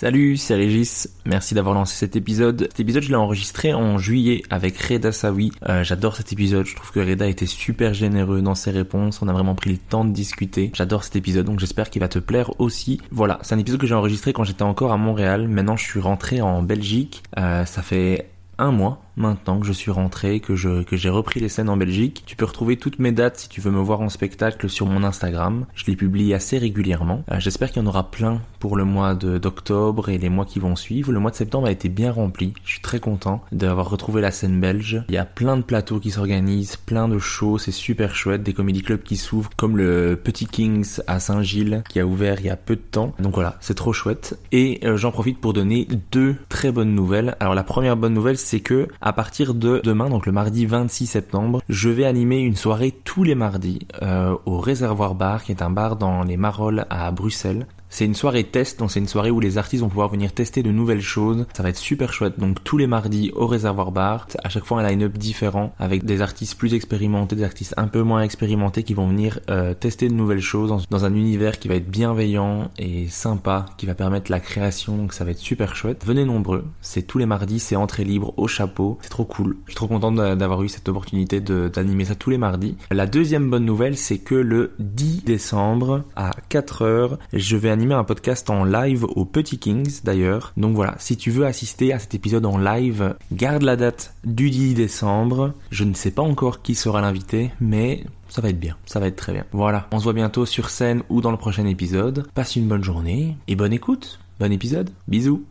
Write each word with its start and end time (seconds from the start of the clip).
Salut, 0.00 0.36
c'est 0.36 0.54
Régis. 0.54 1.08
Merci 1.26 1.54
d'avoir 1.54 1.74
lancé 1.74 1.96
cet 1.96 2.14
épisode. 2.14 2.68
Cet 2.70 2.78
épisode, 2.78 3.02
je 3.02 3.08
l'ai 3.08 3.16
enregistré 3.16 3.74
en 3.74 3.98
juillet 3.98 4.42
avec 4.48 4.80
Reda 4.80 5.10
Sawi. 5.10 5.50
Euh, 5.68 5.82
J'adore 5.82 6.14
cet 6.14 6.32
épisode. 6.32 6.66
Je 6.66 6.76
trouve 6.76 6.92
que 6.92 7.00
Reda 7.00 7.26
était 7.26 7.46
super 7.46 7.94
généreux 7.94 8.40
dans 8.40 8.54
ses 8.54 8.70
réponses. 8.70 9.20
On 9.22 9.26
a 9.26 9.32
vraiment 9.32 9.56
pris 9.56 9.72
le 9.72 9.76
temps 9.76 10.04
de 10.04 10.12
discuter. 10.12 10.70
J'adore 10.72 11.02
cet 11.02 11.16
épisode, 11.16 11.46
donc 11.46 11.58
j'espère 11.58 11.90
qu'il 11.90 11.98
va 11.98 12.06
te 12.06 12.20
plaire 12.20 12.52
aussi. 12.60 13.00
Voilà, 13.10 13.40
c'est 13.42 13.56
un 13.56 13.58
épisode 13.58 13.80
que 13.80 13.88
j'ai 13.88 13.94
enregistré 13.96 14.32
quand 14.32 14.44
j'étais 14.44 14.62
encore 14.62 14.92
à 14.92 14.96
Montréal. 14.96 15.48
Maintenant, 15.48 15.76
je 15.76 15.82
suis 15.82 15.98
rentré 15.98 16.40
en 16.40 16.62
Belgique. 16.62 17.24
Euh, 17.36 17.64
ça 17.64 17.82
fait 17.82 18.30
un 18.56 18.70
mois 18.70 19.02
maintenant 19.18 19.60
que 19.60 19.66
je 19.66 19.72
suis 19.72 19.90
rentré, 19.90 20.40
que 20.40 20.56
je 20.56 20.82
que 20.82 20.96
j'ai 20.96 21.10
repris 21.10 21.40
les 21.40 21.48
scènes 21.48 21.68
en 21.68 21.76
Belgique. 21.76 22.22
Tu 22.26 22.36
peux 22.36 22.44
retrouver 22.44 22.76
toutes 22.76 22.98
mes 22.98 23.12
dates 23.12 23.38
si 23.38 23.48
tu 23.48 23.60
veux 23.60 23.70
me 23.70 23.80
voir 23.80 24.00
en 24.00 24.08
spectacle 24.08 24.68
sur 24.68 24.86
mon 24.86 25.04
Instagram. 25.04 25.66
Je 25.74 25.84
les 25.86 25.96
publie 25.96 26.32
assez 26.34 26.58
régulièrement. 26.58 27.24
Euh, 27.30 27.40
J'espère 27.40 27.70
qu'il 27.70 27.82
y 27.82 27.84
en 27.84 27.88
aura 27.88 28.10
plein 28.10 28.40
pour 28.58 28.76
le 28.76 28.84
mois 28.84 29.14
d'octobre 29.14 30.08
et 30.08 30.18
les 30.18 30.28
mois 30.28 30.44
qui 30.44 30.58
vont 30.58 30.76
suivre. 30.76 31.12
Le 31.12 31.20
mois 31.20 31.30
de 31.30 31.36
septembre 31.36 31.66
a 31.66 31.70
été 31.70 31.88
bien 31.88 32.12
rempli. 32.12 32.54
Je 32.64 32.72
suis 32.72 32.80
très 32.80 33.00
content 33.00 33.42
d'avoir 33.52 33.90
retrouvé 33.90 34.20
la 34.20 34.30
scène 34.30 34.60
belge. 34.60 35.02
Il 35.08 35.14
y 35.14 35.18
a 35.18 35.24
plein 35.24 35.56
de 35.56 35.62
plateaux 35.62 36.00
qui 36.00 36.10
s'organisent, 36.10 36.76
plein 36.76 37.08
de 37.08 37.18
shows, 37.18 37.58
c'est 37.58 37.72
super 37.72 38.14
chouette. 38.14 38.42
Des 38.42 38.52
comédie 38.52 38.82
clubs 38.82 39.02
qui 39.02 39.16
s'ouvrent 39.16 39.50
comme 39.56 39.76
le 39.76 40.20
Petit 40.22 40.46
Kings 40.46 41.00
à 41.06 41.20
Saint-Gilles 41.20 41.82
qui 41.88 42.00
a 42.00 42.06
ouvert 42.06 42.36
il 42.40 42.46
y 42.46 42.50
a 42.50 42.56
peu 42.56 42.76
de 42.76 42.80
temps. 42.80 43.14
Donc 43.18 43.34
voilà, 43.34 43.56
c'est 43.60 43.74
trop 43.74 43.92
chouette. 43.92 44.38
Et 44.52 44.80
euh, 44.84 44.96
j'en 44.96 45.10
profite 45.10 45.40
pour 45.40 45.52
donner 45.52 45.86
deux 46.12 46.36
très 46.48 46.72
bonnes 46.72 46.94
nouvelles. 46.94 47.36
Alors 47.40 47.54
la 47.54 47.64
première 47.64 47.96
bonne 47.96 48.14
nouvelle, 48.14 48.38
c'est 48.38 48.60
que 48.60 48.88
partir 49.12 49.54
de 49.54 49.80
demain, 49.84 50.08
donc 50.08 50.26
le 50.26 50.32
mardi 50.32 50.66
26 50.66 51.06
septembre, 51.06 51.62
je 51.68 51.88
vais 51.88 52.04
animer 52.04 52.38
une 52.38 52.56
soirée 52.56 52.92
tous 53.04 53.24
les 53.24 53.34
mardis 53.34 53.86
euh, 54.02 54.36
au 54.46 54.58
Réservoir 54.58 55.14
Bar, 55.14 55.44
qui 55.44 55.52
est 55.52 55.62
un 55.62 55.70
bar 55.70 55.96
dans 55.96 56.22
les 56.22 56.36
Marolles 56.36 56.86
à 56.90 57.10
Bruxelles. 57.10 57.66
C'est 57.90 58.04
une 58.04 58.14
soirée 58.14 58.44
test, 58.44 58.78
donc 58.78 58.90
c'est 58.90 59.00
une 59.00 59.08
soirée 59.08 59.30
où 59.30 59.40
les 59.40 59.58
artistes 59.58 59.82
vont 59.82 59.88
pouvoir 59.88 60.08
venir 60.08 60.32
tester 60.32 60.62
de 60.62 60.70
nouvelles 60.70 61.00
choses. 61.00 61.46
Ça 61.56 61.62
va 61.62 61.70
être 61.70 61.76
super 61.78 62.12
chouette. 62.12 62.38
Donc 62.38 62.62
tous 62.64 62.76
les 62.76 62.86
mardis 62.86 63.32
au 63.34 63.46
Réservoir 63.46 63.92
Bar, 63.92 64.26
à 64.44 64.48
chaque 64.48 64.64
fois 64.64 64.80
un 64.80 64.88
line-up 64.88 65.16
différent 65.16 65.72
avec 65.78 66.04
des 66.04 66.20
artistes 66.20 66.56
plus 66.58 66.74
expérimentés, 66.74 67.36
des 67.36 67.44
artistes 67.44 67.74
un 67.76 67.88
peu 67.88 68.02
moins 68.02 68.22
expérimentés 68.22 68.82
qui 68.82 68.94
vont 68.94 69.08
venir 69.08 69.40
euh, 69.50 69.74
tester 69.74 70.08
de 70.08 70.14
nouvelles 70.14 70.40
choses 70.40 70.86
dans, 70.90 71.04
un 71.04 71.14
univers 71.14 71.58
qui 71.58 71.68
va 71.68 71.76
être 71.76 71.88
bienveillant 71.88 72.70
et 72.78 73.08
sympa, 73.08 73.66
qui 73.78 73.86
va 73.86 73.94
permettre 73.94 74.30
la 74.30 74.40
création. 74.40 74.96
Donc 74.96 75.12
ça 75.12 75.24
va 75.24 75.30
être 75.30 75.38
super 75.38 75.74
chouette. 75.76 76.04
Venez 76.04 76.24
nombreux. 76.24 76.64
C'est 76.82 77.02
tous 77.02 77.18
les 77.18 77.26
mardis, 77.26 77.58
c'est 77.58 77.76
entrée 77.76 78.04
libre 78.04 78.34
au 78.36 78.48
chapeau. 78.48 78.98
C'est 79.00 79.08
trop 79.08 79.24
cool. 79.24 79.56
Je 79.66 79.70
suis 79.70 79.76
trop 79.76 79.86
content 79.88 80.12
d'a- 80.12 80.36
d'avoir 80.36 80.62
eu 80.62 80.68
cette 80.68 80.88
opportunité 80.88 81.40
d'animer 81.40 82.04
ça 82.04 82.14
tous 82.14 82.30
les 82.30 82.38
mardis. 82.38 82.76
La 82.90 83.06
deuxième 83.06 83.48
bonne 83.48 83.64
nouvelle, 83.64 83.96
c'est 83.96 84.18
que 84.18 84.34
le 84.34 84.72
10 84.78 85.24
décembre 85.24 86.04
à 86.16 86.32
4h, 86.50 87.16
je 87.32 87.56
vais 87.56 87.70
animer 87.78 87.94
un 87.94 88.02
podcast 88.02 88.50
en 88.50 88.64
live 88.64 89.04
au 89.04 89.24
Petit 89.24 89.56
Kings 89.56 90.00
d'ailleurs. 90.02 90.52
Donc 90.56 90.74
voilà, 90.74 90.96
si 90.98 91.16
tu 91.16 91.30
veux 91.30 91.46
assister 91.46 91.92
à 91.92 92.00
cet 92.00 92.12
épisode 92.12 92.44
en 92.44 92.58
live, 92.58 93.14
garde 93.30 93.62
la 93.62 93.76
date 93.76 94.14
du 94.24 94.50
10 94.50 94.74
décembre. 94.74 95.54
Je 95.70 95.84
ne 95.84 95.94
sais 95.94 96.10
pas 96.10 96.22
encore 96.22 96.62
qui 96.62 96.74
sera 96.74 97.00
l'invité, 97.00 97.52
mais 97.60 98.04
ça 98.28 98.42
va 98.42 98.48
être 98.48 98.58
bien, 98.58 98.76
ça 98.84 98.98
va 98.98 99.06
être 99.06 99.14
très 99.14 99.32
bien. 99.32 99.44
Voilà, 99.52 99.86
on 99.92 100.00
se 100.00 100.04
voit 100.04 100.12
bientôt 100.12 100.44
sur 100.44 100.70
scène 100.70 101.04
ou 101.08 101.20
dans 101.20 101.30
le 101.30 101.36
prochain 101.36 101.66
épisode. 101.66 102.26
Passe 102.34 102.56
une 102.56 102.66
bonne 102.66 102.82
journée 102.82 103.36
et 103.46 103.54
bonne 103.54 103.72
écoute. 103.72 104.18
Bon 104.40 104.50
épisode. 104.50 104.90
Bisous. 105.06 105.44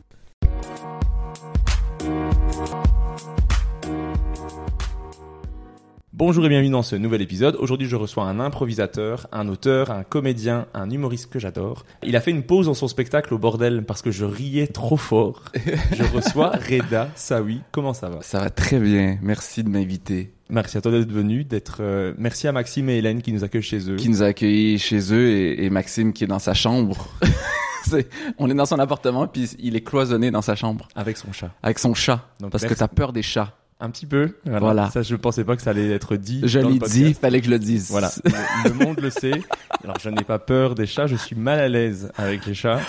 Bonjour 6.19 6.43
et 6.47 6.49
bienvenue 6.49 6.71
dans 6.71 6.81
ce 6.81 6.95
nouvel 6.95 7.21
épisode. 7.21 7.55
Aujourd'hui, 7.59 7.87
je 7.87 7.95
reçois 7.95 8.23
un 8.23 8.39
improvisateur, 8.39 9.27
un 9.31 9.47
auteur, 9.49 9.91
un 9.91 10.03
comédien, 10.03 10.65
un 10.73 10.89
humoriste 10.89 11.29
que 11.31 11.37
j'adore. 11.37 11.85
Il 12.01 12.15
a 12.15 12.21
fait 12.21 12.31
une 12.31 12.41
pause 12.41 12.65
dans 12.65 12.73
son 12.73 12.87
spectacle 12.87 13.35
au 13.35 13.37
bordel 13.37 13.83
parce 13.85 14.01
que 14.01 14.09
je 14.09 14.25
riais 14.25 14.65
trop 14.65 14.97
fort. 14.97 15.43
Je 15.95 16.03
reçois 16.15 16.49
Reda 16.53 17.09
Sawi. 17.15 17.61
Comment 17.71 17.93
ça 17.93 18.09
va? 18.09 18.23
Ça 18.23 18.39
va 18.39 18.49
très 18.49 18.79
bien. 18.79 19.19
Merci 19.21 19.63
de 19.63 19.69
m'inviter. 19.69 20.33
Merci 20.49 20.77
à 20.79 20.81
toi 20.81 20.91
d'être 20.91 21.11
venu, 21.11 21.43
d'être. 21.43 21.77
euh, 21.81 22.15
Merci 22.17 22.47
à 22.47 22.51
Maxime 22.51 22.89
et 22.89 22.97
Hélène 22.97 23.21
qui 23.21 23.31
nous 23.31 23.43
accueillent 23.43 23.61
chez 23.61 23.87
eux. 23.91 23.97
Qui 23.97 24.09
nous 24.09 24.23
a 24.23 24.27
accueillis 24.27 24.79
chez 24.79 25.13
eux 25.13 25.27
et, 25.29 25.65
et 25.65 25.69
Maxime 25.69 26.13
qui 26.13 26.23
est 26.23 26.27
dans 26.27 26.39
sa 26.39 26.55
chambre. 26.55 27.09
C'est- 27.85 28.09
on 28.39 28.49
est 28.49 28.55
dans 28.55 28.65
son 28.65 28.79
appartement 28.79 29.27
puis 29.27 29.51
il 29.59 29.75
est 29.75 29.81
cloisonné 29.81 30.31
dans 30.31 30.41
sa 30.41 30.55
chambre 30.55 30.87
Avec 30.95 31.15
son 31.15 31.31
chat. 31.31 31.51
avec 31.61 31.77
son 31.79 31.93
chat 31.93 32.27
Donc, 32.39 32.51
parce 32.51 32.63
que 32.63 32.69
merci. 32.69 32.79
t'as 32.79 32.87
peur 32.87 33.13
des 33.13 33.21
chats. 33.21 33.53
Un 33.79 33.91
petit 33.91 34.07
peu. 34.07 34.33
Voilà. 34.43 34.59
Voilà. 34.59 34.89
Ça, 34.89 35.03
je 35.03 35.15
pensais 35.15 35.43
pas 35.43 35.55
que 35.55 35.61
ça 35.61 35.69
allait 35.69 35.91
être 35.91 36.15
dit. 36.15 36.41
Je 36.43 36.59
l'ai 36.59 36.79
dit, 36.79 37.13
fallait 37.13 37.39
que 37.39 37.45
je 37.45 37.51
le 37.51 37.59
dise. 37.59 37.91
Voilà, 37.91 38.11
le, 38.65 38.73
monde 38.73 38.99
le 38.99 39.11
sait. 39.11 39.43
Alors, 39.83 39.99
je 39.99 40.09
n'ai 40.09 40.23
pas 40.23 40.39
peur 40.39 40.73
des 40.73 40.87
chats, 40.87 41.05
je 41.05 41.15
suis 41.15 41.35
mal 41.35 41.59
à 41.59 41.67
l'aise 41.69 42.11
avec 42.17 42.45
les 42.47 42.55
chats. 42.55 42.79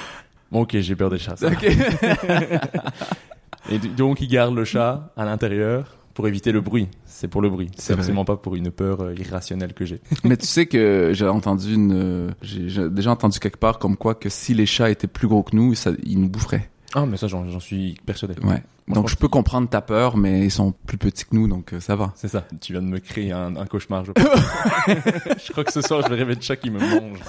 Bon, 0.50 0.62
ok, 0.62 0.78
j'ai 0.78 0.96
peur 0.96 1.10
des 1.10 1.18
chats. 1.18 1.36
ça. 1.36 1.50
Et 3.70 3.78
donc, 3.78 4.22
il 4.22 4.28
garde 4.28 4.54
le 4.54 4.64
chat 4.64 5.12
à 5.14 5.26
l'intérieur 5.26 5.98
pour 6.14 6.26
éviter 6.26 6.52
le 6.52 6.62
bruit. 6.62 6.88
C'est 7.04 7.28
pour 7.28 7.42
le 7.42 7.50
bruit. 7.50 7.70
C'est 7.76 7.92
absolument 7.92 8.24
pas 8.24 8.38
pour 8.38 8.56
une 8.56 8.70
peur 8.70 9.02
euh, 9.02 9.14
irrationnelle 9.14 9.74
que 9.74 9.84
j'ai. 9.84 10.00
Mais 10.24 10.38
tu 10.38 10.46
sais 10.46 10.64
que 10.64 11.10
j'ai 11.12 11.28
entendu 11.28 11.74
une, 11.74 12.34
j'ai 12.40 12.88
déjà 12.88 13.10
entendu 13.10 13.38
quelque 13.38 13.58
part 13.58 13.78
comme 13.78 13.98
quoi 13.98 14.14
que 14.14 14.30
si 14.30 14.54
les 14.54 14.64
chats 14.64 14.88
étaient 14.88 15.06
plus 15.06 15.28
gros 15.28 15.42
que 15.42 15.54
nous, 15.54 15.74
ça, 15.74 15.90
ils 16.02 16.18
nous 16.18 16.30
boufferaient. 16.30 16.70
Ah, 16.94 17.04
mais 17.04 17.18
ça, 17.18 17.28
j'en 17.28 17.60
suis 17.60 17.94
persuadé. 18.06 18.34
Ouais. 18.42 18.62
Moi, 18.88 18.94
donc 18.94 19.08
je 19.08 19.12
je 19.12 19.16
peux 19.18 19.28
comprendre 19.28 19.68
ta 19.68 19.80
peur, 19.80 20.16
mais 20.16 20.44
ils 20.44 20.50
sont 20.50 20.72
plus 20.86 20.96
petits 20.98 21.24
que 21.24 21.34
nous, 21.34 21.46
donc 21.48 21.72
euh, 21.74 21.80
ça 21.80 21.94
va. 21.96 22.12
C'est 22.16 22.28
ça. 22.28 22.44
Tu 22.60 22.72
viens 22.72 22.82
de 22.82 22.86
me 22.86 22.98
créer 22.98 23.32
un, 23.32 23.54
un 23.56 23.66
cauchemar, 23.66 24.04
je 24.04 24.12
pense. 24.12 24.24
je 25.46 25.52
crois 25.52 25.64
que 25.64 25.72
ce 25.72 25.80
soir, 25.82 26.02
je 26.02 26.08
vais 26.08 26.16
rêver 26.16 26.34
de 26.36 26.42
chat 26.42 26.56
qui 26.56 26.70
me 26.70 26.78
mange. 26.78 27.18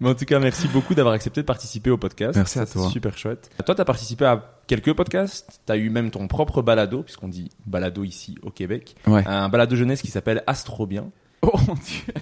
Mais 0.00 0.10
en 0.10 0.14
tout 0.14 0.24
cas, 0.24 0.38
merci 0.38 0.68
beaucoup 0.68 0.94
d'avoir 0.94 1.14
accepté 1.14 1.40
de 1.40 1.46
participer 1.46 1.88
au 1.90 1.96
podcast. 1.96 2.36
Merci 2.36 2.58
à 2.58 2.66
toi. 2.66 2.88
super 2.90 3.16
chouette. 3.16 3.50
Toi, 3.64 3.74
t'as 3.74 3.84
participé 3.84 4.24
à 4.24 4.58
quelques 4.66 4.92
podcasts. 4.92 5.60
T'as 5.66 5.76
eu 5.76 5.88
même 5.88 6.10
ton 6.10 6.26
propre 6.26 6.62
balado, 6.62 7.02
puisqu'on 7.02 7.28
dit 7.28 7.50
balado 7.64 8.04
ici 8.04 8.36
au 8.42 8.50
Québec. 8.50 8.96
Ouais. 9.06 9.22
Un 9.26 9.48
balado 9.48 9.76
jeunesse 9.76 10.02
qui 10.02 10.10
s'appelle 10.10 10.42
Astro 10.46 10.86
Bien. 10.86 11.10
Oh 11.52 11.58
mon 11.68 11.74
dieu. 11.74 12.14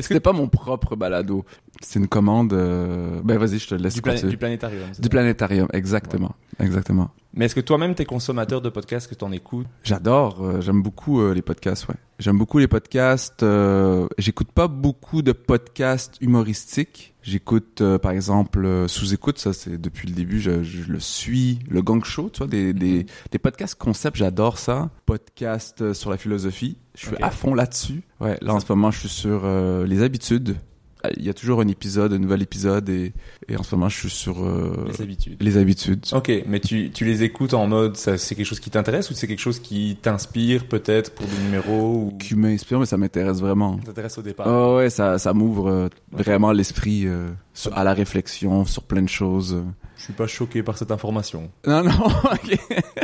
C'était 0.00 0.20
pas 0.20 0.32
mon 0.32 0.48
propre 0.48 0.96
balado. 0.96 1.44
C'est 1.82 1.98
une 1.98 2.08
commande. 2.08 2.52
euh, 2.52 3.20
Ben 3.24 3.38
vas-y, 3.38 3.58
je 3.58 3.68
te 3.68 3.74
laisse 3.74 3.94
Du, 3.94 4.02
continuer. 4.02 4.30
du 4.30 4.36
planétarium. 4.38 4.88
Du 4.98 5.02
ça 5.02 5.08
planétarium, 5.08 5.68
exactement, 5.72 6.34
exactement. 6.58 7.10
Mais 7.34 7.46
est-ce 7.46 7.54
que 7.54 7.60
toi-même, 7.60 7.94
t'es 7.94 8.04
consommateur 8.04 8.60
de 8.60 8.68
podcasts, 8.68 9.08
que 9.08 9.14
t'en 9.16 9.32
écoutes? 9.32 9.66
J'adore, 9.82 10.44
euh, 10.44 10.60
j'aime 10.60 10.82
beaucoup 10.82 11.20
euh, 11.20 11.34
les 11.34 11.42
podcasts, 11.42 11.88
ouais. 11.88 11.96
J'aime 12.20 12.38
beaucoup 12.38 12.58
les 12.58 12.68
podcasts. 12.68 13.42
euh, 13.42 14.06
J'écoute 14.18 14.52
pas 14.52 14.68
beaucoup 14.68 15.20
de 15.22 15.32
podcasts 15.32 16.16
humoristiques. 16.20 17.14
J'écoute, 17.22 17.80
euh, 17.80 17.98
par 17.98 18.12
exemple, 18.12 18.64
euh, 18.64 18.86
sous-écoute, 18.86 19.38
ça 19.38 19.52
c'est 19.52 19.80
depuis 19.80 20.06
le 20.08 20.14
début, 20.14 20.40
je, 20.40 20.62
je 20.62 20.90
le 20.90 21.00
suis. 21.00 21.58
Le 21.68 21.82
Gang 21.82 22.04
Show, 22.04 22.30
tu 22.32 22.38
vois, 22.38 22.46
des, 22.46 22.72
des, 22.72 23.06
des 23.32 23.38
podcasts 23.38 23.74
concept, 23.74 24.16
j'adore 24.16 24.58
ça. 24.58 24.90
Podcast 25.06 25.92
sur 25.92 26.10
la 26.10 26.16
philosophie, 26.18 26.76
je 26.96 27.06
suis 27.06 27.16
à 27.22 27.30
fond 27.30 27.54
là-dessus. 27.54 28.02
Ouais, 28.20 28.38
là 28.40 28.54
en 28.54 28.60
ce 28.60 28.66
moment, 28.68 28.90
je 28.90 29.00
suis 29.00 29.08
sur 29.08 29.42
euh, 29.44 29.86
les 29.86 30.02
habitudes. 30.02 30.56
Euh, 31.04 31.10
Il 31.18 31.24
y 31.24 31.28
a 31.28 31.34
toujours 31.34 31.60
un 31.60 31.68
épisode, 31.68 32.12
un 32.14 32.18
nouvel 32.18 32.40
épisode, 32.42 32.88
et, 32.88 33.12
et 33.48 33.56
en 33.56 33.62
ce 33.62 33.74
moment, 33.74 33.88
je 33.90 33.98
suis 33.98 34.10
sur 34.10 34.42
euh, 34.42 34.86
Les 34.88 35.02
habitudes. 35.02 35.36
les 35.42 35.56
habitudes. 35.58 36.06
Ok, 36.12 36.32
mais 36.46 36.60
tu, 36.60 36.90
tu 36.90 37.04
les 37.04 37.22
écoutes 37.24 37.52
en 37.52 37.66
mode, 37.66 37.96
ça, 37.96 38.16
c'est 38.16 38.34
quelque 38.34 38.46
chose 38.46 38.60
qui 38.60 38.70
t'intéresse 38.70 39.10
ou 39.10 39.14
c'est 39.14 39.26
quelque 39.26 39.40
chose 39.40 39.58
qui 39.60 39.98
t'inspire 40.00 40.66
peut-être 40.66 41.12
pour 41.14 41.26
des 41.26 41.36
numéros 41.44 42.10
ou 42.12 42.16
Qui 42.18 42.36
m'inspire, 42.36 42.78
mais 42.80 42.86
ça 42.86 42.96
m'intéresse 42.96 43.40
vraiment. 43.40 43.76
t'intéresse 43.78 44.16
au 44.16 44.22
départ 44.22 44.46
Ah 44.48 44.74
ouais, 44.76 44.88
ça, 44.88 45.18
ça 45.18 45.34
m'ouvre 45.34 45.68
euh, 45.68 45.88
vraiment 46.12 46.52
l'esprit 46.52 47.06
sur- 47.52 47.76
à 47.76 47.84
la 47.84 47.92
réflexion 47.92 48.64
sur 48.64 48.84
plein 48.84 49.02
de 49.02 49.08
choses. 49.08 49.62
Je 49.96 50.04
suis 50.04 50.12
pas 50.14 50.26
choqué 50.26 50.62
par 50.62 50.76
cette 50.78 50.90
information. 50.90 51.50
Non, 51.66 51.82
non, 51.82 51.90
ok. 52.32 52.58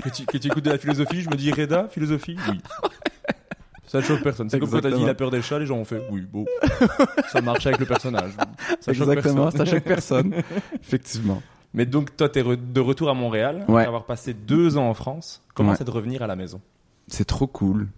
que, 0.04 0.08
tu, 0.10 0.25
que 0.26 0.38
tu 0.38 0.48
écoutes 0.48 0.64
de 0.64 0.70
la 0.70 0.78
philosophie, 0.78 1.20
je 1.22 1.28
me 1.31 1.34
dis 1.37 1.50
Reda, 1.52 1.88
philosophie? 1.90 2.37
Oui. 2.50 2.58
Ça 3.90 3.98
ne 3.98 4.02
choque 4.04 4.22
personne. 4.22 4.48
C'est 4.48 4.60
comme 4.60 4.70
quand 4.70 4.81
t'as 4.81 4.90
dit 4.92 5.04
la 5.04 5.14
peur 5.14 5.31
des 5.32 5.42
chats, 5.42 5.58
les 5.58 5.66
gens 5.66 5.76
ont 5.78 5.84
fait 5.84 6.00
oui, 6.12 6.22
bon. 6.32 6.44
Ça 7.32 7.40
marche 7.40 7.66
avec 7.66 7.81
le 7.81 7.87
personnage. 7.87 8.31
Ça 8.81 8.92
choque 8.92 9.08
Exactement, 9.08 9.44
personne. 9.50 9.66
ça 9.66 9.72
choque 9.72 9.82
personne. 9.84 10.34
Effectivement. 10.81 11.42
Mais 11.75 11.87
donc, 11.87 12.16
toi, 12.16 12.28
t'es 12.28 12.42
re- 12.42 12.56
de 12.72 12.81
retour 12.81 13.10
à 13.10 13.14
Montréal, 13.14 13.64
Ouais. 13.69 13.75
après 13.81 13.87
avoir 13.87 14.04
passé 14.04 14.32
deux 14.34 14.76
ans 14.76 14.88
en 14.88 14.94
France. 14.94 15.42
Comment 15.54 15.70
Ouais. 15.70 15.76
c'est 15.76 15.84
de 15.84 15.90
revenir 15.90 16.22
à 16.22 16.26
la 16.28 16.37
maison? 16.37 16.60
C'est 17.08 17.25
trop 17.26 17.46
cool. 17.48 17.88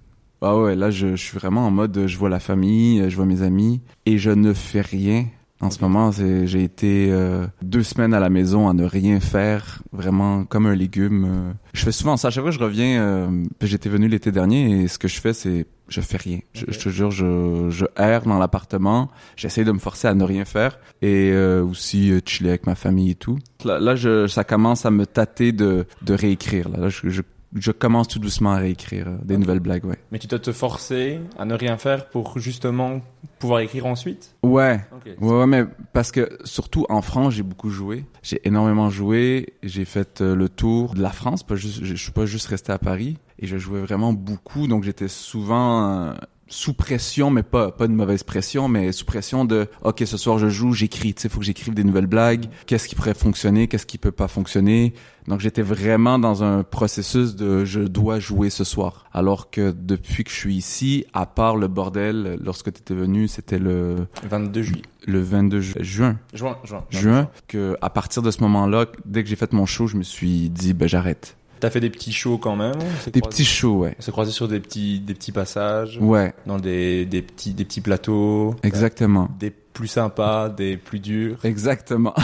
Ah 0.41 0.59
ouais, 0.59 0.75
là, 0.77 0.91
je, 0.91 1.11
je 1.15 1.23
suis 1.23 1.39
vraiment 1.39 1.67
en 1.67 1.71
mode, 1.71 2.07
je 2.07 2.19
vois 2.19 2.29
la 2.31 2.41
famille, 2.41 3.09
je 3.09 3.17
vois 3.17 3.27
mes 3.27 3.43
amis, 3.43 3.81
et 4.07 4.19
je 4.19 4.31
ne 4.31 4.53
fais 4.55 4.81
rien. 4.81 5.27
En 5.61 5.71
ce 5.71 5.81
moment, 5.81 6.11
j'ai 6.11 6.65
été 6.65 7.09
euh, 7.13 7.47
deux 7.63 7.85
semaines 7.85 8.15
à 8.15 8.19
la 8.19 8.29
maison 8.31 8.69
à 8.69 8.73
ne 8.73 8.85
rien 8.85 9.21
faire, 9.21 9.81
vraiment 9.93 10.45
comme 10.45 10.67
un 10.67 10.75
légume. 10.75 11.25
euh. 11.25 11.53
Je 11.73 11.85
fais 11.85 11.93
souvent 11.93 12.17
ça. 12.17 12.29
À 12.29 12.31
chaque 12.33 12.43
fois 12.43 12.51
que 12.51 12.59
je 12.59 12.63
reviens, 12.65 13.01
euh, 13.01 13.45
j'étais 13.61 13.89
venu 13.89 14.09
l'été 14.09 14.33
dernier, 14.33 14.83
et 14.83 14.89
ce 14.89 14.99
que 14.99 15.07
je 15.07 15.21
fais, 15.21 15.33
c'est 15.33 15.67
je 15.93 16.01
fais 16.01 16.17
rien. 16.17 16.41
Je, 16.55 16.65
te 16.65 16.89
jure, 16.89 17.11
je, 17.11 17.69
je 17.71 17.85
erre 17.97 18.23
dans 18.23 18.39
l'appartement. 18.39 19.11
J'essaie 19.37 19.65
de 19.65 19.73
me 19.73 19.79
forcer 19.79 20.09
à 20.09 20.15
ne 20.15 20.25
rien 20.25 20.45
faire 20.45 20.79
et 21.03 21.31
euh, 21.33 21.63
aussi 21.63 22.11
euh, 22.11 22.21
chiller 22.25 22.51
avec 22.51 22.67
ma 22.67 22.75
famille 22.75 23.11
et 23.11 23.15
tout. 23.15 23.39
Là, 23.65 23.79
là 23.79 23.95
je, 23.95 24.27
ça 24.27 24.45
commence 24.45 24.87
à 24.87 24.91
me 24.91 25.07
tâter 25.07 25.53
de, 25.53 25.87
de 26.03 26.15
réécrire. 26.15 26.69
Là, 26.69 26.79
Là, 26.79 26.89
je, 26.89 27.09
je, 27.11 27.23
je 27.55 27.71
commence 27.71 28.09
tout 28.09 28.19
doucement 28.19 28.53
à 28.53 28.57
réécrire 28.57 29.09
euh, 29.09 29.17
des 29.23 29.37
nouvelles 29.37 29.61
blagues, 29.61 29.85
ouais. 29.85 29.99
Mais 30.11 30.19
tu 30.19 30.27
dois 30.27 30.39
te 30.39 30.53
forcer 30.53 31.21
à 31.39 31.45
ne 31.45 31.55
rien 31.55 31.77
faire 31.77 32.09
pour 32.09 32.39
justement 32.39 33.01
pouvoir 33.39 33.61
écrire 33.61 33.87
ensuite? 33.87 34.35
Ouais. 34.43 34.81
Ouais, 35.21 35.35
ouais, 35.35 35.47
mais 35.47 35.65
parce 35.93 36.13
que 36.13 36.39
surtout 36.45 36.87
en 36.89 37.03
France, 37.03 37.35
j'ai 37.35 37.43
beaucoup 37.43 37.71
joué. 37.71 38.05
J'ai 38.23 38.41
énormément 38.45 38.91
joué. 38.91 39.55
J'ai 39.63 39.85
fait 39.85 40.21
euh, 40.21 40.35
le 40.35 40.49
tour 40.49 40.95
de 40.95 41.03
la 41.03 41.11
France. 41.11 41.43
Pas 41.43 41.57
juste, 41.57 41.85
je 41.85 41.95
je 41.95 42.03
suis 42.03 42.13
pas 42.13 42.27
juste 42.27 42.47
resté 42.47 42.73
à 42.73 42.79
Paris. 42.79 43.19
Et 43.39 43.47
je 43.47 43.59
jouais 43.59 43.81
vraiment 43.81 44.13
beaucoup. 44.13 44.67
Donc 44.67 44.85
j'étais 44.85 45.09
souvent 45.09 45.91
euh, 45.91 46.13
sous 46.53 46.75
pression, 46.75 47.31
mais 47.31 47.43
pas 47.43 47.71
pas 47.73 47.87
de 47.89 47.93
mauvaise 47.95 48.23
pression, 48.25 48.69
mais 48.69 48.93
sous 48.93 49.07
pression 49.07 49.45
de 49.47 49.69
ok 49.85 50.03
ce 50.05 50.17
soir 50.19 50.39
je 50.39 50.49
joue, 50.51 50.75
j'écris. 50.75 51.15
Tu 51.15 51.23
sais, 51.23 51.29
faut 51.31 51.39
que 51.41 51.47
j'écrive 51.47 51.73
des 51.73 51.83
nouvelles 51.85 52.07
blagues. 52.07 52.45
Qu'est-ce 52.67 52.89
qui 52.89 52.95
pourrait 52.95 53.15
fonctionner, 53.15 53.69
qu'est-ce 53.69 53.87
qui 53.87 53.97
peut 53.97 54.13
pas 54.13 54.29
fonctionner? 54.29 54.93
Donc 55.29 55.41
j'étais 55.41 55.63
vraiment 55.63 56.19
dans 56.19 56.43
un 56.45 56.63
processus 56.65 57.37
de 57.37 57.65
je 57.65 57.81
dois 57.81 58.19
jouer 58.19 58.51
ce 58.51 58.65
soir. 58.65 59.07
Alors 59.13 59.51
que 59.51 59.71
depuis 59.77 60.25
que 60.25 60.31
je 60.31 60.37
suis 60.37 60.55
ici, 60.57 61.07
à 61.15 61.25
part 61.27 61.57
le 61.57 61.69
bordel, 61.69 62.39
lorsque 62.45 62.73
tu 62.73 62.81
étais 62.81 62.95
venu, 62.95 63.29
c'était 63.29 63.59
le 63.59 64.07
22 64.29 64.63
juillet. 64.63 64.83
le 65.07 65.21
22 65.23 65.61
ju- 65.61 65.75
juin, 65.81 66.19
Juin, 66.35 66.59
juin. 66.65 66.85
juin, 66.91 67.29
que 67.49 67.77
à 67.81 67.89
partir 67.89 68.21
de 68.23 68.31
ce 68.31 68.41
moment-là, 68.43 68.87
dès 69.07 69.23
que 69.23 69.29
j'ai 69.31 69.37
fait 69.37 69.53
mon 69.55 69.65
show, 69.65 69.87
je 69.87 69.97
me 69.97 70.03
suis 70.03 70.51
dit 70.51 70.75
ben 70.75 70.89
j'arrête. 70.89 71.37
T'as 71.63 71.71
fait 71.71 71.79
des 71.79 71.91
petits 71.91 72.13
shows 72.13 72.39
quand 72.39 72.57
même 72.57 72.73
Des 72.75 73.21
croisé- 73.21 73.29
petits 73.31 73.45
shows, 73.45 73.79
ouais. 73.79 73.95
On 73.97 74.03
s'est 74.03 74.11
croisé 74.11 74.33
sur 74.33 74.49
des 74.49 74.59
petits, 74.59 74.99
des 74.99 75.15
petits 75.15 75.31
passages, 75.31 75.97
Ouais, 76.01 76.35
dans 76.45 76.59
des, 76.59 77.07
des 77.07 77.23
petits, 77.23 77.55
des 77.55 77.65
petits 77.65 77.81
plateaux. 77.81 78.57
exactement. 78.65 79.29
Des 79.39 79.51
plus 79.51 79.87
sympas, 79.87 80.49
des 80.49 80.77
plus 80.77 80.99
durs. 80.99 81.39
Exactement. 81.45 82.15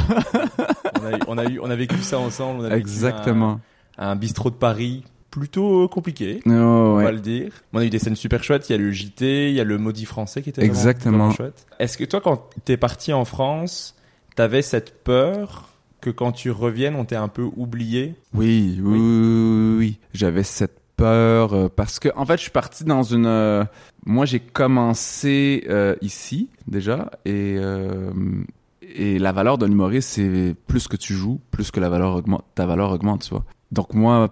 On 1.01 1.05
a, 1.07 1.13
eu- 1.13 1.21
on 1.29 1.39
a 1.39 1.45
eu, 1.45 1.61
on 1.61 1.71
a 1.71 1.77
vécu 1.77 1.99
ça 2.03 2.19
ensemble. 2.19 2.63
On 2.63 2.65
a 2.65 2.69
vécu 2.71 2.81
Exactement. 2.81 3.61
Un, 3.97 4.09
un 4.11 4.17
bistrot 4.17 4.51
de 4.51 4.57
Paris 4.57 5.05
plutôt 5.31 5.87
compliqué. 5.89 6.41
Oh, 6.47 6.51
On 6.51 6.95
va 6.97 7.13
le 7.13 7.21
dire. 7.21 7.53
On 7.73 7.79
a 7.79 7.85
eu 7.85 7.91
des 7.91 8.01
scènes 8.01 8.17
super 8.17 8.43
chouettes. 8.43 8.69
Il 8.69 8.73
y 8.73 8.75
a 8.75 8.79
le 8.79 8.91
JT, 8.91 9.51
il 9.51 9.55
y 9.55 9.61
a 9.61 9.65
le 9.65 9.79
maudit 9.79 10.05
français 10.05 10.43
qui 10.43 10.49
était 10.51 10.63
vraiment- 10.63 10.75
Exactement. 10.75 11.17
vraiment 11.19 11.31
chouette. 11.33 11.65
Est-ce 11.79 11.97
que 11.97 12.05
toi, 12.05 12.21
quand 12.21 12.51
t'es 12.65 12.77
parti 12.77 13.13
en 13.13 13.25
France, 13.25 13.95
t'avais 14.35 14.63
cette 14.63 15.05
peur 15.05 15.68
que 16.01 16.11
quand 16.11 16.33
tu 16.33 16.51
reviennes, 16.51 16.95
on 16.95 17.05
t'ait 17.05 17.17
un 17.17 17.29
peu 17.29 17.49
oublié 17.57 18.15
Oui, 18.35 18.79
oui, 18.83 18.99
oui, 18.99 19.01
oui, 19.01 19.77
oui. 19.79 19.99
J'avais 20.15 20.43
cette 20.43 20.79
peur 20.97 21.55
euh, 21.55 21.69
parce 21.75 21.99
que 21.99 22.09
en 22.17 22.27
fait, 22.27 22.37
je 22.37 22.43
suis 22.43 22.51
parti 22.51 22.85
dans 22.85 23.03
une. 23.03 23.27
euh, 23.27 23.65
moi, 24.07 24.25
j'ai 24.27 24.41
commencé 24.41 25.65
euh, 25.69 25.95
ici 26.01 26.49
déjà 26.67 27.11
et 27.25 27.57
euh, 27.59 28.11
et 28.95 29.19
la 29.19 29.33
valeur 29.33 29.59
d'un 29.59 29.71
humoriste, 29.71 30.09
c'est 30.11 30.55
plus 30.67 30.89
que 30.89 30.97
tu 30.97 31.15
joues, 31.15 31.41
plus 31.51 31.71
que 31.71 31.79
la 31.81 31.89
valeur 31.89 32.15
augmente, 32.17 32.45
ta 32.55 32.67
valeur 32.67 32.91
augmente, 32.91 33.23
tu 33.23 33.31
vois. 33.31 33.45
Donc 33.71 33.93
moi, 33.95 34.31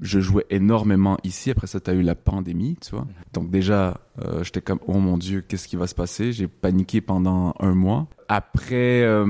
je 0.00 0.20
jouais 0.20 0.46
énormément 0.50 1.16
ici. 1.24 1.50
Après 1.50 1.66
ça, 1.66 1.80
t'as 1.80 1.94
eu 1.94 2.02
la 2.02 2.14
pandémie, 2.14 2.76
tu 2.80 2.92
vois. 2.94 3.06
Donc 3.32 3.50
déjà, 3.50 4.00
euh, 4.24 4.44
j'étais 4.44 4.60
comme 4.60 4.78
oh 4.86 4.98
mon 4.98 5.18
dieu, 5.18 5.40
qu'est-ce 5.40 5.66
qui 5.68 5.76
va 5.76 5.86
se 5.86 5.94
passer? 5.94 6.32
J'ai 6.32 6.46
paniqué 6.48 7.00
pendant 7.00 7.54
un 7.60 7.74
mois. 7.74 8.06
Après, 8.28 9.02
euh, 9.02 9.24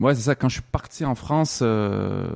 ouais, 0.00 0.14
c'est 0.14 0.22
ça. 0.22 0.34
Quand 0.34 0.48
je 0.48 0.54
suis 0.54 0.62
parti 0.70 1.04
en 1.04 1.14
France. 1.14 1.60
euh, 1.62 2.28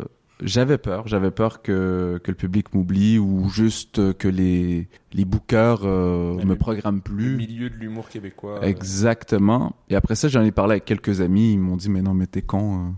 j'avais 0.43 0.79
peur, 0.79 1.07
j'avais 1.07 1.31
peur 1.31 1.63
que, 1.63 2.21
que 2.23 2.31
le 2.33 2.37
public 2.37 2.75
m'oublie 2.75 3.19
ou 3.21 3.49
juste 3.49 4.01
euh, 4.01 4.13
que 4.13 4.27
les, 4.27 4.89
les 5.13 5.25
bookers 5.25 5.83
euh, 5.85 6.35
Ouais, 6.35 6.45
me 6.45 6.51
le- 6.51 6.57
programment 6.57 6.97
Le 6.97 7.03
plus. 7.03 7.37
milieu 7.37 7.71
de 7.71 7.77
l'humour 7.77 8.09
québécois. 8.09 8.59
euh, 8.61 8.67
Exactement. 8.67 9.77
Et 9.89 9.95
après 9.95 10.17
ça, 10.17 10.27
j'en 10.29 10.43
ai 10.43 10.51
parlé 10.51 10.73
avec 10.73 10.85
quelques 10.87 11.21
amis. 11.21 11.53
Ils 11.53 11.59
m'ont 11.61 11.77
dit, 11.77 11.89
mais 11.89 12.03
non, 12.03 12.15
mais 12.15 12.27
t'es 12.27 12.43
con. 12.43 12.79
euh, 12.79 12.91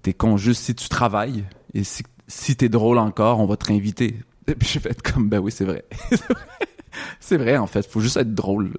t'es 0.00 0.14
con 0.14 0.38
juste 0.38 0.62
si 0.62 0.74
tu 0.74 0.88
travailles. 0.88 1.44
Et 1.74 1.84
si, 1.84 2.02
si 2.28 2.56
t'es 2.56 2.68
drôle 2.68 2.98
encore, 2.98 3.40
on 3.40 3.46
va 3.46 3.56
te 3.56 3.66
réinviter. 3.66 4.16
Et 4.46 4.54
puis 4.54 4.68
j'ai 4.68 4.80
fait 4.80 5.00
comme, 5.02 5.28
ben 5.28 5.38
oui, 5.38 5.52
c'est 5.52 5.64
vrai. 5.64 5.84
c'est 7.20 7.36
vrai, 7.36 7.56
en 7.56 7.66
fait. 7.66 7.86
Faut 7.86 8.00
juste 8.00 8.16
être 8.16 8.34
drôle. 8.34 8.72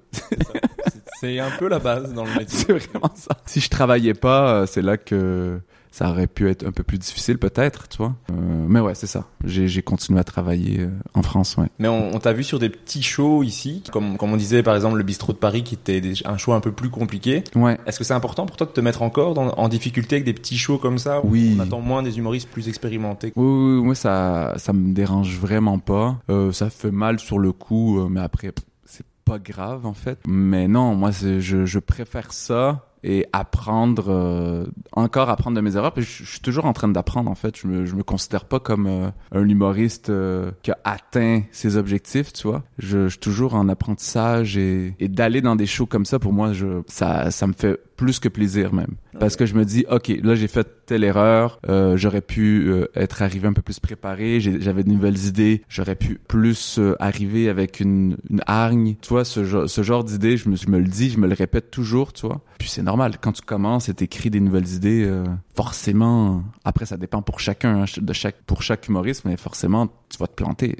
c'est- 1.20 1.38
un 1.38 1.50
peu 1.58 1.68
la 1.68 1.78
base 1.78 2.12
dans 2.12 2.24
le 2.24 2.34
métier. 2.38 2.58
c'est 2.66 2.72
vraiment 2.72 3.10
ça. 3.14 3.36
Si 3.46 3.60
je 3.60 3.70
travaillais 3.70 4.14
pas, 4.14 4.54
euh, 4.62 4.66
c'est 4.66 4.82
là 4.82 4.96
que 4.96 5.60
ça 5.94 6.10
aurait 6.10 6.26
pu 6.26 6.50
être 6.50 6.66
un 6.66 6.72
peu 6.72 6.82
plus 6.82 6.98
difficile, 6.98 7.38
peut-être, 7.38 7.86
tu 7.88 7.98
vois. 7.98 8.16
Euh, 8.32 8.34
mais 8.68 8.80
ouais, 8.80 8.96
c'est 8.96 9.06
ça. 9.06 9.26
J'ai, 9.44 9.80
continué 9.82 10.18
à 10.18 10.24
travailler 10.24 10.80
euh, 10.80 10.88
en 11.14 11.22
France, 11.22 11.56
ouais. 11.56 11.68
Mais 11.78 11.86
on, 11.86 12.12
on 12.12 12.18
t'a 12.18 12.32
vu 12.32 12.42
sur 12.42 12.58
des 12.58 12.68
petits 12.68 13.00
shows 13.04 13.44
ici, 13.44 13.84
comme, 13.92 14.16
comme 14.16 14.32
on 14.32 14.36
disait 14.36 14.64
par 14.64 14.74
exemple 14.74 14.96
le 14.96 15.04
bistrot 15.04 15.32
de 15.32 15.38
Paris 15.38 15.62
qui 15.62 15.74
était 15.76 16.00
des- 16.00 16.14
un 16.24 16.36
show 16.36 16.52
un 16.52 16.58
peu 16.58 16.72
plus 16.72 16.90
compliqué. 16.90 17.44
Ouais. 17.54 17.78
Est-ce 17.86 18.00
que 18.00 18.04
c'est 18.04 18.12
important 18.12 18.44
pour 18.44 18.56
toi 18.56 18.66
de 18.66 18.72
te 18.72 18.80
mettre 18.80 19.02
encore 19.02 19.34
dans- 19.34 19.52
en 19.56 19.68
difficulté 19.68 20.16
avec 20.16 20.24
des 20.24 20.32
petits 20.34 20.58
shows 20.58 20.78
comme 20.78 20.98
ça 20.98 21.24
où 21.24 21.28
Oui. 21.30 21.54
On 21.56 21.60
attend 21.62 21.80
moins 21.80 22.02
des 22.02 22.18
humoristes 22.18 22.48
plus 22.48 22.68
expérimentés? 22.68 23.32
Oui, 23.36 23.44
oui, 23.46 23.76
oui, 23.78 23.84
moi 23.84 23.94
ça, 23.94 24.54
ça 24.56 24.72
me 24.72 24.92
dérange 24.94 25.38
vraiment 25.38 25.78
pas. 25.78 26.16
Euh, 26.28 26.50
ça 26.50 26.70
fait 26.70 26.90
mal 26.90 27.20
sur 27.20 27.38
le 27.38 27.52
coup, 27.52 28.00
euh, 28.00 28.08
mais 28.10 28.20
après 28.20 28.50
c'est 28.84 29.06
pas 29.24 29.38
grave 29.38 29.86
en 29.86 29.94
fait. 29.94 30.18
Mais 30.26 30.66
non, 30.66 30.96
moi 30.96 31.12
je, 31.12 31.38
je 31.64 31.78
préfère 31.78 32.32
ça 32.32 32.84
et 33.04 33.26
apprendre 33.34 34.06
euh, 34.08 34.64
encore 34.92 35.28
apprendre 35.28 35.56
de 35.56 35.60
mes 35.60 35.76
erreurs. 35.76 35.92
Puis 35.92 36.04
je, 36.04 36.24
suis 36.24 36.40
toujours 36.40 36.64
en 36.64 36.72
train 36.72 36.88
d'apprendre 36.88 37.30
en 37.30 37.34
fait. 37.34 37.56
Je 37.56 37.66
me 37.66 37.84
je 37.84 37.94
me 37.94 38.02
considère 38.02 38.46
pas 38.46 38.58
comme 38.58 38.86
euh, 38.86 39.10
un 39.32 39.46
humoriste 39.46 40.08
euh, 40.08 40.50
qui 40.62 40.70
a 40.70 40.78
atteint 40.84 41.42
ses 41.52 41.76
objectifs, 41.76 42.32
tu 42.32 42.48
vois. 42.48 42.64
Je, 42.78 43.04
je 43.04 43.08
suis 43.10 43.18
toujours 43.18 43.54
en 43.54 43.68
apprentissage 43.68 44.56
et, 44.56 44.94
et 44.98 45.08
d'aller 45.08 45.42
dans 45.42 45.54
des 45.54 45.66
shows 45.66 45.86
comme 45.86 46.06
ça 46.06 46.18
pour 46.18 46.32
moi, 46.32 46.54
je 46.54 46.82
ça 46.88 47.30
ça 47.30 47.46
me 47.46 47.52
fait 47.52 47.78
plus 47.96 48.18
que 48.18 48.28
plaisir 48.28 48.72
même. 48.74 48.94
Parce 49.20 49.36
que 49.36 49.46
je 49.46 49.54
me 49.54 49.64
dis, 49.64 49.84
OK, 49.90 50.12
là, 50.22 50.34
j'ai 50.34 50.48
fait 50.48 50.66
telle 50.86 51.04
erreur, 51.04 51.60
euh, 51.68 51.96
j'aurais 51.96 52.20
pu 52.20 52.66
euh, 52.68 52.86
être 52.94 53.22
arrivé 53.22 53.46
un 53.48 53.52
peu 53.52 53.62
plus 53.62 53.78
préparé, 53.80 54.40
j'avais 54.40 54.82
de 54.84 54.88
nouvelles 54.90 55.24
idées, 55.26 55.62
j'aurais 55.68 55.94
pu 55.96 56.18
plus 56.26 56.78
euh, 56.78 56.94
arriver 56.98 57.48
avec 57.48 57.80
une, 57.80 58.16
une 58.28 58.42
hargne. 58.46 58.96
Tu 59.00 59.08
vois, 59.10 59.24
ce, 59.24 59.44
genre- 59.44 59.68
ce 59.70 59.82
genre 59.82 60.04
d'idées, 60.04 60.36
je 60.36 60.48
me, 60.48 60.56
je 60.56 60.68
me 60.68 60.78
le 60.78 60.86
dis, 60.88 61.10
je 61.10 61.18
me 61.18 61.26
le 61.28 61.34
répète 61.34 61.70
toujours, 61.70 62.12
tu 62.12 62.26
vois. 62.26 62.42
Puis 62.58 62.68
c'est 62.68 62.82
normal, 62.82 63.14
quand 63.20 63.32
tu 63.32 63.42
commences 63.42 63.88
et 63.88 63.94
t'écris 63.94 64.30
des 64.30 64.40
nouvelles 64.40 64.68
idées, 64.74 65.04
euh, 65.04 65.24
forcément, 65.54 66.44
après, 66.64 66.86
ça 66.86 66.96
dépend 66.96 67.22
pour 67.22 67.40
chacun, 67.40 67.82
hein, 67.82 67.84
de 67.96 68.12
chaque, 68.12 68.42
pour 68.46 68.62
chaque 68.62 68.86
humoriste, 68.88 69.24
mais 69.24 69.36
forcément, 69.36 69.86
tu 70.08 70.18
vas 70.18 70.26
te 70.26 70.34
planter. 70.34 70.76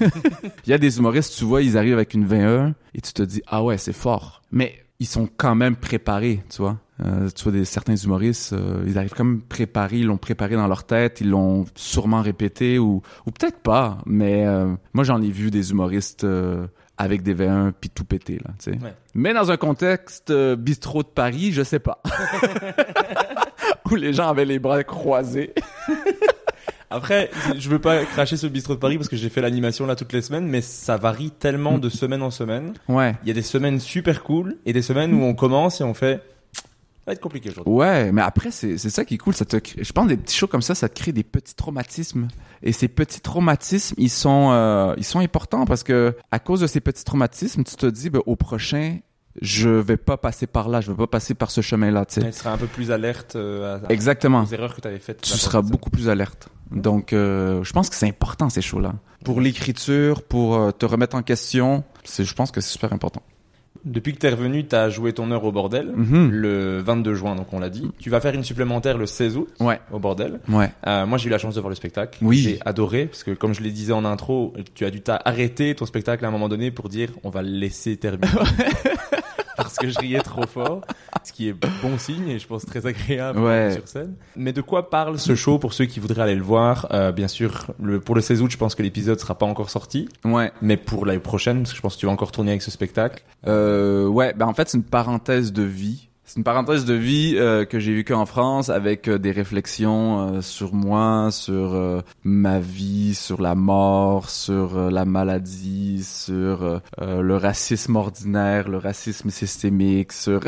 Il 0.66 0.70
y 0.70 0.72
a 0.72 0.78
des 0.78 0.98
humoristes, 0.98 1.34
tu 1.36 1.44
vois, 1.44 1.62
ils 1.62 1.76
arrivent 1.76 1.94
avec 1.94 2.14
une 2.14 2.24
21 2.24 2.74
et 2.94 3.00
tu 3.00 3.12
te 3.12 3.22
dis, 3.22 3.42
ah 3.46 3.62
ouais, 3.64 3.78
c'est 3.78 3.92
fort. 3.92 4.42
Mais 4.52 4.74
ils 5.00 5.06
sont 5.06 5.28
quand 5.36 5.54
même 5.54 5.76
préparés, 5.76 6.42
tu 6.50 6.62
vois. 6.62 6.78
Euh, 7.04 7.28
tu 7.30 7.44
vois, 7.44 7.52
des, 7.52 7.64
certains 7.64 7.94
humoristes, 7.94 8.52
euh, 8.52 8.82
ils 8.86 8.98
arrivent 8.98 9.14
quand 9.14 9.24
même 9.24 9.42
préparés, 9.42 9.98
ils 9.98 10.06
l'ont 10.06 10.16
préparé 10.16 10.56
dans 10.56 10.66
leur 10.66 10.84
tête, 10.84 11.20
ils 11.20 11.30
l'ont 11.30 11.64
sûrement 11.76 12.22
répété 12.22 12.80
ou, 12.80 13.02
ou 13.24 13.30
peut-être 13.30 13.60
pas. 13.60 13.98
Mais 14.06 14.44
euh, 14.46 14.74
moi, 14.92 15.04
j'en 15.04 15.22
ai 15.22 15.30
vu 15.30 15.52
des 15.52 15.70
humoristes 15.70 16.24
euh, 16.24 16.66
avec 16.96 17.22
des 17.22 17.34
V1 17.34 17.72
puis 17.80 17.90
tout 17.90 18.04
pété, 18.04 18.40
là, 18.44 18.50
tu 18.58 18.72
sais. 18.72 18.78
Ouais. 18.82 18.92
Mais 19.14 19.32
dans 19.32 19.52
un 19.52 19.56
contexte 19.56 20.30
euh, 20.30 20.56
bistrot 20.56 21.04
de 21.04 21.08
Paris, 21.08 21.52
je 21.52 21.62
sais 21.62 21.78
pas. 21.78 22.02
Où 23.90 23.94
les 23.94 24.12
gens 24.12 24.28
avaient 24.28 24.44
les 24.44 24.58
bras 24.58 24.82
croisés. 24.82 25.54
Après, 26.90 27.30
je 27.58 27.68
veux 27.68 27.78
pas 27.78 28.04
cracher 28.04 28.36
sur 28.36 28.46
le 28.46 28.52
bistrot 28.52 28.74
de 28.74 28.80
Paris 28.80 28.96
parce 28.96 29.08
que 29.08 29.16
j'ai 29.16 29.28
fait 29.28 29.40
l'animation 29.40 29.86
là 29.86 29.94
toutes 29.94 30.12
les 30.12 30.22
semaines, 30.22 30.46
mais 30.46 30.60
ça 30.62 30.96
varie 30.96 31.30
tellement 31.30 31.78
de 31.78 31.88
semaine 31.88 32.22
en 32.22 32.30
semaine. 32.30 32.72
Ouais. 32.88 33.14
Il 33.22 33.28
y 33.28 33.30
a 33.30 33.34
des 33.34 33.42
semaines 33.42 33.78
super 33.80 34.22
cool 34.22 34.56
et 34.64 34.72
des 34.72 34.82
semaines 34.82 35.12
où 35.14 35.22
on 35.22 35.34
commence 35.34 35.80
et 35.80 35.84
on 35.84 35.92
fait, 35.94 36.22
ça 36.54 36.62
va 37.06 37.12
être 37.12 37.20
compliqué 37.20 37.50
aujourd'hui. 37.50 37.72
Ouais, 37.72 38.10
mais 38.12 38.22
après, 38.22 38.50
c'est 38.50 38.78
ça 38.78 39.04
qui 39.04 39.14
est 39.14 39.18
cool. 39.18 39.34
Ça 39.34 39.44
te 39.44 39.56
je 39.80 39.92
pense 39.92 40.08
des 40.08 40.16
petits 40.16 40.36
shows 40.36 40.46
comme 40.46 40.62
ça, 40.62 40.74
ça 40.74 40.88
te 40.88 40.98
crée 40.98 41.12
des 41.12 41.24
petits 41.24 41.54
traumatismes. 41.54 42.28
Et 42.62 42.72
ces 42.72 42.88
petits 42.88 43.20
traumatismes, 43.20 43.94
ils 43.98 44.10
sont, 44.10 44.50
euh, 44.52 44.94
ils 44.96 45.04
sont 45.04 45.20
importants 45.20 45.64
parce 45.66 45.82
que 45.82 46.16
à 46.30 46.38
cause 46.38 46.60
de 46.60 46.66
ces 46.66 46.80
petits 46.80 47.04
traumatismes, 47.04 47.64
tu 47.64 47.76
te 47.76 47.86
dis, 47.86 48.10
ben, 48.10 48.20
au 48.26 48.34
prochain, 48.34 48.98
je 49.40 49.68
vais 49.68 49.96
pas 49.96 50.16
passer 50.16 50.46
par 50.46 50.68
là, 50.68 50.80
je 50.80 50.90
vais 50.90 50.96
pas 50.96 51.06
passer 51.06 51.34
par 51.34 51.50
ce 51.50 51.60
chemin-là. 51.60 52.06
Tu 52.06 52.20
seras 52.32 52.52
un 52.52 52.58
peu 52.58 52.66
plus 52.66 52.90
alerte 52.90 53.36
euh, 53.36 53.78
à, 53.86 53.92
Exactement. 53.92 54.42
aux 54.42 54.52
erreurs 54.52 54.74
que 54.74 54.80
tu 54.80 54.88
avais 54.88 54.98
faites. 54.98 55.20
Tu 55.20 55.32
seras 55.32 55.62
beaucoup 55.62 55.90
plus 55.90 56.08
alerte. 56.08 56.48
Donc, 56.70 57.12
euh, 57.12 57.62
je 57.64 57.72
pense 57.72 57.88
que 57.90 57.96
c'est 57.96 58.08
important 58.08 58.48
ces 58.50 58.60
shows-là. 58.62 58.94
Pour 59.24 59.40
l'écriture, 59.40 60.22
pour 60.22 60.56
euh, 60.56 60.70
te 60.70 60.84
remettre 60.86 61.16
en 61.16 61.22
question, 61.22 61.82
je 62.04 62.32
pense 62.34 62.50
que 62.50 62.60
c'est 62.60 62.70
super 62.72 62.92
important. 62.92 63.22
Depuis 63.84 64.12
que 64.12 64.18
t'es 64.18 64.28
revenu, 64.30 64.66
t'as 64.66 64.88
joué 64.90 65.12
ton 65.12 65.30
heure 65.30 65.44
au 65.44 65.52
bordel 65.52 65.92
Mhm. 65.94 66.30
le 66.30 66.78
22 66.80 67.14
juin, 67.14 67.36
donc 67.36 67.46
on 67.52 67.60
l'a 67.60 67.70
dit. 67.70 67.88
Tu 68.00 68.10
vas 68.10 68.20
faire 68.20 68.34
une 68.34 68.42
supplémentaire 68.42 68.98
le 68.98 69.06
16 69.06 69.36
août 69.36 69.48
Ouais, 69.60 69.80
au 69.92 69.98
bordel. 70.00 70.40
ouais. 70.48 70.70
Euh, 70.86 71.06
moi, 71.06 71.16
j'ai 71.16 71.28
eu 71.28 71.30
la 71.30 71.38
chance 71.38 71.54
de 71.54 71.60
voir 71.60 71.68
le 71.70 71.76
spectacle. 71.76 72.18
Oui. 72.20 72.38
J'ai 72.38 72.58
adoré 72.64 73.06
parce 73.06 73.22
que, 73.22 73.30
comme 73.30 73.54
je 73.54 73.62
l'ai 73.62 73.70
disais 73.70 73.92
en 73.92 74.04
intro, 74.04 74.52
tu 74.74 74.84
as 74.84 74.90
dû 74.90 75.00
t'arrêter 75.00 75.74
ton 75.76 75.86
spectacle 75.86 76.24
à 76.24 76.28
un 76.28 76.32
moment 76.32 76.48
donné 76.48 76.70
pour 76.72 76.88
dire 76.88 77.10
on 77.22 77.30
va 77.30 77.40
le 77.42 77.50
laisser 77.50 77.96
terminer. 77.96 78.26
parce 79.68 79.78
que 79.78 79.88
je 79.88 79.98
riais 79.98 80.20
trop 80.20 80.46
fort, 80.46 80.80
ce 81.22 81.32
qui 81.32 81.48
est 81.48 81.52
bon 81.52 81.98
signe 81.98 82.28
et 82.28 82.38
je 82.38 82.46
pense 82.46 82.64
très 82.64 82.86
agréable 82.86 83.38
Ouais. 83.38 83.72
sur 83.74 83.86
scène. 83.86 84.14
Mais 84.36 84.52
de 84.52 84.60
quoi 84.60 84.88
parle 84.90 85.18
ce 85.18 85.34
show 85.34 85.58
pour 85.58 85.72
ceux 85.74 85.84
qui 85.86 86.00
voudraient 86.00 86.22
aller 86.22 86.34
le 86.34 86.42
voir? 86.42 86.86
Euh, 86.92 87.12
Bien 87.12 87.28
sûr, 87.28 87.66
le, 87.82 88.00
pour 88.00 88.14
le 88.14 88.20
16 88.20 88.42
août, 88.42 88.50
je 88.50 88.56
pense 88.56 88.74
que 88.74 88.82
l'épisode 88.82 89.18
sera 89.20 89.36
pas 89.36 89.46
encore 89.46 89.70
sorti, 89.70 90.08
Ouais. 90.24 90.52
mais 90.62 90.76
pour 90.76 91.04
l'année 91.06 91.18
prochaine, 91.20 91.58
parce 91.58 91.70
que 91.72 91.76
je 91.76 91.82
pense 91.82 91.94
que 91.96 92.00
tu 92.00 92.06
vas 92.06 92.12
encore 92.12 92.32
tourner 92.32 92.50
avec 92.52 92.62
ce 92.62 92.70
spectacle. 92.70 93.22
Euh, 93.46 94.06
ouais, 94.06 94.32
ben 94.34 94.46
en 94.46 94.54
fait, 94.54 94.68
c'est 94.68 94.78
une 94.78 94.84
parenthèse 94.84 95.52
de 95.52 95.62
vie. 95.62 96.07
C'est 96.28 96.36
une 96.36 96.44
parenthèse 96.44 96.84
de 96.84 96.92
vie 96.92 97.36
euh, 97.38 97.64
que 97.64 97.78
j'ai 97.78 97.94
vécue 97.94 98.12
en 98.12 98.26
France 98.26 98.68
avec 98.68 99.08
euh, 99.08 99.16
des 99.16 99.30
réflexions 99.30 100.34
euh, 100.34 100.42
sur 100.42 100.74
moi, 100.74 101.30
sur 101.32 101.74
euh, 101.74 102.02
ma 102.22 102.58
vie, 102.60 103.14
sur 103.14 103.40
la 103.40 103.54
mort, 103.54 104.28
sur 104.28 104.76
euh, 104.76 104.90
la 104.90 105.06
maladie, 105.06 106.04
sur 106.04 106.82
le 107.00 107.36
racisme 107.38 107.96
ordinaire, 107.96 108.68
le 108.68 108.76
racisme 108.76 109.30
systémique, 109.30 110.12
sur 110.12 110.40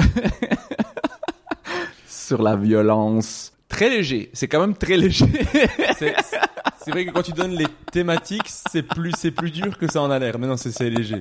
sur 2.06 2.42
la 2.42 2.56
violence. 2.56 3.54
Très 3.70 3.88
léger. 3.88 4.28
C'est 4.34 4.48
quand 4.48 4.60
même 4.60 4.76
très 4.76 4.98
léger. 4.98 5.24
C'est 6.90 7.04
vrai 7.04 7.06
que 7.06 7.10
quand 7.12 7.22
tu 7.22 7.32
donnes 7.32 7.52
les 7.54 7.66
thématiques, 7.92 8.48
c'est 8.48 8.82
plus 8.82 9.12
c'est 9.16 9.30
plus 9.30 9.52
dur 9.52 9.78
que 9.78 9.90
ça 9.90 10.02
en 10.02 10.10
a 10.10 10.18
l'air. 10.18 10.38
Mais 10.40 10.48
non, 10.48 10.56
c'est 10.56 10.72
c'est 10.72 10.90
léger. 10.90 11.20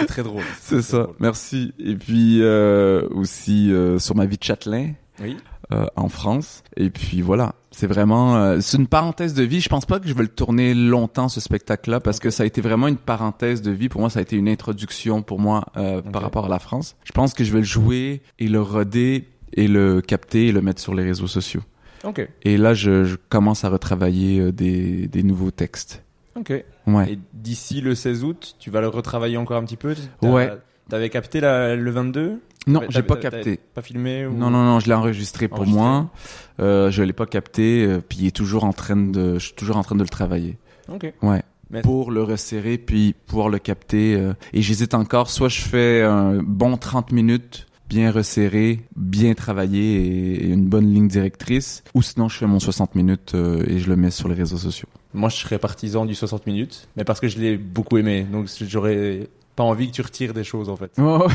C'est 0.00 0.06
très 0.06 0.22
drôle. 0.22 0.44
c'est 0.62 0.80
ça. 0.80 1.02
drôle. 1.02 1.16
Merci. 1.20 1.74
Et 1.78 1.94
puis 1.94 2.38
euh, 2.40 3.06
aussi 3.10 3.70
euh, 3.70 3.98
sur 3.98 4.16
ma 4.16 4.24
vie 4.24 4.38
de 4.38 4.42
châtelain. 4.42 4.92
Oui. 5.22 5.36
euh, 5.72 5.84
en 5.96 6.08
France. 6.08 6.62
Et 6.78 6.88
puis 6.88 7.20
voilà, 7.20 7.54
c'est 7.70 7.86
vraiment, 7.86 8.36
euh, 8.36 8.58
c'est 8.62 8.78
une 8.78 8.86
parenthèse 8.86 9.34
de 9.34 9.42
vie. 9.42 9.60
Je 9.60 9.68
pense 9.68 9.84
pas 9.84 10.00
que 10.00 10.08
je 10.08 10.14
vais 10.14 10.22
le 10.22 10.28
tourner 10.28 10.72
longtemps 10.72 11.28
ce 11.28 11.40
spectacle-là 11.40 12.00
parce 12.00 12.18
que 12.20 12.30
ça 12.30 12.42
a 12.44 12.46
été 12.46 12.62
vraiment 12.62 12.88
une 12.88 12.96
parenthèse 12.96 13.60
de 13.60 13.70
vie. 13.70 13.90
Pour 13.90 14.00
moi, 14.00 14.08
ça 14.08 14.20
a 14.20 14.22
été 14.22 14.36
une 14.36 14.48
introduction 14.48 15.20
pour 15.22 15.38
moi 15.38 15.66
euh, 15.76 16.00
par 16.00 16.22
rapport 16.22 16.46
à 16.46 16.48
la 16.48 16.58
France. 16.58 16.96
Je 17.04 17.12
pense 17.12 17.34
que 17.34 17.44
je 17.44 17.52
vais 17.52 17.58
le 17.58 17.64
jouer 17.64 18.22
et 18.38 18.48
le 18.48 18.62
roder 18.62 19.28
et 19.52 19.68
le 19.68 20.00
capter 20.00 20.46
et 20.46 20.52
le 20.52 20.62
mettre 20.62 20.80
sur 20.80 20.94
les 20.94 21.02
réseaux 21.04 21.26
sociaux. 21.26 21.60
Ok. 22.04 22.26
Et 22.42 22.56
là, 22.56 22.74
je, 22.74 23.04
je 23.04 23.16
commence 23.28 23.64
à 23.64 23.68
retravailler 23.68 24.40
euh, 24.40 24.52
des, 24.52 25.06
des 25.08 25.22
nouveaux 25.22 25.50
textes. 25.50 26.02
Ok. 26.36 26.52
Ouais. 26.86 27.12
Et 27.12 27.18
d'ici 27.34 27.80
le 27.80 27.94
16 27.94 28.24
août, 28.24 28.56
tu 28.58 28.70
vas 28.70 28.80
le 28.80 28.88
retravailler 28.88 29.36
encore 29.36 29.58
un 29.58 29.64
petit 29.64 29.76
peu? 29.76 29.94
T'as- 30.20 30.28
Ouais. 30.30 30.50
T'avais 30.88 31.08
capté 31.10 31.38
la- 31.40 31.76
le 31.76 31.90
22 31.90 32.40
Non, 32.66 32.82
j'ai 32.88 33.02
pas 33.02 33.16
capté. 33.16 33.60
Pas 33.74 33.82
filmé 33.82 34.26
ou... 34.26 34.32
Non, 34.34 34.50
non, 34.50 34.64
non, 34.64 34.80
je 34.80 34.88
l'ai 34.88 34.94
enregistré 34.94 35.46
pour 35.46 35.58
Enregistré. 35.60 35.80
moi. 35.82 36.10
Euh, 36.58 36.90
je 36.90 37.02
l'ai 37.04 37.12
pas 37.12 37.26
capté, 37.26 37.84
euh, 37.84 38.00
puis 38.00 38.18
il 38.22 38.26
est 38.26 38.34
toujours 38.34 38.64
en 38.64 38.72
train 38.72 38.96
de, 38.96 39.34
je 39.34 39.44
suis 39.46 39.54
toujours 39.54 39.76
en 39.76 39.82
train 39.84 39.94
de 39.94 40.02
le 40.02 40.08
travailler. 40.08 40.56
Ok. 40.92 41.12
Ouais. 41.22 41.42
Mais- 41.70 41.82
Pour 41.82 42.10
le 42.10 42.24
resserrer 42.24 42.76
puis 42.78 43.14
pouvoir 43.28 43.48
le 43.50 43.60
capter. 43.60 44.16
euh, 44.16 44.32
et 44.52 44.62
j'hésite 44.62 44.94
encore, 44.94 45.30
soit 45.30 45.48
je 45.48 45.60
fais 45.60 46.02
un 46.02 46.42
bon 46.42 46.76
30 46.76 47.12
minutes 47.12 47.66
bien 47.90 48.12
resserré, 48.12 48.84
bien 48.94 49.34
travaillé 49.34 49.96
et, 50.44 50.46
une 50.46 50.66
bonne 50.66 50.86
ligne 50.94 51.08
directrice, 51.08 51.82
ou 51.92 52.02
sinon 52.02 52.28
je 52.28 52.38
fais 52.38 52.46
mon 52.46 52.60
60 52.60 52.94
minutes 52.94 53.32
euh, 53.34 53.64
et 53.66 53.80
je 53.80 53.88
le 53.90 53.96
mets 53.96 54.12
sur 54.12 54.28
les 54.28 54.36
réseaux 54.36 54.56
sociaux. 54.58 54.88
Moi, 55.12 55.28
je 55.28 55.36
serais 55.36 55.58
partisan 55.58 56.06
du 56.06 56.14
60 56.14 56.46
minutes, 56.46 56.86
mais 56.96 57.02
parce 57.02 57.18
que 57.18 57.26
je 57.26 57.38
l'ai 57.40 57.56
beaucoup 57.56 57.98
aimé. 57.98 58.24
Donc, 58.30 58.46
j'aurais 58.60 59.28
pas 59.56 59.64
envie 59.64 59.88
que 59.90 59.94
tu 59.96 60.02
retires 60.02 60.32
des 60.32 60.44
choses, 60.44 60.68
en 60.68 60.76
fait. 60.76 60.92
Oh, 60.98 61.26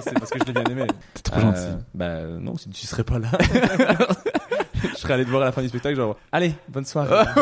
c'est 0.00 0.14
parce 0.14 0.30
que 0.30 0.38
je 0.38 0.44
l'ai 0.44 0.52
bien 0.52 0.64
aimé. 0.70 0.86
T'es 1.14 1.22
trop 1.22 1.40
Euh, 1.40 1.42
gentil. 1.42 1.82
Bah 1.94 2.22
non, 2.40 2.56
si 2.56 2.70
tu 2.70 2.86
serais 2.86 3.02
pas 3.02 3.18
là. 3.18 3.28
je 4.74 4.96
serais 4.96 5.14
allé 5.14 5.24
te 5.24 5.30
voir 5.30 5.42
à 5.42 5.46
la 5.46 5.52
fin 5.52 5.62
du 5.62 5.68
spectacle, 5.68 5.96
genre, 5.96 6.16
allez, 6.30 6.54
bonne 6.68 6.84
soirée. 6.84 7.24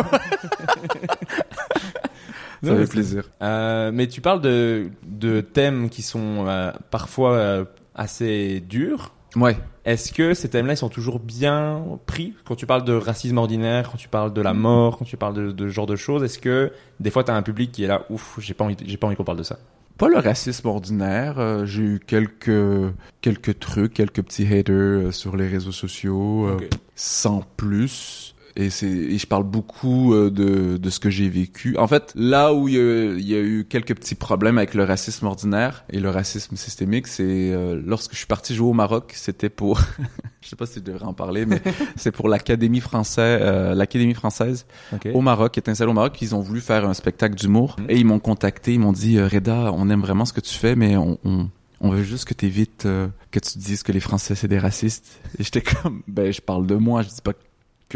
Ça 2.63 2.77
fait 2.77 2.87
plaisir. 2.91 3.25
Euh, 3.43 3.91
mais 3.93 4.07
tu 4.07 4.21
parles 4.21 4.43
de, 4.43 4.91
de 5.07 5.41
thèmes 5.41 5.89
qui 5.89 6.03
sont 6.03 6.47
euh, 6.47 6.73
parfois 6.91 7.33
euh, 7.33 7.65
assez 8.01 8.61
durs. 8.61 9.13
Ouais. 9.37 9.57
Est-ce 9.85 10.13
que 10.13 10.35
ces 10.35 10.49
thèmes-là, 10.49 10.73
ils 10.73 10.77
sont 10.77 10.89
toujours 10.89 11.21
bien 11.21 11.85
pris? 12.07 12.35
Quand 12.45 12.57
tu 12.57 12.67
parles 12.67 12.85
de 12.85 12.93
racisme 12.95 13.39
ordinaire, 13.39 13.91
quand 13.91 13.97
tu 13.99 14.09
parles 14.09 14.33
de 14.33 14.41
la 14.43 14.55
mort, 14.55 14.99
quand 14.99 15.05
tu 15.05 15.17
parles 15.17 15.35
de, 15.35 15.53
de 15.53 15.69
ce 15.69 15.73
genre 15.73 15.87
de 15.87 15.97
choses 15.97 16.23
Est-ce 16.25 16.39
que 16.39 16.73
des 16.99 17.11
fois, 17.11 17.23
tu 17.23 17.31
as 17.31 17.35
un 17.37 17.43
public 17.43 17.71
qui 17.71 17.85
est 17.85 17.87
là, 17.87 18.05
ouf, 18.11 18.39
j'ai 18.41 18.55
pas 18.55 18.65
envie, 18.65 18.77
j'ai 18.85 18.97
pas 18.97 19.07
envie 19.07 19.17
qu'on 19.17 19.25
parle 19.25 19.39
de 19.39 19.43
ça? 19.45 19.59
Pas 19.99 20.09
le 20.09 20.19
racisme 20.19 20.67
ordinaire. 20.67 21.39
euh, 21.39 21.67
J'ai 21.67 21.83
eu 21.83 22.01
quelques 22.01 22.93
quelques 23.21 23.59
trucs, 23.59 23.93
quelques 23.95 24.23
petits 24.23 24.47
haters 24.53 24.75
euh, 24.75 25.13
sur 25.13 25.37
les 25.37 25.47
réseaux 25.47 25.73
sociaux, 25.73 26.47
euh, 26.47 26.57
sans 26.95 27.43
plus. 27.57 28.35
Et 28.57 28.71
c'est 28.71 28.89
et 28.89 29.19
je 29.19 29.27
parle 29.27 29.45
beaucoup 29.45 30.13
euh, 30.15 30.31
de 30.31 30.77
de 30.77 30.91
ce 30.91 30.99
que 31.01 31.11
j'ai 31.11 31.29
vécu. 31.29 31.77
En 31.79 31.87
fait, 31.87 32.13
là 32.17 32.53
où 32.53 32.69
il 32.69 32.75
y, 32.75 32.79
a, 32.79 33.13
il 33.13 33.29
y 33.29 33.35
a 33.35 33.41
eu 33.41 33.65
quelques 33.69 33.95
petits 33.95 34.15
problèmes 34.15 34.59
avec 34.59 34.75
le 34.75 34.85
racisme 34.85 35.27
ordinaire 35.27 35.85
et 35.91 36.01
le 36.01 36.11
racisme 36.11 36.57
systémique, 36.57 37.07
c'est 37.07 37.23
euh, 37.53 37.81
lorsque 37.85 38.13
je 38.13 38.19
suis 38.19 38.27
parti 38.27 38.55
jouer 38.55 38.69
au 38.69 38.73
Maroc. 38.73 39.13
C'était 39.15 39.49
pour, 39.51 39.81
je 40.41 40.49
sais 40.49 40.57
pas 40.57 40.67
si 40.67 40.81
je 40.81 40.85
devrais 40.85 41.05
en 41.05 41.13
parler, 41.15 41.47
mais 41.47 41.63
c'est 41.97 42.11
pour 42.11 42.29
l'Académie 42.29 42.81
française, 42.81 43.41
euh, 43.43 43.75
l'Académie 43.75 44.15
française 44.15 44.67
au 45.15 45.21
Maroc, 45.21 45.53
qui 45.53 45.61
est 45.61 45.69
installé 45.69 45.91
au 45.91 45.95
Maroc, 45.95 46.21
ils 46.21 46.35
ont 46.35 46.41
voulu 46.41 46.61
faire 46.61 46.89
un 46.89 46.95
spectacle 46.95 47.35
d'humour 47.37 47.77
Mhm. 47.79 47.87
et 47.89 47.97
ils 47.99 48.05
m'ont 48.07 48.19
contacté, 48.19 48.75
ils 48.75 48.81
m'ont 48.81 48.93
dit 48.93 49.17
euh, 49.19 49.29
Reda, 49.29 49.71
on 49.73 49.89
aime 49.91 50.01
vraiment 50.01 50.25
ce 50.25 50.33
que 50.33 50.41
tu 50.41 50.55
fais, 50.55 50.75
mais 50.75 50.97
on 50.97 51.19
on, 51.25 51.49
on 51.81 51.91
veut 51.91 52.03
juste 52.03 52.25
que 52.27 52.35
tu 52.35 52.47
évites 52.47 52.83
que 53.31 53.39
tu 53.39 53.59
dises 53.59 53.83
que 53.83 53.93
les 53.93 54.01
Français 54.01 54.35
c'est 54.35 54.49
des 54.49 54.59
racistes. 54.59 55.21
Et 55.39 55.45
j'étais 55.45 55.63
comme 55.63 56.03
ben 56.09 56.33
je 56.33 56.41
parle 56.41 56.67
de 56.67 56.75
moi, 56.75 57.03
je 57.03 57.09
dis 57.09 57.23
pas 57.23 57.33
que 57.33 57.39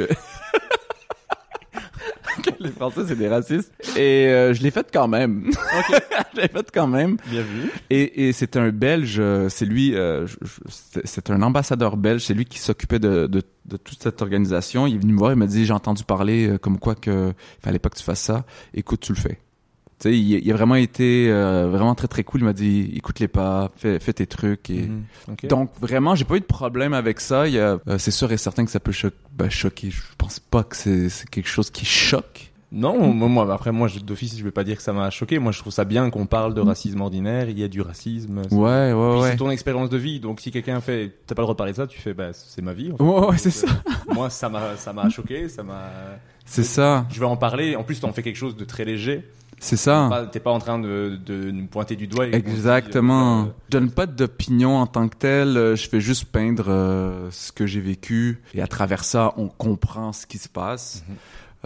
que 2.43 2.51
les 2.61 2.71
Français 2.71 3.03
c'est 3.07 3.17
des 3.17 3.29
racistes. 3.29 3.73
Et 3.97 4.27
euh, 4.29 4.53
je 4.55 4.63
l'ai 4.63 4.71
fait 4.71 4.87
quand 4.93 5.09
même. 5.09 5.51
je 6.35 6.41
l'ai 6.41 6.49
fait 6.49 6.71
quand 6.73 6.87
même. 6.87 7.17
Bien 7.27 7.43
vu. 7.43 7.71
Et, 7.91 8.29
et 8.29 8.33
c'est 8.33 8.57
un 8.57 8.71
Belge, 8.71 9.17
euh, 9.19 9.49
c'est 9.49 9.67
lui, 9.67 9.95
euh, 9.95 10.27
c'est 11.05 11.31
un 11.31 11.43
ambassadeur 11.43 11.97
belge, 11.97 12.23
c'est 12.23 12.35
lui 12.35 12.45
qui 12.45 12.59
s'occupait 12.59 12.99
de, 12.99 13.27
de, 13.27 13.43
de 13.67 13.77
toute 13.77 14.03
cette 14.03 14.21
organisation. 14.23 14.87
Il 14.87 14.97
est 14.97 14.99
venu 14.99 15.13
me 15.13 15.19
voir, 15.19 15.33
il 15.33 15.37
m'a 15.37 15.47
dit, 15.47 15.65
j'ai 15.65 15.73
entendu 15.73 16.05
parler 16.05 16.57
comme 16.61 16.79
quoi 16.79 16.95
que 16.95 17.33
fallait 17.63 17.79
pas 17.79 17.89
que 17.89 17.97
tu 17.97 18.05
fasses 18.05 18.21
ça. 18.21 18.45
Écoute, 18.75 19.01
tu 19.01 19.13
le 19.13 19.19
fais. 19.19 19.39
Tu 20.01 20.09
sais, 20.11 20.19
il, 20.19 20.33
il 20.45 20.51
a 20.51 20.55
vraiment 20.55 20.75
été 20.75 21.29
euh, 21.31 21.69
vraiment 21.71 21.95
très 21.95 22.09
très 22.09 22.25
cool. 22.25 22.41
Il 22.41 22.45
m'a 22.45 22.53
dit, 22.53 22.93
écoute-les 22.97 23.29
pas, 23.29 23.71
fais, 23.77 24.01
fais 24.01 24.13
tes 24.13 24.27
trucs. 24.27 24.69
Et... 24.71 24.89
Mhm. 24.89 25.05
Donc 25.49 25.71
vraiment, 25.81 26.15
j'ai 26.15 26.25
pas 26.25 26.37
eu 26.37 26.41
de 26.41 26.45
problème 26.45 26.93
avec 26.95 27.21
ça. 27.21 27.47
Il 27.49 27.57
euh, 27.59 27.79
c'est 27.99 28.11
sûr 28.11 28.31
et 28.33 28.37
certain 28.37 28.65
que 28.65 28.71
ça 28.71 28.81
peut 28.81 28.93
cho- 28.93 29.09
ben, 29.33 29.49
choquer. 29.51 29.91
Je 29.91 30.03
pense 30.19 30.41
pas 30.41 30.65
que 30.65 30.77
c'est, 30.77 31.09
quelque 31.31 31.49
chose 31.49 31.71
qui 31.71 31.85
choque. 31.85 32.51
Non, 32.73 33.13
moi, 33.15 33.55
après, 33.55 33.71
moi, 33.71 33.89
d'office, 34.05 34.37
je 34.37 34.43
vais 34.43 34.51
pas 34.51 34.65
dire 34.65 34.77
que 34.77 34.83
ça 34.83 34.93
m'a 34.93 35.09
choqué. 35.11 35.39
Moi, 35.39 35.53
je 35.53 35.61
trouve 35.61 35.73
ça 35.73 35.85
bien 35.85 36.11
qu'on 36.11 36.27
parle 36.27 36.55
de 36.55 36.61
racisme 36.61 37.01
ordinaire. 37.03 37.49
Il 37.49 37.57
y 37.57 37.63
a 37.63 37.69
du 37.69 37.81
racisme. 37.81 38.39
Ouais, 38.51 38.93
ouais, 38.93 39.11
Puis 39.13 39.21
ouais. 39.23 39.31
c'est 39.31 39.37
ton 39.37 39.51
expérience 39.51 39.91
de 39.91 39.97
vie. 39.97 40.19
Donc, 40.19 40.41
si 40.41 40.51
quelqu'un 40.51 40.81
fait, 40.81 41.13
t'as 41.25 41.37
pas 41.37 41.43
le 41.43 41.45
droit 41.45 41.55
de 41.55 41.59
parler 41.59 41.73
de 41.73 41.77
ça, 41.77 41.87
tu 41.87 42.01
fais, 42.01 42.15
bah, 42.15 42.31
c'est 42.33 42.63
ma 42.63 42.73
vie. 42.73 42.91
en 42.91 42.97
fait. 42.97 43.05
Ouais, 43.05 43.27
ouais, 43.29 43.39
c'est 43.39 43.53
ça. 43.53 43.69
euh, 43.69 44.15
Moi, 44.15 44.29
ça 44.29 44.49
m'a, 44.49 44.77
ça 44.77 44.93
m'a 44.93 45.09
choqué, 45.09 45.49
ça 45.49 45.63
m'a. 45.63 45.83
C'est 46.47 46.65
ça, 46.65 47.07
Je 47.11 47.21
vais 47.21 47.27
en 47.27 47.37
parler. 47.37 47.77
En 47.77 47.85
plus, 47.85 48.01
t'en 48.01 48.13
fais 48.13 48.23
quelque 48.23 48.37
chose 48.37 48.57
de 48.57 48.65
très 48.65 48.85
léger. 48.85 49.25
C'est 49.59 49.77
ça. 49.77 50.07
Pas- 50.11 50.27
T'es 50.27 50.41
pas 50.41 50.51
en 50.53 50.59
train 50.59 50.79
de, 50.79 51.19
de 51.25 51.51
nous 51.51 51.67
pointer 51.67 51.97
du 51.97 52.07
doigt. 52.07 52.27
dit, 52.27 52.35
Exactement. 52.37 53.43
euh, 53.43 53.45
Je 53.69 53.79
donne 53.79 53.91
pas 53.91 54.07
d'opinion 54.07 54.77
en 54.79 54.87
tant 54.87 55.09
que 55.09 55.17
tel. 55.17 55.57
euh, 55.57 55.77
Je 55.77 55.89
fais 55.89 56.01
juste 56.01 56.27
peindre 56.27 56.67
euh, 56.69 57.29
ce 57.31 57.53
que 57.53 57.67
j'ai 57.67 57.81
vécu 57.81 58.43
et 58.55 58.63
à 58.63 58.67
travers 58.67 59.05
ça, 59.05 59.33
on 59.37 59.49
comprend 59.49 60.13
ce 60.13 60.27
qui 60.27 60.39
se 60.39 60.49
passe. 60.49 61.05
Mhm. 61.09 61.15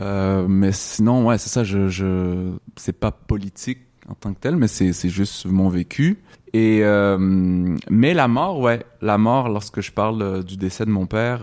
Euh, 0.00 0.46
mais 0.48 0.72
sinon, 0.72 1.26
ouais, 1.26 1.38
c'est 1.38 1.48
ça. 1.48 1.64
Je, 1.64 1.88
je, 1.88 2.52
c'est 2.76 2.92
pas 2.98 3.10
politique 3.10 3.80
en 4.08 4.14
tant 4.14 4.32
que 4.32 4.38
tel, 4.40 4.56
mais 4.56 4.68
c'est, 4.68 4.92
c'est 4.92 5.08
juste 5.08 5.44
mon 5.46 5.68
vécu. 5.68 6.18
Et 6.54 6.80
euh, 6.82 7.18
mais 7.18 8.14
la 8.14 8.28
mort, 8.28 8.60
ouais, 8.60 8.84
la 9.02 9.18
mort. 9.18 9.48
Lorsque 9.48 9.80
je 9.80 9.90
parle 9.92 10.44
du 10.44 10.56
décès 10.56 10.84
de 10.86 10.90
mon 10.90 11.06
père, 11.06 11.40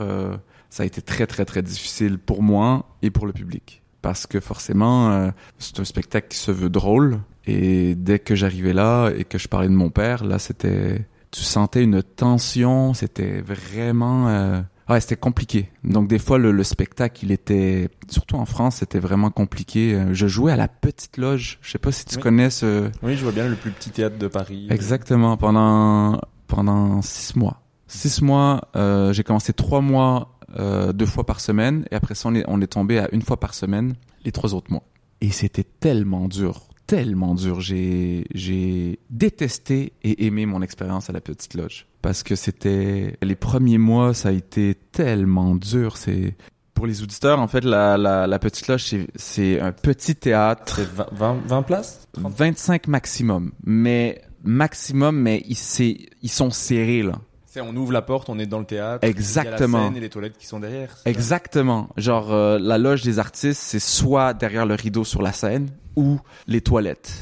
ça 0.70 0.84
a 0.84 0.86
été 0.86 1.02
très, 1.02 1.28
très, 1.28 1.46
très 1.46 1.62
difficile 1.62 2.18
pour 2.18 2.42
moi 2.42 2.88
et 3.02 3.12
pour 3.12 3.28
le 3.28 3.34
public. 3.34 3.82
Parce 4.05 4.27
que 4.27 4.39
forcément, 4.39 5.09
euh, 5.09 5.31
c'est 5.57 5.79
un 5.79 5.83
spectacle 5.83 6.27
qui 6.29 6.38
se 6.38 6.51
veut 6.51 6.69
drôle. 6.69 7.21
Et 7.47 7.95
dès 7.95 8.19
que 8.19 8.35
j'arrivais 8.35 8.71
là 8.74 9.09
et 9.09 9.24
que 9.24 9.39
je 9.39 9.47
parlais 9.47 9.67
de 9.67 9.74
mon 9.74 9.89
père, 9.89 10.24
là, 10.24 10.38
c'était, 10.38 11.07
tu 11.31 11.41
sentais 11.41 11.81
une 11.83 12.03
tension. 12.03 12.93
C'était 12.93 13.41
vraiment, 13.41 14.27
euh, 14.27 14.62
ouais, 14.89 15.00
c'était 15.01 15.15
compliqué. 15.15 15.71
Donc 15.83 16.07
des 16.07 16.19
fois, 16.19 16.38
le, 16.38 16.51
le 16.51 16.63
spectacle, 16.63 17.25
il 17.25 17.31
était, 17.31 17.89
surtout 18.07 18.35
en 18.35 18.45
France, 18.45 18.75
c'était 18.75 19.00
vraiment 19.00 19.31
compliqué. 19.31 19.95
Euh, 19.95 20.13
Je 20.13 20.27
jouais 20.27 20.51
à 20.51 20.55
la 20.55 20.67
petite 20.67 21.17
loge. 21.17 21.57
Je 21.63 21.71
sais 21.71 21.79
pas 21.79 21.91
si 21.91 22.05
tu 22.05 22.17
Oui. 22.17 22.21
connais 22.21 22.51
ce. 22.51 22.91
Oui, 23.01 23.15
je 23.17 23.24
vois 23.24 23.31
bien 23.31 23.47
le 23.50 23.55
plus 23.55 23.71
petit 23.71 23.89
théâtre 23.89 24.19
de 24.19 24.27
Paris. 24.27 24.67
Exactement. 24.69 25.35
Pendant 25.35 26.21
pendant 26.45 27.01
six 27.01 27.35
mois. 27.35 27.63
Six 27.88 28.21
mois. 28.21 28.62
euh, 28.75 29.13
j'ai 29.13 29.24
commencé 29.24 29.51
trois 29.53 29.81
mois 29.81 30.35
euh, 30.57 30.93
deux 30.93 31.05
fois 31.05 31.25
par 31.25 31.39
semaine 31.39 31.85
et 31.91 31.95
après 31.95 32.15
ça 32.15 32.29
on 32.29 32.35
est 32.35 32.43
on 32.47 32.62
est 32.62 32.67
tombé 32.67 33.00
à 33.00 33.09
une 33.13 33.21
fois 33.21 33.39
par 33.39 33.53
semaine 33.53 33.95
les 34.24 34.31
trois 34.31 34.53
autres 34.53 34.71
mois. 34.71 34.83
Et 35.21 35.29
c'était 35.31 35.63
tellement 35.63 36.27
dur, 36.27 36.67
tellement 36.88 37.35
dur. 37.35 37.62
J'ai 37.62 38.25
j'ai 38.33 39.00
détesté 39.09 39.93
et 40.03 40.25
aimé 40.25 40.45
mon 40.45 40.62
expérience 40.62 41.09
à 41.09 41.13
la 41.13 41.21
petite 41.21 41.53
loge 41.55 41.88
parce 42.01 42.21
que 42.24 42.35
c'était 42.35 43.17
les 43.21 43.35
premiers 43.35 43.77
mois 43.77 44.13
ça 44.13 44.29
a 44.29 44.31
été 44.33 44.75
tellement 44.91 45.55
dur. 45.55 45.97
C'est 45.97 46.35
pour 46.74 46.85
les 46.88 47.01
auditeurs 47.01 47.39
en 47.39 47.47
fait 47.47 47.63
la 47.63 47.97
la, 47.97 48.27
la 48.27 48.39
petite 48.39 48.67
loge 48.67 48.83
c'est 48.83 49.07
c'est 49.15 49.59
un 49.59 49.71
petit 49.71 50.15
théâtre. 50.15 50.75
C'est 50.77 50.89
20, 50.89 51.07
20, 51.13 51.38
20 51.47 51.62
places? 51.63 52.07
30? 52.13 52.31
25 52.33 52.88
maximum, 52.88 53.51
mais 53.63 54.21
maximum, 54.43 55.19
mais 55.19 55.43
ils, 55.47 55.55
c'est- 55.55 55.97
ils 56.21 56.29
sont 56.29 56.51
serrés 56.51 57.01
là. 57.03 57.19
C'est, 57.55 57.62
on 57.62 57.74
ouvre 57.74 57.93
la 57.93 58.01
porte, 58.01 58.27
on 58.27 58.38
est 58.38 58.47
dans 58.47 58.59
le 58.59 58.65
théâtre. 58.65 59.07
Exactement. 59.07 59.55
Il 59.55 59.62
y 59.62 59.62
a 59.62 59.79
la 59.79 59.88
scène 59.88 59.95
et 59.95 60.00
les 60.01 60.09
toilettes 60.09 60.38
qui 60.38 60.45
sont 60.45 60.59
derrière. 60.59 60.93
Exactement. 61.05 61.88
Genre 61.95 62.33
euh, 62.33 62.59
la 62.59 62.77
loge 62.77 63.01
des 63.01 63.17
artistes, 63.17 63.62
c'est 63.62 63.79
soit 63.79 64.33
derrière 64.33 64.65
le 64.65 64.74
rideau 64.74 65.05
sur 65.05 65.21
la 65.21 65.31
scène 65.31 65.69
ou 65.95 66.19
les 66.47 66.59
toilettes. 66.59 67.13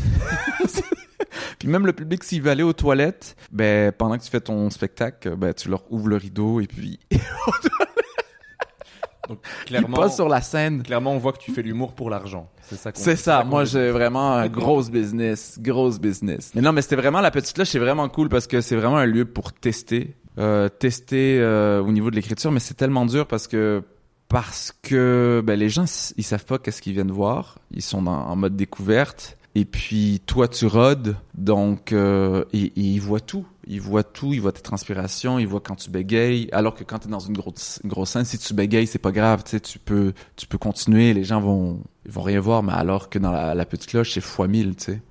Puis 1.59 1.67
même 1.67 1.85
le 1.85 1.93
public, 1.93 2.23
s'il 2.23 2.41
veut 2.41 2.49
aller 2.49 2.63
aux 2.63 2.73
toilettes, 2.73 3.35
ben 3.51 3.91
pendant 3.91 4.17
que 4.17 4.23
tu 4.23 4.31
fais 4.31 4.41
ton 4.41 4.71
spectacle, 4.71 5.35
ben 5.35 5.53
tu 5.53 5.69
leur 5.69 5.83
ouvres 5.91 6.07
le 6.07 6.17
rideau 6.17 6.61
et 6.61 6.65
puis 6.65 6.99
Donc, 9.29 9.39
clairement, 9.65 9.97
passent 9.97 10.15
sur 10.15 10.27
la 10.27 10.41
scène. 10.41 10.83
clairement, 10.83 11.13
on 11.13 11.17
voit 11.17 11.31
que 11.31 11.37
tu 11.37 11.51
fais 11.51 11.61
l'humour 11.61 11.93
pour 11.93 12.09
l'argent. 12.09 12.49
C'est 12.61 12.75
ça 12.75 12.91
C'est 12.93 13.15
ça. 13.15 13.43
Moi, 13.45 13.63
j'ai 13.65 13.89
vraiment 13.89 14.33
un 14.33 14.49
grosse 14.49 14.89
business, 14.89 15.57
grosse 15.61 15.99
business. 15.99 16.51
Mais 16.55 16.61
non, 16.61 16.73
mais 16.73 16.81
c'était 16.81 16.97
vraiment 16.97 17.21
la 17.21 17.31
petite 17.31 17.57
loge, 17.57 17.67
c'est 17.67 17.79
vraiment 17.79 18.09
cool 18.09 18.27
parce 18.27 18.47
que 18.47 18.59
c'est 18.59 18.75
vraiment 18.75 18.97
un 18.97 19.05
lieu 19.05 19.23
pour 19.23 19.53
tester, 19.53 20.17
euh, 20.37 20.69
tester 20.69 21.37
euh, 21.39 21.81
au 21.81 21.91
niveau 21.91 22.09
de 22.09 22.15
l'écriture. 22.15 22.51
Mais 22.51 22.59
c'est 22.59 22.73
tellement 22.75 23.05
dur 23.05 23.27
parce 23.27 23.47
que 23.47 23.83
parce 24.29 24.73
que 24.81 25.43
ben, 25.45 25.59
les 25.59 25.69
gens 25.69 25.85
ils 26.17 26.23
savent 26.23 26.45
pas 26.45 26.57
qu'est-ce 26.57 26.81
qu'ils 26.81 26.93
viennent 26.93 27.11
voir. 27.11 27.59
Ils 27.71 27.81
sont 27.83 28.01
dans- 28.01 28.11
en 28.11 28.35
mode 28.35 28.55
découverte. 28.55 29.37
Et 29.55 29.65
puis 29.65 30.19
toi 30.25 30.48
tu 30.48 30.65
rodes, 30.65 31.15
donc 31.35 31.91
euh, 31.93 32.43
et- 32.53 32.65
et 32.65 32.72
ils 32.81 33.00
voient 33.01 33.19
tout. 33.19 33.46
Ils 33.67 33.79
voient 33.79 34.03
tout, 34.03 34.33
ils 34.33 34.41
voient 34.41 34.51
tes 34.51 34.61
transpirations, 34.63 35.37
ils 35.37 35.48
voient 35.48 35.59
quand 35.61 35.75
tu 35.75 35.91
bégayes. 35.91 36.50
Alors 36.51 36.74
que 36.74 36.83
quand 36.83 37.00
tu 37.00 37.07
es 37.07 37.11
dans 37.11 37.19
une 37.19 37.33
grosse, 37.37 37.79
une 37.83 37.89
grosse 37.91 38.09
scène, 38.09 38.25
si 38.25 38.39
tu 38.39 38.53
bégayes, 38.55 38.87
c'est 38.87 38.98
pas 38.98 39.11
grave, 39.11 39.43
tu 39.43 39.51
sais, 39.51 39.59
tu 39.59 39.77
peux, 39.77 40.13
tu 40.35 40.48
peux 40.48 40.57
continuer. 40.57 41.13
Les 41.13 41.24
gens 41.24 41.39
vont, 41.39 41.79
ils 42.05 42.11
vont 42.11 42.24
rien 42.24 42.39
voir. 42.39 42.63
Mais 42.63 42.74
alors 42.74 43.09
que 43.11 43.19
dans 43.19 43.31
la, 43.31 43.53
la 43.53 43.65
petite 43.65 43.91
cloche, 43.91 44.13
c'est 44.15 44.22
fois 44.22 44.48
mille, 44.48 44.75
tu 44.75 44.85
sais. 44.85 45.01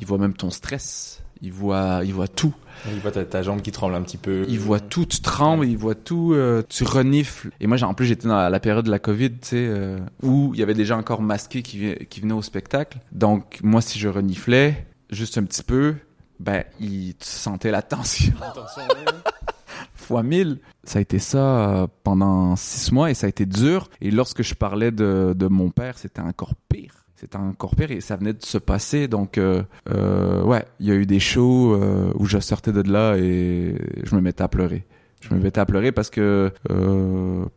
Ils 0.00 0.06
voient 0.06 0.18
même 0.18 0.32
ton 0.34 0.50
stress. 0.50 1.22
Ils 1.42 1.52
voient, 1.52 2.00
ils 2.04 2.14
voient 2.14 2.26
tout. 2.28 2.54
Il 2.88 3.00
voit 3.00 3.10
ta, 3.10 3.24
ta 3.24 3.42
jambe 3.42 3.60
qui 3.62 3.72
tremble 3.72 3.94
un 3.94 4.02
petit 4.02 4.16
peu. 4.16 4.44
Ils 4.48 4.58
voient 4.58 4.80
tout. 4.80 5.06
Tu 5.06 5.20
trembles, 5.20 5.66
ils 5.66 5.76
voient 5.76 5.94
tout. 5.94 6.32
euh, 6.34 6.62
tu 6.68 6.84
renifles. 6.84 7.50
Et 7.60 7.66
moi, 7.66 7.82
en 7.82 7.94
plus, 7.94 8.06
j'étais 8.06 8.28
dans 8.28 8.36
la, 8.36 8.50
la 8.50 8.60
période 8.60 8.84
de 8.84 8.90
la 8.90 8.98
Covid, 8.98 9.30
tu 9.32 9.38
sais, 9.48 9.66
euh, 9.68 9.98
où 10.22 10.52
il 10.54 10.60
y 10.60 10.62
avait 10.62 10.74
des 10.74 10.84
gens 10.84 10.98
encore 10.98 11.22
masqués 11.22 11.62
qui, 11.62 11.94
qui 12.08 12.20
venaient 12.20 12.32
au 12.34 12.42
spectacle. 12.42 12.98
Donc, 13.12 13.60
moi, 13.62 13.80
si 13.80 13.98
je 13.98 14.08
reniflais 14.08 14.86
juste 15.10 15.36
un 15.38 15.44
petit 15.44 15.62
peu, 15.62 15.94
ben, 16.38 16.64
il, 16.80 17.14
tu 17.16 17.26
sentais 17.26 17.70
la 17.70 17.82
tension 17.82 18.32
Attention, 18.40 18.82
ouais. 18.82 19.12
fois 19.94 20.22
mille. 20.22 20.58
Ça 20.84 20.98
a 20.98 21.02
été 21.02 21.18
ça 21.18 21.38
euh, 21.38 21.86
pendant 22.02 22.56
six 22.56 22.90
mois 22.92 23.10
et 23.10 23.14
ça 23.14 23.26
a 23.26 23.28
été 23.28 23.46
dur. 23.46 23.88
Et 24.00 24.10
lorsque 24.10 24.42
je 24.42 24.54
parlais 24.54 24.90
de, 24.90 25.34
de 25.36 25.46
mon 25.46 25.70
père, 25.70 25.98
c'était 25.98 26.22
encore 26.22 26.54
pire. 26.68 26.99
C'était 27.20 27.36
encore 27.36 27.76
pire 27.76 27.90
et 27.90 28.00
ça 28.00 28.16
venait 28.16 28.32
de 28.32 28.42
se 28.42 28.56
passer. 28.56 29.06
Donc, 29.06 29.36
euh, 29.36 29.62
euh, 29.90 30.42
ouais, 30.42 30.64
il 30.78 30.86
y 30.86 30.90
a 30.90 30.94
eu 30.94 31.04
des 31.04 31.20
shows 31.20 31.74
euh, 31.74 32.10
où 32.14 32.24
je 32.24 32.38
sortais 32.38 32.72
de 32.72 32.80
là 32.90 33.18
et 33.18 33.74
je 34.04 34.14
me 34.14 34.22
mettais 34.22 34.42
à 34.42 34.48
pleurer. 34.48 34.86
Je 35.20 35.34
me 35.34 35.38
mettais 35.38 35.60
à 35.60 35.66
pleurer 35.66 35.92
parce 35.92 36.08
que 36.08 36.50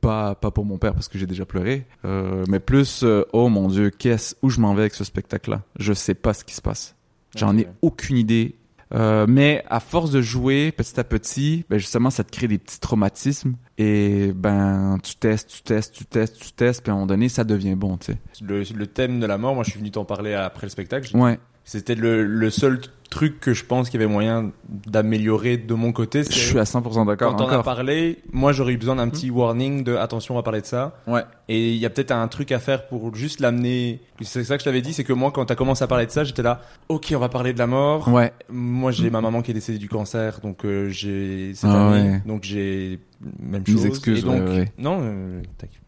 pas 0.02 0.36
pas 0.36 0.52
pour 0.52 0.66
mon 0.66 0.78
père 0.78 0.94
parce 0.94 1.08
que 1.08 1.18
j'ai 1.18 1.28
déjà 1.28 1.46
pleuré, 1.46 1.86
mais 2.04 2.60
plus 2.60 3.06
oh 3.32 3.48
mon 3.48 3.70
dieu 3.70 3.90
qu'est-ce 3.90 4.36
où 4.42 4.50
je 4.50 4.60
m'en 4.60 4.74
vais 4.74 4.82
avec 4.82 4.94
ce 4.96 5.06
spectacle-là? 5.06 5.62
Je 5.80 5.94
sais 5.94 6.14
pas 6.14 6.34
ce 6.34 6.44
qui 6.44 6.56
se 6.56 6.62
passe. 6.62 6.98
J'en 7.34 7.58
ai 7.58 7.70
aucune 7.82 8.18
idée. 8.18 8.58
Euh, 8.94 9.26
mais 9.28 9.64
à 9.70 9.80
force 9.80 10.12
de 10.12 10.22
jouer 10.22 10.72
petit 10.72 11.00
à 11.00 11.04
petit, 11.04 11.66
ben 11.70 11.78
justement, 11.78 12.10
ça 12.10 12.24
te 12.24 12.32
crée 12.32 12.48
des 12.48 12.58
petits 12.58 12.80
traumatismes. 12.80 13.56
Et 13.78 14.32
ben, 14.36 14.98
tu 15.04 15.16
testes, 15.16 15.50
tu 15.50 15.62
testes, 15.64 15.94
tu 15.96 16.06
testes, 16.06 16.38
tu 16.40 16.52
testes, 16.52 16.82
puis 16.84 16.92
à 16.92 16.94
un 16.94 16.98
moment 16.98 17.08
donné, 17.08 17.28
ça 17.30 17.44
devient 17.44 17.76
bon, 17.76 17.98
tu 17.98 18.14
sais. 18.14 18.18
Le, 18.42 18.64
le 18.76 18.88
thème 18.88 19.20
de 19.20 19.26
la 19.26 19.38
mort, 19.38 19.56
moi 19.56 19.64
je 19.64 19.72
suis 19.72 19.80
venu 19.80 19.90
t'en 19.92 20.06
parler 20.06 20.34
après 20.34 20.68
le 20.68 20.72
spectacle. 20.72 21.16
Ouais, 21.18 21.40
C'était 21.64 21.96
le, 21.96 22.24
le 22.24 22.50
seul 22.52 22.82
truc 23.14 23.40
que 23.40 23.54
je 23.54 23.64
pense 23.64 23.90
qu'il 23.90 24.00
y 24.02 24.04
avait 24.04 24.12
moyen 24.12 24.52
d'améliorer 24.88 25.58
de 25.58 25.74
mon 25.74 25.92
côté. 25.92 26.24
je 26.24 26.32
suis 26.32 26.60
à 26.60 26.64
100% 26.64 27.06
d'accord 27.06 27.36
Quand 27.36 27.42
on 27.44 27.48
a 27.48 27.52
encore. 27.52 27.64
parlé, 27.64 28.20
moi 28.32 28.52
j'aurais 28.52 28.74
eu 28.74 28.78
besoin 28.78 28.96
d'un 28.96 29.08
petit 29.10 29.30
warning 29.30 29.84
de 29.84 29.96
attention, 29.96 30.34
on 30.36 30.38
va 30.38 30.44
parler 30.44 30.62
de 30.62 30.66
ça. 30.66 30.98
Ouais, 31.08 31.24
Et 31.48 31.72
il 31.72 31.78
y 31.78 31.86
a 31.86 31.90
peut-être 31.90 32.12
un 32.12 32.28
truc 32.28 32.52
à 32.52 32.60
faire 32.60 32.88
pour 32.88 33.14
juste 33.16 33.40
l'amener. 33.40 34.02
C'est 34.22 34.44
ça 34.44 34.56
que 34.58 34.62
je 34.62 34.66
t'avais 34.66 34.82
dit, 34.82 34.94
c'est 34.94 35.04
que 35.04 35.14
moi 35.14 35.32
quand 35.32 35.46
t'as 35.46 35.56
commencé 35.56 35.84
à 35.84 35.88
parler 35.88 36.06
de 36.06 36.12
ça, 36.12 36.24
j'étais 36.24 36.44
là, 36.44 36.62
ok, 36.90 37.14
on 37.16 37.20
va 37.20 37.30
parler 37.30 37.54
de 37.54 37.60
la 37.60 37.68
mort. 37.68 38.08
ouais, 38.10 38.34
Moi 38.50 38.92
j'ai 38.92 39.10
ma 39.10 39.22
maman 39.22 39.42
qui 39.42 39.52
est 39.52 39.54
décédée 39.54 39.78
du 39.80 39.90
cancer, 39.90 40.40
donc 40.42 40.66
euh, 40.66 40.90
j'ai 40.90 41.54
cette 41.56 41.70
Ah 41.72 41.88
année, 41.90 42.10
ouais. 42.12 42.22
donc 42.26 42.44
j'ai 42.44 43.00
même 43.40 43.66
chose. 43.66 43.86
excuses, 43.86 44.20
Et 44.20 44.22
donc 44.22 44.34
ouais, 44.48 44.58
ouais. 44.58 44.72
non, 44.78 45.00
euh, 45.02 45.42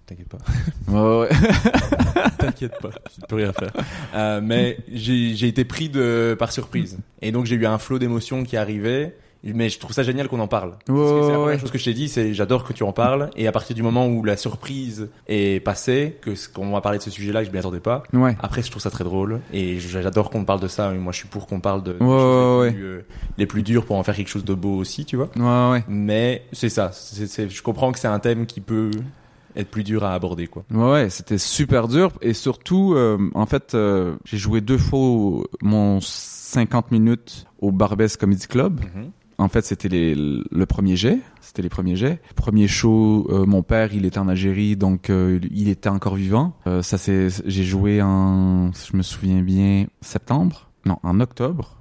t'inquiète 0.05 0.27
pas, 0.29 1.19
ouais, 1.19 1.29
t'inquiète 2.37 2.73
pas, 2.81 2.89
je 3.19 3.25
peux 3.27 3.35
rien 3.35 3.53
faire. 3.53 3.71
Euh, 4.13 4.41
mais 4.43 4.77
j'ai 4.91 5.35
j'ai 5.35 5.47
été 5.47 5.65
pris 5.65 5.89
de 5.89 6.35
par 6.37 6.51
surprise, 6.51 6.97
et 7.21 7.31
donc 7.31 7.45
j'ai 7.45 7.55
eu 7.55 7.65
un 7.65 7.77
flot 7.77 7.99
d'émotions 7.99 8.43
qui 8.43 8.57
arrivait. 8.57 9.15
Mais 9.53 9.69
je 9.69 9.77
trouve 9.79 9.91
ça 9.93 10.01
génial 10.03 10.27
qu'on 10.27 10.39
en 10.39 10.47
parle. 10.47 10.71
Parce 10.85 10.97
que 10.99 11.21
c'est 11.23 11.31
la 11.31 11.37
première 11.37 11.45
ouais. 11.45 11.59
chose 11.59 11.71
que 11.71 11.77
je 11.77 11.85
t'ai 11.85 11.93
dit, 11.93 12.09
c'est 12.09 12.33
j'adore 12.33 12.63
que 12.63 12.73
tu 12.73 12.83
en 12.83 12.91
parles. 12.91 13.29
Et 13.35 13.47
à 13.47 13.51
partir 13.51 13.75
du 13.75 13.83
moment 13.83 14.07
où 14.07 14.23
la 14.23 14.37
surprise 14.37 15.09
est 15.27 15.63
passée, 15.63 16.17
que 16.21 16.33
ce- 16.35 16.49
qu'on 16.49 16.71
va 16.71 16.81
parler 16.81 16.97
de 16.97 17.03
ce 17.03 17.11
sujet-là, 17.11 17.41
que 17.41 17.47
je 17.47 17.51
m'y 17.51 17.59
attendais 17.59 17.79
pas. 17.79 18.03
ouais. 18.13 18.35
Après, 18.41 18.61
je 18.61 18.69
trouve 18.71 18.81
ça 18.81 18.89
très 18.89 19.03
drôle. 19.03 19.41
Et 19.53 19.79
j'adore 19.79 20.29
qu'on 20.29 20.45
parle 20.45 20.59
de 20.61 20.67
ça. 20.67 20.93
Et 20.93 20.97
moi, 20.97 21.11
je 21.11 21.17
suis 21.19 21.27
pour 21.27 21.47
qu'on 21.47 21.59
parle 21.59 21.83
de, 21.83 21.93
des 21.93 21.99
Ouais, 22.03 22.07
choses 22.09 22.59
ouais, 22.61 22.67
les, 22.69 22.73
plus, 22.75 22.83
euh, 22.85 23.05
les 23.37 23.45
plus 23.45 23.63
dures 23.63 23.85
pour 23.85 23.95
en 23.97 24.03
faire 24.03 24.15
quelque 24.15 24.29
chose 24.29 24.45
de 24.45 24.53
beau 24.53 24.75
aussi, 24.77 25.05
tu 25.05 25.15
vois. 25.15 25.29
Mais 25.87 26.43
c'est 26.51 26.69
ça. 26.69 26.91
Je 26.91 27.61
comprends 27.61 27.91
que 27.91 27.99
c'est 27.99 28.07
un 28.07 28.19
thème 28.19 28.45
qui 28.45 28.61
peut 28.61 28.91
être 29.55 29.69
plus 29.69 29.83
dur 29.83 30.03
à 30.03 30.13
aborder, 30.13 30.47
quoi. 30.47 30.63
Ouais, 30.71 30.91
ouais, 30.91 31.09
c'était 31.09 31.37
super 31.37 31.87
dur 31.87 32.11
et 32.21 32.33
surtout, 32.33 32.93
euh, 32.95 33.17
en 33.35 33.45
fait, 33.45 33.73
euh, 33.73 34.15
j'ai 34.25 34.37
joué 34.37 34.59
deux 34.59 34.77
fois 34.77 35.43
mon 35.61 35.99
50 36.01 36.91
minutes 36.91 37.45
au 37.61 37.71
Barbès 37.71 38.17
Comedy 38.17 38.47
Club 38.47 38.81
En 39.37 39.49
fait, 39.49 39.65
c'était 39.65 39.89
les- 39.89 40.15
le 40.15 40.65
premier 40.65 40.95
jet. 40.95 41.19
C'était 41.41 41.61
les 41.61 41.69
premiers 41.69 41.95
jets. 41.97 42.21
Premier 42.35 42.67
show, 42.67 43.27
euh, 43.29 43.45
mon 43.45 43.63
père, 43.63 43.93
il 43.93 44.05
était 44.05 44.17
en 44.17 44.27
Algérie, 44.29 44.77
donc 44.77 45.09
euh, 45.09 45.39
il 45.51 45.67
était 45.67 45.89
encore 45.89 46.15
vivant. 46.15 46.55
Euh, 46.67 46.81
ça, 46.81 46.97
c'est, 46.97 47.27
j'ai 47.45 47.63
joué 47.65 48.01
en, 48.01 48.71
si 48.73 48.91
je 48.91 48.97
me 48.97 49.01
souviens 49.03 49.41
bien, 49.41 49.87
septembre. 50.01 50.69
Non, 50.85 50.97
en 51.03 51.19
octobre 51.19 51.77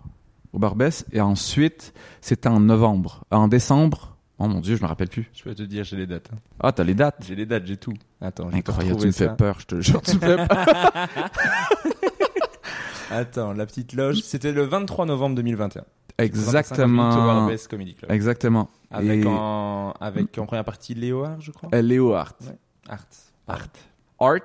au 0.52 0.58
Barbès. 0.58 1.04
Et 1.12 1.20
ensuite, 1.20 1.94
c'était 2.20 2.48
en 2.48 2.58
novembre. 2.60 3.24
En 3.30 3.46
décembre. 3.48 4.16
Oh 4.38 4.48
mon 4.48 4.60
dieu, 4.60 4.74
je 4.76 4.82
me 4.82 4.88
rappelle 4.88 5.08
plus. 5.08 5.30
Je 5.32 5.44
peux 5.44 5.54
te 5.54 5.62
dire, 5.62 5.84
j'ai 5.84 5.96
les 5.96 6.06
dates. 6.08 6.30
hein. 6.34 6.38
Ah, 6.60 6.72
t'as 6.72 6.82
les 6.82 6.94
dates. 6.94 7.24
J'ai 7.26 7.36
les 7.36 7.46
dates, 7.46 7.66
j'ai 7.66 7.76
tout. 7.76 7.94
Attends, 8.20 8.48
Incroyable, 8.52 8.98
tu 9.00 9.06
me 9.06 9.12
fais 9.12 9.28
peur, 9.36 9.60
je 9.60 9.66
te 9.66 9.80
jure, 9.80 10.02
tu 10.02 10.16
me 10.16 10.20
fais 10.20 10.36
peur. 10.36 10.48
Attends, 13.10 13.52
la 13.52 13.66
petite 13.66 13.92
loge. 13.92 14.20
C'était 14.22 14.50
le 14.52 14.64
23 14.64 15.06
novembre 15.06 15.36
2021. 15.36 15.84
25 16.18 16.86
minutes 16.86 17.00
au 17.16 17.50
Exactement. 17.50 17.68
Comedy 17.70 17.94
Club. 17.94 18.10
Exactement. 18.10 18.70
Avec, 18.90 19.24
Et- 19.24 19.26
en, 19.26 19.92
avec 20.00 20.38
en 20.38 20.46
première 20.46 20.64
partie 20.64 20.94
Léo 20.94 21.24
Hart, 21.24 21.40
je 21.40 21.50
crois. 21.50 21.68
Euh, 21.74 21.82
Léo 21.82 22.14
Hart. 22.14 22.36
Art. 22.88 23.06
Art. 23.48 23.66
Art. 24.20 24.38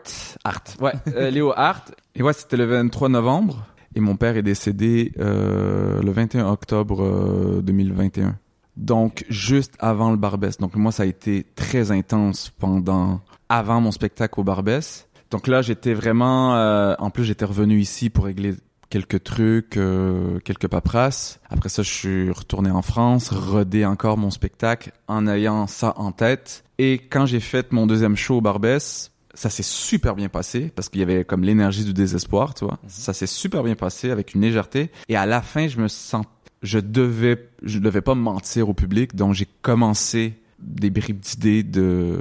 Art. 0.44 0.64
Ouais, 0.82 0.94
euh, 1.16 1.30
Léo 1.30 1.54
Hart. 1.56 1.94
Et 2.16 2.24
ouais, 2.24 2.34
c'était 2.34 2.58
le 2.58 2.66
23 2.66 3.10
novembre. 3.10 3.66
Et 3.96 4.00
mon 4.02 4.16
père 4.16 4.38
est 4.38 4.44
décédé 4.44 5.14
euh, 5.20 6.02
le 6.02 6.12
21 6.12 6.48
octobre 6.48 7.04
euh, 7.04 7.62
2021. 7.62 8.38
Donc, 8.78 9.26
juste 9.30 9.76
avant 9.80 10.10
le 10.12 10.18
Barbès. 10.18 10.58
Donc, 10.58 10.76
moi, 10.76 10.92
ça 10.92 11.04
a 11.04 11.06
été 11.06 11.46
très 11.56 11.92
intense 11.92 12.50
pendant... 12.50 13.22
Avant 13.50 13.82
mon 13.82 13.92
spectacle 13.92 14.40
au 14.40 14.44
Barbès. 14.44 15.08
Donc 15.32 15.48
là, 15.48 15.62
j'étais 15.64 15.94
vraiment... 15.96 16.54
en 17.00 17.10
plus, 17.10 17.24
j'étais 17.24 17.46
revenu 17.46 17.80
ici 17.80 18.10
pour 18.12 18.26
régler 18.26 18.54
quelques 18.90 19.24
trucs, 19.24 19.78
euh, 19.78 20.40
quelques 20.40 20.68
paperasses. 20.68 21.40
Après 21.50 21.70
ça, 21.70 21.84
je 21.84 21.92
suis 21.92 22.32
retourné 22.32 22.72
en 22.72 22.82
France, 22.82 23.30
rodé 23.30 23.86
encore 23.86 24.18
mon 24.18 24.32
spectacle 24.32 24.92
en 25.08 25.28
ayant 25.28 25.68
ça 25.68 25.94
en 25.98 26.12
tête. 26.12 26.64
Et 26.78 26.94
quand 26.94 27.26
j'ai 27.26 27.40
fait 27.40 27.72
mon 27.72 27.88
deuxième 27.88 28.16
show 28.16 28.38
au 28.38 28.42
Barbès, 28.42 29.12
ça 29.34 29.50
s'est 29.50 29.64
super 29.64 30.16
bien 30.16 30.30
passé 30.30 30.72
parce 30.76 30.90
qu'il 30.90 31.00
y 31.00 31.04
avait 31.04 31.24
comme 31.24 31.44
l'énergie 31.44 31.86
du 31.86 31.94
désespoir, 31.94 32.54
tu 32.56 32.66
vois. 32.66 32.80
Ça 32.88 33.14
s'est 33.14 33.28
super 33.28 33.64
bien 33.64 33.76
passé 33.76 34.12
avec 34.12 34.34
une 34.34 34.42
légèreté. 34.42 34.92
Et 35.08 35.16
à 35.16 35.26
la 35.26 35.42
fin, 35.42 35.68
je 35.68 35.80
me 35.80 35.88
sens, 35.88 36.26
je 36.64 36.80
devais, 36.80 37.50
je 37.64 37.80
devais 37.80 38.02
pas 38.02 38.16
mentir 38.16 38.70
au 38.70 38.74
public, 38.74 39.16
donc 39.16 39.34
j'ai 39.34 39.48
commencé 39.62 40.34
des 40.60 40.90
bribes 40.90 41.20
d'idées 41.20 41.64
de, 41.64 42.20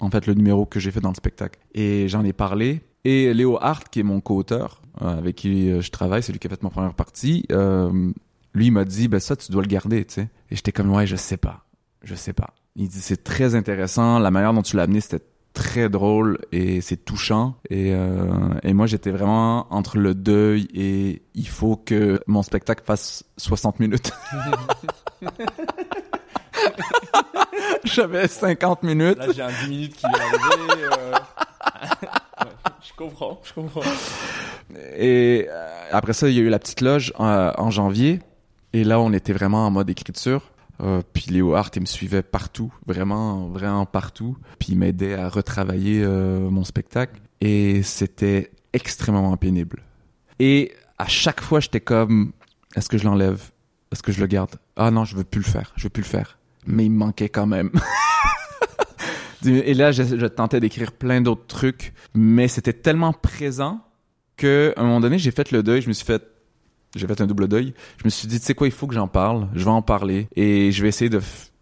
en 0.00 0.10
fait, 0.10 0.26
le 0.26 0.34
numéro 0.34 0.66
que 0.66 0.80
j'ai 0.80 0.90
fait 0.90 1.00
dans 1.00 1.10
le 1.10 1.14
spectacle. 1.14 1.60
Et 1.74 2.08
j'en 2.08 2.24
ai 2.24 2.32
parlé. 2.32 2.80
Et 3.04 3.32
Léo 3.32 3.58
Hart, 3.60 3.88
qui 3.88 4.00
est 4.00 4.04
mon 4.04 4.20
co-auteur, 4.20 4.81
avec 5.06 5.36
qui 5.36 5.70
euh, 5.70 5.80
je 5.80 5.90
travaille, 5.90 6.22
c'est 6.22 6.32
lui 6.32 6.38
qui 6.38 6.46
a 6.46 6.50
fait 6.50 6.62
ma 6.62 6.70
première 6.70 6.94
partie, 6.94 7.44
euh, 7.52 8.12
lui 8.54 8.66
il 8.66 8.70
m'a 8.72 8.84
dit, 8.84 9.08
ben 9.08 9.20
ça, 9.20 9.36
tu 9.36 9.50
dois 9.52 9.62
le 9.62 9.68
garder, 9.68 10.04
tu 10.04 10.14
sais. 10.14 10.28
Et 10.50 10.56
j'étais 10.56 10.72
comme, 10.72 10.90
ouais, 10.94 11.06
je 11.06 11.16
sais 11.16 11.36
pas. 11.36 11.64
Je 12.02 12.14
sais 12.14 12.32
pas. 12.32 12.50
Il 12.76 12.88
dit, 12.88 13.00
c'est 13.00 13.22
très 13.22 13.54
intéressant. 13.54 14.18
La 14.18 14.30
manière 14.30 14.52
dont 14.54 14.62
tu 14.62 14.76
l'as 14.76 14.82
amené, 14.84 15.00
c'était 15.00 15.24
très 15.54 15.88
drôle 15.88 16.38
et 16.50 16.80
c'est 16.80 16.96
touchant. 17.04 17.56
Et, 17.70 17.92
euh, 17.94 18.28
et 18.62 18.72
moi, 18.72 18.86
j'étais 18.86 19.10
vraiment 19.10 19.72
entre 19.72 19.98
le 19.98 20.14
deuil 20.14 20.66
et 20.74 21.22
il 21.34 21.48
faut 21.48 21.76
que 21.76 22.20
mon 22.26 22.42
spectacle 22.42 22.82
fasse 22.84 23.24
60 23.36 23.78
minutes. 23.80 24.12
J'avais 27.84 28.28
50 28.28 28.82
minutes. 28.82 29.18
Là, 29.18 29.26
j'ai 29.32 29.42
un 29.42 29.50
10 29.50 29.68
minutes 29.68 29.96
qui 29.96 30.02
d'arriver. 30.02 30.84
euh. 30.84 31.12
Je 32.82 32.92
comprends, 32.96 33.40
je 33.44 33.52
comprends. 33.52 33.82
Et 34.96 35.46
euh, 35.48 35.88
après 35.92 36.12
ça, 36.12 36.28
il 36.28 36.34
y 36.34 36.38
a 36.38 36.42
eu 36.42 36.48
la 36.48 36.58
petite 36.58 36.80
loge 36.80 37.12
euh, 37.20 37.52
en 37.56 37.70
janvier. 37.70 38.20
Et 38.72 38.84
là, 38.84 39.00
on 39.00 39.12
était 39.12 39.32
vraiment 39.32 39.66
en 39.66 39.70
mode 39.70 39.88
écriture. 39.90 40.50
Euh, 40.80 41.02
puis 41.12 41.26
Léo 41.28 41.54
Hart, 41.54 41.76
il 41.76 41.80
me 41.80 41.86
suivait 41.86 42.22
partout, 42.22 42.72
vraiment, 42.86 43.46
vraiment 43.48 43.86
partout. 43.86 44.36
Puis 44.58 44.72
il 44.72 44.78
m'aidait 44.78 45.14
à 45.14 45.28
retravailler 45.28 46.04
mon 46.04 46.64
spectacle. 46.64 47.20
Et 47.40 47.82
c'était 47.82 48.50
extrêmement 48.72 49.36
pénible. 49.36 49.82
Et 50.38 50.72
à 50.98 51.06
chaque 51.06 51.40
fois, 51.40 51.60
j'étais 51.60 51.80
comme, 51.80 52.32
est-ce 52.74 52.88
que 52.88 52.98
je 52.98 53.04
l'enlève? 53.04 53.50
Est-ce 53.92 54.02
que 54.02 54.10
je 54.10 54.20
le 54.20 54.26
garde? 54.26 54.56
Ah 54.76 54.90
non, 54.90 55.04
je 55.04 55.14
veux 55.16 55.24
plus 55.24 55.40
le 55.40 55.46
faire. 55.46 55.72
Je 55.76 55.84
veux 55.84 55.90
plus 55.90 56.02
le 56.02 56.08
faire. 56.08 56.38
Mais 56.66 56.86
il 56.86 56.90
me 56.90 56.98
manquait 56.98 57.28
quand 57.28 57.46
même. 57.46 57.70
Et 59.44 59.74
là, 59.74 59.92
je, 59.92 60.02
je 60.02 60.26
tentais 60.26 60.60
d'écrire 60.60 60.92
plein 60.92 61.20
d'autres 61.20 61.46
trucs, 61.46 61.92
mais 62.14 62.48
c'était 62.48 62.72
tellement 62.72 63.12
présent 63.12 63.80
que, 64.36 64.72
à 64.76 64.80
un 64.80 64.84
moment 64.84 65.00
donné, 65.00 65.18
j'ai 65.18 65.30
fait 65.30 65.50
le 65.50 65.62
deuil. 65.62 65.82
Je 65.82 65.88
me 65.88 65.92
suis 65.92 66.06
fait, 66.06 66.22
j'ai 66.96 67.06
fait 67.06 67.20
un 67.20 67.26
double 67.26 67.48
deuil. 67.48 67.74
Je 67.98 68.04
me 68.04 68.10
suis 68.10 68.28
dit, 68.28 68.38
tu 68.40 68.46
sais 68.46 68.54
quoi, 68.54 68.66
il 68.66 68.72
faut 68.72 68.86
que 68.86 68.94
j'en 68.94 69.08
parle. 69.08 69.48
Je 69.54 69.64
vais 69.64 69.70
en 69.70 69.82
parler 69.82 70.28
et 70.36 70.72
je 70.72 70.82
vais 70.82 70.88
essayer 70.88 71.10
de, 71.10 71.20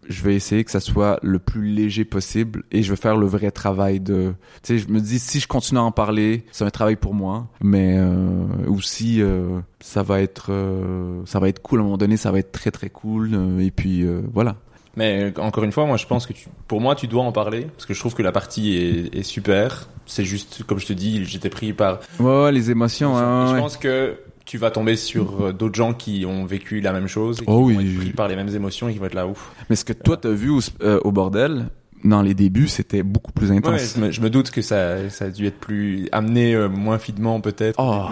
je 0.09 0.23
vais 0.25 0.35
essayer 0.35 0.64
que 0.64 0.71
ça 0.71 0.81
soit 0.81 1.19
le 1.23 1.38
plus 1.38 1.62
léger 1.62 2.05
possible 2.05 2.64
et 2.73 2.83
je 2.83 2.90
vais 2.90 2.97
faire 2.97 3.16
le 3.16 3.27
vrai 3.27 3.51
travail 3.51 4.01
de, 4.01 4.35
tu 4.62 4.77
sais, 4.77 4.79
je 4.79 4.88
me 4.88 5.01
dis, 5.01 5.19
si 5.19 5.40
je 5.40 5.47
continue 5.47 5.79
à 5.79 5.83
en 5.83 5.93
parler, 5.93 6.45
c'est 6.53 6.64
un 6.64 6.71
travail 6.71 6.97
pour 6.97 7.14
moi, 7.14 7.49
mais 7.62 7.97
euh, 7.97 8.47
aussi, 8.66 9.23
euh, 9.23 9.61
ça 9.81 10.03
va 10.03 10.21
être, 10.21 10.49
euh, 10.51 11.23
ça 11.27 11.38
va 11.38 11.49
être 11.49 11.62
cool 11.62 11.79
à 11.79 11.83
un 11.83 11.85
moment 11.85 11.99
donné, 11.99 12.16
ça 12.16 12.33
va 12.33 12.40
être 12.40 12.53
très 12.53 12.71
très 12.73 12.90
cool 12.90 13.31
euh, 13.35 13.61
et 13.61 13.71
puis 13.71 14.03
euh, 14.03 14.23
voilà. 14.33 14.57
Mais 14.96 15.33
encore 15.38 15.62
une 15.64 15.72
fois, 15.72 15.87
moi, 15.87 15.96
je 15.96 16.07
pense 16.07 16.26
que 16.26 16.33
tu, 16.33 16.48
pour 16.66 16.81
moi, 16.81 16.94
tu 16.94 17.07
dois 17.07 17.22
en 17.22 17.33
parler 17.33 17.62
parce 17.76 17.87
que 17.87 17.94
je 17.94 18.00
trouve 18.00 18.14
que 18.14 18.22
la 18.22 18.33
partie 18.33 18.76
est, 18.76 19.14
est 19.16 19.22
super. 19.22 19.88
C'est 20.07 20.24
juste, 20.24 20.64
comme 20.64 20.79
je 20.81 20.87
te 20.87 20.92
dis, 20.92 21.24
j'étais 21.24 21.48
pris 21.50 21.72
par. 21.72 22.00
Ouais, 22.18 22.42
ouais, 22.44 22.53
les 22.53 22.70
émotions. 22.70 23.14
ouais, 23.14 23.20
ouais, 23.20 23.46
je 23.48 23.53
ouais. 23.55 23.61
pense 23.61 23.76
que 23.76 24.16
tu 24.44 24.59
vas 24.59 24.72
tomber 24.72 24.96
sur 24.96 25.44
euh, 25.46 25.53
d'autres 25.53 25.76
gens 25.76 25.94
qui 25.94 26.24
ont 26.26 26.44
vécu 26.44 26.81
la 26.81 26.92
même 26.92 27.07
chose 27.07 27.37
et 27.38 27.44
qui 27.44 27.50
Oh 27.50 27.61
vont 27.61 27.66
oui, 27.66 27.88
être 27.94 27.98
pris 28.00 28.11
par 28.12 28.26
les 28.26 28.35
mêmes 28.35 28.48
émotions 28.48 28.88
et 28.88 28.92
qui 28.92 28.98
vont 28.98 29.07
être 29.07 29.14
là 29.14 29.29
ouf. 29.29 29.53
Mais 29.70 29.76
ce 29.76 29.85
que 29.85 29.92
toi 29.92 30.16
t'as 30.16 30.31
vu 30.33 30.50
au, 30.50 30.59
euh, 30.83 30.98
au 31.05 31.12
bordel, 31.12 31.66
dans 32.03 32.22
les 32.22 32.35
débuts, 32.35 32.66
c'était 32.66 33.05
beaucoup 33.05 33.31
plus 33.31 33.50
Ouais, 33.50 33.59
intense. 33.59 33.94
je, 33.94 34.00
me, 34.00 34.11
je 34.11 34.20
me 34.20 34.29
doute 34.31 34.50
que 34.50 34.62
ça, 34.62 35.09
ça 35.11 35.26
a 35.26 35.31
dû 35.31 35.46
être 35.46 35.59
plus 35.61 36.09
amené 36.11 36.55
euh, 36.57 36.68
moins 36.68 36.98
finement 36.98 37.40
peut-être. 37.40 37.76
Oh. 37.79 38.07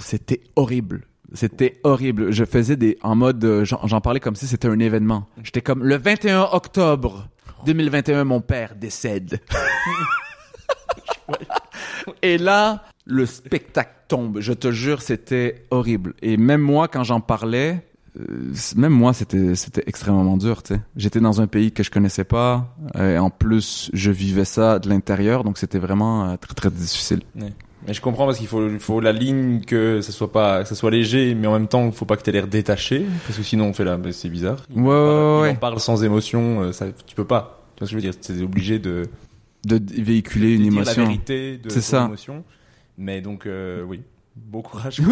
C'était 0.00 0.42
horrible. 0.56 1.02
C'était 1.34 1.80
horrible. 1.82 2.32
Je 2.32 2.44
faisais 2.44 2.76
des 2.76 2.98
en 3.02 3.14
mode 3.14 3.44
euh, 3.44 3.64
j'en 3.64 4.00
parlais 4.00 4.20
comme 4.20 4.36
si 4.36 4.46
c'était 4.46 4.68
un 4.68 4.78
événement. 4.78 5.26
J'étais 5.42 5.60
comme 5.60 5.84
le 5.84 5.96
21 5.96 6.48
octobre 6.52 7.28
2021 7.66 8.24
mon 8.24 8.40
père 8.40 8.74
décède. 8.76 9.40
Et 12.22 12.38
là, 12.38 12.84
le 13.04 13.26
spectacle 13.26 13.92
tombe. 14.08 14.40
Je 14.40 14.54
te 14.54 14.72
jure, 14.72 15.02
c'était 15.02 15.66
horrible. 15.70 16.14
Et 16.22 16.38
même 16.38 16.62
moi 16.62 16.88
quand 16.88 17.04
j'en 17.04 17.20
parlais, 17.20 17.84
euh, 18.18 18.54
même 18.76 18.92
moi 18.92 19.12
c'était 19.12 19.54
c'était 19.54 19.82
extrêmement 19.86 20.38
dur, 20.38 20.62
tu 20.62 20.74
sais. 20.74 20.80
J'étais 20.96 21.20
dans 21.20 21.42
un 21.42 21.46
pays 21.46 21.72
que 21.72 21.82
je 21.82 21.90
connaissais 21.90 22.24
pas 22.24 22.74
et 22.98 23.18
en 23.18 23.28
plus, 23.28 23.90
je 23.92 24.10
vivais 24.10 24.46
ça 24.46 24.78
de 24.78 24.88
l'intérieur, 24.88 25.44
donc 25.44 25.58
c'était 25.58 25.78
vraiment 25.78 26.30
euh, 26.30 26.36
très 26.36 26.54
très 26.54 26.70
difficile. 26.70 27.20
Mais 27.86 27.94
je 27.94 28.00
comprends 28.00 28.26
parce 28.26 28.38
qu'il 28.38 28.48
faut, 28.48 28.68
faut 28.80 29.00
la 29.00 29.12
ligne 29.12 29.60
que 29.60 30.00
ça 30.00 30.10
soit 30.12 30.32
pas, 30.32 30.62
que 30.62 30.68
ça 30.68 30.74
soit 30.74 30.90
léger, 30.90 31.34
mais 31.34 31.46
en 31.46 31.52
même 31.52 31.68
temps, 31.68 31.90
faut 31.92 32.04
pas 32.04 32.16
que 32.16 32.22
t'aies 32.22 32.32
l'air 32.32 32.48
détaché, 32.48 33.04
parce 33.26 33.38
que 33.38 33.44
sinon 33.44 33.66
on 33.66 33.72
fait 33.72 33.84
là, 33.84 33.96
bah, 33.96 34.10
c'est 34.12 34.28
bizarre. 34.28 34.58
Ouais, 34.74 34.82
ouais, 34.82 34.90
Il 34.90 35.42
ouais. 35.42 35.50
en 35.50 35.54
parle 35.56 35.78
sans 35.80 36.02
émotion, 36.04 36.62
euh, 36.62 36.72
ça, 36.72 36.86
tu 37.06 37.14
peux 37.14 37.24
pas. 37.24 37.62
Tu 37.76 37.80
vois 37.80 37.88
ce 37.88 37.94
que 37.94 38.00
je 38.00 38.06
veux 38.06 38.10
dire? 38.12 38.18
C'est 38.20 38.42
obligé 38.42 38.78
de, 38.80 39.04
De 39.64 39.80
véhiculer 40.02 40.54
une 40.54 40.64
de 40.64 40.70
dire 40.70 40.80
émotion. 40.82 41.02
la 41.02 41.08
vérité 41.08 41.58
de 41.58 41.68
C'est 41.70 41.80
ça. 41.80 42.06
émotion. 42.06 42.42
Mais 42.98 43.20
donc, 43.20 43.46
euh, 43.46 43.84
oui, 43.86 44.02
bon 44.34 44.60
courage. 44.60 45.00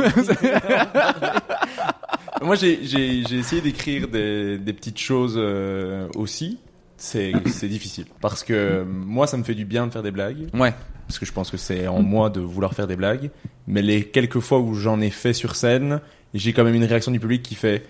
Moi, 2.43 2.57
j'ai, 2.57 2.81
j'ai, 2.83 3.23
j'ai 3.29 3.39
essayé 3.39 3.63
d'écrire 3.63 4.09
des, 4.09 4.59
des 4.59 4.73
petites 4.73 4.99
choses 4.99 5.37
euh, 5.39 6.09
aussi. 6.17 6.59
C'est, 6.99 7.33
c'est 7.47 7.69
difficile 7.69 8.07
parce 8.21 8.43
que 8.43 8.83
moi, 8.85 9.27
ça 9.27 9.37
me 9.37 9.43
fait 9.43 9.55
du 9.55 9.65
bien 9.65 9.87
de 9.87 9.93
faire 9.93 10.03
des 10.03 10.11
blagues 10.11 10.49
Ouais. 10.55 10.73
parce 11.07 11.19
que 11.19 11.27
je 11.27 11.33
pense 11.33 11.51
que 11.51 11.57
c'est 11.59 11.87
en 11.89 12.01
moi 12.03 12.31
de 12.31 12.41
vouloir 12.41 12.73
faire 12.75 12.87
des 12.87 12.97
blagues. 12.97 13.31
Mais 13.67 13.83
les 13.83 14.05
quelques 14.05 14.41
fois 14.41 14.61
où 14.61 14.75
j'en 14.75 15.01
ai 15.01 15.11
fait 15.11 15.33
sur 15.35 15.57
scène, 15.57 16.01
j'ai 16.35 16.53
quand 16.53 16.65
même 16.65 16.75
une 16.75 16.85
réaction 16.85 17.13
du 17.13 17.21
public 17.21 17.43
qui 17.43 17.55
fait 17.55 17.85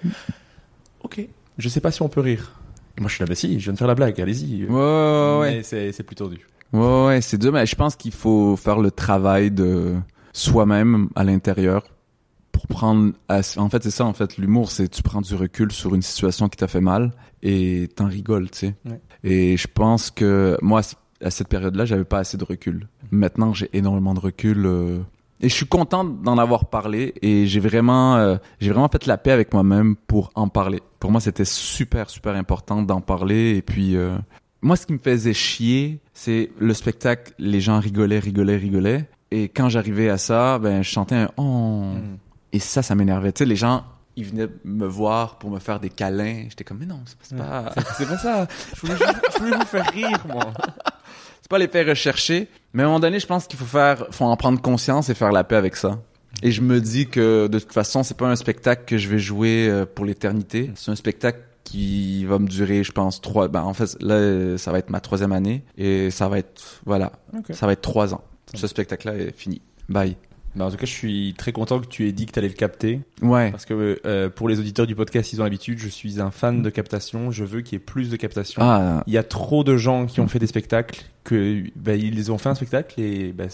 Ok, 1.03 1.21
je 1.59 1.69
sais 1.69 1.81
pas 1.81 1.93
si 1.93 2.03
on 2.03 2.09
peut 2.09 2.21
rire. 2.21 2.53
Et 2.99 3.01
moi 3.01 3.09
je 3.09 3.15
suis 3.15 3.23
là, 3.23 3.27
bah 3.29 3.35
si, 3.35 3.61
je 3.61 3.65
viens 3.65 3.73
de 3.75 3.79
faire 3.79 3.87
la 3.87 3.95
blague, 3.95 4.21
allez-y. 4.21 4.65
Ouais, 4.65 4.71
ouais, 4.73 5.39
ouais. 5.41 5.51
Mais 5.57 5.63
c'est, 5.63 5.93
c'est 5.93 6.03
plutôt 6.03 6.29
dur. 6.29 6.41
Ouais, 6.73 7.07
ouais, 7.07 7.21
c'est 7.21 7.43
mais 7.45 7.65
je 7.67 7.77
pense 7.77 7.95
qu'il 7.95 8.13
faut 8.13 8.57
faire 8.57 8.79
le 8.81 8.91
travail 8.91 9.51
de 9.53 9.95
soi-même 10.33 11.09
à 11.15 11.23
l'intérieur 11.23 11.85
pour 12.67 12.77
prendre. 12.77 13.13
En 13.29 13.69
fait, 13.69 13.83
c'est 13.83 13.91
ça, 13.91 14.05
en 14.05 14.13
fait, 14.13 14.37
l'humour, 14.39 14.71
c'est 14.71 14.89
tu 14.89 15.03
prends 15.03 15.21
du 15.21 15.35
recul 15.35 15.73
sur 15.73 15.95
une 15.95 16.03
situation 16.03 16.49
qui 16.49 16.57
t'a 16.57 16.69
fait 16.69 16.81
mal 16.81 17.13
et 17.43 17.89
t'en 17.95 18.07
rigoles, 18.07 18.51
tu 18.51 18.59
sais. 18.59 18.75
Ouais. 18.85 19.01
Et 19.25 19.57
je 19.57 19.67
pense 19.67 20.11
que 20.11 20.57
moi, 20.63 20.81
à 21.23 21.31
cette 21.31 21.49
période-là, 21.49 21.85
j'avais 21.85 22.05
pas 22.05 22.19
assez 22.19 22.37
de 22.37 22.45
recul. 22.45 22.89
Maintenant, 23.11 23.53
j'ai 23.55 23.69
énormément 23.73 24.15
de 24.15 24.21
recul. 24.21 24.67
euh, 24.67 24.99
Et 25.41 25.49
je 25.49 25.55
suis 25.55 25.67
content 25.67 26.05
d'en 26.05 26.39
avoir 26.39 26.67
parlé 26.67 27.15
et 27.23 27.47
j'ai 27.47 27.61
vraiment, 27.61 28.17
euh, 28.17 28.37
j'ai 28.61 28.71
vraiment 28.71 28.89
fait 28.89 29.07
la 29.07 29.17
paix 29.19 29.33
avec 29.33 29.53
moi-même 29.53 29.97
pour 30.07 30.31
en 30.35 30.49
parler. 30.49 30.81
Pour 31.01 31.11
moi, 31.11 31.21
c'était 31.21 31.45
super, 31.45 32.11
super 32.11 32.35
important 32.35 32.83
d'en 32.83 33.01
parler 33.01 33.57
et 33.57 33.63
puis. 33.63 33.97
euh, 33.97 34.17
moi, 34.63 34.75
ce 34.75 34.87
qui 34.87 34.95
me 34.95 34.99
faisait 34.99 35.35
chier, 35.35 36.01
c'est 36.15 36.51
le 36.59 36.73
spectacle. 36.75 37.33
Les 37.39 37.61
gens 37.61 37.79
rigolaient, 37.79 38.19
rigolaient, 38.19 38.57
rigolaient. 38.57 39.09
Et 39.31 39.49
quand 39.49 39.69
j'arrivais 39.69 40.09
à 40.09 40.19
ça, 40.19 40.59
ben, 40.59 40.83
je 40.83 40.89
chantais 40.89 41.15
un 41.15 41.31
oh. 41.37 41.93
Mm. 41.95 42.17
Et 42.57 42.59
ça, 42.59 42.81
ça 42.81 42.95
m'énervait. 42.95 43.33
Tu 43.33 43.41
sais, 43.41 43.45
les 43.45 43.55
gens 43.55 43.85
il 44.17 44.25
venait 44.25 44.49
me 44.65 44.87
voir 44.87 45.37
pour 45.37 45.51
me 45.51 45.59
faire 45.59 45.79
des 45.79 45.91
câlins. 45.91 46.47
J'étais 46.49 46.65
comme, 46.65 46.79
mais 46.79 46.87
non, 46.87 47.01
c'est 47.05 47.37
pas, 47.37 47.71
C'est 47.99 48.09
pas 48.09 48.17
ça. 48.17 48.49
Je 48.75 48.81
voulais, 48.81 48.95
je 49.35 49.39
voulais 49.39 49.57
vous 49.59 49.67
faire 49.67 49.93
rire, 49.93 50.25
moi. 50.27 50.55
c'est 51.43 51.51
pas 51.51 51.59
les 51.59 51.69
faire 51.69 51.87
rechercher. 51.87 52.49
Mais 52.73 52.83
à 52.83 52.87
un 52.87 52.89
moment 52.89 53.01
donné, 53.01 53.21
je 53.21 53.27
pense 53.27 53.47
qu'il 53.47 53.59
faut 53.59 53.67
faire, 53.67 54.07
faut 54.13 54.25
en 54.25 54.35
prendre 54.39 54.59
conscience 54.63 55.11
et 55.11 55.15
faire 55.15 55.33
la 55.33 55.45
paix 55.45 55.57
avec 55.57 55.77
ça. 55.77 56.01
Et 56.43 56.51
je 56.51 56.63
me 56.63 56.81
dis 56.81 57.09
que 57.09 57.47
de 57.47 57.59
toute 57.59 57.75
façon, 57.75 58.03
c'est 58.03 58.17
pas 58.17 58.27
un 58.27 58.37
spectacle 58.37 58.85
que 58.87 58.97
je 58.97 59.11
vais 59.11 59.19
jouer 59.19 59.69
euh, 59.69 59.85
pour 59.85 60.07
l'éternité. 60.07 60.71
C'est 60.77 60.91
un 60.91 60.97
spectacle 60.97 61.41
qui 61.65 62.25
va 62.25 62.39
me 62.39 62.47
durer, 62.47 62.85
je 62.85 62.93
pense, 62.93 63.21
trois. 63.21 63.49
Ben 63.49 63.65
en 63.65 63.75
fait, 63.75 63.99
là, 64.01 64.57
ça 64.57 64.73
va 64.73 64.79
être 64.79 64.89
ma 64.89 65.01
troisième 65.01 65.33
année 65.33 65.63
et 65.77 66.11
ça 66.11 66.27
va 66.29 66.39
être, 66.39 66.81
voilà, 66.87 67.13
ça 67.51 67.67
va 67.67 67.75
être 67.75 67.83
trois 67.83 68.15
ans. 68.15 68.25
Ce 68.55 68.67
spectacle-là 68.67 69.15
est 69.17 69.37
fini. 69.37 69.61
Bye. 69.91 70.17
Bah, 70.57 70.65
en 70.65 70.71
tout 70.71 70.77
cas, 70.77 70.87
je 70.87 70.91
suis 70.93 71.35
très 71.37 71.53
content 71.53 71.79
que 71.81 71.87
tu 71.87 72.09
aies 72.09 72.13
dit 72.13 72.27
que 72.27 72.33
tu 72.33 72.39
allais 72.39 72.49
le 72.49 72.55
capter. 72.55 73.01
Ouais. 73.23 73.51
Parce 73.51 73.65
que 73.67 74.01
euh, 74.07 74.29
pour 74.31 74.49
les 74.49 74.59
auditeurs 74.59 74.87
du 74.87 74.95
podcast, 74.95 75.33
ils 75.33 75.41
ont 75.41 75.45
l'habitude, 75.45 75.79
je 75.79 75.89
suis 75.89 76.21
un 76.21 76.31
fan 76.31 76.63
de 76.63 76.71
captation. 76.71 77.31
Je 77.31 77.45
veux 77.45 77.61
qu'il 77.61 77.75
y 77.75 77.77
ait 77.77 77.85
plus 77.85 78.09
de 78.11 78.17
captation. 78.17 78.63
Ah, 78.63 79.05
Il 79.07 79.13
y 79.13 79.19
a 79.19 79.23
trop 79.23 79.65
de 79.65 79.77
gens 79.77 80.07
qui 80.07 80.21
ont 80.21 80.29
fait 80.29 80.39
des 80.39 80.47
spectacles 80.47 81.05
que 81.25 81.63
bah, 81.77 81.95
ils 81.95 82.33
ont 82.33 82.39
fait 82.39 82.49
un 82.49 82.55
spectacle 82.55 83.01
et 83.01 83.33
bah, 83.33 83.45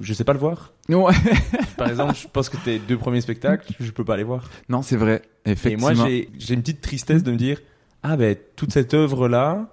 je 0.00 0.12
sais 0.14 0.24
pas 0.24 0.32
le 0.34 0.38
voir. 0.38 0.72
ouais. 0.88 1.12
Par 1.76 1.88
exemple, 1.88 2.14
je 2.16 2.26
pense 2.30 2.48
que 2.48 2.56
tes 2.58 2.78
deux 2.78 2.98
premiers 2.98 3.20
spectacles, 3.22 3.72
je 3.80 3.90
peux 3.90 4.04
pas 4.04 4.16
les 4.16 4.24
voir. 4.24 4.50
non, 4.68 4.82
c'est 4.82 4.96
vrai. 4.96 5.22
Et 5.46 5.52
Effectivement. 5.52 5.94
moi, 5.94 6.06
j'ai 6.06 6.28
j'ai 6.38 6.54
une 6.54 6.60
petite 6.60 6.80
tristesse 6.82 7.22
de 7.22 7.32
me 7.32 7.36
dire 7.36 7.60
ah 8.02 8.16
ben 8.16 8.36
toute 8.56 8.72
cette 8.72 8.94
œuvre 8.94 9.28
là, 9.28 9.68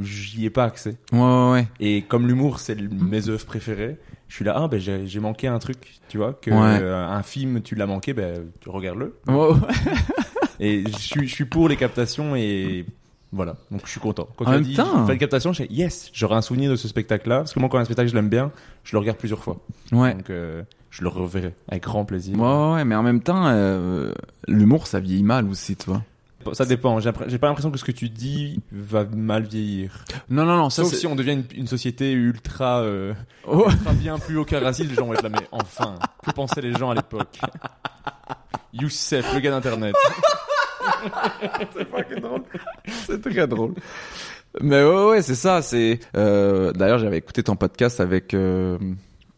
j'y 0.00 0.44
ai 0.46 0.50
pas 0.50 0.64
accès. 0.64 0.96
Ouais, 1.12 1.18
ouais, 1.20 1.50
ouais. 1.52 1.66
Et 1.80 2.02
comme 2.02 2.26
l'humour, 2.26 2.58
c'est 2.58 2.76
mes 2.80 3.28
œuvres 3.28 3.44
préférées, 3.46 3.96
je 4.28 4.34
suis 4.36 4.44
là 4.44 4.54
ah 4.56 4.68
ben 4.68 4.80
j'ai 4.80 5.06
j'ai 5.06 5.20
manqué 5.20 5.46
un 5.46 5.58
truc, 5.58 6.00
tu 6.08 6.18
vois, 6.18 6.32
que 6.32 6.50
Ouais. 6.50 6.78
euh, 6.82 7.06
un 7.06 7.22
film 7.22 7.60
tu 7.62 7.74
l'as 7.74 7.86
manqué, 7.86 8.12
ben 8.14 8.44
tu. 8.60 8.68
Ouais, 8.70 8.88
ouais. 8.88 9.54
Et 10.60 10.84
je 10.86 10.96
suis, 10.98 11.28
je 11.28 11.34
suis 11.34 11.44
pour 11.44 11.68
les 11.68 11.76
captations 11.76 12.34
et 12.36 12.86
voilà. 13.32 13.56
Donc 13.70 13.82
je 13.84 13.90
suis 13.90 14.00
content. 14.00 14.28
Quand 14.36 14.44
En 14.44 14.48
tu 14.48 14.54
as 14.54 14.58
même 14.58 14.64
dit, 14.64 14.74
temps- 14.74 15.06
fais 15.06 15.12
une 15.14 15.18
captation, 15.18 15.52
je 15.52 15.64
yes, 15.68 16.10
j'aurai 16.12 16.36
un 16.36 16.42
souvenir 16.42 16.70
de 16.70 16.76
ce 16.76 16.86
spectacle-là. 16.88 17.38
Parce 17.38 17.52
que 17.52 17.60
moi, 17.60 17.68
quand 17.68 17.78
un 17.78 17.84
spectacle, 17.84 18.08
je 18.08 18.14
l'aime 18.14 18.28
bien, 18.28 18.52
je 18.84 18.92
le 18.94 19.00
regarde 19.00 19.18
plusieurs 19.18 19.42
fois. 19.42 19.58
Ouais. 19.92 20.14
Donc 20.14 20.30
euh, 20.30 20.62
je 20.90 21.02
le 21.02 21.08
reverrai 21.08 21.54
avec 21.68 21.82
grand 21.82 22.04
plaisir. 22.04 22.38
Ouais, 22.38 22.74
ouais, 22.74 22.84
mais 22.84 22.94
en 22.94 23.02
même 23.02 23.20
temps, 23.20 23.46
euh, 23.48 24.12
l'humour, 24.46 24.86
ça 24.86 25.00
vieillit 25.00 25.24
mal 25.24 25.48
aussi, 25.48 25.74
tu 25.76 25.90
vois. 25.90 26.02
Ça 26.52 26.64
dépend. 26.64 27.00
J'ai 27.00 27.12
pas 27.12 27.46
l'impression 27.48 27.70
que 27.70 27.78
ce 27.78 27.84
que 27.84 27.92
tu 27.92 28.08
dis 28.08 28.60
va 28.72 29.04
mal 29.04 29.44
vieillir. 29.44 30.04
Non, 30.28 30.44
non, 30.44 30.56
non, 30.56 30.70
ça, 30.70 30.82
Sauf 30.82 30.92
c'est... 30.92 30.98
si 30.98 31.06
on 31.06 31.14
devient 31.16 31.32
une, 31.32 31.44
une 31.56 31.66
société 31.66 32.12
ultra, 32.12 32.80
euh, 32.80 33.14
Oh. 33.46 33.66
ultra 33.70 33.92
bien 33.92 34.18
plus 34.18 34.36
haut 34.36 34.44
caractère, 34.44 34.86
les 34.86 34.94
gens 34.94 35.06
vont 35.06 35.14
être 35.14 35.22
là. 35.22 35.28
Mais 35.30 35.46
enfin, 35.52 35.96
que 36.24 36.30
pensaient 36.32 36.60
les 36.62 36.72
gens 36.74 36.90
à 36.90 36.94
l'époque? 36.94 37.38
Youssef, 38.72 39.32
le 39.34 39.40
gars 39.40 39.50
d'internet. 39.50 39.94
c'est 43.06 43.20
très 43.20 43.46
drôle. 43.46 43.74
Mais 44.60 44.84
ouais, 44.84 45.04
ouais, 45.06 45.22
c'est 45.22 45.34
ça, 45.34 45.62
c'est... 45.62 45.98
Euh, 46.16 46.72
d'ailleurs, 46.72 46.98
j'avais 46.98 47.18
écouté 47.18 47.42
ton 47.42 47.56
podcast 47.56 48.00
avec... 48.00 48.34
Euh, 48.34 48.78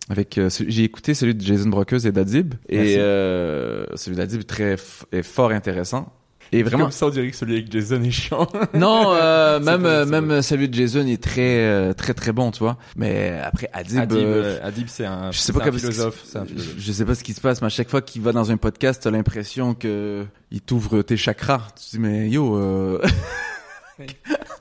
avec 0.09 0.39
euh, 0.39 0.49
j'ai 0.69 0.85
écouté 0.85 1.15
celui 1.15 1.35
de 1.35 1.41
Jason 1.41 1.69
Brokeuse 1.69 2.07
et 2.07 2.13
d'Adib 2.13 2.55
et 2.69 2.95
euh, 2.99 3.85
celui 3.97 4.17
d'Adib 4.17 4.41
est 4.41 4.45
très 4.45 4.77
est 5.11 5.23
fort 5.25 5.51
intéressant 5.51 6.13
et 6.53 6.63
vraiment 6.63 6.85
Comme 6.85 6.93
ça, 6.93 7.07
on 7.07 7.11
dirait 7.11 7.31
que 7.31 7.37
celui 7.37 7.55
avec 7.55 7.71
Jason 7.71 8.03
est 8.03 8.11
chiant. 8.11 8.47
non 8.75 9.13
euh, 9.15 9.61
même 9.61 9.83
vrai, 9.83 9.91
euh, 9.91 10.07
même 10.07 10.43
celui 10.43 10.69
de 10.69 10.75
Jason 10.75 11.07
est 11.07 11.23
très 11.23 11.59
euh, 11.65 11.93
très 11.93 12.15
très 12.15 12.33
bon 12.33 12.51
tu 12.51 12.61
vois 12.61 12.77
mais 12.97 13.39
après 13.43 13.69
Adib, 13.73 13.99
Adib, 13.99 14.19
euh, 14.19 14.59
euh, 14.59 14.67
Adib, 14.67 14.89
c'est 14.89 15.05
un, 15.05 15.31
je 15.31 15.39
sais 15.39 15.53
pas 15.53 15.65
un 15.65 15.73
philosophe. 15.73 16.25
Un 16.35 16.45
philosophe. 16.45 16.75
Je 16.79 16.93
sais 16.93 17.05
pas 17.05 17.15
ce 17.15 17.25
qui 17.25 17.33
se 17.33 17.41
passe, 17.41 17.61
mais 17.61 17.67
à 17.67 17.71
chaque 17.71 17.91
fois 17.91 18.03
qu'il 18.03 18.23
va 18.23 18.33
dans 18.33 18.51
un 18.51 18.57
podcast, 18.57 19.03
t'as 19.03 19.11
l'impression 19.11 19.75
que 19.75 20.25
il 20.51 20.61
t'ouvre 20.61 21.03
tes 21.03 21.17
chakras. 21.17 21.69
Tu 21.77 21.85
te 21.85 21.91
dis, 21.97 21.99
mais 21.99 22.29
yo, 22.29 22.57
euh... 22.57 23.03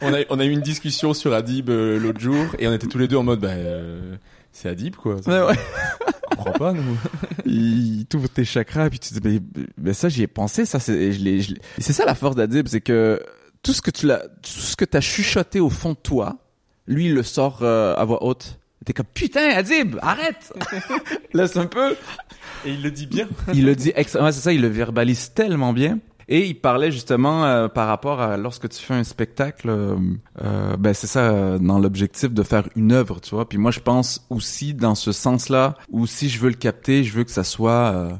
On 0.01 0.13
a, 0.13 0.19
on 0.29 0.39
a 0.39 0.45
eu 0.45 0.51
une 0.51 0.61
discussion 0.61 1.13
sur 1.13 1.33
Adib 1.33 1.69
euh, 1.69 1.99
l'autre 1.99 2.19
jour 2.19 2.45
et 2.59 2.67
on 2.67 2.73
était 2.73 2.87
tous 2.87 2.97
les 2.97 3.07
deux 3.07 3.17
en 3.17 3.23
mode, 3.23 3.41
bah, 3.41 3.49
euh, 3.49 4.15
c'est 4.51 4.69
Adib 4.69 4.95
quoi. 4.95 5.15
ouais, 5.15 5.41
ouais. 5.41 5.55
Comprend 6.45 6.59
pas 6.59 6.73
nous. 6.73 6.97
il 7.45 8.05
t'ouvre 8.07 8.29
tes 8.29 8.45
chakras, 8.45 8.89
puis 8.89 8.99
tu 8.99 9.13
te 9.13 9.19
dis, 9.19 9.41
mais, 9.55 9.63
mais 9.77 9.93
ça, 9.93 10.09
j'y 10.09 10.23
ai 10.23 10.27
pensé, 10.27 10.65
ça, 10.65 10.79
c'est, 10.79 11.11
je 11.11 11.19
je 11.41 11.53
c'est 11.79 11.93
ça 11.93 12.05
la 12.05 12.15
force 12.15 12.35
d'Adib, 12.35 12.67
c'est 12.67 12.81
que 12.81 13.21
tout 13.63 13.73
ce 13.73 13.81
que 13.81 13.91
tu 13.91 14.05
l'as, 14.05 14.19
tout 14.19 14.49
ce 14.49 14.75
que 14.75 14.85
t'as 14.85 15.01
chuchoté 15.01 15.59
au 15.59 15.69
fond 15.69 15.91
de 15.91 15.97
toi, 15.97 16.37
lui, 16.87 17.05
il 17.05 17.13
le 17.15 17.23
sort 17.23 17.59
euh, 17.63 17.95
à 17.95 18.05
voix 18.05 18.23
haute. 18.23 18.59
T'es 18.85 18.93
comme, 18.93 19.07
putain, 19.11 19.49
Adib, 19.55 19.97
arrête! 20.03 20.53
Laisse 21.33 21.57
un 21.57 21.65
peu. 21.65 21.95
Et 22.65 22.71
il 22.73 22.83
le 22.83 22.91
dit 22.91 23.07
bien. 23.07 23.27
il 23.53 23.65
le 23.65 23.75
dit 23.75 23.91
ex- 23.95 24.13
ouais, 24.13 24.31
c'est 24.31 24.41
ça, 24.41 24.53
il 24.53 24.61
le 24.61 24.67
verbalise 24.67 25.31
tellement 25.33 25.73
bien. 25.73 25.97
Et 26.27 26.47
il 26.47 26.55
parlait 26.55 26.91
justement 26.91 27.45
euh, 27.45 27.67
par 27.67 27.87
rapport 27.87 28.19
à 28.19 28.35
lorsque 28.37 28.67
tu 28.69 28.81
fais 28.81 28.95
un 28.95 29.03
spectacle, 29.03 29.69
euh, 29.69 29.95
euh, 30.43 30.75
ben 30.77 30.93
c'est 30.93 31.07
ça 31.07 31.29
euh, 31.29 31.59
dans 31.59 31.77
l'objectif 31.77 32.33
de 32.33 32.43
faire 32.43 32.67
une 32.75 32.91
œuvre, 32.91 33.21
tu 33.21 33.35
vois. 33.35 33.47
Puis 33.47 33.59
moi 33.59 33.71
je 33.71 33.79
pense 33.79 34.25
aussi 34.29 34.73
dans 34.73 34.95
ce 34.95 35.11
sens-là, 35.11 35.75
où 35.89 36.07
si 36.07 36.29
je 36.29 36.39
veux 36.39 36.49
le 36.49 36.55
capter, 36.55 37.03
je 37.03 37.13
veux 37.15 37.23
que 37.23 37.31
ça 37.31 37.43
soit, 37.43 37.91
euh, 37.93 38.11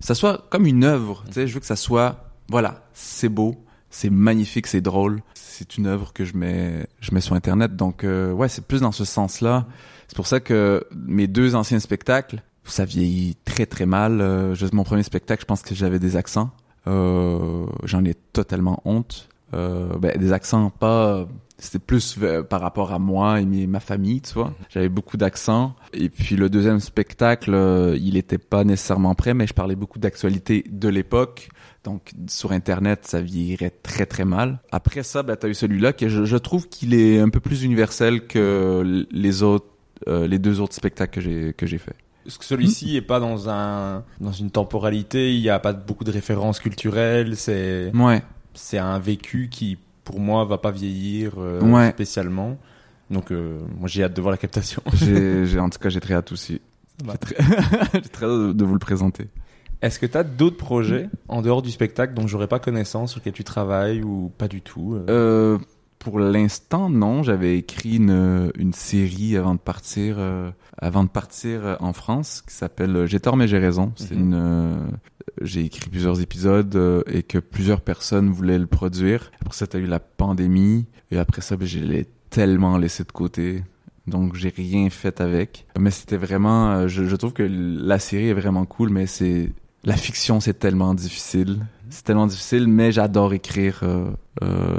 ça 0.00 0.14
soit 0.16 0.46
comme 0.50 0.66
une 0.66 0.82
œuvre, 0.82 1.22
tu 1.28 1.34
sais. 1.34 1.46
Je 1.46 1.54
veux 1.54 1.60
que 1.60 1.66
ça 1.66 1.76
soit, 1.76 2.32
voilà, 2.48 2.88
c'est 2.92 3.28
beau, 3.28 3.54
c'est 3.88 4.10
magnifique, 4.10 4.66
c'est 4.66 4.80
drôle. 4.80 5.22
C'est 5.34 5.76
une 5.76 5.86
œuvre 5.86 6.12
que 6.12 6.24
je 6.24 6.36
mets, 6.36 6.86
je 7.00 7.12
mets 7.12 7.20
sur 7.20 7.34
internet. 7.34 7.76
Donc 7.76 8.02
euh, 8.04 8.32
ouais, 8.32 8.48
c'est 8.48 8.66
plus 8.66 8.80
dans 8.80 8.92
ce 8.92 9.04
sens-là. 9.04 9.66
C'est 10.08 10.16
pour 10.16 10.26
ça 10.26 10.40
que 10.40 10.84
mes 10.94 11.26
deux 11.26 11.54
anciens 11.54 11.80
spectacles, 11.80 12.42
ça 12.64 12.84
vieillit 12.84 13.36
très 13.44 13.66
très 13.66 13.86
mal. 13.86 14.20
Euh, 14.20 14.54
mon 14.72 14.84
premier 14.84 15.02
spectacle, 15.02 15.42
je 15.42 15.46
pense 15.46 15.62
que 15.62 15.74
j'avais 15.74 15.98
des 15.98 16.16
accents. 16.16 16.50
Euh, 16.86 17.66
J'en 17.84 18.04
ai 18.04 18.14
totalement 18.14 18.80
honte. 18.84 19.28
Euh, 19.54 19.96
ben, 19.98 20.16
des 20.18 20.32
accents 20.32 20.70
pas. 20.70 21.26
C'était 21.60 21.80
plus 21.80 22.16
par 22.48 22.60
rapport 22.60 22.92
à 22.92 23.00
moi 23.00 23.40
et 23.40 23.66
ma 23.66 23.80
famille, 23.80 24.20
tu 24.20 24.34
vois. 24.34 24.54
J'avais 24.68 24.88
beaucoup 24.88 25.16
d'accents. 25.16 25.74
Et 25.92 26.08
puis 26.08 26.36
le 26.36 26.48
deuxième 26.48 26.78
spectacle, 26.78 27.52
euh, 27.52 27.96
il 28.00 28.16
était 28.16 28.38
pas 28.38 28.62
nécessairement 28.62 29.16
prêt, 29.16 29.34
mais 29.34 29.48
je 29.48 29.54
parlais 29.54 29.74
beaucoup 29.74 29.98
d'actualité 29.98 30.64
de 30.70 30.88
l'époque. 30.88 31.48
Donc 31.82 32.12
sur 32.28 32.52
Internet, 32.52 33.06
ça 33.06 33.20
vieillirait 33.20 33.70
très 33.70 34.06
très 34.06 34.24
mal. 34.24 34.60
Après 34.70 35.02
ça, 35.02 35.24
ben, 35.24 35.34
t'as 35.34 35.48
eu 35.48 35.54
celui-là 35.54 35.92
que 35.92 36.08
je, 36.08 36.24
je 36.24 36.36
trouve 36.36 36.68
qu'il 36.68 36.94
est 36.94 37.18
un 37.18 37.28
peu 37.28 37.40
plus 37.40 37.64
universel 37.64 38.28
que 38.28 39.06
les 39.10 39.42
autres, 39.42 39.66
euh, 40.06 40.28
les 40.28 40.38
deux 40.38 40.60
autres 40.60 40.74
spectacles 40.74 41.14
que 41.14 41.20
j'ai 41.20 41.54
que 41.54 41.66
j'ai 41.66 41.78
fait. 41.78 41.96
Parce 42.28 42.36
que 42.36 42.44
celui-ci 42.44 42.94
est 42.94 43.00
pas 43.00 43.20
dans 43.20 43.48
un 43.48 44.04
dans 44.20 44.32
une 44.32 44.50
temporalité, 44.50 45.34
il 45.34 45.40
y 45.40 45.48
a 45.48 45.58
pas 45.58 45.72
beaucoup 45.72 46.04
de 46.04 46.10
références 46.10 46.60
culturelles, 46.60 47.36
c'est 47.36 47.90
Ouais. 47.94 48.22
c'est 48.52 48.76
un 48.76 48.98
vécu 48.98 49.48
qui 49.50 49.78
pour 50.04 50.20
moi 50.20 50.44
va 50.44 50.58
pas 50.58 50.70
vieillir 50.70 51.36
euh, 51.38 51.58
Ouais. 51.62 51.88
spécialement. 51.88 52.58
Donc 53.10 53.32
euh, 53.32 53.60
moi 53.78 53.88
j'ai 53.88 54.04
hâte 54.04 54.12
de 54.12 54.20
voir 54.20 54.30
la 54.32 54.36
captation. 54.36 54.82
J'ai, 54.92 55.58
en 55.58 55.70
tout 55.70 55.78
cas, 55.78 55.88
j'ai 55.88 56.00
très 56.00 56.12
hâte 56.12 56.30
aussi. 56.30 56.60
J'ai 57.94 58.00
très, 58.10 58.26
hâte 58.26 58.56
de, 58.56 58.64
vous 58.66 58.74
le 58.74 58.78
présenter. 58.78 59.28
Est-ce 59.80 59.98
que 59.98 60.04
tu 60.04 60.18
as 60.18 60.24
d'autres 60.24 60.58
projets 60.58 61.08
en 61.28 61.40
dehors 61.40 61.62
du 61.62 61.70
spectacle 61.70 62.12
dont 62.12 62.26
j'aurais 62.26 62.48
pas 62.48 62.58
connaissance 62.58 63.12
sur 63.12 63.20
lesquels 63.20 63.32
tu 63.32 63.44
travailles 63.44 64.02
ou 64.02 64.30
pas 64.36 64.48
du 64.48 64.60
tout 64.60 64.98
euh 65.08 65.56
pour 65.98 66.20
l'instant, 66.20 66.90
non. 66.90 67.24
J'avais 67.24 67.58
écrit 67.58 67.96
une, 67.96 68.52
une 68.56 68.72
série 68.72 69.36
avant 69.36 69.54
de 69.54 69.58
partir, 69.60 70.18
avant 70.80 71.04
de 71.04 71.08
partir 71.08 71.64
euh, 71.66 71.76
en 71.80 71.92
France, 71.92 72.42
qui 72.46 72.54
s'appelle 72.54 72.94
euh, 72.96 73.06
J'ai 73.06 73.20
tort 73.20 73.36
mais 73.36 73.48
j'ai 73.48 73.58
raison. 73.58 73.92
C'est 73.96 74.14
Mhm. 74.14 74.20
une, 74.20 74.34
euh, 74.34 74.76
j'ai 75.42 75.64
écrit 75.64 75.88
plusieurs 75.90 76.20
épisodes 76.20 76.74
euh, 76.76 77.02
et 77.06 77.22
que 77.22 77.38
plusieurs 77.38 77.80
personnes 77.80 78.30
voulaient 78.30 78.58
le 78.58 78.66
produire. 78.66 79.30
Après 79.40 79.54
ça, 79.56 79.66
t'as 79.66 79.78
eu 79.78 79.86
la 79.86 80.00
pandémie 80.00 80.86
et 81.10 81.18
après 81.18 81.40
ça, 81.42 81.56
ben, 81.56 81.66
je 81.66 81.78
l'ai 81.80 82.06
tellement 82.30 82.76
laissé 82.78 83.04
de 83.04 83.12
côté. 83.12 83.64
Donc 84.06 84.34
j'ai 84.36 84.48
rien 84.48 84.88
fait 84.90 85.20
avec. 85.20 85.66
Mais 85.78 85.90
c'était 85.90 86.16
vraiment, 86.16 86.70
euh, 86.70 86.88
je, 86.88 87.04
je 87.04 87.16
trouve 87.16 87.32
que 87.34 87.42
la 87.42 87.98
série 87.98 88.28
est 88.28 88.34
vraiment 88.34 88.64
cool, 88.64 88.88
mais 88.90 89.06
c'est 89.06 89.52
la 89.84 89.96
fiction, 89.96 90.40
c'est 90.40 90.58
tellement 90.58 90.94
difficile. 90.94 91.58
C'est 91.90 92.04
tellement 92.04 92.26
difficile, 92.26 92.66
mais 92.68 92.90
j'adore 92.92 93.32
écrire 93.32 93.82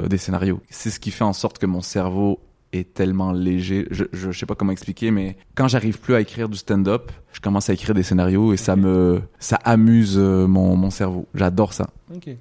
des 0.08 0.18
scénarios. 0.18 0.60
C'est 0.70 0.90
ce 0.90 1.00
qui 1.00 1.10
fait 1.10 1.24
en 1.24 1.32
sorte 1.32 1.58
que 1.58 1.66
mon 1.66 1.80
cerveau 1.80 2.38
est 2.72 2.94
tellement 2.94 3.32
léger. 3.32 3.86
Je, 3.90 4.04
je, 4.12 4.30
je 4.30 4.38
sais 4.38 4.46
pas 4.46 4.54
comment 4.54 4.72
expliquer, 4.72 5.10
mais 5.10 5.36
quand 5.54 5.66
j'arrive 5.68 5.98
plus 5.98 6.14
à 6.14 6.20
écrire 6.20 6.48
du 6.48 6.56
stand-up, 6.56 7.10
je 7.32 7.40
commence 7.40 7.68
à 7.70 7.72
écrire 7.72 7.94
des 7.94 8.02
scénarios 8.02 8.52
et 8.52 8.56
ça 8.56 8.76
me, 8.76 9.20
ça 9.38 9.56
amuse 9.64 10.16
euh, 10.18 10.46
mon, 10.46 10.76
mon 10.76 10.90
cerveau. 10.90 11.26
J'adore 11.34 11.72
ça. 11.72 11.88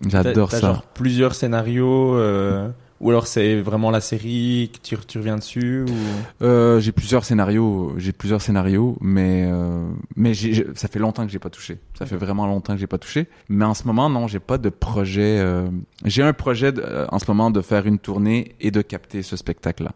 J'adore 0.07 0.51
ça. 0.51 0.59
genre 0.59 0.83
plusieurs 0.83 1.33
scénarios 1.35 2.15
euh, 2.15 2.69
ou 2.99 3.09
alors 3.11 3.27
c'est 3.27 3.61
vraiment 3.61 3.91
la 3.91 4.01
série 4.01 4.71
que 4.73 4.79
tu, 4.87 4.97
tu 5.07 5.17
reviens 5.19 5.37
dessus 5.37 5.85
ou? 5.87 6.43
Euh, 6.43 6.79
j'ai 6.79 6.91
plusieurs 6.91 7.23
scénarios, 7.23 7.93
j'ai 7.97 8.11
plusieurs 8.11 8.41
scénarios, 8.41 8.97
mais 9.01 9.47
euh, 9.51 9.87
mais 10.15 10.33
j'ai, 10.33 10.53
j'ai- 10.53 10.67
ça 10.75 10.87
fait 10.87 10.99
longtemps 10.99 11.25
que 11.25 11.31
j'ai 11.31 11.39
pas 11.39 11.49
touché. 11.49 11.77
Ça 11.97 12.05
fait 12.05 12.17
vraiment 12.17 12.45
longtemps 12.45 12.73
que 12.73 12.79
j'ai 12.79 12.87
pas 12.87 12.97
touché. 12.97 13.27
Mais 13.47 13.65
en 13.65 13.73
ce 13.73 13.85
moment, 13.85 14.09
non, 14.09 14.27
j'ai 14.27 14.39
pas 14.39 14.57
de 14.57 14.69
projet. 14.69 15.37
euh, 15.39 15.67
j'ai 16.05 16.23
un 16.23 16.33
projet 16.33 16.71
de- 16.71 16.81
euh, 16.83 17.05
en 17.09 17.19
ce 17.19 17.25
moment 17.27 17.51
de 17.51 17.61
faire 17.61 17.85
une 17.87 17.99
tournée 17.99 18.55
et 18.59 18.69
de 18.71 18.81
capter 18.81 19.21
ce 19.23 19.37
spectacle-là. 19.37 19.91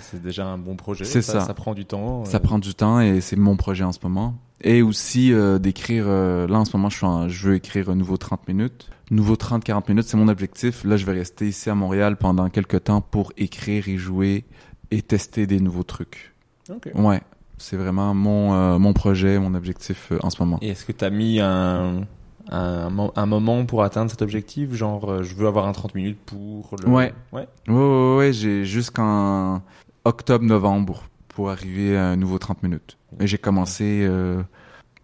C'est 0.00 0.22
déjà 0.22 0.46
un 0.46 0.58
bon 0.58 0.76
projet. 0.76 1.04
C'est 1.04 1.22
ça. 1.22 1.40
Ça 1.40 1.54
prend 1.54 1.74
du 1.74 1.84
temps. 1.84 2.24
Ça 2.24 2.36
euh. 2.36 2.40
prend 2.40 2.58
du 2.58 2.74
temps 2.74 3.00
et 3.00 3.20
c'est 3.20 3.36
mon 3.36 3.56
projet 3.56 3.84
en 3.84 3.92
ce 3.92 3.98
moment. 4.02 4.34
Et 4.62 4.82
aussi 4.82 5.32
euh, 5.32 5.58
d'écrire, 5.58 6.04
euh, 6.08 6.46
là 6.48 6.58
en 6.58 6.64
ce 6.64 6.76
moment 6.76 6.90
je, 6.90 6.96
suis 6.96 7.06
en- 7.06 7.28
je 7.28 7.48
veux 7.48 7.54
écrire 7.54 7.90
un 7.90 7.94
nouveau 7.94 8.16
30 8.16 8.48
minutes. 8.48 8.90
Nouveau 9.10 9.36
30-40 9.36 9.84
minutes, 9.88 10.06
c'est 10.06 10.16
mon 10.16 10.28
objectif. 10.28 10.84
Là 10.84 10.96
je 10.96 11.06
vais 11.06 11.12
rester 11.12 11.46
ici 11.48 11.70
à 11.70 11.74
Montréal 11.74 12.16
pendant 12.16 12.48
quelques 12.48 12.84
temps 12.84 13.00
pour 13.00 13.32
écrire 13.36 13.88
et 13.88 13.96
jouer 13.96 14.44
et 14.90 15.02
tester 15.02 15.46
des 15.46 15.60
nouveaux 15.60 15.84
trucs. 15.84 16.34
Ok. 16.70 16.90
Ouais, 16.94 17.22
c'est 17.56 17.76
vraiment 17.76 18.14
mon, 18.14 18.52
euh, 18.54 18.78
mon 18.78 18.92
projet, 18.92 19.38
mon 19.38 19.54
objectif 19.54 20.12
euh, 20.12 20.18
en 20.22 20.30
ce 20.30 20.42
moment. 20.42 20.58
Et 20.60 20.68
est-ce 20.70 20.84
que 20.84 20.92
tu 20.92 21.04
as 21.04 21.10
mis 21.10 21.40
un, 21.40 22.02
un, 22.50 22.90
mo- 22.90 23.12
un 23.16 23.26
moment 23.26 23.64
pour 23.66 23.82
atteindre 23.82 24.10
cet 24.10 24.22
objectif 24.22 24.72
Genre, 24.74 25.10
euh, 25.10 25.22
je 25.22 25.34
veux 25.34 25.46
avoir 25.46 25.66
un 25.66 25.72
30 25.72 25.94
minutes 25.94 26.18
pour 26.26 26.74
le. 26.82 26.88
Ouais. 26.88 27.12
Ouais. 27.32 27.46
Ouais, 27.68 27.74
ouais, 27.74 28.16
ouais, 28.16 28.32
j'ai 28.32 28.64
jusqu'en 28.64 29.62
octobre-novembre 30.04 31.04
pour 31.28 31.50
arriver 31.50 31.96
à 31.96 32.06
un 32.08 32.16
nouveau 32.16 32.38
30 32.38 32.62
minutes. 32.62 32.96
Et 33.20 33.26
j'ai 33.26 33.38
commencé 33.38 34.04
euh, 34.08 34.42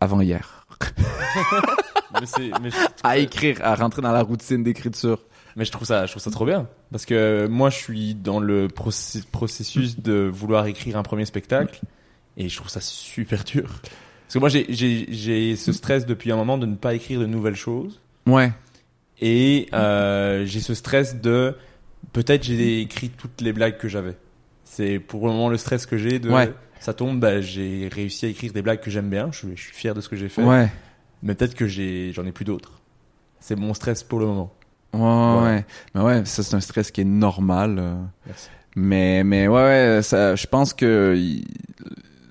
avant 0.00 0.20
hier 0.20 0.66
mais, 2.20 2.26
c'est- 2.26 2.50
mais 2.62 2.70
je, 2.70 2.76
à 3.02 3.18
écrire, 3.18 3.58
à 3.62 3.74
rentrer 3.74 4.02
dans 4.02 4.12
la 4.12 4.22
routine 4.22 4.62
d'écriture. 4.62 5.18
mais 5.56 5.64
je 5.64 5.72
trouve 5.72 5.86
ça, 5.86 6.06
je 6.06 6.12
trouve 6.12 6.22
ça 6.22 6.30
trop 6.30 6.44
bien. 6.46 6.66
Parce 6.90 7.06
que 7.06 7.46
moi, 7.48 7.70
je 7.70 7.76
suis 7.76 8.14
dans 8.14 8.40
le 8.40 8.68
processus 8.68 9.98
de 10.00 10.30
vouloir 10.32 10.66
écrire 10.66 10.96
un 10.96 11.02
premier 11.02 11.24
spectacle. 11.24 11.80
Et 12.36 12.48
je 12.48 12.56
trouve 12.56 12.68
ça 12.68 12.80
super 12.80 13.44
dur. 13.44 13.70
Parce 14.26 14.34
que 14.34 14.38
moi, 14.38 14.48
j'ai- 14.48 15.56
ce 15.56 15.72
stress 15.72 16.06
depuis 16.06 16.32
un 16.32 16.36
moment 16.36 16.58
de 16.58 16.66
ne 16.66 16.74
pas 16.76 16.94
écrire 16.94 17.20
de 17.20 17.26
nouvelles 17.26 17.56
choses. 17.56 18.00
Ouais, 18.26 18.52
Et 19.20 19.68
euh, 19.74 20.44
j'ai 20.46 20.60
ce 20.60 20.74
stress 20.74 21.20
de 21.20 21.54
peut-être 22.12 22.42
j'ai 22.42 22.80
écrit 22.80 23.10
toutes 23.10 23.40
les 23.42 23.52
blagues 23.52 23.76
que 23.78 23.88
j'avais. 23.88 24.16
C'est 24.64 24.98
pour 24.98 25.26
le 25.26 25.32
moment 25.32 25.48
le 25.50 25.56
stress 25.58 25.86
que 25.86 25.96
j'ai 25.98 26.18
de 26.18 26.30
Ouais. 26.30 26.52
ça 26.80 26.94
tombe, 26.94 27.20
bah, 27.20 27.40
j'ai 27.40 27.88
réussi 27.92 28.26
à 28.26 28.28
écrire 28.30 28.52
des 28.52 28.62
blagues 28.62 28.80
que 28.80 28.90
j'aime 28.90 29.08
bien. 29.10 29.28
Je, 29.30 29.38
suis- 29.38 29.56
je 29.56 29.62
suis 29.62 29.72
fier 29.74 29.94
de 29.94 30.00
ce 30.00 30.08
que 30.08 30.16
j'ai 30.16 30.28
fait. 30.28 30.42
ouais, 30.42 30.68
Mais 31.22 31.34
peut-être 31.34 31.54
que 31.54 31.66
j'en 31.68 32.24
ai 32.24 32.32
plus 32.32 32.44
d'autres. 32.44 32.80
C'est 33.40 33.56
mon 33.56 33.72
stress 33.74 34.02
pour 34.02 34.18
le 34.20 34.26
moment. 34.26 34.52
ouais, 34.94 35.42
ouais. 35.44 35.64
Mais 35.94 36.00
ouais, 36.00 36.24
ça 36.24 36.42
c'est 36.42 36.54
un 36.56 36.60
stress 36.60 36.90
qui 36.90 37.02
est 37.02 37.04
normal. 37.04 37.76
euh. 37.78 37.94
Merci. 38.26 38.48
Mais, 38.74 39.22
mais 39.22 39.46
ouais, 39.48 39.62
ouais, 39.96 40.00
ça, 40.02 40.34
je 40.34 40.46
pense 40.46 40.72
que 40.74 41.14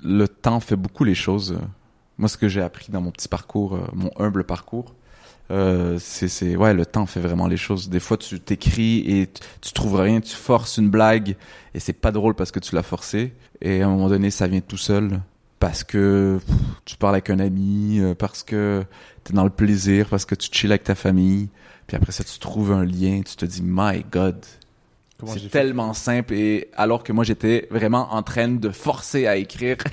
le 0.03 0.27
temps 0.27 0.59
fait 0.59 0.75
beaucoup 0.75 1.03
les 1.05 1.15
choses. 1.15 1.57
Moi, 2.17 2.29
ce 2.29 2.37
que 2.37 2.47
j'ai 2.47 2.61
appris 2.61 2.91
dans 2.91 3.01
mon 3.01 3.11
petit 3.11 3.27
parcours, 3.27 3.75
euh, 3.75 3.85
mon 3.93 4.11
humble 4.17 4.43
parcours, 4.43 4.93
euh, 5.51 5.97
c'est, 5.99 6.27
c'est, 6.27 6.55
ouais, 6.55 6.73
le 6.73 6.85
temps 6.85 7.05
fait 7.05 7.19
vraiment 7.19 7.47
les 7.47 7.57
choses. 7.57 7.89
Des 7.89 7.99
fois, 7.99 8.17
tu 8.17 8.39
t'écris 8.39 8.99
et 8.99 9.27
tu, 9.27 9.41
tu 9.61 9.73
trouves 9.73 9.95
rien, 9.95 10.21
tu 10.21 10.35
forces 10.35 10.77
une 10.77 10.89
blague 10.89 11.35
et 11.73 11.79
c'est 11.79 11.93
pas 11.93 12.11
drôle 12.11 12.35
parce 12.35 12.51
que 12.51 12.59
tu 12.59 12.75
l'as 12.75 12.83
forcé. 12.83 13.33
Et 13.61 13.81
à 13.81 13.87
un 13.87 13.89
moment 13.89 14.09
donné, 14.09 14.31
ça 14.31 14.47
vient 14.47 14.61
tout 14.61 14.77
seul 14.77 15.19
parce 15.59 15.83
que 15.83 16.39
pff, 16.45 16.55
tu 16.85 16.97
parles 16.97 17.15
avec 17.15 17.29
un 17.29 17.39
ami, 17.39 17.99
euh, 17.99 18.13
parce 18.15 18.43
que 18.43 18.83
t'es 19.23 19.33
dans 19.33 19.45
le 19.45 19.49
plaisir, 19.49 20.07
parce 20.09 20.25
que 20.25 20.35
tu 20.35 20.49
chill 20.51 20.71
avec 20.71 20.83
ta 20.83 20.95
famille. 20.95 21.49
Puis 21.87 21.97
après 21.97 22.11
ça, 22.11 22.23
tu 22.23 22.37
trouves 22.39 22.71
un 22.71 22.85
lien, 22.85 23.21
tu 23.25 23.35
te 23.35 23.45
dis, 23.45 23.61
my 23.63 24.05
God, 24.11 24.37
c'est 25.25 25.49
tellement 25.49 25.93
simple 25.93 26.33
et 26.33 26.69
alors 26.75 27.03
que 27.03 27.13
moi 27.13 27.23
j'étais 27.23 27.67
vraiment 27.71 28.13
en 28.13 28.23
train 28.23 28.49
de 28.49 28.69
forcer 28.69 29.27
à 29.27 29.37
écrire. 29.37 29.77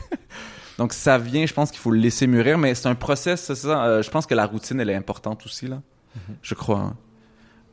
Donc 0.80 0.94
ça 0.94 1.18
vient, 1.18 1.44
je 1.44 1.52
pense 1.52 1.70
qu'il 1.70 1.78
faut 1.78 1.90
le 1.90 1.98
laisser 2.00 2.26
mûrir, 2.26 2.56
mais 2.56 2.74
c'est 2.74 2.88
un 2.88 2.94
process, 2.94 3.42
c'est 3.42 3.54
ça. 3.54 3.84
Euh, 3.84 4.02
je 4.02 4.08
pense 4.10 4.24
que 4.24 4.34
la 4.34 4.46
routine 4.46 4.80
elle 4.80 4.88
est 4.88 4.94
importante 4.94 5.44
aussi 5.44 5.68
là. 5.68 5.82
Mhm. 6.16 6.36
Je 6.40 6.54
crois. 6.54 6.78
hein. 6.78 6.96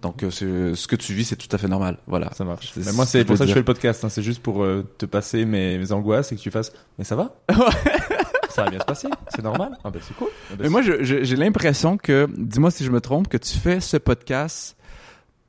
Donc 0.01 0.21
euh, 0.23 0.29
c'est- 0.29 0.75
ce 0.75 0.87
que 0.89 0.95
tu 0.97 1.13
vis 1.13 1.23
c'est 1.23 1.37
tout 1.37 1.47
à 1.55 1.57
fait 1.57 1.69
normal. 1.69 1.97
Voilà. 2.05 2.29
Ça 2.33 2.43
marche. 2.43 2.73
Mais 2.75 2.91
moi, 2.91 3.05
ce 3.05 3.13
c'est 3.13 3.25
pour 3.25 3.37
ça 3.37 3.45
que 3.45 3.47
je 3.49 3.53
fais 3.53 3.61
le 3.61 3.65
podcast. 3.65 4.03
hein. 4.03 4.09
C'est 4.09 4.21
juste 4.21 4.43
pour 4.43 4.61
euh, 4.61 4.85
te 4.99 5.05
passer 5.05 5.45
mes, 5.45 5.77
mes 5.77 5.91
angoisses 5.93 6.31
et 6.31 6.35
que 6.35 6.41
tu 6.41 6.51
fasses. 6.51 6.71
Mais 6.99 7.03
ça 7.05 7.15
va 7.15 7.33
Ça 8.49 8.63
va 8.63 8.69
bien 8.71 8.79
se 8.79 8.85
passer. 8.85 9.07
C'est 9.33 9.43
normal. 9.43 9.77
Ah 9.83 9.89
ben 9.89 10.01
c'est 10.05 10.15
cool. 10.15 10.27
Ah 10.51 10.55
ben, 10.57 10.63
Mais 10.63 10.69
moi 10.69 10.81
j'ai 10.83 11.35
l'impression 11.37 11.97
que, 11.97 12.27
dis-moi 12.37 12.71
si 12.71 12.83
je 12.85 12.91
me 12.91 12.99
trompe, 13.01 13.27
que 13.27 13.37
tu 13.37 13.57
fais 13.57 13.79
ce 13.79 13.97
podcast 13.97 14.76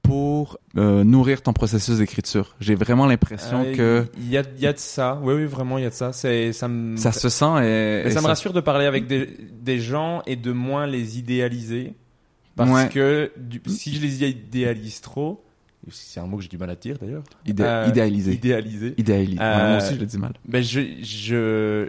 pour 0.09 0.59
euh, 0.79 1.05
nourrir 1.05 1.42
ton 1.42 1.53
processus 1.53 1.99
d'écriture. 1.99 2.57
J'ai 2.61 2.75
vraiment 2.75 3.07
l'impression 3.07 3.62
Euh, 3.66 3.75
que 3.75 4.07
il 4.18 4.31
y 4.31 4.38
a, 4.38 4.42
y 4.59 4.66
a 4.66 4.73
de 4.73 4.79
ça. 4.79 5.21
Oui, 5.23 5.35
oui, 5.35 5.44
vraiment, 5.44 5.77
il 5.79 5.85
y 5.85 5.87
a 5.87 5.90
de 5.90 5.94
ça. 5.94 6.12
C'est, 6.14 6.53
ça 6.55 6.66
me, 6.66 6.97
ça 6.97 7.12
se 7.12 7.29
sent 7.29 7.44
et, 7.62 8.05
et 8.07 8.11
ça 8.11 8.21
me 8.23 8.27
rassure 8.27 8.53
de 8.55 8.61
parler 8.61 8.87
avec 8.87 9.07
des, 9.07 9.27
des 9.53 9.79
gens 9.79 10.23
et 10.27 10.37
de 10.37 10.51
moins 10.51 10.87
les 10.87 11.18
idéaliser. 11.18 11.92
Parce 12.57 12.71
Ouais. 12.71 12.88
que 12.88 13.31
du- 13.37 13.61
si 13.66 13.94
je 13.94 14.01
les 14.01 14.25
idéalise 14.25 15.01
trop, 15.01 15.44
c'est 15.90 16.18
un 16.21 16.27
mot 16.27 16.38
que 16.38 16.42
j'ai 16.42 16.49
du 16.49 16.59
mal 16.59 16.71
à 16.71 16.75
dire 16.75 16.97
d'ailleurs. 16.99 17.23
Euh, 17.61 17.87
idéaliser. 17.88 18.33
Idéaliser. 18.33 18.94
Idéaliser. 18.97 19.38
Ouais, 19.38 19.68
moi 19.68 19.77
aussi 19.77 19.94
je 19.94 20.01
le 20.01 20.07
dis 20.07 20.18
mal. 20.18 20.33
Ben 20.47 20.62
je, 20.62 20.81
je, 21.03 21.88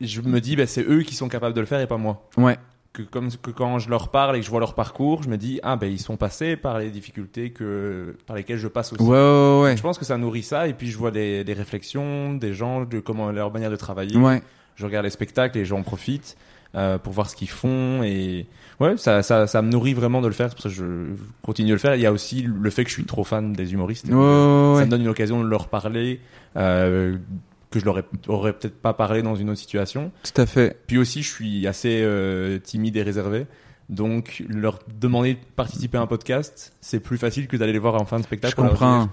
je 0.00 0.20
me 0.20 0.40
dis, 0.40 0.56
ben 0.56 0.66
c'est 0.66 0.84
eux 0.86 1.02
qui 1.02 1.14
sont 1.14 1.28
capables 1.28 1.54
de 1.54 1.60
le 1.60 1.66
faire 1.66 1.80
et 1.80 1.86
pas 1.86 1.96
moi. 1.96 2.28
Ouais. 2.36 2.58
Que 2.94 3.02
comme 3.02 3.28
que 3.30 3.50
quand 3.50 3.78
je 3.80 3.90
leur 3.90 4.08
parle 4.08 4.36
et 4.36 4.38
que 4.40 4.46
je 4.46 4.50
vois 4.50 4.60
leur 4.60 4.74
parcours, 4.74 5.22
je 5.22 5.28
me 5.28 5.36
dis 5.36 5.60
ah 5.64 5.76
ben 5.76 5.88
ils 5.88 6.00
sont 6.00 6.16
passés 6.16 6.56
par 6.56 6.78
les 6.78 6.90
difficultés 6.90 7.50
que 7.50 8.16
par 8.26 8.36
lesquelles 8.36 8.56
je 8.56 8.68
passe 8.68 8.92
aussi. 8.92 9.02
Ouais 9.02 9.18
ouais 9.18 9.60
ouais. 9.62 9.76
Je 9.76 9.82
pense 9.82 9.98
que 9.98 10.04
ça 10.04 10.16
nourrit 10.16 10.44
ça 10.44 10.68
et 10.68 10.72
puis 10.72 10.86
je 10.90 10.96
vois 10.96 11.10
des, 11.10 11.44
des 11.44 11.52
réflexions 11.52 12.32
des 12.34 12.54
gens 12.54 12.84
de 12.84 13.00
comment 13.00 13.30
leur 13.32 13.52
manière 13.52 13.70
de 13.70 13.76
travailler. 13.76 14.16
Ouais. 14.16 14.42
Je 14.76 14.86
regarde 14.86 15.04
les 15.04 15.10
spectacles 15.10 15.58
et 15.58 15.60
les 15.62 15.66
gens 15.66 15.80
en 15.80 15.82
profitent 15.82 16.36
euh, 16.76 16.96
pour 16.98 17.12
voir 17.12 17.28
ce 17.28 17.36
qu'ils 17.36 17.50
font 17.50 18.02
et 18.04 18.46
ouais 18.80 18.96
ça, 18.96 19.22
ça 19.22 19.48
ça 19.48 19.60
me 19.60 19.70
nourrit 19.70 19.94
vraiment 19.94 20.22
de 20.22 20.28
le 20.28 20.32
faire. 20.32 20.48
C'est 20.50 20.54
pour 20.54 20.62
ça 20.62 20.68
que 20.68 20.74
je 20.76 20.84
continue 21.42 21.70
de 21.70 21.74
le 21.74 21.78
faire. 21.80 21.96
Il 21.96 22.00
y 22.00 22.06
a 22.06 22.12
aussi 22.12 22.42
le 22.42 22.70
fait 22.70 22.84
que 22.84 22.90
je 22.90 22.94
suis 22.94 23.04
trop 23.04 23.24
fan 23.24 23.52
des 23.52 23.72
humoristes. 23.72 24.06
Ouais, 24.06 24.14
ouais, 24.14 24.78
Ça 24.78 24.84
me 24.84 24.90
donne 24.90 25.02
une 25.02 25.08
occasion 25.08 25.42
de 25.42 25.48
leur 25.48 25.66
parler 25.66 26.20
euh, 26.56 27.16
que 27.74 27.80
je 27.80 27.84
leur 27.84 27.98
ai- 27.98 28.04
aurais 28.28 28.52
peut-être 28.54 28.80
pas 28.80 28.94
parlé 28.94 29.20
dans 29.22 29.34
une 29.34 29.50
autre 29.50 29.58
situation. 29.60 30.10
Tout 30.22 30.40
à 30.40 30.46
fait. 30.46 30.80
Puis 30.86 30.96
aussi, 30.98 31.22
je 31.22 31.30
suis 31.32 31.66
assez 31.66 32.00
euh, 32.02 32.58
timide 32.58 32.96
et 32.96 33.02
réservé. 33.02 33.46
Donc, 33.90 34.42
leur 34.48 34.78
demander 34.98 35.34
de 35.34 35.38
participer 35.56 35.98
à 35.98 36.00
un 36.00 36.06
podcast, 36.06 36.72
c'est 36.80 37.00
plus 37.00 37.18
facile 37.18 37.46
que 37.48 37.56
d'aller 37.58 37.72
les 37.74 37.78
voir 37.78 37.94
en 38.00 38.06
fin 38.06 38.18
de 38.18 38.24
spectacle. 38.24 38.54
Je 38.56 38.68
comprends. 38.68 39.08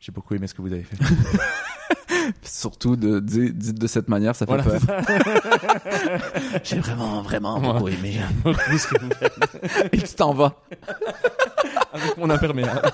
J'ai 0.00 0.10
beaucoup 0.12 0.34
aimé 0.34 0.46
ce 0.48 0.54
que 0.54 0.62
vous 0.62 0.72
avez 0.72 0.82
fait. 0.82 0.96
Surtout 2.42 2.96
de 2.96 3.20
de 3.20 3.86
cette 3.86 4.08
manière, 4.08 4.34
ça 4.34 4.46
fait 4.46 4.56
Voilà, 4.60 4.80
peur. 4.80 5.00
J'ai 6.64 6.80
vraiment, 6.80 7.22
vraiment 7.22 7.58
Ouais. 7.60 7.72
beaucoup 7.72 7.88
aimé. 7.88 8.16
Beaucoup 8.44 8.78
ce 8.78 8.88
que 8.88 9.00
vous 9.00 9.10
faites. 9.10 9.88
Et 9.92 9.98
tu 9.98 10.14
t'en 10.14 10.34
vas. 10.34 10.60
Avec 11.92 12.16
mon 12.16 12.28
imperméable. 12.30 12.90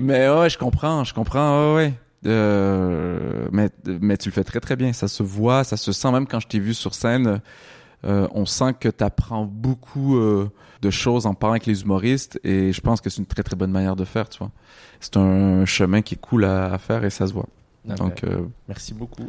mais 0.00 0.28
ouais, 0.28 0.50
je 0.50 0.58
comprends, 0.58 1.04
je 1.04 1.14
comprends, 1.14 1.74
ouais, 1.74 1.74
ouais. 1.76 1.94
Euh, 2.26 3.48
mais, 3.52 3.70
mais 4.00 4.16
tu 4.16 4.28
le 4.28 4.32
fais 4.34 4.44
très 4.44 4.60
très 4.60 4.76
bien. 4.76 4.92
Ça 4.92 5.08
se 5.08 5.22
voit, 5.22 5.64
ça 5.64 5.76
se 5.76 5.92
sent 5.92 6.10
même 6.12 6.26
quand 6.26 6.40
je 6.40 6.48
t'ai 6.48 6.58
vu 6.58 6.74
sur 6.74 6.94
scène. 6.94 7.40
euh, 8.04 8.26
on 8.32 8.46
sent 8.46 8.74
que 8.80 8.88
tu 8.88 9.04
apprends 9.04 9.44
beaucoup 9.44 10.16
euh, 10.16 10.50
de 10.82 10.90
choses 10.90 11.26
en 11.26 11.34
parlant 11.34 11.52
avec 11.54 11.66
les 11.66 11.82
humoristes 11.82 12.40
et 12.44 12.72
je 12.72 12.80
pense 12.80 13.00
que 13.00 13.10
c'est 13.10 13.18
une 13.18 13.26
très 13.26 13.42
très 13.42 13.56
bonne 13.56 13.70
manière 13.70 13.96
de 13.96 14.04
faire, 14.04 14.28
tu 14.28 14.38
vois. 14.38 14.50
C'est 15.00 15.16
un 15.16 15.64
chemin 15.66 16.02
qui 16.02 16.14
est 16.14 16.20
cool 16.20 16.44
à, 16.44 16.72
à 16.72 16.78
faire 16.78 17.04
et 17.04 17.10
ça 17.10 17.26
se 17.26 17.32
voit. 17.32 17.48
Ah, 17.88 17.94
Donc, 17.94 18.22
euh, 18.24 18.42
Merci 18.68 18.94
beaucoup. 18.94 19.28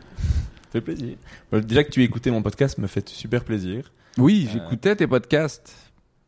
Ça 0.65 0.79
fait 0.79 0.81
plaisir. 0.81 1.15
Bon, 1.51 1.63
déjà 1.63 1.83
que 1.83 1.91
tu 1.91 2.03
écoutais 2.03 2.31
mon 2.31 2.41
podcast 2.41 2.77
me 2.77 2.87
fait 2.87 3.07
super 3.09 3.43
plaisir. 3.43 3.91
oui, 4.17 4.47
Euh, 4.47 4.53
j'écoutais 4.53 4.95
tes 4.95 5.07
podcasts. 5.07 5.75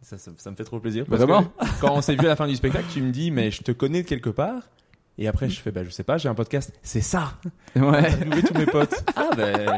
Ça, 0.01 0.19
ça, 0.19 0.31
ça 0.37 0.51
me 0.51 0.55
fait 0.55 0.63
trop 0.63 0.79
plaisir. 0.79 1.05
Parce 1.09 1.19
Vraiment? 1.21 1.43
que 1.43 1.65
quand 1.81 1.95
on 1.95 2.01
s'est 2.01 2.15
vu 2.15 2.25
à 2.25 2.29
la 2.29 2.35
fin 2.35 2.47
du 2.47 2.55
spectacle, 2.55 2.85
tu 2.93 3.01
me 3.01 3.11
dis, 3.11 3.31
mais 3.31 3.49
je 3.49 3.63
te 3.63 3.71
connais 3.71 4.03
de 4.03 4.07
quelque 4.07 4.29
part. 4.29 4.61
Et 5.17 5.27
après, 5.29 5.47
je 5.49 5.59
fais, 5.61 5.71
bah, 5.71 5.83
je 5.83 5.89
sais 5.89 6.03
pas, 6.03 6.17
j'ai 6.17 6.27
un 6.29 6.35
podcast. 6.35 6.73
C'est 6.83 7.01
ça! 7.01 7.33
Ouais. 7.75 8.09
Tous 8.47 8.57
mes 8.57 8.65
potes. 8.65 9.03
Ah, 9.15 9.29
ben, 9.35 9.77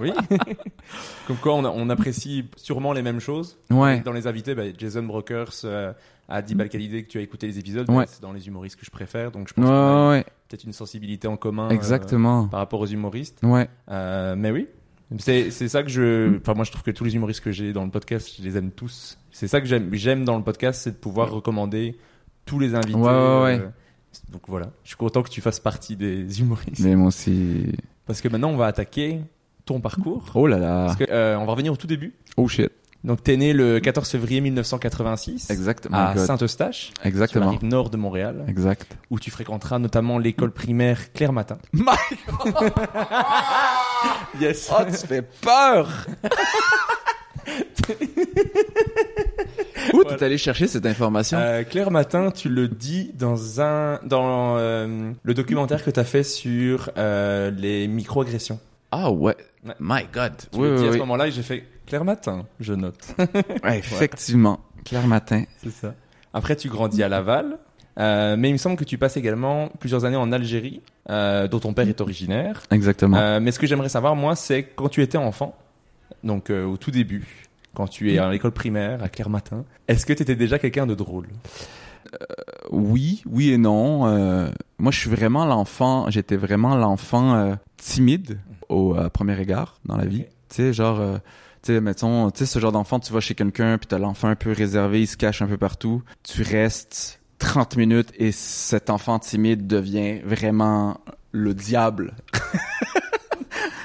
oui. 0.00 0.12
Comme 1.26 1.36
quoi, 1.36 1.54
on, 1.54 1.64
on 1.64 1.88
apprécie 1.90 2.44
sûrement 2.56 2.92
les 2.92 3.02
mêmes 3.02 3.20
choses. 3.20 3.58
Ouais. 3.70 4.00
Dans 4.00 4.12
les 4.12 4.26
invités, 4.26 4.54
bah, 4.54 4.64
Jason 4.76 5.02
Brokers, 5.02 5.52
euh, 5.64 5.92
Adi 6.28 6.54
Balkalidé, 6.54 7.04
que 7.04 7.08
tu 7.08 7.18
as 7.18 7.22
écouté 7.22 7.46
les 7.46 7.58
épisodes, 7.58 7.88
Ouais. 7.90 8.04
c'est 8.08 8.22
dans 8.22 8.32
les 8.32 8.46
humoristes 8.46 8.76
que 8.78 8.84
je 8.86 8.90
préfère. 8.90 9.30
Donc, 9.30 9.48
je 9.48 9.54
pense 9.54 9.64
Ouais, 9.64 9.70
qu'on 9.70 9.76
a 9.76 10.10
ouais, 10.10 10.24
peut-être 10.48 10.64
une 10.64 10.72
sensibilité 10.72 11.28
en 11.28 11.36
commun. 11.36 11.68
euh, 11.68 11.70
exactement. 11.74 12.46
par 12.48 12.60
rapport 12.60 12.80
aux 12.80 12.86
humoristes. 12.86 13.38
Ouais. 13.42 13.68
Euh, 13.90 14.34
mais 14.36 14.50
oui. 14.50 14.66
C'est, 15.18 15.50
c'est 15.50 15.68
ça 15.68 15.82
que 15.82 15.88
je, 15.88 16.36
enfin, 16.38 16.54
moi, 16.54 16.64
je 16.64 16.70
trouve 16.70 16.84
que 16.84 16.90
tous 16.92 17.04
les 17.04 17.16
humoristes 17.16 17.40
que 17.42 17.50
j'ai 17.52 17.72
dans 17.72 17.84
le 17.84 17.90
podcast, 17.90 18.30
je 18.38 18.44
les 18.44 18.56
aime 18.56 18.70
tous. 18.70 19.18
C'est 19.32 19.48
ça 19.48 19.60
que 19.60 19.66
j'aime, 19.66 19.88
j'aime 19.92 20.24
dans 20.24 20.36
le 20.38 20.44
podcast, 20.44 20.82
c'est 20.82 20.92
de 20.92 20.96
pouvoir 20.96 21.30
recommander 21.32 21.98
tous 22.46 22.58
les 22.60 22.74
invités. 22.76 22.94
Ouais, 22.98 23.08
ouais, 23.08 23.42
ouais. 23.42 23.58
euh, 23.60 23.68
donc 24.30 24.42
voilà. 24.48 24.70
Je 24.84 24.88
suis 24.88 24.96
content 24.96 25.22
que 25.22 25.30
tu 25.30 25.40
fasses 25.40 25.60
partie 25.60 25.96
des 25.96 26.40
humoristes. 26.40 26.80
Mais 26.80 26.96
moi 26.96 27.08
aussi. 27.08 27.66
Parce 28.06 28.20
que 28.20 28.28
maintenant, 28.28 28.50
on 28.50 28.56
va 28.56 28.66
attaquer 28.66 29.20
ton 29.64 29.80
parcours. 29.80 30.24
Oh 30.34 30.46
là 30.46 30.58
là. 30.58 30.86
Parce 30.86 30.96
que, 30.98 31.04
euh, 31.10 31.38
on 31.38 31.46
va 31.46 31.52
revenir 31.52 31.72
au 31.72 31.76
tout 31.76 31.86
début. 31.86 32.14
Oh 32.36 32.48
shit. 32.48 32.70
Donc, 33.02 33.22
t'es 33.24 33.38
né 33.38 33.54
le 33.54 33.80
14 33.80 34.06
février 34.10 34.42
1986 34.42 35.48
Exactement. 35.50 35.96
à 35.96 36.08
my 36.10 36.16
God. 36.16 36.26
Saint-Eustache, 36.26 36.86
sur 36.86 36.92
la 37.02 37.08
Exactement. 37.08 37.48
rive 37.50 37.64
nord 37.64 37.88
de 37.88 37.96
Montréal, 37.96 38.44
Exact. 38.46 38.94
où 39.10 39.18
tu 39.18 39.30
fréquenteras 39.30 39.78
notamment 39.78 40.18
l'école 40.18 40.50
primaire 40.52 41.10
Claire 41.14 41.32
Matin. 41.32 41.56
yes. 44.40 44.70
Oh, 44.70 44.82
tu 44.86 45.06
fais 45.06 45.22
peur! 45.22 46.06
Où 49.94 50.04
t'es 50.04 50.22
allé 50.22 50.38
chercher 50.38 50.66
cette 50.66 50.86
information? 50.86 51.38
Euh, 51.38 51.62
Claire 51.64 51.90
Matin, 51.90 52.30
tu 52.30 52.48
le 52.48 52.68
dis 52.68 53.12
dans 53.18 53.60
un 53.60 54.00
dans 54.04 54.56
euh, 54.58 55.12
le 55.22 55.34
documentaire 55.34 55.84
que 55.84 55.90
tu 55.90 56.00
as 56.00 56.04
fait 56.04 56.22
sur 56.22 56.90
euh, 56.96 57.50
les 57.50 57.86
microagressions. 57.88 58.58
Ah 58.90 59.10
ouais. 59.10 59.36
Ouais. 59.66 59.74
My 59.80 60.02
God. 60.12 60.32
Tu 60.52 60.58
Oui, 60.58 60.68
l'as 60.70 60.76
dit 60.76 60.82
oui, 60.82 60.88
à 60.88 60.92
ce 60.92 60.98
moment-là 60.98 61.26
et 61.28 61.30
j'ai 61.30 61.42
fait 61.42 61.64
Claire 61.86 62.04
Matin, 62.04 62.46
je 62.60 62.72
note. 62.74 63.14
Ouais, 63.64 63.78
effectivement. 63.78 64.60
Claire 64.84 65.06
Matin. 65.06 65.44
C'est 65.62 65.70
ça. 65.70 65.94
Après, 66.32 66.56
tu 66.56 66.68
grandis 66.68 67.02
à 67.02 67.08
Laval. 67.08 67.58
euh, 67.98 68.36
mais 68.38 68.48
il 68.48 68.52
me 68.52 68.58
semble 68.58 68.76
que 68.76 68.84
tu 68.84 68.96
passes 68.98 69.16
également 69.16 69.68
plusieurs 69.80 70.04
années 70.04 70.16
en 70.16 70.30
Algérie, 70.32 70.80
euh, 71.10 71.48
dont 71.48 71.58
ton 71.58 71.72
père 71.74 71.88
est 71.88 72.00
originaire. 72.00 72.62
Exactement. 72.70 73.16
Euh, 73.16 73.40
mais 73.40 73.50
ce 73.52 73.58
que 73.58 73.66
j'aimerais 73.66 73.88
savoir, 73.88 74.14
moi, 74.16 74.36
c'est 74.36 74.62
quand 74.62 74.88
tu 74.88 75.02
étais 75.02 75.18
enfant, 75.18 75.56
donc 76.24 76.50
au 76.50 76.76
tout 76.76 76.90
début, 76.90 77.48
quand 77.74 77.88
tu 77.88 78.12
es 78.12 78.18
à 78.18 78.30
l'école 78.30 78.52
primaire, 78.52 79.02
à 79.02 79.08
Claire-Matin, 79.08 79.64
est-ce 79.88 80.06
que 80.06 80.12
tu 80.12 80.22
étais 80.22 80.36
déjà 80.36 80.58
quelqu'un 80.58 80.86
de 80.86 80.94
drôle? 80.94 81.28
Oui, 82.70 83.22
oui 83.26 83.50
et 83.50 83.58
non. 83.58 84.06
Euh, 84.06 84.50
moi, 84.78 84.92
je 84.92 84.98
suis 84.98 85.10
vraiment 85.10 85.44
l'enfant. 85.44 86.10
J'étais 86.10 86.36
vraiment 86.36 86.74
l'enfant 86.76 87.34
euh, 87.34 87.54
timide 87.76 88.38
au 88.68 88.94
premier 89.12 89.40
égard 89.40 89.76
dans 89.84 89.96
la 89.96 90.06
vie. 90.06 90.24
Tu 90.48 90.56
sais, 90.56 90.72
genre, 90.72 91.00
euh, 91.00 91.18
tu 91.62 91.72
sais, 91.72 91.80
mettons, 91.80 92.30
tu 92.30 92.40
sais, 92.40 92.46
ce 92.46 92.58
genre 92.58 92.72
d'enfant, 92.72 93.00
tu 93.00 93.12
vas 93.12 93.20
chez 93.20 93.34
quelqu'un, 93.34 93.78
puis 93.78 93.86
t'as 93.86 93.98
l'enfant 93.98 94.28
un 94.28 94.36
peu 94.36 94.52
réservé, 94.52 95.02
il 95.02 95.06
se 95.06 95.16
cache 95.16 95.42
un 95.42 95.46
peu 95.46 95.58
partout. 95.58 96.02
Tu 96.22 96.42
restes 96.42 97.20
30 97.38 97.76
minutes 97.76 98.12
et 98.16 98.32
cet 98.32 98.90
enfant 98.90 99.18
timide 99.18 99.66
devient 99.66 100.20
vraiment 100.20 101.00
le 101.32 101.54
diable. 101.54 102.14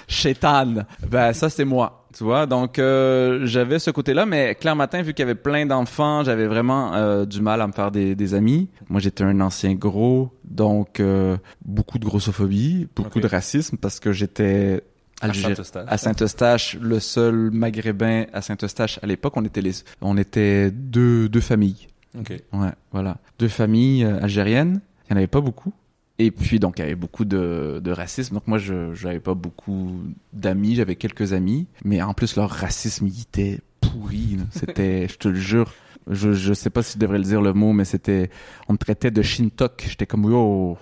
Chétane. 0.07 0.85
Ben, 1.09 1.33
ça, 1.33 1.49
c'est 1.49 1.65
moi. 1.65 2.01
Tu 2.15 2.23
vois, 2.23 2.45
donc 2.45 2.79
euh, 2.79 3.45
j'avais 3.45 3.77
ce 3.77 3.91
côté-là, 3.91 4.25
mais 4.25 4.55
Claire 4.55 4.77
Matin, 4.77 5.01
vu 5.01 5.13
qu'il 5.13 5.23
y 5.23 5.27
avait 5.29 5.35
plein 5.35 5.65
d'enfants, 5.65 6.23
j'avais 6.23 6.47
vraiment 6.47 6.93
euh, 6.93 7.25
du 7.25 7.41
mal 7.41 7.59
à 7.59 7.67
me 7.67 7.73
faire 7.73 7.91
des, 7.91 8.15
des 8.15 8.33
amis. 8.33 8.69
Moi, 8.87 9.01
j'étais 9.01 9.25
un 9.25 9.41
ancien 9.41 9.73
gros, 9.73 10.31
donc 10.45 11.01
euh, 11.01 11.35
beaucoup 11.65 11.99
de 11.99 12.05
grossophobie, 12.05 12.87
beaucoup 12.95 13.19
de 13.19 13.27
racisme, 13.27 13.75
parce 13.75 13.99
que 13.99 14.13
j'étais 14.13 14.81
À 15.19 15.33
Saint-Eustache. 15.33 15.99
Saint-Eustache, 15.99 16.77
le 16.79 17.01
seul 17.01 17.51
maghrébin 17.51 18.25
à 18.31 18.41
Saint-Eustache 18.41 18.97
à 19.03 19.07
l'époque. 19.07 19.33
On 19.35 19.43
était 19.43 19.61
les, 19.61 19.73
on 19.99 20.17
était 20.17 20.71
deux, 20.71 21.27
deux 21.27 21.41
familles. 21.41 21.87
Ok. 22.17 22.31
Ouais, 22.53 22.71
voilà. 22.93 23.17
Deux 23.39 23.49
familles 23.49 24.05
euh, 24.05 24.23
algériennes. 24.23 24.79
Il 25.09 25.13
n'y 25.13 25.15
en 25.15 25.17
avait 25.17 25.27
pas 25.27 25.41
beaucoup. 25.41 25.73
Et 26.17 26.31
puis, 26.31 26.59
donc, 26.59 26.75
il 26.79 26.81
y 26.81 26.85
avait 26.85 26.95
beaucoup 26.95 27.25
de, 27.25 27.81
de 27.83 27.91
racisme. 27.91 28.35
Donc, 28.35 28.47
moi, 28.47 28.57
je 28.57 28.93
j'avais 28.93 29.19
pas 29.19 29.33
beaucoup 29.33 29.99
d'amis. 30.31 30.75
J'avais 30.75 30.95
quelques 30.95 31.33
amis. 31.33 31.67
Mais 31.83 32.01
en 32.01 32.13
plus, 32.13 32.35
leur 32.37 32.49
racisme, 32.49 33.07
il 33.07 33.21
était 33.21 33.59
pourri. 33.81 34.37
C'était, 34.51 35.07
je 35.09 35.17
te 35.17 35.27
le 35.27 35.35
jure. 35.35 35.73
Je, 36.09 36.33
je 36.33 36.53
sais 36.53 36.69
pas 36.69 36.83
si 36.83 36.93
je 36.93 36.99
devrais 36.99 37.17
le 37.17 37.23
dire 37.23 37.41
le 37.41 37.51
mot, 37.51 37.73
mais 37.73 37.83
c'était, 37.83 38.29
on 38.69 38.73
me 38.73 38.77
traitait 38.77 39.09
de 39.09 39.23
shintok. 39.23 39.85
J'étais 39.89 40.05
comme, 40.05 40.25
yo, 40.29 40.77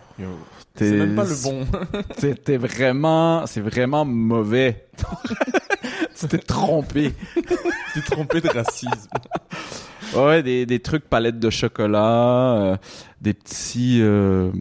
C'est 0.76 0.90
t'es- 0.90 0.98
même 0.98 1.16
pas 1.16 1.24
le 1.24 1.44
bon. 1.44 1.66
C'était 2.18 2.58
vraiment, 2.58 3.46
c'est 3.48 3.62
vraiment 3.62 4.04
mauvais. 4.04 4.86
tu 6.20 6.28
t'es 6.28 6.38
trompé. 6.40 7.14
tu 7.36 7.42
t'es 7.94 8.02
trompé 8.02 8.42
de 8.42 8.50
racisme. 8.50 9.08
Ouais, 10.14 10.44
des, 10.44 10.66
des 10.66 10.80
trucs 10.82 11.06
palettes 11.06 11.40
de 11.40 11.50
chocolat, 11.50 12.56
euh, 12.58 12.78
des 13.22 13.34
petits, 13.34 14.00
euh, 14.02 14.52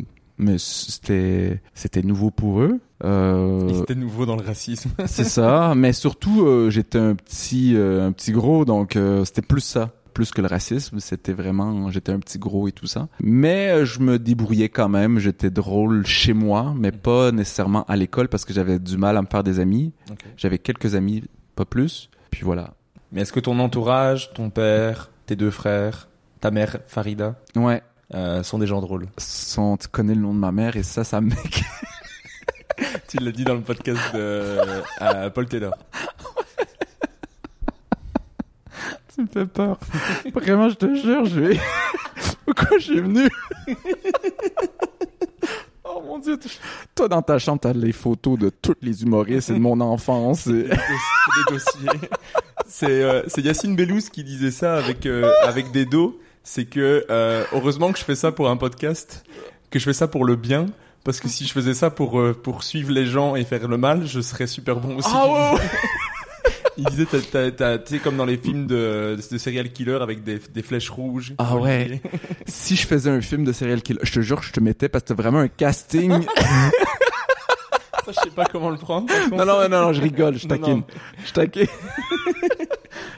mais 0.42 0.56
c'était, 0.58 1.62
c'était 1.74 2.02
nouveau 2.02 2.30
pour 2.30 2.60
eux. 2.60 2.80
Euh, 3.04 3.68
C'était 3.80 3.94
nouveau 3.94 4.26
dans 4.26 4.36
le 4.36 4.44
racisme. 4.44 4.90
c'est 5.06 5.24
ça. 5.24 5.74
Mais 5.76 5.92
surtout, 5.92 6.44
euh, 6.46 6.70
j'étais 6.70 6.98
un 6.98 7.14
petit, 7.14 7.74
euh, 7.76 8.06
un 8.06 8.12
petit 8.12 8.32
gros, 8.32 8.64
donc 8.64 8.96
euh, 8.96 9.24
c'était 9.24 9.42
plus 9.42 9.60
ça. 9.60 9.90
Plus 10.14 10.30
que 10.30 10.42
le 10.42 10.46
racisme, 10.46 11.00
c'était 11.00 11.32
vraiment, 11.32 11.90
j'étais 11.90 12.12
un 12.12 12.18
petit 12.20 12.38
gros 12.38 12.68
et 12.68 12.72
tout 12.72 12.86
ça. 12.86 13.08
Mais 13.22 13.70
euh, 13.70 13.84
je 13.86 14.00
me 14.00 14.18
débrouillais 14.18 14.68
quand 14.68 14.90
même, 14.90 15.18
j'étais 15.18 15.48
drôle 15.50 16.04
chez 16.06 16.34
moi, 16.34 16.74
mais 16.76 16.92
pas 16.92 17.32
nécessairement 17.32 17.84
à 17.84 17.96
l'école 17.96 18.28
parce 18.28 18.44
que 18.44 18.52
j'avais 18.52 18.78
du 18.78 18.98
mal 18.98 19.16
à 19.16 19.22
me 19.22 19.26
faire 19.26 19.42
des 19.42 19.58
amis. 19.58 19.92
J'avais 20.36 20.58
quelques 20.58 20.94
amis, 20.94 21.24
pas 21.56 21.64
plus. 21.64 22.10
Puis 22.30 22.42
voilà. 22.44 22.74
Mais 23.10 23.22
est-ce 23.22 23.32
que 23.32 23.40
ton 23.40 23.58
entourage, 23.58 24.32
ton 24.34 24.50
père, 24.50 25.10
tes 25.26 25.34
deux 25.34 25.50
frères, 25.50 26.08
ta 26.40 26.50
mère 26.50 26.76
Farida, 26.86 27.36
Ouais. 27.56 27.82
Euh, 28.14 28.42
sont 28.42 28.58
des 28.58 28.66
gens 28.66 28.80
drôles 28.80 29.06
Son, 29.18 29.76
tu 29.76 29.88
connais 29.88 30.14
le 30.14 30.20
nom 30.20 30.34
de 30.34 30.38
ma 30.38 30.52
mère 30.52 30.76
et 30.76 30.82
ça, 30.82 31.04
ça 31.04 31.20
me 31.20 31.30
Tu 33.08 33.18
l'as 33.18 33.32
dit 33.32 33.44
dans 33.44 33.54
le 33.54 33.60
podcast 33.60 34.00
de 34.14 34.58
à 34.98 35.30
Paul 35.30 35.46
Taylor. 35.46 35.74
Tu 39.14 39.20
me 39.22 39.26
fais 39.26 39.44
peur. 39.44 39.78
Vraiment, 40.34 40.70
je 40.70 40.74
te 40.74 40.94
jure, 40.94 41.26
je 41.26 41.38
vais. 41.40 41.60
Pourquoi 42.46 42.78
je 42.78 42.84
suis 42.84 43.00
venu? 43.00 43.28
oh 45.84 46.02
mon 46.06 46.18
dieu, 46.18 46.38
toi 46.94 47.08
dans 47.08 47.20
ta 47.20 47.38
chambre, 47.38 47.60
t'as 47.60 47.74
les 47.74 47.92
photos 47.92 48.38
de 48.38 48.48
tous 48.48 48.74
les 48.80 49.02
humoristes 49.02 49.50
et 49.50 49.54
de 49.54 49.58
mon 49.58 49.78
enfance. 49.82 50.46
et- 50.46 50.62
des 50.64 50.70
dossiers. 51.50 52.08
C'est 52.66 53.02
euh, 53.02 53.22
Yacine 53.36 53.76
Bellous 53.76 54.00
qui 54.10 54.24
disait 54.24 54.50
ça 54.50 54.76
avec 54.76 55.04
euh, 55.04 55.30
avec 55.44 55.70
des 55.72 55.84
dos. 55.84 56.18
C'est 56.44 56.64
que 56.64 57.04
euh, 57.10 57.44
heureusement 57.52 57.92
que 57.92 57.98
je 57.98 58.04
fais 58.04 58.14
ça 58.16 58.32
pour 58.32 58.48
un 58.50 58.56
podcast, 58.56 59.24
que 59.70 59.78
je 59.78 59.84
fais 59.84 59.92
ça 59.92 60.08
pour 60.08 60.24
le 60.24 60.36
bien. 60.36 60.66
Parce 61.04 61.18
que 61.20 61.28
si 61.28 61.46
je 61.46 61.52
faisais 61.52 61.74
ça 61.74 61.90
pour 61.90 62.20
euh, 62.20 62.32
pour 62.32 62.62
suivre 62.62 62.92
les 62.92 63.06
gens 63.06 63.34
et 63.34 63.44
faire 63.44 63.66
le 63.68 63.76
mal, 63.76 64.06
je 64.06 64.20
serais 64.20 64.46
super 64.46 64.76
bon 64.76 64.98
aussi. 64.98 65.08
Ouais. 65.12 65.60
Il 66.78 66.84
disait, 66.86 67.04
tu 67.04 67.18
sais, 67.20 67.98
comme 67.98 68.16
dans 68.16 68.24
les 68.24 68.38
films 68.38 68.66
de, 68.66 69.16
de 69.30 69.38
serial 69.38 69.70
killer 69.72 69.98
avec 70.00 70.24
des, 70.24 70.38
des 70.38 70.62
flèches 70.62 70.88
rouges. 70.88 71.34
Ah 71.38 71.56
ouais. 71.56 72.00
Si 72.46 72.76
je 72.76 72.86
faisais 72.86 73.10
un 73.10 73.20
film 73.20 73.44
de 73.44 73.52
serial 73.52 73.82
killer, 73.82 74.00
je 74.02 74.12
te 74.12 74.20
jure, 74.20 74.42
je 74.42 74.52
te 74.52 74.60
mettais 74.60 74.88
parce 74.88 75.02
que 75.04 75.08
t'as 75.08 75.14
vraiment 75.14 75.40
un 75.40 75.48
casting. 75.48 76.24
Ça, 78.04 78.10
je 78.10 78.20
sais 78.24 78.34
pas 78.34 78.46
comment 78.46 78.70
le 78.70 78.78
prendre. 78.78 79.06
non, 79.30 79.44
non, 79.44 79.68
non, 79.68 79.68
non, 79.68 79.92
je 79.92 80.00
rigole, 80.00 80.36
je 80.38 80.48
Non, 80.48 80.56
taquine. 80.56 80.76
non. 80.78 80.84
Je 81.24 81.32
taquine. 81.32 81.66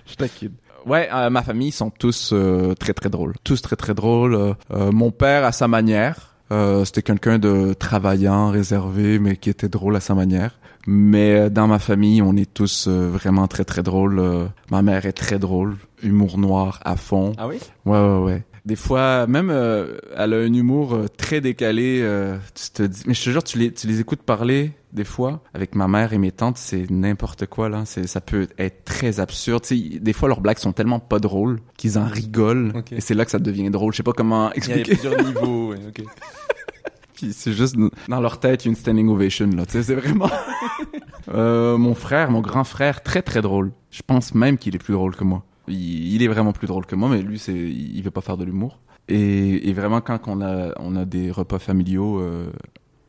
je 0.06 0.14
taquine. 0.14 0.52
Ouais, 0.86 1.08
euh, 1.12 1.30
ma 1.30 1.42
famille 1.42 1.68
ils 1.68 1.72
sont 1.72 1.90
tous 1.90 2.30
euh, 2.32 2.74
très 2.74 2.92
très 2.92 3.08
drôles. 3.10 3.34
Tous 3.44 3.60
très 3.62 3.76
très 3.76 3.94
drôles. 3.94 4.34
Euh, 4.34 4.54
euh, 4.72 4.92
mon 4.92 5.10
père 5.10 5.44
à 5.44 5.52
sa 5.52 5.68
manière. 5.68 6.34
Euh, 6.52 6.84
c'était 6.84 7.02
quelqu'un 7.02 7.38
de 7.38 7.72
travaillant, 7.72 8.50
réservé, 8.50 9.18
mais 9.18 9.36
qui 9.36 9.48
était 9.50 9.68
drôle 9.68 9.96
à 9.96 10.00
sa 10.00 10.14
manière. 10.14 10.58
Mais 10.86 11.34
euh, 11.34 11.48
dans 11.48 11.66
ma 11.66 11.78
famille, 11.78 12.20
on 12.20 12.36
est 12.36 12.52
tous 12.52 12.86
euh, 12.86 13.08
vraiment 13.08 13.48
très 13.48 13.64
très 13.64 13.82
drôles. 13.82 14.18
Euh, 14.18 14.46
ma 14.70 14.82
mère 14.82 15.06
est 15.06 15.12
très 15.12 15.38
drôle, 15.38 15.76
humour 16.02 16.36
noir 16.36 16.80
à 16.84 16.96
fond. 16.96 17.32
Ah 17.38 17.48
oui? 17.48 17.56
Ouais, 17.86 17.98
ouais, 17.98 18.18
ouais. 18.18 18.44
Des 18.64 18.76
fois, 18.76 19.26
même, 19.26 19.50
euh, 19.50 19.98
elle 20.16 20.32
a 20.32 20.38
un 20.38 20.52
humour 20.52 20.94
euh, 20.94 21.06
très 21.08 21.42
décalé. 21.42 22.00
euh, 22.02 22.38
tu 22.54 22.70
te 22.70 22.82
dis, 22.82 23.02
mais 23.06 23.12
je 23.12 23.22
te 23.22 23.28
jure, 23.28 23.44
tu 23.44 23.58
les, 23.58 23.70
tu 23.72 23.86
les 23.86 24.00
écoutes 24.00 24.22
parler 24.22 24.72
des 24.94 25.04
fois 25.04 25.42
avec 25.52 25.74
ma 25.74 25.86
mère 25.86 26.14
et 26.14 26.18
mes 26.18 26.32
tantes, 26.32 26.56
c'est 26.56 26.90
n'importe 26.90 27.44
quoi 27.44 27.68
là. 27.68 27.82
C'est, 27.84 28.06
ça 28.06 28.22
peut 28.22 28.48
être 28.58 28.84
très 28.84 29.20
absurde. 29.20 29.62
Tu 29.64 29.76
sais, 29.92 29.98
des 29.98 30.12
fois 30.14 30.28
leurs 30.28 30.40
blagues 30.40 30.58
sont 30.58 30.72
tellement 30.72 30.98
pas 30.98 31.18
drôles 31.18 31.60
qu'ils 31.76 31.98
en 31.98 32.06
rigolent 32.06 32.72
et 32.90 33.02
c'est 33.02 33.12
là 33.14 33.26
que 33.26 33.30
ça 33.32 33.38
devient 33.38 33.68
drôle. 33.70 33.92
Je 33.92 33.98
sais 33.98 34.02
pas 34.02 34.12
comment 34.12 34.50
Il 34.56 34.66
y 34.66 34.72
a 34.72 34.76
expliquer. 34.78 34.92
plusieurs 34.94 35.22
niveaux. 35.22 35.70
ouais, 35.72 35.78
ok. 35.88 36.02
Puis 37.14 37.32
c'est 37.34 37.52
juste 37.52 37.76
dans 38.08 38.20
leur 38.20 38.40
tête 38.40 38.64
une 38.64 38.74
standing 38.76 39.08
ovation 39.08 39.48
là. 39.54 39.66
Tu 39.66 39.72
sais, 39.72 39.82
c'est 39.82 39.94
vraiment. 39.94 40.30
Euh, 41.32 41.78
mon 41.78 41.94
frère, 41.94 42.30
mon 42.30 42.42
grand 42.42 42.64
frère, 42.64 43.02
très 43.02 43.22
très 43.22 43.40
drôle. 43.40 43.72
Je 43.90 44.02
pense 44.06 44.34
même 44.34 44.58
qu'il 44.58 44.74
est 44.74 44.78
plus 44.78 44.92
drôle 44.92 45.16
que 45.16 45.24
moi. 45.24 45.42
Il, 45.68 46.22
est 46.22 46.28
vraiment 46.28 46.52
plus 46.52 46.66
drôle 46.66 46.86
que 46.86 46.94
moi, 46.94 47.08
mais 47.08 47.22
lui, 47.22 47.38
c'est, 47.38 47.54
il 47.54 48.02
veut 48.02 48.10
pas 48.10 48.20
faire 48.20 48.36
de 48.36 48.44
l'humour. 48.44 48.78
Et, 49.08 49.68
et 49.68 49.72
vraiment, 49.72 50.00
quand 50.00 50.20
on 50.26 50.40
a, 50.40 50.72
on 50.78 50.96
a 50.96 51.04
des 51.04 51.30
repas 51.30 51.58
familiaux, 51.58 52.20
euh, 52.20 52.50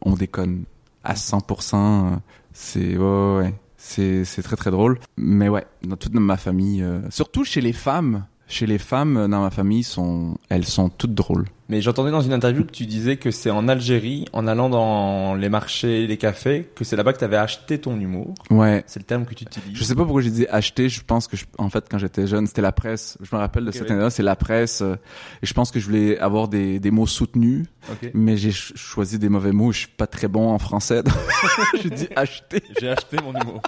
on 0.02 0.14
déconne 0.14 0.64
à 1.04 1.14
100%. 1.14 1.76
euh, 1.76 2.16
C'est, 2.54 2.98
ouais, 2.98 3.38
ouais, 3.38 3.54
c'est 3.78 4.44
très 4.44 4.56
très 4.56 4.72
drôle. 4.72 5.00
Mais 5.18 5.50
ouais, 5.50 5.66
dans 5.84 5.98
toute 5.98 6.14
ma 6.14 6.38
famille, 6.38 6.82
euh, 6.82 7.02
surtout 7.10 7.44
chez 7.44 7.62
les 7.62 7.74
femmes, 7.74 8.26
chez 8.48 8.66
les 8.68 8.78
femmes 8.78 9.28
dans 9.30 9.42
ma 9.42 9.50
famille, 9.50 9.84
sont, 9.84 10.38
elles 10.50 10.66
sont 10.66 10.90
toutes 10.90 11.14
drôles. 11.16 11.46
Mais 11.68 11.82
j'entendais 11.82 12.12
dans 12.12 12.22
une 12.22 12.32
interview 12.34 12.64
que 12.64 12.70
tu 12.72 12.86
disais 12.86 13.18
que 13.18 13.32
c'est 13.32 13.50
en 13.50 13.68
Algérie, 13.68 14.26
en 14.34 14.46
allant 14.46 14.70
dans 14.70 15.34
les 15.34 15.50
marchés, 15.50 16.06
les 16.06 16.18
cafés, 16.18 16.70
que 16.76 16.84
c'est 16.84 16.96
là-bas 16.96 17.12
que 17.14 17.18
tu 17.18 17.24
avais 17.24 17.38
acheté 17.38 17.80
ton 17.80 18.00
humour. 18.00 18.36
Ouais. 18.52 18.84
C'est 18.86 19.00
le 19.00 19.06
terme 19.06 19.26
que 19.26 19.34
tu 19.34 19.46
utilises. 19.46 19.72
Je 19.76 19.84
sais 19.84 19.96
pas 19.96 20.04
pourquoi 20.04 20.22
j'ai 20.22 20.30
dit 20.30 20.46
acheter. 20.52 20.90
Je 20.90 21.02
pense 21.04 21.28
que 21.28 21.36
je- 21.36 21.46
en 21.58 21.72
fait 21.72 21.86
quand 21.90 21.98
j'étais 21.98 22.28
jeune, 22.28 22.46
c'était 22.46 22.62
la 22.62 22.72
presse. 22.72 23.18
Je 23.20 23.36
me 23.36 23.40
rappelle 23.42 23.66
de 23.66 23.72
cette 23.72 23.90
année-là, 23.90 24.12
c'est 24.12 24.22
la 24.22 24.36
presse. 24.36 24.82
euh, 24.84 24.96
et 25.42 25.48
je 25.48 25.54
pense 25.56 25.72
que 25.72 25.80
je 25.80 25.86
voulais 25.88 26.20
avoir 26.20 26.48
des, 26.48 26.80
des 26.80 26.92
mots 26.92 27.08
soutenus, 27.08 27.66
mais 28.14 28.38
j'ai 28.38 28.52
ch- 28.52 28.74
choisi 28.76 29.18
des 29.18 29.30
mauvais 29.30 29.52
mots. 29.52 29.72
Je 29.72 29.80
suis 29.80 29.88
pas 29.88 30.06
très 30.08 30.28
bon 30.28 30.50
en 30.52 30.60
français. 30.60 31.02
j'ai 31.82 31.90
dit 31.90 32.08
acheter. 32.16 32.62
J'ai 32.80 32.90
acheté 32.90 33.18
mon 33.24 33.34
humour. 33.42 33.62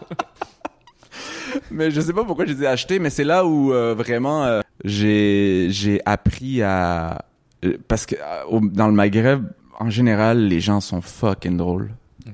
Mais 1.72 1.92
je 1.92 2.02
sais 2.02 2.14
pas 2.14 2.24
pourquoi 2.24 2.46
j'ai 2.46 2.56
dit 2.56 2.66
acheter. 2.66 3.00
Mais 3.00 3.10
c'est 3.10 3.24
là 3.24 3.46
où 3.46 3.74
euh, 3.74 3.94
vraiment 3.96 4.44
euh, 4.44 4.62
j'ai 4.84 5.68
j'ai 5.70 6.02
appris 6.06 6.62
à 6.62 7.26
euh, 7.66 7.78
parce 7.88 8.06
que 8.06 8.16
euh, 8.16 8.44
au- 8.50 8.60
dans 8.62 8.88
le 8.88 8.94
Maghreb 8.94 9.46
en 9.80 9.90
général 9.90 10.48
les 10.48 10.60
gens 10.60 10.82
sont 10.82 11.02
fucking 11.02 11.58
drôles. 11.58 11.92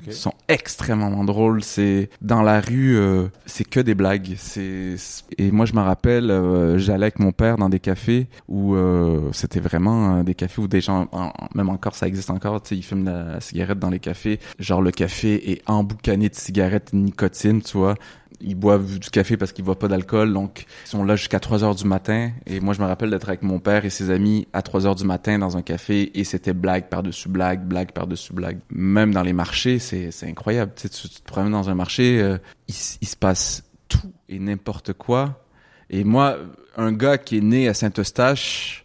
Ok. 0.08 0.12
sont 0.12 0.34
extrêmement 0.48 1.24
drôles. 1.24 1.62
C'est 1.64 2.10
dans 2.20 2.42
la 2.42 2.60
rue, 2.62 2.98
euh, 2.98 3.28
c'est 3.46 3.64
que 3.64 3.80
des 3.80 3.94
blagues. 3.94 4.34
C'est 4.38 4.96
et 5.38 5.52
moi 5.52 5.68
je 5.68 5.74
me 5.74 5.82
rappelle, 5.82 6.32
euh, 6.32 6.80
j'allais 6.80 7.04
avec 7.04 7.20
mon 7.20 7.32
père 7.32 7.58
dans 7.58 7.70
des 7.70 7.80
cafés 7.80 8.26
où 8.48 8.74
euh, 8.74 9.30
c'était 9.34 9.60
vraiment 9.60 10.16
euh, 10.18 10.24
des 10.24 10.34
cafés 10.34 10.62
où 10.64 10.68
des 10.68 10.82
gens, 10.82 11.08
en- 11.12 11.28
en- 11.28 11.32
même 11.54 11.70
encore 11.70 11.94
ça 11.94 12.08
existe 12.08 12.32
encore, 12.32 12.64
tu 12.64 12.70
sais, 12.70 12.76
ils 12.78 12.82
fument 12.82 13.06
la, 13.06 13.40
cigarette 13.40 13.78
dans 13.78 13.92
les 13.92 14.00
cafés. 14.00 14.40
Genre 14.58 14.82
le 14.82 14.90
café 14.90 15.52
est 15.52 15.62
emboucané 15.70 16.28
de 16.28 16.36
cigarettes 16.36 16.90
de 16.92 16.98
nicotine, 16.98 17.62
tu 17.62 17.78
vois. 17.78 17.94
Ils 18.42 18.56
boivent 18.56 19.00
du 19.00 19.10
café 19.10 19.38
parce 19.38 19.52
qu'ils 19.52 19.64
boivent 19.64 19.78
pas 19.78 19.88
d'alcool, 19.88 20.34
donc 20.34 20.66
ils 20.86 20.90
sont 20.90 21.04
là 21.04 21.16
jusqu'à 21.16 21.40
3 21.40 21.64
heures 21.64 21.76
du 21.76 21.86
matin. 21.86 22.32
Et 22.46 22.60
moi, 22.60 22.74
je 22.74 22.82
me 22.82 22.86
rappelle 22.86 23.10
d'être 23.10 23.28
avec 23.30 23.42
mon 23.42 23.60
père 23.60 23.86
et 23.86 23.90
ses 23.90 24.10
amis 24.10 24.48
à 24.54 24.62
3 24.62 24.86
heures 24.86 24.96
du 24.96 25.06
matin 25.06 25.40
dans 25.40 25.58
un 25.58 25.62
café 25.62 26.12
et 26.20 26.24
c'était 26.24 26.54
blague 26.54 26.90
par-dessus 26.90 27.30
blague, 27.30 27.66
blague 27.66 27.92
par-dessus 27.92 28.34
blague. 28.34 28.60
Même 28.70 29.14
dans 29.14 29.24
les 29.24 29.34
marchés, 29.34 29.80
c'est, 29.80 30.12
c'est 30.12 30.28
incroyable. 30.28 30.74
Tu, 30.76 30.88
sais, 30.88 30.90
tu, 30.90 31.10
te 31.10 31.24
promènes 31.24 31.52
dans 31.52 31.70
un 31.70 31.76
marché, 31.76 32.22
euh, 32.22 32.38
il, 32.68 32.76
il 33.02 33.08
se 33.08 33.16
passe 33.16 33.64
tout 33.88 34.12
et 34.30 34.40
n'importe 34.40 34.94
quoi. 34.94 35.44
Et 35.90 36.04
moi, 36.04 36.38
un 36.78 36.92
gars 36.92 37.18
qui 37.18 37.38
est 37.38 37.42
né 37.42 37.68
à 37.68 37.74
Saint-Eustache, 37.74 38.83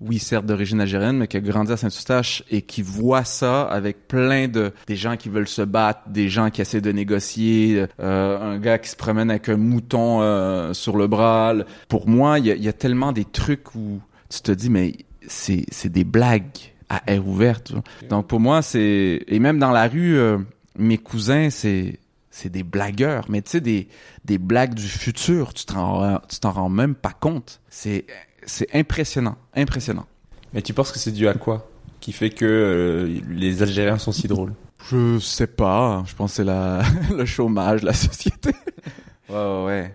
oui, 0.00 0.18
certes 0.18 0.46
d'origine 0.46 0.80
algérienne, 0.80 1.18
mais 1.18 1.26
qui 1.26 1.36
a 1.36 1.40
grandi 1.40 1.72
à 1.72 1.76
Saint-Eustache 1.76 2.44
et 2.50 2.62
qui 2.62 2.82
voit 2.82 3.24
ça 3.24 3.62
avec 3.62 4.06
plein 4.06 4.46
de 4.46 4.72
des 4.86 4.94
gens 4.94 5.16
qui 5.16 5.28
veulent 5.28 5.48
se 5.48 5.62
battre, 5.62 6.08
des 6.08 6.28
gens 6.28 6.50
qui 6.50 6.60
essaient 6.60 6.80
de 6.80 6.92
négocier, 6.92 7.86
euh, 8.00 8.38
un 8.40 8.58
gars 8.58 8.78
qui 8.78 8.90
se 8.90 8.96
promène 8.96 9.30
avec 9.30 9.48
un 9.48 9.56
mouton 9.56 10.22
euh, 10.22 10.72
sur 10.72 10.96
le 10.96 11.08
bras. 11.08 11.54
Pour 11.88 12.08
moi, 12.08 12.38
il 12.38 12.46
y 12.46 12.62
y 12.62 12.68
a 12.68 12.72
tellement 12.72 13.12
des 13.12 13.24
trucs 13.24 13.74
où 13.74 14.00
tu 14.28 14.40
te 14.40 14.52
dis 14.52 14.70
mais 14.70 14.94
c'est 15.26 15.64
c'est 15.70 15.90
des 15.90 16.04
blagues 16.04 16.72
à 16.88 17.02
air 17.10 17.26
ouvert. 17.26 17.62
tu 17.62 17.72
vois. 17.72 17.82
Donc 18.08 18.28
pour 18.28 18.38
moi, 18.40 18.62
c'est 18.62 19.24
et 19.26 19.38
même 19.40 19.58
dans 19.58 19.72
la 19.72 19.88
rue, 19.88 20.16
euh, 20.16 20.38
mes 20.78 20.98
cousins, 20.98 21.50
c'est 21.50 21.98
c'est 22.30 22.50
des 22.50 22.62
blagueurs, 22.62 23.24
mais 23.28 23.42
tu 23.42 23.50
sais 23.50 23.60
des 23.60 23.88
des 24.24 24.38
blagues 24.38 24.74
du 24.74 24.86
futur, 24.86 25.54
tu 25.54 25.64
t'en 25.64 26.20
tu 26.28 26.38
t'en 26.38 26.52
rends 26.52 26.68
même 26.68 26.94
pas 26.94 27.12
compte. 27.18 27.60
C'est 27.68 28.06
c'est 28.48 28.74
impressionnant, 28.74 29.36
impressionnant. 29.54 30.06
Mais 30.52 30.62
tu 30.62 30.72
penses 30.74 30.90
que 30.92 30.98
c'est 30.98 31.12
dû 31.12 31.28
à 31.28 31.34
quoi 31.34 31.70
Qui 32.00 32.12
fait 32.12 32.30
que 32.30 32.44
euh, 32.46 33.20
les 33.28 33.62
Algériens 33.62 33.98
sont 33.98 34.12
si 34.12 34.26
drôles? 34.28 34.54
Je 34.90 35.18
sais 35.18 35.46
pas, 35.46 36.02
je 36.06 36.14
pense 36.14 36.30
que 36.32 36.36
c'est 36.36 36.44
la 36.44 36.82
le 37.16 37.24
chômage, 37.26 37.82
la 37.82 37.92
société. 37.92 38.50
ouais 39.28 39.64
ouais. 39.66 39.94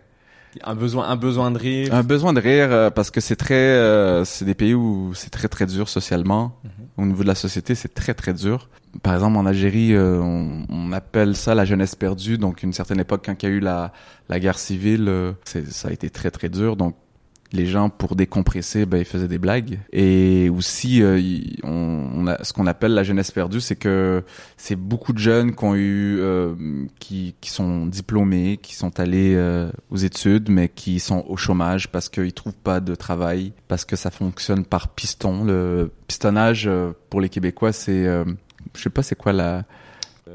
Un 0.63 0.75
besoin, 0.75 1.09
un 1.09 1.15
besoin 1.15 1.49
de 1.49 1.57
rire. 1.57 1.91
Un 1.95 2.03
besoin 2.03 2.31
de 2.31 2.39
rire 2.39 2.67
euh, 2.71 2.89
parce 2.91 3.09
que 3.09 3.19
c'est 3.21 3.35
très 3.35 3.55
euh, 3.55 4.23
c'est 4.23 4.45
des 4.45 4.53
pays 4.53 4.75
où 4.75 5.11
c'est 5.15 5.31
très 5.31 5.47
très 5.47 5.65
dur 5.65 5.89
socialement. 5.89 6.59
Au 6.97 7.05
niveau 7.07 7.23
de 7.23 7.27
la 7.27 7.33
société, 7.33 7.73
c'est 7.73 7.95
très 7.95 8.13
très 8.13 8.35
dur. 8.35 8.69
Par 9.01 9.15
exemple, 9.15 9.35
en 9.37 9.47
Algérie, 9.47 9.93
euh, 9.95 10.19
on, 10.21 10.67
on 10.69 10.91
appelle 10.91 11.35
ça 11.35 11.55
la 11.55 11.65
jeunesse 11.65 11.95
perdue. 11.95 12.37
Donc, 12.37 12.61
une 12.61 12.71
certaine 12.73 12.99
époque, 12.99 13.23
quand 13.25 13.41
il 13.41 13.49
y 13.49 13.51
a 13.51 13.55
eu 13.55 13.59
la, 13.59 13.91
la 14.29 14.39
guerre 14.39 14.59
civile, 14.59 15.05
euh, 15.07 15.31
c'est- 15.43 15.71
ça 15.71 15.87
a 15.87 15.91
été 15.91 16.11
très 16.11 16.29
très 16.29 16.49
dur. 16.49 16.75
Donc, 16.75 16.95
les 17.53 17.67
gens, 17.67 17.89
pour 17.89 18.15
décompresser, 18.15 18.85
ben, 18.85 18.97
ils 18.97 19.05
faisaient 19.05 19.27
des 19.27 19.37
blagues. 19.37 19.79
Et 19.91 20.49
aussi, 20.49 21.03
euh, 21.03 21.21
on, 21.63 22.09
on 22.15 22.27
a, 22.27 22.43
ce 22.43 22.51
qu'on 22.51 22.65
appelle 22.65 22.93
la 22.93 23.03
jeunesse 23.03 23.29
perdue, 23.31 23.61
c'est 23.61 23.75
que 23.75 24.23
c'est 24.57 24.75
beaucoup 24.75 25.13
de 25.13 25.19
jeunes 25.19 25.55
qui 25.55 25.63
ont 25.63 25.75
eu, 25.75 26.17
euh, 26.19 26.55
qui, 26.99 27.35
qui 27.39 27.51
sont 27.51 27.85
diplômés, 27.85 28.57
qui 28.57 28.75
sont 28.75 28.99
allés 28.99 29.35
euh, 29.35 29.71
aux 29.91 29.97
études, 29.97 30.49
mais 30.49 30.67
qui 30.67 30.99
sont 30.99 31.23
au 31.27 31.37
chômage 31.37 31.89
parce 31.89 32.09
qu'ils 32.09 32.33
trouvent 32.33 32.53
pas 32.53 32.79
de 32.79 32.95
travail, 32.95 33.53
parce 33.67 33.85
que 33.85 33.95
ça 33.95 34.09
fonctionne 34.09 34.65
par 34.65 34.89
piston. 34.89 35.43
Le 35.43 35.91
pistonnage 36.07 36.65
euh, 36.67 36.91
pour 37.11 37.21
les 37.21 37.29
Québécois, 37.29 37.71
c'est, 37.71 38.07
euh, 38.07 38.25
je 38.75 38.81
sais 38.81 38.89
pas, 38.89 39.03
c'est 39.03 39.15
quoi 39.15 39.31
la, 39.31 39.63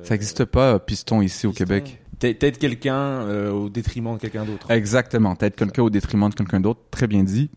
ça 0.03 0.15
existe 0.15 0.45
pas 0.45 0.75
euh, 0.75 0.79
piston 0.79 1.23
ici 1.23 1.47
au. 1.47 1.53
Québec. 1.53 2.01
T'a- 2.19 2.35
T'aides 2.35 2.59
quelqu'un 2.59 2.97
euh, 2.97 3.51
au 3.51 3.69
détriment 3.69 4.15
de 4.15 4.19
quelqu'un 4.21 4.45
d'autre. 4.45 4.71
Exactement, 4.71 5.37
t'aides 5.37 5.55
quelqu'un 5.55 5.83
au 5.83 5.91
détriment 5.91 6.29
de 6.29 6.35
quelqu'un 6.35 6.61
d'autre, 6.61 6.81
très 6.91 7.07
bien 7.07 7.23
dit. 7.23 7.51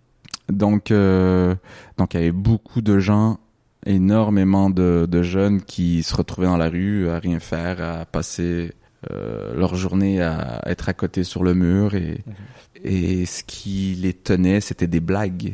Donc, 0.50 0.92
euh, 0.92 1.56
donc 1.98 2.14
il 2.14 2.18
y 2.20 2.24
avait 2.24 2.32
beaucoup 2.32 2.82
de 2.82 3.00
gens, 3.00 3.40
énormément 3.86 4.70
de, 4.70 5.08
de 5.10 5.22
jeunes 5.24 5.62
qui 5.62 6.04
se 6.04 6.16
retrouvaient 6.16 6.48
dans 6.48 6.58
la 6.58 6.70
rue 6.70 7.10
à 7.10 7.20
rien 7.20 7.40
faire, 7.40 7.82
à 7.82 8.06
passer 8.06 8.74
euh, 9.12 9.56
leur 9.56 9.76
journée 9.76 10.22
à 10.22 10.62
être 10.68 10.90
à 10.90 10.94
côté 10.94 11.24
sur 11.24 11.44
le 11.44 11.54
mur 11.54 11.96
et 11.96 12.20
et 12.84 13.26
ce 13.28 13.44
qui 13.44 13.96
les 14.00 14.14
tenait, 14.14 14.60
c'était 14.60 14.88
des 14.88 15.00
blagues, 15.02 15.54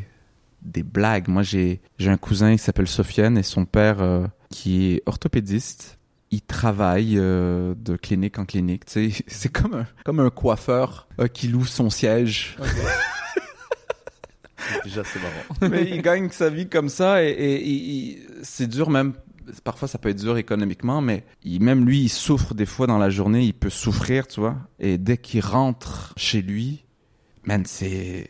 des 0.61 0.83
blagues. 0.83 1.27
Moi, 1.27 1.43
j'ai 1.43 1.81
j'ai 1.97 2.09
un 2.09 2.17
cousin 2.17 2.53
qui 2.53 2.57
s'appelle 2.59 2.87
Sofiane 2.87 3.37
et 3.37 3.43
son 3.43 3.65
père 3.65 4.01
euh, 4.01 4.25
qui 4.49 4.91
est 4.93 5.03
orthopédiste. 5.05 5.96
Il 6.31 6.41
travaille 6.41 7.15
euh, 7.17 7.73
de 7.77 7.95
clinique 7.95 8.37
en 8.39 8.45
clinique. 8.45 8.85
Tu 8.85 9.11
sais, 9.11 9.23
c'est 9.27 9.49
comme 9.51 9.73
un 9.73 9.87
comme 10.03 10.19
un 10.19 10.29
coiffeur 10.29 11.07
euh, 11.19 11.27
qui 11.27 11.47
loue 11.47 11.65
son 11.65 11.89
siège. 11.89 12.57
Déjà, 14.83 15.03
c'est 15.05 15.19
marrant. 15.21 15.71
Mais 15.71 15.83
il 15.89 16.01
gagne 16.01 16.29
sa 16.29 16.49
vie 16.49 16.67
comme 16.67 16.89
ça 16.89 17.23
et, 17.23 17.29
et- 17.29 18.09
et- 18.09 18.27
c'est 18.43 18.67
dur 18.67 18.89
même. 18.89 19.13
Parfois, 19.63 19.87
ça 19.87 19.97
peut 19.97 20.09
être 20.09 20.19
dur 20.19 20.37
économiquement, 20.37 20.99
mais 20.99 21.23
il, 21.43 21.61
même 21.61 21.85
lui, 21.85 22.01
il 22.01 22.09
souffre 22.09 22.53
des 22.53 22.65
fois 22.65 22.85
dans 22.85 22.97
la 22.97 23.09
journée. 23.09 23.43
Il 23.43 23.53
peut 23.53 23.69
souffrir, 23.69 24.27
tu 24.27 24.41
vois. 24.41 24.57
Et 24.79 24.97
dès 24.97 25.17
qu'il 25.17 25.39
rentre 25.39 26.13
chez 26.17 26.41
lui, 26.41 26.83
man, 27.45 27.63
c'est 27.65 28.29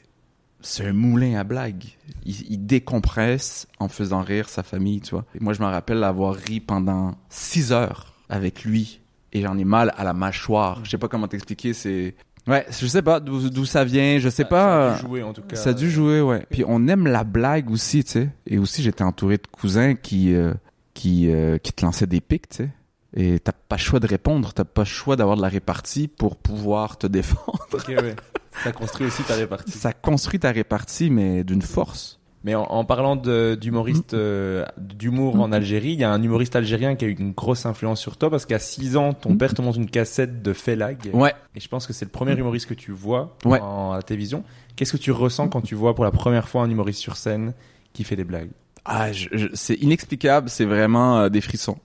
c'est 0.67 0.85
un 0.85 0.93
moulin 0.93 1.39
à 1.39 1.43
blagues. 1.43 1.85
Il, 2.25 2.51
il 2.51 2.65
décompresse 2.65 3.67
en 3.79 3.87
faisant 3.87 4.21
rire 4.21 4.49
sa 4.49 4.63
famille, 4.63 5.01
tu 5.01 5.11
vois. 5.11 5.25
Et 5.33 5.39
moi, 5.39 5.53
je 5.53 5.61
me 5.61 5.67
rappelle 5.67 6.03
avoir 6.03 6.35
ri 6.35 6.59
pendant 6.59 7.15
six 7.29 7.71
heures 7.71 8.13
avec 8.29 8.63
lui 8.63 8.99
et 9.31 9.41
j'en 9.41 9.57
ai 9.57 9.63
mal 9.63 9.93
à 9.97 10.03
la 10.03 10.13
mâchoire. 10.13 10.83
Je 10.83 10.89
sais 10.89 10.97
pas 10.97 11.07
comment 11.07 11.27
t'expliquer. 11.27 11.73
C'est 11.73 12.15
ouais, 12.47 12.65
je 12.69 12.85
sais 12.85 13.01
pas 13.01 13.19
d'où 13.19 13.65
ça 13.65 13.83
vient. 13.85 14.19
Je 14.19 14.29
sais 14.29 14.45
pas. 14.45 14.95
Ça 14.95 14.95
a 14.95 15.01
dû 15.01 15.07
jouer 15.07 15.23
en 15.23 15.33
tout 15.33 15.41
cas. 15.41 15.55
Ça 15.55 15.69
a 15.69 15.73
dû 15.73 15.89
jouer, 15.89 16.21
ouais. 16.21 16.45
Puis 16.49 16.63
on 16.67 16.87
aime 16.87 17.07
la 17.07 17.23
blague 17.23 17.71
aussi, 17.71 18.03
tu 18.03 18.11
sais. 18.11 18.29
Et 18.45 18.57
aussi, 18.57 18.83
j'étais 18.83 19.03
entouré 19.03 19.37
de 19.37 19.47
cousins 19.47 19.95
qui 19.95 20.33
euh, 20.33 20.53
qui 20.93 21.29
euh, 21.31 21.57
qui 21.57 21.71
te 21.73 21.85
lançaient 21.85 22.07
des 22.07 22.21
pics, 22.21 22.49
tu 22.49 22.57
sais. 22.57 22.69
Et 23.15 23.39
t'as 23.39 23.53
pas 23.53 23.77
le 23.77 23.81
choix 23.81 23.99
de 23.99 24.07
répondre, 24.07 24.53
t'as 24.53 24.65
pas 24.65 24.81
le 24.81 24.85
choix 24.85 25.15
d'avoir 25.15 25.37
de 25.37 25.41
la 25.41 25.47
répartie 25.47 26.07
pour 26.07 26.35
pouvoir 26.35 26.97
te 26.97 27.07
défendre. 27.07 27.65
Ouais. 27.87 28.15
Ça 28.63 28.71
construit 28.71 29.07
aussi 29.07 29.23
ta 29.23 29.35
répartie. 29.35 29.71
Ça 29.71 29.93
construit 29.93 30.39
ta 30.39 30.51
répartie, 30.51 31.09
mais 31.09 31.43
d'une 31.43 31.61
force. 31.61 32.19
Mais 32.43 32.55
en, 32.55 32.63
en 32.63 32.85
parlant 32.85 33.15
d'humoriste, 33.17 34.13
euh, 34.13 34.63
d'humour 34.77 35.39
en 35.41 35.51
Algérie, 35.51 35.91
il 35.93 35.99
y 35.99 36.03
a 36.03 36.11
un 36.11 36.21
humoriste 36.21 36.55
algérien 36.55 36.95
qui 36.95 37.03
a 37.03 37.07
eu 37.07 37.15
une 37.17 37.33
grosse 37.33 37.65
influence 37.65 37.99
sur 37.99 38.15
toi 38.15 38.29
parce 38.29 38.45
qu'à 38.45 38.59
6 38.59 38.95
ans, 38.95 39.13
ton 39.13 39.35
père 39.35 39.53
te 39.53 39.61
montre 39.61 39.77
une 39.79 39.89
cassette 39.89 40.41
de 40.43 40.53
Félag. 40.53 41.09
Ouais. 41.13 41.33
Et 41.55 41.59
je 41.59 41.67
pense 41.67 41.87
que 41.87 41.93
c'est 41.93 42.05
le 42.05 42.11
premier 42.11 42.37
humoriste 42.37 42.67
que 42.67 42.73
tu 42.73 42.91
vois 42.91 43.35
Ouais. 43.43 43.59
en, 43.59 43.91
à 43.93 43.97
la 43.97 44.03
télévision. 44.03 44.43
Qu'est-ce 44.75 44.93
que 44.93 44.97
tu 44.97 45.11
ressens 45.11 45.49
quand 45.49 45.61
tu 45.61 45.75
vois 45.75 45.93
pour 45.95 46.05
la 46.05 46.11
première 46.11 46.47
fois 46.47 46.61
un 46.61 46.69
humoriste 46.69 46.99
sur 46.99 47.17
scène 47.17 47.53
qui 47.91 48.03
fait 48.03 48.15
des 48.15 48.23
blagues? 48.23 48.51
Ah, 48.85 49.07
c'est 49.53 49.75
inexplicable, 49.75 50.49
c'est 50.49 50.65
vraiment 50.65 51.17
euh, 51.19 51.29
des 51.29 51.41
frissons. 51.41 51.79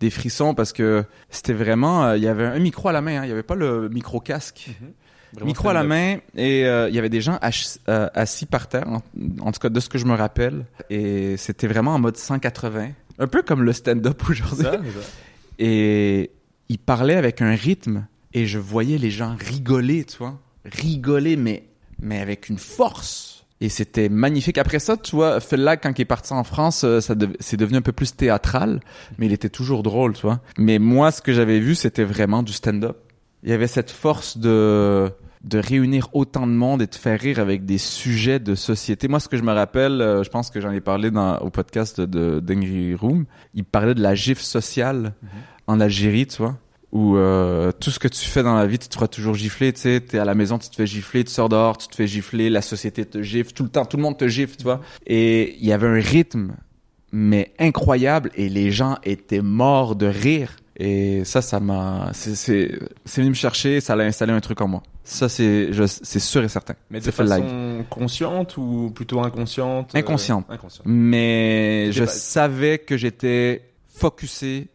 Des 0.00 0.10
frissons 0.10 0.52
parce 0.54 0.72
que 0.74 1.04
c'était 1.30 1.54
vraiment, 1.54 2.04
euh, 2.04 2.16
il 2.18 2.22
y 2.22 2.28
avait 2.28 2.44
un 2.44 2.58
micro 2.58 2.88
à 2.88 2.92
la 2.92 3.00
main, 3.00 3.20
hein, 3.20 3.24
il 3.24 3.28
y 3.28 3.32
avait 3.32 3.42
pas 3.44 3.54
le 3.54 3.88
micro 3.88 4.20
casque. 4.20 4.68
Vraiment 5.32 5.46
micro 5.46 5.68
à 5.70 5.72
la 5.72 5.82
main 5.82 6.18
et 6.36 6.66
euh, 6.66 6.88
il 6.88 6.94
y 6.94 6.98
avait 6.98 7.08
des 7.08 7.22
gens 7.22 7.38
euh, 7.88 8.08
assis 8.14 8.44
par 8.46 8.68
terre, 8.68 8.86
en, 8.86 9.02
en 9.40 9.52
tout 9.52 9.60
cas 9.60 9.70
de 9.70 9.80
ce 9.80 9.88
que 9.88 9.96
je 9.98 10.04
me 10.04 10.14
rappelle. 10.14 10.66
Et 10.90 11.36
c'était 11.38 11.66
vraiment 11.66 11.94
en 11.94 11.98
mode 11.98 12.16
180, 12.16 12.90
un 13.18 13.26
peu 13.26 13.42
comme 13.42 13.62
le 13.62 13.72
stand-up 13.72 14.22
aujourd'hui. 14.28 14.66
Et 15.58 16.30
il 16.68 16.78
parlait 16.78 17.16
avec 17.16 17.40
un 17.40 17.54
rythme 17.54 18.06
et 18.34 18.46
je 18.46 18.58
voyais 18.58 18.98
les 18.98 19.10
gens 19.10 19.34
rigoler, 19.38 20.04
tu 20.04 20.18
vois, 20.18 20.38
rigoler 20.64 21.36
mais 21.36 21.64
mais 22.00 22.20
avec 22.20 22.48
une 22.48 22.58
force. 22.58 23.46
Et 23.62 23.68
c'était 23.68 24.08
magnifique. 24.08 24.58
Après 24.58 24.80
ça, 24.80 24.96
tu 24.96 25.14
vois, 25.14 25.38
Fella, 25.38 25.76
quand 25.76 25.96
il 25.96 26.02
est 26.02 26.04
parti 26.04 26.32
en 26.32 26.42
France, 26.42 26.82
euh, 26.82 27.00
ça 27.00 27.14
c'est 27.38 27.56
devenu 27.56 27.78
un 27.78 27.82
peu 27.82 27.92
plus 27.92 28.16
théâtral, 28.16 28.80
mais 29.18 29.26
il 29.26 29.32
était 29.32 29.48
toujours 29.48 29.84
drôle, 29.84 30.14
tu 30.14 30.22
vois. 30.22 30.40
Mais 30.58 30.80
moi, 30.80 31.12
ce 31.12 31.22
que 31.22 31.32
j'avais 31.32 31.60
vu, 31.60 31.76
c'était 31.76 32.02
vraiment 32.02 32.42
du 32.42 32.52
stand-up. 32.52 32.96
Il 33.44 33.50
y 33.50 33.52
avait 33.52 33.68
cette 33.68 33.92
force 33.92 34.36
de 34.36 35.12
de 35.44 35.58
réunir 35.58 36.08
autant 36.12 36.46
de 36.46 36.52
monde 36.52 36.82
et 36.82 36.86
de 36.86 36.94
faire 36.94 37.18
rire 37.18 37.38
avec 37.40 37.64
des 37.64 37.78
sujets 37.78 38.38
de 38.38 38.54
société. 38.54 39.08
Moi, 39.08 39.20
ce 39.20 39.28
que 39.28 39.36
je 39.36 39.42
me 39.42 39.52
rappelle, 39.52 40.00
euh, 40.00 40.22
je 40.22 40.30
pense 40.30 40.50
que 40.50 40.60
j'en 40.60 40.70
ai 40.70 40.80
parlé 40.80 41.10
dans, 41.10 41.38
au 41.38 41.50
podcast 41.50 42.00
de 42.00 42.40
d'Angry 42.40 42.94
Room, 42.94 43.24
il 43.54 43.64
parlait 43.64 43.94
de 43.94 44.02
la 44.02 44.14
gifle 44.14 44.42
sociale 44.42 45.14
en 45.66 45.80
Algérie, 45.80 46.26
tu 46.26 46.38
vois, 46.38 46.56
où 46.92 47.16
euh, 47.16 47.72
tout 47.72 47.90
ce 47.90 47.98
que 47.98 48.08
tu 48.08 48.24
fais 48.24 48.42
dans 48.42 48.54
la 48.54 48.66
vie, 48.66 48.78
tu 48.78 48.88
te 48.88 48.94
feras 48.94 49.08
toujours 49.08 49.34
gifler, 49.34 49.72
tu 49.72 49.80
sais, 49.80 50.00
t'es 50.00 50.18
à 50.18 50.24
la 50.24 50.34
maison, 50.34 50.58
tu 50.58 50.68
te 50.68 50.76
fais 50.76 50.86
gifler, 50.86 51.24
tu 51.24 51.32
sors 51.32 51.48
dehors, 51.48 51.78
tu 51.78 51.88
te 51.88 51.94
fais 51.96 52.06
gifler, 52.06 52.50
la 52.50 52.62
société 52.62 53.04
te 53.04 53.22
gifle, 53.22 53.52
tout 53.52 53.64
le 53.64 53.70
temps, 53.70 53.84
tout 53.84 53.96
le 53.96 54.02
monde 54.02 54.18
te 54.18 54.28
gifle, 54.28 54.56
tu 54.56 54.64
vois. 54.64 54.80
Et 55.06 55.56
il 55.58 55.66
y 55.66 55.72
avait 55.72 55.88
un 55.88 56.00
rythme, 56.00 56.54
mais 57.10 57.52
incroyable, 57.58 58.30
et 58.34 58.48
les 58.48 58.70
gens 58.70 58.98
étaient 59.04 59.42
morts 59.42 59.96
de 59.96 60.06
rire. 60.06 60.56
Et 60.76 61.24
ça, 61.24 61.42
ça 61.42 61.60
m'a, 61.60 62.10
c'est, 62.14 62.34
c'est, 62.34 62.78
c'est 63.04 63.20
venu 63.20 63.30
me 63.30 63.34
chercher, 63.34 63.80
ça 63.80 63.92
a 63.92 63.98
installé 64.02 64.32
un 64.32 64.40
truc 64.40 64.60
en 64.62 64.68
moi. 64.68 64.82
Ça, 65.04 65.28
c'est, 65.28 65.70
c'est 65.86 66.18
sûr 66.20 66.42
et 66.44 66.48
certain. 66.48 66.74
Mais 66.90 67.00
de 67.00 67.04
live. 67.04 67.12
façon 67.42 67.84
consciente 67.90 68.56
ou 68.56 68.90
plutôt 68.94 69.20
inconsciente 69.20 69.94
euh, 69.94 69.98
Inconsciente. 69.98 70.46
Inconsciente. 70.48 70.86
Mais 70.86 71.90
je 71.92 72.04
pas- 72.04 72.10
savais 72.10 72.78
que 72.78 72.96
j'étais 72.96 73.68
focusé 73.94 74.68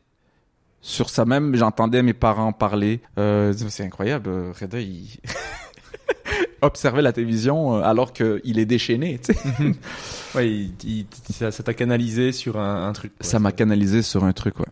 sur 0.82 1.10
ça 1.10 1.26
même, 1.26 1.56
j'entendais 1.56 2.04
mes 2.04 2.14
parents 2.14 2.54
parler. 2.54 3.02
Euh, 3.18 3.52
c'est 3.70 3.84
incroyable, 3.84 4.30
euh, 4.30 4.54
Reda, 4.60 4.80
il 4.80 5.08
observait 6.62 7.02
la 7.02 7.12
télévision 7.14 7.78
euh, 7.78 7.82
alors 7.82 8.14
qu'il 8.14 8.60
est 8.60 8.66
déchaîné. 8.66 9.20
Ouais, 10.36 10.50
il- 10.52 10.74
il- 10.84 11.08
ça 11.34 11.52
t'a 11.52 11.74
canalisé 11.74 12.32
sur 12.32 12.60
un, 12.60 12.88
un 12.88 12.94
truc. 12.94 13.14
quoi. 13.18 13.26
ça 13.26 13.40
m'a 13.40 13.52
canalisé 13.52 14.02
sur 14.04 14.24
un 14.26 14.34
truc, 14.34 14.60
ouais. 14.60 14.66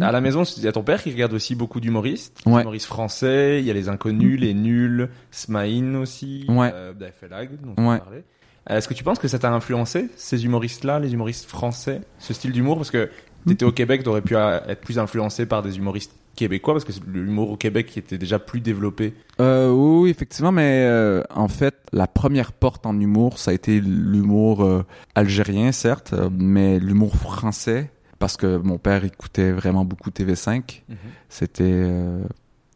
À 0.00 0.10
la 0.12 0.20
maison, 0.20 0.42
il 0.44 0.62
y 0.62 0.68
a 0.68 0.72
ton 0.72 0.82
père 0.82 1.02
qui 1.02 1.10
regarde 1.10 1.32
aussi 1.34 1.54
beaucoup 1.54 1.80
d'humoristes. 1.80 2.38
Ouais. 2.46 2.62
Humoristes 2.62 2.86
français, 2.86 3.60
il 3.60 3.66
y 3.66 3.70
a 3.70 3.74
les 3.74 3.88
inconnus, 3.88 4.40
les 4.40 4.54
nuls, 4.54 5.08
Smaïn 5.30 5.96
aussi, 5.96 6.46
Ouais. 6.48 6.70
euh, 6.72 6.92
Felag, 7.20 7.50
dont 7.62 7.74
on 7.76 7.90
Ouais. 7.90 7.98
parlait. 7.98 8.24
Euh, 8.70 8.76
Est-ce 8.78 8.88
que 8.88 8.94
tu 8.94 9.04
penses 9.04 9.18
que 9.18 9.28
ça 9.28 9.38
t'a 9.38 9.52
influencé, 9.52 10.08
ces 10.16 10.44
humoristes-là, 10.44 10.98
les 11.00 11.12
humoristes 11.12 11.46
français, 11.48 12.00
ce 12.18 12.32
style 12.32 12.52
d'humour? 12.52 12.76
Parce 12.76 12.90
que 12.90 13.10
t'étais 13.46 13.64
au 13.64 13.72
Québec, 13.72 14.02
t'aurais 14.04 14.22
pu 14.22 14.36
euh, 14.36 14.60
être 14.68 14.80
plus 14.80 14.98
influencé 14.98 15.46
par 15.46 15.62
des 15.62 15.76
humoristes 15.78 16.12
québécois, 16.36 16.72
parce 16.72 16.84
que 16.84 16.92
c'est 16.92 17.02
l'humour 17.06 17.50
au 17.50 17.56
Québec 17.56 17.86
qui 17.86 17.98
était 17.98 18.16
déjà 18.16 18.38
plus 18.38 18.60
développé. 18.60 19.12
Euh, 19.40 19.70
oui, 19.70 20.08
effectivement, 20.08 20.52
mais 20.52 20.86
euh, 20.86 21.22
en 21.34 21.48
fait, 21.48 21.74
la 21.92 22.06
première 22.06 22.52
porte 22.52 22.86
en 22.86 22.98
humour, 22.98 23.38
ça 23.38 23.50
a 23.50 23.54
été 23.54 23.80
l'humour 23.80 24.64
euh, 24.64 24.82
algérien, 25.14 25.72
certes, 25.72 26.14
mais 26.38 26.78
l'humour 26.78 27.16
français, 27.16 27.90
parce 28.22 28.36
que 28.36 28.56
mon 28.56 28.78
père 28.78 29.04
écoutait 29.04 29.50
vraiment 29.50 29.84
beaucoup 29.84 30.10
TV5. 30.10 30.82
C'était 31.28 31.64
euh, 31.64 32.22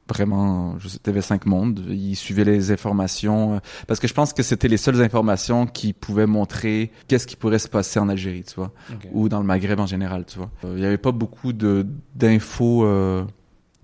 vraiment 0.09 0.77
je 0.81 0.89
sais, 0.89 0.99
TV5 0.99 1.43
Monde. 1.49 1.85
Il 1.89 2.17
suivait 2.17 2.43
les 2.43 2.73
informations, 2.73 3.55
euh, 3.55 3.59
parce 3.87 4.01
que 4.01 4.09
je 4.09 4.13
pense 4.13 4.33
que 4.33 4.43
c'était 4.43 4.67
les 4.67 4.77
seules 4.77 5.01
informations 5.01 5.69
qui 5.69 5.93
pouvaient 5.93 6.27
montrer 6.27 6.91
qu'est-ce 7.07 7.29
qui 7.29 7.37
pourrait 7.37 7.61
se 7.61 7.69
passer 7.69 8.01
en 8.01 8.09
Algérie, 8.09 8.43
tu 8.43 8.57
vois, 8.57 8.73
ou 9.13 9.29
dans 9.29 9.39
le 9.39 9.47
Maghreb 9.47 9.79
en 9.79 9.87
général, 9.87 10.25
tu 10.27 10.37
vois. 10.37 10.51
Euh, 10.65 10.75
Il 10.79 10.83
y 10.83 10.85
avait 10.85 10.99
pas 10.99 11.13
beaucoup 11.13 11.53
de 11.53 11.87
d'infos. 12.17 12.85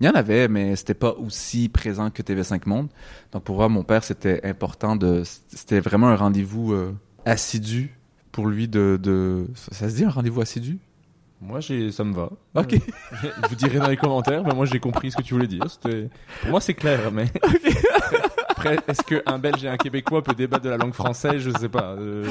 il 0.01 0.05
y 0.05 0.09
en 0.09 0.15
avait, 0.15 0.49
mais 0.49 0.75
c'était 0.75 0.93
pas 0.95 1.13
aussi 1.13 1.69
présent 1.69 2.09
que 2.09 2.21
TV5 2.21 2.67
Monde. 2.67 2.89
Donc 3.31 3.45
pour 3.45 3.55
moi, 3.55 3.69
mon 3.69 3.85
père, 3.85 4.03
c'était 4.03 4.45
important 4.45 4.97
de, 4.97 5.23
c'était 5.47 5.79
vraiment 5.79 6.09
un 6.09 6.17
rendez-vous 6.17 6.73
euh, 6.73 6.93
assidu 7.23 7.97
pour 8.33 8.47
lui 8.47 8.67
de, 8.67 8.99
de, 9.01 9.47
ça 9.71 9.89
se 9.89 9.95
dit 9.95 10.03
un 10.03 10.09
rendez-vous 10.09 10.41
assidu? 10.41 10.79
Moi, 11.45 11.59
j'ai, 11.59 11.91
ça 11.91 12.03
me 12.03 12.13
va. 12.13 12.29
Ok. 12.55 12.75
Je 13.21 13.47
vous 13.49 13.55
dirai 13.55 13.79
dans 13.79 13.89
les 13.89 13.97
commentaires, 13.97 14.43
mais 14.45 14.53
moi, 14.55 14.65
j'ai 14.65 14.79
compris 14.79 15.11
ce 15.11 15.17
que 15.17 15.21
tu 15.21 15.33
voulais 15.33 15.47
dire. 15.47 15.63
C'était, 15.69 16.09
pour 16.41 16.51
moi, 16.51 16.61
c'est 16.61 16.73
clair, 16.73 17.11
mais. 17.11 17.25
Après, 18.49 18.77
est-ce 18.87 19.01
qu'un 19.01 19.39
Belge 19.39 19.63
et 19.65 19.67
un 19.67 19.77
Québécois 19.77 20.23
peut 20.23 20.33
débattre 20.35 20.63
de 20.63 20.69
la 20.69 20.77
langue 20.77 20.93
française? 20.93 21.41
Je 21.41 21.49
sais 21.59 21.69
pas. 21.69 21.95
Euh, 21.99 22.23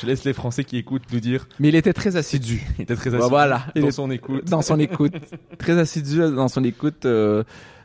je 0.00 0.06
laisse 0.06 0.24
les 0.24 0.32
Français 0.32 0.64
qui 0.64 0.78
écoutent 0.78 1.12
nous 1.12 1.20
dire. 1.20 1.46
Mais 1.60 1.68
il 1.68 1.74
était 1.74 1.92
très 1.92 2.16
assidu. 2.16 2.62
Il 2.78 2.82
était 2.82 2.94
très 2.96 3.10
Bah 3.10 3.18
assidu 3.18 3.30
voilà. 3.30 3.62
Il 3.74 3.82
dans 3.82 3.88
est- 3.88 3.92
son 3.92 4.10
écoute. 4.10 4.44
dans 4.46 4.62
son 4.62 4.78
écoute, 4.78 5.14
très 5.58 5.78
assidu 5.78 6.18
dans 6.18 6.48
son 6.48 6.64
écoute 6.64 7.04
euh, 7.06 7.42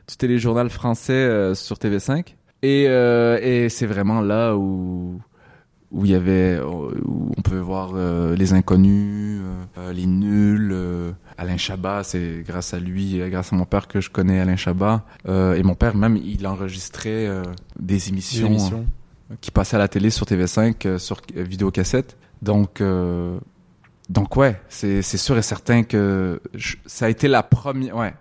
du 0.08 0.16
téléjournal 0.16 0.70
français 0.70 1.14
euh, 1.14 1.56
sur 1.56 1.76
TV5. 1.78 2.36
Et, 2.62 2.86
euh, 2.88 3.40
et 3.42 3.70
c'est 3.70 3.86
vraiment 3.86 4.22
là 4.22 4.56
où 4.56 5.20
où 5.92 6.06
il 6.06 6.12
y 6.12 6.16
avait 6.16 6.60
où 6.60 7.32
on 7.38 7.42
pouvait 7.42 7.60
voir 7.62 7.92
euh, 7.96 8.36
les 8.36 8.54
inconnus, 8.54 9.42
euh, 9.78 9.92
les 9.94 10.06
nuls. 10.06 10.70
euh, 10.72 11.12
Alain 11.38 11.58
Chabat, 11.58 12.04
c'est 12.04 12.44
grâce 12.46 12.74
à 12.74 12.80
lui, 12.80 13.22
euh, 13.22 13.30
grâce 13.30 13.54
à 13.54 13.56
mon 13.56 13.66
père 13.66 13.88
que 13.88 14.02
je 14.02 14.10
connais 14.10 14.40
Alain 14.40 14.56
Chabat. 14.58 15.06
Euh, 15.28 15.54
et 15.56 15.64
mon 15.64 15.74
père 15.76 15.96
même, 15.96 16.18
il 16.18 16.46
enregistrait 16.48 17.28
euh, 17.28 17.44
des 17.80 18.10
émissions, 18.10 18.48
Émission. 18.48 18.86
euh, 19.32 19.36
qui 19.42 19.50
passaient 19.52 19.78
à 19.78 19.80
la 19.80 19.88
télé 19.88 20.10
sur 20.10 20.26
TV5 20.26 20.76
euh, 20.86 20.98
sur 21.00 21.22
euh, 21.38 21.44
vidéocassette. 21.44 22.18
Donc 22.42 22.82
euh, 22.82 23.40
donc 24.10 24.36
ouais, 24.38 24.60
c'est 24.70 25.02
sûr 25.02 25.38
et 25.38 25.42
certain 25.42 25.84
que 25.84 26.42
je- 26.56 26.76
ça 26.86 27.06
a 27.06 27.10
été 27.10 27.28
la 27.28 27.42
première 27.44 27.96
ouais, 27.96 28.14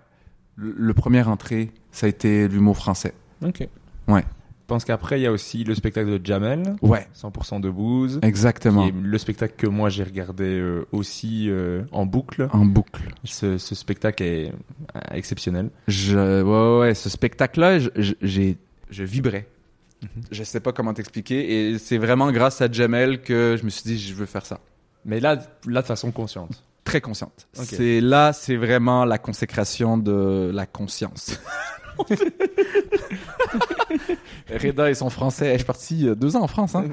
le, 0.55 0.73
le 0.77 0.93
premier 0.93 1.21
entrée, 1.23 1.71
ça 1.91 2.05
a 2.05 2.09
été 2.09 2.47
l'humour 2.47 2.77
français. 2.77 3.13
Ok. 3.45 3.67
Ouais. 4.07 4.23
Je 4.69 4.75
pense 4.75 4.85
qu'après, 4.85 5.19
il 5.19 5.23
y 5.23 5.25
a 5.25 5.31
aussi 5.31 5.63
le 5.63 5.73
spectacle 5.73 6.19
de 6.19 6.23
Jamel, 6.23 6.75
Ouais, 6.83 7.07
100% 7.19 7.59
de 7.59 7.71
Booze. 7.71 8.19
exactement. 8.21 8.83
Qui 8.83 8.89
est 8.89 9.01
le 9.01 9.17
spectacle 9.17 9.55
que 9.57 9.65
moi 9.65 9.89
j'ai 9.89 10.03
regardé 10.03 10.43
euh, 10.43 10.85
aussi 10.91 11.49
euh, 11.49 11.81
en 11.91 12.05
boucle. 12.05 12.47
En 12.53 12.65
boucle. 12.67 13.01
Ce, 13.23 13.57
ce 13.57 13.73
spectacle 13.73 14.21
est 14.21 14.49
euh, 14.49 14.99
exceptionnel. 15.11 15.71
Je 15.87 16.43
ouais, 16.43 16.43
ouais, 16.43 16.79
ouais, 16.81 16.93
ce 16.93 17.09
spectacle 17.09 17.59
là, 17.61 17.79
j'ai 18.21 18.57
je 18.91 19.03
vibrais. 19.03 19.47
Je 20.29 20.43
sais 20.43 20.59
pas 20.59 20.71
comment 20.71 20.93
t'expliquer 20.93 21.71
et 21.71 21.79
c'est 21.79 21.97
vraiment 21.97 22.31
grâce 22.31 22.61
à 22.61 22.71
Jamel 22.71 23.23
que 23.23 23.57
je 23.59 23.65
me 23.65 23.71
suis 23.71 23.81
dit 23.85 23.97
je 23.97 24.13
veux 24.13 24.27
faire 24.27 24.45
ça. 24.45 24.59
Mais 25.03 25.19
là, 25.19 25.39
là 25.65 25.81
de 25.81 25.87
façon 25.87 26.11
consciente. 26.11 26.63
Très 26.83 27.01
consciente. 27.01 27.47
C'est 27.53 28.01
là, 28.01 28.33
c'est 28.33 28.55
vraiment 28.55 29.03
la 29.03 29.17
consécration 29.17 29.97
de 29.97 30.51
la 30.53 30.67
conscience. 30.67 31.39
Reda 34.51 34.89
et 34.89 34.93
son 34.95 35.09
français, 35.09 35.51
je 35.53 35.57
suis 35.57 35.65
parti 35.65 36.07
euh, 36.07 36.15
deux 36.15 36.35
ans 36.35 36.41
en 36.43 36.47
France, 36.47 36.75
hein. 36.75 36.85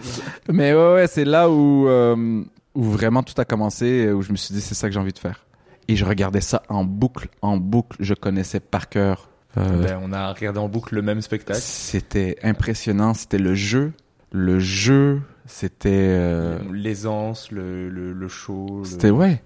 Mais 0.50 0.72
ouais, 0.74 0.94
ouais, 0.94 1.06
c'est 1.06 1.24
là 1.24 1.50
où, 1.50 1.88
euh, 1.88 2.42
où 2.74 2.82
vraiment 2.84 3.22
tout 3.22 3.34
a 3.40 3.44
commencé, 3.44 4.10
où 4.12 4.22
je 4.22 4.32
me 4.32 4.36
suis 4.36 4.54
dit 4.54 4.60
c'est 4.60 4.74
ça 4.74 4.88
que 4.88 4.94
j'ai 4.94 5.00
envie 5.00 5.12
de 5.12 5.18
faire. 5.18 5.46
Et 5.88 5.96
je 5.96 6.04
regardais 6.04 6.40
ça 6.40 6.62
en 6.68 6.84
boucle, 6.84 7.28
en 7.42 7.56
boucle. 7.58 7.96
Je 8.00 8.14
connaissais 8.14 8.58
par 8.60 8.88
cœur. 8.88 9.30
Euh, 9.56 9.82
Ben, 9.82 10.00
on 10.02 10.12
a 10.12 10.32
regardé 10.32 10.58
en 10.58 10.68
boucle 10.68 10.94
le 10.96 11.02
même 11.02 11.20
spectacle. 11.20 11.60
c'était 11.62 12.36
impressionnant. 12.42 13.14
C'était 13.14 13.38
le 13.38 13.54
jeu, 13.54 13.92
le 14.32 14.58
jeu. 14.58 15.20
C'était, 15.46 15.90
euh, 15.92 16.58
L'aisance, 16.72 17.52
le, 17.52 17.88
le, 17.88 18.12
le 18.12 18.28
show. 18.28 18.80
le- 18.80 18.84
c'était 18.84 19.10
ouais, 19.10 19.40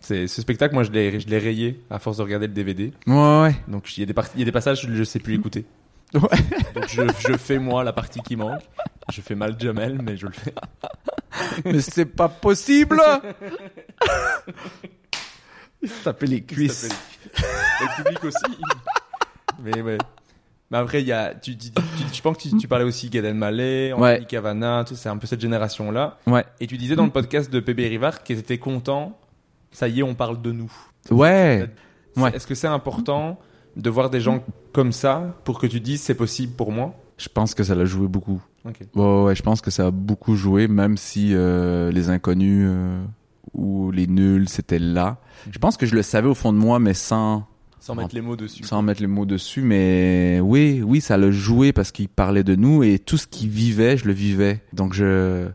C'est 0.00 0.26
ce 0.26 0.40
spectacle, 0.40 0.72
moi 0.74 0.84
je 0.84 0.90
l'ai, 0.90 1.20
je 1.20 1.28
l'ai 1.28 1.36
rayé 1.38 1.80
à 1.90 1.98
force 1.98 2.16
de 2.16 2.22
regarder 2.22 2.46
le 2.46 2.54
DVD. 2.54 2.92
ouais, 3.06 3.14
ouais. 3.42 3.54
Donc 3.68 3.94
il 3.96 4.00
y 4.00 4.02
a 4.04 4.06
des 4.06 4.14
il 4.34 4.38
y 4.38 4.42
a 4.42 4.44
des 4.46 4.52
passages 4.52 4.80
je 4.90 4.98
ne 4.98 5.04
sais 5.04 5.18
plus 5.18 5.34
écouter. 5.34 5.66
Ouais. 6.14 6.20
Donc 6.74 6.88
je, 6.88 7.02
je 7.28 7.36
fais 7.36 7.58
moi 7.58 7.84
la 7.84 7.92
partie 7.92 8.20
qui 8.20 8.34
manque. 8.36 8.62
Je 9.12 9.20
fais 9.20 9.34
mal 9.34 9.56
Jamel, 9.58 10.00
mais 10.02 10.16
je 10.16 10.26
le 10.26 10.32
fais. 10.32 10.54
Mais 11.64 11.80
c'est 11.80 12.06
pas 12.06 12.28
possible. 12.28 13.00
Il 15.82 15.88
se 15.88 16.02
tapait 16.04 16.26
les 16.26 16.42
cuisses. 16.42 16.88
Le 17.36 18.02
public 18.02 18.24
aussi. 18.24 18.58
Mais 19.62 19.80
ouais. 19.80 19.98
Mais 20.70 20.78
après, 20.78 21.00
il 21.00 21.06
y 21.06 21.12
a, 21.12 21.34
tu, 21.34 21.56
tu, 21.56 21.70
tu- 21.70 21.82
je 22.12 22.20
pense 22.20 22.36
que 22.36 22.42
tu, 22.42 22.56
tu 22.58 22.68
parlais 22.68 22.84
aussi 22.84 23.08
Gad 23.08 23.24
Elmaleh, 23.24 23.94
Ouais. 23.94 24.12
Anthony 24.14 24.26
Cavana, 24.26 24.84
tout, 24.86 24.96
c'est 24.96 25.08
un 25.08 25.16
peu 25.16 25.26
cette 25.26 25.40
génération-là. 25.40 26.18
Ouais. 26.26 26.44
Et 26.60 26.66
tu 26.66 26.76
disais 26.76 26.94
dans 26.94 27.04
le 27.06 27.10
podcast 27.10 27.50
de 27.50 27.58
PB 27.60 27.88
Rivard 27.88 28.22
qu'ils 28.22 28.38
étaient 28.38 28.58
contents. 28.58 29.18
Ça 29.72 29.88
y 29.88 30.00
est, 30.00 30.02
on 30.02 30.14
parle 30.14 30.42
de 30.42 30.52
nous. 30.52 30.70
Ouais. 31.10 31.70
Ouais. 32.16 32.34
Est-ce 32.36 32.46
que 32.46 32.54
c'est 32.54 32.66
important 32.66 33.38
de 33.78 33.90
voir 33.90 34.10
des 34.10 34.20
gens 34.20 34.44
comme 34.72 34.92
ça 34.92 35.34
pour 35.44 35.58
que 35.58 35.66
tu 35.66 35.80
dises 35.80 36.02
c'est 36.02 36.14
possible 36.14 36.52
pour 36.54 36.72
moi? 36.72 36.94
Je 37.16 37.28
pense 37.28 37.54
que 37.54 37.62
ça 37.64 37.74
l'a 37.74 37.84
joué 37.84 38.06
beaucoup. 38.08 38.42
Ok. 38.64 38.80
Ouais, 38.94 39.22
ouais, 39.24 39.34
je 39.34 39.42
pense 39.42 39.60
que 39.60 39.70
ça 39.70 39.86
a 39.86 39.90
beaucoup 39.90 40.36
joué, 40.36 40.68
même 40.68 40.96
si 40.96 41.30
euh, 41.32 41.90
les 41.90 42.10
inconnus 42.10 42.66
euh, 42.70 43.02
ou 43.54 43.90
les 43.90 44.06
nuls, 44.06 44.48
c'était 44.48 44.78
là. 44.78 45.16
Je 45.50 45.58
pense 45.58 45.76
que 45.76 45.86
je 45.86 45.94
le 45.94 46.02
savais 46.02 46.28
au 46.28 46.34
fond 46.34 46.52
de 46.52 46.58
moi, 46.58 46.78
mais 46.78 46.94
sans, 46.94 47.46
Sans 47.80 47.94
mettre 47.94 48.14
les 48.14 48.20
mots 48.20 48.36
dessus. 48.36 48.62
sans 48.64 48.82
mettre 48.82 49.00
les 49.00 49.06
mots 49.08 49.26
dessus. 49.26 49.62
Mais 49.62 50.38
oui, 50.42 50.82
oui, 50.84 51.00
ça 51.00 51.16
l'a 51.16 51.30
joué 51.30 51.72
parce 51.72 51.90
qu'il 51.92 52.08
parlait 52.08 52.44
de 52.44 52.54
nous 52.54 52.82
et 52.84 52.98
tout 52.98 53.16
ce 53.16 53.26
qu'il 53.26 53.48
vivait, 53.48 53.96
je 53.96 54.06
le 54.06 54.12
vivais. 54.12 54.60
Donc 54.72 54.92
je, 54.92 55.46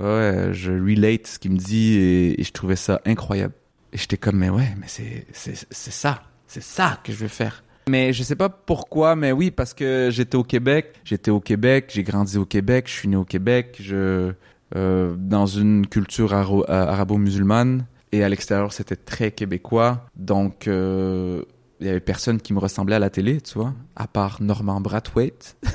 ouais, 0.00 0.48
je 0.52 0.72
relate 0.72 1.26
ce 1.26 1.38
qu'il 1.38 1.52
me 1.52 1.58
dit 1.58 1.94
et, 1.98 2.40
et 2.40 2.44
je 2.44 2.52
trouvais 2.52 2.76
ça 2.76 3.00
incroyable. 3.06 3.54
Et 3.92 3.98
j'étais 3.98 4.16
comme, 4.16 4.38
mais 4.38 4.50
ouais, 4.50 4.74
mais 4.80 4.86
c'est, 4.88 5.26
c'est, 5.32 5.54
c'est 5.70 5.92
ça, 5.92 6.22
c'est 6.46 6.62
ça 6.62 6.98
que 7.02 7.12
je 7.12 7.18
veux 7.18 7.28
faire. 7.28 7.62
Mais 7.88 8.12
je 8.12 8.22
sais 8.24 8.34
pas 8.34 8.48
pourquoi, 8.48 9.14
mais 9.14 9.30
oui, 9.32 9.50
parce 9.52 9.72
que 9.72 10.08
j'étais 10.10 10.36
au 10.36 10.42
Québec, 10.42 10.94
j'étais 11.04 11.30
au 11.30 11.38
Québec, 11.40 11.90
j'ai 11.94 12.02
grandi 12.02 12.36
au 12.36 12.44
Québec, 12.44 12.86
je 12.88 12.92
suis 12.92 13.08
né 13.08 13.16
au 13.16 13.24
Québec, 13.24 13.76
je, 13.80 14.32
euh, 14.74 15.14
dans 15.16 15.46
une 15.46 15.86
culture 15.86 16.32
euh, 16.32 16.62
arabo-musulmane, 16.68 17.86
et 18.10 18.24
à 18.24 18.28
l'extérieur 18.28 18.72
c'était 18.72 18.96
très 18.96 19.30
québécois, 19.30 20.04
donc 20.16 20.66
euh, 20.66 21.42
il 21.78 21.86
y 21.86 21.90
avait 21.90 22.00
personne 22.00 22.40
qui 22.40 22.52
me 22.54 22.58
ressemblait 22.58 22.96
à 22.96 22.98
la 22.98 23.10
télé, 23.10 23.40
tu 23.40 23.54
vois, 23.54 23.72
à 23.94 24.08
part 24.08 24.42
Norman 24.42 24.80
Brathwaite. 24.80 25.56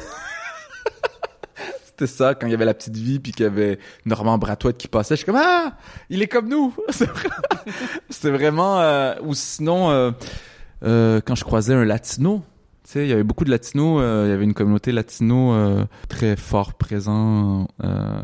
C'était 1.86 2.07
ça, 2.07 2.34
quand 2.34 2.47
il 2.47 2.51
y 2.51 2.55
avait 2.55 2.65
la 2.65 2.74
petite 2.74 2.97
vie, 2.97 3.19
puis 3.19 3.32
qu'il 3.32 3.43
y 3.43 3.47
avait 3.47 3.78
Normand 4.05 4.38
Brathwaite 4.38 4.78
qui 4.78 4.88
passait, 4.88 5.13
je 5.15 5.17
suis 5.19 5.26
comme 5.26 5.39
ah, 5.41 5.78
il 6.09 6.22
est 6.22 6.28
comme 6.28 6.49
nous. 6.49 6.74
C'est 8.09 8.32
vraiment- 8.32 8.80
euh, 8.82 9.13
ou 9.22 9.36
sinon 9.36 10.13
euh, 10.84 11.21
quand 11.25 11.36
je 11.36 11.43
croisais 11.43 11.73
un 11.73 11.86
latino, 11.86 12.41
tu 12.84 12.91
sais, 12.91 13.05
il 13.05 13.09
y 13.09 13.13
avait 13.13 13.23
beaucoup 13.23 13.45
de 13.45 13.51
latinos, 13.51 13.99
euh, 14.01 14.23
il 14.27 14.29
y 14.29 14.34
avait 14.34 14.43
une 14.43 14.53
communauté 14.53 14.91
latino 14.91 15.53
euh, 15.53 15.86
très 16.09 16.36
fort 16.36 16.73
présent, 16.73 17.67
euh, 17.84 18.21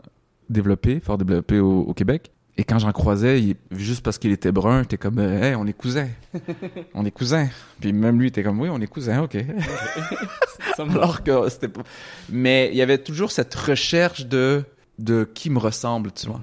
développée, 0.50 1.00
fort 1.00 1.18
développée 1.18 1.60
au, 1.60 1.82
au 1.82 1.94
Québec. 1.94 2.32
Et 2.60 2.64
quand 2.64 2.80
j'en 2.80 2.92
croisais, 2.92 3.40
il- 3.40 3.56
juste 3.72 4.02
parce 4.04 4.18
qu'il 4.18 4.32
était 4.32 4.52
brun, 4.52 4.84
t'es 4.84 4.98
comme, 4.98 5.20
euh, 5.20 5.42
hey, 5.44 5.56
on 5.56 5.68
est 5.68 5.74
cousins, 5.74 6.08
on 6.96 7.06
est 7.06 7.12
cousins. 7.12 7.48
Puis 7.80 7.94
même 7.94 8.20
lui, 8.20 8.30
était 8.30 8.42
comme, 8.42 8.60
oui, 8.60 8.70
on 8.72 8.82
est 8.82 8.88
cousins, 8.88 9.22
ok. 9.22 9.38
Ça 10.76 10.86
me 10.86 10.92
Alors 10.98 11.24
que 11.24 11.50
c'était 11.50 11.68
pas. 11.68 11.84
Mais 12.32 12.70
il 12.72 12.78
y 12.78 12.82
avait 12.82 12.98
toujours 12.98 13.32
cette 13.32 13.54
recherche 13.54 14.26
de 14.26 14.64
de 14.98 15.30
qui 15.32 15.52
me 15.52 15.60
ressemble, 15.60 16.12
tu 16.12 16.26
vois. 16.26 16.42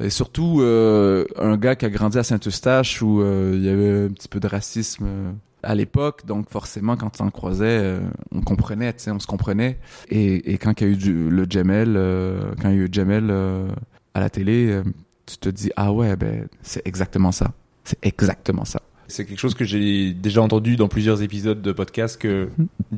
Et 0.00 0.10
surtout 0.10 0.60
euh, 0.60 1.24
un 1.36 1.56
gars 1.56 1.74
qui 1.74 1.84
a 1.86 1.90
grandi 1.90 2.16
à 2.18 2.22
Saint-Eustache 2.22 3.02
où 3.02 3.20
euh, 3.20 3.52
il 3.56 3.64
y 3.64 3.68
avait 3.68 4.04
un 4.04 4.08
petit 4.12 4.28
peu 4.28 4.38
de 4.38 4.46
racisme 4.46 5.04
euh, 5.08 5.32
à 5.66 5.74
l'époque, 5.74 6.24
donc 6.26 6.48
forcément 6.50 6.96
quand 6.96 7.20
on 7.20 7.24
le 7.24 7.30
croisait, 7.30 7.78
euh, 7.82 8.00
on 8.32 8.40
comprenait, 8.40 8.92
tu 8.94 9.00
sais, 9.04 9.10
on 9.10 9.18
se 9.18 9.26
comprenait. 9.26 9.78
Et, 10.08 10.52
et 10.52 10.58
quand 10.58 10.80
il 10.80 10.86
y 10.86 10.90
a 10.90 10.92
eu 10.92 10.96
du- 10.96 11.28
le 11.30 11.46
Jamel, 11.48 11.94
euh, 11.96 12.52
quand 12.62 12.70
il 12.70 12.76
y 12.76 12.80
a 12.80 12.84
eu 12.84 12.88
Jamel 12.90 13.28
euh, 13.30 13.68
à 14.14 14.20
la 14.20 14.30
télé, 14.30 14.68
euh, 14.70 14.82
tu 15.26 15.38
te 15.38 15.48
dis 15.48 15.70
ah 15.76 15.92
ouais, 15.92 16.16
ben 16.16 16.46
c'est 16.62 16.86
exactement 16.86 17.32
ça, 17.32 17.52
c'est 17.84 17.98
exactement 18.06 18.64
ça. 18.64 18.80
C'est 19.08 19.24
quelque 19.24 19.38
chose 19.38 19.54
que 19.54 19.64
j'ai 19.64 20.12
déjà 20.12 20.42
entendu 20.42 20.76
dans 20.76 20.88
plusieurs 20.88 21.22
épisodes 21.22 21.62
de 21.62 21.72
podcast 21.72 22.20
que 22.20 22.48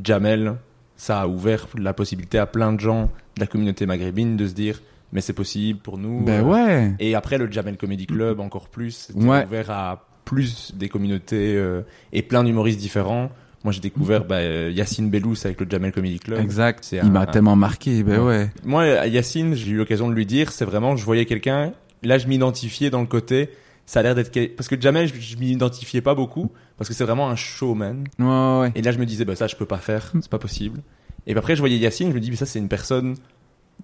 Jamel, 0.03 0.55
ça 0.97 1.23
a 1.23 1.27
ouvert 1.27 1.67
la 1.79 1.93
possibilité 1.93 2.39
à 2.39 2.47
plein 2.47 2.73
de 2.73 2.81
gens 2.81 3.05
de 3.37 3.41
la 3.41 3.47
communauté 3.47 3.87
maghrébine 3.87 4.37
de 4.37 4.47
se 4.47 4.55
dire 4.55 4.81
mais 5.13 5.23
c'est 5.23 5.33
possible 5.33 5.79
pour 5.81 5.97
nous. 5.97 6.23
Ben 6.23 6.45
ouais. 6.45 6.93
Et 6.99 7.15
après 7.15 7.39
le 7.39 7.51
Jamel 7.51 7.79
Comedy 7.79 8.07
Club 8.07 8.41
encore 8.41 8.69
plus, 8.69 9.07
c'était 9.09 9.25
Ouais. 9.25 9.47
ouvert 9.47 9.71
à 9.71 10.05
plus 10.29 10.73
des 10.75 10.89
communautés 10.91 11.57
euh, 11.57 11.81
et 12.13 12.23
plein 12.23 12.45
d'humoristes 12.45 12.79
différents. 12.79 13.31
Moi 13.65 13.73
j'ai 13.73 13.81
découvert 13.81 14.25
bah, 14.25 14.37
euh, 14.37 14.71
Yacine 14.75 15.09
Bellous 15.11 15.35
avec 15.45 15.59
le 15.61 15.67
Jamel 15.69 15.91
Comedy 15.91 16.19
Club. 16.21 16.39
Exact. 16.41 16.85
C'est 16.85 16.99
Il 16.99 17.11
m'a 17.11 17.21
un- 17.23 17.27
tellement 17.27 17.57
marqué, 17.57 18.03
ben 18.03 18.21
Ouais. 18.21 18.27
ouais. 18.27 18.51
Moi, 18.65 18.83
à 18.85 19.07
Yacine, 19.07 19.55
j'ai 19.55 19.71
eu 19.73 19.77
l'occasion 19.79 20.09
de 20.09 20.15
lui 20.15 20.27
dire, 20.27 20.53
c'est 20.53 20.65
vraiment, 20.65 20.97
je 20.97 21.05
voyais 21.05 21.25
quelqu'un, 21.25 21.73
là, 22.03 22.19
je 22.19 22.29
m'identifiais 22.29 22.91
dans 22.91 23.01
le 23.01 23.07
côté, 23.07 23.51
ça 23.87 24.01
a 24.01 24.03
l'air 24.03 24.15
d'être, 24.15 24.31
parce 24.55 24.69
que 24.69 24.81
Jamel, 24.81 25.09
je, 25.09 25.19
je 25.21 25.37
m'identifiais 25.39 26.03
pas 26.03 26.15
beaucoup, 26.15 26.53
parce 26.77 26.89
que 26.89 26.95
c'est 26.95 27.05
vraiment 27.05 27.29
un 27.31 27.37
showman. 27.37 28.05
Ouais, 28.19 28.25
ouais, 28.27 28.61
ouais. 28.61 28.73
Et 28.77 28.83
là, 28.83 28.93
je 28.93 28.99
me 28.99 29.07
disais, 29.07 29.25
bah, 29.25 29.35
ça, 29.35 29.47
je 29.49 29.57
peux 29.57 29.67
pas 29.67 29.79
faire, 29.79 30.13
c'est 30.21 30.31
pas 30.31 30.39
possible. 30.39 30.81
Et 31.27 31.33
puis 31.33 31.39
après, 31.39 31.57
je 31.57 31.61
voyais 31.61 31.79
Yacine, 31.79 32.11
je 32.11 32.15
me 32.15 32.21
dis, 32.21 32.31
mais 32.31 32.37
ça, 32.37 32.47
c'est 32.47 32.59
une 32.61 32.69
personne 32.69 33.17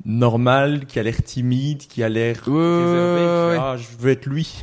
normale, 0.04 0.86
qui 0.86 0.98
a 0.98 1.02
l'air 1.02 1.22
timide, 1.22 1.78
qui 1.78 2.02
a 2.02 2.08
l'air 2.08 2.42
Ouais, 2.46 2.52
ouais, 2.54 3.56
ah, 3.58 3.76
je 3.76 3.86
veux 3.98 4.10
être 4.12 4.26
lui. 4.26 4.54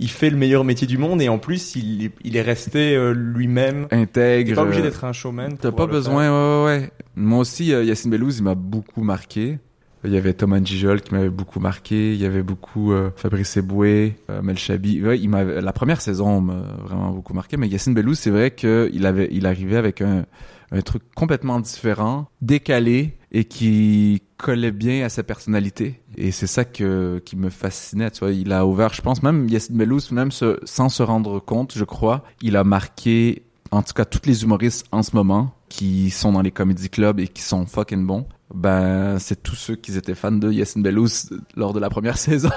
Il 0.00 0.10
fait 0.10 0.30
le 0.30 0.36
meilleur 0.36 0.64
métier 0.64 0.86
du 0.86 0.98
monde, 0.98 1.20
et 1.22 1.28
en 1.28 1.38
plus, 1.38 1.76
il, 1.76 2.06
est- 2.06 2.12
il 2.24 2.36
est 2.36 2.42
resté 2.42 2.96
euh, 2.96 3.12
lui-même. 3.12 3.86
Intègre. 3.92 4.48
T'es 4.48 4.54
pas 4.54 4.62
obligé 4.62 4.80
euh, 4.80 4.84
d'être 4.84 5.04
un 5.04 5.12
showman. 5.12 5.56
T'as 5.60 5.70
pas 5.72 5.86
besoin, 5.86 6.64
ouais, 6.64 6.64
ouais, 6.74 6.80
ouais. 6.82 6.90
Moi 7.16 7.38
aussi, 7.40 7.72
euh, 7.72 7.84
Yacine 7.84 8.10
Bellouz, 8.10 8.38
il 8.38 8.42
m'a 8.44 8.54
beaucoup 8.54 9.02
marqué. 9.02 9.58
Il 10.02 10.10
y 10.12 10.16
avait 10.16 10.32
Thomas 10.32 10.58
Gijol 10.64 11.02
qui 11.02 11.12
m'avait 11.14 11.28
beaucoup 11.28 11.60
marqué. 11.60 12.14
Il 12.14 12.18
y 12.20 12.24
avait 12.24 12.42
beaucoup 12.42 12.92
euh, 12.92 13.10
Fabrice 13.16 13.58
Eboué, 13.58 14.14
euh, 14.30 14.40
Mel 14.40 14.56
Chabi. 14.58 15.02
Ouais, 15.04 15.18
il 15.18 15.28
m'avait 15.28 15.60
la 15.60 15.72
première 15.74 16.00
saison 16.00 16.40
m'a 16.40 16.62
vraiment 16.86 17.10
beaucoup 17.10 17.34
marqué. 17.34 17.58
Mais 17.58 17.68
Yacine 17.68 17.92
Bellouz, 17.92 18.18
c'est 18.18 18.30
vrai 18.30 18.50
qu'il 18.52 19.04
avait, 19.04 19.28
il 19.30 19.44
arrivait 19.44 19.76
avec 19.76 20.00
un, 20.00 20.24
un 20.72 20.80
truc 20.80 21.02
complètement 21.14 21.60
différent, 21.60 22.30
décalé 22.40 23.12
et 23.32 23.44
qui 23.44 24.22
collait 24.36 24.72
bien 24.72 25.04
à 25.04 25.08
sa 25.08 25.22
personnalité. 25.22 26.00
Et 26.16 26.30
c'est 26.32 26.46
ça 26.46 26.64
que 26.64 27.20
qui 27.24 27.36
me 27.36 27.50
fascinait. 27.50 28.10
Tu 28.10 28.20
vois, 28.20 28.32
il 28.32 28.52
a 28.52 28.66
ouvert, 28.66 28.92
je 28.94 29.02
pense 29.02 29.22
même 29.22 29.48
Yacine 29.48 29.76
Bellouz, 29.76 30.10
même 30.12 30.32
se- 30.32 30.58
sans 30.64 30.88
se 30.88 31.02
rendre 31.02 31.38
compte, 31.40 31.72
je 31.76 31.84
crois, 31.84 32.24
il 32.42 32.56
a 32.56 32.64
marqué 32.64 33.42
en 33.70 33.82
tout 33.82 33.92
cas 33.92 34.04
tous 34.04 34.22
les 34.26 34.42
humoristes 34.42 34.86
en 34.90 35.02
ce 35.04 35.14
moment 35.14 35.54
qui 35.68 36.10
sont 36.10 36.32
dans 36.32 36.42
les 36.42 36.50
comedy 36.50 36.88
clubs 36.90 37.20
et 37.20 37.28
qui 37.28 37.42
sont 37.42 37.66
fucking 37.66 38.04
bons, 38.04 38.26
ben 38.52 39.18
c'est 39.20 39.40
tous 39.44 39.54
ceux 39.54 39.76
qui 39.76 39.96
étaient 39.96 40.16
fans 40.16 40.32
de 40.32 40.50
Yacine 40.50 40.82
Bellouz 40.82 41.30
lors 41.54 41.72
de 41.72 41.78
la 41.78 41.88
première 41.88 42.18
saison. 42.26 42.50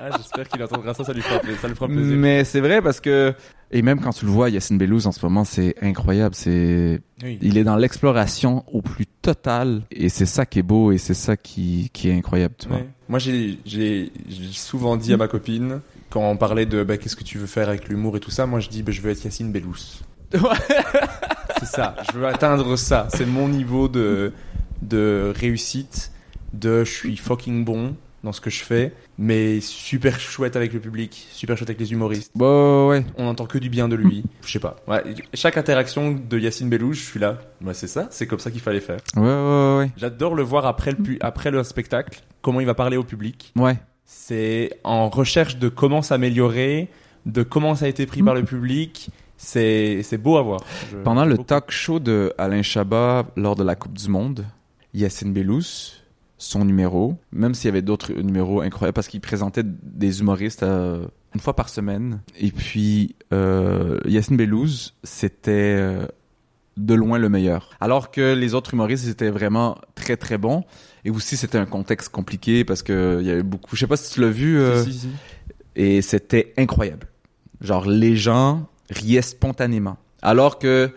Ah, 0.00 0.10
j'espère 0.16 0.48
qu'il 0.48 0.62
entendra 0.62 0.94
ça, 0.94 1.04
ça 1.04 1.12
lui 1.12 1.22
fera. 1.22 1.40
Ça 1.60 1.68
lui 1.68 1.74
fera 1.74 1.88
plaisir. 1.88 2.16
Mais 2.16 2.44
c'est 2.44 2.60
vrai 2.60 2.80
parce 2.80 3.00
que 3.00 3.34
et 3.70 3.82
même 3.82 4.00
quand 4.00 4.12
tu 4.12 4.24
le 4.24 4.30
vois 4.30 4.48
Yacine 4.48 4.78
Bellouz 4.78 5.06
en 5.06 5.12
ce 5.12 5.24
moment, 5.24 5.44
c'est 5.44 5.74
incroyable, 5.82 6.34
c'est 6.34 7.00
Oui. 7.22 7.38
il 7.42 7.58
est 7.58 7.64
dans 7.64 7.76
l'exploration 7.76 8.64
au 8.72 8.80
plus 8.80 9.06
total 9.06 9.82
et 9.90 10.08
c'est 10.08 10.26
ça 10.26 10.46
qui 10.46 10.60
est 10.60 10.62
beau 10.62 10.92
et 10.92 10.98
c'est 10.98 11.14
ça 11.14 11.36
qui 11.36 11.90
qui 11.92 12.08
est 12.08 12.14
incroyable, 12.14 12.54
tu 12.58 12.68
vois. 12.68 12.80
Moi, 13.08 13.18
j'ai, 13.18 14.12
souvent 14.52 14.96
dit 14.96 15.12
à 15.12 15.16
ma 15.16 15.28
copine, 15.28 15.80
quand 16.10 16.30
on 16.30 16.36
parlait 16.36 16.66
de 16.66 16.82
bah, 16.82 16.96
qu'est-ce 16.96 17.16
que 17.16 17.24
tu 17.24 17.38
veux 17.38 17.46
faire 17.46 17.68
avec 17.68 17.88
l'humour 17.88 18.16
et 18.16 18.20
tout 18.20 18.30
ça, 18.30 18.46
moi 18.46 18.60
je 18.60 18.68
dis 18.68 18.82
bah, 18.82 18.92
je 18.92 19.00
veux 19.00 19.10
être 19.10 19.24
Yacine 19.24 19.52
Bellous. 19.52 20.00
c'est 20.32 21.66
ça, 21.66 21.96
je 22.12 22.18
veux 22.18 22.26
atteindre 22.26 22.76
ça. 22.76 23.08
C'est 23.10 23.26
mon 23.26 23.48
niveau 23.48 23.88
de, 23.88 24.32
de 24.82 25.32
réussite, 25.34 26.12
de 26.52 26.84
je 26.84 26.90
suis 26.90 27.16
fucking 27.16 27.64
bon 27.64 27.96
dans 28.24 28.32
ce 28.32 28.40
que 28.40 28.50
je 28.50 28.64
fais, 28.64 28.92
mais 29.16 29.60
super 29.60 30.18
chouette 30.18 30.56
avec 30.56 30.72
le 30.72 30.80
public, 30.80 31.28
super 31.30 31.56
chouette 31.56 31.70
avec 31.70 31.78
les 31.80 31.92
humoristes. 31.92 32.32
Bon, 32.34 32.88
ouais. 32.88 33.04
On 33.16 33.26
entend 33.26 33.46
que 33.46 33.58
du 33.58 33.68
bien 33.70 33.88
de 33.88 33.94
lui. 33.94 34.24
Je 34.44 34.50
sais 34.52 34.58
pas. 34.58 34.76
Ouais, 34.88 35.02
chaque 35.34 35.56
interaction 35.56 36.12
de 36.12 36.38
Yacine 36.38 36.68
Bellous, 36.68 36.94
je 36.94 37.00
suis 37.04 37.20
là. 37.20 37.38
Ouais, 37.62 37.74
c'est 37.74 37.86
ça, 37.86 38.08
c'est 38.10 38.26
comme 38.26 38.40
ça 38.40 38.50
qu'il 38.50 38.60
fallait 38.60 38.80
faire. 38.80 38.98
Ouais, 39.16 39.22
ouais, 39.22 39.76
ouais. 39.78 39.90
J'adore 39.96 40.34
le 40.34 40.42
voir 40.42 40.66
après 40.66 40.92
le, 40.92 41.16
après 41.20 41.50
le 41.52 41.62
spectacle, 41.62 42.20
comment 42.42 42.60
il 42.60 42.66
va 42.66 42.74
parler 42.74 42.96
au 42.96 43.04
public. 43.04 43.52
Ouais. 43.56 43.76
C'est 44.04 44.78
en 44.84 45.08
recherche 45.10 45.58
de 45.58 45.68
comment 45.68 46.02
s'améliorer, 46.02 46.88
de 47.26 47.42
comment 47.42 47.74
ça 47.74 47.84
a 47.84 47.88
été 47.88 48.06
pris 48.06 48.22
par 48.22 48.34
le 48.34 48.42
public. 48.44 49.10
C'est 49.36 50.02
c'est 50.02 50.18
beau 50.18 50.36
à 50.38 50.42
voir. 50.42 50.60
Je- 50.90 50.96
Pendant 50.96 51.24
le 51.24 51.32
beaucoup. 51.36 51.44
talk 51.46 51.70
show 51.70 52.00
de 52.00 52.32
Alain 52.38 52.62
Chabat 52.62 53.26
lors 53.36 53.54
de 53.54 53.62
la 53.62 53.76
Coupe 53.76 53.92
du 53.96 54.08
Monde, 54.08 54.44
Yacine 54.94 55.32
Bellous, 55.32 55.62
son 56.38 56.64
numéro, 56.64 57.16
même 57.32 57.54
s'il 57.54 57.66
y 57.66 57.70
avait 57.70 57.82
d'autres 57.82 58.12
numéros 58.12 58.60
incroyables, 58.60 58.94
parce 58.94 59.08
qu'il 59.08 59.20
présentait 59.20 59.64
des 59.64 60.20
humoristes 60.20 60.62
euh, 60.62 61.06
une 61.34 61.40
fois 61.40 61.54
par 61.56 61.68
semaine. 61.68 62.20
Et 62.38 62.50
puis, 62.52 63.16
euh, 63.32 63.98
Yacine 64.06 64.36
Bellous, 64.36 64.92
c'était 65.02 65.74
euh, 65.78 66.06
de 66.76 66.94
loin 66.94 67.18
le 67.18 67.28
meilleur. 67.28 67.70
Alors 67.80 68.10
que 68.12 68.34
les 68.34 68.54
autres 68.54 68.74
humoristes 68.74 69.08
étaient 69.08 69.30
vraiment 69.30 69.78
très 69.96 70.16
très 70.16 70.38
bons. 70.38 70.64
Et 71.04 71.10
aussi, 71.10 71.36
c'était 71.36 71.58
un 71.58 71.66
contexte 71.66 72.08
compliqué 72.10 72.64
parce 72.64 72.82
que 72.82 73.18
il 73.20 73.26
y 73.26 73.30
avait 73.30 73.42
beaucoup. 73.42 73.74
Je 73.76 73.80
sais 73.80 73.86
pas 73.86 73.96
si 73.96 74.12
tu 74.14 74.20
l'as 74.20 74.30
vu. 74.30 74.58
euh, 74.58 74.84
Si, 74.84 74.92
si, 74.92 74.98
si. 75.00 75.08
et 75.76 76.02
c'était 76.02 76.52
incroyable. 76.56 77.06
Genre 77.60 77.86
les 77.88 78.16
gens 78.16 78.68
riaient 78.90 79.22
spontanément, 79.22 79.96
alors 80.22 80.58
que 80.60 80.90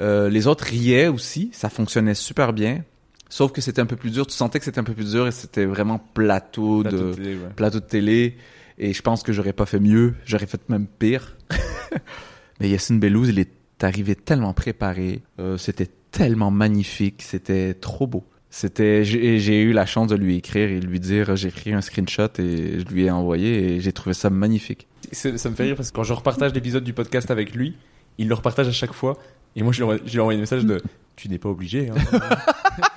euh, 0.00 0.28
les 0.28 0.46
autres 0.46 0.64
riaient 0.64 1.08
aussi, 1.08 1.50
ça 1.52 1.68
fonctionnait 1.68 2.14
super 2.14 2.52
bien. 2.52 2.82
Sauf 3.28 3.52
que 3.52 3.60
c'était 3.60 3.80
un 3.80 3.86
peu 3.86 3.96
plus 3.96 4.10
dur, 4.10 4.26
tu 4.26 4.34
sentais 4.34 4.58
que 4.58 4.64
c'était 4.64 4.78
un 4.78 4.84
peu 4.84 4.94
plus 4.94 5.10
dur 5.10 5.26
et 5.26 5.32
c'était 5.32 5.64
vraiment 5.64 5.98
plateau 5.98 6.82
Plateau 6.82 6.96
de 6.96 7.10
de 7.10 7.14
télé, 7.14 7.34
ouais. 7.34 7.48
plateau 7.56 7.80
de 7.80 7.84
télé 7.84 8.36
et 8.78 8.92
je 8.92 9.02
pense 9.02 9.22
que 9.22 9.32
j'aurais 9.32 9.52
pas 9.52 9.66
fait 9.66 9.80
mieux, 9.80 10.14
j'aurais 10.24 10.46
fait 10.46 10.60
même 10.68 10.86
pire. 10.86 11.36
Mais 12.60 12.68
Yacine 12.68 13.00
Bellouz, 13.00 13.28
il 13.30 13.38
est 13.38 13.50
arrivé 13.82 14.14
tellement 14.14 14.52
préparé, 14.52 15.22
euh, 15.40 15.56
c'était 15.56 15.88
tellement 16.10 16.50
magnifique, 16.50 17.22
c'était 17.22 17.74
trop 17.74 18.06
beau. 18.06 18.24
C'était, 18.48 19.04
j'ai 19.04 19.60
eu 19.60 19.72
la 19.72 19.84
chance 19.84 20.08
de 20.08 20.16
lui 20.16 20.36
écrire 20.36 20.70
et 20.70 20.80
de 20.80 20.86
lui 20.86 20.98
dire, 21.00 21.36
j'ai 21.36 21.50
pris 21.50 21.74
un 21.74 21.82
screenshot 21.82 22.28
et 22.38 22.80
je 22.80 22.84
lui 22.86 23.04
ai 23.04 23.10
envoyé 23.10 23.74
et 23.74 23.80
j'ai 23.80 23.92
trouvé 23.92 24.14
ça 24.14 24.30
magnifique. 24.30 24.88
Ça 25.12 25.30
me 25.30 25.54
fait 25.54 25.64
rire 25.64 25.76
parce 25.76 25.90
que 25.90 25.96
quand 25.96 26.04
je 26.04 26.14
repartage 26.14 26.54
l'épisode 26.54 26.84
du 26.84 26.94
podcast 26.94 27.30
avec 27.30 27.54
lui, 27.54 27.76
il 28.16 28.28
le 28.28 28.34
repartage 28.34 28.68
à 28.68 28.72
chaque 28.72 28.94
fois. 28.94 29.18
Et 29.56 29.62
moi, 29.62 29.72
je 29.72 29.84
lui 29.84 30.10
lui 30.10 30.20
envoie 30.20 30.32
un 30.32 30.38
message 30.38 30.64
de 30.64 30.80
Tu 31.16 31.28
n'es 31.28 31.38
pas 31.38 31.50
obligé. 31.50 31.90
Hein. 31.90 31.94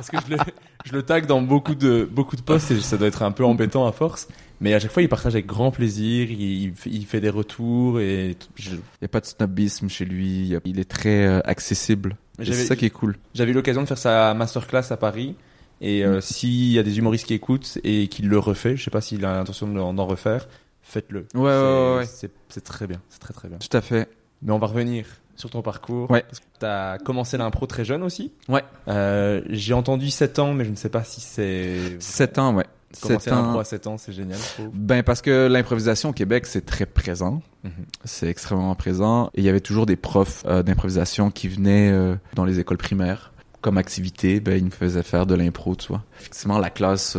parce 0.00 0.10
que 0.10 0.16
je 0.28 0.34
le, 0.36 0.40
je 0.84 0.92
le 0.92 1.02
tag 1.02 1.26
dans 1.26 1.42
beaucoup 1.42 1.74
de, 1.74 2.08
beaucoup 2.10 2.36
de 2.36 2.42
posts 2.42 2.70
et 2.70 2.80
ça 2.80 2.96
doit 2.96 3.08
être 3.08 3.22
un 3.22 3.32
peu 3.32 3.44
embêtant 3.44 3.86
à 3.86 3.92
force. 3.92 4.28
Mais 4.62 4.74
à 4.74 4.80
chaque 4.80 4.90
fois, 4.92 5.02
il 5.02 5.08
partage 5.08 5.34
avec 5.34 5.46
grand 5.46 5.70
plaisir, 5.70 6.30
il, 6.30 6.74
il 6.86 7.06
fait- 7.06 7.20
des 7.20 7.30
retours 7.30 8.00
et 8.00 8.36
je- 8.56 8.70
Il 8.70 8.76
n'y 9.02 9.04
a 9.04 9.08
pas 9.08 9.20
de 9.20 9.26
snobisme 9.26 9.88
chez 9.88 10.04
lui, 10.04 10.54
il 10.64 10.78
est 10.78 10.84
très 10.90 11.26
euh, 11.26 11.40
accessible. 11.44 12.16
C'est 12.42 12.52
ça 12.52 12.76
qui 12.76 12.86
est 12.86 12.90
cool. 12.90 13.16
J'avais 13.34 13.52
eu 13.52 13.54
l'occasion 13.54 13.82
de 13.82 13.86
faire 13.86 13.98
sa 13.98 14.32
masterclass 14.34 14.84
à 14.90 14.96
Paris. 14.96 15.34
Et 15.82 16.04
euh, 16.04 16.20
s'il 16.20 16.72
y 16.72 16.78
a 16.78 16.82
des 16.82 16.98
humoristes 16.98 17.26
qui 17.26 17.32
écoutent 17.32 17.78
et 17.84 18.08
qu'il 18.08 18.28
le 18.28 18.38
refait, 18.38 18.76
je 18.76 18.84
sais 18.84 18.90
pas 18.90 19.00
s'il 19.00 19.24
a 19.24 19.34
l'intention 19.34 19.66
d'en 19.92 20.06
refaire, 20.06 20.46
faites-le. 20.82 21.26
Ouais, 21.34 21.40
ouais, 21.42 21.96
ouais, 21.98 22.06
c'est 22.50 22.60
très 22.64 22.86
bien, 22.86 23.00
c'est 23.08 23.18
très 23.18 23.32
très 23.32 23.48
bien. 23.48 23.56
Tout 23.58 23.74
à 23.74 23.80
fait. 23.80 24.08
Mais 24.42 24.52
on 24.52 24.58
va 24.58 24.66
revenir 24.66 25.06
sur 25.40 25.50
ton 25.50 25.62
parcours. 25.62 26.10
Ouais. 26.10 26.22
Que 26.22 26.36
t'as 26.60 26.98
commencé 26.98 27.36
l'impro 27.36 27.66
très 27.66 27.84
jeune 27.84 28.02
aussi. 28.02 28.32
Ouais. 28.48 28.62
Euh, 28.88 29.40
J'ai 29.48 29.74
entendu 29.74 30.10
7 30.10 30.38
ans, 30.38 30.52
mais 30.52 30.64
je 30.64 30.70
ne 30.70 30.76
sais 30.76 30.88
pas 30.90 31.02
si 31.02 31.20
c'est... 31.20 31.96
7 31.98 32.38
ans, 32.38 32.54
ouais. 32.54 32.66
Commencer 33.00 33.24
7 33.30 33.32
l'impro 33.32 33.56
ans. 33.56 33.60
à 33.60 33.64
7 33.64 33.86
ans, 33.86 33.98
c'est 33.98 34.12
génial. 34.12 34.38
Ben 34.74 35.02
parce 35.04 35.22
que 35.22 35.46
l'improvisation 35.46 36.08
au 36.08 36.12
Québec 36.12 36.46
c'est 36.46 36.66
très 36.66 36.86
présent, 36.86 37.40
Mhm. 37.62 37.70
c'est 38.04 38.26
extrêmement 38.28 38.74
présent 38.74 39.26
et 39.34 39.40
il 39.40 39.44
y 39.44 39.48
avait 39.48 39.60
toujours 39.60 39.84
des 39.86 39.94
profs 39.96 40.42
euh, 40.46 40.62
d'improvisation 40.62 41.30
qui 41.30 41.46
venaient 41.46 41.90
euh, 41.92 42.14
dans 42.34 42.44
les 42.46 42.58
écoles 42.58 42.78
primaires 42.78 43.32
comme 43.60 43.76
activité, 43.78 44.40
ben 44.40 44.56
ils 44.56 44.64
me 44.64 44.70
faisaient 44.70 45.02
faire 45.02 45.26
de 45.26 45.34
l'impro, 45.34 45.76
tu 45.76 45.88
vois. 45.88 46.02
Effectivement 46.18 46.58
la 46.58 46.70
classe, 46.70 47.16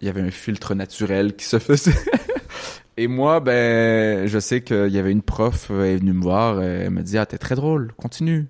il 0.00 0.06
y 0.06 0.08
avait 0.08 0.20
un 0.22 0.30
filtre 0.30 0.74
naturel 0.74 1.34
qui 1.36 1.44
se 1.44 1.58
faisait. 1.58 1.92
et 2.96 3.06
moi 3.06 3.40
ben 3.40 4.26
je 4.26 4.38
sais 4.38 4.62
qu'il 4.62 4.88
y 4.88 4.98
avait 4.98 5.12
une 5.12 5.22
prof, 5.22 5.68
euh, 5.70 5.84
elle 5.84 5.90
est 5.94 5.96
venue 5.98 6.12
me 6.12 6.22
voir, 6.22 6.60
elle 6.62 6.90
me 6.90 7.02
dit 7.02 7.18
ah 7.18 7.26
t'es 7.26 7.38
très 7.38 7.54
drôle, 7.54 7.92
continue, 7.96 8.46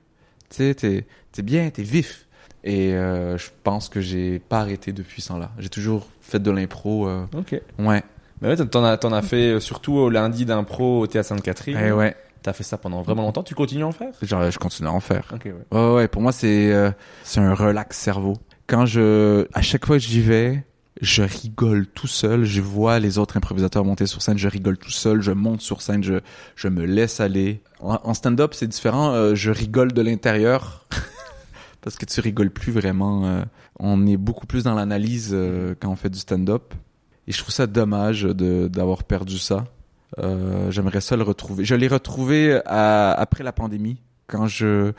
tu 0.51 0.57
sais 0.57 0.75
t'es 0.75 1.07
t'es 1.33 1.43
bien, 1.43 1.71
t'es 1.71 1.83
vif. 1.83 2.27
Et 2.65 2.95
euh, 2.95 3.37
je 3.39 3.49
pense 3.65 3.89
que 3.89 4.01
j'ai 4.01 4.39
pas 4.39 4.61
arrêté 4.61 4.93
depuis 4.93 5.21
ce 5.21 5.29
temps-là. 5.29 5.51
J'ai 5.59 5.69
toujours 5.69 6.07
fait 6.21 6.39
de 6.41 6.49
l'impro. 6.53 7.09
euh, 7.09 7.25
Ok. 7.37 7.61
Ouais. 7.81 8.03
Mais 8.41 8.49
ouais, 8.51 8.57
t'en 8.67 8.85
as, 8.85 8.97
t'en 8.99 9.13
as 9.13 9.23
fait 9.23 9.55
euh, 9.55 9.59
surtout 9.61 9.95
au 9.95 10.11
lundi 10.11 10.45
d'impro 10.45 11.01
au 11.01 11.07
Théâtre 11.09 11.31
Sainte-Catherine. 11.31 11.77
Eh 11.85 11.91
ouais. 11.91 12.15
T'as 12.41 12.53
fait 12.53 12.63
ça 12.63 12.79
pendant 12.79 13.03
vraiment 13.03 13.23
longtemps? 13.23 13.43
Tu 13.43 13.57
continues 13.57 13.83
à 13.83 13.89
en 13.89 13.93
faire? 13.93 14.13
Genre, 14.23 14.49
je 14.49 14.59
continue 14.61 14.89
à 14.89 14.93
en 14.93 15.01
faire. 15.01 15.29
Ok, 15.35 15.47
ouais. 15.47 15.55
Ouais, 15.77 15.95
ouais, 15.95 16.09
pour 16.09 16.23
moi, 16.23 16.31
c'est, 16.31 16.73
euh, 16.73 16.93
c'est 17.25 17.41
un 17.41 17.53
relax 17.55 17.97
cerveau. 17.99 18.35
Quand 18.69 18.87
je, 18.87 19.45
à 19.55 19.63
chaque 19.63 19.85
fois 19.85 19.97
que 19.97 20.03
j'y 20.05 20.21
vais, 20.21 20.63
je 21.03 21.23
rigole 21.23 21.87
tout 21.89 22.07
seul. 22.07 22.45
Je 22.45 22.61
vois 22.63 22.99
les 23.01 23.19
autres 23.19 23.37
improvisateurs 23.37 23.85
monter 23.85 24.07
sur 24.07 24.23
scène, 24.23 24.39
je 24.39 24.49
rigole 24.49 24.79
tout 24.79 24.91
seul. 24.91 25.21
Je 25.21 25.33
monte 25.33 25.61
sur 25.61 25.83
scène, 25.83 26.03
je, 26.03 26.15
je 26.57 26.69
me 26.69 26.85
laisse 26.87 27.21
aller. 27.21 27.61
En, 27.81 28.15
stand-up, 28.15 28.55
c'est 28.55 28.69
différent. 28.69 29.13
Euh, 29.13 29.35
je 29.35 29.51
rigole 29.51 29.93
de 29.93 30.01
l'intérieur 30.01 30.87
parce 31.83 31.97
que 31.97 32.07
tu 32.07 32.21
rigoles 32.21 32.51
plus 32.51 32.73
vraiment. 32.73 33.27
euh, 33.27 33.43
on 33.81 34.07
est 34.07 34.17
beaucoup 34.17 34.47
plus 34.47 34.63
dans 34.65 34.75
l'analyse 34.75 35.31
euh, 35.33 35.75
quand 35.81 35.91
on 35.91 35.97
fait 35.97 36.11
du 36.11 36.19
stand-up. 36.21 36.73
Et 37.27 37.33
je 37.33 37.39
trouve 37.39 37.53
ça 37.53 37.67
dommage 37.67 38.23
d'avoir 38.25 39.05
perdu 39.05 39.39
ça. 39.39 39.65
J'aimerais 40.71 41.01
ça 41.01 41.17
le 41.17 41.23
retrouver. 41.23 41.65
Je 41.65 41.75
l'ai 41.75 41.89
retrouvé 41.89 42.61
à- 42.67 43.13
après 43.13 43.43
la 43.45 43.53
pandémie 43.53 43.97
quand 44.33 44.47
je 44.47 44.93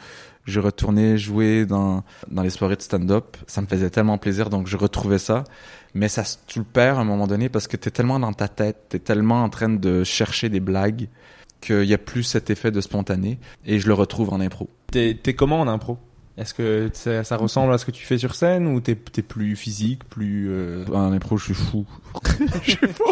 je 0.46 0.60
retournais 0.60 1.18
jouer 1.18 1.66
dans 1.66 2.04
dans 2.30 2.44
les 2.44 2.50
soirées 2.50 2.76
de 2.76 2.82
stand-up. 2.82 3.38
Ça 3.48 3.62
me 3.62 3.68
faisait 3.68 3.90
tellement 3.90 4.18
plaisir, 4.18 4.50
donc 4.50 4.68
je 4.68 4.78
retrouvais 4.78 5.18
ça. 5.18 5.44
Mais 5.94 6.08
ça, 6.08 6.24
tu 6.48 6.60
le 6.60 6.66
perds 6.66 6.98
à 6.98 7.02
un 7.02 7.06
moment 7.06 7.28
donné 7.28 7.50
parce 7.50 7.68
que 7.68 7.78
t'es 7.78 7.92
tellement 7.92 8.20
dans 8.20 8.34
ta 8.34 8.48
tête, 8.48 8.86
t'es 8.90 9.00
tellement 9.00 9.44
en 9.44 9.50
train 9.50 9.70
de 9.70 10.04
chercher 10.04 10.50
des 10.50 10.60
blagues 10.60 11.08
qu'il 11.62 11.86
y 11.86 11.94
a 11.94 11.98
plus 11.98 12.24
cet 12.24 12.50
effet 12.50 12.72
de 12.72 12.82
spontané. 12.82 13.40
Et 13.66 13.80
je 13.80 13.88
le 13.88 13.94
retrouve 13.94 14.34
en 14.34 14.40
impro. 14.40 14.70
T'es 14.92 15.16
comment 15.36 15.62
en 15.62 15.68
impro? 15.68 15.98
Est-ce 16.38 16.54
que 16.56 16.90
ça, 16.94 17.24
ça 17.24 17.38
ressemble 17.38 17.72
à 17.74 17.78
ce 17.78 17.86
que 17.86 17.92
tu 17.92 18.04
fais 18.06 18.18
sur 18.18 18.34
scène 18.34 18.66
ou 18.68 18.80
t'es 18.82 18.96
t'es 18.96 19.22
plus 19.22 19.56
physique, 19.56 20.04
plus... 20.10 20.48
euh, 20.50 20.84
En 20.92 21.12
impro, 21.12 21.38
je 21.38 21.46
suis 21.46 21.54
fou. 21.54 21.86
je 22.64 22.72
suis 22.72 22.88
fou. 22.88 23.04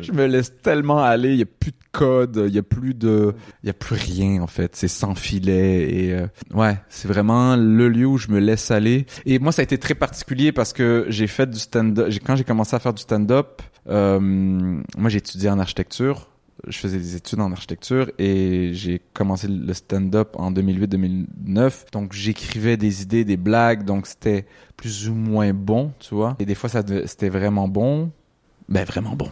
je 0.00 0.12
me 0.12 0.26
laisse 0.26 0.52
tellement 0.62 1.02
aller. 1.02 1.32
Il 1.32 1.38
y 1.38 1.42
a 1.42 1.46
plus 1.46 1.72
de 1.72 1.76
code, 1.92 2.44
il 2.48 2.54
y 2.54 2.58
a 2.58 2.62
plus 2.62 2.94
de, 2.94 3.34
il 3.62 3.66
y 3.66 3.70
a 3.70 3.74
plus 3.74 3.94
rien 3.96 4.40
en 4.42 4.46
fait. 4.46 4.74
C'est 4.76 4.88
sans 4.88 5.14
filet 5.14 5.90
et 5.92 6.12
euh, 6.14 6.26
ouais, 6.54 6.78
c'est 6.88 7.06
vraiment 7.08 7.54
le 7.56 7.88
lieu 7.88 8.06
où 8.06 8.16
je 8.16 8.28
me 8.28 8.38
laisse 8.38 8.70
aller. 8.70 9.04
Et 9.26 9.38
moi, 9.38 9.52
ça 9.52 9.60
a 9.60 9.64
été 9.64 9.76
très 9.76 9.94
particulier 9.94 10.50
parce 10.52 10.72
que 10.72 11.04
j'ai 11.08 11.26
fait 11.26 11.48
du 11.50 11.58
stand-up. 11.58 12.10
Quand 12.24 12.36
j'ai 12.36 12.44
commencé 12.44 12.74
à 12.74 12.78
faire 12.78 12.94
du 12.94 13.02
stand-up, 13.02 13.60
euh, 13.90 14.18
moi 14.20 15.10
j'ai 15.10 15.18
étudié 15.18 15.50
en 15.50 15.58
architecture. 15.58 16.28
Je 16.68 16.78
faisais 16.78 16.98
des 16.98 17.16
études 17.16 17.40
en 17.40 17.52
architecture 17.52 18.10
et 18.18 18.70
j'ai 18.74 19.00
commencé 19.12 19.48
le 19.48 19.72
stand-up 19.74 20.36
en 20.38 20.52
2008-2009. 20.52 21.92
Donc 21.92 22.12
j'écrivais 22.12 22.76
des 22.76 23.02
idées, 23.02 23.24
des 23.24 23.36
blagues. 23.36 23.84
Donc 23.84 24.06
c'était 24.06 24.46
plus 24.76 25.08
ou 25.08 25.14
moins 25.14 25.52
bon, 25.52 25.92
tu 26.00 26.14
vois. 26.14 26.36
Et 26.38 26.46
des 26.46 26.54
fois, 26.54 26.68
ça 26.68 26.82
c'était 27.06 27.28
vraiment 27.28 27.68
bon. 27.68 28.10
Ben, 28.68 28.84
vraiment 28.84 29.14
bon. 29.14 29.30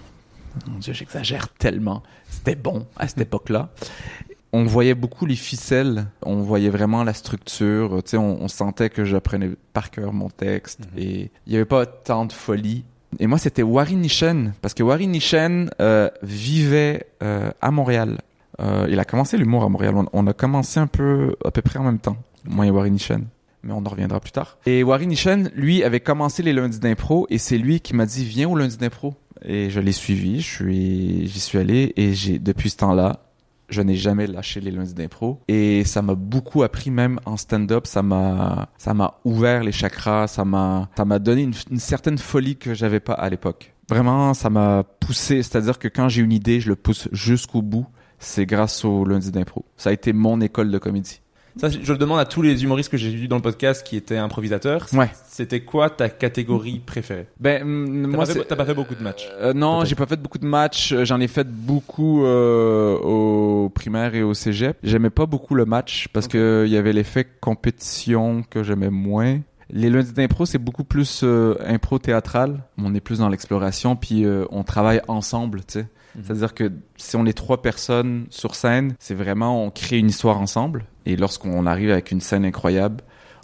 Mon 0.69 0.79
Dieu, 0.79 0.93
j'exagère 0.93 1.49
tellement. 1.49 2.03
C'était 2.29 2.55
bon 2.55 2.87
à 2.97 3.09
cette 3.09 3.21
époque-là. 3.29 3.71
On 4.55 4.65
voyait 4.65 4.95
beaucoup 4.95 5.25
les 5.25 5.37
ficelles. 5.37 6.07
On 6.23 6.43
voyait 6.43 6.69
vraiment 6.69 7.05
la 7.05 7.15
structure. 7.15 8.03
Tu 8.03 8.11
sais, 8.11 8.17
on, 8.19 8.43
on 8.43 8.49
sentait 8.49 8.91
que 8.91 9.05
j'apprenais 9.05 9.53
par 9.73 9.91
cœur 9.91 10.13
mon 10.13 10.29
texte. 10.29 10.81
Et 10.97 11.31
il 11.47 11.51
n'y 11.51 11.57
avait 11.57 11.65
pas 11.65 11.87
tant 11.87 12.27
de 12.27 12.33
folie. 12.33 12.85
Et 13.19 13.27
moi, 13.27 13.39
c'était 13.39 13.63
Wari 13.63 13.97
Nishen. 13.97 14.55
Parce 14.63 14.75
que 14.75 14.83
Wari 14.83 15.07
Nishen 15.07 15.71
euh, 15.81 16.09
vivait 16.23 17.07
euh, 17.23 17.51
à 17.61 17.71
Montréal. 17.71 18.19
Euh, 18.61 18.87
il 18.91 18.99
a 18.99 19.05
commencé 19.05 19.37
l'humour 19.37 19.65
à 19.65 19.69
Montréal. 19.69 19.95
On, 20.13 20.27
a 20.27 20.33
commencé 20.33 20.79
un 20.79 20.87
peu, 20.87 21.35
à 21.45 21.51
peu 21.51 21.63
près 21.63 21.79
en 21.79 21.85
même 21.85 21.99
temps. 21.99 22.17
Moi 22.45 22.67
et 22.67 22.71
Wari 22.71 22.91
Nishen 22.91 23.27
mais 23.65 23.73
on 23.73 23.85
en 23.87 23.89
reviendra 23.89 24.21
plus 24.21 24.33
tard. 24.33 24.59
Et 24.67 24.83
Wari 24.83 25.07
Nishen, 25.07 25.51
lui, 25.55 25.85
avait 25.85 26.01
commencé 26.01 26.43
les 26.43 26.53
lundis 26.53 26.81
d'impro 26.81 27.27
et 27.31 27.39
c'est 27.39 27.59
lui 27.59 27.81
qui 27.81 27.95
m'a 27.95 28.07
dit 28.07 28.25
viens 28.25 28.49
au 28.49 28.57
lundi 28.57 28.77
d'impro. 28.77 29.15
Et 29.45 29.71
je 29.71 29.81
l'ai 29.81 29.93
suivi, 29.93 30.41
je 30.41 30.49
suis, 30.49 31.29
j'y 31.29 31.41
suis 31.41 31.59
allé 31.59 31.93
et 31.97 32.13
j'ai 32.13 32.39
depuis 32.39 32.71
ce 32.71 32.79
temps-là, 32.79 33.21
je 33.73 33.83
n'ai 33.83 33.95
jamais 33.95 34.27
lâché 34.27 34.61
les 34.61 34.71
lundis 34.71 34.95
d'impro 34.95 35.41
et 35.49 35.85
ça 35.85 36.03
m'a 36.03 36.15
beaucoup 36.15 36.63
appris 36.63 36.91
même 36.91 37.19
en 37.25 37.37
stand-up, 37.37 37.87
ça 37.87 38.03
m'a, 38.03 38.69
ça 38.79 38.95
m'a 38.95 39.15
ouvert 39.25 39.65
les 39.65 39.73
chakras, 39.73 40.29
ça 40.29 40.45
m'a, 40.45 40.89
ça 40.97 41.05
m'a 41.05 41.19
donné 41.19 41.43
une, 41.43 41.79
certaine 41.79 42.19
folie 42.19 42.57
que 42.57 42.75
j'avais 42.75 43.01
pas 43.01 43.15
à 43.15 43.29
l'époque. 43.31 43.75
Vraiment, 43.89 44.35
ça 44.35 44.51
m'a 44.51 44.85
poussé, 45.01 45.43
c'est-à-dire 45.43 45.79
que 45.79 45.89
quand 45.89 46.09
j'ai 46.09 46.23
une 46.23 46.33
idée, 46.33 46.61
je 46.61 46.69
le 46.69 46.77
pousse 46.77 47.09
jusqu'au 47.13 47.63
bout. 47.63 47.87
C'est 48.19 48.47
grâce 48.47 48.85
au 48.85 49.05
lundi 49.05 49.33
d'impro. 49.33 49.65
Ça 49.77 49.91
a 49.91 49.93
été 49.93 50.13
mon 50.13 50.41
école 50.41 50.71
de 50.71 50.79
comédie. 50.79 51.22
Ça, 51.57 51.69
je 51.69 51.93
le 51.93 51.99
demande 51.99 52.19
à 52.19 52.25
tous 52.25 52.41
les 52.43 52.65
humoristes 52.65 52.91
que 52.91 52.97
j'ai 52.97 53.11
vus 53.11 53.29
dans 53.29 53.37
le 53.37 53.43
podcast 53.43 53.87
qui 53.87 53.97
étaient 53.97 54.17
improvisateurs. 54.17 54.87
Ouais. 54.95 55.11
C'était 55.29 55.61
quoi 55.61 55.91
ta 55.91 56.09
catégorie 56.09 56.79
préférée? 56.85 57.27
Ben, 57.41 57.63
mm, 57.65 58.03
T'as 58.03 58.09
moi, 58.09 58.19
pas 58.19 58.27
fait- 58.27 58.33
c'est- 58.41 58.45
t'as 58.47 58.57
pas 58.57 58.65
fait 58.65 58.75
beaucoup 58.75 58.95
de 58.95 59.03
matchs 59.03 59.29
Euh, 59.41 59.53
non, 59.53 59.85
j'ai 59.85 59.95
pas 59.95 60.07
fait 60.07 60.21
beaucoup 60.21 60.39
de 60.39 60.47
matchs. 60.47 60.93
Euh, 60.93 61.05
J'en 61.05 61.21
ai 61.21 61.29
fait 61.29 61.47
beaucoup 61.47 62.25
euh, 62.25 62.97
au 62.99 63.69
primaire 63.69 64.15
et 64.15 64.23
au 64.23 64.35
cégep. 64.35 64.77
J'aimais 64.83 65.11
pas 65.11 65.27
beaucoup 65.27 65.55
le 65.55 65.65
match 65.67 66.09
parce 66.13 66.27
que 66.29 66.65
il 66.67 66.73
y 66.73 66.77
avait 66.77 66.93
l'effet 66.93 67.27
compétition 67.41 68.43
que 68.49 68.63
j'aimais 68.63 68.91
moins. 68.91 69.41
Les 69.71 69.89
lundis 69.89 70.13
d'impro, 70.13 70.45
c'est 70.45 70.59
beaucoup 70.59 70.85
plus 70.85 71.23
euh, 71.25 71.55
impro 71.67 71.99
théâtral. 71.99 72.63
On 72.77 72.95
est 72.95 73.01
plus 73.01 73.19
dans 73.21 73.29
l'exploration, 73.31 73.97
puis 73.97 74.25
euh, 74.25 74.45
on 74.51 74.65
travaille 74.65 75.01
ensemble, 75.09 75.61
tu 75.61 75.81
sais. 75.81 75.87
C'est-à-dire 76.23 76.55
que 76.55 76.71
si 76.97 77.17
on 77.17 77.25
est 77.27 77.33
trois 77.33 77.63
personnes 77.63 78.27
sur 78.31 78.55
scène, 78.55 78.95
c'est 78.99 79.15
vraiment 79.15 79.65
on 79.65 79.71
crée 79.71 79.99
une 79.99 80.09
histoire 80.09 80.39
ensemble. 80.41 80.85
Et 81.07 81.17
lorsqu'on 81.17 81.67
arrive 81.67 81.91
avec 81.91 82.11
une 82.11 82.21
scène 82.21 82.45
incroyable, 82.45 82.99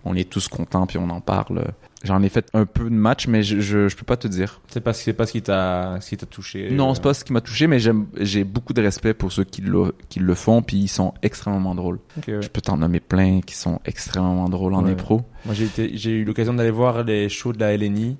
on 0.05 0.15
est 0.15 0.29
tous 0.29 0.49
contents 0.49 0.87
puis 0.87 0.99
on 0.99 1.09
en 1.11 1.21
parle. 1.21 1.65
J'en 2.05 2.23
ai 2.23 2.29
fait 2.29 2.47
un 2.55 2.65
peu 2.65 2.85
de 2.85 2.95
match, 2.95 3.27
mais 3.27 3.43
je, 3.43 3.59
je, 3.61 3.89
je 3.89 3.97
peux 3.97 4.05
pas 4.05 4.17
te 4.17 4.29
dire. 4.29 4.61
C'est 4.69 4.81
pas, 4.81 4.93
c'est 4.93 5.13
pas 5.13 5.27
ce 5.27 5.33
qui 5.33 5.43
t'a, 5.43 5.99
ce 6.01 6.11
qui 6.11 6.17
t'a 6.17 6.27
touché. 6.27 6.71
Non, 6.71 6.91
euh, 6.91 6.95
c'est 6.95 7.03
pas 7.03 7.13
ce 7.13 7.25
qui 7.25 7.33
m'a 7.33 7.41
touché, 7.41 7.67
mais 7.67 7.81
j'aime, 7.81 8.07
j'ai 8.21 8.45
beaucoup 8.45 8.73
de 8.73 8.81
respect 8.81 9.15
pour 9.15 9.33
ceux 9.33 9.43
qui 9.43 9.63
le, 9.63 9.93
qui 10.09 10.21
le 10.21 10.35
font, 10.35 10.63
puis 10.63 10.77
ils 10.77 10.89
sont 10.89 11.13
extrêmement 11.23 11.75
drôles. 11.75 11.99
ouais. 12.29 12.41
Je 12.41 12.49
peux 12.49 12.61
t'en 12.61 12.77
nommer 12.77 13.01
plein 13.01 13.41
qui 13.41 13.57
sont 13.57 13.81
extrêmement 13.85 14.49
drôles 14.49 14.75
en 14.75 14.85
Ouais. 14.85 14.93
impro. 14.93 15.23
Moi, 15.45 15.55
j'ai 15.55 15.65
été, 15.65 15.91
j'ai 15.97 16.13
eu 16.13 16.25
l'occasion 16.25 16.55
d'aller 16.55 16.71
voir 16.71 17.03
les 17.03 17.29
shows 17.29 17.53
de 17.53 17.59
la 17.59 17.77
LNI. 17.77 18.17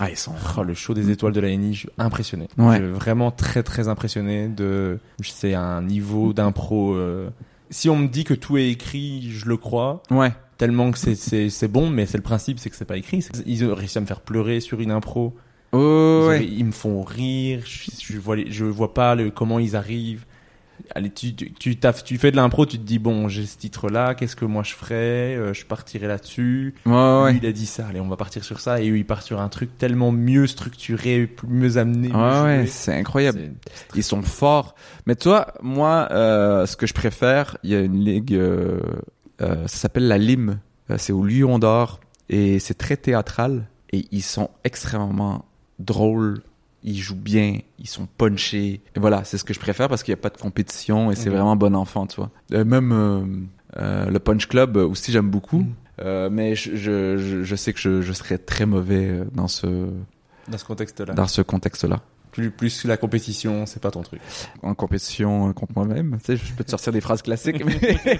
Ah, 0.00 0.10
ils 0.10 0.16
sont. 0.16 0.32
Oh, 0.58 0.62
le 0.64 0.74
show 0.74 0.92
des 0.94 1.10
étoiles 1.10 1.32
de 1.32 1.40
la 1.40 1.48
LNI, 1.48 1.74
je 1.74 1.78
suis 1.80 1.88
impressionné. 1.98 2.48
Ouais. 2.58 2.78
Je 2.78 2.82
suis 2.84 2.92
vraiment 2.92 3.30
très 3.30 3.62
très 3.62 3.86
impressionné 3.88 4.48
de, 4.48 4.98
c'est 5.22 5.54
un 5.54 5.82
niveau 5.82 6.32
d'impro. 6.32 6.94
euh, 6.94 7.30
Si 7.70 7.88
on 7.88 7.96
me 7.96 8.08
dit 8.08 8.24
que 8.24 8.34
tout 8.34 8.56
est 8.56 8.68
écrit, 8.70 9.30
je 9.30 9.46
le 9.46 9.56
crois. 9.56 10.02
Ouais. 10.10 10.32
Tellement 10.58 10.90
que 10.90 10.98
c'est, 10.98 11.14
c'est, 11.14 11.48
c'est 11.50 11.68
bon, 11.68 11.90
mais 11.90 12.06
c'est 12.06 12.16
le 12.16 12.22
principe, 12.22 12.58
c'est 12.58 12.70
que 12.70 12.76
c'est 12.76 12.84
pas 12.84 12.96
écrit. 12.96 13.24
Ils 13.46 13.64
ont 13.64 13.74
réussi 13.74 13.98
à 13.98 14.00
me 14.00 14.06
faire 14.06 14.20
pleurer 14.20 14.60
sur 14.60 14.80
une 14.80 14.90
impro. 14.90 15.34
Oh, 15.72 15.78
Ils, 15.78 15.80
ont- 15.80 16.28
ouais. 16.28 16.46
ils 16.46 16.64
me 16.64 16.72
font 16.72 17.02
rire. 17.02 17.60
Je, 17.64 17.90
je 18.14 18.18
vois, 18.18 18.36
les- 18.36 18.50
je 18.52 18.64
vois 18.64 18.94
pas 18.94 19.14
le, 19.14 19.30
comment 19.30 19.58
ils 19.58 19.74
arrivent. 19.76 20.24
Allez, 20.94 21.10
tu, 21.10 21.34
tu, 21.34 21.76
tu, 21.76 22.18
fais 22.18 22.30
de 22.30 22.36
l'impro, 22.36 22.66
tu 22.66 22.78
te 22.78 22.82
dis 22.82 22.98
bon, 22.98 23.28
j'ai 23.28 23.46
ce 23.46 23.56
titre-là, 23.56 24.14
qu'est-ce 24.14 24.36
que 24.36 24.44
moi 24.44 24.62
je 24.62 24.74
ferais 24.74 25.36
Euh, 25.36 25.52
Je 25.52 25.64
partirais 25.64 26.06
là-dessus. 26.06 26.74
Ouais, 26.86 27.32
Lui, 27.32 27.40
il 27.42 27.46
a 27.46 27.52
dit 27.52 27.66
ça, 27.66 27.86
allez, 27.88 28.00
on 28.00 28.08
va 28.08 28.16
partir 28.16 28.44
sur 28.44 28.60
ça. 28.60 28.80
Et 28.80 28.90
eux, 28.90 28.98
ils 28.98 29.06
partent 29.06 29.26
sur 29.26 29.40
un 29.40 29.48
truc 29.48 29.78
tellement 29.78 30.12
mieux 30.12 30.46
structuré, 30.46 31.34
mieux 31.46 31.76
amené. 31.78 32.08
mieux 32.08 32.42
Ouais, 32.42 32.66
c'est 32.66 32.94
incroyable. 32.94 33.52
Ils 33.94 34.02
sont 34.02 34.22
forts. 34.22 34.74
Mais 35.06 35.14
toi, 35.16 35.54
moi, 35.62 36.08
euh, 36.10 36.66
ce 36.66 36.76
que 36.76 36.86
je 36.86 36.94
préfère, 36.94 37.56
il 37.62 37.70
y 37.70 37.74
a 37.74 37.80
une 37.80 38.04
ligue, 38.04 38.34
euh, 38.34 38.80
ça 39.38 39.68
s'appelle 39.68 40.08
la 40.08 40.18
Lime. 40.18 40.58
C'est 40.98 41.12
au 41.12 41.24
Lion 41.24 41.58
d'Or 41.58 42.00
et 42.28 42.58
c'est 42.58 42.74
très 42.74 42.96
théâtral 42.96 43.66
et 43.90 44.04
ils 44.10 44.22
sont 44.22 44.50
extrêmement 44.64 45.46
drôles. 45.78 46.42
Ils 46.86 46.98
jouent 46.98 47.16
bien, 47.16 47.58
ils 47.78 47.88
sont 47.88 48.06
punchés. 48.18 48.82
Et 48.94 49.00
voilà, 49.00 49.24
c'est 49.24 49.38
ce 49.38 49.44
que 49.44 49.54
je 49.54 49.60
préfère 49.60 49.88
parce 49.88 50.02
qu'il 50.02 50.12
n'y 50.12 50.20
a 50.20 50.22
pas 50.22 50.28
de 50.30 50.36
compétition 50.36 51.10
et 51.10 51.16
c'est 51.16 51.30
Mhm. 51.30 51.36
vraiment 51.36 51.56
bon 51.56 51.74
enfant, 51.74 52.06
tu 52.06 52.16
vois. 52.16 52.30
Euh, 52.52 52.64
même 52.64 52.92
euh, 52.92 53.24
euh, 53.80 54.10
le 54.10 54.18
Punch 54.18 54.46
Club 54.48 54.76
aussi, 54.76 55.10
j'aime 55.10 55.30
beaucoup. 55.30 55.60
Mhm. 56.02 56.28
Mais 56.30 56.54
je, 56.56 56.76
je, 56.76 57.16
je, 57.18 57.42
je 57.42 57.56
sais 57.56 57.72
que 57.72 57.80
je, 57.80 58.02
je 58.02 58.12
serais 58.12 58.36
très 58.38 58.66
mauvais 58.66 59.20
dans 59.32 59.48
ce, 59.48 59.66
Dans 60.48 60.58
ce 60.58 60.64
contexte-là. 60.64 61.14
dans 61.14 61.26
ce 61.26 61.40
contexte-là. 61.40 62.00
Plus, 62.32 62.50
plus 62.50 62.84
la 62.84 62.96
compétition, 62.96 63.64
c'est 63.64 63.80
pas 63.80 63.92
ton 63.92 64.02
truc. 64.02 64.20
en 64.62 64.74
compétition 64.74 65.52
contre 65.52 65.72
moi-même. 65.76 66.18
Tu 66.18 66.24
sais, 66.24 66.36
je 66.36 66.52
peux 66.52 66.64
te 66.64 66.70
sortir 66.70 66.92
des 66.92 67.00
phrases 67.00 67.22
classiques, 67.22 67.64
mais... 67.64 67.78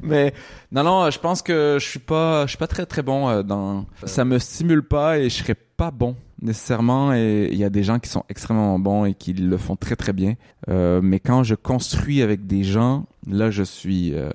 mais 0.00 0.32
non, 0.72 0.84
non, 0.84 1.10
je 1.10 1.18
pense 1.18 1.42
que 1.42 1.76
je 1.80 1.84
suis 1.86 1.98
pas, 1.98 2.44
je 2.46 2.50
suis 2.50 2.58
pas 2.58 2.68
très 2.68 2.86
très 2.86 3.02
bon 3.02 3.42
dans. 3.42 3.84
Ça 4.04 4.24
me 4.24 4.38
stimule 4.38 4.86
pas 4.86 5.18
et 5.18 5.28
je 5.28 5.34
serais 5.42 5.56
pas 5.76 5.90
bon 5.90 6.16
nécessairement. 6.42 7.12
Et 7.14 7.48
il 7.52 7.58
y 7.58 7.64
a 7.64 7.70
des 7.70 7.82
gens 7.82 7.98
qui 7.98 8.08
sont 8.08 8.24
extrêmement 8.28 8.78
bons 8.78 9.04
et 9.04 9.14
qui 9.14 9.32
le 9.32 9.56
font 9.56 9.76
très 9.76 9.96
très 9.96 10.12
bien. 10.12 10.34
Euh, 10.68 11.00
mais 11.02 11.20
quand 11.20 11.42
je 11.42 11.54
construis 11.54 12.22
avec 12.22 12.46
des 12.46 12.64
gens, 12.64 13.06
là, 13.26 13.50
je 13.50 13.62
suis 13.62 14.14
euh, 14.14 14.30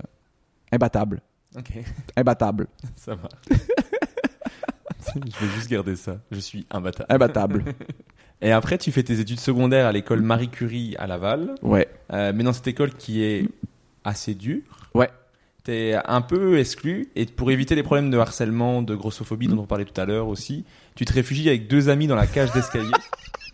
imbattable, 0.71 1.21
Ok, 1.57 1.71
imbattable, 2.17 2.67
ça 2.95 3.13
va. 3.15 3.29
je 3.49 5.45
vais 5.45 5.51
juste 5.55 5.69
garder 5.69 5.95
ça. 5.95 6.17
Je 6.31 6.39
suis 6.39 6.65
imbattable. 6.71 7.05
imbattable. 7.13 7.63
Et 8.41 8.51
après, 8.51 8.77
tu 8.77 8.91
fais 8.91 9.03
tes 9.03 9.19
études 9.19 9.39
secondaires 9.39 9.85
à 9.85 9.91
l'école 9.91 10.21
Marie 10.21 10.49
Curie 10.49 10.95
à 10.97 11.07
Laval. 11.07 11.55
Ouais, 11.61 11.87
Euh, 12.11 12.33
mais 12.35 12.43
dans 12.43 12.53
cette 12.53 12.67
école 12.67 12.93
qui 12.93 13.23
est 13.23 13.47
assez 14.03 14.33
dure. 14.33 14.61
Ouais. 14.93 15.09
T'es 15.63 15.95
un 16.05 16.21
peu 16.21 16.59
exclu 16.59 17.07
et 17.15 17.25
pour 17.25 17.49
éviter 17.49 17.73
les 17.73 17.83
problèmes 17.83 18.11
de 18.11 18.17
harcèlement, 18.17 18.81
de 18.81 18.95
grossophobie 18.95 19.47
dont 19.47 19.59
on 19.59 19.65
parlait 19.65 19.85
tout 19.85 19.99
à 19.99 20.03
l'heure 20.03 20.27
aussi, 20.27 20.65
tu 20.95 21.05
te 21.05 21.13
réfugies 21.13 21.47
avec 21.47 21.69
deux 21.69 21.87
amis 21.87 22.05
dans 22.07 22.17
la 22.17 22.27
cage 22.27 22.51
d'escalier. 22.51 22.91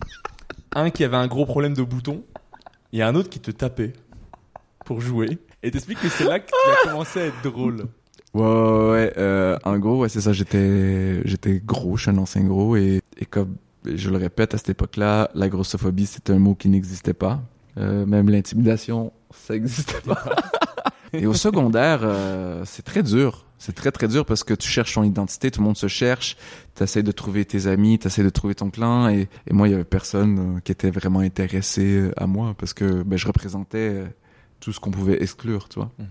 un 0.75 0.89
qui 0.89 1.03
avait 1.03 1.17
un 1.17 1.27
gros 1.27 1.45
problème 1.45 1.75
de 1.75 1.83
bouton 1.83 2.23
et 2.93 3.03
un 3.03 3.13
autre 3.13 3.29
qui 3.29 3.39
te 3.39 3.51
tapait 3.51 3.93
pour 4.85 5.01
jouer. 5.01 5.37
Et 5.61 5.69
t'expliques 5.69 6.01
que 6.01 6.09
c'est 6.09 6.23
là 6.23 6.39
que 6.39 6.47
tu 6.47 6.53
as 6.71 6.89
commencé 6.89 7.21
à 7.21 7.25
être 7.27 7.43
drôle. 7.43 7.85
Ouais, 8.33 8.41
ouais, 8.41 8.89
ouais, 8.91 9.13
euh, 9.17 9.57
en 9.63 9.77
gros, 9.77 9.99
ouais, 9.99 10.09
c'est 10.09 10.21
ça. 10.21 10.33
J'étais, 10.33 11.21
j'étais 11.27 11.61
gros, 11.63 11.95
je 11.95 12.03
suis 12.03 12.11
un 12.11 12.17
ancien 12.17 12.43
gros, 12.43 12.75
et, 12.75 13.01
et 13.19 13.25
comme 13.25 13.55
je 13.85 14.09
le 14.09 14.17
répète, 14.17 14.55
à 14.55 14.57
cette 14.57 14.69
époque-là, 14.69 15.29
la 15.35 15.47
grossophobie, 15.47 16.07
c'était 16.07 16.33
un 16.33 16.39
mot 16.39 16.55
qui 16.55 16.69
n'existait 16.69 17.13
pas. 17.13 17.41
Euh, 17.77 18.05
même 18.07 18.29
l'intimidation, 18.29 19.11
ça 19.31 19.53
n'existait 19.53 20.01
pas. 20.01 20.23
et 21.13 21.25
au 21.25 21.33
secondaire, 21.33 22.01
euh, 22.03 22.63
c'est 22.65 22.83
très 22.83 23.03
dur. 23.03 23.45
C'est 23.61 23.75
très 23.75 23.91
très 23.91 24.07
dur 24.07 24.25
parce 24.25 24.45
que 24.45 24.53
tu 24.53 24.69
cherches 24.69 24.93
ton 24.93 25.03
identité, 25.03 25.51
tout 25.51 25.59
le 25.59 25.65
monde 25.65 25.75
se 25.75 25.87
cherche, 25.87 26.37
tu 26.75 26.83
essaies 26.83 27.03
de 27.03 27.11
trouver 27.11 27.43
tes 27.43 27.67
amis, 27.67 27.99
tu 27.99 28.07
essaies 28.07 28.23
de 28.23 28.29
trouver 28.29 28.55
ton 28.55 28.69
clan 28.69 29.09
et, 29.09 29.27
et 29.47 29.53
moi 29.53 29.67
il 29.67 29.71
y 29.71 29.73
avait 29.73 29.83
personne 29.83 30.55
euh, 30.57 30.59
qui 30.61 30.71
était 30.71 30.91
vraiment 30.91 31.19
intéressé 31.19 31.83
euh, 31.97 32.13
à 32.15 32.25
moi 32.25 32.55
parce 32.57 32.73
que 32.73 33.03
ben, 33.03 33.17
je 33.17 33.27
représentais 33.27 33.77
euh, 33.95 34.05
tout 34.61 34.71
ce 34.71 34.79
qu'on 34.79 34.91
pouvait 34.91 35.21
exclure, 35.21 35.67
tu 35.67 35.79
vois. 35.79 35.91
Mhm. 35.99 36.07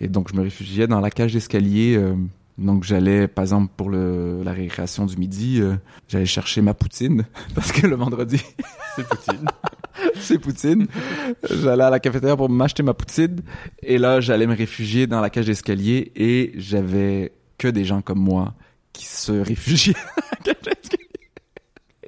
Et 0.00 0.08
donc 0.08 0.30
je 0.30 0.36
me 0.36 0.42
réfugiais 0.42 0.86
dans 0.86 1.00
la 1.00 1.10
cage 1.10 1.32
d'escalier. 1.32 1.96
euh, 1.96 2.14
donc 2.58 2.84
j'allais, 2.84 3.26
par 3.28 3.42
exemple, 3.44 3.72
pour 3.76 3.88
le, 3.90 4.42
la 4.42 4.52
récréation 4.52 5.06
du 5.06 5.16
midi, 5.16 5.60
euh, 5.62 5.76
j'allais 6.08 6.26
chercher 6.26 6.60
ma 6.60 6.74
poutine 6.74 7.24
parce 7.54 7.72
que 7.72 7.86
le 7.86 7.96
vendredi, 7.96 8.42
C'est 8.96 9.06
Poutine. 9.08 9.46
J'allais 11.50 11.84
à 11.84 11.90
la 11.90 12.00
cafétéria 12.00 12.36
pour 12.36 12.48
m'acheter 12.48 12.82
ma 12.82 12.94
poutine 12.94 13.40
et 13.82 13.98
là 13.98 14.20
j'allais 14.20 14.46
me 14.46 14.54
réfugier 14.54 15.06
dans 15.06 15.20
la 15.20 15.30
cage 15.30 15.46
d'escalier 15.46 16.12
et 16.16 16.52
j'avais 16.56 17.32
que 17.58 17.68
des 17.68 17.84
gens 17.84 18.02
comme 18.02 18.20
moi 18.20 18.54
qui 18.92 19.06
se 19.06 19.32
réfugiaient 19.32 19.92
dans 20.44 20.52
la 20.64 20.74
cage 20.74 20.82
d'escalier. 20.82 21.06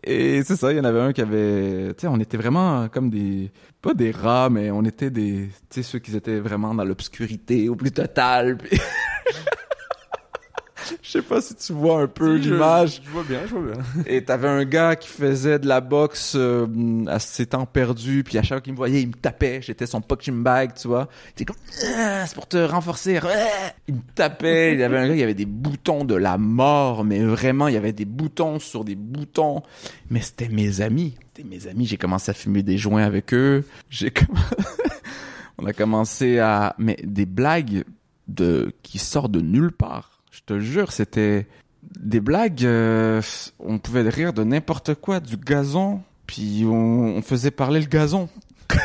Et 0.04 0.42
c'est 0.42 0.56
ça, 0.56 0.72
il 0.72 0.78
y 0.78 0.80
en 0.80 0.84
avait 0.84 1.00
un 1.00 1.12
qui 1.12 1.20
avait, 1.20 1.88
tu 1.88 2.02
sais, 2.02 2.06
on 2.06 2.18
était 2.18 2.38
vraiment 2.38 2.88
comme 2.88 3.10
des, 3.10 3.50
pas 3.82 3.92
des 3.92 4.10
rats, 4.10 4.48
mais 4.50 4.70
on 4.70 4.82
était 4.84 5.10
des, 5.10 5.50
tu 5.68 5.82
sais, 5.82 5.82
ceux 5.82 5.98
qui 5.98 6.16
étaient 6.16 6.38
vraiment 6.38 6.74
dans 6.74 6.84
l'obscurité 6.84 7.68
au 7.68 7.76
plus 7.76 7.92
total. 7.92 8.56
Je 11.02 11.10
sais 11.10 11.22
pas 11.22 11.40
si 11.40 11.54
tu 11.54 11.72
vois 11.72 12.02
un 12.02 12.06
peu 12.06 12.40
Si, 12.40 12.48
l'image. 12.48 13.00
Je 13.04 13.10
vois 13.10 13.22
bien, 13.22 13.40
je 13.46 13.54
vois 13.54 13.72
bien. 13.72 14.04
Et 14.06 14.24
t'avais 14.24 14.48
un 14.48 14.64
gars 14.64 14.96
qui 14.96 15.08
faisait 15.08 15.58
de 15.58 15.66
la 15.66 15.80
boxe 15.80 16.34
euh, 16.36 16.66
à 17.06 17.18
ses 17.18 17.46
temps 17.46 17.66
perdus, 17.66 18.24
puis 18.24 18.38
à 18.38 18.42
chaque 18.42 18.58
fois 18.58 18.60
qu'il 18.60 18.72
me 18.72 18.76
voyait, 18.76 19.02
il 19.02 19.08
me 19.08 19.14
tapait. 19.14 19.60
J'étais 19.62 19.86
son 19.86 20.00
punching 20.00 20.42
bag, 20.42 20.74
tu 20.74 20.88
vois. 20.88 21.08
C'était 21.28 21.44
comme, 21.44 21.56
Ah, 21.96 22.26
c'est 22.26 22.34
pour 22.34 22.46
te 22.46 22.56
renforcer. 22.56 23.18
Ah. 23.22 23.72
Il 23.86 23.94
me 23.94 24.00
tapait. 24.14 24.74
Il 24.74 24.80
y 24.80 24.82
avait 24.82 24.98
un 24.98 25.08
gars, 25.08 25.14
il 25.14 25.20
y 25.20 25.24
avait 25.24 25.34
des 25.34 25.46
boutons 25.46 26.04
de 26.04 26.14
la 26.14 26.38
mort, 26.38 27.04
mais 27.04 27.20
vraiment, 27.20 27.68
il 27.68 27.74
y 27.74 27.78
avait 27.78 27.92
des 27.92 28.04
boutons 28.04 28.58
sur 28.58 28.84
des 28.84 28.94
boutons. 28.94 29.62
Mais 30.10 30.20
c'était 30.20 30.48
mes 30.48 30.80
amis. 30.80 31.14
C'était 31.34 31.48
mes 31.48 31.66
amis. 31.66 31.86
J'ai 31.86 31.96
commencé 31.96 32.30
à 32.30 32.34
fumer 32.34 32.62
des 32.62 32.78
joints 32.78 33.04
avec 33.04 33.34
eux. 33.34 33.64
J'ai. 33.90 34.12
On 35.58 35.66
a 35.66 35.72
commencé 35.72 36.38
à... 36.38 36.76
Mais 36.78 36.96
des 37.02 37.26
blagues 37.26 37.84
de 38.28 38.72
qui 38.82 38.98
sortent 38.98 39.32
de 39.32 39.40
nulle 39.40 39.72
part. 39.72 40.17
Je 40.38 40.54
te 40.54 40.60
jure, 40.60 40.92
c'était 40.92 41.48
des 41.82 42.20
blagues, 42.20 42.64
euh, 42.64 43.20
on 43.58 43.78
pouvait 43.78 44.08
rire 44.08 44.32
de 44.32 44.44
n'importe 44.44 44.94
quoi, 44.94 45.18
du 45.18 45.36
gazon, 45.36 46.00
puis 46.28 46.64
on, 46.64 47.20
faisait 47.22 47.50
parler 47.50 47.80
le 47.80 47.86
gazon. 47.86 48.28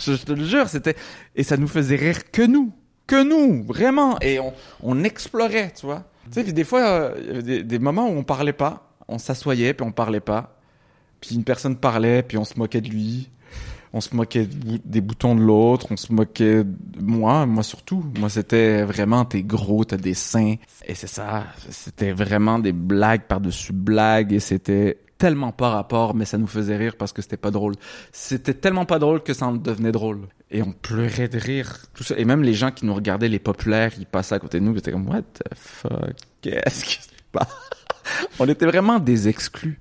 je, 0.00 0.14
te 0.14 0.32
le 0.32 0.44
jure, 0.44 0.68
c'était 0.68 0.96
et 1.36 1.44
ça 1.44 1.56
nous 1.56 1.68
faisait 1.68 1.94
rire 1.94 2.32
que 2.32 2.42
nous, 2.42 2.72
que 3.06 3.22
nous, 3.22 3.62
vraiment, 3.62 4.18
et 4.18 4.40
on, 4.40 4.52
on 4.82 5.04
explorait, 5.04 5.72
tu 5.78 5.86
vois. 5.86 6.02
Tu 6.32 6.44
sais, 6.44 6.52
des 6.52 6.64
fois, 6.64 6.80
euh, 6.80 7.22
y 7.24 7.30
avait 7.30 7.42
des, 7.42 7.62
des 7.62 7.78
moments 7.78 8.08
où 8.08 8.16
on 8.16 8.24
parlait 8.24 8.52
pas, 8.52 8.90
on 9.06 9.18
s'assoyait 9.18 9.74
puis 9.74 9.86
on 9.86 9.92
parlait 9.92 10.18
pas, 10.18 10.58
puis 11.20 11.36
une 11.36 11.44
personne 11.44 11.76
parlait 11.76 12.24
puis 12.24 12.36
on 12.36 12.44
se 12.44 12.58
moquait 12.58 12.80
de 12.80 12.88
lui. 12.88 13.30
On 13.92 14.00
se 14.00 14.14
moquait 14.16 14.46
des 14.46 15.00
boutons 15.00 15.34
de 15.34 15.42
l'autre, 15.42 15.88
on 15.90 15.96
se 15.96 16.12
moquait 16.12 16.64
de 16.64 17.02
moi, 17.02 17.44
moi 17.44 17.62
surtout. 17.62 18.04
Moi, 18.18 18.30
c'était 18.30 18.84
vraiment, 18.84 19.24
t'es 19.24 19.42
gros, 19.42 19.84
t'as 19.84 19.98
des 19.98 20.14
seins. 20.14 20.54
Et 20.86 20.94
c'est 20.94 21.06
ça, 21.06 21.44
c'était 21.68 22.12
vraiment 22.12 22.58
des 22.58 22.72
blagues 22.72 23.26
par-dessus 23.28 23.74
blagues, 23.74 24.32
et 24.32 24.40
c'était 24.40 24.98
tellement 25.22 25.52
pas 25.52 25.70
rapport, 25.70 26.16
mais 26.16 26.24
ça 26.24 26.36
nous 26.36 26.48
faisait 26.48 26.76
rire 26.76 26.96
parce 26.96 27.12
que 27.12 27.22
c'était 27.22 27.36
pas 27.36 27.52
drôle. 27.52 27.74
C'était 28.10 28.54
tellement 28.54 28.86
pas 28.86 28.98
drôle 28.98 29.22
que 29.22 29.34
ça 29.34 29.46
en 29.46 29.52
devenait 29.52 29.92
drôle. 29.92 30.26
Et 30.50 30.62
on 30.62 30.72
pleurait 30.72 31.28
de 31.28 31.38
rire. 31.38 31.86
Tout 31.94 32.02
ça. 32.02 32.16
Et 32.18 32.24
même 32.24 32.42
les 32.42 32.54
gens 32.54 32.72
qui 32.72 32.86
nous 32.86 32.94
regardaient, 32.94 33.28
les 33.28 33.38
populaires, 33.38 33.92
ils 33.98 34.06
passaient 34.06 34.34
à 34.34 34.40
côté 34.40 34.58
de 34.58 34.64
nous, 34.64 34.72
ils 34.72 34.78
étaient 34.78 34.90
comme, 34.90 35.08
what 35.08 35.22
the 35.22 35.54
fuck, 35.54 36.16
qu'est-ce 36.40 36.84
qui 36.84 36.94
se 36.94 37.08
passe? 37.30 37.46
on 38.40 38.48
était 38.48 38.66
vraiment 38.66 38.98
des 38.98 39.28
exclus. 39.28 39.78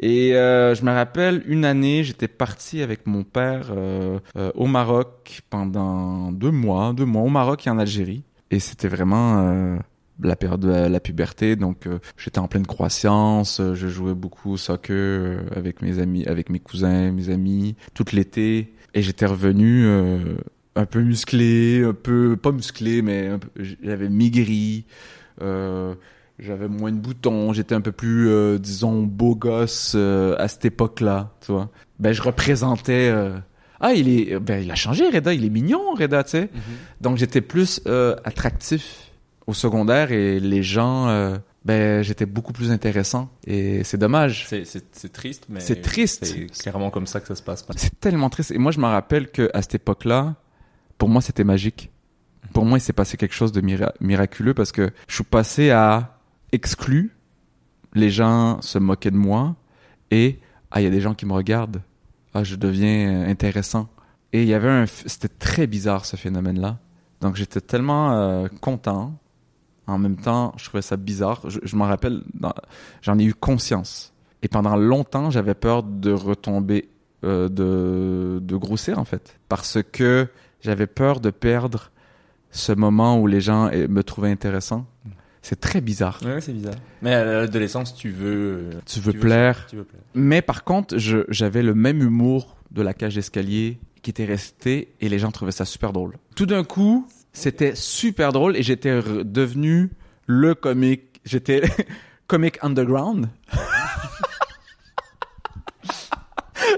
Et 0.00 0.34
euh, 0.36 0.74
je 0.74 0.84
me 0.84 0.92
rappelle, 0.92 1.42
une 1.46 1.64
année, 1.64 2.04
j'étais 2.04 2.28
parti 2.28 2.82
avec 2.82 3.06
mon 3.06 3.24
père 3.24 3.68
euh, 3.70 4.20
euh, 4.36 4.52
au 4.54 4.66
Maroc 4.66 5.40
pendant 5.50 6.30
deux 6.30 6.52
mois, 6.52 6.92
deux 6.92 7.04
mois 7.04 7.22
au 7.22 7.28
Maroc 7.28 7.66
et 7.66 7.70
en 7.70 7.78
Algérie. 7.78 8.22
Et 8.50 8.60
c'était 8.60 8.88
vraiment 8.88 9.40
euh, 9.40 9.76
la 10.22 10.36
période 10.36 10.60
de 10.60 10.68
la 10.68 11.00
puberté, 11.00 11.56
donc 11.56 11.86
euh, 11.86 11.98
j'étais 12.16 12.38
en 12.38 12.46
pleine 12.46 12.66
croissance, 12.66 13.60
euh, 13.60 13.74
je 13.74 13.88
jouais 13.88 14.14
beaucoup 14.14 14.52
au 14.52 14.56
soccer 14.56 15.40
avec 15.54 15.82
mes 15.82 15.98
amis, 15.98 16.24
avec 16.26 16.48
mes 16.48 16.60
cousins, 16.60 17.10
mes 17.10 17.30
amis, 17.30 17.74
tout 17.94 18.06
l'été. 18.12 18.72
Et 18.94 19.02
j'étais 19.02 19.26
revenu 19.26 19.86
un 20.74 20.86
peu 20.86 21.00
musclé, 21.00 21.84
un 21.84 21.92
peu 21.92 22.36
pas 22.36 22.52
musclé, 22.52 23.02
mais 23.02 23.30
j'avais 23.82 24.08
maigri. 24.08 24.86
Euh, 25.42 25.94
j'avais 26.38 26.68
moins 26.68 26.92
de 26.92 26.96
boutons, 26.98 27.52
j'étais 27.52 27.74
un 27.74 27.80
peu 27.80 27.92
plus, 27.92 28.28
euh, 28.28 28.58
disons, 28.58 29.02
beau 29.02 29.34
gosse 29.34 29.92
euh, 29.96 30.34
à 30.38 30.48
cette 30.48 30.64
époque-là, 30.64 31.30
tu 31.44 31.52
vois. 31.52 31.68
Ben, 31.98 32.12
je 32.12 32.22
représentais... 32.22 33.10
euh, 33.12 33.36
Ah, 33.80 33.92
il 33.92 34.08
est... 34.08 34.38
Ben, 34.38 34.62
il 34.62 34.70
a 34.70 34.74
changé, 34.74 35.08
Reda, 35.08 35.34
il 35.34 35.44
est 35.44 35.50
mignon, 35.50 35.94
Reda, 35.94 36.24
tu 36.24 36.30
sais. 36.30 36.50
Donc, 37.00 37.16
j'étais 37.16 37.40
plus 37.40 37.80
euh, 37.86 38.14
attractif 38.24 39.10
au 39.46 39.54
secondaire 39.54 40.12
et 40.12 40.38
les 40.40 40.62
gens... 40.62 41.08
euh, 41.08 41.36
ben, 41.64 42.02
j'étais 42.02 42.24
beaucoup 42.24 42.52
plus 42.52 42.70
intéressant. 42.70 43.28
Et 43.46 43.82
c'est 43.84 43.98
dommage. 43.98 44.46
C'est, 44.48 44.64
c'est, 44.64 44.84
c'est 44.92 45.12
triste, 45.12 45.46
mais. 45.50 45.60
C'est 45.60 45.82
triste. 45.82 46.24
C'est 46.24 46.46
clairement 46.62 46.90
comme 46.90 47.06
ça 47.06 47.20
que 47.20 47.26
ça 47.26 47.34
se 47.34 47.42
passe. 47.42 47.66
C'est 47.76 47.98
tellement 48.00 48.30
triste. 48.30 48.52
Et 48.52 48.58
moi, 48.58 48.72
je 48.72 48.78
me 48.78 48.86
rappelle 48.86 49.28
que 49.30 49.50
à 49.52 49.60
cette 49.60 49.74
époque-là, 49.74 50.36
pour 50.96 51.08
moi, 51.10 51.20
c'était 51.20 51.44
magique. 51.44 51.90
Pour 52.54 52.64
moi, 52.64 52.78
il 52.78 52.80
s'est 52.80 52.94
passé 52.94 53.16
quelque 53.18 53.34
chose 53.34 53.52
de 53.52 53.60
mira- 53.60 53.92
miraculeux 54.00 54.54
parce 54.54 54.72
que 54.72 54.90
je 55.08 55.14
suis 55.16 55.24
passé 55.24 55.70
à 55.70 56.17
exclu. 56.52 57.14
Les 57.94 58.10
gens 58.10 58.60
se 58.60 58.78
moquaient 58.78 59.10
de 59.10 59.16
moi 59.16 59.56
et 60.10 60.40
ah, 60.70 60.80
il 60.80 60.84
y 60.84 60.86
a 60.86 60.90
des 60.90 61.00
gens 61.00 61.14
qui 61.14 61.26
me 61.26 61.32
regardent. 61.32 61.82
Ah, 62.34 62.44
je 62.44 62.56
deviens 62.56 63.26
intéressant. 63.26 63.88
Et 64.32 64.42
il 64.42 64.48
y 64.48 64.54
avait 64.54 64.68
un, 64.68 64.86
c'était 64.86 65.28
très 65.28 65.66
bizarre 65.66 66.04
ce 66.04 66.16
phénomène-là. 66.16 66.78
Donc 67.20 67.36
j'étais 67.36 67.60
tellement 67.60 68.12
euh, 68.12 68.48
content. 68.60 69.18
En 69.86 69.98
même 69.98 70.16
temps, 70.16 70.52
je 70.58 70.64
trouvais 70.66 70.82
ça 70.82 70.98
bizarre. 70.98 71.48
Je, 71.48 71.60
je 71.62 71.76
m'en 71.76 71.86
rappelle, 71.86 72.22
j'en 73.00 73.18
ai 73.18 73.24
eu 73.24 73.34
conscience. 73.34 74.12
Et 74.42 74.48
pendant 74.48 74.76
longtemps, 74.76 75.30
j'avais 75.30 75.54
peur 75.54 75.82
de 75.82 76.12
retomber, 76.12 76.90
euh, 77.24 77.48
de, 77.48 78.38
de 78.40 78.56
grossir 78.56 78.98
en 78.98 79.04
fait, 79.04 79.38
parce 79.48 79.78
que 79.82 80.28
j'avais 80.60 80.86
peur 80.86 81.20
de 81.20 81.30
perdre 81.30 81.90
ce 82.50 82.72
moment 82.72 83.18
où 83.18 83.26
les 83.26 83.40
gens 83.40 83.68
eh, 83.70 83.88
me 83.88 84.02
trouvaient 84.02 84.30
intéressant. 84.30 84.86
C'est 85.42 85.60
très 85.60 85.80
bizarre. 85.80 86.20
Ouais, 86.24 86.40
c'est 86.40 86.52
bizarre. 86.52 86.74
Mais 87.02 87.14
à 87.14 87.24
l'adolescence, 87.24 87.94
tu 87.94 88.10
veux. 88.10 88.70
Tu 88.86 89.00
veux 89.00 89.12
plaire. 89.12 89.66
Tu 89.68 89.76
veux 89.76 89.84
plaire. 89.84 90.02
Mais 90.14 90.42
par 90.42 90.64
contre, 90.64 90.96
j'avais 90.98 91.62
le 91.62 91.74
même 91.74 92.02
humour 92.02 92.56
de 92.70 92.82
la 92.82 92.92
cage 92.92 93.14
d'escalier 93.14 93.78
qui 94.02 94.10
était 94.10 94.24
resté 94.24 94.94
et 95.00 95.08
les 95.08 95.18
gens 95.18 95.30
trouvaient 95.30 95.52
ça 95.52 95.64
super 95.64 95.92
drôle. 95.92 96.16
Tout 96.36 96.46
d'un 96.46 96.64
coup, 96.64 97.08
c'était 97.32 97.74
super 97.74 98.32
drôle 98.32 98.56
et 98.56 98.62
j'étais 98.62 99.00
devenu 99.24 99.90
le 100.26 100.54
comique. 100.54 101.20
J'étais 101.24 101.62
comique 102.26 102.58
underground. 102.62 103.28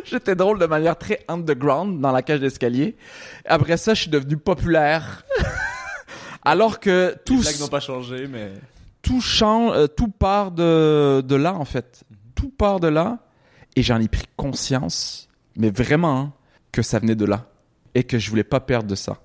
j'étais 0.05 0.35
drôle 0.35 0.59
de 0.59 0.67
manière 0.67 0.97
très 0.97 1.25
underground 1.29 2.01
dans 2.01 2.13
la 2.13 2.23
cage 2.23 2.41
d'escalier. 2.41 2.97
Après 3.45 3.77
ça, 3.77 3.95
je 3.95 4.03
suis 4.03 4.11
devenu 4.11 4.37
populaire. 4.37 5.25
Alors 6.43 6.81
que 6.81 7.11
Les 7.13 7.23
tous 7.25 7.43
blagues 7.43 7.61
n'ont 7.61 7.69
pas 7.69 7.81
changé, 7.81 8.27
mais. 8.27 8.53
tout 9.03 9.21
change, 9.21 9.73
euh, 9.77 9.87
tout 9.87 10.09
part 10.09 10.51
de, 10.53 11.23
de 11.27 11.35
là 11.37 11.55
en 11.55 11.65
fait. 11.65 12.05
Tout 12.35 12.51
part 12.51 12.81
de 12.81 12.89
là 12.89 13.19
et 13.77 13.83
j'en 13.83 14.01
ai 14.01 14.09
pris 14.09 14.25
conscience, 14.37 15.29
mais 15.57 15.71
vraiment 15.71 16.19
hein, 16.21 16.33
que 16.73 16.83
ça 16.83 16.99
venait 16.99 17.15
de 17.15 17.25
là 17.25 17.47
et 17.95 18.05
que 18.05 18.19
je 18.19 18.31
voulais 18.31 18.45
pas 18.45 18.61
perdre 18.61 18.89
de 18.89 18.95
ça. 18.95 19.19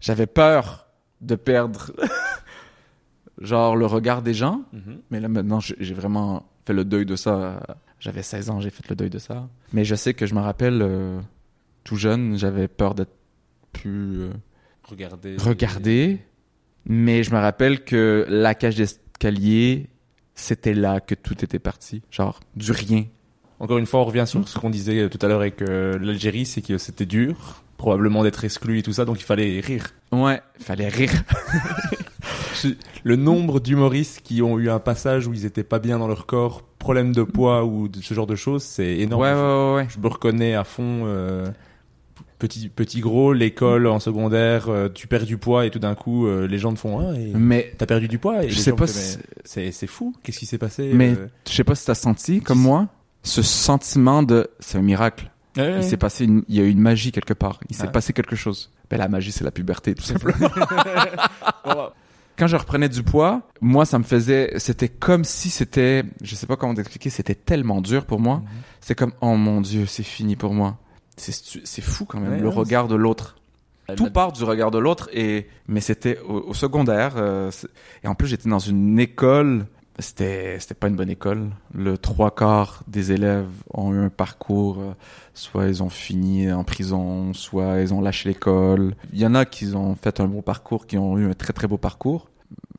J'avais 0.00 0.26
peur 0.26 0.86
de 1.20 1.34
perdre 1.34 1.92
genre 3.40 3.76
le 3.76 3.86
regard 3.86 4.22
des 4.22 4.34
gens, 4.34 4.62
Mhm. 4.72 5.00
mais 5.10 5.20
là 5.20 5.28
maintenant 5.28 5.60
j'ai 5.60 5.94
vraiment 5.94 6.46
fait 6.66 6.72
le 6.72 6.84
deuil 6.84 7.06
de 7.06 7.16
ça. 7.16 7.60
J'avais 7.98 8.22
16 8.22 8.48
ans, 8.50 8.60
j'ai 8.60 8.70
fait 8.70 8.88
le 8.88 8.96
deuil 8.96 9.10
de 9.10 9.18
ça. 9.18 9.48
Mais 9.72 9.84
je 9.84 9.94
sais 9.94 10.14
que 10.14 10.24
je 10.26 10.34
me 10.34 10.40
rappelle 10.40 10.80
euh, 10.82 11.20
tout 11.84 11.96
jeune, 11.96 12.38
j'avais 12.38 12.66
peur 12.68 12.94
d'être 12.94 13.12
plus 13.72 14.20
euh, 14.22 14.30
regarder, 14.84 16.20
mais 16.86 17.22
je 17.22 17.32
me 17.32 17.38
rappelle 17.38 17.84
que 17.84 18.26
la 18.28 18.54
cage 18.54 18.76
d'escalier, 18.76 19.88
c'était 20.34 20.74
là 20.74 21.00
que 21.00 21.14
tout 21.14 21.44
était 21.44 21.58
parti. 21.58 22.02
Genre, 22.10 22.40
du 22.56 22.72
rien. 22.72 23.04
Encore 23.58 23.78
une 23.78 23.86
fois, 23.86 24.00
on 24.00 24.04
revient 24.04 24.24
sur 24.26 24.48
ce 24.48 24.58
qu'on 24.58 24.70
disait 24.70 25.08
tout 25.10 25.18
à 25.20 25.28
l'heure 25.28 25.40
avec 25.40 25.60
euh, 25.62 25.98
l'Algérie, 25.98 26.46
c'est 26.46 26.62
que 26.62 26.78
c'était 26.78 27.04
dur, 27.04 27.62
probablement 27.76 28.22
d'être 28.22 28.42
exclu 28.44 28.78
et 28.78 28.82
tout 28.82 28.92
ça, 28.94 29.04
donc 29.04 29.20
il 29.20 29.24
fallait 29.24 29.60
rire. 29.60 29.86
Ouais, 30.12 30.40
fallait 30.58 30.88
rire. 30.88 31.12
Le 33.04 33.16
nombre 33.16 33.60
d'humoristes 33.60 34.20
qui 34.22 34.42
ont 34.42 34.58
eu 34.58 34.68
un 34.70 34.78
passage 34.80 35.26
où 35.26 35.32
ils 35.32 35.46
étaient 35.46 35.62
pas 35.64 35.78
bien 35.78 35.98
dans 35.98 36.08
leur 36.08 36.26
corps, 36.26 36.62
problème 36.78 37.12
de 37.14 37.22
poids 37.22 37.64
ou 37.64 37.88
de 37.88 38.00
ce 38.00 38.12
genre 38.14 38.26
de 38.26 38.34
choses, 38.36 38.62
c'est 38.62 38.98
énorme. 38.98 39.22
Ouais, 39.22 39.32
ouais, 39.32 39.38
ouais, 39.38 39.74
ouais. 39.76 39.86
Je 39.88 39.98
me 39.98 40.08
reconnais 40.08 40.54
à 40.54 40.64
fond. 40.64 41.02
euh, 41.06 41.46
Petit, 42.40 42.70
petit 42.70 43.00
gros, 43.00 43.34
l'école 43.34 43.86
en 43.86 44.00
secondaire, 44.00 44.70
euh, 44.70 44.88
tu 44.88 45.06
perds 45.06 45.26
du 45.26 45.36
poids 45.36 45.66
et 45.66 45.70
tout 45.70 45.78
d'un 45.78 45.94
coup, 45.94 46.26
euh, 46.26 46.46
les 46.48 46.56
gens 46.56 46.72
te 46.72 46.78
font 46.78 46.98
ah, 46.98 47.14
et 47.14 47.32
Mais 47.34 47.70
t'as 47.76 47.84
perdu 47.84 48.08
du 48.08 48.18
poids. 48.18 48.42
Et 48.44 48.48
je 48.48 48.58
sais 48.58 48.72
pas 48.72 48.86
c'est 48.86 49.70
c'est 49.70 49.86
fou. 49.86 50.14
Qu'est-ce 50.22 50.38
qui 50.38 50.46
s'est 50.46 50.56
passé 50.58 50.90
Mais 50.94 51.10
euh, 51.10 51.28
je 51.46 51.52
sais 51.52 51.64
pas 51.64 51.74
si 51.74 51.84
t'as 51.84 51.94
senti, 51.94 52.40
comme 52.40 52.58
moi, 52.58 52.88
ce 53.22 53.42
sentiment 53.42 54.22
de 54.22 54.48
c'est 54.58 54.78
un 54.78 54.82
miracle. 54.82 55.30
ouais, 55.58 55.76
Il 55.76 55.84
s'est 55.84 55.98
passé 55.98 56.24
une, 56.24 56.42
il 56.48 56.56
y 56.56 56.60
a 56.60 56.64
eu 56.64 56.70
une 56.70 56.80
magie 56.80 57.12
quelque 57.12 57.34
part. 57.34 57.60
Il 57.68 57.76
s'est 57.76 57.84
Ouais. 57.84 57.92
passé 57.92 58.14
quelque 58.14 58.36
chose. 58.36 58.70
Ben, 58.88 58.96
la 58.96 59.08
magie, 59.08 59.32
c'est 59.32 59.44
la 59.44 59.50
puberté, 59.50 59.94
tout 59.94 60.02
simplement. 60.02 60.48
Quand 62.36 62.46
je 62.46 62.56
reprenais 62.56 62.88
du 62.88 63.02
poids, 63.02 63.42
moi, 63.60 63.84
ça 63.84 63.98
me 63.98 64.04
faisait, 64.04 64.54
c'était 64.56 64.88
comme 64.88 65.24
si 65.24 65.50
c'était, 65.50 66.04
je 66.22 66.34
sais 66.34 66.46
pas 66.46 66.56
comment 66.56 66.72
t'expliquer, 66.74 67.10
c'était 67.10 67.34
tellement 67.34 67.82
dur 67.82 68.06
pour 68.06 68.18
moi. 68.18 68.36
Mhm. 68.36 68.44
C'est 68.80 68.94
comme, 68.94 69.12
oh 69.20 69.36
mon 69.36 69.60
dieu, 69.60 69.84
c'est 69.84 70.02
fini 70.02 70.36
pour 70.36 70.54
moi. 70.54 70.78
C'est, 71.20 71.82
fou 71.82 72.04
quand 72.04 72.20
même, 72.20 72.32
Ouais, 72.32 72.40
le 72.40 72.48
regard 72.48 72.88
de 72.88 72.94
l'autre. 72.94 73.36
Tout 73.96 74.10
part 74.10 74.32
du 74.32 74.44
regard 74.44 74.70
de 74.70 74.78
l'autre 74.78 75.08
et, 75.12 75.48
mais 75.66 75.80
c'était 75.80 76.18
au, 76.20 76.50
au 76.50 76.54
secondaire, 76.54 77.14
euh, 77.16 77.50
et 78.04 78.08
en 78.08 78.14
plus, 78.14 78.28
j'étais 78.28 78.48
dans 78.48 78.60
une 78.60 79.00
école, 79.00 79.66
c'était, 79.98 80.58
c'était 80.60 80.74
pas 80.74 80.88
une 80.88 80.96
bonne 80.96 81.10
école. 81.10 81.50
Le 81.74 81.98
trois 81.98 82.34
quarts 82.34 82.82
des 82.86 83.12
élèves 83.12 83.50
ont 83.72 83.92
eu 83.92 83.98
un 83.98 84.08
parcours, 84.08 84.78
euh, 84.78 84.92
soit 85.34 85.66
ils 85.66 85.82
ont 85.82 85.88
fini 85.88 86.50
en 86.52 86.64
prison, 86.64 87.34
soit 87.34 87.80
ils 87.80 87.92
ont 87.92 88.00
lâché 88.00 88.28
l'école. 88.28 88.94
Il 89.12 89.18
y 89.18 89.26
en 89.26 89.34
a 89.34 89.44
qui 89.44 89.74
ont 89.74 89.96
fait 89.96 90.20
un 90.20 90.26
beau 90.26 90.42
parcours, 90.42 90.86
qui 90.86 90.96
ont 90.96 91.18
eu 91.18 91.28
un 91.28 91.34
très 91.34 91.52
très 91.52 91.66
beau 91.66 91.76
parcours, 91.78 92.28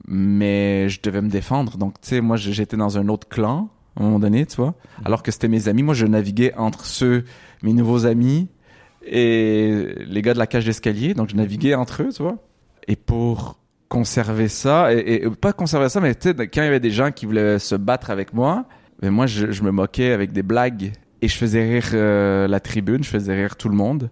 mais 0.07 0.89
je 0.89 1.01
devais 1.01 1.21
me 1.21 1.29
défendre. 1.29 1.77
Donc, 1.77 1.99
tu 2.01 2.09
sais, 2.09 2.21
moi, 2.21 2.37
j'étais 2.37 2.77
dans 2.77 2.97
un 2.97 3.07
autre 3.09 3.27
clan 3.27 3.69
à 3.95 4.01
un 4.01 4.05
moment 4.05 4.19
donné, 4.19 4.45
tu 4.45 4.55
vois. 4.57 4.73
Alors 5.03 5.21
que 5.23 5.31
c'était 5.31 5.47
mes 5.47 5.67
amis. 5.67 5.83
Moi, 5.83 5.93
je 5.93 6.05
naviguais 6.05 6.53
entre 6.55 6.85
ceux, 6.85 7.25
mes 7.63 7.73
nouveaux 7.73 8.05
amis 8.05 8.47
et 9.05 9.95
les 10.05 10.21
gars 10.21 10.33
de 10.33 10.39
la 10.39 10.47
cage 10.47 10.65
d'escalier. 10.65 11.13
Donc, 11.13 11.29
je 11.29 11.35
naviguais 11.35 11.75
entre 11.75 12.03
eux, 12.03 12.09
tu 12.13 12.21
vois. 12.21 12.37
Et 12.87 12.95
pour 12.95 13.57
conserver 13.89 14.47
ça, 14.47 14.93
et, 14.93 15.29
pas 15.29 15.53
conserver 15.53 15.89
ça, 15.89 15.99
mais 15.99 16.15
quand 16.15 16.61
il 16.61 16.63
y 16.63 16.67
avait 16.67 16.79
des 16.79 16.91
gens 16.91 17.11
qui 17.11 17.25
voulaient 17.25 17.59
se 17.59 17.75
battre 17.75 18.09
avec 18.09 18.33
moi, 18.33 18.65
mais 19.01 19.09
moi, 19.09 19.25
je, 19.25 19.51
je 19.51 19.63
me 19.63 19.71
moquais 19.71 20.11
avec 20.11 20.31
des 20.31 20.43
blagues 20.43 20.93
et 21.21 21.27
je 21.27 21.35
faisais 21.35 21.63
rire 21.63 21.89
euh, 21.93 22.47
la 22.47 22.59
tribune, 22.59 23.03
je 23.03 23.09
faisais 23.09 23.35
rire 23.35 23.55
tout 23.55 23.69
le 23.69 23.75
monde 23.75 24.09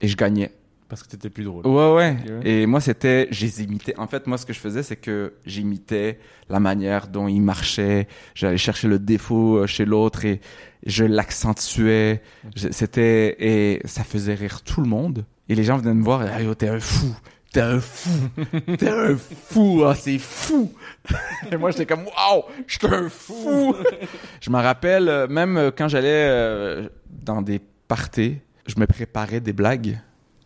et 0.00 0.08
je 0.08 0.16
gagnais. 0.16 0.52
Parce 0.88 1.02
que 1.02 1.08
t'étais 1.08 1.28
plus 1.28 1.44
drôle. 1.44 1.66
Ouais, 1.66 1.94
ouais. 1.94 2.16
Et 2.44 2.66
moi, 2.66 2.80
c'était, 2.80 3.28
les 3.30 3.62
imitais. 3.62 3.94
En 3.98 4.06
fait, 4.06 4.26
moi, 4.26 4.38
ce 4.38 4.46
que 4.46 4.54
je 4.54 4.58
faisais, 4.58 4.82
c'est 4.82 4.96
que 4.96 5.34
j'imitais 5.44 6.18
la 6.48 6.60
manière 6.60 7.08
dont 7.08 7.28
ils 7.28 7.42
marchaient. 7.42 8.08
J'allais 8.34 8.56
chercher 8.56 8.88
le 8.88 8.98
défaut 8.98 9.58
euh, 9.58 9.66
chez 9.66 9.84
l'autre 9.84 10.24
et 10.24 10.40
je 10.86 11.04
l'accentuais. 11.04 12.22
C'était, 12.70 13.36
et 13.38 13.80
ça 13.84 14.02
faisait 14.02 14.34
rire 14.34 14.62
tout 14.62 14.80
le 14.80 14.88
monde. 14.88 15.26
Et 15.50 15.54
les 15.54 15.64
gens 15.64 15.76
venaient 15.76 15.92
me 15.92 16.02
voir, 16.02 16.24
ah, 16.34 16.42
yo, 16.42 16.54
t'es 16.54 16.68
un 16.68 16.80
fou. 16.80 17.14
T'es 17.52 17.60
un 17.60 17.80
fou. 17.80 18.10
T'es 18.78 18.88
un 18.88 19.16
fou. 19.16 19.82
Ah, 19.84 19.94
c'est 19.94 20.18
fou. 20.18 20.72
et 21.52 21.56
moi, 21.58 21.70
j'étais 21.70 21.86
comme, 21.86 22.04
waouh, 22.06 22.44
je 22.66 22.78
suis 22.78 22.94
un 22.94 23.10
fou. 23.10 23.74
je 24.40 24.48
me 24.48 24.58
rappelle, 24.58 25.08
euh, 25.10 25.28
même 25.28 25.58
euh, 25.58 25.70
quand 25.70 25.88
j'allais 25.88 26.88
dans 27.10 27.42
des 27.42 27.60
parties, 27.88 28.38
je 28.66 28.80
me 28.80 28.86
préparais 28.86 29.40
des 29.40 29.52
blagues. 29.52 29.98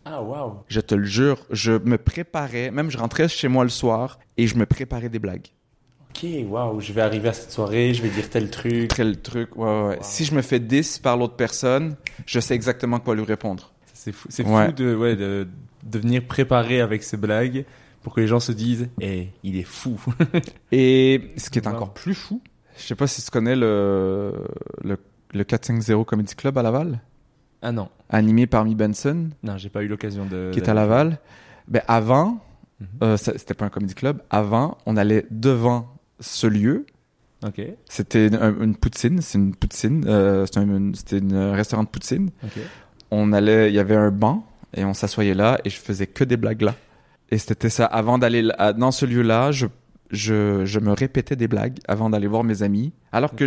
Ah 0.05 0.21
waouh. 0.21 0.55
Je 0.67 0.79
te 0.81 0.95
le 0.95 1.05
jure, 1.05 1.39
je 1.49 1.71
me 1.73 1.97
préparais, 1.97 2.71
même 2.71 2.89
je 2.91 2.97
rentrais 2.97 3.27
chez 3.27 3.47
moi 3.47 3.63
le 3.63 3.69
soir 3.69 4.19
et 4.37 4.47
je 4.47 4.55
me 4.57 4.65
préparais 4.65 5.09
des 5.09 5.19
blagues. 5.19 5.47
Ok, 6.11 6.25
waouh. 6.47 6.79
Je 6.81 6.91
vais 6.93 7.01
arriver 7.01 7.29
à 7.29 7.33
cette 7.33 7.51
soirée, 7.51 7.93
je 7.93 8.01
vais 8.01 8.09
dire 8.09 8.29
tel 8.29 8.49
truc. 8.49 8.97
Le 8.97 9.15
truc, 9.15 9.55
ouais, 9.55 9.83
ouais. 9.87 9.97
Si 10.01 10.25
je 10.25 10.35
me 10.35 10.41
fais 10.41 10.59
10 10.59 10.99
par 10.99 11.17
l'autre 11.17 11.35
personne, 11.35 11.95
je 12.25 12.39
sais 12.39 12.53
exactement 12.53 12.99
quoi 12.99 13.15
lui 13.15 13.23
répondre. 13.23 13.71
C'est 13.93 14.11
fou, 14.11 14.27
c'est 14.29 14.45
Ouais. 14.45 14.67
fou 14.67 14.71
de, 14.73 14.93
ouais, 14.95 15.15
de, 15.15 15.47
de 15.83 15.99
venir 15.99 16.25
préparer 16.27 16.81
avec 16.81 17.01
ces 17.03 17.15
blagues 17.17 17.65
pour 18.01 18.13
que 18.13 18.19
les 18.21 18.27
gens 18.27 18.41
se 18.41 18.51
disent, 18.51 18.89
eh, 18.99 19.29
il 19.43 19.57
est 19.57 19.63
fou. 19.63 19.97
Et 20.73 21.31
ce 21.37 21.49
qui 21.49 21.59
est 21.59 21.65
Wow. 21.67 21.73
encore 21.75 21.93
plus 21.93 22.13
fou, 22.13 22.41
je 22.77 22.83
sais 22.83 22.95
pas 22.95 23.07
si 23.07 23.23
tu 23.23 23.31
connais 23.31 23.55
le, 23.55 24.33
le, 24.83 24.97
le 25.33 25.43
450 25.45 26.05
Comedy 26.05 26.35
Club 26.35 26.57
à 26.57 26.63
Laval, 26.63 26.99
ah 27.63 27.71
non, 27.71 27.89
animé 28.09 28.45
par 28.45 28.63
Mi 28.65 28.75
Benson, 28.75 29.29
non, 29.41 29.57
j'ai 29.57 29.69
pas 29.69 29.81
eu 29.83 29.87
l'occasion 29.87 30.25
de. 30.25 30.51
qui 30.53 30.59
est 30.59 30.69
à 30.69 30.73
Laval. 30.75 31.17
Ben, 31.67 31.81
avant, 31.87 32.39
Mhm. 32.79 32.87
euh, 33.03 33.17
c'était 33.17 33.53
pas 33.53 33.65
un 33.65 33.69
comedy 33.69 33.93
club, 33.95 34.21
avant, 34.29 34.77
on 34.85 34.97
allait 34.97 35.25
devant 35.31 35.87
ce 36.19 36.45
lieu 36.47 36.85
Ok, 37.45 37.61
C'était 37.89 38.27
une, 38.27 38.39
une 38.61 38.75
poutine, 38.75 39.21
c'est 39.21 39.37
une 39.37 39.53
poutine, 39.53 40.05
euh, 40.07 40.45
c'était 40.45 41.21
un, 41.35 41.51
restaurant 41.53 41.83
de 41.83 41.89
poutine. 41.89 42.29
ok. 42.43 42.61
On 43.11 43.33
allait, 43.33 43.69
il 43.69 43.75
y 43.75 43.79
avait 43.79 43.95
un 43.97 44.11
banc 44.11 44.45
et 44.73 44.85
on 44.85 44.93
s'assoyait 44.93 45.33
là 45.33 45.59
et 45.65 45.69
je 45.69 45.77
faisais 45.77 46.07
que 46.07 46.23
des 46.23 46.37
blagues 46.37 46.61
là. 46.61 46.75
Et 47.31 47.37
c'était 47.37 47.69
ça. 47.69 47.85
Avant 47.85 48.17
d'aller 48.17 48.47
dans 48.77 48.91
ce 48.91 49.05
lieu-là, 49.05 49.51
je, 49.51 49.67
je, 50.09 50.63
je 50.65 50.79
me 50.79 50.91
répétais 50.93 51.35
des 51.35 51.47
blagues 51.49 51.79
avant 51.87 52.09
d'aller 52.09 52.27
voir 52.27 52.43
mes 52.45 52.63
amis. 52.63 52.93
Alors 53.11 53.35
que 53.35 53.45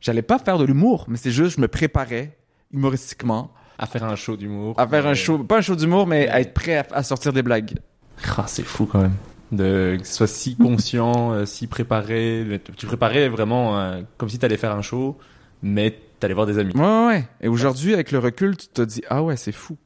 j'allais 0.00 0.22
pas 0.22 0.38
faire 0.38 0.56
de 0.58 0.64
l'humour, 0.64 1.04
mais 1.08 1.16
c'est 1.16 1.32
juste 1.32 1.56
je 1.56 1.60
me 1.60 1.66
préparais 1.68 2.36
humoristiquement 2.74 3.50
À 3.78 3.86
faire 3.86 4.04
un 4.04 4.16
show 4.16 4.36
d'humour. 4.36 4.74
à 4.78 4.86
faire 4.86 5.06
un 5.06 5.14
show, 5.14 5.38
pas 5.44 5.58
un 5.58 5.60
show 5.62 5.76
d'humour, 5.76 6.06
mais 6.06 6.28
à 6.28 6.40
être 6.40 6.52
prêt 6.52 6.76
à, 6.76 6.86
à 6.92 7.02
sortir 7.02 7.32
des 7.32 7.42
blagues. 7.42 7.74
Ah, 8.36 8.44
c'est 8.46 8.62
fou 8.64 8.86
quand 8.86 9.00
même. 9.00 9.14
De, 9.52 9.96
que 10.00 10.06
ce 10.06 10.14
soit 10.14 10.26
si 10.26 10.56
conscient, 10.56 11.32
euh, 11.32 11.44
si 11.46 11.66
préparé. 11.66 12.60
Tu 12.76 12.86
préparais 12.86 13.28
vraiment 13.28 13.78
euh, 13.78 14.02
comme 14.18 14.28
si 14.28 14.38
t'allais 14.38 14.56
faire 14.56 14.72
un 14.74 14.82
show, 14.82 15.16
mais 15.62 15.96
t'allais 16.18 16.34
voir 16.34 16.46
des 16.46 16.58
amis. 16.58 16.72
Ouais, 16.74 16.80
ouais, 16.82 17.06
ouais. 17.06 17.24
Et 17.40 17.48
aujourd'hui, 17.48 17.94
avec 17.94 18.10
le 18.10 18.18
recul, 18.18 18.56
tu 18.56 18.66
te 18.68 18.82
dis 18.82 19.02
ah 19.10 19.22
ouais, 19.22 19.36
c'est 19.36 19.52
fou. 19.52 19.76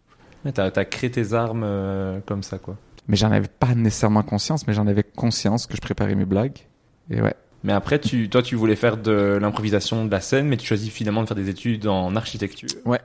T'as 0.55 0.71
as 0.75 0.85
créé 0.87 1.11
tes 1.11 1.35
armes 1.35 1.65
euh, 1.65 2.21
comme 2.25 2.43
ça, 2.43 2.59
quoi. 2.59 2.77
Mais 3.09 3.17
j'en 3.17 3.31
avais 3.33 3.49
pas 3.49 3.75
nécessairement 3.75 4.23
conscience, 4.23 4.67
mais 4.67 4.73
j'en 4.73 4.87
avais 4.87 5.03
conscience 5.03 5.67
que 5.67 5.77
je 5.77 5.81
préparais 5.81 6.15
mes 6.15 6.25
blagues. 6.25 6.59
Et 7.11 7.21
ouais. 7.21 7.35
Mais 7.65 7.73
après, 7.73 7.99
tu, 7.99 8.29
toi, 8.29 8.43
tu 8.43 8.55
voulais 8.55 8.77
faire 8.77 8.97
de 8.97 9.39
l'improvisation, 9.41 10.05
de 10.05 10.11
la 10.11 10.21
scène, 10.21 10.47
mais 10.47 10.57
tu 10.57 10.67
choisis 10.67 10.91
finalement 10.91 11.23
de 11.23 11.27
faire 11.27 11.37
des 11.37 11.49
études 11.49 11.87
en 11.87 12.15
architecture. 12.17 12.69
Ouais. 12.85 13.01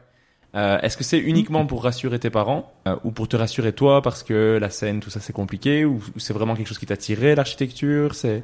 Euh, 0.55 0.79
Est-ce 0.81 0.97
que 0.97 1.03
c'est 1.03 1.17
uniquement 1.17 1.65
pour 1.65 1.83
rassurer 1.83 2.19
tes 2.19 2.29
parents 2.29 2.71
euh, 2.87 2.95
ou 3.03 3.11
pour 3.11 3.27
te 3.27 3.35
rassurer 3.35 3.73
toi 3.73 4.03
parce 4.03 4.21
que 4.21 4.59
la 4.61 4.69
scène, 4.69 4.99
tout 4.99 5.09
ça, 5.09 5.19
c'est 5.19 5.33
compliqué 5.33 5.83
ou, 5.85 5.95
ou 6.15 6.19
c'est 6.19 6.33
vraiment 6.33 6.55
quelque 6.55 6.67
chose 6.67 6.77
qui 6.77 6.85
t'a 6.85 6.97
tiré 6.97 7.33
l'architecture? 7.33 8.13
C'est 8.13 8.43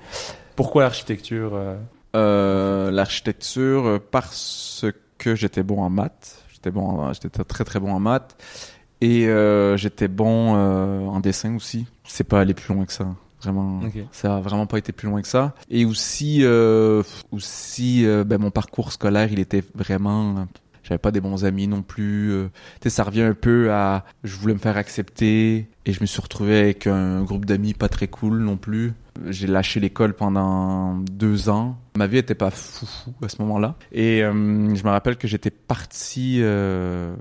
pourquoi 0.55 0.81
l'architecture 0.81 1.51
euh? 1.53 1.75
Euh, 2.15 2.89
l'architecture 2.89 4.01
parce 4.09 4.85
que 5.19 5.35
j'étais 5.35 5.61
bon 5.61 5.83
en 5.83 5.91
maths. 5.91 6.43
J'étais 6.51 6.71
bon, 6.71 6.81
en- 6.87 7.13
j'étais 7.13 7.29
très 7.29 7.63
très 7.63 7.79
bon 7.79 7.91
en 7.93 7.99
maths 7.99 8.35
et 9.01 9.27
euh, 9.27 9.77
j'étais 9.77 10.07
bon 10.07 10.55
euh, 10.57 11.01
en 11.05 11.19
dessin 11.19 11.55
aussi. 11.55 11.85
C'est 12.03 12.23
pas 12.23 12.39
aller 12.41 12.55
plus 12.55 12.73
loin 12.73 12.85
que 12.85 12.93
ça. 12.93 13.05
Vraiment, 13.41 13.81
ça 14.11 14.37
a 14.37 14.39
vraiment 14.41 14.65
pas 14.65 14.77
été 14.77 14.91
plus 14.91 15.07
loin 15.07 15.21
que 15.21 15.27
ça. 15.27 15.53
Et 15.69 15.85
aussi, 15.85 16.39
euh, 16.43 17.03
aussi, 17.31 18.05
euh, 18.05 18.23
ben 18.23 18.37
mon 18.39 18.51
parcours 18.51 18.91
scolaire, 18.91 19.31
il 19.31 19.39
était 19.39 19.63
vraiment. 19.75 20.47
J'avais 20.83 20.97
pas 20.97 21.11
des 21.11 21.21
bons 21.21 21.45
amis 21.45 21.67
non 21.67 21.83
plus. 21.83 22.31
euh. 22.31 22.49
Tu 22.81 22.85
sais, 22.85 22.89
ça 22.89 23.03
revient 23.03 23.21
un 23.21 23.33
peu 23.35 23.71
à. 23.71 24.05
Je 24.23 24.35
voulais 24.35 24.55
me 24.55 24.59
faire 24.59 24.75
accepter 24.75 25.69
et 25.85 25.93
je 25.93 26.01
me 26.01 26.05
suis 26.07 26.19
retrouvé 26.21 26.57
avec 26.59 26.87
un 26.87 27.21
groupe 27.23 27.45
d'amis 27.45 27.73
pas 27.75 27.89
très 27.89 28.07
cool 28.07 28.39
non 28.39 28.57
plus. 28.57 28.93
J'ai 29.27 29.47
lâché 29.47 29.79
l'école 29.79 30.13
pendant 30.13 30.95
deux 30.95 31.47
ans. 31.49 31.77
Ma 31.95 32.07
vie 32.07 32.17
était 32.17 32.35
pas 32.35 32.49
foufou 32.49 33.13
à 33.21 33.29
ce 33.29 33.41
moment-là. 33.41 33.75
Et 33.91 34.23
euh, 34.23 34.31
je 34.75 34.83
me 34.83 34.89
rappelle 34.89 35.17
que 35.17 35.27
j'étais 35.27 35.51
parti 35.51 36.39
euh, 36.41 37.13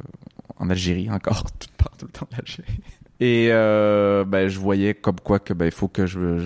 en 0.56 0.70
Algérie 0.70 1.10
encore, 1.10 1.44
tout 1.58 1.68
le 2.06 2.08
temps 2.12 2.26
en 2.32 2.38
Algérie. 2.38 2.80
Et 3.20 3.48
euh, 3.50 4.24
ben, 4.24 4.48
je 4.48 4.58
voyais 4.58 4.94
comme 4.94 5.18
quoi 5.20 5.38
que 5.40 5.52
ben 5.52 5.64
il 5.66 5.72
faut 5.72 5.88
que 5.88 6.06
je, 6.06 6.38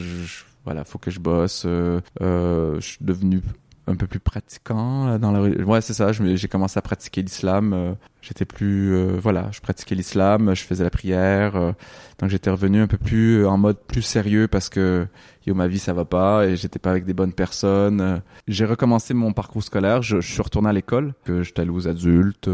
voilà, 0.65 0.85
faut 0.85 0.99
que 0.99 1.11
je 1.11 1.21
bosse. 1.21 1.65
euh, 1.67 2.01
euh, 2.23 2.77
je 2.81 2.87
suis 2.87 2.99
devenu 3.01 3.41
un 3.89 3.97
peu 3.97 4.07
plus 4.07 4.21
pratiquant 4.21 5.19
dans 5.19 5.33
la 5.33 5.41
ouais 5.41 5.81
c'est 5.81 5.93
ça 5.93 6.13
j'ai 6.13 6.47
commencé 6.49 6.79
à 6.79 6.83
pratiquer 6.83 7.21
l'islam 7.21 7.73
euh, 7.73 7.95
j'étais 8.21 8.45
plus 8.45 8.95
euh, 8.95 9.17
voilà 9.21 9.49
je 9.51 9.61
pratiquais 9.61 9.97
l'islam 9.97 10.55
je 10.55 10.63
faisais 10.63 10.85
la 10.85 10.91
prière 10.91 11.57
euh, 11.57 11.73
donc 12.21 12.31
j'étais 12.31 12.49
revenu 12.49 12.81
un 12.81 12.87
peu 12.87 12.97
plus 12.97 13.45
en 13.45 13.59
mode 13.59 13.79
plus 13.89 14.03
sérieux 14.03 14.47
parce 14.47 14.69
que 14.69 15.09
yo 15.49 15.55
ma 15.57 15.67
vie 15.67 15.81
ça 15.81 15.93
va 15.93 16.05
pas 16.05 16.47
et 16.47 16.55
j'étais 16.55 16.79
pas 16.79 16.93
avec 16.93 17.05
des 17.07 17.13
bonnes 17.13 17.33
personnes 17.33 18.23
j'ai 18.47 18.67
recommencé 18.67 19.15
mon 19.15 19.33
parcours 19.33 19.65
scolaire 19.65 20.01
je, 20.01 20.21
je 20.21 20.33
suis 20.33 20.43
retourné 20.43 20.69
à 20.69 20.73
l'école 20.73 21.15
que 21.25 21.43
j'étais 21.43 21.63
allé 21.63 21.71
aux 21.71 21.89
adultes 21.89 22.49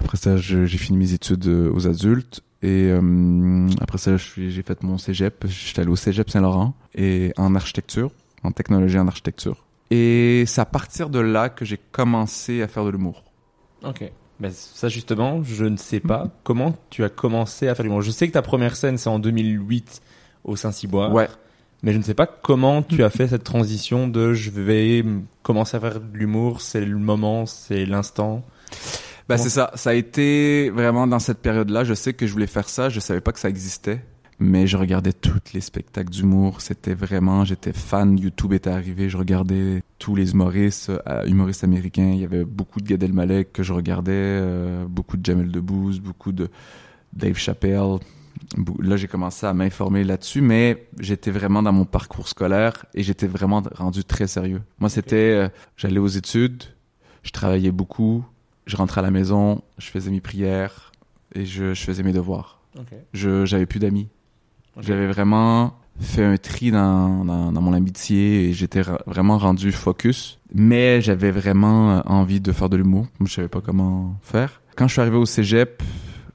après 0.00 0.16
ça 0.16 0.36
j'ai 0.38 0.66
fini 0.66 0.98
mes 0.98 1.12
études 1.12 1.46
aux 1.46 1.86
adultes 1.86 2.42
et 2.62 2.88
euh, 2.90 3.68
après 3.80 3.98
ça 3.98 4.16
j'ai 4.16 4.62
fait 4.62 4.82
mon 4.82 4.98
cégep 4.98 5.46
j'étais 5.46 5.82
allé 5.82 5.90
au 5.90 5.96
cégep 5.96 6.28
Saint-Laurent 6.28 6.74
et 6.94 7.32
en 7.36 7.54
architecture 7.54 8.10
en 8.42 8.50
technologie 8.50 8.98
en 8.98 9.06
architecture 9.06 9.64
et 9.90 10.44
c'est 10.46 10.60
à 10.60 10.66
partir 10.66 11.08
de 11.08 11.18
là 11.18 11.48
que 11.48 11.64
j'ai 11.64 11.78
commencé 11.92 12.62
à 12.62 12.68
faire 12.68 12.84
de 12.84 12.90
l'humour. 12.90 13.24
Ok. 13.84 14.10
Ben, 14.40 14.52
ça 14.52 14.88
justement, 14.88 15.42
je 15.42 15.64
ne 15.64 15.76
sais 15.76 16.00
pas 16.00 16.28
comment 16.44 16.76
tu 16.90 17.02
as 17.02 17.08
commencé 17.08 17.66
à 17.66 17.74
faire 17.74 17.82
du 17.82 17.88
l'humour? 17.88 18.02
Je 18.02 18.10
sais 18.10 18.28
que 18.28 18.32
ta 18.32 18.42
première 18.42 18.76
scène 18.76 18.98
c'est 18.98 19.08
en 19.08 19.18
2008 19.18 20.02
au 20.44 20.56
Saint-Cyboire. 20.56 21.12
Ouais. 21.12 21.28
Mais 21.82 21.92
je 21.92 21.98
ne 21.98 22.02
sais 22.02 22.14
pas 22.14 22.26
comment 22.26 22.82
tu 22.82 23.02
as 23.02 23.10
fait 23.10 23.28
cette 23.28 23.44
transition 23.44 24.08
de 24.08 24.34
je 24.34 24.50
vais 24.50 25.04
commencer 25.42 25.76
à 25.76 25.80
faire 25.80 26.00
de 26.00 26.16
l'humour, 26.16 26.60
c'est 26.60 26.84
le 26.84 26.98
moment, 26.98 27.46
c'est 27.46 27.86
l'instant. 27.86 28.44
Comment- 29.36 29.42
c'est 29.44 29.50
ça. 29.50 29.70
Ça 29.74 29.90
a 29.90 29.94
été 29.94 30.70
vraiment 30.70 31.06
dans 31.06 31.18
cette 31.18 31.38
période-là. 31.38 31.84
Je 31.84 31.94
sais 31.94 32.14
que 32.14 32.26
je 32.26 32.32
voulais 32.32 32.46
faire 32.46 32.68
ça. 32.68 32.88
Je 32.88 33.00
savais 33.00 33.20
pas 33.20 33.32
que 33.32 33.40
ça 33.40 33.48
existait. 33.48 34.02
Mais 34.40 34.68
je 34.68 34.76
regardais 34.76 35.12
tous 35.12 35.52
les 35.52 35.60
spectacles 35.60 36.10
d'humour. 36.10 36.60
C'était 36.60 36.94
vraiment, 36.94 37.44
j'étais 37.44 37.72
fan. 37.72 38.16
YouTube 38.18 38.52
était 38.52 38.70
arrivé. 38.70 39.08
Je 39.10 39.16
regardais 39.16 39.82
tous 39.98 40.14
les 40.14 40.30
humoristes, 40.30 40.92
euh, 41.08 41.24
humoristes 41.26 41.64
américains. 41.64 42.10
Il 42.14 42.20
y 42.20 42.24
avait 42.24 42.44
beaucoup 42.44 42.80
de 42.80 42.86
Gad 42.86 43.02
Elmaleh 43.02 43.44
que 43.46 43.62
je 43.64 43.72
regardais, 43.72 44.12
euh, 44.14 44.84
beaucoup 44.88 45.16
de 45.16 45.24
Jamel 45.26 45.50
Debbouze, 45.50 45.98
beaucoup 46.00 46.30
de 46.30 46.48
Dave 47.12 47.34
Chappelle. 47.36 47.98
Là, 48.80 48.96
j'ai 48.96 49.08
commencé 49.08 49.44
à 49.44 49.52
m'informer 49.52 50.04
là-dessus, 50.04 50.40
mais 50.40 50.86
j'étais 51.00 51.32
vraiment 51.32 51.60
dans 51.60 51.72
mon 51.72 51.84
parcours 51.84 52.28
scolaire 52.28 52.86
et 52.94 53.02
j'étais 53.02 53.26
vraiment 53.26 53.62
rendu 53.74 54.04
très 54.04 54.28
sérieux. 54.28 54.62
Moi, 54.78 54.88
c'était, 54.88 55.16
euh, 55.16 55.48
j'allais 55.76 55.98
aux 55.98 56.06
études, 56.06 56.62
je 57.24 57.32
travaillais 57.32 57.72
beaucoup, 57.72 58.24
je 58.68 58.76
rentrais 58.76 59.00
à 59.00 59.02
la 59.02 59.10
maison, 59.10 59.62
je 59.78 59.88
faisais 59.88 60.10
mes 60.12 60.20
prières 60.20 60.92
et 61.34 61.44
je, 61.44 61.74
je 61.74 61.82
faisais 61.82 62.04
mes 62.04 62.12
devoirs. 62.12 62.60
Je 63.12 63.44
j'avais 63.44 63.66
plus 63.66 63.80
d'amis. 63.80 64.08
J'avais 64.78 65.08
vraiment 65.08 65.74
fait 65.98 66.22
un 66.24 66.36
tri 66.36 66.70
dans, 66.70 67.24
dans, 67.24 67.50
dans 67.50 67.60
mon 67.60 67.72
amitié 67.72 68.48
et 68.48 68.52
j'étais 68.52 68.82
ra- 68.82 69.00
vraiment 69.06 69.36
rendu 69.38 69.72
focus. 69.72 70.38
Mais 70.54 71.00
j'avais 71.00 71.32
vraiment 71.32 71.90
euh, 71.90 72.00
envie 72.06 72.40
de 72.40 72.52
faire 72.52 72.68
de 72.68 72.76
l'humour. 72.76 73.06
Je 73.24 73.32
savais 73.32 73.48
pas 73.48 73.60
comment 73.60 74.14
faire. 74.22 74.60
Quand 74.76 74.86
je 74.86 74.92
suis 74.92 75.00
arrivé 75.00 75.16
au 75.16 75.26
cégep 75.26 75.82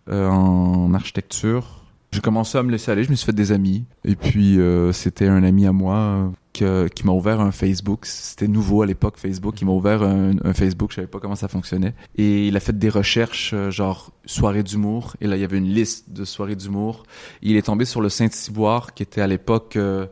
euh, 0.10 0.28
en 0.28 0.94
architecture, 0.94 1.86
j'ai 2.12 2.20
commencé 2.20 2.58
à 2.58 2.64
me 2.64 2.72
laisser 2.72 2.92
aller. 2.92 3.06
Je 3.06 3.12
me 3.12 3.16
suis 3.16 3.26
fait 3.26 3.32
des 3.32 3.54
amis. 3.54 3.86
Et 4.04 4.16
puis 4.18 4.60
euh, 4.60 4.92
c'était 4.92 5.30
un 5.30 5.44
ami 5.44 5.66
à 5.66 5.72
moi 5.72 6.30
que- 6.54 6.88
qui 6.88 7.06
m'a 7.06 7.12
ouvert 7.12 7.42
un 7.42 7.52
Facebook. 7.52 8.06
C'était 8.06 8.48
nouveau 8.48 8.82
à 8.82 8.86
l'époque 8.86 9.18
Facebook. 9.18 9.60
Il 9.62 9.66
m'a 9.66 9.74
ouvert 9.74 10.04
un, 10.04 10.34
Facebook. 10.54 10.92
Je 10.92 10.96
savais 10.98 11.08
pas 11.08 11.20
comment 11.20 11.36
ça 11.36 11.48
fonctionnait. 11.48 11.94
Et 12.16 12.48
il 12.48 12.56
a 12.56 12.60
fait 12.60 12.78
des 12.78 12.90
recherches 12.90 13.52
euh, 13.54 13.72
genre 13.72 14.12
soirée 14.26 14.64
d'humour. 14.64 15.16
Et 15.20 15.28
là 15.28 15.36
il 15.36 15.42
y 15.42 15.44
avait 15.44 15.58
une 15.58 15.68
liste 15.74 16.12
de 16.12 16.24
soirées 16.26 16.56
d'humour. 16.56 17.04
Il 17.42 17.58
est 17.58 17.64
tombé 17.64 17.86
sur 17.86 18.02
le 18.02 18.10
Saint-Cyboire 18.10 18.94
qui 18.94 19.04
était 19.04 19.22
à 19.22 19.28
l'époque 19.28 19.76
euh, 19.76 20.06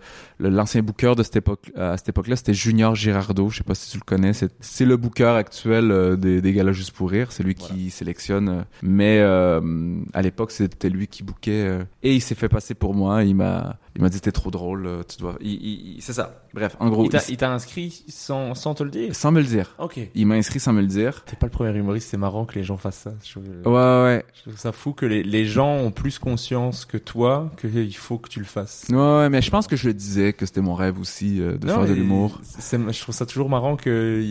l'ancien 0.50 0.82
booker 0.82 1.14
de 1.16 1.24
cette 1.24 1.36
époque 1.36 1.72
à 1.78 1.98
cette 1.98 2.10
époque-là 2.10 2.36
c'était 2.36 2.54
Junior 2.54 2.96
Girardeau 2.96 3.50
je 3.50 3.58
sais 3.58 3.64
pas 3.64 3.76
si 3.76 3.90
tu 3.92 3.98
le 3.98 4.04
connais 4.04 4.34
c'est 4.34 4.52
c'est 4.60 4.86
le 4.86 4.98
booker 4.98 5.36
actuel 5.38 5.92
euh, 5.92 6.16
des, 6.16 6.42
des 6.42 6.54
galas 6.54 6.72
juste 6.72 6.92
pour 6.92 7.10
rire 7.12 7.32
c'est 7.32 7.44
lui 7.44 7.56
qui 7.56 7.90
sélectionne 7.90 8.50
euh, 8.50 8.62
mais 8.82 9.20
euh, 9.20 9.96
à 10.14 10.22
l'époque 10.22 10.52
c'était 10.52 10.90
lui 10.90 11.08
qui 11.08 11.24
bookait 11.24 11.52
euh, 11.68 11.84
et 12.04 12.14
il 12.16 12.22
s'est 12.22 12.36
fait 12.36 12.50
passer 12.50 12.74
pour 12.74 12.94
moi 12.94 13.24
il 13.24 13.36
m'a 13.36 13.78
il 13.96 14.02
m'a 14.02 14.10
dit 14.10 14.22
t'es 14.22 14.32
trop 14.32 14.52
drôle 14.52 14.86
euh, 14.88 15.04
tu 15.08 15.18
dois 15.18 15.36
c'est 16.00 16.14
ça 16.14 16.44
bref 16.54 16.76
en 16.80 16.90
gros 16.90 17.04
Il 17.28 17.38
t'a- 17.38 17.52
inscrit 17.52 18.04
sans, 18.08 18.56
sans 18.56 18.74
te 18.74 18.84
le 18.84 18.90
dire? 18.90 19.14
Sans 19.16 19.32
me 19.32 19.42
le 19.42 19.46
dire 19.48 19.76
Ok. 19.80 20.00
il 20.16 20.26
m'a 20.28 20.36
inscrit 20.36 20.60
sans 20.60 20.74
me 20.74 20.82
le 20.82 20.88
dire 20.88 21.24
T'es 21.26 21.36
pas 21.36 21.48
le 21.48 21.52
premier 21.52 21.78
humoriste, 21.78 22.10
c'est 22.10 22.18
marrant 22.18 22.46
que 22.46 22.56
les 22.56 22.64
gens 22.64 22.78
fassent 22.78 23.00
ça. 23.00 23.14
Je 23.24 23.40
ouais 23.40 24.04
ouais 24.04 24.26
je 24.36 24.42
trouve 24.44 24.58
ça 24.58 24.72
fou 24.72 24.94
que 24.94 25.06
les, 25.06 25.24
les 25.24 25.46
gens 25.46 25.76
ont 25.76 25.92
plus 25.92 26.20
conscience 26.20 26.86
que 26.86 26.98
toi 26.98 27.50
qu'il 27.60 27.96
faut 27.96 28.18
que 28.18 28.30
tu 28.30 28.40
le 28.40 28.46
fasses. 28.46 28.86
ouais 28.90 28.96
ouais 28.98 29.30
mais 29.30 29.42
je 29.42 29.52
pense 29.52 29.68
que 29.68 29.76
je 29.76 29.88
le 29.88 29.94
disais 29.94 30.31
que 30.34 30.46
c'était 30.46 30.62
mon 30.62 30.76
rêve 30.76 31.00
aussi 31.00 31.42
euh, 31.42 31.58
de 31.58 31.68
Non, 31.68 31.76
faire 31.76 31.88
de 31.88 31.94
l'humour 31.94 32.42
Je 32.44 33.02
trouve 33.02 33.16
ça 33.16 33.26
toujours 33.26 33.50
marrant 33.50 33.76
que, 33.76 34.24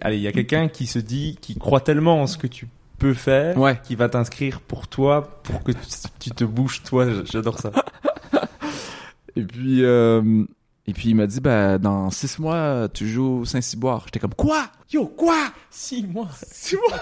allez, 0.00 0.16
il 0.16 0.22
y 0.22 0.28
a 0.28 0.32
quelqu'un 0.32 0.68
qui 0.68 0.86
se 0.86 0.98
dit, 0.98 1.38
qui 1.40 1.56
croit 1.56 1.80
tellement 1.80 2.22
en 2.22 2.26
ce 2.26 2.38
que 2.38 2.46
tu 2.46 2.68
peux 2.98 3.14
faire, 3.14 3.58
ouais 3.58 3.80
qui 3.82 3.96
va 3.96 4.08
t'inscrire 4.08 4.60
pour 4.60 4.86
toi, 4.86 5.40
pour 5.42 5.62
que 5.62 5.72
tu, 6.18 6.30
te 6.30 6.44
bouges 6.44 6.82
toi. 6.82 7.06
J'adore 7.24 7.58
ça. 7.58 7.72
Et 9.36 9.42
puis, 9.42 9.82
euh, 9.82 10.44
et 10.86 10.92
puis 10.92 11.10
il 11.10 11.14
m'a 11.14 11.26
dit, 11.26 11.40
bah, 11.40 11.78
dans 11.78 12.10
six 12.10 12.38
mois, 12.38 12.88
tu 12.92 13.08
joues 13.08 13.44
Saint-Cyboire. 13.44 14.02
J'étais 14.06 14.18
comme, 14.18 14.34
quoi? 14.34 14.66
Yo, 14.92 15.06
quoi? 15.06 15.52
Six 15.70 16.06
mois. 16.06 16.28
Six 16.42 16.76
mois? 16.76 16.98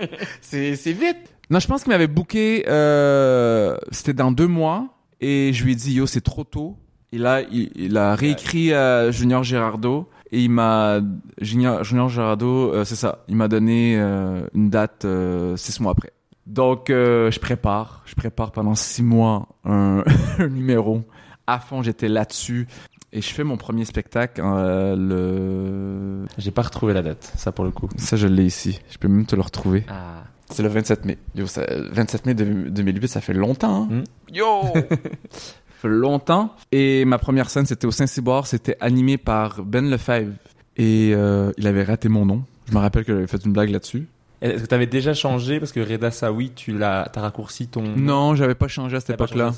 c'est, 0.40 0.76
c'est 0.76 0.92
vite. 0.92 1.16
Non, 1.50 1.58
je 1.58 1.66
pense 1.66 1.82
qu'il 1.82 1.90
m'avait 1.90 2.06
booké, 2.06 2.64
euh, 2.68 3.76
c'était 3.90 4.12
dans 4.12 4.30
deux 4.30 4.46
mois. 4.46 4.88
Et 5.20 5.52
je 5.52 5.64
lui 5.64 5.72
ai 5.72 5.74
dit, 5.74 5.94
yo, 5.94 6.06
c'est 6.06 6.20
trop 6.20 6.44
tôt. 6.44 6.76
Et 7.12 7.18
là, 7.18 7.40
il, 7.50 7.70
il 7.74 7.96
a 7.96 8.14
réécrit 8.14 8.72
à 8.72 9.10
Junior 9.10 9.42
Girardeau. 9.42 10.08
Et 10.30 10.42
il 10.42 10.50
m'a, 10.50 11.00
Junior, 11.40 11.84
Junior 11.84 12.10
euh, 12.18 12.84
c'est 12.84 12.96
ça, 12.96 13.24
il 13.28 13.36
m'a 13.36 13.48
donné 13.48 13.98
euh, 13.98 14.42
une 14.54 14.68
date 14.68 15.06
euh, 15.06 15.56
six 15.56 15.80
mois 15.80 15.92
après. 15.92 16.12
Donc, 16.46 16.90
euh, 16.90 17.30
je 17.30 17.40
prépare, 17.40 18.02
je 18.04 18.14
prépare 18.14 18.52
pendant 18.52 18.74
six 18.74 19.02
mois 19.02 19.48
un, 19.64 20.04
un 20.38 20.48
numéro. 20.48 21.02
À 21.46 21.58
fond, 21.60 21.82
j'étais 21.82 22.08
là-dessus. 22.08 22.66
Et 23.10 23.22
je 23.22 23.32
fais 23.32 23.42
mon 23.42 23.56
premier 23.56 23.86
spectacle 23.86 24.42
euh, 24.44 24.94
le... 24.94 26.26
J'ai 26.36 26.50
pas 26.50 26.60
retrouvé 26.60 26.92
la 26.92 27.00
date, 27.00 27.32
ça 27.36 27.50
pour 27.52 27.64
le 27.64 27.70
coup. 27.70 27.88
Ça, 27.96 28.16
je 28.16 28.26
l'ai 28.26 28.44
ici. 28.44 28.80
Je 28.90 28.98
peux 28.98 29.08
même 29.08 29.24
te 29.24 29.34
le 29.34 29.40
retrouver. 29.40 29.84
Ah. 29.88 30.24
C'est 30.50 30.62
le 30.62 30.68
27 30.68 31.06
mai. 31.06 31.16
Yo, 31.34 31.46
ça, 31.46 31.62
27 31.90 32.26
mai 32.26 32.34
de- 32.34 32.68
2008, 32.68 33.08
ça 33.08 33.22
fait 33.22 33.32
longtemps. 33.32 33.88
Hein? 33.90 34.02
Hmm. 34.30 34.34
Yo! 34.34 34.44
longtemps. 35.86 36.56
Et 36.72 37.04
ma 37.04 37.18
première 37.18 37.50
scène, 37.50 37.66
c'était 37.66 37.86
au 37.86 37.92
Saint-Cyboire. 37.92 38.46
C'était 38.48 38.76
animé 38.80 39.18
par 39.18 39.62
Ben 39.62 39.88
Lefebvre. 39.88 40.32
Et 40.76 41.12
euh, 41.14 41.52
il 41.58 41.66
avait 41.66 41.84
raté 41.84 42.08
mon 42.08 42.24
nom. 42.26 42.42
Je 42.68 42.72
me 42.74 42.78
rappelle 42.78 43.04
que 43.04 43.12
j'avais 43.14 43.26
fait 43.26 43.44
une 43.44 43.52
blague 43.52 43.70
là-dessus. 43.70 44.06
Est-ce 44.40 44.62
que 44.62 44.68
t'avais 44.68 44.86
déjà 44.86 45.14
changé? 45.14 45.58
Parce 45.58 45.72
que 45.72 45.80
Reda 45.80 46.10
Sawi, 46.10 46.52
tu 46.54 46.76
l'as, 46.76 47.08
t'as 47.12 47.20
raccourci 47.20 47.66
ton. 47.68 47.82
Non, 47.82 48.34
j'avais 48.34 48.54
pas 48.54 48.68
changé 48.68 48.96
à 48.96 49.00
cette 49.00 49.10
époque-là. 49.10 49.52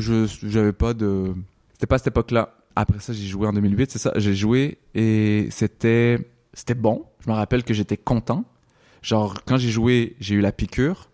je- 0.00 0.26
j'avais 0.48 0.72
pas 0.72 0.94
de. 0.94 1.34
C'était 1.74 1.86
pas 1.86 1.96
à 1.96 1.98
cette 1.98 2.06
époque-là. 2.08 2.54
Après 2.74 2.98
ça, 3.00 3.12
j'ai 3.12 3.26
joué 3.26 3.46
en 3.46 3.52
2008, 3.52 3.90
c'est 3.90 3.98
ça. 3.98 4.12
J'ai 4.16 4.34
joué 4.34 4.78
et 4.94 5.48
c'était 5.50 6.18
c'était 6.54 6.74
bon. 6.74 7.04
Je 7.24 7.30
me 7.30 7.34
rappelle 7.34 7.62
que 7.64 7.74
j'étais 7.74 7.96
content. 7.98 8.44
Genre 9.02 9.34
quand 9.46 9.58
j'ai 9.58 9.70
joué, 9.70 10.16
j'ai 10.20 10.34
eu 10.34 10.40
la 10.40 10.52
piqûre, 10.52 11.08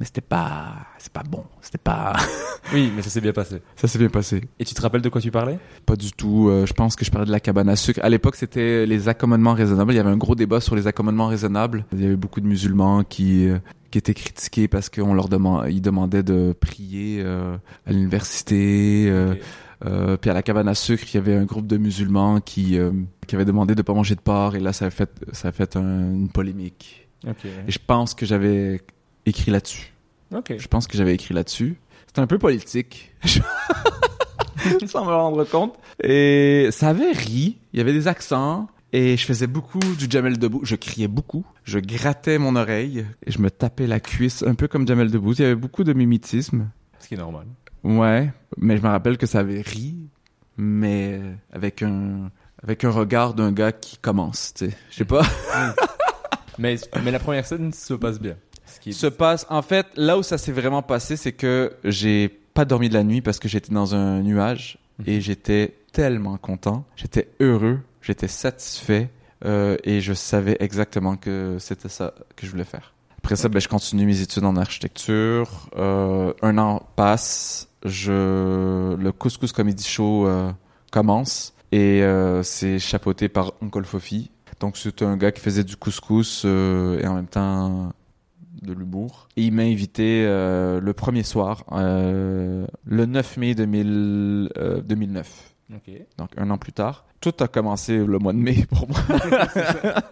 mais 0.00 0.06
c'était 0.06 0.20
pas 0.20 0.86
c'est 0.98 1.12
pas 1.12 1.22
bon. 1.22 1.44
C'était 1.60 1.78
pas 1.78 2.14
Oui, 2.72 2.92
mais 2.94 3.02
ça 3.02 3.10
s'est 3.10 3.20
bien 3.20 3.32
passé. 3.32 3.60
ça 3.76 3.86
s'est 3.88 3.98
bien 3.98 4.08
passé. 4.08 4.40
Et 4.58 4.64
tu 4.64 4.74
te 4.74 4.80
rappelles 4.82 5.02
de 5.02 5.08
quoi 5.08 5.20
tu 5.20 5.30
parlais? 5.30 5.58
Pas 5.86 5.96
du 5.96 6.12
tout. 6.12 6.48
euh, 6.48 6.66
je 6.66 6.72
pense 6.72 6.96
que 6.96 7.04
je 7.04 7.10
parlais 7.10 7.26
de 7.26 7.30
la 7.32 7.40
cabane 7.40 7.68
à 7.68 7.76
sucre. 7.76 8.00
À 8.02 8.08
l'époque, 8.08 8.36
c'était 8.36 8.86
les 8.86 9.08
accommodements 9.08 9.54
raisonnables. 9.54 9.92
Il 9.92 9.96
y 9.96 9.98
avait 10.00 10.10
un 10.10 10.16
gros 10.16 10.34
débat 10.34 10.60
sur 10.60 10.74
les 10.76 10.86
accommodements 10.86 11.26
raisonnables. 11.28 11.84
Il 11.92 12.00
y 12.02 12.06
avait 12.06 12.16
beaucoup 12.16 12.40
de 12.40 12.46
musulmans 12.46 13.04
qui 13.04 13.48
euh, 13.48 13.58
qui 13.90 13.98
étaient 13.98 14.14
critiqués 14.14 14.66
parce 14.66 14.88
qu'on 14.88 15.14
leur 15.14 15.28
demandait, 15.28 15.72
ils 15.72 15.80
demandaient 15.82 16.22
de 16.24 16.52
prier 16.58 17.20
euh, 17.24 17.56
à 17.86 17.92
l'université. 17.92 19.06
Euh, 19.86 20.16
puis 20.16 20.30
à 20.30 20.34
la 20.34 20.42
cabane 20.42 20.66
à 20.68 20.74
sucre, 20.74 21.04
il 21.12 21.14
y 21.14 21.18
avait 21.18 21.36
un 21.36 21.44
groupe 21.44 21.66
de 21.66 21.76
musulmans 21.76 22.40
qui 22.40 22.78
euh, 22.78 22.90
qui 23.26 23.34
avait 23.34 23.44
demandé 23.44 23.74
de 23.74 23.82
pas 23.82 23.92
manger 23.92 24.14
de 24.14 24.20
porc 24.20 24.54
et 24.56 24.60
là 24.60 24.72
ça 24.72 24.86
a 24.86 24.90
fait 24.90 25.10
ça 25.32 25.48
a 25.48 25.52
fait 25.52 25.76
un- 25.76 26.10
une 26.14 26.28
polémique. 26.30 27.08
Et 27.26 27.70
je 27.72 27.78
pense 27.86 28.14
que 28.14 28.26
j'avais 28.26 28.80
écrit 29.26 29.50
là-dessus. 29.50 29.92
Ok. 30.34 30.54
Je 30.58 30.68
pense 30.68 30.86
que 30.86 30.96
j'avais 30.96 31.14
écrit 31.14 31.34
là-dessus. 31.34 31.76
C'était 32.06 32.20
un 32.20 32.26
peu 32.26 32.38
politique. 32.38 33.12
Sans 34.86 35.04
me 35.04 35.10
rendre 35.10 35.44
compte. 35.44 35.78
Et 36.02 36.68
ça 36.70 36.88
avait 36.88 37.12
ri. 37.12 37.58
Il 37.72 37.78
y 37.78 37.80
avait 37.80 37.92
des 37.92 38.08
accents. 38.08 38.68
Et 38.92 39.16
je 39.16 39.26
faisais 39.26 39.48
beaucoup 39.48 39.80
du 39.98 40.06
Jamel 40.08 40.38
Debbouze. 40.38 40.62
Je 40.64 40.76
criais 40.76 41.08
beaucoup. 41.08 41.44
Je 41.64 41.78
grattais 41.78 42.38
mon 42.38 42.56
oreille. 42.56 43.04
Et 43.26 43.32
je 43.32 43.40
me 43.40 43.50
tapais 43.50 43.86
la 43.86 44.00
cuisse, 44.00 44.44
un 44.44 44.54
peu 44.54 44.68
comme 44.68 44.86
Jamel 44.86 45.10
Debbouze. 45.10 45.40
Il 45.40 45.42
y 45.42 45.46
avait 45.46 45.54
beaucoup 45.54 45.84
de 45.84 45.92
mimétisme. 45.92 46.70
Ce 47.00 47.08
qui 47.08 47.14
est 47.14 47.18
normal. 47.18 47.46
Ouais, 47.82 48.32
mais 48.56 48.78
je 48.78 48.82
me 48.82 48.88
rappelle 48.88 49.18
que 49.18 49.26
ça 49.26 49.40
avait 49.40 49.60
ri, 49.60 49.94
mais 50.56 51.20
avec 51.52 51.82
un 51.82 52.30
avec 52.62 52.82
un 52.82 52.90
regard 52.90 53.34
d'un 53.34 53.52
gars 53.52 53.72
qui 53.72 53.98
commence, 53.98 54.54
tu 54.54 54.70
sais. 54.70 54.76
Je 54.90 54.96
sais 54.96 55.04
pas. 55.04 55.22
Mais, 56.56 56.76
mais 57.02 57.10
la 57.10 57.18
première 57.18 57.44
scène 57.44 57.72
se 57.72 57.94
passe 57.94 58.20
bien. 58.20 58.36
Ce 58.66 58.80
qui 58.80 58.92
Se 58.92 59.06
passe 59.06 59.46
en 59.50 59.62
fait 59.62 59.86
là 59.96 60.18
où 60.18 60.22
ça 60.22 60.38
s'est 60.38 60.52
vraiment 60.52 60.82
passé, 60.82 61.16
c'est 61.16 61.32
que 61.32 61.72
j'ai 61.84 62.28
pas 62.28 62.64
dormi 62.64 62.88
de 62.88 62.94
la 62.94 63.04
nuit 63.04 63.20
parce 63.20 63.38
que 63.38 63.48
j'étais 63.48 63.72
dans 63.72 63.94
un 63.94 64.22
nuage 64.22 64.78
et 65.06 65.20
j'étais 65.20 65.74
tellement 65.92 66.36
content, 66.38 66.84
j'étais 66.96 67.28
heureux, 67.40 67.80
j'étais 68.00 68.28
satisfait 68.28 69.10
euh, 69.44 69.76
et 69.84 70.00
je 70.00 70.12
savais 70.12 70.56
exactement 70.60 71.16
que 71.16 71.56
c'était 71.58 71.88
ça 71.88 72.14
que 72.36 72.46
je 72.46 72.50
voulais 72.50 72.64
faire. 72.64 72.94
Après 73.18 73.36
ça, 73.36 73.48
ben, 73.48 73.58
je 73.58 73.68
continue 73.68 74.04
mes 74.04 74.20
études 74.20 74.44
en 74.44 74.56
architecture. 74.56 75.48
Euh, 75.76 76.32
un 76.42 76.58
an 76.58 76.86
passe, 76.94 77.68
je 77.84 78.94
le 78.94 79.12
Couscous 79.12 79.52
Comedy 79.52 79.84
Show 79.84 80.26
euh, 80.26 80.50
commence 80.90 81.54
et 81.72 82.04
c'est 82.44 82.78
chapeauté 82.78 83.28
par 83.28 83.52
Uncle 83.60 83.84
Fofi. 83.84 84.30
Donc 84.60 84.76
c'est 84.76 85.02
un 85.02 85.16
gars 85.16 85.32
qui 85.32 85.40
faisait 85.40 85.64
du 85.64 85.76
couscous 85.76 86.44
et 86.44 87.06
en 87.06 87.14
même 87.14 87.26
temps 87.26 87.92
de 88.64 88.72
l'humour. 88.72 89.28
Et 89.36 89.42
il 89.42 89.52
m'a 89.52 89.62
invité 89.62 90.24
euh, 90.26 90.80
le 90.80 90.92
premier 90.92 91.22
soir, 91.22 91.64
euh, 91.72 92.66
le 92.84 93.06
9 93.06 93.36
mai 93.36 93.54
2000, 93.54 94.50
euh, 94.58 94.80
2009. 94.82 95.54
Ok. 95.74 95.90
Donc 96.18 96.30
un 96.36 96.50
an 96.50 96.58
plus 96.58 96.72
tard. 96.72 97.04
Tout 97.20 97.32
a 97.40 97.48
commencé 97.48 97.96
le 97.96 98.18
mois 98.18 98.32
de 98.32 98.38
mai 98.38 98.66
pour 98.70 98.88
moi. 98.88 98.98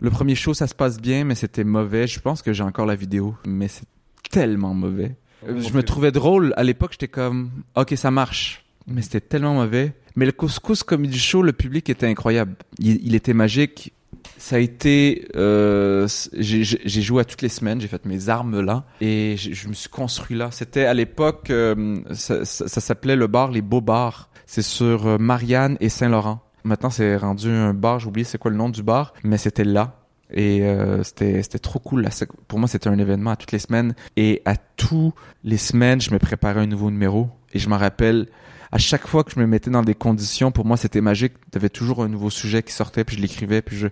le 0.00 0.10
premier 0.10 0.34
show, 0.34 0.54
ça 0.54 0.66
se 0.66 0.74
passe 0.74 1.00
bien, 1.00 1.24
mais 1.24 1.34
c'était 1.34 1.64
mauvais. 1.64 2.06
Je 2.06 2.20
pense 2.20 2.42
que 2.42 2.52
j'ai 2.52 2.62
encore 2.64 2.86
la 2.86 2.96
vidéo, 2.96 3.34
mais 3.46 3.68
c'est 3.68 3.86
tellement 4.30 4.74
mauvais. 4.74 5.16
Euh, 5.48 5.60
Je 5.60 5.72
me 5.74 5.82
trouvais 5.82 6.10
drôle. 6.12 6.52
À 6.56 6.64
l'époque, 6.64 6.92
j'étais 6.92 7.08
comme, 7.08 7.50
ok, 7.76 7.94
ça 7.96 8.10
marche. 8.10 8.64
mais 8.86 9.02
c'était 9.02 9.20
tellement 9.20 9.54
mauvais. 9.54 9.92
Mais 10.16 10.26
le 10.26 10.32
Couscous 10.32 10.82
Comedy 10.82 11.18
Show, 11.18 11.42
le 11.42 11.52
public 11.52 11.88
était 11.90 12.06
incroyable. 12.06 12.54
Il, 12.78 13.04
il 13.04 13.14
était 13.14 13.34
magique. 13.34 13.92
Ça 14.38 14.56
a 14.56 14.58
été, 14.58 15.28
euh, 15.36 16.08
j'ai 16.34 17.02
joué 17.02 17.20
à 17.20 17.24
toutes 17.24 17.42
les 17.42 17.48
semaines, 17.48 17.80
j'ai 17.80 17.88
fait 17.88 18.04
mes 18.04 18.28
armes 18.28 18.60
là 18.60 18.84
et 19.00 19.36
je, 19.36 19.68
me 19.68 19.74
suis 19.74 19.88
construit 19.88 20.36
là. 20.36 20.50
C'était 20.50 20.84
à 20.84 20.94
l'époque, 20.94 21.50
euh, 21.50 21.98
ça, 22.12 22.44
s'appelait 22.44 23.16
le 23.16 23.26
bar 23.26 23.50
Les 23.50 23.62
Beaux 23.62 23.80
Bars. 23.80 24.28
C'est 24.46 24.62
sur 24.62 25.06
euh, 25.06 25.18
Marianne 25.18 25.76
et 25.80 25.88
Saint-Laurent. 25.88 26.40
Maintenant, 26.64 26.90
c'est 26.90 27.16
rendu 27.16 27.48
un 27.48 27.74
bar. 27.74 28.00
J'ai 28.00 28.08
oublié 28.08 28.24
c'est 28.24 28.38
quoi 28.38 28.50
le 28.50 28.56
nom 28.56 28.68
du 28.68 28.82
bar, 28.82 29.14
mais 29.22 29.38
c'était 29.38 29.64
là. 29.64 30.00
Et 30.30 30.62
euh, 30.62 31.02
c'était 31.02 31.42
c'était 31.42 31.58
trop 31.58 31.78
cool. 31.78 32.08
Pour 32.48 32.58
moi, 32.58 32.68
c'était 32.68 32.88
un 32.88 32.98
événement 32.98 33.30
à 33.30 33.36
toutes 33.36 33.52
les 33.52 33.58
semaines. 33.58 33.94
Et 34.16 34.42
à 34.44 34.56
tous 34.56 35.12
les 35.44 35.58
semaines, 35.58 36.00
je 36.00 36.10
me 36.10 36.18
préparais 36.18 36.60
un 36.60 36.66
nouveau 36.66 36.90
numéro. 36.90 37.28
Et 37.52 37.58
je 37.58 37.68
m'en 37.68 37.78
rappelle, 37.78 38.26
à 38.74 38.78
chaque 38.78 39.06
fois 39.06 39.22
que 39.22 39.30
je 39.30 39.38
me 39.38 39.46
mettais 39.46 39.70
dans 39.70 39.82
des 39.84 39.94
conditions, 39.94 40.50
pour 40.50 40.64
moi, 40.64 40.76
c'était 40.76 41.00
magique. 41.00 41.34
Il 41.52 41.54
y 41.54 41.58
avait 41.58 41.68
toujours 41.70 42.02
un 42.02 42.08
nouveau 42.08 42.28
sujet 42.28 42.62
qui 42.64 42.72
sortait, 42.72 43.04
puis 43.04 43.16
je 43.16 43.22
l'écrivais, 43.22 43.62
puis 43.62 43.76
je, 43.76 43.86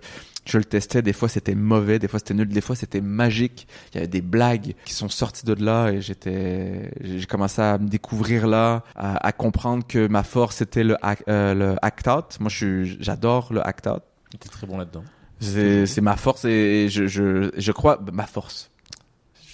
je 0.45 0.57
le 0.57 0.65
testais. 0.65 1.01
Des 1.01 1.13
fois, 1.13 1.29
c'était 1.29 1.55
mauvais, 1.55 1.99
des 1.99 2.09
fois, 2.09 2.19
c'était 2.19 2.33
nul, 2.33 2.49
des 2.49 2.59
fois, 2.59 2.75
c'était 2.75 2.99
magique. 2.99 3.65
Il 3.93 3.95
y 3.95 3.97
avait 3.99 4.07
des 4.09 4.21
blagues 4.21 4.75
qui 4.83 4.93
sont 4.93 5.07
sorties 5.07 5.45
de 5.45 5.53
là 5.53 5.89
et 5.89 6.01
j'étais, 6.01 6.91
j'ai 7.01 7.25
commencé 7.27 7.61
à 7.61 7.77
me 7.77 7.87
découvrir 7.87 8.45
là, 8.45 8.83
à, 8.97 9.25
à 9.25 9.31
comprendre 9.31 9.87
que 9.87 10.07
ma 10.07 10.23
force, 10.23 10.57
c'était 10.57 10.83
le, 10.83 10.97
act- 11.01 11.23
euh, 11.29 11.53
le 11.53 11.75
act 11.81 12.05
out. 12.09 12.37
Moi, 12.41 12.49
je 12.49 12.57
suis, 12.57 12.97
j'adore 13.01 13.53
le 13.53 13.65
act 13.65 13.87
out. 13.87 14.03
T'es 14.37 14.49
très 14.49 14.67
bon 14.67 14.77
là-dedans. 14.77 15.05
C'est, 15.39 15.85
c'est 15.85 16.01
ma 16.01 16.17
force 16.17 16.43
et 16.43 16.87
je, 16.89 17.07
je, 17.07 17.51
je 17.57 17.71
crois, 17.71 17.99
ma 18.11 18.25
force. 18.27 18.69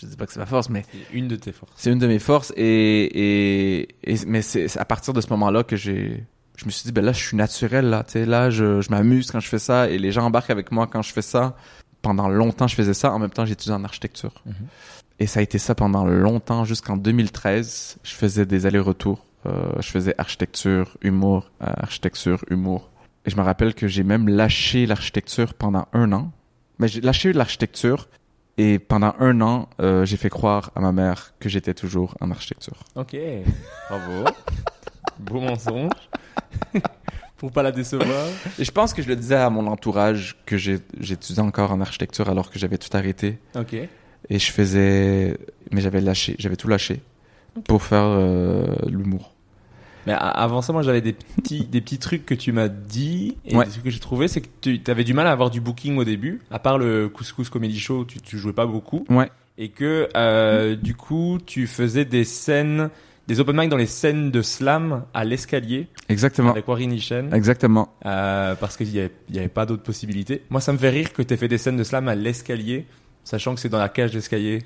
Je 0.01 0.05
dis 0.07 0.15
pas 0.15 0.25
que 0.25 0.31
c'est 0.33 0.39
ma 0.39 0.45
force, 0.45 0.69
mais 0.69 0.85
C'est 0.91 1.17
une 1.17 1.27
de 1.27 1.35
tes 1.35 1.51
forces. 1.51 1.71
c'est 1.75 1.91
une 1.91 1.99
de 1.99 2.07
mes 2.07 2.19
forces 2.19 2.53
et, 2.55 2.63
et, 2.63 3.87
et 4.03 4.15
mais 4.27 4.41
c'est 4.41 4.67
c'est 4.67 4.79
à 4.79 4.85
partir 4.85 5.13
de 5.13 5.21
ce 5.21 5.29
moment-là 5.31 5.63
que 5.63 5.75
j'ai 5.75 6.25
je 6.55 6.65
me 6.65 6.71
suis 6.71 6.83
dit 6.83 6.91
ben 6.91 7.03
là 7.03 7.11
je 7.11 7.23
suis 7.23 7.37
naturel 7.37 7.89
là. 7.89 8.03
Tu 8.03 8.13
sais 8.13 8.25
là 8.25 8.49
je, 8.49 8.81
je 8.81 8.89
m'amuse 8.91 9.31
quand 9.31 9.39
je 9.39 9.47
fais 9.47 9.59
ça 9.59 9.89
et 9.89 9.97
les 9.97 10.11
gens 10.11 10.25
embarquent 10.25 10.49
avec 10.51 10.71
moi 10.71 10.87
quand 10.87 11.01
je 11.01 11.11
fais 11.13 11.21
ça. 11.21 11.55
Pendant 12.01 12.29
longtemps 12.29 12.67
je 12.67 12.75
faisais 12.75 12.93
ça. 12.93 13.11
En 13.11 13.19
même 13.19 13.29
temps 13.29 13.45
j'étudiais 13.45 13.73
en 13.75 13.83
architecture. 13.83 14.33
Mhm. 14.45 14.53
et 15.19 15.27
ça 15.27 15.39
a 15.41 15.43
été 15.43 15.57
ça 15.57 15.75
pendant 15.75 16.05
longtemps 16.05 16.63
jusqu'en 16.65 16.95
2013 16.97 17.97
je 18.03 18.13
faisais 18.13 18.45
des 18.45 18.65
allers-retours. 18.65 19.25
Euh, 19.45 19.71
je 19.79 19.89
faisais 19.89 20.13
architecture 20.17 20.97
humour 21.01 21.51
euh, 21.61 21.67
architecture 21.77 22.43
humour. 22.49 22.89
Et 23.25 23.29
je 23.29 23.35
me 23.37 23.41
rappelle 23.41 23.73
que 23.73 23.87
j'ai 23.87 24.03
même 24.03 24.27
lâché 24.29 24.85
l'architecture 24.85 25.53
pendant 25.53 25.87
un 25.93 26.11
an. 26.13 26.31
Mais 26.79 26.87
j'ai 26.87 27.01
lâché 27.01 27.31
l'architecture 27.33 28.07
et 28.59 28.77
pendant 28.77 29.15
un 29.19 29.39
an, 29.39 29.69
euh, 29.79 30.03
j'ai 30.03 30.17
fait 30.17 30.29
croire 30.29 30.71
à 30.75 30.81
ma 30.81 30.91
mère 30.91 31.33
que 31.39 31.47
j'étais 31.47 31.73
toujours 31.73 32.17
en 32.19 32.29
architecture. 32.29 32.83
Ok, 32.95 33.15
bravo. 33.87 34.25
Beau 35.19 35.39
mensonge. 35.39 35.93
Pour 37.37 37.53
pas 37.53 37.63
la 37.63 37.71
décevoir. 37.71 38.27
Et 38.59 38.65
je 38.65 38.71
pense 38.71 38.93
que 38.93 39.01
je 39.01 39.07
le 39.07 39.15
disais 39.15 39.37
à 39.37 39.49
mon 39.49 39.65
entourage 39.67 40.35
que 40.45 40.57
j'étudiais 40.57 41.39
encore 41.39 41.71
en 41.71 41.79
architecture 41.79 42.29
alors 42.29 42.51
que 42.51 42.59
j'avais 42.59 42.77
tout 42.77 42.89
arrêté. 42.97 43.39
Ok. 43.55 43.75
Et 44.29 44.39
je 44.39 44.51
faisais... 44.51 45.37
Mais 45.71 45.79
j'avais 45.79 46.01
lâché, 46.01 46.35
j'avais 46.37 46.57
tout 46.57 46.67
lâché 46.67 47.01
pour 47.65 47.81
faire 47.81 48.03
euh, 48.03 48.65
l'humour. 48.87 49.35
Mais 50.09 50.15
avant 50.19 50.63
ça, 50.63 50.73
moi, 50.73 50.81
j'avais 50.81 51.01
des 51.01 51.13
petits, 51.13 51.65
des 51.71 51.81
petits 51.81 51.99
trucs 51.99 52.25
que 52.25 52.33
tu 52.33 52.51
m'as 52.51 52.67
dit. 52.67 53.37
Et 53.45 53.55
Ouais. 53.55 53.65
des 53.65 53.71
trucs 53.71 53.83
que 53.83 53.89
j'ai 53.91 53.99
trouvé, 53.99 54.27
c'est 54.27 54.41
que 54.41 54.47
tu 54.59 54.81
avais 54.89 55.03
du 55.03 55.13
mal 55.13 55.27
à 55.27 55.31
avoir 55.31 55.51
du 55.51 55.61
booking 55.61 55.97
au 55.97 56.03
début. 56.03 56.41
À 56.49 56.57
part 56.57 56.79
le 56.79 57.09
Couscous 57.09 57.49
Comedy 57.49 57.79
Show, 57.79 58.05
tu, 58.05 58.19
tu 58.19 58.39
jouais 58.39 58.53
pas 58.53 58.65
beaucoup. 58.65 59.05
Ouais, 59.09 59.29
Et 59.59 59.69
que, 59.69 60.09
euh, 60.17 60.75
du 60.75 60.95
coup, 60.95 61.37
tu 61.45 61.67
faisais 61.67 62.05
des 62.05 62.23
scènes, 62.23 62.89
des 63.27 63.39
open 63.39 63.55
mic 63.55 63.69
dans 63.69 63.77
les 63.77 63.85
scènes 63.85 64.31
de 64.31 64.41
slam 64.41 65.03
à 65.13 65.23
l'escalier. 65.25 65.85
exactement. 66.07 66.49
Avec 66.49 66.67
Warren 66.67 66.89
Nishen. 66.89 67.31
Exactement. 67.31 67.89
Euh, 68.07 68.55
parce 68.55 68.77
qu'il 68.77 68.89
y 68.89 68.99
avait, 68.99 69.11
y 69.31 69.37
avait 69.37 69.47
pas 69.47 69.67
d'autres 69.67 69.83
possibilités. 69.83 70.41
Moi, 70.49 70.59
ça 70.59 70.73
me 70.73 70.79
fait 70.79 70.89
rire 70.89 71.13
que 71.13 71.21
tu 71.21 71.37
fait 71.37 71.47
des 71.47 71.59
scènes 71.59 71.77
de 71.77 71.83
slam 71.83 72.07
à 72.07 72.15
l'escalier, 72.15 72.85
sachant 73.23 73.53
que 73.53 73.59
c'est 73.61 73.69
dans 73.69 73.77
la 73.77 73.89
cage 73.89 74.09
d'escalier. 74.11 74.63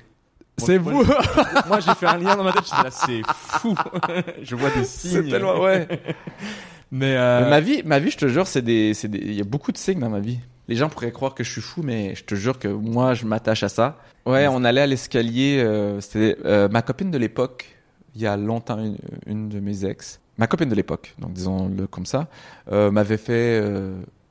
C'est 0.58 0.78
vous 0.78 1.04
Moi, 1.66 1.80
j'ai 1.80 1.94
fait 1.94 2.06
un 2.06 2.16
lien 2.18 2.36
dans 2.36 2.44
ma 2.44 2.52
tête. 2.52 2.70
Là, 2.70 2.90
c'est 2.90 3.22
fou. 3.26 3.74
je 4.42 4.54
vois 4.56 4.70
des 4.70 4.84
signes. 4.84 5.10
C'est 5.24 5.28
tellement... 5.28 5.60
Ouais. 5.60 5.86
Mais, 6.90 7.16
euh, 7.16 7.40
Mais 7.44 7.50
Ma 7.50 7.60
vie, 7.60 7.82
ma 7.84 7.98
vie, 7.98 8.10
je 8.10 8.18
te 8.18 8.28
jure, 8.28 8.46
c'est 8.46 8.62
des, 8.62 8.94
c'est 8.94 9.08
des, 9.08 9.18
il 9.18 9.34
y 9.34 9.40
a 9.40 9.44
beaucoup 9.44 9.72
de 9.72 9.76
signes 9.76 9.98
dans 9.98 10.10
ma 10.10 10.20
vie. 10.20 10.38
Les 10.68 10.76
gens 10.76 10.88
pourraient 10.88 11.10
croire 11.10 11.34
que 11.34 11.42
je 11.42 11.50
suis 11.50 11.60
fou, 11.60 11.82
mais 11.82 12.14
je 12.14 12.24
te 12.24 12.34
jure 12.36 12.58
que 12.58 12.68
moi, 12.68 13.14
je 13.14 13.26
m'attache 13.26 13.64
à 13.64 13.68
ça. 13.68 13.98
Ouais, 14.26 14.46
on 14.46 14.62
allait 14.64 14.82
à 14.82 14.86
l'escalier. 14.86 15.60
Euh, 15.62 16.00
C'était 16.00 16.36
euh, 16.44 16.68
ma 16.68 16.82
copine 16.82 17.10
de 17.10 17.18
l'époque. 17.18 17.76
Il 18.14 18.22
y 18.22 18.26
a 18.26 18.36
longtemps, 18.36 18.78
une, 18.78 18.96
une 19.26 19.48
de 19.48 19.58
mes 19.58 19.84
ex, 19.84 20.20
ma 20.38 20.46
copine 20.46 20.68
de 20.68 20.74
l'époque, 20.76 21.14
donc 21.18 21.32
disons-le 21.32 21.88
comme 21.88 22.06
ça, 22.06 22.28
m'avait 22.70 23.16
fait 23.16 23.60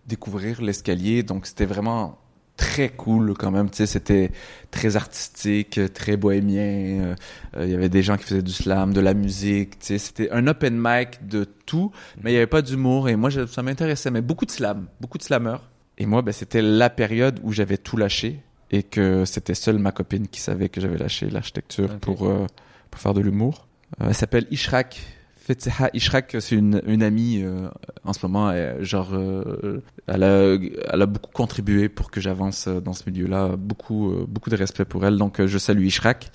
découvrir 0.07 0.61
l'escalier. 0.61 1.21
Donc 1.21 1.45
c'était 1.47 1.65
vraiment 1.65 2.17
très 2.57 2.89
cool 2.89 3.33
quand 3.37 3.51
même. 3.51 3.69
Tu 3.69 3.77
sais, 3.77 3.85
c'était 3.85 4.31
très 4.71 4.95
artistique, 4.95 5.79
très 5.93 6.17
bohémien. 6.17 6.61
Euh, 6.61 7.15
euh, 7.57 7.65
il 7.65 7.71
y 7.71 7.75
avait 7.75 7.89
des 7.89 8.01
gens 8.03 8.17
qui 8.17 8.23
faisaient 8.25 8.41
du 8.41 8.51
slam, 8.51 8.93
de 8.93 8.99
la 9.01 9.13
musique. 9.13 9.79
Tu 9.79 9.85
sais, 9.87 9.97
c'était 9.97 10.29
un 10.31 10.45
open 10.47 10.75
mic 10.77 11.27
de 11.27 11.45
tout, 11.65 11.91
mais 12.21 12.31
il 12.31 12.33
y 12.35 12.37
avait 12.37 12.47
pas 12.47 12.61
d'humour. 12.61 13.09
Et 13.09 13.15
moi, 13.15 13.29
je- 13.29 13.45
ça 13.45 13.63
m'intéressait. 13.63 14.11
Mais 14.11 14.21
beaucoup 14.21 14.45
de 14.45 14.51
slam, 14.51 14.87
beaucoup 15.01 15.17
de 15.17 15.23
slammeurs. 15.23 15.69
Et 15.97 16.05
moi, 16.05 16.21
ben, 16.21 16.31
c'était 16.31 16.61
la 16.61 16.89
période 16.89 17.39
où 17.43 17.51
j'avais 17.51 17.77
tout 17.77 17.97
lâché 17.97 18.41
et 18.71 18.81
que 18.83 19.25
c'était 19.25 19.53
seule 19.55 19.77
ma 19.77 19.91
copine 19.91 20.27
qui 20.27 20.39
savait 20.41 20.69
que 20.69 20.81
j'avais 20.81 20.97
lâché 20.97 21.29
l'architecture 21.29 21.99
pour 21.99 22.27
euh, 22.27 22.47
pour 22.89 22.99
faire 23.01 23.13
de 23.13 23.21
l'humour. 23.21 23.67
Elle 23.99 24.15
s'appelle 24.15 24.47
Ishrak. 24.49 25.01
Fetiha 25.45 25.89
Ishrak, 25.93 26.37
c'est 26.39 26.55
une, 26.55 26.81
une 26.85 27.03
amie 27.03 27.41
euh, 27.43 27.67
en 28.05 28.13
ce 28.13 28.25
moment. 28.25 28.49
elle- 28.51 28.81
genre, 28.83 29.09
euh, 29.13 29.81
elle, 30.07 30.23
a, 30.23 30.53
elle 30.55 31.01
a 31.01 31.05
beaucoup 31.05 31.31
contribué 31.33 31.89
pour 31.89 32.11
que 32.11 32.21
j'avance 32.21 32.67
euh, 32.67 32.79
dans 32.79 32.93
ce 32.93 33.09
milieu-là. 33.09 33.55
Beaucoup, 33.57 34.11
euh, 34.11 34.25
beaucoup 34.27 34.49
de 34.49 34.55
respect 34.55 34.85
pour 34.85 35.05
elle. 35.05 35.17
Donc, 35.17 35.39
euh, 35.41 35.47
je 35.47 35.57
salue 35.57 35.83
Ishrak. 35.85 36.31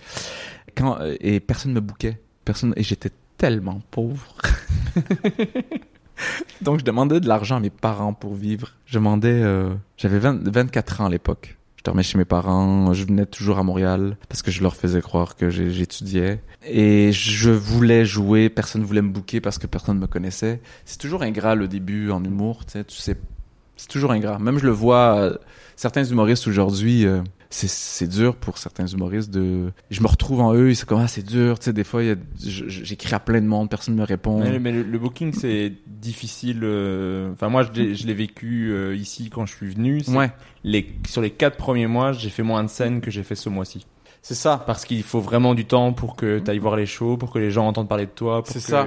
Quand, 0.76 1.01
euh, 1.01 1.16
et 1.20 1.40
personne 1.40 1.72
me 1.72 1.80
bouquait. 1.80 2.20
Personne, 2.44 2.74
et 2.76 2.82
j'étais 2.82 3.10
tellement 3.39 3.80
pauvre. 3.90 4.35
Donc, 6.62 6.80
je 6.80 6.85
demandais 6.85 7.20
de 7.20 7.28
l'argent 7.28 7.56
à 7.56 7.60
mes 7.60 7.70
parents 7.70 8.12
pour 8.12 8.35
vivre. 8.35 8.72
Je 8.86 8.94
demandais, 8.98 9.43
j'avais 9.97 10.18
20 10.18 10.48
24 10.48 11.01
ans 11.02 11.06
à 11.06 11.10
l'époque. 11.10 11.56
Je 11.79 11.85
dormais 11.85 12.03
chez 12.03 12.19
mes 12.19 12.25
parents, 12.25 12.93
je 12.93 13.05
venais 13.05 13.25
toujours 13.25 13.59
à 13.59 13.63
Montréal 13.63 14.17
parce 14.29 14.43
que 14.43 14.51
je 14.51 14.63
leur 14.63 14.75
faisais 14.75 15.01
croire 15.01 15.37
que 15.37 15.49
j'étudiais. 15.49 16.41
Et 16.67 17.13
je 17.13 17.51
voulais 17.51 18.05
jouer, 18.05 18.49
personne 18.49 18.83
voulait 18.83 19.01
me 19.01 19.11
bouquer 19.11 19.41
parce 19.41 19.59
que 19.59 19.69
personne 19.69 20.01
me 20.01 20.09
connaissait. 20.09 20.61
C'est 20.85 20.99
toujours 20.99 21.23
ingrat 21.23 21.55
le 21.55 21.69
début 21.69 22.11
en 22.11 22.23
humour, 22.25 22.67
tu 22.67 22.73
sais, 22.73 22.85
tu 22.85 22.97
sais, 22.97 23.17
c'est 23.77 23.89
toujours 23.89 24.11
ingrat. 24.11 24.41
Même 24.41 24.59
je 24.59 24.67
le 24.67 24.73
vois, 24.73 25.19
euh, 25.19 25.37
certains 25.77 26.03
humoristes 26.03 26.49
aujourd'hui, 26.49 27.07
euh, 27.07 27.23
c'est 27.51 27.69
c'est 27.69 28.07
dur 28.07 28.37
pour 28.37 28.59
certains 28.59 28.87
humoristes 28.87 29.31
de... 29.31 29.73
Je 29.91 30.03
me 30.03 30.07
retrouve 30.07 30.41
en 30.41 30.53
eux, 30.55 30.75
c'est 30.75 30.87
comme, 30.87 31.01
ah, 31.01 31.09
c'est 31.09 31.25
dur, 31.27 31.59
tu 31.59 31.65
sais, 31.66 31.73
des 31.73 31.85
fois, 31.85 32.03
il 32.03 32.09
y 32.09 32.11
a- 32.12 32.16
je- 32.45 32.69
je- 32.69 32.85
j'écris 32.85 33.15
à 33.15 33.20
plein 33.20 33.41
de 33.41 33.47
monde, 33.47 33.70
personne 33.70 33.95
me 33.95 34.05
répond. 34.05 34.41
mais, 34.41 34.59
mais 34.59 34.73
le, 34.73 34.83
le 34.83 34.99
booking, 34.99 35.33
c'est 35.33 35.73
difficile. 35.87 36.61
euh, 36.62 37.33
Enfin, 37.33 37.49
moi, 37.49 37.62
je 37.62 37.73
l'ai 37.73 37.95
je 37.95 38.07
l'ai 38.07 38.15
vécu 38.15 38.70
euh, 38.73 38.95
ici 38.95 39.31
quand 39.31 39.47
je 39.47 39.55
suis 39.55 39.69
venu. 39.69 40.03
Ouais, 40.09 40.31
Les, 40.65 40.87
sur 41.07 41.23
les 41.23 41.31
quatre 41.31 41.57
premiers 41.57 41.87
mois, 41.87 42.12
j'ai 42.12 42.31
fait 42.31 42.43
moins 42.43 42.62
de 42.65 42.69
scènes 42.69 43.01
que 43.01 43.11
j'ai 43.11 43.23
fait 43.23 43.35
ce 43.35 43.49
mois-ci. 43.49 43.87
c'est 44.23 44.35
ça. 44.35 44.62
Parce 44.66 44.85
qu'il 44.85 45.03
faut 45.03 45.20
vraiment 45.20 45.55
du 45.55 45.65
temps 45.65 45.93
pour 45.95 46.16
que 46.16 46.39
tu 46.41 46.51
ailles 46.51 46.59
voir 46.59 46.77
les 46.77 46.87
shows, 46.87 47.16
pour 47.16 47.31
que 47.33 47.39
les 47.39 47.51
gens 47.51 47.66
entendent 47.66 47.89
parler 47.89 48.07
de 48.07 48.11
toi. 48.11 48.43
C'est 48.47 48.55
que- 48.55 48.61
ça. 48.61 48.87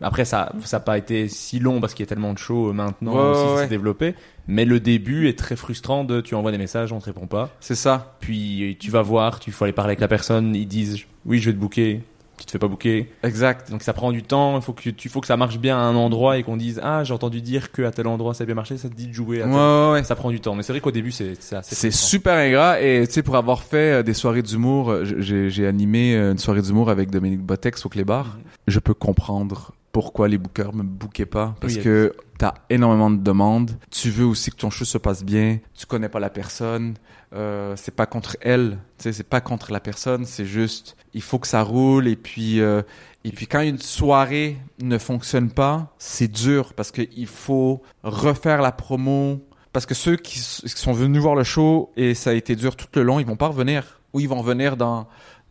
Après, 0.00 0.24
ça 0.24 0.52
ça 0.64 0.76
n'a 0.76 0.80
pas 0.80 0.96
été 0.98 1.28
si 1.28 1.58
long 1.58 1.80
parce 1.80 1.94
qu'il 1.94 2.04
y 2.04 2.06
a 2.06 2.08
tellement 2.08 2.32
de 2.32 2.38
shows 2.38 2.68
euh, 2.68 2.72
maintenant 2.72 3.14
Ouais, 3.14 3.30
aussi, 3.30 3.40
ouais, 3.40 3.46
ça 3.48 3.54
ouais. 3.54 3.62
s'est 3.64 3.68
développé. 3.68 4.14
Mais 4.46 4.64
le 4.64 4.80
début 4.80 5.28
est 5.28 5.38
très 5.38 5.56
frustrant 5.56 6.04
de 6.04 6.20
tu 6.20 6.34
envoies 6.34 6.52
des 6.52 6.58
messages, 6.58 6.92
on 6.92 7.00
te 7.00 7.04
répond 7.06 7.26
pas. 7.26 7.50
C'est 7.60 7.74
ça. 7.74 8.16
Puis 8.20 8.76
tu 8.80 8.90
vas 8.90 9.02
voir, 9.02 9.40
tu 9.40 9.50
faut 9.52 9.64
aller 9.64 9.72
parler 9.72 9.90
avec 9.90 10.00
la 10.00 10.08
personne, 10.08 10.54
ils 10.54 10.66
disent 10.68 10.98
oui, 11.26 11.38
je 11.38 11.50
vais 11.50 11.52
te 11.54 11.60
booker, 11.60 12.00
tu 12.38 12.46
te 12.46 12.50
fais 12.52 12.58
pas 12.58 12.68
booker. 12.68 13.10
Exact. 13.24 13.70
Donc 13.70 13.82
ça 13.82 13.92
prend 13.92 14.12
du 14.12 14.22
temps, 14.22 14.56
il 14.56 14.62
faut 14.62 14.72
que 14.72 14.88
tu 14.90 15.08
faut 15.08 15.20
que 15.20 15.26
ça 15.26 15.36
marche 15.36 15.58
bien 15.58 15.76
à 15.76 15.80
un 15.80 15.96
endroit 15.96 16.38
et 16.38 16.44
qu'on 16.44 16.56
dise 16.56 16.80
ah, 16.82 17.02
j'ai 17.04 17.12
entendu 17.12 17.42
dire 17.42 17.72
que 17.72 17.82
à 17.82 17.90
tel 17.90 18.06
endroit 18.06 18.32
ça 18.32 18.44
a 18.44 18.46
bien 18.46 18.54
marché, 18.54 18.78
ça 18.78 18.88
te 18.88 18.94
dit 18.94 19.08
de 19.08 19.12
jouer 19.12 19.42
à 19.42 19.44
tel... 19.46 19.52
ouais, 19.52 19.90
ouais. 19.92 20.04
Ça 20.04 20.14
prend 20.14 20.30
du 20.30 20.40
temps, 20.40 20.54
mais 20.54 20.62
c'est 20.62 20.72
vrai 20.72 20.80
qu'au 20.80 20.92
début 20.92 21.10
c'est 21.10 21.32
c'est 21.40 21.56
assez 21.56 21.74
C'est 21.74 21.90
frustrant. 21.90 22.08
super 22.08 22.34
ingrat 22.38 22.80
et 22.80 23.04
tu 23.06 23.12
sais 23.14 23.22
pour 23.24 23.36
avoir 23.36 23.62
fait 23.64 23.98
euh, 23.98 24.02
des 24.04 24.14
soirées 24.14 24.42
d'humour, 24.42 24.90
euh, 24.92 25.04
j'ai 25.04 25.66
animé 25.66 26.14
une 26.16 26.38
soirée 26.38 26.62
d'humour 26.62 26.88
avec 26.90 27.10
Dominique 27.10 27.40
Botex 27.42 27.84
au 27.84 27.88
Clébar. 27.88 28.24
Mhm. 28.26 28.42
Je 28.68 28.78
peux 28.78 28.94
comprendre 28.94 29.72
pourquoi 29.98 30.28
les 30.28 30.38
bookers 30.38 30.72
me 30.76 30.84
bookaient 30.84 31.26
pas 31.26 31.56
parce 31.60 31.74
Oui, 31.74 31.82
que 31.82 32.14
t'as 32.38 32.54
énormément 32.70 33.10
de 33.10 33.16
demandes. 33.16 33.72
Tu 33.90 34.10
veux 34.10 34.26
aussi 34.26 34.52
que 34.52 34.56
ton 34.56 34.70
show 34.70 34.84
se 34.84 34.96
passe 34.96 35.24
bien. 35.24 35.58
Tu 35.74 35.86
connais 35.86 36.08
pas 36.08 36.20
la 36.20 36.30
personne. 36.30 36.94
Euh, 37.32 37.74
c'est 37.74 37.96
pas 37.96 38.06
contre 38.06 38.36
elle. 38.40 38.78
Tu 38.98 39.12
c'est 39.12 39.28
pas 39.28 39.40
contre 39.40 39.72
la 39.72 39.80
personne. 39.80 40.24
C'est 40.24 40.44
juste 40.44 40.96
il 41.14 41.20
faut 41.20 41.40
que 41.40 41.48
ça 41.48 41.62
roule 41.64 42.06
et 42.06 42.14
puis 42.14 42.60
euh, 42.60 42.82
et 43.24 43.32
puis 43.32 43.48
quand 43.48 43.60
une 43.60 43.80
soirée 43.80 44.58
ne 44.80 44.98
fonctionne 44.98 45.50
pas, 45.50 45.92
c'est 45.98 46.30
dur 46.30 46.74
parce 46.74 46.92
que 46.92 47.02
il 47.16 47.26
faut 47.26 47.82
refaire 48.04 48.62
la 48.62 48.70
promo. 48.70 49.44
Parce 49.72 49.84
que 49.84 49.94
ceux 49.94 50.14
qui 50.14 50.38
sont 50.38 50.92
venus 50.92 51.20
voir 51.20 51.34
le 51.34 51.42
show 51.42 51.90
et 51.96 52.14
ça 52.14 52.30
a 52.30 52.34
été 52.34 52.54
dur 52.54 52.76
tout 52.76 52.86
le 52.94 53.02
long, 53.02 53.18
ils 53.18 53.26
vont 53.26 53.34
pas 53.34 53.48
revenir. 53.48 54.00
Ou 54.12 54.20
ils 54.20 54.28
vont 54.28 54.38
revenir 54.38 54.76
dans 54.76 55.08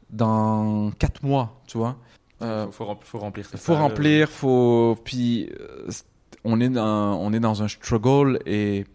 dans 0.10 0.92
quatre 1.00 1.22
mois, 1.22 1.62
tu 1.68 1.78
vois. 1.78 1.98
Euh, 2.42 2.66
faut, 2.66 2.72
faut 2.72 2.86
rem- 2.86 2.98
faut 3.02 3.18
remplir 3.20 3.46
ça. 3.48 3.58
faut 3.58 3.76
remplir, 3.76 4.30
faut 4.30 4.98
puis 5.04 5.50
euh, 5.60 5.90
on 6.44 6.60
est 6.62 6.70
dans 6.70 7.16
on 7.20 7.34
est 7.34 7.40
dans 7.40 7.64
un 7.64 7.68
struggle 7.68 8.40
et 8.46 8.86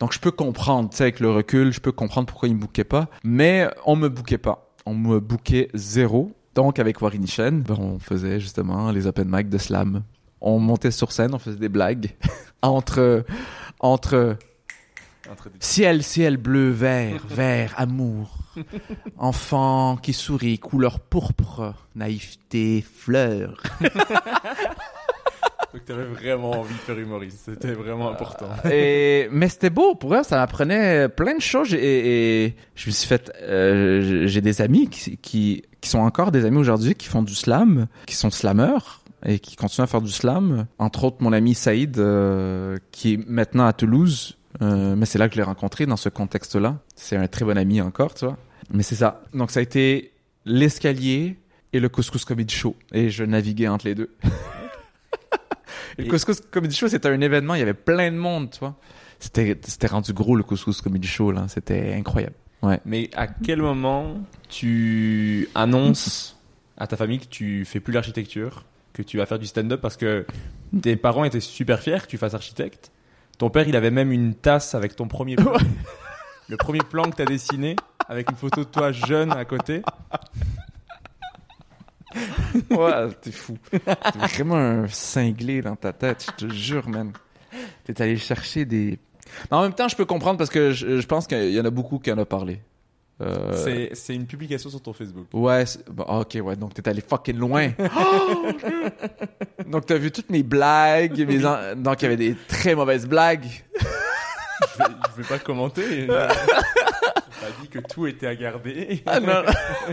donc 0.00 0.12
je 0.12 0.18
peux 0.20 0.30
comprendre, 0.30 0.88
tu 0.90 0.96
sais 0.96 1.02
avec 1.04 1.20
le 1.20 1.30
recul, 1.30 1.72
je 1.72 1.80
peux 1.80 1.92
comprendre 1.92 2.26
pourquoi 2.28 2.48
ils 2.48 2.54
me 2.54 2.60
bouquaient 2.60 2.84
pas, 2.84 3.08
mais 3.24 3.68
on 3.84 3.96
me 3.96 4.08
bouquait 4.08 4.38
pas. 4.38 4.70
On 4.86 4.94
me 4.94 5.20
bouquait 5.20 5.68
zéro. 5.74 6.32
Donc 6.54 6.78
avec 6.78 7.02
Warinichen, 7.02 7.60
ben, 7.62 7.76
on 7.78 7.98
faisait 7.98 8.40
justement 8.40 8.90
les 8.90 9.06
open 9.06 9.28
mic 9.30 9.48
de 9.48 9.58
slam. 9.58 10.02
On 10.40 10.58
montait 10.58 10.90
sur 10.92 11.12
scène, 11.12 11.34
on 11.34 11.38
faisait 11.38 11.58
des 11.58 11.68
blagues 11.68 12.16
entre 12.62 13.24
entre 13.80 14.36
Ciel, 15.60 16.02
ciel 16.02 16.36
bleu, 16.38 16.70
vert, 16.70 17.22
vert, 17.28 17.74
amour. 17.76 18.38
Enfant 19.18 19.96
qui 19.96 20.12
sourit, 20.12 20.58
couleur 20.58 21.00
pourpre, 21.00 21.74
naïveté, 21.94 22.82
fleur. 22.82 23.62
Donc 25.74 25.84
t'avais 25.84 26.04
vraiment 26.04 26.52
envie 26.52 26.74
de 26.74 26.78
faire 26.78 26.98
humoriste. 26.98 27.40
C'était 27.44 27.72
vraiment 27.72 28.10
important. 28.10 28.46
Et, 28.70 29.28
mais 29.30 29.48
c'était 29.48 29.68
beau, 29.68 29.94
pour 29.94 30.14
eux, 30.14 30.22
ça 30.22 30.36
m'apprenait 30.36 31.10
plein 31.10 31.34
de 31.34 31.42
choses 31.42 31.74
et, 31.74 32.44
et 32.46 32.56
je 32.74 32.86
me 32.88 32.92
suis 32.92 33.06
fait, 33.06 33.30
euh, 33.42 34.26
j'ai 34.26 34.40
des 34.40 34.62
amis 34.62 34.88
qui, 34.88 35.18
qui, 35.18 35.62
qui 35.80 35.88
sont 35.90 35.98
encore 35.98 36.32
des 36.32 36.46
amis 36.46 36.56
aujourd'hui, 36.56 36.94
qui 36.94 37.06
font 37.06 37.22
du 37.22 37.34
slam, 37.34 37.86
qui 38.06 38.14
sont 38.14 38.30
slameurs 38.30 39.02
et 39.26 39.38
qui 39.38 39.56
continuent 39.56 39.84
à 39.84 39.88
faire 39.88 40.00
du 40.00 40.10
slam. 40.10 40.66
Entre 40.78 41.04
autres, 41.04 41.18
mon 41.20 41.32
ami 41.32 41.54
Saïd, 41.54 41.98
euh, 41.98 42.78
qui 42.90 43.14
est 43.14 43.28
maintenant 43.28 43.66
à 43.66 43.72
Toulouse, 43.74 44.38
euh, 44.62 44.96
mais 44.96 45.06
c'est 45.06 45.18
là 45.18 45.28
que 45.28 45.34
je 45.34 45.40
l'ai 45.40 45.44
rencontré 45.44 45.86
dans 45.86 45.96
ce 45.96 46.08
contexte-là. 46.08 46.78
C'est 46.94 47.16
un 47.16 47.26
très 47.26 47.44
bon 47.44 47.56
ami 47.56 47.80
encore, 47.80 48.14
tu 48.14 48.24
vois. 48.24 48.36
Mais 48.70 48.82
c'est 48.82 48.96
ça. 48.96 49.22
Donc 49.34 49.50
ça 49.50 49.60
a 49.60 49.62
été 49.62 50.12
l'escalier 50.44 51.36
et 51.72 51.80
le 51.80 51.88
couscous 51.88 52.24
comedy 52.24 52.54
show. 52.54 52.76
Et 52.92 53.10
je 53.10 53.24
naviguais 53.24 53.68
entre 53.68 53.86
les 53.86 53.94
deux. 53.94 54.14
Et 55.98 56.02
le 56.02 56.10
couscous 56.10 56.40
comedy 56.40 56.76
show, 56.76 56.86
c'était 56.86 57.08
un 57.08 57.20
événement. 57.20 57.54
Il 57.54 57.58
y 57.58 57.62
avait 57.62 57.74
plein 57.74 58.10
de 58.12 58.16
monde, 58.16 58.50
tu 58.50 58.60
vois. 58.60 58.76
C'était, 59.18 59.58
c'était 59.64 59.88
rendu 59.88 60.12
gros 60.12 60.36
le 60.36 60.44
couscous 60.44 60.80
comedy 60.80 61.08
show, 61.08 61.32
là. 61.32 61.46
C'était 61.48 61.92
incroyable. 61.94 62.36
Ouais. 62.62 62.80
Mais 62.84 63.10
à 63.16 63.26
quel 63.26 63.60
moment 63.60 64.20
tu 64.48 65.48
annonces 65.56 66.38
à 66.76 66.86
ta 66.86 66.96
famille 66.96 67.18
que 67.18 67.26
tu 67.26 67.64
fais 67.64 67.80
plus 67.80 67.92
l'architecture, 67.92 68.64
que 68.92 69.02
tu 69.02 69.16
vas 69.16 69.26
faire 69.26 69.40
du 69.40 69.46
stand-up 69.46 69.80
parce 69.80 69.96
que 69.96 70.24
tes 70.82 70.96
parents 70.96 71.24
étaient 71.24 71.40
super 71.40 71.80
fiers 71.80 71.98
que 72.02 72.06
tu 72.06 72.16
fasses 72.16 72.34
architecte? 72.34 72.92
Ton 73.38 73.50
père, 73.50 73.66
il 73.68 73.74
avait 73.74 73.90
même 73.90 74.12
une 74.12 74.34
tasse 74.34 74.74
avec 74.74 74.94
ton 74.94 75.08
premier 75.08 75.36
plan. 75.36 75.54
Le 76.48 76.56
premier 76.56 76.80
plan 76.80 77.10
que 77.10 77.16
tu 77.16 77.22
as 77.22 77.26
dessiné 77.26 77.76
avec 78.08 78.30
une 78.30 78.36
photo 78.36 78.60
de 78.64 78.68
toi 78.68 78.90
jeune 78.92 79.32
à 79.32 79.44
côté. 79.44 79.82
Ouais, 82.70 83.08
t'es 83.20 83.30
fou. 83.30 83.58
T'es 83.70 84.18
vraiment 84.32 84.56
un 84.56 84.88
cinglé 84.88 85.60
dans 85.60 85.76
ta 85.76 85.92
tête, 85.92 86.26
je 86.40 86.46
te 86.46 86.52
jure, 86.52 86.88
man. 86.88 87.12
T'es 87.84 88.00
allé 88.00 88.16
chercher 88.16 88.64
des... 88.64 88.98
Mais 89.50 89.56
en 89.58 89.62
même 89.62 89.74
temps, 89.74 89.88
je 89.88 89.94
peux 89.96 90.06
comprendre 90.06 90.38
parce 90.38 90.48
que 90.50 90.72
je, 90.72 91.00
je 91.00 91.06
pense 91.06 91.26
qu'il 91.26 91.50
y 91.52 91.60
en 91.60 91.64
a 91.66 91.70
beaucoup 91.70 91.98
qui 91.98 92.10
en 92.10 92.18
ont 92.18 92.24
parlé. 92.24 92.62
Euh, 93.20 93.90
C'est- 93.92 94.14
une 94.14 94.26
publication 94.26 94.70
sur 94.70 94.80
ton 94.80 94.94
Facebook. 94.94 95.26
Ouais, 95.34 95.64
bon, 95.90 96.04
ok, 96.04 96.38
ouais, 96.42 96.56
donc 96.56 96.72
t'es 96.72 96.88
allé 96.88 97.02
fucking 97.06 97.36
loin. 97.36 97.72
Oh, 97.96 98.46
donc 99.66 99.84
t'as 99.86 99.98
vu 99.98 100.10
toutes 100.10 100.30
mes 100.30 100.42
blagues, 100.42 101.18
mes 101.28 101.44
en- 101.44 101.76
donc 101.76 102.00
il 102.00 102.04
y 102.04 102.06
avait 102.06 102.16
des 102.16 102.36
très 102.48 102.74
mauvaises 102.74 103.06
blagues. 103.06 103.44
Je 104.72 104.78
vais, 104.82 104.90
je 105.16 105.22
vais 105.22 105.28
pas 105.28 105.38
commenter. 105.38 106.08
Pas 107.40 107.46
dit 107.62 107.68
que 107.68 107.78
tout 107.78 108.06
était 108.06 108.26
à 108.26 108.34
garder. 108.34 109.02
Ah 109.06 109.20
non. 109.20 109.42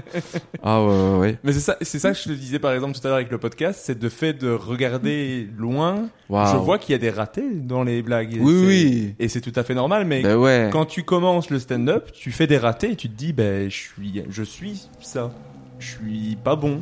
ah 0.63 0.83
ouais, 0.83 0.87
ouais, 0.89 1.17
ouais. 1.19 1.37
Mais 1.43 1.53
c'est 1.53 1.59
ça, 1.59 1.77
c'est 1.81 1.99
ça 1.99 2.11
que 2.11 2.17
je 2.17 2.23
te 2.23 2.31
disais 2.31 2.59
par 2.59 2.73
exemple 2.73 2.93
tout 2.97 3.01
à 3.05 3.09
l'heure 3.09 3.17
avec 3.17 3.31
le 3.31 3.37
podcast, 3.37 3.81
c'est 3.83 3.97
de 3.97 4.09
fait 4.09 4.33
de 4.33 4.49
regarder 4.51 5.47
loin. 5.57 6.09
Wow. 6.29 6.45
Je 6.51 6.57
vois 6.57 6.77
qu'il 6.79 6.93
y 6.93 6.95
a 6.95 6.99
des 6.99 7.09
ratés 7.09 7.53
dans 7.53 7.83
les 7.83 8.01
blagues. 8.01 8.37
Oui, 8.39 8.53
oui. 8.65 9.15
Et 9.19 9.27
c'est 9.29 9.41
tout 9.41 9.53
à 9.55 9.63
fait 9.63 9.75
normal, 9.75 10.05
mais 10.05 10.21
Ben 10.23 10.37
ouais. 10.37 10.69
quand 10.71 10.85
tu 10.85 11.03
commences 11.03 11.49
le 11.49 11.59
stand-up, 11.59 12.11
tu 12.13 12.31
fais 12.31 12.47
des 12.47 12.57
ratés 12.57 12.91
et 12.91 12.95
tu 12.95 13.09
te 13.09 13.15
dis, 13.15 13.33
ben, 13.33 13.69
je 13.69 13.75
suis, 13.75 14.23
je 14.29 14.43
suis 14.43 14.87
ça. 15.01 15.31
Je 15.79 15.87
suis 15.91 16.37
pas 16.43 16.55
bon. 16.55 16.81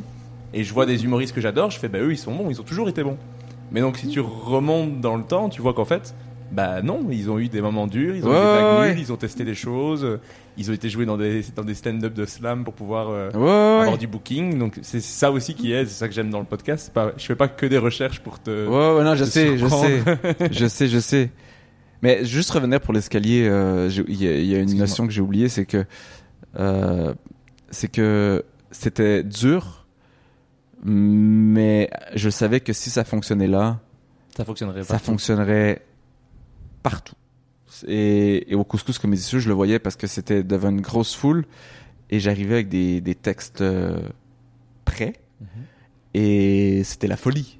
Et 0.52 0.62
je 0.64 0.72
vois 0.72 0.86
des 0.86 1.04
humoristes 1.04 1.34
que 1.34 1.40
j'adore, 1.40 1.70
je 1.70 1.78
fais, 1.78 1.88
ben, 1.88 2.00
eux, 2.02 2.12
ils 2.12 2.18
sont 2.18 2.32
bons, 2.34 2.48
ils 2.48 2.60
ont 2.60 2.64
toujours 2.64 2.88
été 2.88 3.02
bons. 3.02 3.18
Mais 3.72 3.80
donc, 3.80 3.96
si 3.98 4.08
tu 4.08 4.20
remontes 4.20 5.00
dans 5.00 5.16
le 5.16 5.24
temps, 5.24 5.48
tu 5.48 5.60
vois 5.60 5.74
qu'en 5.74 5.84
fait, 5.84 6.14
bah 6.52 6.80
non, 6.80 7.00
ils 7.10 7.28
ont 7.28 7.38
eu 7.40 7.48
des 7.48 7.60
moments 7.60 7.88
durs, 7.88 8.14
ils 8.14 8.24
ont 8.24 8.30
Ouais, 8.30 8.36
eu 8.36 8.86
des 8.86 8.94
ouais, 8.94 9.00
ils 9.00 9.12
ont 9.12 9.16
testé 9.16 9.44
des 9.44 9.56
choses, 9.56 10.20
ils 10.56 10.70
ont 10.70 10.74
été 10.74 10.88
joués 10.88 11.06
dans 11.06 11.16
des, 11.16 11.42
dans 11.56 11.64
des 11.64 11.74
stand-up 11.74 12.14
de 12.14 12.24
slam 12.26 12.64
pour 12.64 12.74
pouvoir 12.74 13.08
euh, 13.10 13.30
Ouais, 13.32 13.38
ouais, 13.40 13.50
avoir 13.50 13.92
ouais. 13.92 13.98
du 13.98 14.06
booking. 14.06 14.58
Donc, 14.58 14.78
c'est 14.82 15.00
ça 15.00 15.30
aussi 15.32 15.54
qui 15.54 15.72
aide, 15.72 15.88
c'est 15.88 15.94
ça 15.98 16.08
que 16.08 16.14
j'aime 16.14 16.30
dans 16.30 16.38
le 16.40 16.44
podcast. 16.46 16.92
Pas, 16.92 17.12
je 17.16 17.24
fais 17.24 17.34
pas 17.36 17.48
que 17.48 17.66
des 17.66 17.78
recherches 17.78 18.20
pour 18.20 18.40
te. 18.40 18.50
Ouais, 18.66 18.98
ouais, 18.98 19.04
non, 19.04 19.14
je 19.16 19.24
sais, 19.24 19.58
je 19.58 19.66
sais. 19.66 20.02
je 20.52 20.66
sais, 20.66 20.88
je 20.88 20.98
sais. 21.00 21.30
Mais 22.02 22.24
juste 22.24 22.50
revenir 22.50 22.80
pour 22.80 22.92
l'escalier, 22.94 23.46
euh, 23.48 23.88
il 24.08 24.22
y, 24.22 24.28
a- 24.28 24.36
il 24.38 24.44
y 24.46 24.54
a 24.54 24.58
une 24.58 24.76
notion 24.76 25.06
que 25.06 25.12
j'ai 25.12 25.20
oubliée, 25.22 25.48
c'est 25.48 25.64
que 25.66 25.84
euh, 26.58 27.14
c'est 27.70 27.88
que 27.90 28.44
c'était 28.70 29.22
dur, 29.22 29.86
mais 30.84 31.88
je 32.14 32.28
savais 32.30 32.60
que 32.60 32.72
si 32.72 32.90
ça 32.90 33.04
fonctionnait 33.04 33.46
là, 33.46 33.80
Ça 34.36 34.44
fonctionnerait 34.44 34.82
ça 34.84 34.98
fonctionnerait 34.98 35.82
partout. 36.82 37.14
Et, 37.88 38.50
et 38.52 38.54
au 38.54 38.64
couscous 38.64 38.98
comme 38.98 39.16
Show, 39.16 39.38
je 39.38 39.48
le 39.48 39.54
voyais 39.54 39.78
parce 39.78 39.96
que 39.96 40.06
c'était 40.06 40.42
devant 40.42 40.70
une 40.70 40.80
grosse 40.80 41.14
foule 41.14 41.44
et 42.10 42.20
j'arrivais 42.20 42.54
avec 42.54 42.68
des, 42.68 43.00
des 43.00 43.14
textes 43.14 43.60
euh, 43.62 43.98
prêts 44.84 45.14
et 46.14 46.82
c'était 46.84 47.06
la 47.08 47.16
folie. 47.16 47.58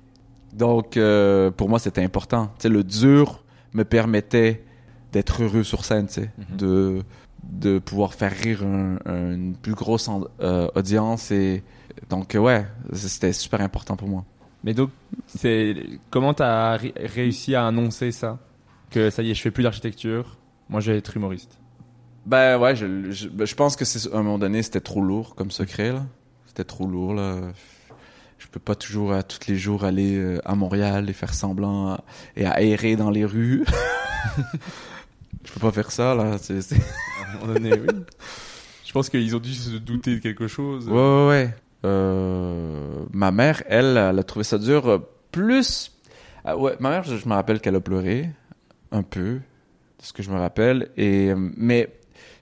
Donc 0.52 0.96
euh, 0.96 1.50
pour 1.50 1.68
moi 1.68 1.78
c'était 1.78 2.02
important. 2.02 2.46
Tu 2.58 2.62
sais, 2.62 2.68
le 2.68 2.84
dur 2.84 3.42
me 3.72 3.84
permettait 3.84 4.62
d'être 5.12 5.42
heureux 5.42 5.64
sur 5.64 5.84
scène, 5.84 6.06
tu 6.06 6.20
Mhm. 6.20 6.56
de 6.56 7.02
de 7.42 7.78
pouvoir 7.78 8.14
faire 8.14 8.32
rire 8.32 8.62
un- 8.64 8.96
un- 9.04 9.32
une 9.34 9.54
plus 9.54 9.74
grosse 9.74 10.08
en- 10.08 10.24
euh, 10.40 10.66
audience 10.74 11.30
et 11.30 11.62
donc 12.08 12.34
ouais, 12.40 12.66
c'était 12.94 13.34
super 13.34 13.60
important 13.60 13.96
pour 13.96 14.08
moi. 14.08 14.24
Mais 14.64 14.72
donc, 14.72 14.88
comment 16.08 16.32
t'as 16.32 16.76
ré- 16.78 16.94
réussi 16.96 17.54
à 17.54 17.66
annoncer 17.66 18.12
ça? 18.12 18.38
Que 18.94 19.10
ça 19.10 19.22
y 19.22 19.30
est, 19.30 19.34
je 19.34 19.42
fais 19.42 19.50
plus 19.50 19.62
d'architecture. 19.64 20.36
Moi, 20.68 20.80
je 20.80 20.92
vais 20.92 20.98
être 20.98 21.16
humoriste. 21.16 21.58
Ben 22.26 22.58
ouais, 22.58 22.74
je, 22.76 23.10
je, 23.10 23.28
ben, 23.28 23.44
je 23.46 23.54
pense 23.54 23.74
que 23.76 23.84
c'est 23.84 24.10
à 24.12 24.16
un 24.18 24.22
moment 24.22 24.38
donné 24.38 24.62
c'était 24.62 24.80
trop 24.80 25.02
lourd 25.02 25.34
comme 25.34 25.50
secret 25.50 25.92
là. 25.92 26.06
C'était 26.46 26.64
trop 26.64 26.86
lourd 26.86 27.12
là. 27.14 27.40
Je 28.38 28.46
peux 28.48 28.60
pas 28.60 28.74
toujours 28.74 29.12
à 29.12 29.22
tous 29.22 29.46
les 29.48 29.56
jours 29.56 29.84
aller 29.84 30.16
euh, 30.16 30.38
à 30.44 30.54
Montréal 30.54 31.10
et 31.10 31.12
faire 31.12 31.34
semblant 31.34 31.88
à- 31.94 32.04
et 32.36 32.46
à 32.46 32.62
errer 32.62 32.96
dans 32.96 33.10
les 33.10 33.24
rues. 33.26 33.64
je 35.44 35.52
peux 35.52 35.60
pas 35.60 35.72
faire 35.72 35.90
ça 35.90 36.14
là. 36.14 36.36
À 36.48 37.36
un 37.36 37.40
moment 37.40 37.52
donné, 37.54 37.72
oui. 37.74 37.86
Je 38.86 38.92
pense 38.92 39.10
qu'ils 39.10 39.34
ont 39.34 39.40
dû 39.40 39.52
se 39.52 39.76
douter 39.76 40.14
de 40.14 40.20
quelque 40.20 40.46
chose. 40.46 40.86
Ouais 40.88 40.94
ouais 40.94 41.28
ouais. 41.28 41.54
Euh, 41.84 43.04
ma 43.12 43.30
mère, 43.32 43.62
elle, 43.66 43.96
elle 43.98 44.18
a 44.18 44.22
trouvé 44.22 44.44
ça 44.44 44.56
dur. 44.58 44.86
euh, 44.88 44.98
Plus, 45.32 45.92
Ah 46.44 46.56
ouais, 46.56 46.76
ma 46.80 46.90
mère, 46.90 47.02
je, 47.04 47.16
je 47.16 47.28
me 47.28 47.34
rappelle 47.34 47.60
qu'elle 47.60 47.74
a 47.76 47.80
pleuré 47.80 48.30
un 48.94 49.02
peu, 49.02 49.40
de 49.98 50.04
ce 50.04 50.12
que 50.12 50.22
je 50.22 50.30
me 50.30 50.38
rappelle. 50.38 50.90
Et 50.96 51.30
euh, 51.30 51.50
mais 51.56 51.92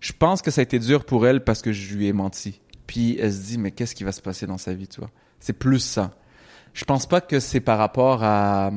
je 0.01 0.13
pense 0.13 0.43
que 0.43 0.51
ça 0.51 0.61
a 0.61 0.63
été 0.63 0.79
dur 0.79 1.05
pour 1.05 1.27
elle 1.27 1.43
parce 1.43 1.63
que 1.63 1.73
je 1.73 1.97
lui 1.97 2.07
ai 2.07 2.13
menti. 2.13 2.61
Puis 2.87 3.17
elle 3.19 3.33
se 3.33 3.43
dit 3.43 3.59
mais 3.59 3.73
qu'est-ce 3.73 3.95
qui 3.95 4.05
va 4.05 4.13
se 4.13 4.21
passer 4.21 4.47
dans 4.47 4.59
sa 4.59 4.75
vie, 4.75 4.87
tu 4.87 5.01
vois? 5.01 5.11
C'est 5.41 5.55
plus 5.55 5.81
ça. 5.81 6.15
Je 6.75 6.85
pense 6.85 7.07
pas 7.07 7.21
que 7.21 7.41
c'est 7.41 7.61
par 7.61 7.79
rapport 7.79 8.23
à 8.23 8.71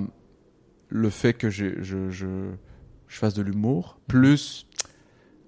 le 0.90 1.10
fait 1.10 1.34
que 1.34 1.50
je 1.50 1.82
je 1.84 2.10
je, 2.10 2.50
je 3.08 3.18
fasse 3.18 3.34
de 3.34 3.42
l'humour. 3.42 4.00
Plus 4.08 4.68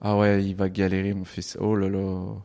ah 0.01 0.17
ouais, 0.17 0.43
il 0.43 0.55
va 0.55 0.69
galérer 0.69 1.13
mon 1.13 1.25
fils. 1.25 1.57
Oh 1.59 1.75
là 1.75 1.89
là. 1.89 2.35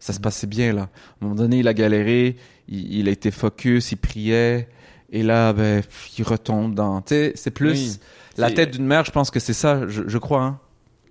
Ça 0.00 0.12
se 0.12 0.20
passait 0.20 0.46
bien 0.46 0.72
là. 0.72 0.82
À 0.82 0.84
un 0.84 0.88
moment 1.22 1.34
donné, 1.34 1.58
il 1.58 1.68
a 1.68 1.74
galéré, 1.74 2.36
il, 2.68 2.94
il 2.94 3.08
a 3.08 3.10
été 3.10 3.30
focus, 3.30 3.92
il 3.92 3.96
priait, 3.96 4.68
et 5.12 5.22
là, 5.22 5.52
ben, 5.52 5.82
pff, 5.82 6.18
il 6.18 6.22
retombe 6.24 6.74
dans. 6.74 7.00
Tu 7.02 7.14
sais, 7.14 7.32
c'est 7.36 7.50
plus 7.50 7.72
Oui. 7.72 7.96
la 8.36 8.50
tête 8.50 8.70
d'une 8.72 8.86
mère. 8.86 9.04
Je 9.04 9.10
pense 9.10 9.30
que 9.30 9.40
c'est 9.40 9.52
ça. 9.52 9.86
Je, 9.88 10.02
je 10.06 10.18
crois. 10.18 10.42
Hein. 10.42 10.58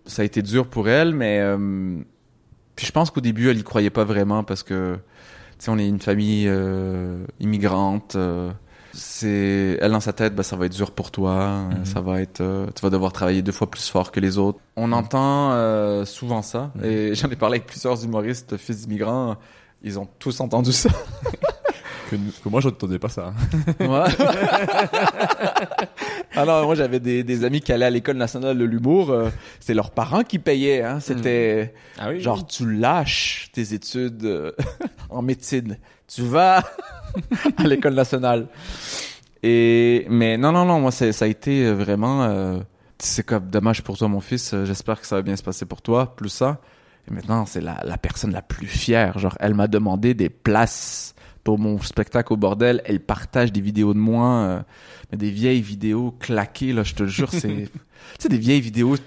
Ça 0.05 0.21
a 0.21 0.26
été 0.26 0.41
dur 0.41 0.67
pour 0.67 0.89
elle, 0.89 1.13
mais 1.13 1.39
euh, 1.41 1.97
puis 2.76 2.85
je 2.85 2.91
pense 2.91 3.11
qu'au 3.11 3.21
début, 3.21 3.49
elle 3.49 3.57
y 3.59 3.63
croyait 3.63 3.89
pas 3.91 4.03
vraiment 4.05 4.43
parce 4.43 4.63
que 4.63 4.95
tu 5.59 5.65
sais, 5.65 5.71
on 5.71 5.77
est 5.77 5.88
une 5.88 5.99
famille 5.99 6.45
euh, 6.47 7.26
immigrante. 7.39 8.15
euh, 8.15 8.49
c'est 8.91 9.77
elle 9.81 9.91
dans 9.91 9.99
sa 9.99 10.13
tête, 10.13 10.34
ben, 10.35 10.41
ça 10.41 10.55
va 10.55 10.65
être 10.65 10.73
dur 10.76 10.91
pour 10.91 11.11
toi. 11.11 11.31
euh, 11.31 11.69
Mhm. 11.80 11.85
Ça 11.85 12.01
va 12.01 12.21
être, 12.21 12.41
euh, 12.41 12.65
tu 12.76 12.81
vas 12.81 12.89
devoir 12.89 13.11
travailler 13.13 13.41
deux 13.43 13.51
fois 13.51 13.69
plus 13.69 13.88
fort 13.88 14.11
que 14.11 14.19
les 14.19 14.38
autres. 14.39 14.57
On 14.76 14.91
entend 14.93 15.51
euh, 15.51 16.05
souvent 16.05 16.41
ça, 16.41 16.71
Mhm. 16.76 16.85
et 16.85 17.13
j'en 17.15 17.30
ai 17.30 17.35
parlé 17.35 17.57
avec 17.57 17.67
plusieurs 17.67 18.03
humoristes 18.03 18.57
fils 18.57 18.88
d'immigrants. 18.88 19.35
Ils 19.84 19.99
ont 19.99 20.07
tous 20.17 20.39
entendu 20.41 20.71
ça. 20.71 20.89
Que, 22.10 22.15
que 22.15 22.49
moi, 22.49 22.61
j'entendais 22.61 22.99
pas 22.99 23.10
ça. 23.10 23.34
Ouais. 23.80 24.03
Alors 26.36 26.65
moi 26.65 26.76
j'avais 26.76 26.99
des, 26.99 27.23
des 27.23 27.44
amis 27.44 27.60
qui 27.60 27.73
allaient 27.73 27.86
à 27.86 27.90
l'école 27.90 28.18
nationale 28.18 28.57
de 28.57 28.64
l'humour, 28.64 29.10
euh, 29.10 29.30
c'est 29.60 29.73
leurs 29.73 29.91
parents 29.91 30.23
qui 30.23 30.40
payaient. 30.40 30.84
Hein. 30.84 30.99
C'était 30.99 31.73
Ah 31.98 32.10
oui. 32.10 32.22
genre 32.22 32.45
tu 32.45 32.72
lâches 32.72 33.49
tes 33.52 33.73
études 33.73 34.23
euh, 34.26 34.52
en 35.10 35.22
médecine, 35.22 35.77
tu 36.07 36.22
vas 36.22 36.64
à 37.57 37.64
l'école 37.64 37.95
nationale. 37.95 38.48
Et 39.41 40.06
mais 40.10 40.38
non 40.38 40.52
non 40.52 40.65
non, 40.65 40.80
moi 40.80 40.91
ça, 40.91 41.06
a 41.06 41.27
été 41.27 41.72
vraiment 41.72 42.23
euh, 42.23 42.60
c'est 42.99 43.26
comme 43.26 43.49
dommage 43.49 43.81
pour 43.81 43.98
toi 43.98 44.07
mon 44.07 44.22
fils, 44.22 44.53
j'espère 44.65 45.02
que 45.02 45.07
ça 45.07 45.15
va 45.15 45.22
bien 45.23 45.36
se 45.36 45.44
passer 45.44 45.65
pour 45.65 45.81
toi, 45.81 46.15
plus 46.15 46.30
ça. 46.30 46.60
Et 47.10 47.14
maintenant, 47.14 47.45
c'est 47.48 47.61
la, 47.61 47.81
la 47.86 47.98
personne 47.98 48.31
la 48.31 48.44
plus 48.44 48.68
fière, 48.68 49.18
genre 49.18 49.36
elle 49.40 49.56
m'a 49.56 49.68
demandé 49.68 50.14
des 50.14 50.30
places 50.30 51.15
pour 51.49 51.57
mon 51.57 51.81
spectacle 51.81 52.31
au 52.31 52.38
bordel, 52.38 52.84
elle 52.85 52.99
partage 52.99 53.51
des 53.51 53.59
vidéos 53.59 53.95
de 53.95 53.97
moi 53.97 54.27
euh, 54.27 54.59
mais 55.11 55.17
des 55.17 55.31
vieilles 55.31 55.63
vidéos 55.63 56.11
claquées 56.19 56.73
là, 56.73 56.84
je 56.84 56.93
te 56.93 57.01
le 57.01 57.09
jure, 57.09 57.31
c'est 57.31 57.47
tu 57.49 57.69
sais 58.19 58.30
des 58.30 58.38
vieilles 58.38 58.61
vidéos, 58.61 58.97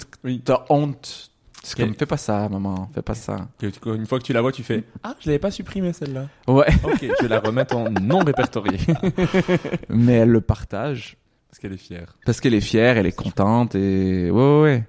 t'as 0.44 0.64
honte. 0.68 1.30
C'est 1.62 1.76
comme 1.76 1.94
fais 1.94 2.04
pas 2.04 2.16
ça 2.16 2.48
maman, 2.48 2.90
fais 2.92 3.00
pas 3.00 3.14
ça. 3.14 3.46
Une 3.86 4.06
fois 4.06 4.18
que 4.18 4.24
tu 4.24 4.32
la 4.32 4.40
vois, 4.40 4.50
tu 4.50 4.64
fais 4.64 4.82
Ah, 5.04 5.14
je 5.20 5.28
l'avais 5.28 5.38
pas 5.38 5.52
supprimée 5.52 5.92
celle-là. 5.92 6.26
Ouais, 6.48 6.66
Ok, 6.82 6.98
je 7.00 7.22
vais 7.22 7.28
la 7.28 7.38
remettre 7.38 7.76
en 7.76 7.88
non 7.88 8.18
répertoriée. 8.18 8.80
mais 9.88 10.14
elle 10.14 10.30
le 10.30 10.40
partage. 10.40 11.16
Parce 11.48 11.60
qu'elle 11.60 11.74
est 11.74 11.76
fière. 11.76 12.16
Parce 12.26 12.40
qu'elle 12.40 12.54
est 12.54 12.60
fière, 12.60 12.98
elle 12.98 13.06
est 13.06 13.16
contente 13.16 13.76
et 13.76 14.32
ouais 14.32 14.36
ouais. 14.36 14.62
ouais. 14.62 14.84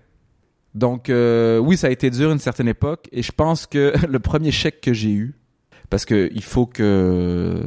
Donc 0.73 1.11
euh, 1.11 1.59
oui, 1.59 1.77
ça 1.77 1.85
a 1.85 1.89
été 1.91 2.09
dur 2.09 2.31
une 2.31 2.39
certaine 2.39 2.67
époque 2.67 3.09
et 3.11 3.21
je 3.21 3.31
pense 3.31 3.67
que 3.67 3.93
le 4.09 4.17
premier 4.17 4.49
chèque 4.49 4.81
que 4.81 4.91
j'ai 4.91 5.11
eu, 5.11 5.35
parce 5.93 6.05
que 6.05 6.31
il 6.33 6.41
faut 6.41 6.65
que 6.65 7.61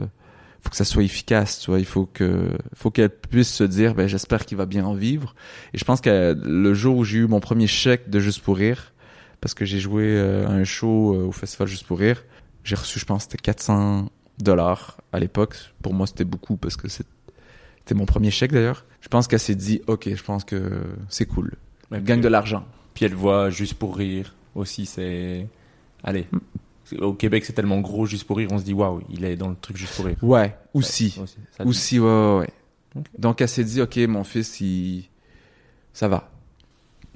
faut 0.60 0.70
que 0.70 0.74
ça 0.74 0.84
soit 0.84 1.04
efficace, 1.04 1.60
tu 1.60 1.70
vois, 1.70 1.78
il 1.78 1.84
faut 1.84 2.06
que 2.06 2.48
faut 2.74 2.90
qu'elle 2.90 3.08
puisse 3.08 3.54
se 3.54 3.62
dire 3.62 3.94
ben 3.94 4.08
j'espère 4.08 4.44
qu'il 4.44 4.58
va 4.58 4.66
bien 4.66 4.84
en 4.84 4.94
vivre 4.94 5.36
et 5.72 5.78
je 5.78 5.84
pense 5.84 6.00
que 6.00 6.36
le 6.44 6.74
jour 6.74 6.96
où 6.96 7.04
j'ai 7.04 7.18
eu 7.18 7.28
mon 7.28 7.38
premier 7.38 7.68
chèque 7.68 8.10
de 8.10 8.18
juste 8.18 8.42
pour 8.42 8.56
rire 8.56 8.92
parce 9.40 9.54
que 9.54 9.64
j'ai 9.64 9.78
joué 9.78 10.02
euh, 10.06 10.44
à 10.48 10.50
un 10.50 10.64
show 10.64 11.14
euh, 11.14 11.26
au 11.26 11.30
festival 11.30 11.68
juste 11.68 11.86
pour 11.86 12.00
rire, 12.00 12.24
j'ai 12.64 12.74
reçu 12.74 12.98
je 12.98 13.04
pense 13.04 13.22
c'était 13.22 13.38
400 13.38 14.10
dollars 14.40 14.96
à 15.12 15.20
l'époque. 15.20 15.54
Pour 15.80 15.94
moi, 15.94 16.08
c'était 16.08 16.24
beaucoup 16.24 16.56
parce 16.56 16.76
que 16.76 16.88
c'était 16.88 17.94
mon 17.94 18.06
premier 18.06 18.32
chèque 18.32 18.50
d'ailleurs. 18.50 18.86
Je 19.02 19.08
pense 19.08 19.28
qu'elle 19.28 19.38
s'est 19.38 19.54
dit, 19.54 19.82
ok, 19.86 20.12
je 20.12 20.22
pense 20.24 20.42
que 20.42 20.82
c'est 21.08 21.26
cool. 21.26 21.52
Elle 21.92 22.02
gagne 22.02 22.22
de 22.22 22.28
l'argent. 22.28 22.66
Puis 22.92 23.04
elle 23.04 23.14
voit 23.14 23.50
juste 23.50 23.74
pour 23.74 23.96
rire 23.96 24.34
aussi, 24.56 24.84
c'est. 24.84 25.46
Allez. 26.02 26.26
Au 27.00 27.12
Québec, 27.14 27.44
c'est 27.44 27.52
tellement 27.52 27.80
gros 27.80 28.06
juste 28.06 28.24
pour 28.24 28.36
rire, 28.36 28.48
on 28.52 28.58
se 28.58 28.64
dit 28.64 28.72
waouh, 28.74 29.00
il 29.10 29.24
est 29.24 29.36
dans 29.36 29.48
le 29.48 29.56
truc 29.56 29.76
juste 29.76 29.94
pour 29.96 30.04
rire. 30.06 30.16
Ouais. 30.22 30.40
Ouais, 30.40 30.56
aussi. 30.74 31.10
Ça- 31.10 31.64
Aussi, 31.64 31.98
ouais, 31.98 32.06
ouais, 32.06 32.38
ouais. 32.40 32.48
Ok. 32.96 33.04
Donc 33.18 33.40
elle 33.40 33.48
s'est 33.48 33.64
dit, 33.64 33.80
ok, 33.82 33.96
mon 34.08 34.24
fils, 34.24 34.60
il... 34.60 35.08
ça 35.92 36.08
va. 36.08 36.30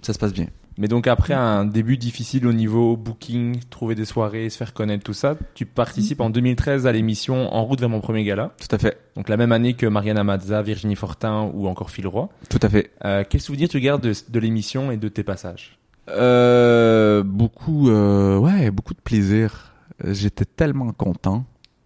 Ça 0.02 0.12
se 0.12 0.18
passe 0.18 0.32
bien. 0.32 0.46
Mais 0.78 0.88
donc 0.88 1.06
après 1.08 1.34
un 1.34 1.66
début 1.66 1.98
difficile 1.98 2.46
au 2.46 2.54
niveau 2.54 2.96
booking, 2.96 3.60
trouver 3.68 3.94
des 3.94 4.06
soirées, 4.06 4.48
se 4.48 4.56
faire 4.56 4.72
connaître, 4.72 5.04
tout 5.04 5.12
ça, 5.12 5.36
tu 5.54 5.66
participes 5.66 6.20
en 6.22 6.30
2013 6.30 6.86
à 6.86 6.92
l'émission 6.92 7.52
En 7.54 7.64
route 7.64 7.80
vers 7.80 7.90
mon 7.90 8.00
premier 8.00 8.24
gala. 8.24 8.54
Tout 8.58 8.74
à 8.74 8.78
fait. 8.78 8.96
Donc 9.14 9.28
la 9.28 9.36
même 9.36 9.52
année 9.52 9.74
que 9.74 9.84
Mariana 9.86 10.24
Mazza, 10.24 10.62
Virginie 10.62 10.96
Fortin 10.96 11.50
ou 11.52 11.68
encore 11.68 11.90
Phil 11.90 12.06
Roy. 12.06 12.30
Tout 12.48 12.60
à 12.62 12.68
fait. 12.70 12.92
Euh, 13.04 13.24
quel 13.28 13.42
souvenir 13.42 13.68
tu 13.68 13.78
gardes 13.80 14.02
de, 14.02 14.14
de 14.28 14.38
l'émission 14.40 14.90
et 14.90 14.96
de 14.96 15.08
tes 15.08 15.22
passages? 15.22 15.76
Euh, 16.08 17.22
beaucoup, 17.22 17.90
euh, 17.90 18.38
ouais, 18.38 18.70
beaucoup 18.70 18.94
de 18.94 19.00
plaisir. 19.00 19.74
J'étais 20.04 20.44
tellement 20.44 20.92
content, 20.92 21.44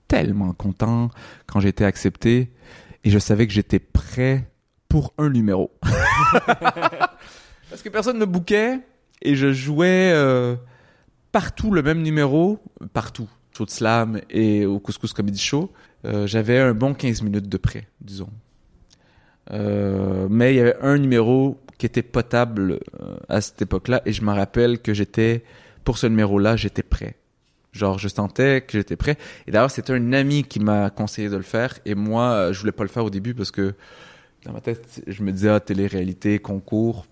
tellement 0.09 0.53
content 0.53 1.11
quand 1.47 1.61
j'ai 1.61 1.69
été 1.69 1.85
accepté 1.85 2.53
et 3.03 3.11
je 3.11 3.19
savais 3.19 3.47
que 3.47 3.53
j'étais 3.53 3.81
prêt 3.81 4.49
pour 4.89 5.12
un 5.19 5.31
numéro. 5.31 5.73
Parce 6.47 7.82
que 7.82 7.89
personne 7.89 8.19
ne 8.19 8.24
bouquait 8.24 8.81
et 9.20 9.35
je 9.35 9.53
jouais 9.53 10.12
euh, 10.15 10.55
partout 11.32 11.73
le 11.73 11.82
même 11.82 12.03
numéro, 12.03 12.61
partout, 12.93 13.28
show 13.57 13.65
de 13.65 13.70
slam 13.70 14.20
et 14.31 14.65
au 14.65 14.78
Couscous 14.78 15.12
Comedy 15.12 15.41
Show. 15.41 15.73
J'avais 16.27 16.59
un 16.59 16.74
bon 16.74 16.93
15 16.93 17.23
minutes 17.23 17.49
de 17.49 17.57
près, 17.57 17.89
disons. 18.03 18.28
Mais 19.51 20.53
il 20.53 20.57
y 20.57 20.61
avait 20.61 20.77
un 20.82 20.99
numéro 20.99 21.64
qui 21.78 21.86
était 21.86 22.02
potable 22.02 22.80
euh, 23.01 23.16
à 23.28 23.40
cette 23.40 23.62
époque-là 23.62 24.02
et 24.06 24.12
je 24.12 24.22
me 24.22 24.32
rappelle 24.32 24.80
que 24.80 24.94
j'étais 24.94 25.44
pour 25.84 25.98
ce 25.98 26.06
numéro-là, 26.06 26.56
j'étais 26.56 26.82
prêt. 26.82 27.16
Genre 27.72 27.98
je 27.98 28.09
sentais 28.09 28.62
que 28.62 28.78
j'étais 28.78 28.96
prêt 28.96 29.16
et 29.46 29.51
d'ailleurs 29.51 29.70
c'était 29.70 29.92
un 29.92 30.12
ami 30.12 30.44
qui 30.44 30.60
m'a 30.60 30.90
conseillé 30.90 31.28
de 31.28 31.36
le 31.36 31.42
faire 31.42 31.78
et 31.84 31.94
moi 31.94 32.30
euh, 32.30 32.52
je 32.52 32.60
voulais 32.60 32.72
pas 32.72 32.84
le 32.84 32.88
faire 32.88 33.05
au 33.05 33.10
début 33.10 33.34
parce 33.34 33.51
que 33.51 33.74
dans 34.44 34.52
ma 34.52 34.60
tête 34.60 35.02
je 35.06 35.22
me 35.24 35.32
disais 35.32 35.48
ah 35.48 35.60
télé-réalité, 35.60 36.38
concours. 36.38 37.06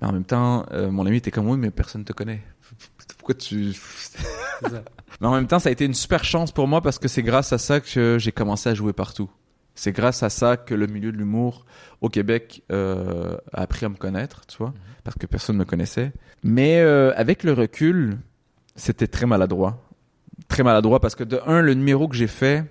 Mais 0.00 0.08
en 0.08 0.12
même 0.12 0.24
temps 0.24 0.66
euh, 0.72 0.90
mon 0.90 1.06
ami 1.06 1.18
était 1.18 1.30
comme 1.30 1.48
oui 1.48 1.58
mais 1.58 1.70
personne 1.70 2.04
te 2.04 2.12
connaît. 2.12 2.42
Pourquoi 3.18 3.36
tu 3.36 3.72
Mais 5.20 5.26
en 5.28 5.32
même 5.32 5.46
temps 5.46 5.60
ça 5.60 5.68
a 5.68 5.72
été 5.72 5.84
une 5.84 5.94
super 5.94 6.24
chance 6.24 6.50
pour 6.50 6.66
moi 6.66 6.80
parce 6.80 6.98
que 6.98 7.06
c'est 7.06 7.22
grâce 7.22 7.52
à 7.52 7.58
ça 7.58 7.78
que 7.78 8.18
j'ai 8.18 8.32
commencé 8.32 8.68
à 8.68 8.74
jouer 8.74 8.92
partout. 8.92 9.30
C'est 9.74 9.92
grâce 9.92 10.22
à 10.22 10.30
ça 10.30 10.56
que 10.56 10.74
le 10.74 10.86
milieu 10.86 11.12
de 11.12 11.16
l'humour 11.16 11.64
au 12.00 12.08
Québec 12.08 12.62
euh, 12.70 13.36
a 13.52 13.62
appris 13.62 13.86
à 13.86 13.88
me 13.88 13.96
connaître, 13.96 14.46
tu 14.46 14.58
vois, 14.58 14.74
parce 15.04 15.16
que 15.16 15.26
personne 15.26 15.56
ne 15.56 15.60
me 15.60 15.64
connaissait. 15.64 16.12
Mais 16.42 16.80
euh, 16.80 17.12
avec 17.16 17.42
le 17.42 17.52
recul, 17.52 18.18
c'était 18.76 19.06
très 19.06 19.26
maladroit. 19.26 19.82
Très 20.48 20.62
maladroit 20.62 21.00
parce 21.00 21.14
que 21.14 21.24
de 21.24 21.40
un, 21.46 21.62
le 21.62 21.74
numéro 21.74 22.08
que 22.08 22.16
j'ai 22.16 22.26
fait, 22.26 22.64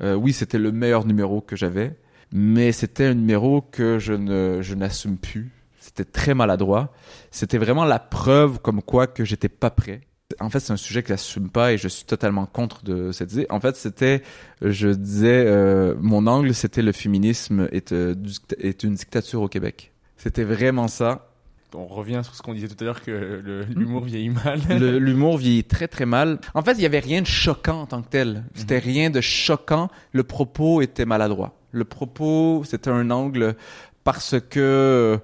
euh, 0.00 0.14
oui, 0.14 0.32
c'était 0.32 0.58
le 0.58 0.72
meilleur 0.72 1.06
numéro 1.06 1.40
que 1.40 1.56
j'avais, 1.56 1.96
mais 2.32 2.72
c'était 2.72 3.06
un 3.06 3.14
numéro 3.14 3.60
que 3.60 3.98
je 3.98 4.12
ne 4.12 4.60
je 4.62 4.74
n'assume 4.74 5.18
plus. 5.18 5.52
C'était 5.78 6.04
très 6.04 6.34
maladroit. 6.34 6.92
C'était 7.30 7.58
vraiment 7.58 7.84
la 7.84 7.98
preuve 7.98 8.60
comme 8.60 8.82
quoi 8.82 9.06
que 9.06 9.24
j'étais 9.24 9.48
pas 9.48 9.70
prêt. 9.70 10.00
En 10.38 10.48
fait, 10.50 10.60
c'est 10.60 10.72
un 10.72 10.76
sujet 10.76 11.02
que 11.02 11.08
j'assume 11.08 11.50
pas 11.50 11.72
et 11.72 11.78
je 11.78 11.88
suis 11.88 12.04
totalement 12.04 12.46
contre 12.46 12.84
de 12.84 13.10
cette 13.12 13.32
idée. 13.32 13.46
En 13.50 13.58
fait, 13.60 13.76
c'était, 13.76 14.22
je 14.62 14.88
disais, 14.88 15.44
euh, 15.46 15.94
mon 16.00 16.26
angle, 16.26 16.54
c'était 16.54 16.82
le 16.82 16.92
féminisme 16.92 17.68
est, 17.72 17.92
euh, 17.92 18.14
est 18.58 18.82
une 18.84 18.94
dictature 18.94 19.42
au 19.42 19.48
Québec. 19.48 19.92
C'était 20.16 20.44
vraiment 20.44 20.86
ça. 20.88 21.26
On 21.74 21.86
revient 21.86 22.20
sur 22.24 22.34
ce 22.34 22.42
qu'on 22.42 22.54
disait 22.54 22.68
tout 22.68 22.76
à 22.80 22.84
l'heure 22.84 23.00
que 23.02 23.10
le- 23.10 23.62
l'humour 23.64 24.04
vieillit 24.04 24.30
mal. 24.30 24.60
L'humour 24.98 25.38
vieillit 25.38 25.62
très 25.64 25.86
très 25.88 26.06
mal. 26.06 26.38
En 26.54 26.62
fait, 26.62 26.72
il 26.72 26.80
y 26.80 26.86
avait 26.86 26.98
rien 26.98 27.22
de 27.22 27.26
choquant 27.28 27.82
en 27.82 27.86
tant 27.86 28.02
que 28.02 28.08
tel. 28.08 28.44
C'était 28.54 28.78
rien 28.78 29.08
de 29.10 29.20
choquant. 29.20 29.88
Le 30.12 30.22
propos 30.24 30.80
était 30.82 31.04
maladroit. 31.06 31.54
Le 31.72 31.84
propos, 31.84 32.62
c'était 32.64 32.90
un 32.90 33.10
angle 33.10 33.54
parce 34.02 34.34
que 34.50 35.20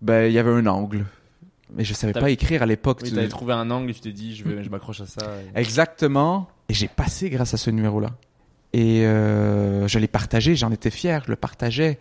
ben 0.00 0.24
il 0.26 0.32
y 0.32 0.38
avait 0.38 0.50
un 0.52 0.66
angle. 0.66 1.04
Mais 1.76 1.84
je 1.84 1.94
savais 1.94 2.12
pas 2.12 2.30
écrire 2.30 2.62
à 2.62 2.66
l'époque. 2.66 3.00
Oui, 3.02 3.08
tu- 3.10 3.14
t'avais 3.14 3.28
trouvé 3.28 3.52
un 3.52 3.70
angle 3.70 3.90
et 3.90 3.94
tu 3.94 4.00
t'es 4.00 4.12
dit, 4.12 4.34
je, 4.36 4.44
vais, 4.44 4.62
je 4.64 4.70
m'accroche 4.70 5.00
à 5.00 5.06
ça. 5.06 5.20
et- 5.56 5.60
Exactement. 5.60 6.48
Et 6.68 6.74
j'ai 6.74 6.88
passé 6.88 7.30
grâce 7.30 7.54
à 7.54 7.56
ce 7.56 7.70
numéro-là. 7.70 8.10
Et 8.72 9.04
euh, 9.06 9.88
je 9.88 9.98
l'ai 9.98 10.06
partagé, 10.08 10.54
j'en 10.54 10.70
étais 10.70 10.90
fier, 10.90 11.22
je 11.26 11.30
le 11.30 11.36
partageais. 11.36 11.98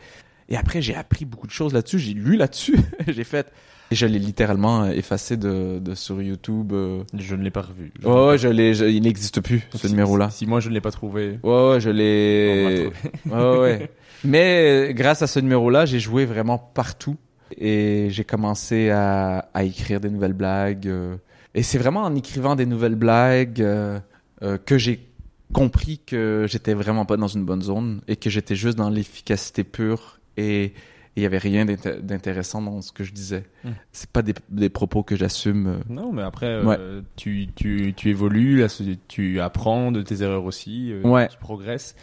Et 0.50 0.58
après, 0.58 0.82
j'ai 0.82 0.96
appris 0.96 1.26
beaucoup 1.26 1.48
de 1.48 1.52
choses 1.52 1.74
là-dessus, 1.74 2.00
j'ai 2.00 2.14
lu 2.14 2.36
là-dessus, 2.38 2.78
j'ai 3.08 3.24
fait... 3.24 3.52
Et 3.92 3.96
je 3.96 4.06
l'ai 4.06 4.20
littéralement 4.20 4.86
effacé 4.86 5.36
de, 5.36 5.80
de 5.80 5.96
sur 5.96 6.22
YouTube. 6.22 6.74
euh. 6.74 7.02
Je 7.18 7.34
ne 7.34 7.42
l'ai 7.44 7.50
pas 7.50 7.64
revu. 7.64 7.92
Je 8.00 8.08
ouais, 8.08 8.38
je 8.38 8.48
l'ai, 8.48 8.78
il 8.92 9.02
n'existe 9.02 9.42
plus, 9.42 9.68
ce 9.74 9.80
Si- 9.80 9.90
numéro-là. 9.90 10.30
Si, 10.30 10.40
si 10.40 10.46
moi 10.46 10.60
je 10.60 10.70
ne 10.70 10.76
l'ai 10.76 10.82
pas 10.82 10.92
trouvé, 10.92 11.40
Ouais, 11.42 11.70
ouais, 11.72 11.80
je 11.82 11.90
l'ai... 11.90 12.92
Ouais, 13.26 13.58
ouais. 13.58 13.92
Mais 14.24 14.90
euh, 14.90 14.94
grâce 14.94 15.24
à 15.24 15.28
ce 15.28 15.40
numéro-là, 15.40 15.88
j'ai 15.88 16.00
joué 16.00 16.26
vraiment 16.26 16.60
partout. 16.60 17.16
Et 17.58 18.08
j'ai 18.12 18.24
commencé 18.24 18.90
à, 18.90 19.50
à 19.54 19.64
écrire 19.64 20.00
des 20.00 20.10
nouvelles 20.10 20.34
blagues. 20.34 20.88
euh. 20.88 21.16
Et 21.56 21.64
c'est 21.64 21.78
vraiment 21.78 22.04
en 22.04 22.16
écrivant 22.16 22.56
des 22.56 22.66
nouvelles 22.66 22.96
blagues 22.96 23.62
euh, 23.62 24.00
euh, 24.44 24.58
que 24.58 24.78
j'ai 24.78 25.08
compris 25.52 26.00
que 26.06 26.46
j'étais 26.48 26.74
vraiment 26.76 27.06
pas 27.06 27.18
dans 27.18 27.28
une 27.28 27.44
bonne 27.44 27.62
zone 27.64 28.02
et 28.08 28.16
que 28.18 28.30
j'étais 28.30 28.56
juste 28.56 28.78
dans 28.78 28.90
l'efficacité 28.90 29.64
pure 29.64 30.20
et 30.38 30.74
il 31.16 31.24
y 31.24 31.26
avait 31.26 31.40
rien 31.40 31.66
d'inté- 31.66 32.00
d'intéressant 32.04 32.62
dans 32.62 32.82
ce 32.82 32.92
que 32.92 33.04
je 33.04 33.12
disais. 33.12 33.44
Mm. 33.64 33.70
C'est 33.92 34.10
pas 34.12 34.22
des, 34.22 34.36
des 34.50 34.70
propos 34.70 35.02
que 35.02 35.16
j'assume. 35.16 35.80
Non, 35.90 36.14
mais 36.14 36.22
après, 36.22 36.46
euh, 36.48 37.02
tu, 37.16 37.48
tu, 37.56 37.94
tu 37.98 38.10
évolues, 38.10 38.60
là, 38.60 38.68
tu 39.08 39.40
apprends 39.42 39.92
de 39.92 40.04
tes 40.04 40.22
erreurs 40.22 40.46
aussi, 40.46 40.92
euh, 40.94 41.02
Ouais. 41.02 41.28
tu 41.28 41.38
progresses. 41.40 41.96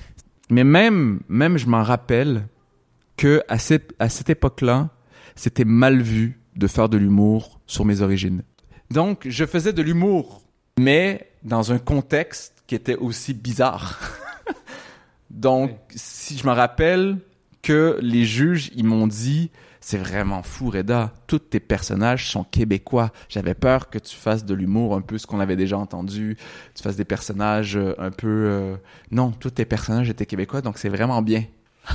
Mais 0.51 0.65
même, 0.65 1.21
même 1.29 1.57
je 1.57 1.69
m'en 1.69 1.83
rappelle 1.85 2.43
que 3.17 3.43
à 3.49 3.59
cette, 3.59 3.95
à 4.01 4.09
cette 4.09 4.29
époque-là, 4.29 4.91
c'était 5.37 5.65
mal 5.65 6.01
vu 6.03 6.41
de 6.57 6.67
faire 6.67 6.89
de 6.89 6.97
l'humour 6.97 7.61
sur 7.67 7.85
mes 7.85 8.01
origines. 8.01 8.43
Donc, 8.91 9.27
je 9.29 9.45
faisais 9.47 9.73
de 9.73 9.83
l'humour, 9.83 10.43
mais 10.79 11.31
dans 11.45 11.71
un 11.73 11.79
contexte 11.79 12.63
qui 12.67 12.75
était 12.75 12.97
aussi 12.97 13.33
bizarre. 13.35 14.01
Donc, 15.31 15.71
Ouais. 15.71 15.79
si 15.95 16.37
je 16.39 16.47
me 16.47 16.53
rappelle 16.53 17.19
que 17.63 17.99
les 18.01 18.25
juges, 18.25 18.71
ils 18.75 18.85
m'ont 18.85 19.07
dit, 19.07 19.51
c'est 19.81 19.99
vraiment 19.99 20.43
fou, 20.43 20.71
Reda. 20.71 21.13
Tous 21.27 21.39
tes 21.39 21.61
personnages 21.61 22.31
sont 22.31 22.45
québécois. 22.45 23.13
J'avais 23.29 23.55
peur 23.55 23.91
que 23.91 23.99
tu 23.99 24.17
fasses 24.17 24.45
de 24.45 24.55
l'humour 24.55 24.95
un 24.97 25.01
peu 25.01 25.19
ce 25.19 25.27
qu'on 25.27 25.41
avait 25.41 25.57
déjà 25.57 25.77
entendu. 25.79 26.37
Tu 26.75 26.83
fasses 26.83 26.97
des 26.97 27.05
personnages 27.05 27.77
euh, 27.77 27.95
un 27.99 28.11
peu... 28.11 28.27
euh, 28.29 28.77
Non, 29.11 29.31
tous 29.33 29.51
tes 29.51 29.65
personnages 29.65 30.09
étaient 30.09 30.27
québécois, 30.27 30.61
donc 30.63 30.79
c'est 30.79 30.89
vraiment 30.89 31.23
bien. 31.23 31.45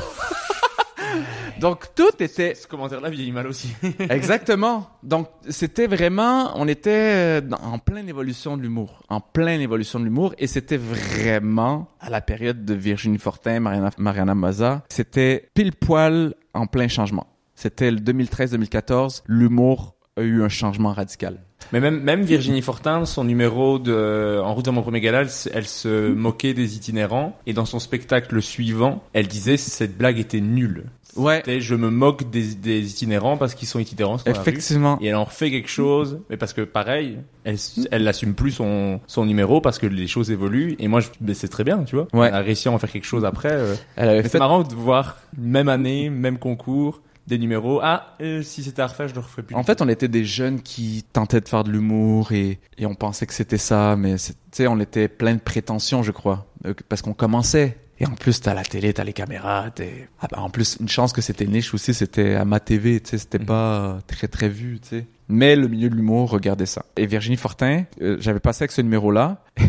Donc 1.62 1.86
tout 1.96 2.10
était 2.20 2.56
Ce 2.56 2.68
commentaire-là 2.68 3.10
vieillit 3.10 3.32
mal 3.32 3.48
aussi. 3.48 3.74
exactement. 4.10 4.90
Donc 5.04 5.28
c'était 5.50 5.88
vraiment, 5.88 6.52
on 6.56 6.68
était 6.68 6.90
euh, 6.92 7.42
dans- 7.42 7.58
en 7.58 7.80
pleine 7.80 8.10
évolution 8.10 8.58
de 8.58 8.62
l'humour, 8.64 9.04
en 9.10 9.20
pleine 9.22 9.62
évolution 9.62 10.00
de 10.00 10.06
l'humour, 10.06 10.34
et 10.40 10.48
c'était 10.48 10.78
vraiment 10.78 11.88
à 12.00 12.10
la 12.10 12.20
période 12.22 12.66
de 12.66 12.74
Virginie 12.74 13.18
Fortin, 13.20 13.60
Mariana, 13.60 13.92
Mariana 13.98 14.36
Maza, 14.36 14.84
c'était 14.90 15.50
pile 15.54 15.72
poil 15.74 16.34
en 16.54 16.66
plein 16.68 16.88
changement. 16.88 17.28
C'était 17.56 17.92
le 17.92 18.00
2013-2014, 18.00 19.24
l'humour 19.28 19.96
a 20.18 20.22
eu 20.24 20.44
un 20.44 20.50
changement 20.50 20.92
radical. 20.94 21.40
Mais 21.72 21.80
même, 21.80 22.02
même 22.02 22.24
Virginie 22.24 22.62
Fortin, 22.64 23.06
son 23.06 23.24
numéro 23.24 23.78
de 23.78 24.42
En 24.44 24.56
route 24.56 24.66
dans 24.66 24.72
mon 24.72 24.82
premier 24.82 25.00
gala, 25.00 25.22
elle, 25.22 25.30
se- 25.30 25.50
elle 25.54 25.68
se 25.68 26.10
moquait 26.12 26.54
des 26.56 26.76
itinérants. 26.76 27.38
Et 27.46 27.54
dans 27.54 27.66
son 27.66 27.78
spectacle 27.80 28.42
suivant, 28.42 29.04
elle 29.14 29.28
disait 29.28 29.58
cette 29.58 29.96
blague 29.96 30.18
était 30.20 30.42
nulle. 30.42 30.86
Ouais, 31.18 31.44
je 31.60 31.76
me 31.76 31.90
moque 31.90 32.30
des, 32.30 32.56
des 32.56 32.90
itinérants 32.90 33.38
parce 33.38 33.54
qu'ils 33.56 33.68
sont 33.68 33.80
itinérants 33.80 34.18
effectivement. 34.26 34.98
Et 35.02 35.08
elle 35.08 35.16
en 35.16 35.26
refait 35.26 35.52
quelque 35.52 35.70
chose, 35.70 36.20
mais 36.30 36.38
parce 36.38 36.54
que 36.54 36.62
pareil, 36.62 37.18
elle, 37.44 37.58
elle 37.92 38.04
n'assume 38.04 38.34
plus 38.34 38.52
son, 38.52 39.00
son 39.08 39.26
numéro 39.26 39.60
parce 39.62 39.78
que 39.80 39.88
les 39.88 40.08
choses 40.08 40.32
évoluent. 40.32 40.76
Et 40.80 40.88
moi, 40.88 41.00
je, 41.02 41.10
mais 41.20 41.34
c'est 41.34 41.48
très 41.50 41.64
bien, 41.64 41.84
tu 41.84 41.96
vois. 41.96 42.08
Ouais. 42.14 42.28
Elle 42.30 42.34
a 42.36 42.40
réussi 42.40 42.68
à 42.68 42.72
en 42.72 42.78
faire 42.78 42.92
quelque 42.92 43.06
chose 43.08 43.26
après. 43.26 43.52
euh. 43.52 43.76
Fait 43.98 44.28
c'est 44.30 44.40
marrant 44.40 44.64
de 44.64 44.74
voir 44.74 45.18
même 45.38 45.68
année, 45.70 46.10
même 46.10 46.38
concours, 46.38 47.02
des 47.28 47.38
numéros. 47.38 47.80
Ah, 47.84 48.16
euh, 48.22 48.42
si 48.42 48.64
c'était 48.64 48.82
à 48.82 48.88
refaire, 48.88 49.08
je 49.08 49.14
le 49.14 49.20
referais 49.22 49.44
plus. 49.44 49.56
En 49.56 49.64
fait, 49.64 49.82
on 49.82 49.88
était 49.90 50.08
des 50.08 50.26
jeunes 50.26 50.62
qui 50.62 51.04
tentaient 51.14 51.42
de 51.42 51.48
faire 51.48 51.64
de 51.64 51.72
l'humour 51.72 52.32
et, 52.32 52.60
et 52.78 52.86
on 52.86 52.96
pensait 52.96 53.26
que 53.28 53.34
c'était 53.34 53.58
ça, 53.58 53.96
mais 53.98 54.18
c'est- 54.18 54.34
tu 54.34 54.38
sais, 54.54 54.68
on 54.68 54.80
était 54.80 55.08
plein 55.08 55.34
de 55.36 55.40
prétentions, 55.40 56.04
je 56.04 56.12
crois, 56.12 56.46
euh, 56.66 56.74
parce 56.90 57.02
qu'on 57.02 57.14
commençait. 57.14 57.78
Et 58.02 58.06
en 58.08 58.16
plus, 58.16 58.42
t'as 58.42 58.56
la 58.56 58.64
télé, 58.64 58.94
t'as 58.94 59.04
les 59.04 59.14
caméras, 59.14 59.70
t'es... 59.70 60.10
Ah 60.20 60.28
bah, 60.32 60.40
en 60.42 60.50
plus, 60.50 60.78
une 60.80 60.90
chance 60.90 61.14
que 61.14 61.22
c'était 61.22 61.46
niche 61.46 61.72
aussi, 61.76 61.94
c'était 61.94 62.34
à 62.34 62.46
ma 62.46 62.60
TV, 62.60 63.00
tu 63.00 63.12
sais, 63.12 63.18
c'était 63.20 63.38
Mhm. 63.38 63.46
pas 63.46 64.00
très 64.08 64.28
très 64.28 64.50
vu, 64.50 64.80
tu 64.82 64.88
sais. 64.90 65.06
Mais 65.28 65.56
le 65.56 65.68
milieu 65.68 65.88
de 65.88 65.94
l'humour 65.96 66.32
regardait 66.32 66.66
ça. 66.66 66.84
Et 66.98 67.06
Virginie 67.06 67.38
Fortin, 67.38 67.84
euh, 68.02 68.18
j'avais 68.20 68.40
passé 68.40 68.64
avec 68.64 68.72
ce 68.72 68.82
numéro-là. 68.82 69.44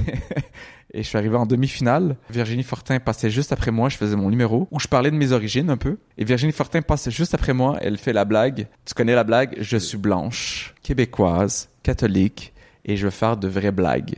Et 0.94 1.02
je 1.02 1.08
suis 1.08 1.16
arrivé 1.18 1.36
en 1.36 1.44
demi-finale. 1.46 2.16
Virginie 2.30 2.62
Fortin 2.62 3.00
passait 3.00 3.30
juste 3.30 3.52
après 3.52 3.70
moi. 3.70 3.88
Je 3.88 3.96
faisais 3.96 4.16
mon 4.16 4.28
numéro 4.30 4.66
où 4.70 4.78
je 4.80 4.88
parlais 4.88 5.10
de 5.10 5.16
mes 5.16 5.32
origines 5.32 5.70
un 5.70 5.76
peu. 5.78 5.98
Et 6.18 6.24
Virginie 6.24 6.52
Fortin 6.52 6.82
passait 6.82 7.10
juste 7.10 7.32
après 7.34 7.52
moi. 7.54 7.78
Elle 7.80 7.96
fait 7.98 8.12
la 8.12 8.24
blague. 8.26 8.66
Tu 8.84 8.92
connais 8.94 9.14
la 9.14 9.24
blague? 9.24 9.56
Je 9.60 9.76
suis 9.78 9.96
blanche, 9.98 10.74
québécoise, 10.82 11.70
catholique 11.82 12.52
et 12.84 12.96
je 12.96 13.04
veux 13.06 13.10
faire 13.10 13.36
de 13.38 13.48
vraies 13.48 13.72
blagues. 13.72 14.16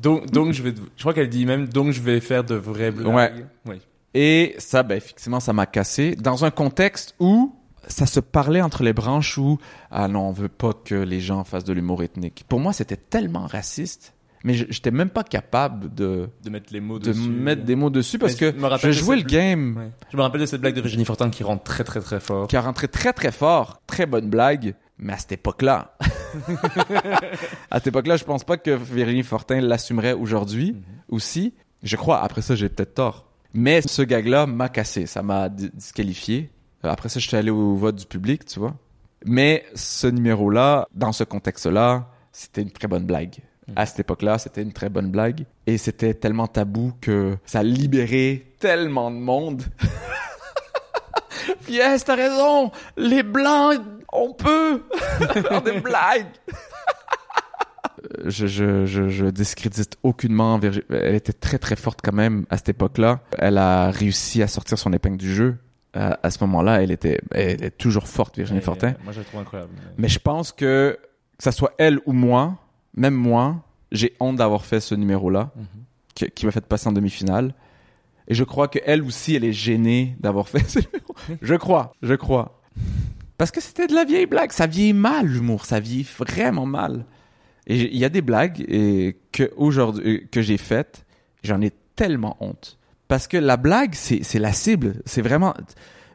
Donc, 0.00 0.30
donc 0.30 0.52
je 0.52 0.62
vais, 0.62 0.74
je 0.96 1.02
crois 1.02 1.14
qu'elle 1.14 1.28
dit 1.28 1.46
même, 1.46 1.68
donc 1.68 1.92
je 1.92 2.00
vais 2.00 2.20
faire 2.20 2.44
de 2.44 2.54
vraies 2.54 2.90
blagues. 2.90 3.46
Ouais. 3.66 3.80
Et 4.14 4.54
ça, 4.58 4.82
ben, 4.82 4.96
effectivement, 4.96 5.40
ça 5.40 5.52
m'a 5.52 5.66
cassé 5.66 6.14
dans 6.16 6.44
un 6.44 6.50
contexte 6.50 7.14
où 7.18 7.54
ça 7.88 8.06
se 8.06 8.20
parlait 8.20 8.60
entre 8.60 8.82
les 8.82 8.92
branches 8.92 9.38
où, 9.38 9.58
ah 9.90 10.06
non, 10.08 10.28
on 10.28 10.32
veut 10.32 10.48
pas 10.48 10.72
que 10.72 10.94
les 10.94 11.20
gens 11.20 11.44
fassent 11.44 11.64
de 11.64 11.72
l'humour 11.72 12.02
ethnique. 12.02 12.44
Pour 12.48 12.60
moi, 12.60 12.72
c'était 12.72 12.96
tellement 12.96 13.46
raciste. 13.46 14.14
Mais 14.44 14.54
je- 14.54 14.66
j'étais 14.70 14.90
même 14.90 15.08
pas 15.08 15.22
capable 15.22 15.94
de, 15.94 16.28
De 16.42 16.50
mettre 16.50 16.72
les 16.72 16.80
mots 16.80 16.98
de 16.98 17.12
dessus. 17.12 17.20
mettre 17.30 17.62
des 17.62 17.76
mots 17.76 17.90
dessus 17.90 18.18
parce 18.18 18.34
que 18.34 18.52
je 18.82 18.90
jouais 18.90 19.16
le 19.16 19.22
game. 19.22 19.76
Ouais. 19.76 19.90
Je 20.10 20.16
me 20.16 20.22
rappelle 20.22 20.40
de 20.40 20.46
cette 20.46 20.60
blague 20.60 20.74
de 20.74 20.80
Virginie 20.80 21.04
Fortin 21.04 21.30
qui 21.30 21.44
rentre 21.44 21.62
très 21.62 21.84
très 21.84 22.00
très 22.00 22.18
fort. 22.18 22.48
qui 22.48 22.56
a 22.56 22.60
rentré 22.60 22.88
très 22.88 23.12
très 23.12 23.30
fort, 23.30 23.80
très 23.86 24.04
bonne 24.04 24.28
blague, 24.28 24.74
mais 25.02 25.12
à 25.12 25.18
cette 25.18 25.32
époque-là, 25.32 25.96
à 27.70 27.78
cette 27.78 27.88
époque-là, 27.88 28.16
je 28.16 28.24
pense 28.24 28.44
pas 28.44 28.56
que 28.56 28.70
Virginie 28.70 29.22
Fortin 29.22 29.60
l'assumerait 29.60 30.12
aujourd'hui 30.12 30.76
aussi. 31.08 31.54
Je 31.82 31.96
crois. 31.96 32.22
Après 32.22 32.42
ça, 32.42 32.54
j'ai 32.54 32.68
peut-être 32.68 32.94
tort. 32.94 33.26
Mais 33.54 33.82
ce 33.82 34.02
gag-là 34.02 34.46
m'a 34.46 34.68
cassé, 34.68 35.06
ça 35.06 35.22
m'a 35.22 35.48
di- 35.48 35.70
disqualifié. 35.74 36.50
Euh, 36.84 36.90
Après 36.90 37.08
ça, 37.08 37.20
je 37.20 37.26
suis 37.28 37.36
allé 37.36 37.50
au 37.50 37.74
vote 37.76 37.96
du 37.96 38.06
public, 38.06 38.44
tu 38.46 38.58
vois. 38.60 38.74
Mais 39.26 39.64
ce 39.74 40.06
numéro-là, 40.06 40.88
dans 40.94 41.12
ce 41.12 41.24
contexte-là, 41.24 42.08
c'était 42.32 42.62
une 42.62 42.70
très 42.70 42.88
bonne 42.88 43.04
blague. 43.04 43.36
À 43.76 43.86
cette 43.86 44.00
époque-là, 44.00 44.38
c'était 44.38 44.62
une 44.62 44.72
très 44.72 44.88
bonne 44.88 45.10
blague. 45.10 45.44
Et 45.66 45.78
c'était 45.78 46.14
tellement 46.14 46.46
tabou 46.46 46.92
que 47.00 47.36
ça 47.44 47.60
a 47.60 47.62
libéré 47.62 48.54
tellement 48.58 49.10
de 49.10 49.16
monde. 49.16 49.62
Yes, 51.68 52.04
t'as 52.04 52.14
raison. 52.16 52.70
Les 52.96 53.22
blancs, 53.22 53.80
on 54.12 54.32
peut 54.34 54.82
faire 55.32 55.62
des 55.62 55.80
blagues. 55.80 56.26
Euh, 58.16 58.30
je, 58.30 58.46
je, 58.46 58.86
je, 58.86 59.08
je 59.08 59.26
discrédite 59.26 59.96
aucunement. 60.02 60.58
Virgi- 60.58 60.82
Elle 60.90 61.14
était 61.14 61.32
très 61.32 61.58
très 61.58 61.76
forte 61.76 62.00
quand 62.02 62.12
même 62.12 62.46
à 62.50 62.56
cette 62.56 62.70
époque-là. 62.70 63.20
Elle 63.38 63.58
a 63.58 63.90
réussi 63.90 64.42
à 64.42 64.48
sortir 64.48 64.78
son 64.78 64.92
épingle 64.92 65.16
du 65.18 65.32
jeu. 65.34 65.56
À, 65.94 66.18
à 66.22 66.30
ce 66.30 66.38
moment-là, 66.44 66.82
elle 66.82 66.90
était, 66.90 67.20
elle 67.32 67.62
est 67.62 67.76
toujours 67.76 68.08
forte, 68.08 68.36
Virginie 68.36 68.60
Et, 68.60 68.62
Fortin. 68.62 68.88
euh, 68.88 69.04
Moi, 69.04 69.12
je 69.12 69.18
la 69.18 69.24
trouve 69.26 69.40
incroyable. 69.40 69.72
Mais 69.98 70.08
je 70.08 70.18
pense 70.18 70.50
que 70.52 70.98
que 71.38 71.44
ça 71.44 71.52
soit 71.52 71.72
elle 71.78 71.98
ou 72.06 72.12
moi, 72.12 72.54
même 72.94 73.14
moi, 73.14 73.56
j'ai 73.90 74.14
honte 74.20 74.36
d'avoir 74.36 74.64
fait 74.64 74.80
ce 74.80 74.94
numéro-là, 74.94 75.50
Mhm. 75.56 75.64
qui, 76.14 76.30
qui 76.30 76.46
m'a 76.46 76.52
fait 76.52 76.64
passer 76.64 76.88
en 76.88 76.92
demi-finale. 76.92 77.52
Et 78.28 78.34
je 78.34 78.44
crois 78.44 78.68
qu'elle 78.68 79.02
aussi, 79.02 79.34
elle 79.34 79.44
est 79.44 79.52
gênée 79.52 80.16
d'avoir 80.20 80.48
fait 80.48 80.66
ce 80.68 80.78
numéro. 80.78 81.14
Je 81.40 81.54
crois, 81.54 81.94
je 82.02 82.14
crois. 82.14 82.60
Parce 83.38 83.50
que 83.50 83.60
c'était 83.60 83.86
de 83.86 83.94
la 83.94 84.04
vieille 84.04 84.26
blague. 84.26 84.52
Ça 84.52 84.66
vieillit 84.66 84.92
mal, 84.92 85.26
l'humour. 85.26 85.64
Ça 85.64 85.80
vieillit 85.80 86.06
vraiment 86.18 86.66
mal. 86.66 87.04
Et 87.66 87.80
il 87.92 87.96
y 87.98 88.04
a 88.04 88.08
des 88.08 88.22
blagues 88.22 88.64
et 88.68 89.16
que 89.32 89.50
aujourd'hui 89.56 90.28
que 90.30 90.42
j'ai 90.42 90.56
faites, 90.58 91.04
j'en 91.42 91.60
ai 91.60 91.72
tellement 91.96 92.36
honte. 92.40 92.78
Parce 93.08 93.26
que 93.26 93.36
la 93.36 93.56
blague, 93.56 93.94
c'est 93.94 94.22
c'est 94.22 94.38
la 94.38 94.52
cible. 94.52 95.02
C'est 95.06 95.22
vraiment... 95.22 95.54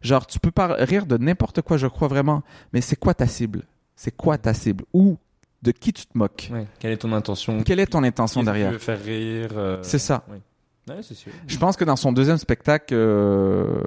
Genre, 0.01 0.25
tu 0.27 0.39
peux 0.39 0.51
pas 0.51 0.67
rire 0.79 1.05
de 1.05 1.17
n'importe 1.17 1.61
quoi, 1.61 1.77
je 1.77 1.87
crois 1.87 2.07
vraiment. 2.07 2.43
Mais 2.73 2.81
c'est 2.81 2.95
quoi 2.95 3.13
ta 3.13 3.27
cible? 3.27 3.63
C'est 3.95 4.15
quoi 4.15 4.37
ta 4.37 4.53
cible? 4.53 4.85
Ou 4.93 5.17
de 5.63 5.71
qui 5.71 5.91
tu 5.91 6.05
te 6.05 6.17
moques? 6.17 6.49
Ouais. 6.53 6.67
Quelle 6.79 6.91
est 6.91 6.97
ton 6.97 7.11
intention? 7.13 7.63
Quelle 7.63 7.79
est 7.79 7.87
ton 7.87 8.03
intention 8.03 8.41
Qu'est-ce 8.41 8.51
que 8.51 8.53
derrière? 8.53 8.69
Tu 8.69 8.73
veux 8.73 8.79
faire 8.79 9.03
rire. 9.03 9.49
euh, 9.57 9.79
C'est 9.81 9.99
ça. 9.99 10.23
Ouais, 10.29 10.39
c'est 11.01 11.13
sûr. 11.15 11.31
Je 11.47 11.57
pense 11.57 11.75
que 11.77 11.83
dans 11.83 11.95
son 11.95 12.11
deuxième 12.11 12.37
spectacle, 12.37 12.93
euh, 12.95 13.81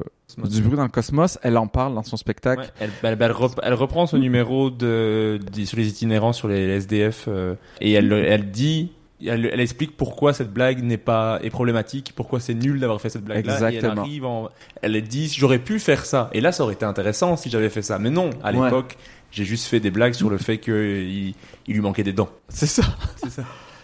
Du 0.49 0.63
bruit 0.63 0.77
dans 0.77 0.83
le 0.85 0.89
cosmos, 0.89 1.39
elle 1.43 1.57
en 1.59 1.67
parle 1.67 1.95
dans 1.95 2.03
son 2.03 2.17
spectacle. 2.17 2.63
Ouais, 2.63 2.69
elle, 2.81 2.91
elle, 3.03 3.17
elle 3.21 3.33
rep- 3.33 3.59
elle 3.63 3.75
reprend 3.75 4.07
ce 4.07 4.17
numéro 4.17 4.71
de, 4.71 5.41
de- 5.53 5.65
sur 5.65 5.77
les 5.77 5.89
itinérants, 5.89 6.33
sur 6.33 6.49
les 6.49 6.69
SDF, 6.77 7.25
euh, 7.29 7.55
et 7.81 7.93
elle, 7.93 8.13
elle 8.13 8.51
dit, 8.51 8.93
elle, 9.27 9.45
elle 9.53 9.61
explique 9.61 9.97
pourquoi 9.97 10.33
cette 10.33 10.53
blague 10.53 10.83
n'est 10.83 10.97
pas 10.99 11.41
est 11.43 11.51
problématique, 11.51 12.13
pourquoi 12.15 12.39
c'est 12.41 12.55
nul 12.55 12.81
d'avoir 12.81 13.01
fait 13.01 13.11
cette 13.11 13.25
blague-là. 13.25 13.53
Et 13.53 13.57
elle 13.57 13.75
Exactement. 13.75 14.03
arrive, 14.03 14.25
en, 14.25 14.49
elle 14.83 15.01
dit, 15.03 15.29
j'aurais 15.37 15.59
pu 15.59 15.79
faire 15.79 16.07
ça, 16.07 16.31
et 16.33 16.41
là 16.41 16.53
ça 16.53 16.63
aurait 16.65 16.75
été 16.75 16.85
intéressant 16.85 17.37
si 17.37 17.51
j'avais 17.51 17.69
fait 17.71 17.83
ça, 17.83 17.99
mais 17.99 18.11
non, 18.11 18.31
à 18.43 18.53
Ouais. 18.53 18.65
l'époque, 18.65 18.97
j'ai 19.33 19.45
juste 19.45 19.67
fait 19.67 19.81
des 19.81 19.91
blagues 19.91 20.15
sur 20.15 20.31
le 20.31 20.39
fait 20.39 20.59
qu'il 20.59 21.35
il 21.67 21.75
lui 21.75 21.81
manquait 21.81 22.03
des 22.03 22.13
dents. 22.13 22.31
C'est 22.49 22.67
ça. 22.67 22.83
C'est 23.17 23.31
ça. 23.31 23.43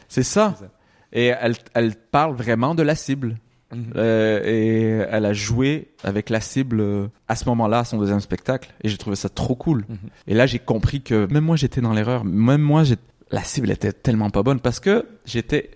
C'est 0.09 0.23
ça. 0.23 0.55
C'est 0.57 0.65
ça. 0.65 0.71
Et 1.17 1.33
elle, 1.41 1.55
elle 1.75 1.97
parle 1.97 2.37
vraiment 2.37 2.75
de 2.75 2.83
la 2.83 2.95
cible. 2.95 3.37
Mhm. 3.75 3.93
Euh, 3.97 4.41
et 4.45 5.07
elle 5.11 5.25
a 5.25 5.33
joué 5.33 5.89
avec 6.05 6.31
la 6.31 6.41
cible 6.41 6.81
euh, 6.81 7.09
à 7.27 7.35
ce 7.35 7.47
moment-là, 7.47 7.81
à 7.81 7.85
son 7.85 7.99
deuxième 7.99 8.21
spectacle. 8.21 8.73
Et 8.85 8.89
j'ai 8.89 8.99
trouvé 8.99 9.17
ça 9.17 9.29
trop 9.29 9.57
cool. 9.57 9.85
Mhm. 9.89 9.97
Et 10.29 10.35
là, 10.35 10.47
j'ai 10.47 10.61
compris 10.61 11.01
que 11.01 11.27
même 11.33 11.45
moi, 11.45 11.57
j'étais 11.57 11.81
dans 11.81 11.93
l'erreur. 11.93 12.25
Même 12.25 12.61
moi, 12.61 12.85
la 13.31 13.43
cible 13.43 13.71
était 13.71 13.93
tellement 13.93 14.31
pas 14.31 14.43
bonne 14.43 14.61
parce 14.61 14.79
que 14.79 15.07
j'étais 15.25 15.71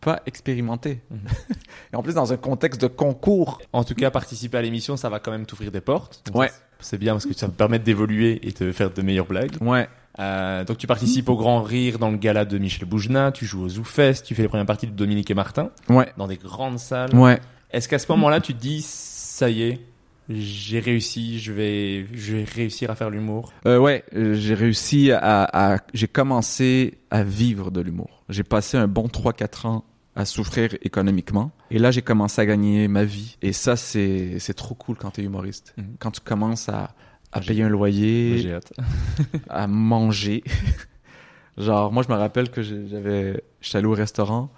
pas 0.00 0.22
expérimenté. 0.26 1.00
Mhm. 1.10 1.20
et 1.92 1.96
en 1.96 2.02
plus, 2.02 2.14
dans 2.14 2.32
un 2.32 2.36
contexte 2.36 2.80
de 2.80 2.88
concours. 2.88 3.62
En 3.72 3.84
tout 3.84 3.94
cas, 3.94 4.10
participer 4.10 4.58
à 4.58 4.62
l'émission, 4.62 4.96
ça 4.96 5.08
va 5.08 5.20
quand 5.20 5.30
même 5.30 5.46
t'ouvrir 5.46 5.70
des 5.70 5.80
portes. 5.80 6.22
Donc 6.26 6.36
Ouais. 6.36 6.50
C'est 6.82 6.98
bien 6.98 7.12
parce 7.12 7.26
que 7.26 7.34
ça 7.34 7.46
va 7.46 7.52
te 7.52 7.58
permettre 7.58 7.84
d'évoluer 7.84 8.40
et 8.42 8.52
de 8.52 8.72
faire 8.72 8.90
de 8.90 9.02
meilleures 9.02 9.26
blagues. 9.26 9.56
Ouais. 9.60 9.88
Euh, 10.18 10.64
donc 10.64 10.78
tu 10.78 10.86
participes 10.86 11.28
au 11.28 11.36
Grand 11.36 11.62
Rire 11.62 11.98
dans 11.98 12.10
le 12.10 12.16
gala 12.16 12.44
de 12.44 12.58
Michel 12.58 12.86
Boujna, 12.88 13.30
tu 13.32 13.46
joues 13.46 13.62
au 13.62 13.68
ZooFest, 13.68 14.22
tu 14.24 14.34
fais 14.34 14.42
les 14.42 14.48
premières 14.48 14.66
parties 14.66 14.86
de 14.86 14.92
Dominique 14.92 15.30
et 15.30 15.34
Martin 15.34 15.70
Ouais. 15.88 16.12
dans 16.16 16.26
des 16.26 16.36
grandes 16.36 16.78
salles. 16.78 17.14
Ouais. 17.14 17.38
Est-ce 17.70 17.88
qu'à 17.88 17.98
ce 17.98 18.10
moment-là 18.12 18.40
tu 18.40 18.52
te 18.54 18.60
dis 18.60 18.82
ça 18.84 19.48
y 19.48 19.62
est, 19.62 19.80
j'ai 20.28 20.80
réussi, 20.80 21.38
je 21.38 21.52
vais, 21.52 22.06
je 22.12 22.36
vais 22.36 22.44
réussir 22.44 22.90
à 22.90 22.94
faire 22.96 23.10
l'humour? 23.10 23.52
Euh, 23.66 23.78
ouais, 23.78 24.04
j'ai 24.12 24.54
réussi 24.54 25.10
à, 25.12 25.44
à 25.44 25.78
j'ai 25.94 26.08
commencé 26.08 26.98
à 27.10 27.22
vivre 27.22 27.70
de 27.70 27.80
l'humour. 27.80 28.24
J'ai 28.28 28.44
passé 28.44 28.76
un 28.76 28.86
bon 28.88 29.06
3-4 29.06 29.66
ans 29.66 29.84
à 30.16 30.24
souffrir 30.24 30.70
économiquement. 30.82 31.52
Et 31.70 31.78
là, 31.78 31.90
j'ai 31.92 32.02
commencé 32.02 32.40
à 32.40 32.46
gagner 32.46 32.88
ma 32.88 33.04
vie. 33.04 33.38
Et 33.42 33.52
ça, 33.52 33.76
c'est, 33.76 34.38
c'est 34.40 34.54
trop 34.54 34.74
cool 34.74 34.96
quand 34.96 35.10
t'es 35.12 35.22
humoriste. 35.22 35.72
Mhm. 35.76 35.84
Quand 36.00 36.10
tu 36.10 36.20
commences 36.20 36.68
à, 36.68 36.90
à 37.32 37.40
payer 37.40 37.62
un 37.62 37.68
loyer, 37.68 38.58
à 39.48 39.66
manger. 39.66 40.42
Genre, 41.58 41.92
moi, 41.92 42.02
je 42.02 42.12
me 42.12 42.18
rappelle 42.18 42.50
que 42.50 42.62
j'avais, 42.62 43.42
j'étais 43.60 43.78
allé 43.78 43.86
au 43.86 43.94
restaurant 43.94 44.50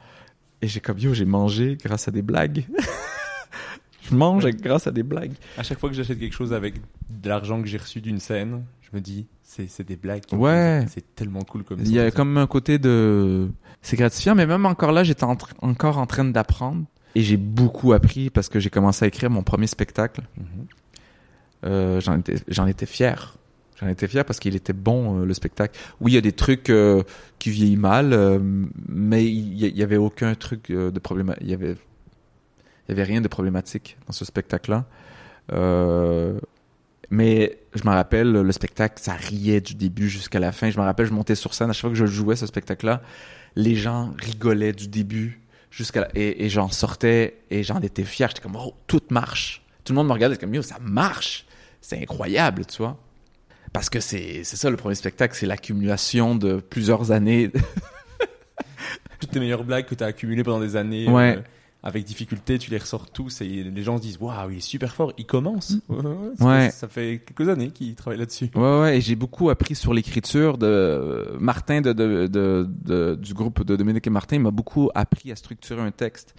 et 0.60 0.68
j'ai 0.68 0.80
comme, 0.80 0.98
yo, 0.98 1.12
j'ai 1.14 1.24
mangé 1.24 1.76
grâce 1.82 2.08
à 2.08 2.10
des 2.10 2.22
blagues. 2.22 2.64
je 4.10 4.14
mange 4.14 4.46
grâce 4.46 4.86
à 4.86 4.92
des 4.92 5.02
blagues. 5.02 5.32
À 5.58 5.62
chaque 5.62 5.78
fois 5.78 5.88
que 5.88 5.96
j'achète 5.96 6.18
quelque 6.18 6.34
chose 6.34 6.52
avec 6.52 6.76
de 7.10 7.28
l'argent 7.28 7.60
que 7.60 7.68
j'ai 7.68 7.78
reçu 7.78 8.00
d'une 8.00 8.20
scène, 8.20 8.64
je 8.80 8.96
me 8.96 9.00
dis 9.00 9.26
c'est 9.42 9.86
des 9.86 9.96
blagues. 9.96 10.22
Ouais. 10.32 10.86
C'est 10.88 11.14
tellement 11.14 11.42
cool 11.42 11.64
comme 11.64 11.80
Il 11.80 11.92
y 11.92 11.98
a 11.98 12.04
ça. 12.06 12.10
comme 12.10 12.38
un 12.38 12.46
côté 12.46 12.78
de... 12.78 13.50
C'est 13.82 13.96
gratifiant, 13.96 14.34
mais 14.34 14.46
même 14.46 14.64
encore 14.64 14.92
là, 14.92 15.04
j'étais 15.04 15.24
en 15.24 15.36
encore 15.60 15.98
en 15.98 16.06
train 16.06 16.24
d'apprendre. 16.24 16.86
Et 17.14 17.22
j'ai 17.22 17.36
beaucoup 17.36 17.92
appris 17.92 18.30
parce 18.30 18.48
que 18.48 18.60
j'ai 18.60 18.70
commencé 18.70 19.04
à 19.04 19.08
écrire 19.08 19.28
mon 19.28 19.42
premier 19.42 19.66
spectacle. 19.66 20.22
Mhm. 20.38 20.66
Euh, 21.64 22.01
j'en 22.01 22.18
étais, 22.18 22.36
j'en 22.48 22.66
étais 22.66 22.86
fier. 22.86 23.36
J'en 23.80 23.89
étais 23.89 24.06
fier 24.06 24.24
parce 24.24 24.39
qu'il 24.39 24.55
était 24.55 24.72
bon 24.72 25.20
euh, 25.20 25.24
le 25.24 25.34
spectacle. 25.34 25.78
Oui, 26.01 26.12
il 26.12 26.14
y 26.14 26.18
a 26.18 26.22
des 26.22 26.32
trucs 26.32 26.70
euh, 26.70 27.02
qui 27.39 27.51
vieillissent 27.51 27.78
mal, 27.78 28.40
mais 28.89 29.24
il 29.24 29.56
y, 29.56 29.82
avait 29.82 29.97
aucun 29.97 30.34
truc 30.34 30.70
de 30.70 30.98
problème. 30.98 31.34
Il 31.40 31.51
y 31.51 31.55
avait, 31.55 31.72
il 31.72 32.90
y 32.90 32.93
avait 32.93 33.02
rien 33.02 33.20
de 33.20 33.28
problématique 33.28 33.97
dans 34.06 34.12
ce 34.12 34.24
spectacle-là. 34.24 34.86
Mais 37.10 37.59
je 37.74 37.84
me 37.84 37.90
rappelle, 37.90 38.32
le 38.32 38.52
spectacle, 38.52 38.94
ça 39.02 39.12
riait 39.12 39.60
du 39.60 39.74
début 39.74 40.09
jusqu'à 40.09 40.40
la 40.40 40.51
fin. 40.51 40.70
Je 40.70 40.78
me 40.78 40.84
rappelle, 40.84 41.06
je 41.06 41.12
montais 41.12 41.34
sur 41.34 41.52
scène, 41.52 41.68
à 41.68 41.72
chaque 41.74 41.82
fois 41.82 41.90
que 41.90 41.97
je 41.97 42.06
jouais 42.06 42.36
ce 42.36 42.47
spectacle-là, 42.47 43.02
les 43.55 43.74
gens 43.74 44.14
rigolaient 44.18 44.72
du 44.72 44.89
début 44.89 45.43
jusqu'à 45.70 46.01
la... 46.02 46.09
et, 46.14 46.47
et 46.47 46.48
j'en 46.48 46.70
sortais 46.70 47.39
et 47.51 47.64
j'en 47.64 47.80
étais 47.80 48.05
fier. 48.05 48.28
J'étais 48.28 48.40
comme, 48.40 48.56
oh, 48.56 48.74
tout 48.86 49.02
marche. 49.10 49.62
Tout 49.84 49.93
le 49.93 49.97
monde 49.97 50.09
me 50.09 50.12
regardait 50.12 50.36
comme, 50.36 50.55
yo, 50.55 50.62
ça 50.62 50.78
marche. 50.80 51.44
C'est 51.82 52.00
incroyable, 52.00 52.64
tu 52.64 52.78
vois. 52.78 52.96
Parce 53.74 53.90
que 53.90 54.00
c'est 54.00 54.44
c'est 54.44 54.56
ça 54.56 54.70
le 54.70 54.76
premier 54.76 54.94
spectacle, 54.94 55.34
c'est 55.36 55.46
l'accumulation 55.46 56.34
de 56.34 56.56
plusieurs 56.60 57.10
années. 57.12 57.50
Toutes 59.20 59.30
tes 59.30 59.40
meilleures 59.40 59.64
blagues 59.64 59.86
que 59.86 59.94
tu 59.94 60.02
as 60.02 60.09
accumulées 60.09 60.42
pendant 60.42 60.60
des 60.60 60.74
années, 60.76 61.09
Ouais. 61.09 61.36
euh, 61.38 61.42
avec 61.84 62.04
difficulté, 62.04 62.59
tu 62.59 62.70
les 62.70 62.78
ressors 62.78 63.09
tous 63.10 63.40
et 63.40 63.46
les 63.46 63.82
gens 63.82 63.96
se 63.96 64.02
disent 64.02 64.18
Waouh, 64.20 64.50
il 64.50 64.56
est 64.59 64.60
super 64.60 64.92
fort, 64.94 65.12
il 65.16 65.26
commence. 65.26 65.76
Ouais, 65.88 65.96
Mm. 66.02 66.44
Ouais. 66.44 66.64
fait- 66.66 66.70
Ça 66.70 66.88
fait 66.88 67.22
quelques 67.26 67.48
années 67.48 67.70
qu'il 67.70 67.94
travaille 67.94 68.18
là-dessus. 68.18 68.50
Ouais, 68.54 68.80
ouais, 68.80 68.98
et 68.98 69.00
j'ai 69.00 69.14
beaucoup 69.16 69.50
appris 69.50 69.74
sur 69.74 69.94
l'écriture 69.94 70.59
de 70.59 71.36
Martin 71.40 71.80
de, 71.80 71.92
de, 71.92 72.26
de, 72.26 72.68
de- 72.84 73.14
du 73.20 73.32
groupe 73.34 73.64
de 73.64 73.76
Dominique 73.76 74.06
et 74.06 74.10
Martin. 74.10 74.36
Il 74.36 74.42
m'a 74.42 74.50
beaucoup 74.50 74.90
appris 74.94 75.30
à 75.32 75.36
structurer 75.36 75.80
un 75.80 75.90
texte. 75.92 76.34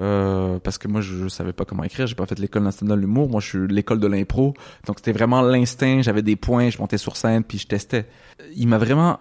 Euh, 0.00 0.58
parce 0.58 0.78
que 0.78 0.88
moi, 0.88 1.00
je, 1.00 1.14
je 1.16 1.28
savais 1.28 1.52
pas 1.52 1.64
comment 1.64 1.84
écrire. 1.84 2.06
J'ai 2.06 2.14
pas 2.14 2.26
fait 2.26 2.38
l'école 2.38 2.62
nationale 2.62 2.96
de 2.96 3.02
l'humour. 3.02 3.28
Moi, 3.28 3.40
je 3.40 3.48
suis 3.48 3.68
l'école 3.68 4.00
de 4.00 4.06
l'impro. 4.06 4.54
Donc, 4.86 4.98
c'était 4.98 5.12
vraiment 5.12 5.42
l'instinct. 5.42 6.02
J'avais 6.02 6.22
des 6.22 6.36
points. 6.36 6.70
Je 6.70 6.78
montais 6.78 6.98
sur 6.98 7.16
scène 7.16 7.44
puis 7.44 7.58
je 7.58 7.66
testais. 7.66 8.06
Il 8.54 8.68
m'a 8.68 8.78
vraiment 8.78 9.20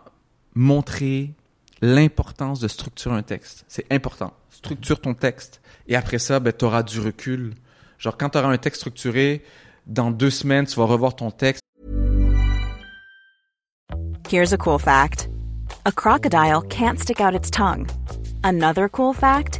montré 0.56 1.34
l'importance 1.81 2.60
de 2.60 2.68
structurer 2.68 3.15
un 3.15 3.23
texte. 3.23 3.65
C'est 3.68 3.85
important. 3.91 4.34
Structure 4.49 5.02
ton 5.02 5.14
texte. 5.14 5.61
Et 5.88 5.95
après 5.95 6.19
ça, 6.19 6.39
ben, 6.39 6.53
t'auras 6.53 6.84
du 6.84 6.99
recul. 6.99 7.53
Genre, 7.98 8.18
quand 8.18 8.30
t'auras 8.30 8.49
un 8.49 8.57
texte 8.57 8.81
structuré, 8.81 9.43
dans 9.88 10.11
deux 10.11 10.30
semaines, 10.30 10.65
tu 10.65 10.76
vas 10.76 10.85
revoir 10.85 11.15
ton 11.15 11.31
texte. 11.31 11.61
Here's 14.30 14.53
a 14.53 14.57
cool 14.57 14.80
fact 14.80 15.27
a 15.85 15.91
crocodile 15.91 16.61
can't 16.69 16.99
stick 16.99 17.19
out 17.19 17.34
its 17.34 17.49
tongue. 17.49 17.88
Another 18.43 18.88
cool 18.88 19.14
fact 19.14 19.60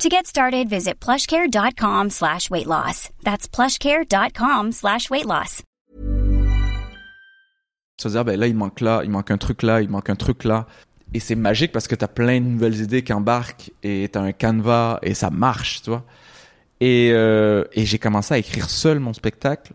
To 0.00 0.08
get 0.08 0.26
started, 0.26 0.70
visit 0.70 0.98
plushcare.com 0.98 2.08
slash 2.08 2.48
weight 2.48 2.66
loss. 2.66 3.10
That's 3.22 3.46
plushcare.com 3.46 4.72
slash 4.72 5.10
weight 5.10 5.26
loss. 5.26 5.62
se 8.00 8.08
dire 8.08 8.24
ben 8.24 8.40
là 8.40 8.46
il 8.46 8.56
manque 8.56 8.80
là, 8.80 9.02
il 9.04 9.10
manque 9.10 9.30
un 9.30 9.36
truc 9.36 9.62
là, 9.62 9.82
il 9.82 9.90
manque 9.90 10.08
un 10.08 10.16
truc 10.16 10.44
là 10.44 10.66
et 11.12 11.20
c'est 11.20 11.34
magique 11.34 11.70
parce 11.70 11.86
que 11.86 11.94
tu 11.94 12.02
as 12.02 12.08
plein 12.08 12.40
de 12.40 12.46
nouvelles 12.46 12.80
idées 12.80 13.04
qui 13.04 13.12
embarquent 13.12 13.72
et 13.82 14.08
tu 14.10 14.18
as 14.18 14.22
un 14.22 14.32
canevas 14.32 15.00
et 15.02 15.12
ça 15.12 15.28
marche, 15.28 15.82
tu 15.82 15.90
vois. 15.90 16.06
Et, 16.80 17.10
euh, 17.12 17.64
et 17.74 17.84
j'ai 17.84 17.98
commencé 17.98 18.32
à 18.32 18.38
écrire 18.38 18.70
seul 18.70 19.00
mon 19.00 19.12
spectacle 19.12 19.74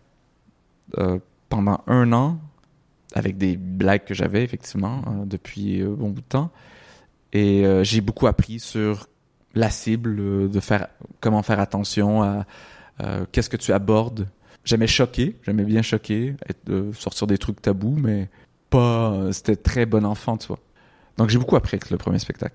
euh, 0.98 1.20
pendant 1.48 1.84
un 1.86 2.12
an 2.12 2.40
avec 3.14 3.38
des 3.38 3.56
blagues 3.56 4.02
que 4.02 4.14
j'avais 4.14 4.42
effectivement 4.42 5.02
euh, 5.06 5.24
depuis 5.24 5.82
euh, 5.82 5.94
bon 5.94 6.10
bout 6.10 6.22
de 6.22 6.26
temps 6.26 6.50
et 7.32 7.64
euh, 7.64 7.84
j'ai 7.84 8.00
beaucoup 8.00 8.26
appris 8.26 8.58
sur 8.58 9.06
la 9.56 9.70
cible, 9.70 10.16
euh, 10.20 10.48
de 10.48 10.60
faire 10.60 10.86
comment 11.20 11.42
faire 11.42 11.58
attention 11.58 12.22
à 12.22 12.46
euh, 13.02 13.24
qu'est-ce 13.32 13.50
que 13.50 13.56
tu 13.56 13.72
abordes 13.72 14.28
J'aimais 14.64 14.86
choquer, 14.86 15.36
j'aimais 15.44 15.64
bien 15.64 15.82
choquer, 15.82 16.34
être, 16.48 16.68
euh, 16.70 16.92
sortir 16.92 17.26
des 17.26 17.38
trucs 17.38 17.60
tabous, 17.62 17.96
mais 18.00 18.28
pas. 18.70 19.12
euh, 19.12 19.32
C'était 19.32 19.56
très 19.56 19.86
bon 19.86 20.04
enfant, 20.04 20.36
tu 20.36 20.46
vois. 20.48 20.58
Donc 21.16 21.30
j'ai 21.30 21.38
beaucoup 21.38 21.56
appris 21.56 21.76
avec 21.76 21.90
le 21.90 21.96
premier 21.98 22.18
spectacle. 22.18 22.54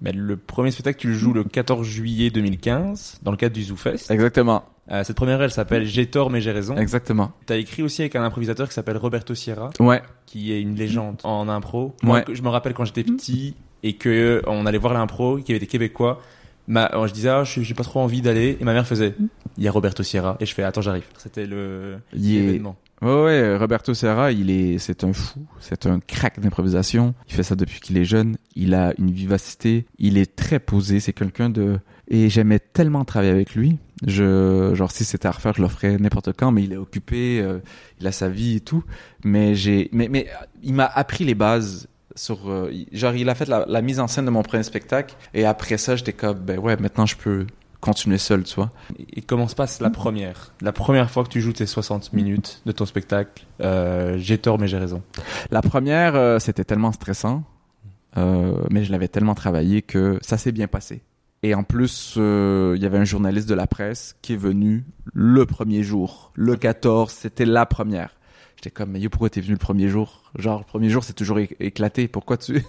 Mais 0.00 0.12
le 0.12 0.36
premier 0.36 0.70
spectacle, 0.70 0.98
tu 0.98 1.08
le 1.08 1.14
joues 1.14 1.32
le 1.32 1.44
14 1.44 1.86
juillet 1.86 2.30
2015, 2.30 3.20
dans 3.22 3.30
le 3.30 3.36
cadre 3.36 3.54
du 3.54 3.62
ZooFest. 3.62 4.10
Exactement, 4.10 4.64
cette 5.02 5.16
première, 5.16 5.40
elle 5.40 5.50
s'appelle 5.52 5.86
J'ai 5.86 6.06
tort 6.06 6.30
mais 6.30 6.40
j'ai 6.40 6.50
raison. 6.50 6.76
exactement. 6.76 7.30
T'as 7.46 7.56
écrit 7.56 7.82
aussi 7.82 8.02
avec 8.02 8.16
un 8.16 8.24
improvisateur 8.24 8.68
qui 8.68 8.74
s'appelle 8.74 8.96
Roberto 8.96 9.34
Sierra, 9.34 9.70
Ouais, 9.80 10.02
qui 10.26 10.52
est 10.52 10.60
une 10.60 10.74
légende 10.74 11.20
en 11.24 11.48
impro. 11.48 11.94
Moi, 12.02 12.18
Ouais. 12.26 12.34
je 12.34 12.42
me 12.42 12.48
rappelle 12.48 12.74
quand 12.74 12.84
j'étais 12.84 13.04
petit 13.04 13.54
et 13.84 13.92
que 13.92 14.08
euh, 14.08 14.42
on 14.48 14.66
allait 14.66 14.78
voir 14.78 14.94
l'impro, 14.94 15.36
qui 15.38 15.52
avait 15.52 15.60
des 15.60 15.68
Québécois. 15.68 16.20
Ma, 16.66 16.90
je 17.06 17.12
disais, 17.12 17.28
ah, 17.28 17.44
je- 17.44 17.60
j'ai 17.60 17.74
pas 17.74 17.84
trop 17.84 18.00
envie 18.00 18.22
d'aller. 18.22 18.56
Et 18.60 18.64
ma 18.64 18.72
mère 18.72 18.86
faisait, 18.86 19.14
il 19.58 19.62
y 19.62 19.68
a 19.68 19.70
Roberto 19.70 20.02
Sierra. 20.02 20.36
Et 20.40 20.46
je 20.46 20.54
fais, 20.54 20.62
attends, 20.62 20.80
j'arrive. 20.80 21.04
C'était 21.18 21.46
le, 21.46 21.98
l'événement. 22.12 22.76
Ouais, 23.02 23.22
ouais, 23.22 23.56
Roberto 23.58 23.92
Serra, 23.92 24.32
il 24.32 24.50
est, 24.50 24.78
c'est 24.78 25.04
un 25.04 25.12
fou, 25.12 25.40
c'est 25.60 25.84
un 25.84 26.00
crack 26.00 26.40
d'improvisation. 26.40 27.14
Il 27.28 27.34
fait 27.34 27.42
ça 27.42 27.54
depuis 27.54 27.80
qu'il 27.80 27.98
est 27.98 28.06
jeune. 28.06 28.38
Il 28.56 28.72
a 28.72 28.94
une 28.98 29.10
vivacité. 29.10 29.84
Il 29.98 30.16
est 30.16 30.34
très 30.36 30.58
posé. 30.58 31.00
C'est 31.00 31.12
quelqu'un 31.12 31.50
de, 31.50 31.78
et 32.08 32.30
j'aimais 32.30 32.60
tellement 32.60 33.04
travailler 33.04 33.32
avec 33.32 33.54
lui. 33.54 33.76
Je, 34.06 34.72
genre, 34.74 34.90
si 34.90 35.04
c'était 35.04 35.28
à 35.28 35.32
refaire, 35.32 35.52
je 35.54 35.60
le 35.60 35.68
ferais 35.68 35.98
n'importe 35.98 36.32
quand, 36.34 36.50
mais 36.50 36.62
il 36.64 36.72
est 36.72 36.76
occupé, 36.78 37.40
euh, 37.42 37.58
il 38.00 38.06
a 38.06 38.12
sa 38.12 38.28
vie 38.30 38.56
et 38.56 38.60
tout. 38.60 38.84
Mais 39.22 39.54
j'ai, 39.54 39.90
mais, 39.92 40.08
mais, 40.08 40.28
il 40.62 40.72
m'a 40.72 40.86
appris 40.86 41.24
les 41.24 41.34
bases 41.34 41.88
sur, 42.14 42.50
euh, 42.50 42.70
genre, 42.92 43.14
il 43.14 43.28
a 43.28 43.34
fait 43.34 43.48
la, 43.48 43.64
la 43.66 43.82
mise 43.82 44.00
en 44.00 44.06
scène 44.06 44.24
de 44.24 44.30
mon 44.30 44.42
premier 44.42 44.62
spectacle. 44.62 45.16
Et 45.32 45.44
après 45.44 45.78
ça, 45.78 45.96
j'étais 45.96 46.12
comme, 46.12 46.38
ben 46.38 46.58
ouais, 46.58 46.76
maintenant 46.76 47.06
je 47.06 47.16
peux 47.16 47.46
continuer 47.80 48.18
seul, 48.18 48.44
tu 48.44 48.54
vois. 48.54 48.70
Et 49.12 49.20
comment 49.20 49.48
se 49.48 49.54
passe 49.54 49.80
la 49.80 49.90
première? 49.90 50.54
La 50.62 50.72
première 50.72 51.10
fois 51.10 51.24
que 51.24 51.28
tu 51.28 51.40
joues 51.40 51.52
tes 51.52 51.66
60 51.66 52.12
minutes 52.12 52.62
de 52.64 52.72
ton 52.72 52.86
spectacle, 52.86 53.44
euh, 53.60 54.16
j'ai 54.18 54.38
tort 54.38 54.58
mais 54.58 54.68
j'ai 54.68 54.78
raison. 54.78 55.02
La 55.50 55.60
première, 55.60 56.14
euh, 56.14 56.38
c'était 56.38 56.64
tellement 56.64 56.92
stressant, 56.92 57.44
mais 58.16 58.84
je 58.84 58.92
l'avais 58.92 59.08
tellement 59.08 59.34
travaillé 59.34 59.82
que 59.82 60.18
ça 60.22 60.38
s'est 60.38 60.52
bien 60.52 60.68
passé. 60.68 61.02
Et 61.44 61.54
en 61.54 61.62
plus, 61.62 62.14
euh, 62.16 62.72
il 62.74 62.82
y 62.82 62.86
avait 62.86 62.96
un 62.96 63.04
journaliste 63.04 63.46
de 63.50 63.54
la 63.54 63.66
presse 63.66 64.16
qui 64.22 64.32
est 64.32 64.36
venu 64.36 64.86
le 65.12 65.44
premier 65.44 65.82
jour, 65.82 66.32
le 66.34 66.56
14, 66.56 67.12
c'était 67.12 67.44
la 67.44 67.66
première. 67.66 68.16
J'étais 68.56 68.70
comme, 68.70 68.90
mais 68.92 69.00
yo, 69.00 69.10
pourquoi 69.10 69.30
t'es 69.30 69.40
venu 69.40 69.52
le 69.52 69.58
premier 69.58 69.88
jour? 69.88 70.22
Genre, 70.38 70.58
le 70.60 70.64
premier 70.64 70.88
jour, 70.90 71.04
c'est 71.04 71.12
toujours 71.12 71.38
éclaté, 71.38 72.08
pourquoi 72.08 72.36
tu... 72.36 72.62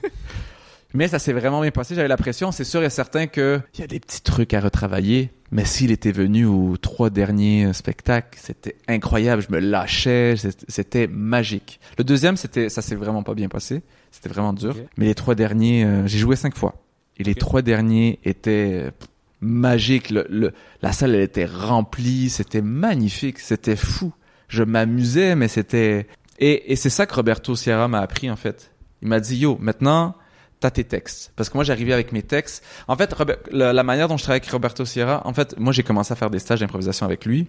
mais 0.93 1.07
ça 1.07 1.19
s'est 1.19 1.33
vraiment 1.33 1.61
bien 1.61 1.71
passé, 1.71 1.95
j'avais 1.95 2.07
la 2.07 2.17
pression, 2.17 2.51
c'est 2.51 2.63
sûr 2.63 2.83
et 2.83 2.89
certain 2.89 3.27
que 3.27 3.59
il 3.75 3.81
y 3.81 3.83
a 3.83 3.87
des 3.87 3.99
petits 3.99 4.21
trucs 4.21 4.53
à 4.53 4.59
retravailler, 4.61 5.31
mais 5.51 5.65
s'il 5.65 5.91
était 5.91 6.11
venu 6.11 6.45
aux 6.45 6.77
trois 6.77 7.09
derniers 7.09 7.71
spectacles, 7.73 8.39
c'était 8.41 8.75
incroyable, 8.87 9.41
je 9.47 9.53
me 9.53 9.59
lâchais, 9.59 10.35
c'était 10.67 11.07
magique. 11.07 11.79
Le 11.97 12.03
deuxième, 12.03 12.37
c'était, 12.37 12.69
ça 12.69 12.81
s'est 12.81 12.95
vraiment 12.95 13.23
pas 13.23 13.33
bien 13.35 13.49
passé, 13.49 13.81
c'était 14.11 14.29
vraiment 14.29 14.53
dur, 14.53 14.75
mais 14.97 15.05
les 15.05 15.15
trois 15.15 15.35
derniers, 15.35 15.83
euh, 15.85 16.07
j'ai 16.07 16.17
joué 16.17 16.35
cinq 16.35 16.55
fois. 16.57 16.75
Et 17.17 17.23
les 17.23 17.35
trois 17.35 17.61
derniers 17.61 18.19
étaient 18.25 18.83
euh, 18.85 18.91
magiques. 19.39 20.09
Le, 20.09 20.25
le- 20.29 20.51
la 20.81 20.91
salle, 20.91 21.15
elle 21.15 21.21
était 21.21 21.45
remplie. 21.45 22.29
C'était 22.29 22.61
magnifique. 22.61 23.39
C'était 23.39 23.77
fou. 23.77 24.11
Je 24.47 24.63
m'amusais, 24.63 25.35
mais 25.35 25.47
c'était... 25.47 26.07
Et, 26.39 26.71
et 26.71 26.75
c'est 26.75 26.89
ça 26.89 27.05
que 27.05 27.13
Roberto 27.15 27.55
Sierra 27.55 27.87
m'a 27.87 27.99
appris, 27.99 28.29
en 28.29 28.35
fait. 28.35 28.71
Il 29.01 29.07
m'a 29.07 29.19
dit, 29.19 29.37
yo, 29.37 29.57
maintenant, 29.61 30.15
t'as 30.59 30.71
tes 30.71 30.83
textes. 30.83 31.31
Parce 31.35 31.49
que 31.49 31.57
moi, 31.57 31.63
j'arrivais 31.63 31.93
avec 31.93 32.11
mes 32.11 32.23
textes. 32.23 32.63
En 32.87 32.95
fait, 32.95 33.11
Robert- 33.13 33.37
la, 33.51 33.71
la 33.71 33.83
manière 33.83 34.07
dont 34.07 34.17
je 34.17 34.23
travaille 34.23 34.39
avec 34.41 34.49
Roberto 34.49 34.83
Sierra, 34.85 35.25
en 35.25 35.33
fait, 35.33 35.57
moi, 35.59 35.71
j'ai 35.71 35.83
commencé 35.83 36.11
à 36.11 36.15
faire 36.15 36.29
des 36.29 36.39
stages 36.39 36.59
d'improvisation 36.59 37.05
avec 37.05 37.25
lui 37.25 37.47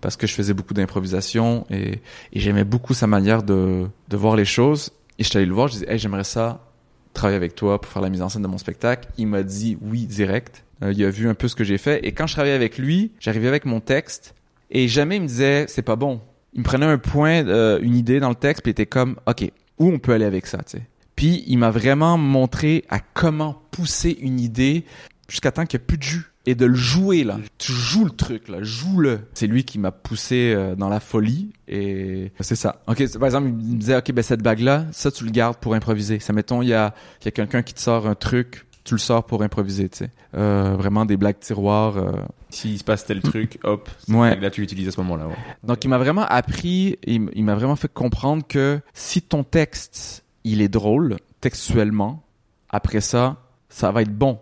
parce 0.00 0.16
que 0.16 0.26
je 0.26 0.34
faisais 0.34 0.54
beaucoup 0.54 0.74
d'improvisation 0.74 1.66
et, 1.70 2.00
et 2.32 2.40
j'aimais 2.40 2.64
beaucoup 2.64 2.94
sa 2.94 3.06
manière 3.06 3.42
de, 3.42 3.86
de 4.08 4.16
voir 4.16 4.36
les 4.36 4.44
choses. 4.44 4.90
Et 5.18 5.22
je 5.22 5.28
suis 5.28 5.36
allé 5.36 5.46
le 5.46 5.54
voir, 5.54 5.68
je 5.68 5.74
disais, 5.74 5.92
hey, 5.92 5.98
j'aimerais 5.98 6.24
ça 6.24 6.66
travailler 7.12 7.36
avec 7.36 7.54
toi 7.54 7.80
pour 7.80 7.90
faire 7.92 8.02
la 8.02 8.08
mise 8.08 8.22
en 8.22 8.28
scène 8.28 8.42
de 8.42 8.48
mon 8.48 8.58
spectacle. 8.58 9.08
Il 9.18 9.26
m'a 9.26 9.42
dit 9.42 9.76
oui 9.80 10.06
direct. 10.06 10.64
Euh, 10.82 10.92
il 10.92 11.04
a 11.04 11.10
vu 11.10 11.28
un 11.28 11.34
peu 11.34 11.48
ce 11.48 11.54
que 11.54 11.64
j'ai 11.64 11.76
fait. 11.78 12.04
Et 12.06 12.12
quand 12.12 12.26
je 12.26 12.34
travaillais 12.34 12.54
avec 12.54 12.78
lui, 12.78 13.12
j'arrivais 13.20 13.48
avec 13.48 13.64
mon 13.64 13.80
texte 13.80 14.34
et 14.70 14.88
jamais 14.88 15.16
il 15.16 15.22
me 15.22 15.26
disait 15.26 15.66
c'est 15.68 15.82
pas 15.82 15.96
bon. 15.96 16.20
Il 16.52 16.60
me 16.60 16.64
prenait 16.64 16.86
un 16.86 16.98
point, 16.98 17.46
euh, 17.46 17.78
une 17.80 17.96
idée 17.96 18.20
dans 18.20 18.28
le 18.28 18.34
texte, 18.34 18.62
puis 18.62 18.70
il 18.70 18.72
était 18.72 18.86
comme 18.86 19.16
ok, 19.26 19.50
où 19.78 19.88
on 19.88 19.98
peut 19.98 20.12
aller 20.12 20.24
avec 20.24 20.46
ça, 20.46 20.58
tu 20.58 20.78
sais. 20.78 20.82
Puis 21.16 21.44
il 21.46 21.58
m'a 21.58 21.70
vraiment 21.70 22.16
montré 22.16 22.84
à 22.88 22.98
comment 22.98 23.62
pousser 23.70 24.16
une 24.20 24.40
idée 24.40 24.84
jusqu'à 25.28 25.52
temps 25.52 25.66
qu'il 25.66 25.78
n'y 25.78 25.84
ait 25.84 25.86
plus 25.86 25.98
de 25.98 26.02
jus 26.02 26.30
et 26.46 26.54
de 26.54 26.64
le 26.64 26.74
jouer 26.74 27.24
là. 27.24 27.38
Tu 27.58 27.72
joues 27.72 28.04
le 28.04 28.10
truc 28.10 28.48
là, 28.48 28.58
joue-le. 28.62 29.20
C'est 29.34 29.46
lui 29.46 29.64
qui 29.64 29.78
m'a 29.78 29.92
poussé 29.92 30.52
euh, 30.54 30.74
dans 30.74 30.88
la 30.88 31.00
folie 31.00 31.52
et 31.68 32.32
c'est 32.40 32.56
ça. 32.56 32.82
Ok, 32.86 33.06
par 33.18 33.26
exemple, 33.26 33.48
il 33.48 33.54
me 33.54 33.78
disait 33.78 33.96
ok 33.96 34.12
ben 34.12 34.22
cette 34.22 34.42
bague 34.42 34.60
là, 34.60 34.86
ça 34.92 35.10
tu 35.10 35.24
le 35.24 35.30
gardes 35.30 35.58
pour 35.58 35.74
improviser. 35.74 36.18
Ça 36.20 36.32
mettons 36.32 36.62
il 36.62 36.68
y 36.68 36.74
a 36.74 36.94
y 37.24 37.28
a 37.28 37.30
quelqu'un 37.30 37.62
qui 37.62 37.74
te 37.74 37.80
sort 37.80 38.06
un 38.06 38.14
truc, 38.14 38.66
tu 38.84 38.94
le 38.94 38.98
sors 38.98 39.24
pour 39.24 39.42
improviser, 39.42 39.88
tu 39.88 39.98
sais. 39.98 40.10
Euh, 40.34 40.74
vraiment 40.76 41.04
des 41.04 41.16
blagues 41.16 41.38
tiroirs. 41.38 41.96
euh. 41.98 42.12
S'il 42.48 42.78
se 42.78 42.84
passe 42.84 43.04
tel 43.04 43.20
truc, 43.22 43.58
hop, 43.64 43.88
Ouais. 44.08 44.28
blague-là, 44.30 44.50
tu 44.50 44.60
l'utilises 44.62 44.88
à 44.88 44.90
ce 44.92 45.00
moment-là. 45.02 45.26
ouais. 45.28 45.34
Donc 45.64 45.84
il 45.84 45.88
m'a 45.88 45.98
vraiment 45.98 46.24
appris, 46.24 46.98
il, 47.06 47.44
m'a 47.44 47.54
vraiment 47.54 47.76
fait 47.76 47.92
comprendre 47.92 48.44
que 48.46 48.80
si 48.94 49.22
ton 49.22 49.44
texte 49.44 50.24
il 50.44 50.62
est 50.62 50.68
drôle 50.68 51.16
textuellement, 51.40 52.22
après 52.70 53.00
ça, 53.00 53.36
ça 53.68 53.90
va 53.92 54.02
être 54.02 54.16
bon. 54.16 54.38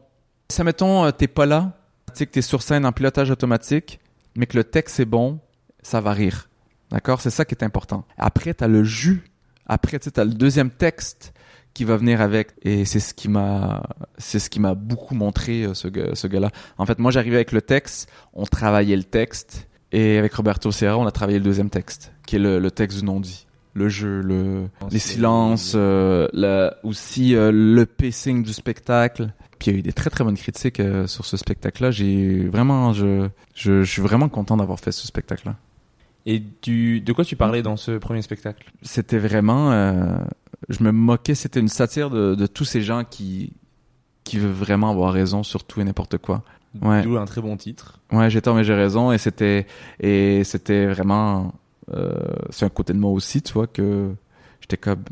Ça 0.49 0.63
mettons 0.65 1.05
euh, 1.05 1.11
t'es 1.11 1.27
pas 1.29 1.47
là, 1.47 1.73
tu 2.09 2.13
sais 2.19 2.27
que 2.27 2.33
t'es 2.33 2.43
sur 2.43 2.63
scène 2.63 2.87
en 2.87 2.93
pilotage 2.93 3.31
automatique, 3.31 3.99
mais 4.37 4.47
que 4.47 4.57
le 4.57 4.65
texte 4.65 5.01
est 5.01 5.05
bon, 5.05 5.41
ça 5.83 6.01
va 6.01 6.13
rire. 6.13 6.49
D'accord, 6.91 7.21
c'est 7.21 7.31
ça 7.31 7.45
qui 7.45 7.55
est 7.55 7.65
important. 7.65 8.05
Après 8.17 8.55
t'as 8.55 8.69
le 8.69 8.85
jus, 8.85 9.25
après 9.67 9.99
tu 9.99 10.11
t'as 10.13 10.25
le 10.25 10.33
deuxième 10.33 10.71
texte 10.71 11.35
qui 11.79 11.85
va 11.85 11.97
venir 11.97 12.21
avec 12.21 12.49
et 12.63 12.85
c'est 12.85 12.99
ce 12.99 13.15
qui 13.15 13.29
m'a 13.29 13.83
c'est 14.19 14.41
ce 14.41 14.51
qui 14.51 14.59
m'a 14.59 14.75
beaucoup 14.75 15.15
montré 15.15 15.63
euh, 15.63 15.75
ce 15.75 15.87
gars, 15.87 16.11
ce 16.15 16.27
gars-là. 16.27 16.51
En 16.77 16.87
fait, 16.87 16.99
moi 16.99 17.13
j'arrivais 17.13 17.37
avec 17.37 17.53
le 17.53 17.63
texte, 17.63 18.11
on 18.33 18.47
travaillait 18.47 18.97
le 18.97 19.05
texte 19.05 19.69
et 19.93 20.19
avec 20.19 20.35
Roberto 20.35 20.73
Serra, 20.73 20.99
on 20.99 21.07
a 21.07 21.13
travaillé 21.13 21.39
le 21.39 21.45
deuxième 21.45 21.71
texte, 21.71 22.13
qui 22.27 22.35
est 22.37 22.41
le, 22.41 22.59
le 22.59 22.71
texte 22.73 22.99
du 22.99 23.05
non-dit. 23.05 23.47
Le 23.75 23.89
jeu, 23.89 24.21
le, 24.23 24.69
les 24.91 24.99
silences, 24.99 25.75
euh, 25.77 26.27
la- 26.33 26.75
aussi 26.83 27.37
euh, 27.37 27.53
le 27.53 27.87
pacing 27.87 28.43
du 28.43 28.53
spectacle. 28.53 29.29
Puis 29.61 29.71
il 29.71 29.73
y 29.73 29.77
a 29.77 29.79
eu 29.79 29.83
des 29.83 29.93
très 29.93 30.11
très 30.11 30.25
bonnes 30.25 30.37
critiques 30.37 30.83
sur 31.07 31.25
ce 31.25 31.37
spectacle-là. 31.37 31.93
J'ai 31.93 32.49
vraiment, 32.49 32.93
je, 32.93 33.29
je, 33.55 33.83
je 33.85 33.91
suis 33.91 34.03
vraiment 34.03 34.29
content 34.29 34.57
d'avoir 34.57 34.81
fait 34.81 34.91
ce 34.93 35.07
spectacle-là. 35.07 35.55
Et 36.27 36.43
tu, 36.61 37.01
de 37.01 37.13
quoi 37.13 37.25
tu 37.25 37.37
parlais 37.37 37.63
dans 37.63 37.77
ce 37.77 37.93
premier 37.93 38.23
spectacle? 38.23 38.71
C'était 38.83 39.19
vraiment, 39.19 39.73
euh, 39.73 40.19
je 40.69 40.83
me 40.83 40.93
moquais. 40.93 41.35
C'était 41.35 41.61
une 41.61 41.69
satire 41.69 42.11
de, 42.11 42.35
de 42.35 42.47
tous 42.47 42.65
ces 42.65 42.83
gens 42.83 43.05
qui, 43.05 43.53
qui 44.25 44.39
veulent 44.39 44.51
vraiment 44.51 44.91
avoir 44.91 45.13
raison 45.13 45.43
sur 45.43 45.65
tout 45.65 45.81
et 45.81 45.85
n'importe 45.85 46.19
quoi. 46.19 46.43
Ouais. 46.83 47.03
D'où 47.03 47.17
un 47.17 47.25
très 47.25 47.41
bon 47.41 47.57
titre. 47.57 48.01
Ouais, 48.13 48.29
j'ai 48.31 48.43
tort 48.43 48.55
mais 48.55 48.65
j'ai 48.65 48.75
raison 48.75 49.11
et 49.11 49.19
c'était 49.19 49.67
et 50.01 50.45
c'était 50.45 50.87
vraiment 50.87 51.55
euh, 51.95 52.13
c'est 52.51 52.67
un 52.67 52.71
côté 52.71 52.93
de 52.93 52.99
moi 52.99 53.11
aussi, 53.11 53.41
tu 53.41 53.55
vois 53.55 53.67
que 53.67 54.11
j'étais 54.61 54.77
comme 54.77 55.03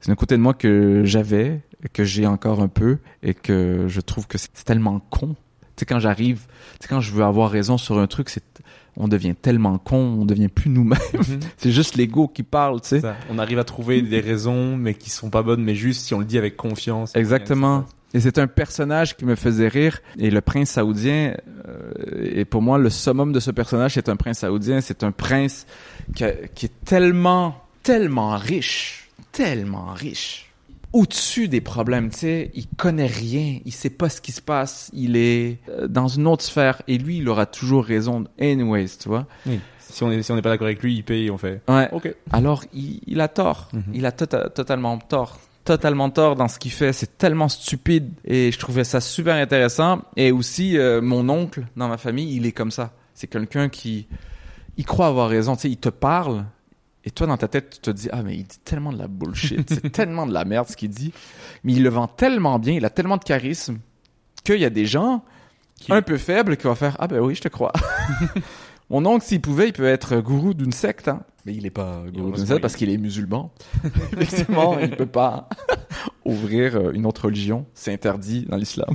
c'est 0.00 0.10
un 0.10 0.16
côté 0.16 0.36
de 0.36 0.42
moi 0.42 0.52
que 0.52 1.02
j'avais 1.04 1.62
que 1.92 2.04
j'ai 2.04 2.26
encore 2.26 2.60
un 2.60 2.68
peu 2.68 2.98
et 3.22 3.34
que 3.34 3.86
je 3.88 4.00
trouve 4.00 4.26
que 4.26 4.38
c'est 4.38 4.52
tellement 4.64 5.00
con. 5.00 5.34
Tu 5.76 5.80
sais 5.80 5.86
quand 5.86 5.98
j'arrive, 5.98 6.46
tu 6.78 6.82
sais 6.82 6.88
quand 6.88 7.00
je 7.00 7.12
veux 7.12 7.24
avoir 7.24 7.50
raison 7.50 7.78
sur 7.78 7.98
un 7.98 8.06
truc, 8.06 8.28
c'est 8.28 8.61
on 8.96 9.08
devient 9.08 9.34
tellement 9.34 9.78
con, 9.78 10.18
on 10.20 10.24
devient 10.24 10.48
plus 10.48 10.70
nous-mêmes. 10.70 10.98
c'est 11.56 11.70
juste 11.72 11.96
l'ego 11.96 12.28
qui 12.28 12.42
parle, 12.42 12.80
tu 12.80 12.88
sais. 12.88 13.02
On 13.30 13.38
arrive 13.38 13.58
à 13.58 13.64
trouver 13.64 14.02
des 14.02 14.20
raisons, 14.20 14.76
mais 14.76 14.94
qui 14.94 15.10
sont 15.10 15.30
pas 15.30 15.42
bonnes, 15.42 15.62
mais 15.64 15.74
juste 15.74 16.04
si 16.04 16.14
on 16.14 16.18
le 16.18 16.24
dit 16.24 16.38
avec 16.38 16.56
confiance. 16.56 17.14
Exactement. 17.16 17.84
Et 18.14 18.20
c'est 18.20 18.38
un 18.38 18.46
personnage 18.46 19.16
qui 19.16 19.24
me 19.24 19.34
faisait 19.36 19.68
rire. 19.68 20.00
Et 20.18 20.30
le 20.30 20.42
prince 20.42 20.72
saoudien, 20.72 21.34
euh, 21.66 22.30
et 22.34 22.44
pour 22.44 22.60
moi, 22.60 22.76
le 22.76 22.90
summum 22.90 23.32
de 23.32 23.40
ce 23.40 23.50
personnage, 23.50 23.94
c'est 23.94 24.10
un 24.10 24.16
prince 24.16 24.40
saoudien. 24.40 24.82
C'est 24.82 25.02
un 25.02 25.12
prince 25.12 25.66
qui, 26.14 26.24
a- 26.24 26.32
qui 26.54 26.66
est 26.66 26.84
tellement, 26.84 27.56
tellement 27.82 28.36
riche, 28.36 29.08
tellement 29.32 29.86
riche. 29.94 30.51
Au-dessus 30.92 31.48
des 31.48 31.60
problèmes, 31.62 32.10
tu 32.10 32.18
sais, 32.18 32.50
il 32.54 32.66
connaît 32.68 33.06
rien, 33.06 33.58
il 33.64 33.72
sait 33.72 33.88
pas 33.90 34.08
ce 34.10 34.20
qui 34.20 34.30
se 34.32 34.42
passe, 34.42 34.90
il 34.92 35.16
est 35.16 35.58
euh, 35.70 35.88
dans 35.88 36.08
une 36.08 36.26
autre 36.26 36.44
sphère. 36.44 36.82
Et 36.86 36.98
lui, 36.98 37.18
il 37.18 37.28
aura 37.28 37.46
toujours 37.46 37.84
raison, 37.84 38.24
anyways, 38.40 38.88
tu 39.00 39.08
vois. 39.08 39.26
Oui. 39.46 39.58
Si 39.78 40.02
on 40.02 40.10
est, 40.10 40.22
si 40.22 40.32
on 40.32 40.36
n'est 40.36 40.42
pas 40.42 40.50
d'accord 40.50 40.66
avec 40.66 40.82
lui, 40.82 40.96
il 40.96 41.02
paye 41.02 41.30
on 41.30 41.38
fait. 41.38 41.62
Ouais. 41.68 41.88
Ok. 41.92 42.14
Alors, 42.30 42.64
il, 42.74 43.00
il 43.06 43.20
a 43.20 43.28
tort. 43.28 43.68
Mhm. 43.72 43.82
Il 43.94 44.06
a 44.06 44.10
tota- 44.10 44.50
totalement 44.50 44.98
tort. 44.98 45.38
Totalement 45.64 46.10
tort 46.10 46.34
dans 46.36 46.48
ce 46.48 46.58
qu'il 46.58 46.72
fait. 46.72 46.92
C'est 46.92 47.16
tellement 47.18 47.48
stupide. 47.48 48.10
Et 48.24 48.50
je 48.52 48.58
trouvais 48.58 48.84
ça 48.84 49.00
super 49.00 49.34
intéressant. 49.36 50.02
Et 50.16 50.32
aussi, 50.32 50.76
euh, 50.76 51.00
mon 51.00 51.28
oncle, 51.28 51.64
dans 51.76 51.88
ma 51.88 51.98
famille, 51.98 52.34
il 52.36 52.46
est 52.46 52.52
comme 52.52 52.70
ça. 52.70 52.92
C'est 53.14 53.26
quelqu'un 53.28 53.68
qui... 53.68 54.08
Il 54.78 54.86
croit 54.86 55.06
avoir 55.06 55.28
raison. 55.28 55.54
Tu 55.56 55.62
sais, 55.62 55.70
il 55.70 55.76
te 55.76 55.90
parle. 55.90 56.46
Et 57.04 57.10
toi, 57.10 57.26
dans 57.26 57.36
ta 57.36 57.48
tête, 57.48 57.70
tu 57.70 57.78
te 57.80 57.90
dis, 57.90 58.08
ah, 58.12 58.22
mais 58.22 58.36
il 58.36 58.44
dit 58.44 58.58
tellement 58.64 58.92
de 58.92 58.98
la 58.98 59.08
bullshit. 59.08 59.68
C'est 59.68 59.90
tellement 59.92 60.26
de 60.26 60.32
la 60.32 60.44
merde 60.44 60.68
ce 60.68 60.76
qu'il 60.76 60.90
dit. 60.90 61.12
Mais 61.64 61.72
il 61.72 61.82
le 61.82 61.88
vend 61.90 62.06
tellement 62.06 62.58
bien. 62.58 62.74
Il 62.74 62.84
a 62.84 62.90
tellement 62.90 63.16
de 63.16 63.24
charisme 63.24 63.78
qu'il 64.44 64.58
y 64.60 64.64
a 64.64 64.70
des 64.70 64.86
gens 64.86 65.24
Qui- 65.80 65.92
un 65.92 66.02
peu 66.02 66.16
faibles 66.16 66.56
qui 66.56 66.64
vont 66.68 66.74
faire, 66.76 66.96
ah 67.00 67.08
ben 67.08 67.18
oui, 67.20 67.34
je 67.34 67.40
te 67.40 67.48
crois. 67.48 67.72
Mon 68.90 69.04
oncle, 69.06 69.24
s'il 69.24 69.40
pouvait, 69.40 69.68
il 69.68 69.72
peut 69.72 69.86
être 69.86 70.16
gourou 70.20 70.54
d'une 70.54 70.70
secte, 70.72 71.08
hein. 71.08 71.22
Mais 71.44 71.54
il 71.54 71.66
est 71.66 71.70
pas 71.70 72.02
gourou 72.14 72.30
d'une 72.32 72.46
secte 72.46 72.60
parce 72.60 72.76
qu'il 72.76 72.88
est 72.90 72.98
musulman. 72.98 73.50
Effectivement, 74.12 74.78
il 74.78 74.90
peut 74.90 75.06
pas 75.06 75.48
ouvrir 76.24 76.76
euh, 76.76 76.92
une 76.92 77.04
autre 77.06 77.24
religion. 77.24 77.66
C'est 77.74 77.92
interdit 77.92 78.44
dans 78.48 78.56
l'islam. 78.56 78.94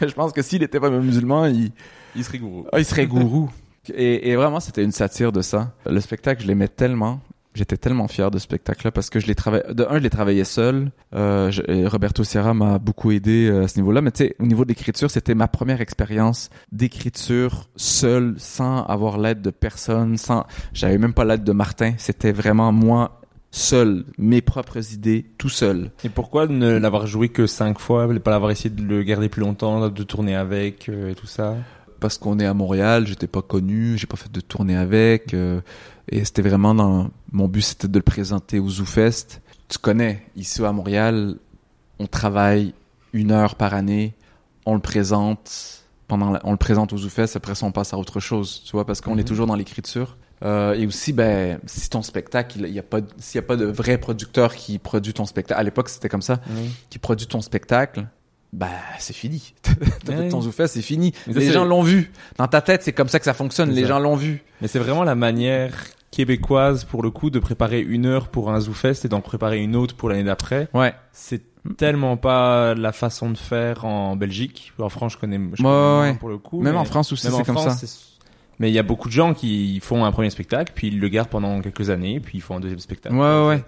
Mais 0.00 0.08
je 0.08 0.14
pense 0.14 0.32
que 0.32 0.40
s'il 0.42 0.62
était 0.62 0.80
pas 0.80 0.88
musulman, 0.90 1.46
il, 1.46 1.72
Il 2.16 2.24
serait 2.24 2.38
gourou. 2.38 2.66
ah, 2.72 2.78
il 2.78 2.84
serait 2.86 3.06
gourou. 3.06 3.50
Et, 3.94 4.30
et 4.30 4.36
vraiment, 4.36 4.60
c'était 4.60 4.84
une 4.84 4.92
satire 4.92 5.32
de 5.32 5.42
ça. 5.42 5.72
Le 5.86 6.00
spectacle, 6.00 6.42
je 6.42 6.46
l'aimais 6.46 6.68
tellement. 6.68 7.20
J'étais 7.54 7.76
tellement 7.76 8.08
fier 8.08 8.30
de 8.30 8.38
ce 8.38 8.44
spectacle-là 8.44 8.92
parce 8.92 9.10
que 9.10 9.20
je 9.20 9.26
l'ai 9.26 9.34
travaillé. 9.34 9.62
De 9.74 9.84
un, 9.84 9.98
je 9.98 10.02
l'ai 10.02 10.10
travaillé 10.10 10.44
seul. 10.44 10.90
Euh, 11.14 11.50
Roberto 11.84 12.24
Sierra 12.24 12.54
m'a 12.54 12.78
beaucoup 12.78 13.10
aidé 13.10 13.50
euh, 13.50 13.64
à 13.64 13.68
ce 13.68 13.76
niveau-là. 13.78 14.00
Mais 14.00 14.10
tu 14.10 14.24
sais, 14.24 14.36
au 14.38 14.46
niveau 14.46 14.64
de 14.64 14.70
l'écriture, 14.70 15.10
c'était 15.10 15.34
ma 15.34 15.48
première 15.48 15.82
expérience 15.82 16.48
d'écriture 16.70 17.68
seule, 17.76 18.36
sans 18.38 18.84
avoir 18.84 19.18
l'aide 19.18 19.42
de 19.42 19.50
personne, 19.50 20.16
sans. 20.16 20.46
J'avais 20.72 20.96
même 20.96 21.12
pas 21.12 21.26
l'aide 21.26 21.44
de 21.44 21.52
Martin. 21.52 21.92
C'était 21.98 22.32
vraiment 22.32 22.72
moi 22.72 23.20
seul, 23.50 24.06
mes 24.16 24.40
propres 24.40 24.94
idées, 24.94 25.26
tout 25.36 25.50
seul. 25.50 25.90
Et 26.04 26.08
pourquoi 26.08 26.46
ne 26.46 26.78
l'avoir 26.78 27.06
joué 27.06 27.28
que 27.28 27.46
cinq 27.46 27.78
fois, 27.78 28.06
ne 28.06 28.18
pas 28.18 28.30
l'avoir 28.30 28.50
essayé 28.50 28.70
de 28.70 28.82
le 28.82 29.02
garder 29.02 29.28
plus 29.28 29.42
longtemps, 29.42 29.90
de 29.90 30.02
tourner 30.02 30.34
avec 30.34 30.88
euh, 30.88 31.12
tout 31.12 31.26
ça? 31.26 31.56
Parce 32.02 32.18
qu'on 32.18 32.38
est 32.40 32.44
à 32.46 32.52
Montréal, 32.52 33.06
j'étais 33.06 33.26
pas 33.28 33.40
connu, 33.42 33.96
j'ai 33.96 34.06
pas 34.06 34.16
fait 34.18 34.30
de 34.30 34.40
tournée 34.40 34.76
avec, 34.76 35.32
euh, 35.32 35.60
et 36.10 36.24
c'était 36.24 36.42
vraiment 36.42 36.74
dans 36.74 37.08
mon 37.30 37.48
but, 37.48 37.62
c'était 37.62 37.88
de 37.88 37.98
le 37.98 38.02
présenter 38.02 38.58
au 38.58 38.68
ZooFest. 38.68 39.40
Tu 39.68 39.78
connais, 39.78 40.22
ici 40.36 40.62
à 40.64 40.72
Montréal, 40.72 41.36
on 41.98 42.06
travaille 42.06 42.74
une 43.14 43.30
heure 43.30 43.54
par 43.54 43.72
année, 43.72 44.14
on 44.66 44.74
le 44.74 44.80
présente 44.80 45.84
pendant, 46.08 46.30
la- 46.32 46.40
on 46.44 46.50
le 46.50 46.56
présente 46.58 46.92
au 46.92 46.98
ZooFest, 46.98 47.36
après 47.36 47.54
ça 47.54 47.64
on 47.66 47.72
passe 47.72 47.94
à 47.94 47.98
autre 47.98 48.20
chose, 48.20 48.62
tu 48.66 48.72
vois, 48.72 48.84
parce 48.84 49.00
qu'on 49.00 49.14
Mhm. 49.14 49.20
est 49.20 49.24
toujours 49.24 49.46
dans 49.46 49.54
l'écriture. 49.56 50.16
Euh, 50.44 50.74
et 50.74 50.86
aussi, 50.88 51.12
ben, 51.12 51.60
si 51.66 51.88
ton 51.88 52.02
spectacle, 52.02 52.62
il 52.66 52.72
y 52.74 52.78
a 52.80 52.82
pas, 52.82 52.98
s'il 53.18 53.36
y 53.36 53.38
a 53.38 53.46
pas 53.46 53.54
de 53.56 53.64
vrai 53.64 53.96
producteur 53.96 54.56
qui 54.56 54.78
produit 54.80 55.12
ton 55.14 55.24
spectacle, 55.24 55.60
à 55.60 55.62
l'époque 55.62 55.88
c'était 55.88 56.08
comme 56.08 56.20
ça, 56.20 56.40
qui 56.90 56.98
produit 56.98 57.28
ton 57.28 57.40
spectacle, 57.40 58.08
bah 58.52 58.68
c'est 58.98 59.14
fini. 59.14 59.54
T'as 59.62 59.72
fait 59.74 60.32
Ouais. 60.32 60.66
c'est 60.66 60.82
fini. 60.82 61.12
Mais 61.26 61.34
les 61.34 61.52
gens 61.52 61.64
l'ont 61.64 61.82
vu. 61.82 62.10
Dans 62.36 62.48
ta 62.48 62.60
tête, 62.60 62.82
c'est 62.82 62.92
comme 62.92 63.08
ça 63.08 63.18
que 63.18 63.24
ça 63.24 63.34
fonctionne. 63.34 63.70
Les 63.70 63.82
ça. 63.82 63.88
gens 63.88 63.98
l'ont 63.98 64.16
vu. 64.16 64.42
Mais 64.60 64.68
c'est 64.68 64.78
vraiment 64.78 65.04
la 65.04 65.14
manière 65.14 65.72
québécoise, 66.10 66.84
pour 66.84 67.02
le 67.02 67.10
coup, 67.10 67.30
de 67.30 67.38
préparer 67.38 67.80
une 67.80 68.04
heure 68.04 68.28
pour 68.28 68.50
un 68.52 68.60
ZooFest 68.60 69.04
et 69.04 69.08
d'en 69.08 69.22
préparer 69.22 69.58
une 69.62 69.74
autre 69.74 69.96
pour 69.96 70.10
l'année 70.10 70.24
d'après. 70.24 70.68
Ouais. 70.74 70.94
C'est 71.12 71.42
tellement 71.76 72.16
pas 72.16 72.74
la 72.74 72.92
façon 72.92 73.30
de 73.30 73.38
faire 73.38 73.84
en 73.86 74.16
Belgique. 74.16 74.72
En 74.78 74.90
France, 74.90 75.12
je 75.12 75.18
connais, 75.18 75.40
je 75.54 75.62
connais 75.62 76.10
ouais. 76.10 76.14
pour 76.18 76.28
le 76.28 76.38
coup. 76.38 76.60
Même 76.60 76.76
en 76.76 76.84
France 76.84 77.12
aussi, 77.12 77.26
c'est 77.26 77.44
comme 77.44 77.56
France, 77.56 77.84
ça. 77.84 77.86
Mais 78.58 78.70
il 78.70 78.74
y 78.74 78.78
a 78.78 78.82
beaucoup 78.82 79.08
de 79.08 79.12
gens 79.12 79.32
qui 79.32 79.80
font 79.80 80.04
un 80.04 80.12
premier 80.12 80.30
spectacle, 80.30 80.72
puis 80.74 80.88
ils 80.88 81.00
le 81.00 81.08
gardent 81.08 81.30
pendant 81.30 81.60
quelques 81.62 81.90
années, 81.90 82.20
puis 82.20 82.38
ils 82.38 82.40
font 82.42 82.56
un 82.56 82.60
deuxième 82.60 82.80
spectacle. 82.80 83.14
Ouais, 83.14 83.46
ouais, 83.46 83.64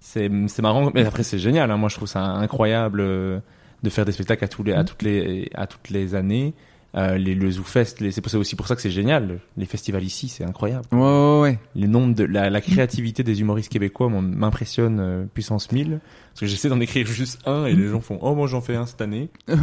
c'est 0.00 0.28
marrant, 0.60 0.90
mais 0.92 1.04
après 1.06 1.22
c'est 1.22 1.38
génial. 1.38 1.70
Hein. 1.70 1.76
Moi, 1.76 1.88
je 1.88 1.96
trouve 1.96 2.08
ça 2.08 2.20
incroyable 2.20 3.00
euh, 3.00 3.38
de 3.84 3.90
faire 3.90 4.04
des 4.04 4.12
spectacles 4.12 4.44
à 4.44 4.48
tous 4.48 4.64
les 4.64 4.72
à 4.72 4.82
toutes 4.82 5.02
les 5.02 5.48
à 5.54 5.66
toutes 5.66 5.90
les 5.90 6.14
années. 6.16 6.54
Euh, 6.96 7.18
les 7.18 7.34
le 7.34 7.50
ZooFest, 7.50 7.96
c'est 8.12 8.34
aussi 8.36 8.54
pour 8.54 8.68
ça 8.68 8.76
que 8.76 8.82
c'est 8.82 8.90
génial. 8.90 9.40
Les 9.56 9.66
festivals 9.66 10.04
ici, 10.04 10.28
c'est 10.28 10.44
incroyable. 10.44 10.84
Ouais, 10.92 11.00
ouais, 11.00 11.40
ouais. 11.40 11.58
Le 11.74 11.88
nombre 11.88 12.14
de 12.14 12.22
la, 12.22 12.50
la 12.50 12.60
créativité 12.60 13.24
des 13.24 13.40
humoristes 13.40 13.70
québécois 13.70 14.08
m'impressionne 14.08 15.00
euh, 15.00 15.24
puissance 15.24 15.72
1000 15.72 15.98
parce 16.30 16.40
que 16.40 16.46
j'essaie 16.46 16.68
d'en 16.68 16.78
écrire 16.80 17.04
juste 17.06 17.40
un 17.46 17.66
et 17.66 17.74
les 17.74 17.88
gens 17.88 18.00
font 18.00 18.18
oh 18.22 18.34
moi 18.36 18.46
j'en 18.46 18.60
fais 18.60 18.76
un 18.76 18.86
cette 18.86 19.00
année. 19.00 19.28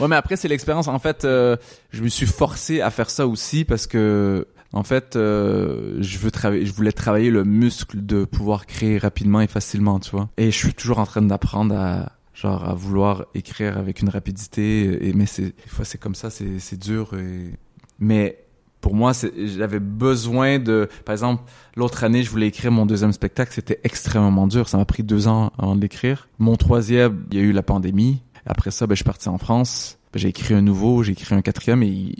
Ouais, 0.00 0.06
mais 0.06 0.16
après, 0.16 0.36
c'est 0.36 0.48
l'expérience. 0.48 0.88
En 0.88 0.98
fait, 0.98 1.24
euh, 1.24 1.56
je 1.90 2.02
me 2.02 2.08
suis 2.08 2.26
forcé 2.26 2.80
à 2.80 2.90
faire 2.90 3.10
ça 3.10 3.26
aussi 3.26 3.64
parce 3.64 3.86
que 3.86 4.46
En 4.72 4.82
fait, 4.82 5.16
euh, 5.16 5.96
je 6.00 6.18
veux 6.18 6.30
travailler, 6.30 6.66
je 6.66 6.72
voulais 6.72 6.92
travailler 6.92 7.30
le 7.30 7.44
muscle 7.44 8.04
de 8.04 8.24
pouvoir 8.24 8.66
créer 8.66 8.98
rapidement 8.98 9.40
et 9.40 9.46
facilement, 9.46 9.98
tu 9.98 10.10
vois. 10.10 10.28
Et 10.36 10.50
je 10.50 10.56
suis 10.56 10.74
toujours 10.74 10.98
en 10.98 11.06
train 11.06 11.22
d'apprendre 11.22 11.74
à 11.74 12.12
genre 12.34 12.68
à 12.68 12.74
vouloir 12.74 13.26
écrire 13.34 13.78
avec 13.78 14.00
une 14.00 14.10
rapidité. 14.10 15.08
Et 15.08 15.12
mais 15.14 15.26
c'est 15.26 15.54
c'est 15.82 15.98
comme 15.98 16.14
ça, 16.14 16.30
c'est 16.30 16.58
c'est 16.58 16.78
dur. 16.78 17.14
Et... 17.14 17.54
Mais 17.98 18.44
pour 18.80 18.94
moi, 18.94 19.12
j'avais 19.36 19.80
besoin 19.80 20.58
de, 20.58 20.88
par 21.04 21.12
exemple, 21.12 21.42
l'autre 21.76 22.04
année, 22.04 22.22
je 22.22 22.30
voulais 22.30 22.46
écrire 22.46 22.70
mon 22.70 22.86
deuxième 22.86 23.12
spectacle, 23.12 23.52
c'était 23.52 23.80
extrêmement 23.82 24.46
dur. 24.46 24.68
Ça 24.68 24.76
m'a 24.78 24.84
pris 24.84 25.02
deux 25.02 25.26
ans 25.26 25.52
avant 25.58 25.74
de 25.74 25.80
l'écrire. 25.80 26.28
Mon 26.38 26.56
troisième, 26.56 27.24
il 27.30 27.38
y 27.38 27.40
a 27.40 27.44
eu 27.44 27.52
la 27.52 27.62
pandémie. 27.62 28.22
Après 28.46 28.70
ça, 28.70 28.86
ben, 28.86 28.94
je 28.94 28.98
suis 28.98 29.04
parti 29.04 29.28
en 29.28 29.38
France. 29.38 29.98
Ben, 30.12 30.20
j'ai 30.20 30.28
écrit 30.28 30.54
un 30.54 30.62
nouveau, 30.62 31.02
j'ai 31.02 31.12
écrit 31.12 31.34
un 31.34 31.42
quatrième 31.42 31.82
et, 31.82 32.14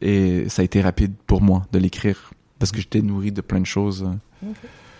et 0.00 0.48
ça 0.48 0.62
a 0.62 0.64
été 0.64 0.80
rapide 0.80 1.14
pour 1.26 1.42
moi 1.42 1.62
de 1.72 1.78
l'écrire 1.78 2.32
parce 2.58 2.72
que 2.72 2.78
j'étais 2.80 3.02
nourri 3.02 3.32
de 3.32 3.40
plein 3.40 3.60
de 3.60 3.66
choses. 3.66 4.08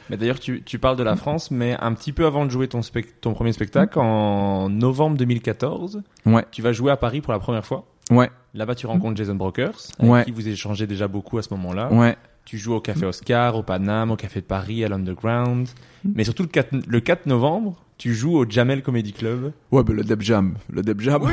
Mais 0.08 0.16
d'ailleurs, 0.16 0.38
tu, 0.38 0.62
tu 0.62 0.78
parles 0.78 0.96
de 0.96 1.02
la 1.02 1.16
France, 1.16 1.50
mais 1.50 1.76
un 1.80 1.92
petit 1.94 2.12
peu 2.12 2.26
avant 2.26 2.44
de 2.44 2.50
jouer 2.50 2.68
ton, 2.68 2.80
ton 3.20 3.34
premier 3.34 3.52
spectacle, 3.52 3.98
en 3.98 4.68
novembre 4.68 5.16
2014, 5.16 6.02
Ouais, 6.26 6.44
tu 6.52 6.62
vas 6.62 6.72
jouer 6.72 6.92
à 6.92 6.96
Paris 6.96 7.20
pour 7.20 7.32
la 7.32 7.38
première 7.40 7.66
fois. 7.66 7.86
ouais, 8.10 8.30
Là-bas, 8.54 8.74
tu 8.76 8.86
rencontres 8.86 9.16
Jason 9.16 9.34
Brokers, 9.34 9.74
avec 9.98 10.10
Ouais. 10.10 10.24
qui 10.24 10.30
vous 10.30 10.46
échangez 10.48 10.86
déjà 10.86 11.08
beaucoup 11.08 11.38
à 11.38 11.42
ce 11.42 11.52
moment-là. 11.54 11.92
ouais. 11.92 12.16
Tu 12.44 12.56
joues 12.58 12.74
au 12.74 12.80
Café 12.80 13.04
Oscar, 13.04 13.56
au 13.56 13.64
Paname, 13.64 14.12
au 14.12 14.16
Café 14.16 14.40
de 14.40 14.46
Paris, 14.46 14.84
à 14.84 14.88
l'Underground. 14.88 15.66
Mais 16.04 16.22
surtout 16.22 16.44
le 16.44 16.48
4, 16.48 16.68
le 16.86 17.00
4 17.00 17.26
novembre, 17.26 17.82
tu 17.98 18.14
joues 18.14 18.36
au 18.36 18.44
Jamel 18.48 18.82
Comedy 18.82 19.12
Club. 19.12 19.52
Ouais, 19.72 19.82
ben 19.82 19.94
le 19.96 20.04
Deb 20.04 20.20
Jam. 20.22 20.54
Le 20.70 20.82
Deb 20.82 21.00
Jam. 21.00 21.22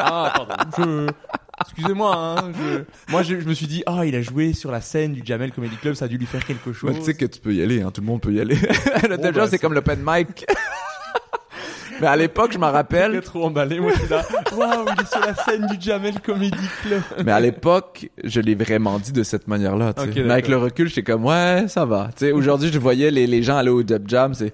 Ah, 0.00 0.32
pardon. 0.34 0.54
Je... 0.78 1.06
Excusez-moi, 1.60 2.14
hein, 2.16 2.52
je... 2.56 3.12
Moi, 3.12 3.22
je, 3.24 3.40
je 3.40 3.46
me 3.48 3.52
suis 3.52 3.66
dit, 3.66 3.82
ah, 3.86 4.06
il 4.06 4.14
a 4.14 4.22
joué 4.22 4.52
sur 4.52 4.70
la 4.70 4.80
scène 4.80 5.12
du 5.12 5.22
Jamel 5.24 5.50
Comedy 5.52 5.74
Club, 5.76 5.94
ça 5.94 6.04
a 6.04 6.08
dû 6.08 6.16
lui 6.16 6.26
faire 6.26 6.44
quelque 6.46 6.72
chose. 6.72 6.90
Ouais, 6.90 6.96
tu 6.98 7.04
sais 7.04 7.14
que 7.14 7.26
tu 7.26 7.40
peux 7.40 7.52
y 7.52 7.60
aller, 7.62 7.82
hein, 7.82 7.90
tout 7.92 8.00
le 8.00 8.06
monde 8.06 8.20
peut 8.20 8.32
y 8.32 8.40
aller. 8.40 8.54
le 9.08 9.16
Deb 9.16 9.24
Jam, 9.24 9.34
bah, 9.34 9.40
c'est 9.46 9.50
c'est- 9.50 9.58
comme 9.58 9.74
le 9.74 9.82
pen 9.82 9.98
mic. 10.04 10.46
Mais 12.00 12.06
à 12.06 12.14
l'époque, 12.14 12.52
je 12.52 12.58
m'en 12.58 12.70
rappelle. 12.70 13.20
trop 13.22 13.46
emballé, 13.46 13.80
moi 13.80 13.90
je 13.92 13.98
suis 14.02 14.08
là. 14.08 14.22
Waouh, 14.56 14.86
il 14.96 15.02
est 15.02 15.10
sur 15.10 15.18
la 15.20 15.34
scène 15.34 15.66
du 15.66 15.80
Jamel 15.80 16.20
Comedy 16.20 16.56
Club. 16.82 17.02
Mais 17.24 17.32
à 17.32 17.40
l'époque, 17.40 18.08
je 18.22 18.40
l'ai 18.40 18.54
vraiment 18.54 19.00
dit 19.00 19.10
de 19.10 19.24
cette 19.24 19.48
manière-là. 19.48 19.94
tu 19.94 20.02
sais. 20.02 20.08
Ok, 20.08 20.14
Mais 20.24 20.30
avec 20.32 20.46
le 20.46 20.58
recul, 20.58 20.88
j'étais 20.88 21.02
comme 21.02 21.24
ouais, 21.24 21.64
ça 21.66 21.84
va. 21.84 22.10
Tu 22.16 22.26
sais, 22.26 22.30
aujourd'hui, 22.32 22.70
je 22.72 22.78
voyais 22.78 23.10
les, 23.10 23.26
les 23.26 23.42
gens 23.42 23.56
aller 23.56 23.70
au 23.70 23.82
Deb 23.82 24.04
Jam. 24.08 24.32
C'est 24.34 24.52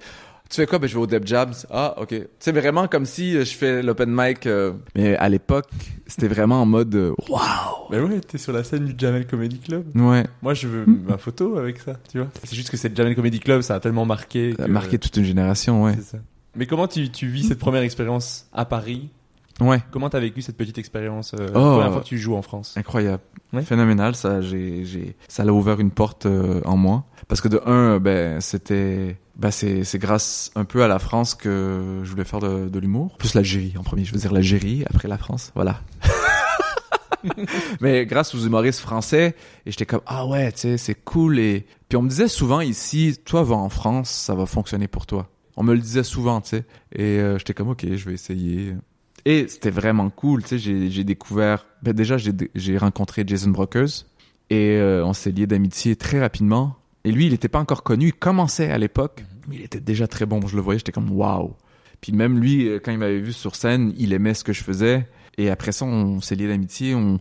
tu 0.49 0.55
fais 0.57 0.65
quoi? 0.67 0.79
Ben 0.79 0.87
je 0.87 0.93
vais 0.95 1.01
au 1.01 1.07
Deb 1.07 1.25
Jam. 1.25 1.51
Ah 1.71 1.95
ok. 1.99 2.15
C'est 2.39 2.51
vraiment 2.51 2.87
comme 2.87 3.05
si 3.05 3.35
euh, 3.35 3.43
je 3.45 3.53
fais 3.55 3.81
l'open 3.81 4.09
mic. 4.11 4.45
euh, 4.47 4.73
Mais 4.95 5.15
à 5.17 5.27
l'époque, 5.29 5.67
c'était 6.07 6.27
vraiment 6.27 6.61
en 6.61 6.65
mode 6.65 6.93
euh, 6.95 7.13
waouh. 7.29 7.89
Bah 7.89 8.01
ouais, 8.01 8.19
t'es 8.21 8.37
sur 8.37 8.53
la 8.53 8.63
scène 8.63 8.85
du 8.85 8.93
Jamel 8.97 9.25
Comedy 9.27 9.59
Club. 9.59 9.85
Ouais. 9.95 10.23
Moi, 10.41 10.53
je 10.53 10.67
veux 10.67 10.85
ma 10.85 11.17
photo 11.17 11.57
avec 11.57 11.79
ça, 11.79 11.93
tu 12.11 12.19
vois. 12.19 12.27
C'est 12.43 12.55
juste 12.55 12.69
que 12.69 12.77
c'est 12.77 12.89
le 12.89 12.95
Jamel 12.95 13.15
Comedy 13.15 13.39
Club, 13.39 13.61
ça 13.61 13.75
a 13.75 13.79
tellement 13.79 14.05
marqué. 14.05 14.53
Ça 14.57 14.63
a 14.63 14.67
que- 14.67 14.71
marqué 14.71 14.97
toute 14.99 15.15
une 15.17 15.25
génération. 15.25 15.83
Ouais. 15.83 15.93
C'est 15.97 16.17
ça. 16.17 16.17
Mais 16.55 16.65
comment 16.67 16.87
tu, 16.87 17.09
tu 17.09 17.27
vis 17.27 17.43
cette 17.47 17.59
première 17.59 17.81
expérience 17.81 18.47
à 18.53 18.65
Paris? 18.65 19.09
Ouais. 19.61 19.79
Comment 19.91 20.09
t'as 20.09 20.19
vécu 20.19 20.41
cette 20.41 20.57
petite 20.57 20.77
expérience 20.77 21.33
euh, 21.33 21.47
la 21.47 21.59
Oh. 21.59 21.75
première 21.75 21.91
fois 21.93 22.01
que 22.01 22.07
tu 22.07 22.17
joues 22.17 22.35
en 22.35 22.41
France? 22.41 22.75
Incroyable. 22.77 23.23
Ouais. 23.53 23.61
Phénoménal, 23.61 24.13
ça, 24.15 24.41
j'ai, 24.41 24.83
j'ai, 24.85 25.15
ça 25.29 25.43
l'a 25.45 25.53
ouvert 25.53 25.79
une 25.79 25.91
porte 25.91 26.25
euh, 26.25 26.59
en 26.65 26.75
moi. 26.75 27.05
Parce 27.29 27.39
que 27.41 27.47
de 27.47 27.61
un, 27.65 27.99
ben, 27.99 28.41
c'était, 28.41 29.17
ben, 29.35 29.51
c'est, 29.51 29.97
grâce 29.97 30.51
un 30.55 30.65
peu 30.65 30.83
à 30.83 30.87
la 30.87 30.99
France 30.99 31.35
que 31.35 32.01
je 32.03 32.09
voulais 32.09 32.23
faire 32.23 32.39
de, 32.39 32.69
de 32.69 32.79
l'humour. 32.79 33.17
Plus 33.17 33.33
l'Algérie 33.33 33.73
en 33.77 33.83
premier, 33.83 34.05
je 34.05 34.13
veux 34.13 34.19
dire 34.19 34.31
l'Algérie, 34.31 34.83
après 34.89 35.07
la 35.07 35.17
France, 35.17 35.51
voilà. 35.55 35.81
Mais 37.81 38.05
grâce 38.05 38.33
aux 38.35 38.39
humoristes 38.39 38.79
français, 38.79 39.35
et 39.65 39.71
j'étais 39.71 39.85
comme, 39.85 40.01
ah 40.05 40.25
ouais, 40.25 40.51
tu 40.51 40.59
sais, 40.59 40.77
c'est 40.77 40.95
cool. 40.95 41.39
Et 41.39 41.65
puis 41.89 41.97
on 41.97 42.01
me 42.01 42.09
disait 42.09 42.27
souvent 42.27 42.61
ici, 42.61 43.17
toi 43.25 43.43
va 43.43 43.55
en 43.55 43.69
France, 43.69 44.09
ça 44.09 44.35
va 44.35 44.45
fonctionner 44.45 44.87
pour 44.87 45.05
toi. 45.05 45.29
On 45.57 45.63
me 45.63 45.73
le 45.73 45.79
disait 45.79 46.03
souvent, 46.03 46.41
tu 46.41 46.49
sais. 46.49 46.65
Et 46.93 47.19
euh, 47.19 47.37
j'étais 47.37 47.53
comme, 47.53 47.69
ok, 47.69 47.85
je 47.93 48.05
vais 48.05 48.13
essayer. 48.13 48.75
Et 49.25 49.47
c'était 49.47 49.71
vraiment 49.71 50.09
cool, 50.09 50.43
tu 50.43 50.59
sais, 50.59 50.89
j'ai, 50.89 51.03
découvert, 51.03 51.65
ben 51.81 51.93
déjà 51.93 52.17
j'ai, 52.17 52.77
rencontré 52.77 53.23
Jason 53.25 53.49
Brokers 53.49 54.05
et 54.51 54.77
euh, 54.77 55.03
on 55.03 55.13
s'est 55.13 55.31
lié 55.31 55.47
d'amitié 55.47 55.95
très 55.95 56.19
rapidement. 56.19 56.75
Et 57.05 57.11
lui, 57.11 57.27
il 57.27 57.31
n'était 57.31 57.47
pas 57.47 57.59
encore 57.59 57.83
connu, 57.83 58.07
il 58.07 58.13
commençait 58.13 58.71
à 58.71 58.79
l'époque, 58.79 59.23
mais 59.47 59.57
il 59.57 59.61
était 59.61 59.79
déjà 59.79 60.07
très 60.07 60.25
bon. 60.25 60.45
Je 60.47 60.55
le 60.55 60.61
voyais, 60.61 60.79
j'étais 60.79 60.91
comme 60.91 61.11
waouh. 61.11 61.53
Puis 62.01 62.11
même 62.11 62.39
lui, 62.39 62.67
euh, 62.67 62.79
quand 62.83 62.91
il 62.91 62.97
m'avait 62.97 63.19
vu 63.19 63.31
sur 63.31 63.55
scène, 63.55 63.93
il 63.95 64.11
aimait 64.11 64.33
ce 64.33 64.43
que 64.43 64.53
je 64.53 64.63
faisais. 64.63 65.07
Et 65.37 65.51
après 65.51 65.71
ça, 65.71 65.85
on 65.85 66.19
s'est 66.19 66.35
lié 66.35 66.47
d'amitié. 66.47 66.95
On... 66.95 67.19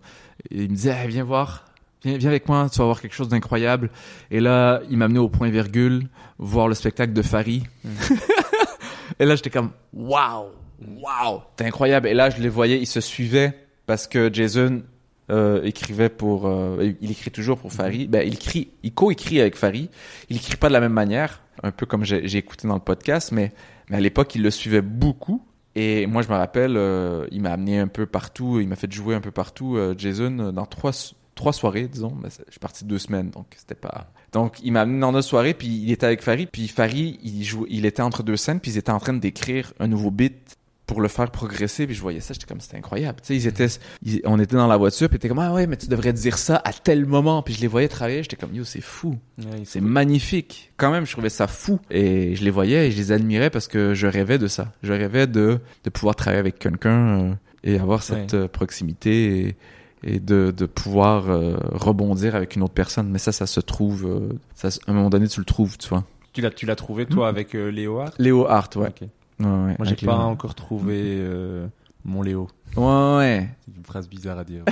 et 0.51 0.63
il 0.65 0.71
me 0.71 0.75
disait, 0.75 0.93
Hey, 0.93 1.09
viens 1.09 1.23
voir, 1.23 1.67
viens, 2.03 2.17
viens 2.17 2.31
avec 2.31 2.49
moi, 2.49 2.69
tu 2.73 2.79
vas 2.79 2.87
voir 2.87 3.01
quelque 3.03 3.15
chose 3.15 3.29
d'incroyable. 3.29 3.91
Et 4.31 4.41
là, 4.41 4.81
il 4.89 4.97
m'a 4.97 5.05
amené 5.05 5.19
au 5.19 5.29
point 5.29 5.51
virgule 5.51 6.09
voir 6.39 6.67
le 6.69 6.75
spectacle 6.75 7.13
de 7.13 7.21
Farid. 7.23 7.65
et 9.19 9.27
là, 9.27 9.37
j'étais 9.37 9.51
comme 9.51 9.71
waouh, 9.93 10.47
waouh, 10.81 11.43
c'est 11.59 11.67
incroyable. 11.67 12.09
Et 12.09 12.15
là, 12.15 12.31
je 12.31 12.41
les 12.41 12.49
voyais, 12.49 12.79
ils 12.81 12.87
se 12.87 13.03
suivaient 13.03 13.53
parce 13.85 14.07
que 14.07 14.33
Jason 14.33 14.83
euh, 15.31 15.63
écrivait 15.63 16.09
pour, 16.09 16.47
euh, 16.47 16.93
il 17.01 17.11
écrit 17.11 17.31
toujours 17.31 17.59
pour 17.59 17.73
Farid. 17.73 18.11
Ben, 18.11 18.27
il 18.27 18.35
écrit, 18.35 18.69
il 18.83 18.93
co-écrit 18.93 19.41
avec 19.41 19.57
Farid. 19.57 19.89
Il 20.29 20.37
écrit 20.37 20.57
pas 20.57 20.69
de 20.69 20.73
la 20.75 20.81
même 20.81 20.93
manière, 20.93 21.43
un 21.63 21.71
peu 21.71 21.87
comme 21.87 22.05
j'ai 22.05 22.37
écouté 22.37 22.69
dans 22.69 22.75
le 22.75 22.81
podcast, 22.81 23.33
mais, 23.33 23.53
mais 23.89 23.97
à 23.97 24.01
l'époque, 24.01 24.35
il 24.35 24.43
le 24.43 24.51
suivait 24.51 24.83
beaucoup. 24.83 25.43
Et 25.77 26.07
moi, 26.07 26.23
je 26.23 26.29
me 26.29 26.35
rappelle, 26.35 26.77
euh, 26.77 27.27
il 27.33 27.41
m'a 27.43 27.51
amené 27.53 27.79
un 27.79 27.89
peu 27.89 28.07
partout, 28.07 28.61
il 28.61 28.69
m'a 28.69 28.77
fait 28.77 28.93
jouer 28.93 29.15
un 29.15 29.21
peu 29.21 29.33
partout, 29.33 29.77
euh, 29.77 29.95
Jason, 29.99 30.53
dans 30.53 30.67
trois, 30.67 30.93
trois 31.35 31.53
soirées, 31.53 31.89
disons. 31.89 32.17
C'est- 32.29 32.45
je 32.47 32.53
suis 32.53 32.61
parti 32.61 32.85
deux 32.85 32.99
semaines, 33.01 33.31
donc 33.31 33.47
c'était 33.57 33.75
pas. 33.75 34.13
Donc, 34.33 34.59
il 34.63 34.73
m'a 34.73 34.83
amené 34.83 35.01
dans 35.01 35.11
notre 35.11 35.27
soirée, 35.27 35.55
puis 35.55 35.67
il 35.67 35.91
était 35.91 36.07
avec 36.07 36.23
Farid, 36.23 36.49
puis 36.51 36.69
Farid, 36.69 37.19
il 37.25 37.43
jouait, 37.45 37.67
il 37.71 37.87
était 37.87 38.03
entre 38.03 38.23
deux 38.23 38.37
scènes, 38.37 38.61
puis 38.61 38.73
ils 38.73 38.79
étaient 38.79 38.91
en 38.93 38.99
train 39.01 39.15
d'écrire 39.15 39.73
un 39.81 39.89
nouveau 39.89 40.11
beat 40.13 40.57
pour 40.87 41.01
le 41.01 41.09
faire 41.09 41.31
progresser, 41.31 41.87
puis 41.87 41.95
je 41.95 42.03
voyais 42.03 42.21
ça, 42.21 42.35
j'étais 42.35 42.47
comme, 42.47 42.61
c'était 42.61 42.77
incroyable. 42.77 43.19
Tu 43.23 43.29
sais, 43.29 43.37
ils 43.37 43.47
étaient, 43.47 43.69
ils- 44.03 44.21
on 44.27 44.39
était 44.39 44.57
dans 44.57 44.67
la 44.67 44.77
voiture, 44.77 45.09
puis 45.09 45.19
t'es 45.19 45.29
comme, 45.29 45.39
ah 45.39 45.53
ouais, 45.53 45.67
mais 45.67 45.77
tu 45.79 45.87
devrais 45.87 46.13
dire 46.13 46.37
ça 46.37 46.61
à 46.65 46.73
tel 46.75 47.07
moment, 47.07 47.43
puis 47.43 47.55
je 47.55 47.61
les 47.63 47.67
voyais 47.69 47.89
travailler, 47.89 48.23
j'étais 48.23 48.37
comme, 48.37 48.55
yo, 48.55 48.65
c'est 48.65 48.83
fou. 48.83 49.17
C'est 49.65 49.81
magnifique. 49.81 50.73
Quand 50.77 50.91
même, 50.91 51.07
je 51.07 51.13
trouvais 51.13 51.31
ça 51.31 51.47
fou. 51.47 51.81
Et 51.91 52.37
je 52.37 52.45
les 52.45 52.51
voyais 52.51 52.89
et 52.89 52.91
je 52.91 52.97
les 52.99 53.13
admirais 53.13 53.49
parce 53.51 53.67
que 53.67 53.95
je 53.95 54.07
rêvais 54.07 54.37
de 54.39 54.47
ça. 54.47 54.73
Je 54.83 54.93
rêvais 54.93 55.27
de, 55.27 55.59
de 55.85 55.91
pouvoir 55.91 56.17
travailler 56.17 56.41
avec 56.41 56.59
quelqu'un 56.59 56.91
euh, 57.31 57.35
et 57.63 57.79
avoir 57.79 58.03
cette 58.03 58.35
euh, 58.35 58.47
proximité 58.49 59.57
et, 60.05 60.17
et 60.17 60.21
de, 60.21 60.53
de 60.55 60.67
pouvoir 60.67 61.31
euh, 61.31 61.57
rebondir 61.73 62.35
avec 62.35 62.57
une 62.57 62.63
autre 62.63 62.75
personne. 62.75 63.09
Mais 63.09 63.19
ça, 63.19 63.33
ça 63.33 63.47
se 63.47 63.61
trouve, 63.61 64.05
euh, 64.07 64.29
ça, 64.55 64.69
à 64.87 64.91
un 64.91 64.95
moment 64.95 65.09
donné, 65.09 65.29
tu 65.29 65.41
le 65.41 65.47
trouves, 65.47 65.79
tu 65.79 65.89
vois. 65.89 66.05
Tu 66.35 66.43
l'as, 66.43 66.51
tu 66.51 66.67
l'as 66.67 66.77
trouvé 66.77 67.07
toi 67.07 67.29
avec 67.29 67.55
euh, 67.55 67.71
Léo 67.71 68.01
Hart? 68.01 68.15
Léo 68.19 68.47
Hart, 68.47 68.77
ouais. 68.77 68.93
Ouais, 69.41 69.47
ouais, 69.47 69.75
Moi, 69.79 69.87
j'ai 69.87 69.95
pas 69.97 70.13
Léo. 70.13 70.21
encore 70.27 70.55
trouvé 70.55 71.01
euh, 71.03 71.67
mon 72.05 72.23
Léo. 72.23 72.49
Ouais, 72.77 72.83
ouais. 73.17 73.49
C'est 73.65 73.77
une 73.77 73.85
phrase 73.85 74.09
bizarre 74.09 74.39
à 74.39 74.45
dire. 74.45 74.65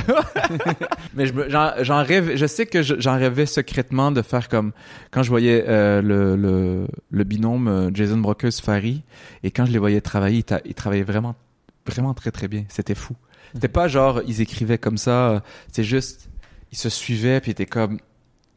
Mais 1.15 1.25
j'en 1.49 2.03
rêve, 2.05 2.37
je 2.37 2.47
sais 2.47 2.67
que 2.67 2.83
je- 2.83 2.95
j'en 2.99 3.17
rêvais 3.17 3.47
secrètement 3.47 4.11
de 4.11 4.23
faire 4.23 4.49
comme 4.49 4.73
quand 5.11 5.23
je 5.23 5.29
voyais 5.31 5.65
euh, 5.69 6.03
le, 6.03 6.37
le, 6.37 6.87
le 7.11 7.25
binôme 7.25 7.69
euh, 7.69 7.91
Jason 7.95 8.19
Brokers 8.19 8.53
Farid 8.63 9.03
et 9.43 9.51
quand 9.51 9.67
je 9.67 9.73
les 9.73 9.79
voyais 9.79 10.01
travailler, 10.01 10.45
ils, 10.65 10.75
travaillaient 10.75 11.03
vraiment 11.05 11.35
vraiment 11.87 12.15
très 12.15 12.31
très 12.31 12.49
bien. 12.49 12.65
C'était 12.69 12.95
fou. 12.95 13.15
C'était 13.55 13.69
pas 13.69 13.87
genre 13.89 14.21
ils 14.27 14.41
écrivaient 14.41 14.79
comme 14.79 14.97
ça, 14.99 15.43
c'est 15.71 15.85
juste 15.85 16.29
ils 16.73 16.79
se 16.79 16.89
suivaient 16.89 17.41
puis 17.41 17.51
ils 17.51 17.53
étaient 17.53 17.67
comme 17.67 17.99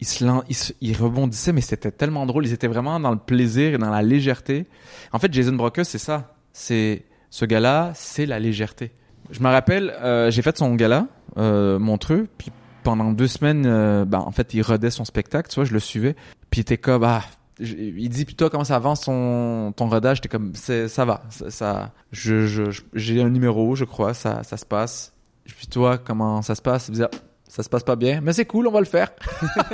ils 0.01 0.05
se, 0.07 0.73
ils, 0.81 0.95
rebondissaient 0.95 1.53
mais 1.53 1.61
c'était 1.61 1.91
tellement 1.91 2.25
drôle, 2.25 2.45
ils 2.45 2.53
étaient 2.53 2.67
vraiment 2.67 2.99
dans 2.99 3.11
le 3.11 3.17
plaisir 3.17 3.73
et 3.73 3.77
dans 3.77 3.89
la 3.89 4.01
légèreté. 4.01 4.65
En 5.11 5.19
fait, 5.19 5.31
Jason 5.33 5.53
Brokers 5.53 5.85
c'est 5.85 5.97
ça. 5.97 6.35
C'est 6.53 7.03
ce 7.29 7.45
gars-là, 7.45 7.91
c'est 7.95 8.25
la 8.25 8.39
légèreté. 8.39 8.91
Je 9.31 9.41
me 9.41 9.49
rappelle, 9.49 9.89
euh, 10.01 10.31
j'ai 10.31 10.41
fait 10.41 10.57
son 10.57 10.75
gala, 10.75 11.07
euh, 11.37 11.79
Montreux, 11.79 12.27
puis 12.37 12.51
pendant 12.83 13.11
deux 13.11 13.27
semaines, 13.27 13.65
euh, 13.65 14.05
ben, 14.05 14.19
en 14.19 14.31
fait, 14.31 14.53
il 14.53 14.61
rodait 14.61 14.91
son 14.91 15.03
spectacle, 15.05 15.49
tu 15.49 15.55
vois, 15.55 15.65
je 15.65 15.73
le 15.73 15.79
suivais, 15.79 16.15
puis 16.49 16.59
il 16.59 16.61
était 16.61 16.77
comme, 16.77 17.03
ah, 17.03 17.23
il 17.59 18.07
dit, 18.09 18.25
toi, 18.25 18.49
comment 18.49 18.63
ça 18.63 18.75
avance 18.75 19.01
ton, 19.01 19.71
ton 19.71 19.89
rodage? 19.89 20.17
J'étais 20.17 20.29
comme, 20.29 20.53
ça 20.55 21.05
va, 21.05 21.23
ça, 21.29 21.49
ça- 21.49 21.91
j'ai 22.11 23.21
un 23.21 23.29
numéro, 23.29 23.75
je 23.75 23.85
crois, 23.85 24.13
ça, 24.13 24.43
ça 24.43 24.57
se 24.57 24.65
passe. 24.65 25.13
Puis 25.45 25.67
toi, 25.67 25.97
comment 25.97 26.41
ça 26.41 26.55
se 26.55 26.61
passe? 26.61 26.89
Il 26.89 27.07
ça 27.47 27.63
se 27.63 27.69
passe 27.69 27.83
pas 27.83 27.95
bien, 27.95 28.21
mais 28.21 28.33
c'est 28.33 28.45
cool, 28.45 28.67
on 28.67 28.71
va 28.71 28.79
le 28.79 28.85
faire. 28.85 29.11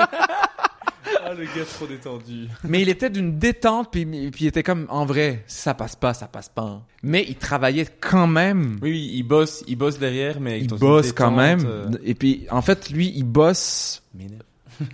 ah, 1.23 1.34
le 1.34 1.43
gars 1.45 1.65
trop 1.76 1.88
détendu. 1.88 2.48
Mais 2.64 2.81
il 2.81 2.89
était 2.89 3.10
d'une 3.10 3.38
détente, 3.38 3.89
puis, 3.91 4.06
puis 4.06 4.45
il 4.45 4.48
était 4.48 4.64
comme, 4.64 4.85
en 4.89 5.06
vrai, 5.06 5.43
si 5.48 5.61
ça 5.61 5.73
passe 5.73 5.95
pas, 5.95 6.14
ça 6.14 6.27
passe 6.27 6.49
pas. 6.49 6.81
Mais 7.03 7.26
il 7.27 7.35
travaillait 7.35 7.88
quand 7.99 8.27
même. 8.27 8.77
Oui, 8.81 8.91
oui, 8.91 9.11
il 9.15 9.23
bosse, 9.23 9.64
il 9.68 9.76
bosse 9.77 9.98
derrière, 9.99 10.39
mais 10.39 10.52
avec 10.52 10.64
il 10.64 10.68
dans 10.68 10.76
une 10.77 10.80
bosse 10.80 11.14
quand 11.14 11.31
détente, 11.31 11.38
même. 11.61 11.65
euh, 11.65 11.89
Et 12.03 12.14
puis, 12.15 12.45
en 12.52 12.61
fait, 12.61 12.89
lui, 12.89 13.11
il 13.15 13.23
bosse 13.23 14.03
m'énerve. 14.14 14.41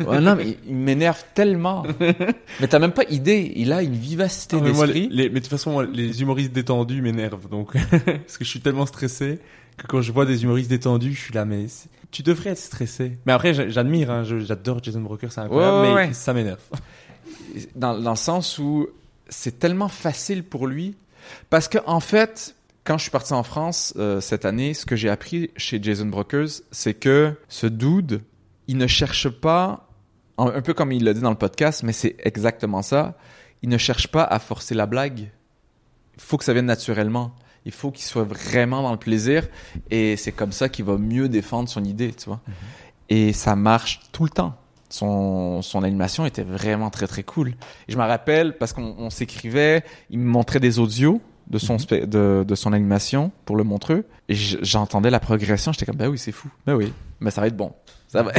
Ouais, 0.05 0.19
non, 0.19 0.35
mais 0.35 0.57
il 0.67 0.75
m'énerve 0.75 1.23
tellement. 1.33 1.83
mais 2.59 2.67
t'as 2.67 2.79
même 2.79 2.91
pas 2.91 3.05
idée. 3.09 3.53
Il 3.55 3.71
a 3.71 3.81
une 3.81 3.93
vivacité 3.95 4.57
Ah, 4.59 4.63
mais, 4.63 4.73
moi, 4.73 4.85
d'esprit. 4.85 5.07
les, 5.09 5.23
les- 5.23 5.29
mais 5.29 5.35
de 5.35 5.39
toute 5.45 5.47
façon, 5.51 5.71
moi, 5.71 5.85
les 5.85 6.21
humoristes 6.21 6.51
détendus 6.51 7.01
m'énervent. 7.01 7.47
Donc, 7.47 7.71
parce 8.05 8.37
que 8.37 8.43
je 8.43 8.49
suis 8.49 8.59
tellement 8.59 8.85
stressé 8.85 9.39
que 9.77 9.87
quand 9.87 10.01
je 10.01 10.11
vois 10.11 10.25
des 10.25 10.43
humoristes 10.43 10.69
détendus, 10.69 11.13
je 11.13 11.21
suis 11.21 11.33
là, 11.33 11.45
mais 11.45 11.65
tu 12.11 12.23
devrais 12.23 12.51
être 12.51 12.57
stressé. 12.57 13.17
Mais 13.25 13.33
après, 13.33 13.53
j'a- 13.53 13.69
j'admire, 13.69 14.09
hein, 14.11 14.23
j'adore 14.23 14.83
Jason 14.83 15.01
Broker, 15.01 15.31
c'est 15.31 15.41
incroyable, 15.41 15.77
Ouais, 15.77 15.81
ouais, 15.83 16.01
mais 16.03 16.07
ouais. 16.09 16.13
ça 16.13 16.33
m'énerve. 16.33 16.59
dans, 17.75 17.97
dans 17.99 18.11
le 18.11 18.15
sens 18.17 18.57
où 18.57 18.87
c'est 19.29 19.59
tellement 19.59 19.87
facile 19.89 20.43
pour 20.43 20.67
lui. 20.67 20.95
Parce 21.49 21.67
que, 21.67 21.77
en 21.85 21.99
fait, 21.99 22.55
quand 22.85 22.97
je 22.97 23.03
suis 23.03 23.11
parti 23.11 23.33
en 23.33 23.43
France 23.43 23.93
euh, 23.97 24.21
cette 24.21 24.45
année, 24.45 24.73
ce 24.73 24.85
que 24.85 24.95
j'ai 24.95 25.09
appris 25.09 25.51
chez 25.57 25.79
Jason 25.81 26.05
Brokers, 26.05 26.49
c'est 26.71 26.93
que 26.93 27.33
ce 27.49 27.67
dude, 27.67 28.21
il 28.67 28.77
ne 28.77 28.87
cherche 28.87 29.27
pas, 29.29 29.89
un 30.37 30.45
un 30.47 30.61
peu 30.61 30.73
comme 30.73 30.91
il 30.91 31.03
l'a 31.03 31.13
dit 31.13 31.21
dans 31.21 31.29
le 31.31 31.35
podcast, 31.37 31.83
mais 31.83 31.91
c'est 31.93 32.15
exactement 32.23 32.81
ça, 32.81 33.17
il 33.61 33.69
ne 33.69 33.77
cherche 33.77 34.07
pas 34.07 34.23
à 34.23 34.39
forcer 34.39 34.73
la 34.75 34.85
blague. 34.85 35.29
Il 36.15 36.21
faut 36.21 36.37
que 36.37 36.43
ça 36.45 36.53
vienne 36.53 36.65
naturellement. 36.67 37.35
Il 37.67 37.73
faut 37.73 37.91
qu'il 37.91 38.05
soit 38.05 38.23
vraiment 38.23 38.81
dans 38.81 38.93
le 38.93 38.97
plaisir 38.97 39.45
et 39.91 40.15
c'est 40.15 40.31
comme 40.31 40.53
ça 40.53 40.69
qu'il 40.69 40.85
va 40.85 40.97
mieux 40.97 41.27
défendre 41.27 41.67
son 41.67 41.83
idée, 41.83 42.13
tu 42.13 42.25
vois. 42.25 42.39
Et 43.09 43.33
ça 43.33 43.55
marche 43.57 43.99
tout 44.13 44.23
le 44.23 44.29
temps. 44.29 44.55
Son, 44.89 45.61
son 45.61 45.83
animation 45.83 46.25
était 46.25 46.43
vraiment 46.43 46.89
très 46.89 47.07
très 47.07 47.23
cool. 47.23 47.49
Et 47.49 47.91
je 47.91 47.97
me 47.97 48.03
rappelle 48.03 48.57
parce 48.57 48.71
qu'on 48.71 48.95
on 48.97 49.09
s'écrivait, 49.09 49.83
il 50.09 50.19
me 50.19 50.29
montrait 50.29 50.61
des 50.61 50.79
audios 50.79 51.21
de 51.47 51.57
son 51.57 51.77
spé- 51.77 52.05
de, 52.07 52.45
de 52.47 52.55
son 52.55 52.71
animation 52.71 53.31
pour 53.43 53.57
le 53.57 53.65
montreux 53.65 54.05
et 54.29 54.35
j'entendais 54.35 55.09
la 55.09 55.19
progression, 55.19 55.73
j'étais 55.73 55.85
comme 55.85 55.97
ben 55.97 56.07
oui, 56.07 56.17
c'est 56.17 56.31
fou. 56.31 56.49
Ben 56.65 56.75
oui, 56.75 56.93
mais 57.19 57.31
ça 57.31 57.41
va 57.41 57.47
être 57.47 57.57
bon. 57.57 57.73
Ça 58.07 58.23
va. 58.23 58.31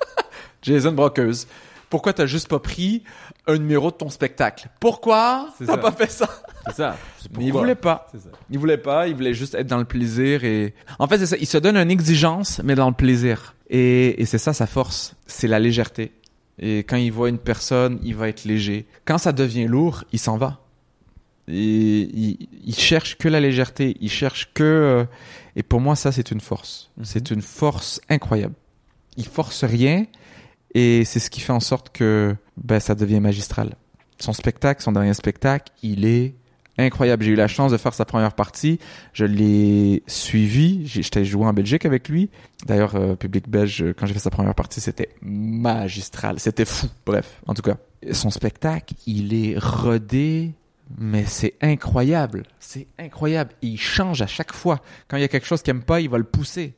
Jason 0.62 0.92
Brokers. 0.92 1.46
Pourquoi 1.90 2.12
t'as 2.12 2.26
juste 2.26 2.48
pas 2.48 2.60
pris 2.60 3.02
un 3.50 3.58
numéro 3.58 3.90
de 3.90 3.96
ton 3.96 4.08
spectacle 4.08 4.68
Pourquoi 4.80 5.48
t'as 5.64 5.76
pas 5.76 5.92
fait 5.92 6.10
ça? 6.10 6.28
C'est 6.66 6.76
ça. 6.76 6.96
Mais 7.36 7.46
il 7.46 7.52
voulait 7.52 7.74
pas. 7.74 8.06
Ça. 8.12 8.30
Il 8.50 8.58
voulait 8.58 8.78
pas, 8.78 9.08
il 9.08 9.14
voulait 9.14 9.34
juste 9.34 9.54
être 9.54 9.66
dans 9.66 9.78
le 9.78 9.84
plaisir 9.84 10.44
et 10.44 10.74
en 10.98 11.06
fait 11.06 11.18
c'est 11.18 11.26
ça, 11.26 11.36
il 11.38 11.46
se 11.46 11.58
donne 11.58 11.76
une 11.76 11.90
exigence 11.90 12.60
mais 12.64 12.74
dans 12.74 12.88
le 12.88 12.94
plaisir. 12.94 13.54
Et, 13.68 14.20
et 14.20 14.26
c'est 14.26 14.38
ça 14.38 14.52
sa 14.52 14.66
force, 14.66 15.14
c'est 15.26 15.48
la 15.48 15.58
légèreté. 15.58 16.12
Et 16.58 16.78
quand 16.80 16.96
il 16.96 17.10
voit 17.10 17.28
une 17.30 17.38
personne, 17.38 17.98
il 18.02 18.14
va 18.14 18.28
être 18.28 18.44
léger. 18.44 18.86
Quand 19.06 19.16
ça 19.16 19.32
devient 19.32 19.66
lourd, 19.66 20.04
il 20.12 20.18
s'en 20.18 20.36
va. 20.36 20.60
Et 21.48 22.02
il, 22.12 22.48
il 22.64 22.74
cherche 22.74 23.16
que 23.16 23.28
la 23.28 23.40
légèreté, 23.40 23.96
il 24.00 24.10
cherche 24.10 24.50
que 24.52 24.62
euh, 24.62 25.04
et 25.56 25.62
pour 25.62 25.80
moi 25.80 25.96
ça 25.96 26.12
c'est 26.12 26.30
une 26.30 26.40
force. 26.40 26.90
C'est 27.02 27.30
une 27.30 27.42
force 27.42 28.00
incroyable. 28.08 28.54
Il 29.16 29.26
force 29.26 29.64
rien 29.64 30.06
et 30.74 31.04
c'est 31.04 31.20
ce 31.20 31.30
qui 31.30 31.40
fait 31.40 31.52
en 31.52 31.60
sorte 31.60 31.90
que 31.90 32.34
ben 32.56 32.80
ça 32.80 32.94
devient 32.94 33.20
magistral. 33.20 33.74
Son 34.18 34.32
spectacle, 34.32 34.82
son 34.82 34.92
dernier 34.92 35.14
spectacle, 35.14 35.72
il 35.82 36.04
est 36.04 36.34
incroyable. 36.78 37.24
J'ai 37.24 37.32
eu 37.32 37.36
la 37.36 37.48
chance 37.48 37.72
de 37.72 37.76
faire 37.76 37.94
sa 37.94 38.04
première 38.04 38.34
partie. 38.34 38.78
Je 39.12 39.24
l'ai 39.24 40.02
suivi. 40.06 40.86
J'étais 40.86 41.24
joué 41.24 41.46
en 41.46 41.52
Belgique 41.52 41.84
avec 41.84 42.08
lui. 42.08 42.30
D'ailleurs, 42.66 42.94
euh, 42.94 43.16
public 43.16 43.48
belge, 43.48 43.84
quand 43.98 44.06
j'ai 44.06 44.14
fait 44.14 44.20
sa 44.20 44.30
première 44.30 44.54
partie, 44.54 44.80
c'était 44.80 45.10
magistral. 45.22 46.38
C'était 46.38 46.64
fou. 46.64 46.86
Bref, 47.06 47.40
en 47.46 47.54
tout 47.54 47.62
cas, 47.62 47.76
son 48.12 48.30
spectacle, 48.30 48.94
il 49.06 49.34
est 49.34 49.58
rodé, 49.58 50.52
mais 50.98 51.24
c'est 51.26 51.54
incroyable. 51.60 52.44
C'est 52.58 52.86
incroyable. 52.98 53.52
Il 53.62 53.78
change 53.78 54.22
à 54.22 54.26
chaque 54.26 54.52
fois. 54.52 54.80
Quand 55.08 55.16
il 55.16 55.20
y 55.20 55.24
a 55.24 55.28
quelque 55.28 55.46
chose 55.46 55.62
qu'il 55.62 55.72
aime 55.72 55.82
pas, 55.82 56.00
il 56.00 56.08
va 56.08 56.18
le 56.18 56.24
pousser. 56.24 56.74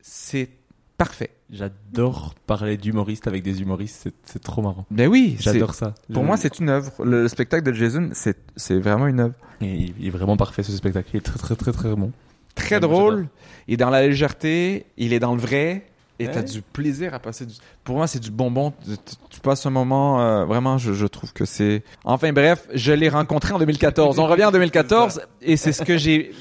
C'est 0.00 0.48
parfait. 0.96 1.30
J'adore 1.52 2.34
parler 2.46 2.76
d'humoristes 2.76 3.26
avec 3.26 3.42
des 3.42 3.60
humoristes, 3.60 4.08
c'est- 4.24 4.38
trop 4.40 4.62
marrant. 4.62 4.86
Ben 4.90 5.08
oui, 5.08 5.36
J'adore 5.38 5.74
ça. 5.74 5.94
Pour 6.12 6.24
moi, 6.24 6.36
c'est 6.36 6.58
une 6.58 6.70
œuvre. 6.70 6.90
Le, 7.04 7.22
le 7.22 7.28
spectacle 7.28 7.64
de 7.64 7.72
Jason, 7.74 8.10
c'est 8.14 8.78
vraiment 8.78 9.06
une 9.06 9.20
œuvre. 9.20 9.34
Il 9.60 9.92
il 10.00 10.06
est 10.06 10.10
vraiment 10.10 10.36
parfait 10.36 10.62
ce 10.62 10.72
spectacle. 10.72 11.10
Il 11.12 11.18
est 11.18 11.20
très 11.20 11.38
très 11.38 11.54
très 11.54 11.72
très 11.72 11.94
bon. 11.94 12.10
très 12.54 12.80
drôle. 12.80 13.28
Il 13.68 13.74
est 13.74 13.76
dans 13.76 13.90
la 13.90 14.06
légèreté, 14.06 14.86
il 14.96 15.12
est 15.12 15.20
dans 15.20 15.34
le 15.34 15.40
vrai, 15.40 15.86
et 16.18 16.26
Ouais. 16.26 16.32
t'as 16.32 16.42
du 16.42 16.62
plaisir 16.62 17.14
à 17.14 17.18
passer. 17.18 17.46
Du... 17.46 17.54
Pour 17.84 17.96
moi, 17.96 18.06
c'est 18.06 18.18
du 18.18 18.30
bonbon. 18.30 18.72
Tu, 18.84 18.90
tu- 18.96 19.16
tu 19.30 19.40
passes 19.40 19.64
un 19.66 19.70
moment, 19.70 20.20
euh, 20.20 20.44
vraiment, 20.44 20.78
je, 20.78 20.92
je 20.94 21.06
trouve 21.06 21.32
que 21.32 21.44
c'est. 21.44 21.82
Enfin 22.04 22.32
bref, 22.32 22.66
je 22.74 22.92
l'ai 22.92 23.08
rencontré 23.08 23.52
en 23.52 23.58
2014. 23.58 24.18
On 24.18 24.26
revient 24.26 24.44
en 24.46 24.52
2014, 24.52 25.20
et 25.42 25.56
c'est 25.56 25.72
ce 25.72 25.82
que 25.82 25.96
j'ai, 25.98 26.32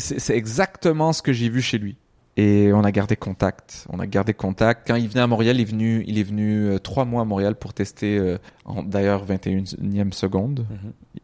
c'est 0.00 0.36
exactement 0.36 1.12
ce 1.12 1.22
que 1.22 1.32
j'ai 1.32 1.48
vu 1.48 1.60
chez 1.62 1.78
lui. 1.78 1.96
Et 2.40 2.72
on 2.72 2.84
a 2.84 2.90
gardé 2.92 3.16
contact. 3.16 3.86
On 3.92 3.98
a 4.00 4.06
gardé 4.06 4.32
contact. 4.34 4.86
Quand 4.86 4.94
il 4.96 5.08
venait 5.08 5.20
à 5.20 5.26
Montréal, 5.26 5.56
il 5.56 5.62
est 5.62 5.64
venu, 5.64 6.04
il 6.06 6.18
est 6.18 6.22
venu 6.22 6.66
euh, 6.68 6.78
trois 6.78 7.04
mois 7.04 7.22
à 7.22 7.24
Montréal 7.24 7.54
pour 7.54 7.74
tester, 7.74 8.18
euh, 8.18 8.38
d'ailleurs 8.86 9.26
21e 9.26 10.12
seconde, 10.12 10.66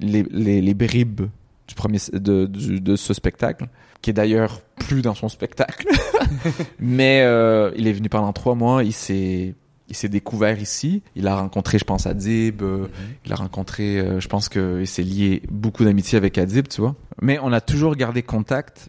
les, 0.01 0.24
les, 0.30 0.60
les 0.60 0.74
bribes 0.74 1.22
du 1.68 1.74
premier 1.74 1.98
de, 2.12 2.47
du- 2.47 2.80
de 2.80 2.97
ce 2.97 3.14
spectacle, 3.14 3.66
qui 4.02 4.10
est 4.10 4.12
d'ailleurs 4.12 4.60
plus 4.86 5.01
dans 5.02 5.14
son 5.14 5.28
spectacle. 5.28 5.88
Mais 6.78 7.22
euh, 7.24 7.70
il 7.76 7.86
est 7.88 7.93
venu 7.93 8.09
pendant 8.09 8.32
trois 8.32 8.55
mois. 8.55 8.84
Il 8.84 8.93
s'est 8.93 9.55
il 9.88 9.94
s'est 9.94 10.09
découvert 10.09 10.60
ici. 10.60 11.02
Il 11.14 11.28
a 11.28 11.36
rencontré, 11.36 11.78
je 11.78 11.84
pense, 11.84 12.06
Adib. 12.09 12.60
euh, 12.62 12.88
Il 13.24 13.32
a 13.32 13.36
rencontré, 13.36 14.01
euh, 14.01 14.18
je 14.18 14.26
pense 14.28 14.48
que 14.48 14.80
il 14.80 14.86
s'est 14.88 15.02
lié 15.05 15.43
beaucoup 15.48 15.84
d'amitié 15.84 16.18
avec 16.18 16.38
Adib, 16.38 16.66
tu 16.66 16.80
vois. 16.80 16.97
Mais 17.22 17.38
on 17.40 17.52
a 17.52 17.60
toujours 17.60 17.94
gardé 17.94 18.22
contact. 18.22 18.88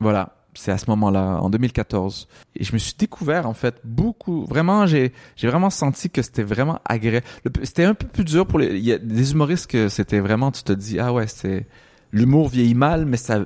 Voilà. 0.00 0.34
C'est 0.60 0.72
à 0.72 0.78
ce 0.78 0.86
moment-là, 0.90 1.38
en 1.40 1.50
2014. 1.50 2.26
Et 2.56 2.64
je 2.64 2.72
me 2.72 2.78
suis 2.78 2.94
découvert, 2.98 3.46
en 3.46 3.54
fait, 3.54 3.76
beaucoup. 3.84 4.44
Vraiment, 4.44 4.86
j'ai, 4.86 5.12
j'ai 5.36 5.46
vraiment 5.46 5.70
senti 5.70 6.10
que 6.10 6.20
c'était 6.20 6.42
vraiment 6.42 6.80
agréable. 6.84 7.24
Le- 7.44 7.64
C'était 7.64 7.84
un 7.84 7.94
peu 7.94 8.08
plus 8.08 8.24
dur 8.24 8.44
pour 8.44 8.58
les, 8.58 8.66
il 8.76 8.84
y 8.84 8.92
a 8.92 8.98
des 8.98 9.30
humoristes 9.30 9.68
que 9.70 9.88
c'était 9.88 10.18
vraiment, 10.18 10.50
tu 10.50 10.64
te 10.64 10.72
dis, 10.72 10.98
ah 10.98 11.12
ouais, 11.12 11.28
c'est, 11.28 11.64
l'humour 12.10 12.48
vieillit 12.48 12.74
mal, 12.74 13.06
mais 13.06 13.16
ça, 13.16 13.38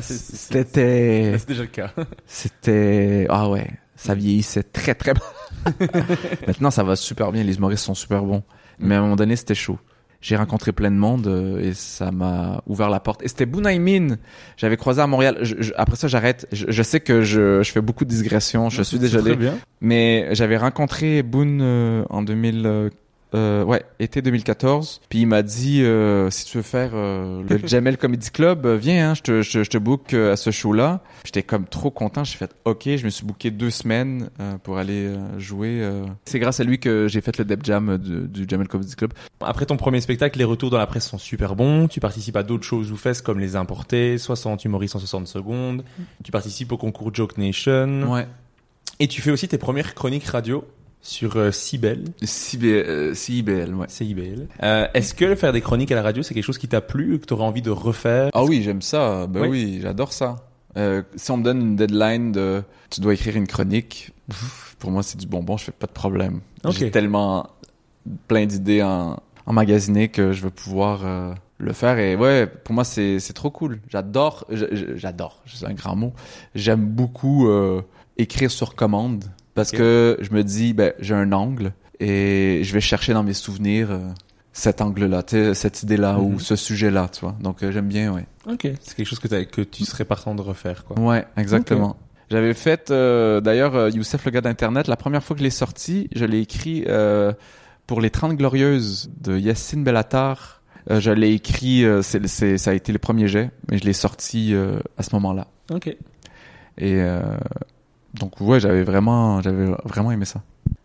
c'était, 0.00 1.36
c'est 1.38 1.48
déjà 1.48 1.62
le 1.62 1.66
cas. 1.68 1.90
c'était, 2.26 3.26
ah 3.28 3.48
ouais, 3.48 3.68
ça 3.96 4.14
vieillissait 4.14 4.62
très 4.62 4.94
très 4.94 5.14
mal. 5.66 5.78
Maintenant, 6.46 6.70
ça 6.70 6.82
va 6.84 6.96
super 6.96 7.32
bien, 7.32 7.42
les 7.42 7.56
humoristes 7.56 7.84
sont 7.84 7.94
super 7.94 8.22
bons. 8.22 8.42
Mais 8.78 8.94
à 8.94 8.98
un 8.98 9.02
moment 9.02 9.16
donné, 9.16 9.36
c'était 9.36 9.54
chaud. 9.54 9.78
J'ai 10.22 10.36
rencontré 10.36 10.72
plein 10.72 10.90
de 10.90 10.96
monde 10.96 11.26
euh, 11.26 11.58
et 11.60 11.74
ça 11.74 12.10
m'a 12.12 12.62
ouvert 12.66 12.88
la 12.88 13.00
porte. 13.00 13.22
Et 13.24 13.28
c'était 13.28 13.44
Bunaimin. 13.44 14.16
J'avais 14.56 14.76
croisé 14.76 15.02
à 15.02 15.06
Montréal. 15.08 15.38
Je- 15.42 15.56
je- 15.58 15.72
après 15.76 15.96
ça, 15.96 16.06
j'arrête. 16.08 16.46
Je, 16.52 16.66
je 16.68 16.82
sais 16.84 17.00
que 17.00 17.22
je, 17.22 17.60
je 17.62 17.72
fais 17.72 17.80
beaucoup 17.80 18.04
de 18.04 18.10
digressions. 18.10 18.70
Je 18.70 18.82
suis 18.82 18.96
C'est 18.96 19.00
désolé. 19.02 19.32
Très 19.32 19.36
bien. 19.36 19.58
Mais 19.80 20.28
j'avais 20.32 20.56
rencontré 20.56 21.22
Boone 21.24 21.58
euh, 21.60 22.04
en 22.08 22.22
2000, 22.22 22.90
euh, 23.34 23.64
ouais, 23.64 23.82
été 23.98 24.22
2014. 24.22 25.00
Puis 25.08 25.20
il 25.20 25.26
m'a 25.26 25.42
dit, 25.42 25.82
euh, 25.82 26.30
si 26.30 26.44
tu 26.44 26.58
veux 26.58 26.62
faire 26.62 26.90
euh, 26.94 27.42
le 27.48 27.58
Jamel 27.66 27.96
Comedy 27.96 28.30
Club, 28.30 28.66
viens, 28.66 29.10
hein, 29.10 29.14
je 29.14 29.22
te, 29.22 29.42
je, 29.42 29.62
je 29.62 29.70
te 29.70 29.78
book 29.78 30.14
à 30.14 30.36
ce 30.36 30.50
show-là. 30.50 31.00
J'étais 31.24 31.42
comme 31.42 31.66
trop 31.66 31.90
content. 31.90 32.24
J'ai 32.24 32.36
fait, 32.36 32.50
ok, 32.64 32.82
je 32.96 33.04
me 33.04 33.10
suis 33.10 33.24
booké 33.24 33.50
deux 33.50 33.70
semaines 33.70 34.30
euh, 34.40 34.58
pour 34.62 34.78
aller 34.78 35.14
jouer. 35.38 35.78
euh. 35.82 36.04
C'est 36.24 36.38
grâce 36.38 36.60
à 36.60 36.64
lui 36.64 36.78
que 36.78 37.08
j'ai 37.08 37.20
fait 37.20 37.38
le 37.38 37.44
Deb 37.44 37.60
Jam 37.64 37.98
du, 37.98 38.28
du 38.28 38.44
Jamel 38.48 38.68
Comedy 38.68 38.94
Club. 38.94 39.12
Après 39.40 39.66
ton 39.66 39.76
premier 39.76 40.00
spectacle, 40.00 40.38
les 40.38 40.44
retours 40.44 40.70
dans 40.70 40.78
la 40.78 40.86
presse 40.86 41.06
sont 41.06 41.18
super 41.18 41.56
bons. 41.56 41.88
Tu 41.88 42.00
participes 42.00 42.36
à 42.36 42.42
d'autres 42.42 42.64
choses 42.64 42.92
ou 42.92 42.96
fesses 42.96 43.22
comme 43.22 43.40
les 43.40 43.56
importés, 43.56 44.18
60 44.18 44.64
humoristes 44.64 44.96
en 44.96 44.98
60 44.98 45.26
secondes. 45.26 45.84
Tu 46.24 46.30
participes 46.32 46.72
au 46.72 46.76
concours 46.76 47.14
Joke 47.14 47.38
Nation. 47.38 48.10
Ouais. 48.12 48.26
Et 49.00 49.08
tu 49.08 49.20
fais 49.22 49.30
aussi 49.30 49.48
tes 49.48 49.58
premières 49.58 49.94
chroniques 49.94 50.26
radio 50.26 50.64
sur 51.02 51.36
euh, 51.36 51.50
Cybelle, 51.50 52.04
CIBL, 52.22 53.74
ouais. 53.74 53.86
CIBL. 53.88 54.46
Euh, 54.62 54.86
Est-ce 54.94 55.14
que 55.14 55.34
faire 55.34 55.52
des 55.52 55.60
chroniques 55.60 55.90
à 55.92 55.96
la 55.96 56.02
radio, 56.02 56.22
c'est 56.22 56.32
quelque 56.32 56.44
chose 56.44 56.58
qui 56.58 56.68
t'a 56.68 56.80
plu, 56.80 57.18
que 57.18 57.26
tu 57.26 57.34
aurais 57.34 57.44
envie 57.44 57.62
de 57.62 57.70
refaire? 57.70 58.30
Ah 58.32 58.44
oui, 58.44 58.62
j'aime 58.62 58.82
ça. 58.82 59.26
Ben 59.26 59.42
Oui. 59.42 59.48
oui, 59.48 59.78
j'adore 59.82 60.12
ça. 60.12 60.46
Euh, 60.76 61.02
si 61.16 61.30
on 61.30 61.36
me 61.36 61.42
donne 61.42 61.60
une 61.60 61.76
deadline 61.76 62.32
de 62.32 62.62
tu 62.88 63.00
dois 63.00 63.14
écrire 63.14 63.36
une 63.36 63.46
chronique, 63.46 64.12
pour 64.78 64.90
moi 64.90 65.02
c'est 65.02 65.18
du 65.18 65.26
bonbon, 65.26 65.56
je 65.56 65.64
fais 65.64 65.72
pas 65.72 65.86
de 65.86 65.92
problème. 65.92 66.40
J'ai 66.70 66.90
tellement 66.90 67.48
plein 68.28 68.46
d'idées 68.46 68.82
en 68.82 69.18
emmagasinées 69.44 70.08
que 70.08 70.32
je 70.32 70.42
veux 70.42 70.50
pouvoir 70.50 71.00
euh, 71.04 71.34
le 71.58 71.72
faire 71.72 71.98
et 71.98 72.16
ouais, 72.16 72.46
pour 72.46 72.74
moi 72.74 72.84
c'est 72.84 73.18
c'est 73.18 73.32
trop 73.34 73.50
cool. 73.50 73.80
J'adore 73.88 74.46
j'adore, 74.50 75.42
c'est 75.46 75.66
un 75.66 75.74
grand 75.74 75.96
mot. 75.96 76.12
J'aime 76.54 76.86
beaucoup 76.86 77.48
euh, 77.48 77.82
écrire 78.16 78.50
sur 78.50 78.74
commande 78.74 79.24
parce 79.54 79.70
que 79.70 80.18
je 80.20 80.30
me 80.32 80.42
dis 80.42 80.72
ben 80.72 80.92
j'ai 81.00 81.14
un 81.14 81.32
angle 81.32 81.72
et 82.00 82.60
je 82.64 82.72
vais 82.72 82.80
chercher 82.80 83.12
dans 83.12 83.22
mes 83.22 83.34
souvenirs 83.34 83.90
euh, 83.90 83.98
cet 84.52 84.80
angle-là, 84.80 85.22
tu 85.22 85.36
sais, 85.36 85.54
cette 85.54 85.82
idée-là 85.82 86.14
Mhm. 86.18 86.34
ou 86.34 86.40
ce 86.40 86.56
sujet-là, 86.56 87.08
tu 87.12 87.20
vois. 87.20 87.34
Donc 87.40 87.62
euh, 87.62 87.70
j'aime 87.72 87.88
bien, 87.88 88.12
ouais. 88.12 88.26
Ok. 88.50 88.68
C'est 88.80 88.96
quelque 88.96 89.06
chose 89.06 89.18
que, 89.20 89.28
t'as- 89.28 89.44
que 89.44 89.62
tu 89.62 89.84
serais 89.84 90.04
partant 90.04 90.34
de 90.34 90.42
refaire, 90.42 90.84
quoi. 90.84 90.98
Ouais, 90.98 91.24
exactement. 91.36 91.96
J'avais 92.30 92.54
fait, 92.54 92.90
euh, 92.90 93.40
d'ailleurs, 93.40 93.74
euh, 93.76 93.90
Youssef, 93.90 94.24
le 94.24 94.30
gars 94.30 94.40
d'Internet, 94.40 94.88
la 94.88 94.96
première 94.96 95.22
fois 95.22 95.34
que 95.34 95.40
je 95.40 95.44
l'ai 95.44 95.50
sorti, 95.50 96.08
je 96.14 96.24
l'ai 96.24 96.40
écrit 96.40 96.84
euh, 96.88 97.32
pour 97.86 98.00
les 98.00 98.08
30 98.10 98.36
Glorieuses 98.36 99.10
de 99.20 99.38
Yassine 99.38 99.84
Bellatar. 99.84 100.62
Euh, 100.90 100.98
je 100.98 101.10
l'ai 101.12 101.32
écrit, 101.32 101.84
euh, 101.84 102.00
c'est, 102.02 102.26
c'est, 102.26 102.56
ça 102.58 102.70
a 102.70 102.74
été 102.74 102.90
le 102.92 102.98
premier 102.98 103.28
jet, 103.28 103.50
mais 103.70 103.78
je 103.78 103.84
l'ai 103.84 103.92
sorti 103.92 104.54
euh, 104.54 104.80
à 104.98 105.02
ce 105.02 105.14
moment-là. 105.14 105.46
Ok. 105.70 105.86
Et 105.88 105.96
euh, 106.80 107.20
donc, 108.14 108.40
ouais, 108.40 108.60
j'avais 108.60 108.84
vraiment, 108.84 109.40
j'avais 109.42 109.66
vraiment 109.84 110.12
aimé 110.12 110.24
ça. 110.24 110.42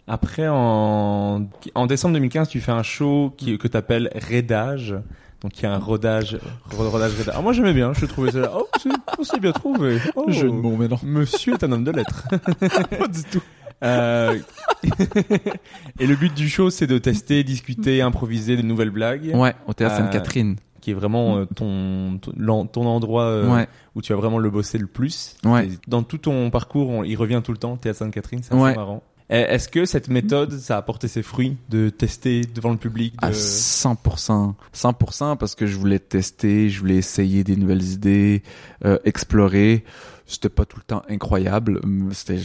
Après, 0.08 0.48
en, 0.48 1.48
en 1.76 1.86
décembre 1.88 2.14
2015, 2.14 2.48
tu 2.48 2.62
fais 2.62 2.72
un 2.72 2.84
show 2.84 3.34
qui, 3.38 3.58
que 3.58 3.68
t'appelles 3.68 4.10
Redage. 4.30 4.96
Donc 5.42 5.60
il 5.60 5.64
y 5.64 5.66
a 5.68 5.74
un 5.74 5.78
rodage, 5.78 6.40
rodage, 6.72 7.14
redage. 7.14 7.34
Ah, 7.38 7.42
moi 7.42 7.54
j'aimais 7.54 7.74
bien, 7.74 7.94
je 7.94 8.08
trouvais 8.08 8.32
ça. 8.32 8.52
Oh, 8.56 8.66
c'est 8.82 8.90
oh, 9.20 9.24
c'est 9.24 9.40
bien 9.40 9.52
trouvé. 9.52 10.00
Oh, 10.16 10.26
Jeu 10.32 10.48
de 10.48 10.54
mots, 10.54 10.76
mais 10.80 10.88
non. 10.88 10.98
Monsieur 11.04 11.54
est 11.54 11.64
un 11.64 11.72
homme 11.74 11.84
de 11.84 11.92
lettres. 11.92 12.28
Pas 12.98 13.08
du 13.08 13.24
tout. 13.24 13.44
Euh, 13.84 14.40
et 16.00 16.08
le 16.08 16.16
but 16.16 16.34
du 16.34 16.50
show, 16.50 16.72
c'est 16.72 16.88
de 16.88 16.98
tester, 16.98 17.44
discuter, 17.44 18.02
improviser 18.02 18.58
de 18.58 18.64
nouvelles 18.64 18.90
blagues. 18.90 19.32
Ouais, 19.36 19.54
au 19.68 19.74
théâtre 19.74 19.96
Euh, 19.96 19.98
Sainte-Catherine. 20.00 20.56
Qui 20.88 20.92
est 20.92 20.94
vraiment 20.94 21.36
euh, 21.40 21.44
ton, 21.54 22.18
ton, 22.18 22.86
endroit 22.86 23.24
euh, 23.24 23.54
Ouais. 23.54 23.68
où 23.94 24.02
tu 24.02 24.14
vas 24.14 24.18
vraiment 24.20 24.38
le 24.38 24.50
bosser 24.50 24.78
le 24.78 24.88
plus. 24.88 25.36
Ouais. 25.44 25.68
Dans 25.86 26.02
tout 26.02 26.18
ton 26.18 26.50
parcours, 26.50 26.88
on- 26.90 27.04
il 27.04 27.18
revient 27.18 27.42
tout 27.44 27.52
le 27.52 27.58
temps, 27.58 27.76
Théâtre 27.76 28.00
Sainte-Catherine, 28.00 28.40
c'est 28.42 28.54
Ouais. 28.56 28.74
marrant. 28.74 29.04
Et 29.30 29.36
Est-ce 29.36 29.68
que 29.68 29.84
cette 29.84 30.08
méthode, 30.08 30.54
ça 30.58 30.78
a 30.78 30.82
porté 30.82 31.10
ses 31.10 31.24
fruits 31.24 31.58
de 31.68 31.90
tester 31.90 32.40
devant 32.56 32.72
le 32.72 32.78
public 32.78 33.20
de... 33.22 33.26
À 33.28 33.32
100%. 33.34 34.56
100% 34.74 35.36
parce 35.36 35.56
que 35.56 35.66
je 35.66 35.76
voulais 35.78 36.00
tester, 36.00 36.70
je 36.70 36.80
voulais 36.80 36.96
essayer 36.96 37.44
des 37.44 37.58
nouvelles 37.58 37.84
idées, 37.84 38.44
euh, 38.86 38.98
explorer. 39.04 39.84
C'était 40.26 40.48
pas 40.48 40.64
tout 40.64 40.78
le 40.78 40.84
temps 40.84 41.02
incroyable. 41.10 41.82
C'était 42.14 42.40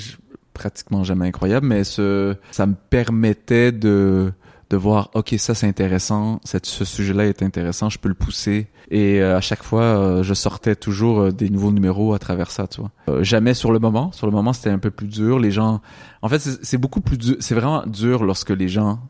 pratiquement 0.52 1.04
jamais 1.04 1.28
incroyable, 1.28 1.68
mais 1.68 1.84
ce, 1.84 2.34
ça 2.50 2.66
me 2.66 2.74
permettait 2.90 3.70
de, 3.70 4.32
de 4.72 4.76
voir, 4.78 5.10
OK, 5.12 5.34
ça 5.36 5.54
c'est 5.54 5.66
intéressant, 5.66 6.40
cette, 6.44 6.64
ce 6.64 6.86
sujet-là 6.86 7.26
est 7.26 7.42
intéressant, 7.42 7.90
je 7.90 7.98
peux 7.98 8.08
le 8.08 8.14
pousser. 8.14 8.68
Et 8.90 9.20
euh, 9.20 9.36
à 9.36 9.42
chaque 9.42 9.62
fois, 9.62 9.82
euh, 9.82 10.22
je 10.22 10.32
sortais 10.32 10.76
toujours 10.76 11.20
euh, 11.20 11.30
des 11.30 11.50
nouveaux 11.50 11.72
numéros 11.72 12.14
à 12.14 12.18
travers 12.18 12.50
ça, 12.50 12.66
tu 12.66 12.80
vois. 12.80 13.22
Jamais 13.22 13.52
sur 13.52 13.70
le 13.70 13.78
moment. 13.78 14.12
Sur 14.12 14.26
le 14.26 14.32
moment, 14.32 14.54
c'était 14.54 14.70
un 14.70 14.78
peu 14.78 14.90
plus 14.90 15.08
dur. 15.08 15.38
Les 15.38 15.50
gens, 15.50 15.82
en 16.22 16.28
fait, 16.30 16.38
c'est 16.38 16.78
beaucoup 16.78 17.02
plus 17.02 17.18
dur. 17.18 17.36
C'est 17.40 17.54
vraiment 17.54 17.84
dur 17.86 18.24
lorsque 18.24 18.48
les 18.48 18.68
gens 18.68 19.00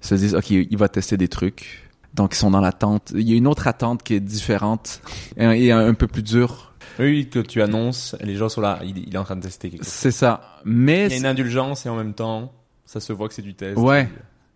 se 0.00 0.14
disent, 0.14 0.34
OK, 0.34 0.50
il 0.50 0.76
va 0.76 0.90
tester 0.90 1.16
des 1.16 1.28
trucs. 1.28 1.88
Donc, 2.12 2.34
ils 2.34 2.38
sont 2.38 2.50
dans 2.50 2.60
l'attente. 2.60 3.12
Il 3.14 3.26
y 3.26 3.32
a 3.32 3.36
une 3.36 3.46
autre 3.46 3.66
attente 3.66 4.02
qui 4.02 4.12
est 4.12 4.20
différente 4.20 5.00
et 5.38 5.72
un, 5.72 5.94
peu 5.94 6.06
plus 6.06 6.22
dure. 6.22 6.74
Oui, 6.98 7.30
que 7.30 7.38
tu 7.38 7.62
annonces, 7.62 8.14
les 8.20 8.36
gens 8.36 8.50
sont 8.50 8.60
là, 8.60 8.80
il, 8.84 8.98
il 8.98 9.14
est 9.14 9.18
en 9.18 9.24
train 9.24 9.36
de 9.36 9.42
tester 9.42 9.70
quelque 9.70 9.84
chose. 9.84 9.92
C'est 9.92 10.10
ça. 10.10 10.58
Mais, 10.66 11.06
Il 11.06 11.12
y 11.12 11.14
a 11.14 11.18
une 11.18 11.26
indulgence 11.26 11.86
et 11.86 11.88
en 11.88 11.96
même 11.96 12.12
temps, 12.12 12.52
ça 12.84 13.00
se 13.00 13.12
voit 13.12 13.28
que 13.28 13.34
c'est 13.34 13.42
du 13.42 13.54
test. 13.54 13.78
Ouais. 13.78 14.08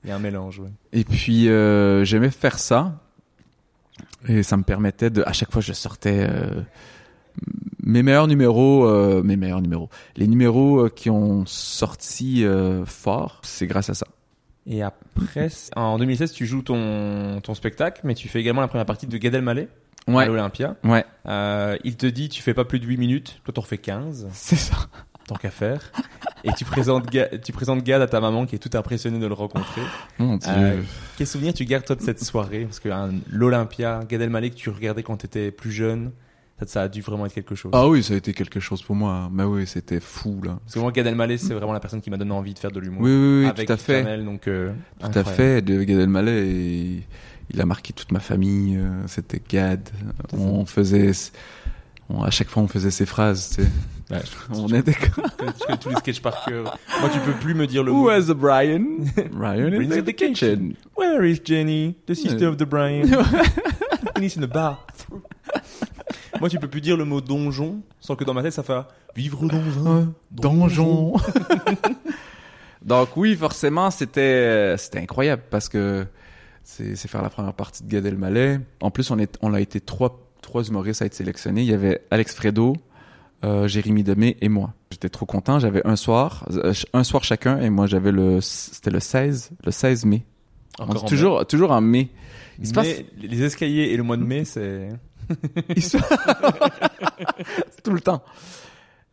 Il 0.05 0.11
y 0.11 0.13
a 0.13 0.17
un 0.17 0.21
mélange, 0.21 0.59
ouais. 0.59 0.71
et 0.93 1.05
puis, 1.05 1.49
euh, 1.49 2.05
j'aimais 2.05 2.31
faire 2.31 2.59
ça. 2.59 2.99
Et 4.27 4.43
ça 4.43 4.57
me 4.57 4.63
permettait 4.63 5.11
de, 5.11 5.23
à 5.27 5.33
chaque 5.33 5.53
fois, 5.53 5.61
je 5.63 5.73
sortais, 5.73 6.27
euh, 6.29 6.63
mes 7.83 8.03
meilleurs 8.03 8.27
numéros, 8.27 8.87
euh, 8.87 9.23
mes 9.23 9.37
meilleurs 9.37 9.61
numéros. 9.63 9.91
Les 10.17 10.27
numéros 10.27 10.89
qui 10.91 11.11
ont 11.11 11.45
sorti, 11.47 12.45
fort, 12.87 13.41
c'est 13.45 13.67
grâce 13.67 13.91
à 13.91 13.95
ça. 13.95 14.07
Et 14.67 14.83
après, 14.83 15.49
en 15.75 15.99
2016, 15.99 16.33
tu 16.33 16.47
joues 16.47 16.63
ton, 16.63 17.41
ton 17.43 17.55
spectacle, 17.55 18.01
mais 18.05 18.15
tu 18.15 18.29
fais 18.29 18.41
également 18.41 18.61
la 18.61 18.69
première 18.69 18.87
partie 18.87 19.07
de 19.07 19.17
Gad 19.19 19.35
Elmaleh 19.35 19.69
à 20.09 20.27
l'Olympia. 20.27 20.77
Ouais. 20.85 21.05
Euh, 21.27 21.77
il 21.85 21.97
te 21.97 22.07
dit, 22.07 22.29
tu 22.29 22.43
fais 22.43 22.55
pas 22.55 22.65
plus 22.65 22.79
de 22.81 22.87
8 22.87 22.97
minutes. 22.97 23.41
Toi, 23.45 23.55
t'en 23.55 23.61
refais 23.63 23.79
15, 23.79 24.29
C'est 24.33 24.57
ça. 24.57 24.77
tant 25.27 25.37
qu'à 25.37 25.51
faire. 25.51 25.93
Et 26.45 26.51
tu 26.57 26.65
présentes, 26.65 27.11
Ga- 27.11 27.29
tu 27.39 27.53
présentes 27.53 27.83
Gad 27.85 28.03
à 28.03 28.07
ta 28.07 28.21
maman 28.21 28.47
qui 28.47 28.57
est 28.57 28.59
toute 28.59 28.75
impressionnée 28.75 29.19
de 29.21 29.27
le 29.27 29.35
rencontrer. 29.35 29.83
Mon 30.19 30.37
Dieu. 30.39 30.51
Euh, 30.53 30.83
quel 31.17 31.27
souvenir 31.27 31.55
tu 31.55 31.65
gardes 31.65 31.85
toi 31.85 31.95
de 31.97 32.03
cette 32.03 32.23
soirée? 32.23 32.65
Parce 32.65 32.81
que 32.81 32.89
hein, 32.89 33.11
l'Olympia, 33.31 34.01
Gad 34.09 34.21
Elmaleh 34.21 34.51
que 34.51 34.57
tu 34.57 34.71
regardais 34.71 35.03
quand 35.03 35.17
t'étais 35.17 35.51
plus 35.53 35.71
jeune, 35.71 36.11
ça, 36.59 36.67
ça 36.67 36.83
a 36.83 36.89
dû 36.89 37.01
vraiment 37.01 37.27
être 37.27 37.35
quelque 37.35 37.55
chose. 37.55 37.71
Ah 37.75 37.87
oui, 37.89 38.03
ça 38.03 38.15
a 38.15 38.17
été 38.17 38.33
quelque 38.35 38.59
chose 38.61 38.83
pour 38.83 38.97
moi. 38.97 39.29
Mais 39.33 39.45
oui, 39.45 39.67
c'était 39.67 40.01
fou, 40.01 40.41
là. 40.45 40.59
Parce 40.65 40.75
que 40.75 40.81
moi, 40.81 40.91
Gad 40.93 41.07
Elmaleh, 41.07 41.39
c'est 41.39 41.55
vraiment 41.55 41.73
la 41.73 41.81
personne 41.81 42.01
qui 42.01 42.11
m'a 42.11 42.17
donné 42.17 42.33
envie 42.33 42.55
de 42.55 42.59
faire 42.59 42.73
de 42.73 42.81
l'humour. 42.81 43.03
Oui, 43.03 43.11
oui, 43.13 43.41
oui, 43.43 43.47
Avec 43.49 43.67
tout 43.69 43.73
à 43.73 43.77
fait. 43.77 44.19
Donc, 44.25 44.49
euh, 44.49 44.73
Tout 45.01 45.19
à 45.19 45.25
fait. 45.25 45.63
De 45.63 45.83
Gad 45.85 45.99
Elmaleh, 46.01 46.49
et 46.49 47.03
il 47.51 47.61
a 47.61 47.67
marqué 47.67 47.93
toute 47.93 48.11
ma 48.13 48.21
famille. 48.21 48.77
euh, 48.79 49.07
C'était 49.07 49.41
Gad. 49.49 49.89
On 50.33 50.65
faisait, 50.67 51.13
on- 52.09 52.23
à 52.23 52.31
chaque 52.31 52.49
fois, 52.49 52.63
on 52.65 52.69
faisait 52.69 52.91
ses 52.91 53.07
phrases, 53.07 53.51
tu 53.57 53.63
sais. 53.63 53.69
Je- 54.53 54.55
On 54.61 54.69
était 54.69 54.93
comme, 54.95 55.25
je 55.39 55.65
connais 55.65 55.79
tous 55.79 55.89
les 55.89 55.95
sketchs 55.97 56.21
par 56.21 56.45
cœur. 56.45 56.79
Moi, 57.01 57.09
tu 57.13 57.19
peux 57.21 57.33
plus 57.33 57.55
me 57.55 57.67
dire 57.67 57.83
le 57.83 57.93
mot. 57.93 58.05
Who 58.05 58.11
has 58.11 58.27
the 58.27 58.33
Brian? 58.37 58.85
Brian 59.33 59.73
is 59.73 59.87
in 59.99 60.03
the 60.03 60.13
kitchen. 60.15 60.75
Where 60.97 61.25
is 61.25 61.41
Jenny, 61.45 61.97
the 62.07 62.15
sister 62.15 62.47
of 62.49 62.57
the 62.59 62.65
Brian? 62.67 63.07
Jenny's 64.17 64.37
in 64.37 64.43
the 64.43 64.47
bathroom. 64.53 65.23
Moi, 66.41 66.49
tu 66.49 66.59
peux 66.59 66.69
plus 66.69 66.81
dire 66.81 66.97
le 66.97 67.05
mot 67.05 67.21
donjon 67.21 67.81
sans 68.01 68.17
que 68.17 68.25
dans 68.25 68.35
ma 68.35 68.43
tête 68.43 68.53
ça 68.53 68.63
fait 68.63 68.81
vivre 69.15 69.47
dans 69.47 69.89
un 69.89 70.13
Donjon. 70.31 71.15
Donc 72.83 73.17
oui, 73.17 73.37
forcément, 73.37 73.91
c'était 73.91 74.75
c'était 74.77 74.99
incroyable 74.99 75.43
parce 75.51 75.69
que 75.69 76.05
c'est 76.65 76.97
c'est 76.97 77.09
faire 77.09 77.23
la 77.23 77.31
première 77.31 77.55
partie 77.55 77.85
de 77.85 77.89
Gad 77.89 78.05
Elmaleh. 78.07 78.59
En 78.81 78.91
plus, 78.91 79.11
on 79.11 79.19
est 79.19 79.39
on 79.41 79.55
a 79.55 79.61
été 79.61 79.81
trois 79.81 80.21
trois 80.41 80.65
humoristes 80.65 81.03
à 81.03 81.07
être 81.07 81.15
sélectionnés. 81.15 81.63
Il 81.63 81.69
y 81.71 81.75
avait 81.75 82.03
Alex 82.11 82.35
Fredo, 82.35 82.75
euh, 83.45 83.67
Jérémy 83.69 84.03
Demé 84.03 84.37
et 84.41 84.49
moi. 84.49 84.75
J'étais 84.91 85.09
trop 85.09 85.27
content. 85.27 85.59
J'avais 85.59 85.87
un 85.87 85.97
soir, 85.97 86.47
euh, 86.53 86.73
un 86.93 87.05
soir 87.05 87.25
chacun 87.25 87.59
et 87.61 87.71
moi 87.71 87.87
j'avais 87.87 88.13
le 88.13 88.41
c'était 88.41 88.91
le 88.91 89.01
16 89.01 89.51
le 89.65 89.71
16 89.73 90.05
mai. 90.05 90.25
On 90.79 90.85
Encore 90.85 90.95
dit 90.95 91.01
en 91.05 91.09
toujours 91.09 91.47
toujours 91.47 91.71
en 91.73 91.81
mai. 91.81 92.09
Il 92.59 92.67
se 92.67 92.73
passe 92.75 92.89
les 93.21 93.43
escaliers 93.43 93.85
et 93.93 93.97
le 93.97 94.03
mois 94.03 94.17
de 94.17 94.25
mai, 94.25 94.45
c'est. 94.45 94.89
Se- 95.79 95.97
C'est 97.71 97.83
tout 97.83 97.93
le 97.93 98.01
temps. 98.01 98.23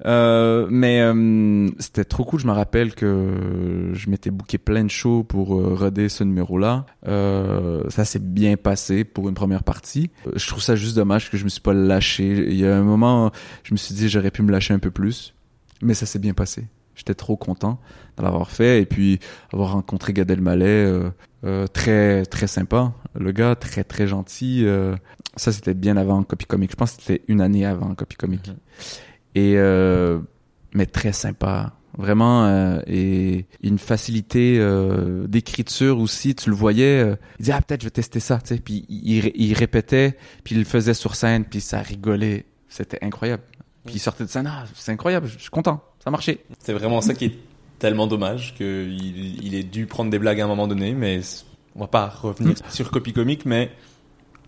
Euh, 0.06 0.68
mais 0.70 1.02
euh, 1.02 1.70
c'était 1.80 2.06
trop 2.06 2.24
cool. 2.24 2.40
Je 2.40 2.48
me 2.48 2.52
rappelle 2.54 2.96
que 2.96 3.92
je 3.94 4.10
m'étais 4.10 4.32
booké 4.32 4.58
plein 4.58 4.84
de 4.84 4.90
shows 4.90 5.24
pour 5.24 5.60
euh, 5.60 5.76
roder 5.76 6.10
ce 6.10 6.24
numéro-là. 6.24 6.86
Euh, 7.08 7.84
ça 7.90 8.06
s'est 8.06 8.20
bien 8.20 8.56
passé 8.56 9.04
pour 9.04 9.28
une 9.28 9.36
première 9.36 9.64
partie. 9.64 10.10
Euh, 10.28 10.32
Je 10.36 10.48
trouve 10.48 10.62
ça 10.62 10.76
juste 10.76 10.96
dommage 10.96 11.30
que 11.30 11.38
je 11.38 11.44
me 11.44 11.50
suis 11.50 11.62
pas 11.62 11.74
lâché. 11.74 12.48
Il 12.50 12.56
y 12.58 12.66
a 12.66 12.78
un 12.78 12.84
moment, 12.84 13.32
je 13.64 13.74
me 13.74 13.78
suis 13.78 13.94
dit 13.94 14.10
j'aurais 14.10 14.32
pu 14.32 14.42
me 14.42 14.52
lâcher 14.52 14.74
un 14.74 14.80
peu 14.80 14.92
plus, 14.92 15.34
mais 15.82 15.94
ça 15.94 16.06
s'est 16.06 16.20
bien 16.20 16.34
passé. 16.34 16.68
J'étais 16.96 17.16
trop 17.16 17.38
content 17.38 17.80
de 18.18 18.24
l'avoir 18.24 18.52
fait 18.52 18.82
et 18.82 18.86
puis 18.86 19.20
avoir 19.54 19.72
rencontré 19.72 20.12
Gad 20.12 20.30
Elmaleh, 20.30 21.00
très 21.72 22.26
très 22.26 22.48
sympa. 22.48 22.92
Le 23.18 23.32
gars 23.32 23.56
très 23.56 23.86
très 23.86 24.06
gentil. 24.06 24.66
ça 25.38 25.54
c'était 25.54 25.74
bien 25.74 25.96
avant 25.96 26.24
Copy 26.24 26.46
Comic. 26.46 26.72
Je 26.72 26.76
pense 26.76 26.98
que 26.98 27.02
c'était 27.04 27.24
une 27.30 27.40
année 27.40 27.66
avant 27.66 27.96
Copy 27.96 28.18
Comic. 28.18 28.50
Mhm. 28.50 28.56
Et 29.36 29.54
euh, 29.58 30.20
mais 30.74 30.86
très 30.86 31.14
sympa, 31.14 31.74
vraiment 31.98 32.46
euh, 32.46 32.80
et 32.88 33.46
une 33.62 33.78
facilité 33.78 34.58
euh, 34.60 35.28
d'écriture 35.28 36.00
aussi. 36.00 36.36
Tu 36.36 36.50
le 36.50 36.56
voyais, 36.56 37.00
euh, 37.00 37.16
il 37.40 37.44
disait 37.44 37.54
ah 37.54 37.62
peut-être 37.62 37.82
je 37.82 37.88
vais 37.88 37.92
tester 37.92 38.20
ça, 38.20 38.40
tu 38.40 38.56
sais. 38.56 38.58
Puis 38.60 38.86
il, 38.90 39.54
répétait, 39.54 40.18
puis 40.44 40.56
il 40.56 40.60
le 40.60 40.66
faisait 40.66 40.94
sur 40.94 41.16
scène, 41.16 41.46
puis 41.46 41.62
ça 41.62 41.82
rigolait. 41.82 42.46
C'était 42.68 43.00
incroyable. 43.02 43.44
Puis 43.86 43.96
il 43.96 44.00
sortait 44.00 44.24
de 44.24 44.30
scène, 44.30 44.48
ah 44.48 44.66
c'est 44.76 44.92
incroyable, 44.92 45.28
je 45.28 45.40
suis 45.40 45.50
content, 45.50 45.84
ça 46.04 46.12
marchait. 46.12 46.40
C'est 46.60 46.74
vraiment 46.74 47.02
ça 47.02 47.14
qui 47.14 47.26
est 47.26 47.40
tellement 47.80 48.08
dommage 48.08 48.54
qu'il 48.56 49.44
il 49.44 49.56
ait 49.56 49.64
dû 49.64 49.86
prendre 49.86 50.12
des 50.12 50.20
blagues 50.20 50.42
à 50.42 50.46
un 50.46 50.48
moment 50.48 50.68
donné, 50.68 50.94
mais 50.94 51.22
on 51.76 51.82
va 51.82 51.88
pas 51.88 52.08
revenir 52.08 52.56
sur 52.70 52.92
Copy 52.92 53.14
Comic, 53.14 53.46
mais 53.46 53.72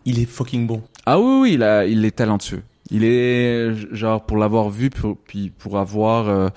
il 0.05 0.19
est 0.19 0.25
fucking 0.25 0.67
bon. 0.67 0.83
Ah 1.05 1.19
oui, 1.19 1.39
oui, 1.41 1.53
il, 1.53 1.63
a, 1.63 1.85
il 1.85 2.03
est 2.05 2.11
talentueux. 2.11 2.63
Il 2.91 3.03
est, 3.03 3.73
genre, 3.95 4.25
pour 4.25 4.37
l'avoir 4.37 4.69
vu, 4.69 4.89
puis 5.25 5.49
pour 5.49 5.79
avoir 5.79 6.27
euh, 6.27 6.49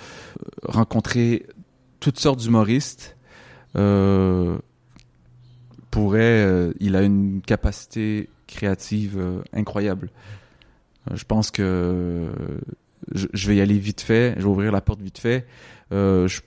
rencontré 0.64 1.46
toutes 2.00 2.18
sortes 2.18 2.40
d'humoristes, 2.40 3.16
euh, 3.76 4.58
pourrait, 5.90 6.44
euh, 6.44 6.72
il 6.80 6.96
a 6.96 7.02
une 7.02 7.40
capacité 7.40 8.28
créative 8.46 9.18
euh, 9.18 9.42
incroyable. 9.52 10.10
Je 11.12 11.24
pense 11.24 11.50
que 11.50 12.30
je, 13.12 13.48
vais 13.48 13.56
y 13.56 13.60
aller 13.60 13.78
vite 13.78 14.00
fait, 14.00 14.34
je 14.36 14.42
vais 14.42 14.48
ouvrir 14.48 14.72
la 14.72 14.80
porte 14.80 15.00
vite 15.00 15.18
fait. 15.18 15.46
Je 15.90 16.40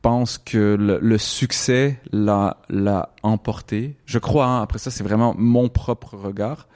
pense 0.00 0.38
que 0.38 0.76
le, 0.78 0.98
le 0.98 1.18
succès 1.18 2.00
l'a 2.10 2.56
l'a 2.70 3.14
emporté. 3.22 3.96
Je 4.06 4.18
crois. 4.18 4.46
hein, 4.46 4.62
après 4.62 4.78
ça, 4.78 4.90
c'est 4.90 5.04
vraiment 5.04 5.34
mon 5.36 5.68
propre 5.68 6.16
regard. 6.16 6.68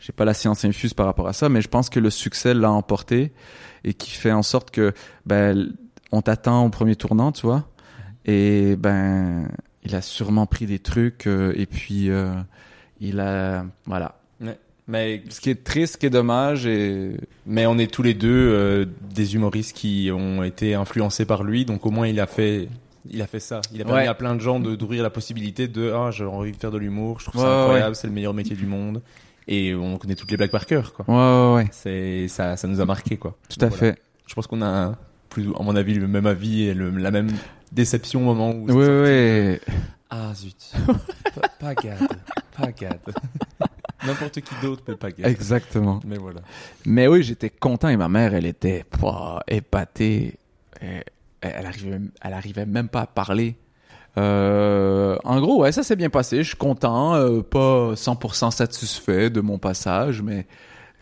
J'ai 0.00 0.12
pas 0.12 0.24
la 0.24 0.34
science 0.34 0.64
infuse 0.64 0.94
par 0.94 1.06
rapport 1.06 1.28
à 1.28 1.32
ça, 1.32 1.48
mais 1.48 1.60
je 1.62 1.68
pense 1.68 1.90
que 1.90 2.00
le 2.00 2.10
succès 2.10 2.54
l'a 2.54 2.70
emporté 2.70 3.32
et 3.84 3.94
qui 3.94 4.10
fait 4.12 4.32
en 4.32 4.42
sorte 4.42 4.70
que 4.70 4.92
ben 5.26 5.72
on 6.10 6.22
t'attend 6.22 6.64
au 6.66 6.70
premier 6.70 6.96
tournant, 6.96 7.32
tu 7.32 7.42
vois. 7.46 7.68
Et 8.24 8.76
ben 8.76 9.48
il 9.84 9.94
a 9.94 10.02
sûrement 10.02 10.46
pris 10.46 10.66
des 10.66 10.78
trucs 10.78 11.26
euh, 11.26 11.52
et 11.56 11.66
puis 11.66 12.10
euh, 12.10 12.32
il 13.00 13.20
a 13.20 13.64
voilà. 13.86 14.16
Mais, 14.88 15.22
Ce 15.28 15.40
qui 15.40 15.50
est 15.50 15.62
triste, 15.62 15.92
ce 15.92 15.98
qui 15.98 16.06
est 16.06 16.10
dommage 16.10 16.66
et 16.66 17.12
mais 17.46 17.64
on 17.66 17.78
est 17.78 17.92
tous 17.92 18.02
les 18.02 18.14
deux 18.14 18.28
euh, 18.52 18.86
des 19.14 19.36
humoristes 19.36 19.76
qui 19.76 20.10
ont 20.12 20.42
été 20.42 20.74
influencés 20.74 21.24
par 21.26 21.44
lui, 21.44 21.64
donc 21.64 21.86
au 21.86 21.90
moins 21.92 22.08
il 22.08 22.18
a 22.18 22.26
fait, 22.26 22.68
il 23.08 23.22
a 23.22 23.28
fait 23.28 23.38
ça. 23.38 23.60
Il 23.72 23.80
a 23.80 23.84
permis 23.84 24.00
Ouais. 24.00 24.08
à 24.08 24.14
plein 24.14 24.34
de 24.34 24.40
gens 24.40 24.58
de- 24.58 24.74
d'ouvrir 24.74 25.04
la 25.04 25.10
possibilité 25.10 25.68
de 25.68 25.92
ah 25.92 26.10
j'ai 26.10 26.24
envie 26.24 26.50
de 26.50 26.56
faire 26.56 26.72
de 26.72 26.78
l'humour, 26.78 27.20
je 27.20 27.26
trouve 27.26 27.40
Ouais, 27.40 27.46
ça 27.46 27.54
ouais, 27.56 27.60
incroyable, 27.62 27.94
c'est 27.94 28.08
le 28.08 28.12
meilleur 28.14 28.34
métier 28.34 28.56
du 28.56 28.66
monde, 28.66 29.00
et 29.50 29.74
on 29.74 29.98
connaît 29.98 30.14
toutes 30.14 30.30
les 30.30 30.36
blagues 30.38 30.50
par 30.50 30.64
cœur, 30.64 30.92
quoi. 30.94 31.04
ouais 31.08 31.14
ouais, 31.14 31.54
ouais 31.64 31.68
C'est 31.72 32.28
ça, 32.28 32.56
ça 32.56 32.66
nous 32.68 32.80
a 32.80 32.84
marqué, 32.86 33.16
quoi. 33.18 33.36
tout 33.48 33.62
à 33.64 33.68
Voilà. 33.68 33.76
fait. 33.94 34.02
Je 34.26 34.34
pense 34.34 34.46
qu'on 34.46 34.62
a 34.62 34.96
plus, 35.28 35.48
à 35.58 35.62
mon 35.62 35.74
avis, 35.76 35.94
le 35.94 36.06
même 36.08 36.26
avis 36.26 36.62
et 36.62 36.74
le- 36.74 36.90
la 36.90 37.10
même 37.10 37.30
déception 37.72 38.20
au 38.22 38.24
moment 38.34 38.50
où. 38.52 38.68
sorti. 38.68 38.90
oui. 38.90 39.74
Ah 40.08 40.32
zut. 40.34 40.72
pas, 41.34 41.48
pas 41.60 41.74
Gad. 41.74 41.98
Pas 42.56 42.72
Gad. 42.72 42.98
N'importe 44.06 44.40
qui 44.40 44.54
d'autre, 44.62 44.82
mais 44.88 44.94
pas 44.96 45.10
Gad. 45.10 45.26
Exactement. 45.30 46.00
Mais 46.04 46.16
voilà. 46.16 46.40
Mais 46.86 47.06
oui, 47.06 47.22
j'étais 47.22 47.50
content 47.50 47.88
et 47.88 47.96
ma 47.96 48.08
mère, 48.08 48.34
elle 48.34 48.46
était 48.46 48.84
pas 48.84 49.40
épatée. 49.46 50.34
Elle, 50.80 51.04
elle 51.42 51.66
arrivait, 51.66 52.00
elle 52.22 52.32
arrivait 52.32 52.66
même 52.66 52.88
pas 52.88 53.02
à 53.02 53.06
parler. 53.06 53.56
Euh, 54.18 55.16
en 55.24 55.40
gros, 55.40 55.62
ouais, 55.62 55.72
ça 55.72 55.82
s'est 55.82 55.96
bien 55.96 56.10
passé. 56.10 56.38
Je 56.42 56.48
suis 56.48 56.56
content, 56.56 57.14
euh, 57.14 57.42
pas 57.42 57.94
100% 57.94 58.50
satisfait 58.50 59.30
de 59.30 59.40
mon 59.40 59.58
passage, 59.58 60.22
mais 60.22 60.46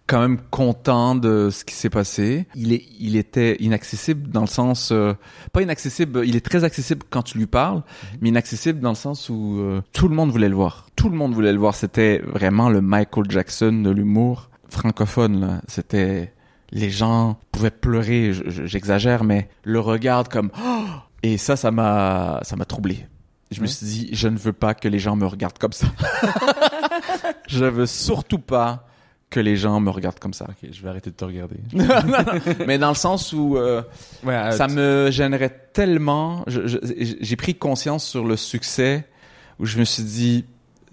quand 0.06 0.20
même 0.20 0.38
content 0.50 1.14
de 1.14 1.50
ce 1.50 1.64
qui 1.64 1.74
s'est 1.74 1.90
passé. 1.90 2.46
Il 2.54 2.72
est, 2.72 2.84
il 2.98 3.16
était 3.16 3.56
inaccessible 3.60 4.30
dans 4.30 4.40
le 4.42 4.46
sens, 4.46 4.90
euh, 4.90 5.12
pas 5.52 5.60
inaccessible, 5.60 6.22
il 6.24 6.34
est 6.34 6.44
très 6.44 6.64
accessible 6.64 7.02
quand 7.10 7.22
tu 7.22 7.36
lui 7.36 7.46
parles, 7.46 7.82
mais 8.22 8.30
inaccessible 8.30 8.80
dans 8.80 8.88
le 8.90 8.94
sens 8.94 9.28
où 9.28 9.58
euh, 9.58 9.82
tout 9.92 10.08
le 10.08 10.14
monde 10.14 10.30
voulait 10.30 10.48
le 10.48 10.54
voir. 10.54 10.86
Tout 10.96 11.10
le 11.10 11.16
monde 11.16 11.34
voulait 11.34 11.52
le 11.52 11.58
voir. 11.58 11.74
C'était 11.74 12.22
vraiment 12.24 12.70
le 12.70 12.80
Michael 12.80 13.24
Jackson 13.30 13.82
de 13.84 13.90
l'humour 13.90 14.48
francophone. 14.70 15.60
C'était 15.68 16.32
les 16.70 16.90
gens 16.90 17.38
pouvaient 17.52 17.70
pleurer. 17.70 18.32
je- 18.32 18.48
je- 18.48 18.66
J'exagère, 18.66 19.24
mais 19.24 19.48
le 19.64 19.80
regard 19.80 20.28
comme 20.28 20.50
Oh! 20.58 20.84
Et 21.22 21.38
ça, 21.38 21.56
ça 21.56 21.70
m'a, 21.70 22.40
ça 22.42 22.56
m'a 22.56 22.64
troublé. 22.64 23.06
Je 23.50 23.62
me 23.62 23.66
suis 23.66 23.86
dit, 23.86 24.08
je 24.12 24.28
ne 24.28 24.36
veux 24.36 24.52
pas 24.52 24.74
que 24.74 24.88
les 24.88 24.98
gens 24.98 25.16
me 25.16 25.26
regardent 25.26 25.58
comme 25.58 25.72
ça. 25.72 25.86
je 27.48 27.64
veux 27.64 27.86
surtout 27.86 28.38
pas 28.38 28.86
que 29.30 29.40
les 29.40 29.56
gens 29.56 29.80
me 29.80 29.90
regardent 29.90 30.18
comme 30.18 30.34
ça. 30.34 30.46
Ok, 30.48 30.70
je 30.70 30.82
vais 30.82 30.88
arrêter 30.88 31.10
de 31.10 31.16
te 31.16 31.24
regarder. 31.24 31.56
Mais 32.66 32.78
dans 32.78 32.88
le 32.88 32.94
sens 32.94 33.32
où 33.32 33.56
euh, 33.56 33.82
Ouais, 34.24 34.34
euh, 34.34 34.50
ça 34.52 34.68
me 34.68 35.10
gênerait 35.10 35.70
tellement. 35.72 36.44
J'ai 36.46 37.36
pris 37.36 37.54
conscience 37.54 38.06
sur 38.06 38.24
le 38.24 38.36
succès 38.36 39.06
où 39.58 39.66
je 39.66 39.78
me 39.78 39.84
suis 39.84 40.02
dit, 40.02 40.44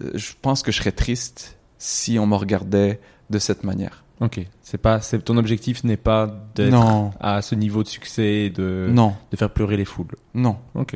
euh, 0.02 0.10
je 0.14 0.32
pense 0.40 0.62
que 0.62 0.72
je 0.72 0.78
serais 0.78 0.92
triste 0.92 1.56
si 1.78 2.18
on 2.18 2.26
me 2.26 2.36
regardait 2.36 3.00
de 3.30 3.38
cette 3.38 3.64
manière. 3.64 4.04
Ok. 4.20 4.40
C'est 4.62 4.78
pas, 4.78 5.00
c'est 5.00 5.22
ton 5.22 5.36
objectif 5.36 5.84
n'est 5.84 5.96
pas 5.98 6.26
d'être 6.54 7.10
à 7.20 7.42
ce 7.42 7.54
niveau 7.54 7.82
de 7.82 7.88
succès 7.88 8.46
et 8.46 8.50
de 8.50 8.88
non, 8.90 9.14
de 9.30 9.36
faire 9.36 9.50
pleurer 9.50 9.76
les 9.76 9.84
foules. 9.84 10.16
non, 10.34 10.56
Ok. 10.74 10.94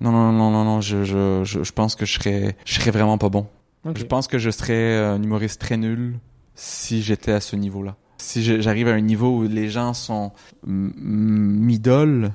non, 0.00 0.10
non, 0.12 0.32
non, 0.32 0.50
non, 0.50 0.64
non. 0.64 0.80
Je, 0.80 1.04
je, 1.04 1.42
je, 1.44 1.62
je 1.62 1.72
pense 1.72 1.94
que 1.96 2.06
je 2.06 2.14
serais, 2.18 2.56
je 2.64 2.74
serais 2.74 2.90
vraiment 2.90 3.18
pas 3.18 3.28
bon. 3.28 3.46
Je 3.94 4.04
pense 4.04 4.26
que 4.26 4.38
je 4.38 4.50
serais 4.50 4.96
un 4.96 5.22
humoriste 5.22 5.60
très 5.60 5.76
nul 5.76 6.18
si 6.54 7.02
j'étais 7.02 7.32
à 7.32 7.40
ce 7.40 7.54
niveau-là. 7.56 7.94
Si 8.18 8.42
j'arrive 8.62 8.88
à 8.88 8.92
un 8.94 9.00
niveau 9.00 9.38
où 9.38 9.42
les 9.46 9.68
gens 9.68 9.92
sont 9.94 10.32
m'idoles, 10.66 12.32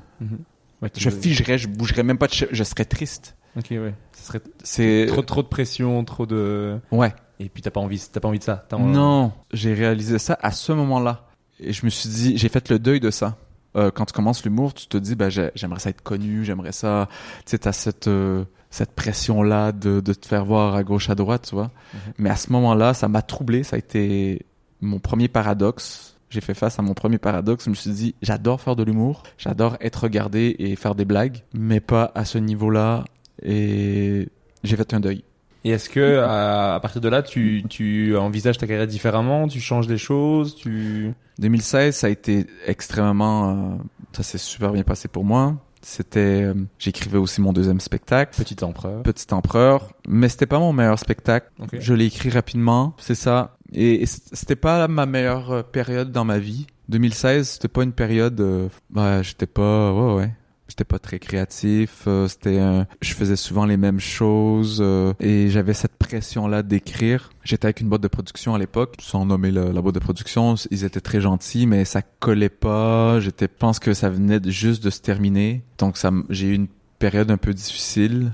Ouais, 0.81 0.89
tu 0.89 0.99
je 0.99 1.10
veux- 1.10 1.19
figerais, 1.19 1.57
je 1.57 1.68
bougerais 1.68 2.03
même 2.03 2.18
pas 2.18 2.27
de 2.27 2.34
je 2.52 2.64
serais 2.64 2.85
triste. 2.85 3.35
Ok, 3.57 3.68
ouais. 3.72 3.93
Ce 4.18 4.26
serait 4.27 4.41
C'est 4.64 5.06
trop 5.10 5.22
trop 5.22 5.43
de 5.43 5.48
pression, 5.48 6.03
trop 6.06 6.26
de. 6.26 6.80
ouais. 6.91 7.14
Et 7.45 7.49
puis 7.49 7.61
t'as 7.61 7.72
pas 7.72 7.80
envie, 7.81 8.01
t'as 8.11 8.19
pas 8.19 8.27
envie 8.27 8.39
de 8.39 8.43
ça. 8.43 8.65
Non, 8.88 9.31
j'ai 9.51 9.73
réalisé 9.73 10.19
ça 10.19 10.38
à 10.41 10.51
ce 10.51 10.72
moment-là. 10.72 11.26
Et 11.59 11.73
je 11.73 11.85
me 11.85 11.89
suis 11.89 12.09
dit, 12.09 12.38
j'ai 12.38 12.49
fait 12.49 12.69
le 12.69 12.80
deuil 12.80 12.99
de 12.99 13.11
ça. 13.11 13.38
Euh, 13.76 13.89
quand 13.91 14.05
tu 14.05 14.13
commences 14.13 14.43
l'humour, 14.43 14.73
tu 14.73 14.88
te 14.88 14.97
dis, 14.97 15.15
ben, 15.15 15.30
j'ai- 15.30 15.51
j'aimerais 15.55 15.80
ça 15.80 15.89
être 15.89 16.01
connu, 16.01 16.43
j'aimerais 16.43 16.72
ça. 16.72 17.07
Tu 17.45 17.51
sais, 17.51 17.57
t'as 17.59 17.72
cette, 17.72 18.07
euh, 18.07 18.43
cette 18.69 18.91
pression-là 18.93 19.72
de, 19.72 20.01
de 20.01 20.13
te 20.13 20.26
faire 20.27 20.43
voir 20.45 20.76
à 20.76 20.84
gauche, 20.84 21.09
à 21.09 21.15
droite, 21.15 21.45
tu 21.49 21.55
vois. 21.55 21.72
Mhm. 21.93 21.99
Mais 22.18 22.30
à 22.30 22.35
ce 22.35 22.51
moment-là, 22.51 22.93
ça 22.93 23.07
m'a 23.07 23.22
troublé. 23.22 23.63
Ça 23.63 23.76
a 23.76 23.80
été 23.80 24.45
mon 24.81 24.99
premier 24.99 25.27
paradoxe. 25.27 26.18
J'ai 26.30 26.41
fait 26.41 26.53
face 26.53 26.80
à 26.80 26.81
mon 26.81 26.93
premier 26.93 27.18
paradoxe. 27.18 27.65
Je 27.65 27.69
me 27.69 27.76
suis 27.76 27.91
dit, 27.91 28.15
j'adore 28.22 28.59
faire 28.61 28.76
de 28.76 28.84
l'humour, 28.84 29.23
j'adore 29.38 29.77
être 29.81 30.03
regardé 30.03 30.55
et 30.59 30.76
faire 30.76 30.95
des 30.95 31.05
blagues, 31.05 31.39
mais 31.53 31.80
pas 31.81 32.11
à 32.15 32.23
ce 32.26 32.38
niveau-là. 32.38 33.03
Et 33.43 34.30
j'ai 34.63 34.76
fait 34.77 34.93
un 34.93 34.99
deuil. 34.99 35.23
Et 35.63 35.71
est-ce 35.71 35.89
que 35.89 36.19
à, 36.19 36.75
à 36.75 36.79
partir 36.79 37.01
de 37.01 37.09
là, 37.09 37.21
tu 37.21 37.63
tu 37.69 38.15
envisages 38.17 38.57
ta 38.57 38.67
carrière 38.67 38.88
différemment, 38.88 39.47
tu 39.47 39.59
changes 39.59 39.88
des 39.88 39.97
choses, 39.97 40.55
tu 40.55 41.13
2016, 41.39 41.95
ça 41.95 42.07
a 42.07 42.09
été 42.09 42.47
extrêmement, 42.65 43.49
euh, 43.49 43.75
ça 44.13 44.23
s'est 44.23 44.38
super 44.38 44.71
bien 44.71 44.83
passé 44.83 45.07
pour 45.07 45.23
moi. 45.23 45.55
C'était, 45.83 46.43
euh, 46.43 46.53
j'écrivais 46.77 47.17
aussi 47.17 47.41
mon 47.41 47.53
deuxième 47.53 47.79
spectacle, 47.79 48.38
petit 48.38 48.63
empereur. 48.63 49.01
Petit 49.01 49.33
Empereur, 49.33 49.91
mais 50.07 50.29
c'était 50.29 50.45
pas 50.45 50.59
mon 50.59 50.73
meilleur 50.73 50.99
spectacle. 50.99 51.49
Je 51.73 51.93
l'ai 51.93 52.05
écrit 52.05 52.29
rapidement, 52.29 52.93
c'est 52.99 53.15
ça. 53.15 53.57
Et, 53.73 54.03
et 54.03 54.05
c'était 54.05 54.55
pas 54.55 54.88
ma 54.88 55.07
meilleure 55.07 55.51
euh, 55.51 55.63
période 55.63 56.11
dans 56.11 56.23
ma 56.25 56.38
vie. 56.38 56.67
2016, 56.89 57.47
c'était 57.49 57.67
pas 57.67 57.83
une 57.83 57.93
période, 57.93 58.39
euh, 58.41 58.67
bah, 58.91 59.23
j'étais 59.23 59.47
pas, 59.47 59.91
ouais, 59.91 60.13
ouais. 60.15 60.31
J'étais 60.72 60.85
pas 60.85 60.99
très 60.99 61.19
créatif, 61.19 62.03
euh, 62.07 62.30
c'était 62.30 62.57
je 63.02 63.14
faisais 63.14 63.35
souvent 63.35 63.65
les 63.65 63.76
mêmes 63.76 63.99
choses 63.99 64.77
euh, 64.81 65.11
et 65.19 65.49
j'avais 65.49 65.73
cette 65.73 65.98
pression 65.98 66.48
là 66.48 66.64
d'écrire. 66.64 67.30
J'étais 67.43 67.65
avec 67.65 67.81
une 67.81 67.89
boîte 67.89 67.99
de 68.03 68.07
production 68.07 68.56
à 68.56 68.57
l'époque, 68.57 68.95
sans 69.02 69.26
nommer 69.26 69.52
le- 69.52 69.73
la 69.73 69.81
boîte 69.81 69.95
de 69.95 69.99
production, 69.99 70.56
ils 70.72 70.85
étaient 70.85 71.02
très 71.02 71.19
gentils 71.19 71.68
mais 71.68 71.84
ça 71.84 72.02
collait 72.02 72.48
pas, 72.48 73.19
j'étais 73.19 73.49
pense 73.49 73.80
que 73.80 73.93
ça 73.93 74.10
venait 74.10 74.39
juste 74.45 74.81
de 74.81 74.89
se 74.89 75.02
terminer. 75.02 75.61
Donc 75.77 75.98
ça 75.98 76.10
j'ai 76.30 76.48
eu 76.48 76.53
une 76.53 76.68
période 76.99 77.31
un 77.31 77.38
peu 77.38 77.53
difficile 77.53 78.31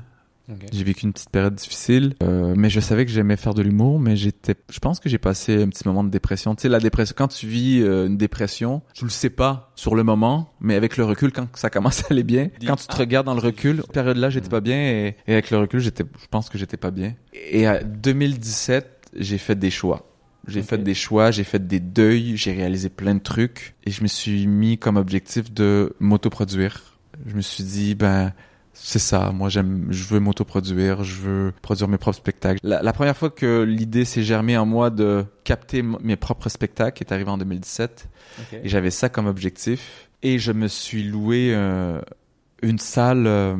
J'ai 0.71 0.83
vécu 0.83 1.05
une 1.05 1.13
petite 1.13 1.29
période 1.29 1.55
difficile, 1.55 2.15
euh, 2.23 2.53
mais 2.55 2.69
je 2.69 2.79
savais 2.79 3.05
que 3.05 3.11
j'aimais 3.11 3.35
faire 3.35 3.53
de 3.53 3.61
l'humour, 3.61 3.99
mais 3.99 4.15
j'étais, 4.15 4.55
je 4.69 4.79
pense 4.79 4.99
que 4.99 5.09
j'ai 5.09 5.17
passé 5.17 5.61
un 5.61 5.67
petit 5.67 5.85
moment 5.85 6.03
de 6.03 6.09
dépression. 6.09 6.55
Tu 6.55 6.63
sais, 6.63 6.69
la 6.69 6.79
dépression, 6.79 7.15
quand 7.17 7.27
tu 7.27 7.47
vis 7.47 7.81
euh, 7.81 8.07
une 8.07 8.17
dépression, 8.17 8.81
tu 8.93 9.03
le 9.03 9.09
sais 9.09 9.29
pas 9.29 9.71
sur 9.75 9.93
le 9.93 10.03
moment, 10.03 10.53
mais 10.61 10.75
avec 10.75 10.95
le 10.95 11.03
recul, 11.03 11.33
quand 11.33 11.47
ça 11.55 11.69
commence 11.69 12.03
à 12.03 12.07
aller 12.11 12.23
bien, 12.23 12.49
quand 12.65 12.77
tu 12.77 12.87
te 12.87 12.95
regardes 12.95 13.25
dans 13.25 13.33
le 13.33 13.41
recul, 13.41 13.81
cette 13.81 13.91
période-là, 13.91 14.29
j'étais 14.29 14.49
pas 14.49 14.61
bien, 14.61 14.77
et, 14.77 15.15
et 15.27 15.33
avec 15.33 15.51
le 15.51 15.57
recul, 15.57 15.81
j'étais, 15.81 16.03
je 16.03 16.27
pense 16.27 16.49
que 16.49 16.57
j'étais 16.57 16.77
pas 16.77 16.91
bien. 16.91 17.13
Et 17.33 17.67
à 17.67 17.83
2017, 17.83 19.11
j'ai 19.17 19.37
fait 19.37 19.55
des 19.55 19.69
choix. 19.69 20.07
J'ai 20.47 20.61
fait 20.61 20.77
des 20.77 20.93
choix, 20.93 21.29
j'ai 21.29 21.43
fait 21.43 21.67
des 21.67 21.81
deuils, 21.81 22.37
j'ai 22.37 22.53
réalisé 22.53 22.87
plein 22.87 23.15
de 23.15 23.19
trucs, 23.19 23.75
et 23.85 23.91
je 23.91 24.01
me 24.01 24.07
suis 24.07 24.47
mis 24.47 24.77
comme 24.77 24.95
objectif 24.95 25.51
de 25.51 25.93
m'autoproduire. 25.99 26.97
Je 27.25 27.35
me 27.35 27.41
suis 27.41 27.65
dit, 27.65 27.95
ben, 27.95 28.31
c'est 28.79 28.99
ça. 28.99 29.31
Moi, 29.33 29.49
j'aime, 29.49 29.87
je 29.89 30.03
veux 30.05 30.19
m'autoproduire, 30.19 31.03
je 31.03 31.15
veux 31.15 31.53
produire 31.61 31.87
mes 31.87 31.97
propres 31.97 32.17
spectacles. 32.17 32.59
La, 32.63 32.81
la 32.81 32.93
première 32.93 33.17
fois 33.17 33.29
que 33.29 33.63
l'idée 33.63 34.05
s'est 34.05 34.23
germée 34.23 34.57
en 34.57 34.65
moi 34.65 34.89
de 34.89 35.25
capter 35.43 35.81
mes 35.81 36.15
propres 36.15 36.49
spectacles 36.49 37.03
est 37.03 37.11
arrivée 37.11 37.29
en 37.29 37.37
2017. 37.37 38.07
Ok. 38.39 38.59
Et 38.63 38.69
j'avais 38.69 38.91
ça 38.91 39.09
comme 39.09 39.25
objectif. 39.25 40.09
Et 40.23 40.39
je 40.39 40.51
me 40.51 40.67
suis 40.67 41.03
loué 41.03 41.51
euh, 41.53 42.01
une 42.61 42.79
salle 42.79 43.27
euh, 43.27 43.55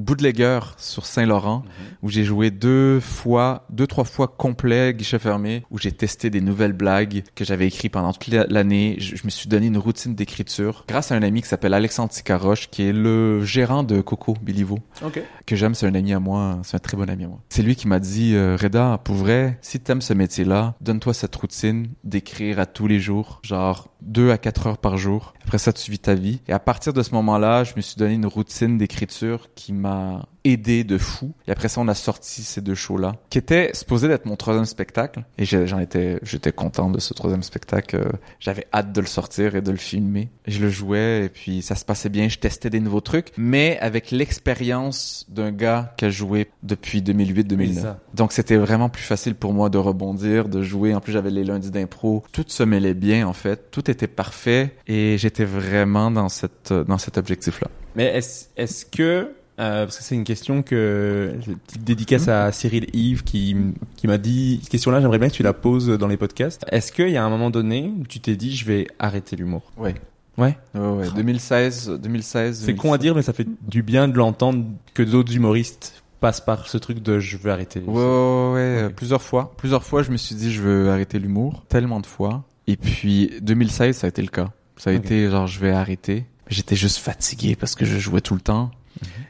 Bootlegger 0.00 0.60
sur 0.76 1.06
Saint-Laurent 1.06 1.64
où 2.02 2.08
j'ai 2.10 2.24
joué 2.24 2.50
deux 2.50 3.00
fois, 3.00 3.66
deux, 3.70 3.86
trois 3.86 4.04
fois 4.04 4.28
complet, 4.28 4.94
guichet 4.94 5.18
fermé, 5.18 5.64
où 5.70 5.78
j'ai 5.78 5.92
testé 5.92 6.30
des 6.30 6.40
nouvelles 6.40 6.72
blagues 6.72 7.24
que 7.34 7.44
j'avais 7.44 7.66
écrites 7.66 7.92
pendant 7.92 8.12
toute 8.12 8.28
la- 8.32 8.46
l'année. 8.48 8.96
Je, 8.98 9.16
je 9.16 9.24
me 9.24 9.30
suis 9.30 9.48
donné 9.48 9.66
une 9.66 9.78
routine 9.78 10.14
d'écriture 10.14 10.84
grâce 10.88 11.12
à 11.12 11.14
un 11.16 11.22
ami 11.22 11.42
qui 11.42 11.48
s'appelle 11.48 11.74
Alexandre 11.74 12.10
Ticaroche, 12.10 12.68
qui 12.70 12.82
est 12.82 12.92
le 12.92 13.44
gérant 13.44 13.82
de 13.82 14.00
Coco 14.00 14.34
Bilivo 14.42 14.78
Ok. 15.04 15.20
que 15.46 15.56
j'aime, 15.56 15.74
c'est 15.74 15.86
un 15.86 15.94
ami 15.94 16.12
à 16.12 16.20
moi, 16.20 16.58
c'est 16.62 16.76
un 16.76 16.80
très 16.80 16.96
bon 16.96 17.08
ami 17.08 17.24
à 17.24 17.28
moi. 17.28 17.40
C'est 17.48 17.62
lui 17.62 17.76
qui 17.76 17.88
m'a 17.88 17.98
dit, 18.00 18.34
euh, 18.34 18.56
Reda, 18.60 19.00
pour 19.02 19.14
vrai, 19.16 19.58
si 19.62 19.80
t'aimes 19.80 20.02
ce 20.02 20.12
métier-là, 20.14 20.74
donne-toi 20.80 21.14
cette 21.14 21.34
routine 21.36 21.88
d'écrire 22.04 22.58
à 22.60 22.66
tous 22.66 22.86
les 22.86 23.00
jours, 23.00 23.40
genre 23.42 23.88
deux 24.02 24.30
à 24.30 24.38
quatre 24.38 24.66
heures 24.66 24.78
par 24.78 24.96
jour. 24.98 25.32
Après 25.46 25.58
ça, 25.58 25.72
tu 25.72 25.92
vis 25.92 26.00
ta 26.00 26.14
vie. 26.14 26.40
Et 26.48 26.52
à 26.52 26.58
partir 26.58 26.92
de 26.92 27.00
ce 27.04 27.12
moment-là, 27.14 27.62
je 27.62 27.74
me 27.76 27.80
suis 27.80 27.94
donné 27.96 28.14
une 28.14 28.26
routine 28.26 28.78
d'écriture 28.78 29.46
qui 29.54 29.72
m'a 29.72 30.26
aidé 30.52 30.84
de 30.84 30.98
fou. 30.98 31.32
Et 31.46 31.50
après 31.50 31.68
ça, 31.68 31.80
on 31.80 31.88
a 31.88 31.94
sorti 31.94 32.42
ces 32.42 32.60
deux 32.60 32.74
shows-là, 32.74 33.16
qui 33.30 33.38
étaient 33.38 33.70
supposés 33.74 34.08
d'être 34.08 34.26
mon 34.26 34.36
troisième 34.36 34.64
spectacle. 34.64 35.24
Et 35.38 35.44
j'en 35.44 35.78
étais, 35.78 36.18
j'étais 36.22 36.52
content 36.52 36.90
de 36.90 37.00
ce 37.00 37.14
troisième 37.14 37.42
spectacle. 37.42 37.96
Euh, 37.96 38.12
J'avais 38.40 38.66
hâte 38.72 38.92
de 38.92 39.00
le 39.00 39.06
sortir 39.06 39.54
et 39.56 39.62
de 39.62 39.70
le 39.70 39.76
filmer. 39.76 40.28
Je 40.46 40.60
le 40.60 40.70
jouais 40.70 41.24
et 41.24 41.28
puis 41.28 41.62
ça 41.62 41.74
se 41.74 41.84
passait 41.84 42.08
bien. 42.08 42.28
Je 42.28 42.38
testais 42.38 42.70
des 42.70 42.80
nouveaux 42.80 43.00
trucs, 43.00 43.32
mais 43.36 43.78
avec 43.80 44.10
l'expérience 44.10 45.26
d'un 45.28 45.50
gars 45.52 45.94
qui 45.96 46.04
a 46.04 46.10
joué 46.10 46.48
depuis 46.62 47.00
2008-2009. 47.02 47.74
ça. 47.80 48.00
Donc 48.14 48.32
c'était 48.32 48.56
vraiment 48.56 48.88
plus 48.88 49.02
facile 49.02 49.34
pour 49.34 49.52
moi 49.52 49.68
de 49.68 49.78
rebondir, 49.78 50.48
de 50.48 50.62
jouer. 50.62 50.94
En 50.94 51.00
plus, 51.00 51.12
j'avais 51.12 51.30
les 51.30 51.44
lundis 51.44 51.70
d'impro. 51.70 52.22
Tout 52.32 52.44
se 52.46 52.62
mêlait 52.62 52.94
bien 52.94 53.26
en 53.26 53.32
fait. 53.32 53.70
Tout 53.70 53.90
était 53.90 54.06
parfait 54.06 54.74
et 54.86 55.18
j'étais 55.18 55.44
vraiment 55.44 56.10
dans 56.10 56.28
cette 56.28 56.72
dans 56.72 56.98
cet 56.98 57.18
objectif-là. 57.18 57.68
Mais 57.94 58.04
est-ce 58.16 58.46
est-ce 58.56 58.84
que 58.86 59.32
euh, 59.58 59.84
parce 59.84 59.98
que 59.98 60.04
c'est 60.04 60.14
une 60.14 60.24
question 60.24 60.62
que 60.62 61.34
petite 61.66 61.84
dédicace 61.84 62.28
à 62.28 62.52
Cyril 62.52 62.86
Yves 62.94 63.24
qui 63.24 63.56
qui 63.96 64.06
m'a 64.06 64.18
dit 64.18 64.58
cette 64.62 64.70
question-là 64.70 65.00
j'aimerais 65.00 65.18
bien 65.18 65.28
que 65.28 65.34
tu 65.34 65.42
la 65.42 65.52
poses 65.52 65.88
dans 65.88 66.08
les 66.08 66.16
podcasts. 66.16 66.64
Est-ce 66.70 66.92
qu'il 66.92 67.10
y 67.10 67.16
a 67.16 67.24
un 67.24 67.30
moment 67.30 67.50
donné 67.50 67.92
où 67.98 68.04
tu 68.06 68.20
t'es 68.20 68.36
dit 68.36 68.54
je 68.54 68.64
vais 68.64 68.86
arrêter 68.98 69.36
l'humour? 69.36 69.72
Ouais. 69.76 69.94
Ouais. 70.38 70.56
Ouais, 70.74 70.88
ouais. 70.90 71.06
2016, 71.16 71.98
2016. 72.02 72.62
C'est 72.66 72.74
con 72.74 72.92
à 72.92 72.98
dire 72.98 73.14
mais 73.14 73.22
ça 73.22 73.32
fait 73.32 73.46
du 73.68 73.82
bien 73.82 74.08
de 74.08 74.16
l'entendre 74.16 74.64
que 74.92 75.02
d'autres 75.02 75.34
humoristes 75.34 76.02
passent 76.20 76.40
par 76.40 76.66
ce 76.68 76.78
truc 76.78 77.02
de 77.02 77.18
je 77.18 77.36
vais 77.36 77.50
arrêter. 77.50 77.80
Ouais, 77.80 77.94
ouais, 77.94 78.02
ouais, 78.02 78.52
ouais, 78.52 78.84
Ok. 78.88 78.94
plusieurs 78.94 79.22
fois. 79.22 79.52
Plusieurs 79.56 79.84
fois, 79.84 80.02
je 80.02 80.10
me 80.10 80.16
suis 80.16 80.34
dit, 80.34 80.50
je 80.52 80.62
veux 80.62 80.90
arrêter 80.90 81.18
l'humour. 81.18 81.64
Tellement 81.68 82.00
de 82.00 82.06
fois. 82.06 82.44
Et 82.66 82.76
puis, 82.76 83.30
2016, 83.42 83.96
ça 83.98 84.06
a 84.06 84.08
été 84.08 84.22
le 84.22 84.28
cas. 84.28 84.50
Ça 84.76 84.90
a 84.90 84.92
été 84.94 85.30
genre, 85.30 85.46
je 85.46 85.60
vais 85.60 85.70
arrêter. 85.72 86.24
J'étais 86.48 86.74
juste 86.76 86.98
fatigué 86.98 87.54
parce 87.54 87.74
que 87.74 87.84
je 87.84 87.98
jouais 87.98 88.20
tout 88.22 88.34
le 88.34 88.40
temps. 88.40 88.70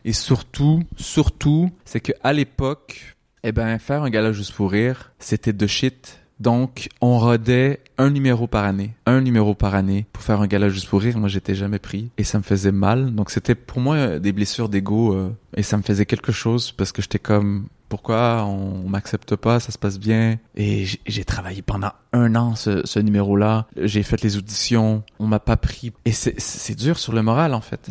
Et 0.05 0.13
surtout, 0.13 0.83
surtout, 0.97 1.71
c'est 1.85 2.01
que 2.01 2.13
à 2.23 2.33
l'époque, 2.33 3.17
eh 3.43 3.53
ben, 3.53 3.79
faire 3.79 4.03
un 4.03 4.11
gala 4.11 4.33
juste 4.33 4.53
pour 4.53 4.71
rire, 4.71 5.13
c'était 5.19 5.53
de 5.53 5.67
shit. 5.67 6.21
Donc, 6.39 6.89
on 7.01 7.19
rodait 7.19 7.81
un 7.97 8.11
numéro 8.11 8.47
par 8.47 8.65
année, 8.65 8.95
un 9.07 9.23
numéro 9.23 9.55
par 9.55 9.75
année 9.75 10.07
pour 10.13 10.23
faire 10.23 10.41
un 10.43 10.47
gala 10.47 10.69
juste 10.69 10.89
pour 10.89 11.01
rire. 11.01 11.19
Moi, 11.19 11.29
j'étais 11.29 11.55
jamais 11.55 11.79
pris 11.79 12.11
et 12.19 12.25
ça 12.25 12.39
me 12.39 12.43
faisait 12.43 12.73
mal. 12.73 13.15
Donc, 13.15 13.31
c'était 13.31 13.55
pour 13.55 13.81
moi 13.81 13.97
euh, 13.97 14.19
des 14.19 14.33
blessures 14.33 14.69
d'ego 14.69 15.15
euh, 15.15 15.31
et 15.57 15.63
ça 15.63 15.79
me 15.79 15.83
faisait 15.83 16.05
quelque 16.05 16.33
chose 16.33 16.73
parce 16.73 16.93
que 16.93 17.01
j'étais 17.01 17.19
comme 17.19 17.69
pourquoi 17.89 18.45
on, 18.45 18.89
m'accepte 18.89 19.37
pas, 19.37 19.61
ça 19.61 19.73
se 19.73 19.79
passe 19.79 19.99
bien. 19.99 20.39
Et 20.57 20.85
j'ai- 21.07 21.25
travaillé 21.25 21.61
pendant 21.63 21.91
un 22.13 22.35
an 22.37 22.55
ce, 22.55 22.87
ce 22.87 22.99
numéro-là. 23.01 23.67
J'ai 23.77 24.03
fait 24.03 24.23
les 24.23 24.37
auditions, 24.37 25.03
on 25.19 25.27
m'a 25.27 25.41
pas 25.41 25.57
pris. 25.57 25.93
Et 26.05 26.13
c'est- 26.13 26.75
dur 26.77 26.99
sur 26.99 27.13
le 27.13 27.23
moral 27.23 27.53
en 27.55 27.61
fait. 27.61 27.91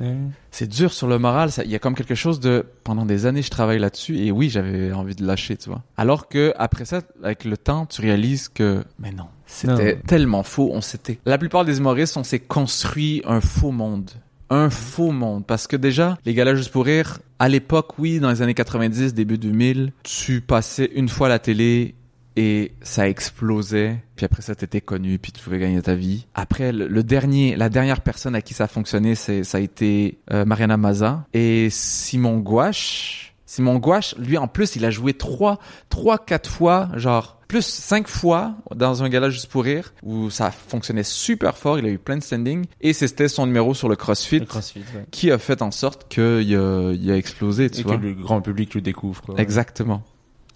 C'est 0.51 0.67
dur 0.67 0.93
sur 0.93 1.07
le 1.07 1.19
moral. 1.19 1.49
Il 1.65 1.69
y 1.71 1.75
a 1.75 1.79
comme 1.79 1.95
quelque 1.95 2.15
chose 2.15 2.39
de 2.39 2.65
pendant 2.83 3.05
des 3.05 3.25
années 3.25 3.41
je 3.41 3.49
travaille 3.49 3.79
là-dessus 3.79 4.17
et 4.19 4.31
oui 4.31 4.49
j'avais 4.49 4.93
envie 4.93 5.15
de 5.15 5.25
lâcher, 5.25 5.57
tu 5.57 5.69
vois. 5.69 5.83
Alors 5.97 6.29
que 6.29 6.53
après 6.57 6.85
ça, 6.85 7.01
avec 7.23 7.43
le 7.45 7.57
temps, 7.57 7.85
tu 7.85 8.01
réalises 8.01 8.47
que 8.47 8.83
mais 8.99 9.11
non, 9.11 9.27
c'était 9.45 9.97
tellement 10.07 10.43
faux. 10.43 10.69
On 10.73 10.81
s'était. 10.81 11.19
La 11.25 11.37
plupart 11.37 11.65
des 11.65 11.77
humoristes, 11.79 12.15
on 12.17 12.23
s'est 12.23 12.39
construit 12.39 13.21
un 13.25 13.41
faux 13.41 13.71
monde. 13.71 14.11
Un 14.49 14.69
faux 14.69 15.11
monde. 15.11 15.45
Parce 15.45 15.67
que 15.67 15.75
déjà, 15.75 16.17
les 16.25 16.33
galas 16.33 16.55
juste 16.55 16.71
pour 16.71 16.85
rire, 16.85 17.19
à 17.39 17.49
l'époque, 17.49 17.97
oui, 17.99 18.19
dans 18.19 18.29
les 18.29 18.41
années 18.41 18.53
90, 18.53 19.13
début 19.13 19.37
2000, 19.37 19.91
tu 20.03 20.41
passais 20.41 20.89
une 20.93 21.09
fois 21.09 21.29
la 21.29 21.39
télé 21.39 21.95
et 22.35 22.73
ça 22.81 23.07
explosait. 23.07 24.03
Puis 24.15 24.25
après 24.25 24.41
ça, 24.41 24.55
t'étais 24.55 24.81
connu, 24.81 25.19
puis 25.19 25.31
tu 25.31 25.41
pouvais 25.43 25.59
gagner 25.59 25.81
ta 25.81 25.95
vie. 25.95 26.27
Après, 26.33 26.71
le, 26.71 26.87
le 26.87 27.03
dernier, 27.03 27.55
la 27.55 27.69
dernière 27.69 28.01
personne 28.01 28.35
à 28.35 28.41
qui 28.41 28.53
ça 28.53 28.65
a 28.65 28.67
fonctionné, 28.67 29.15
c'est, 29.15 29.43
ça 29.43 29.57
a 29.57 29.61
été 29.61 30.19
euh, 30.31 30.45
Mariana 30.45 30.77
Maza 30.77 31.25
et 31.33 31.69
Simon 31.69 32.37
Gouache. 32.37 33.33
Simon 33.45 33.77
Gouache, 33.77 34.15
lui, 34.17 34.37
en 34.37 34.47
plus, 34.47 34.75
il 34.75 34.85
a 34.85 34.89
joué 34.89 35.13
trois, 35.13 35.59
trois, 35.89 36.17
quatre 36.17 36.49
fois, 36.49 36.89
genre, 36.95 37.34
plus 37.47 37.65
cinq 37.65 38.07
fois 38.07 38.55
dans 38.75 39.03
un 39.03 39.09
gala 39.09 39.29
juste 39.29 39.47
pour 39.47 39.63
rire, 39.63 39.93
où 40.03 40.29
ça 40.29 40.51
fonctionnait 40.51 41.03
super 41.03 41.57
fort, 41.57 41.79
il 41.79 41.85
a 41.85 41.89
eu 41.89 41.97
plein 41.97 42.17
de 42.17 42.23
standing, 42.23 42.65
et 42.81 42.93
c'était 42.93 43.27
son 43.27 43.45
numéro 43.45 43.73
sur 43.73 43.89
le 43.89 43.95
CrossFit, 43.95 44.39
Le 44.39 44.45
CrossFit, 44.45 44.79
ouais. 44.79 45.05
qui 45.11 45.31
a 45.31 45.37
fait 45.37 45.61
en 45.61 45.71
sorte 45.71 46.07
qu'il 46.07 46.23
a, 46.23 46.91
il 46.93 47.11
a 47.11 47.17
explosé, 47.17 47.69
tu 47.69 47.81
Et 47.81 47.83
vois. 47.83 47.97
que 47.97 48.01
le 48.01 48.13
grand 48.13 48.41
public 48.41 48.73
le 48.75 48.81
découvre. 48.81 49.21
Quoi. 49.21 49.35
Exactement. 49.37 50.03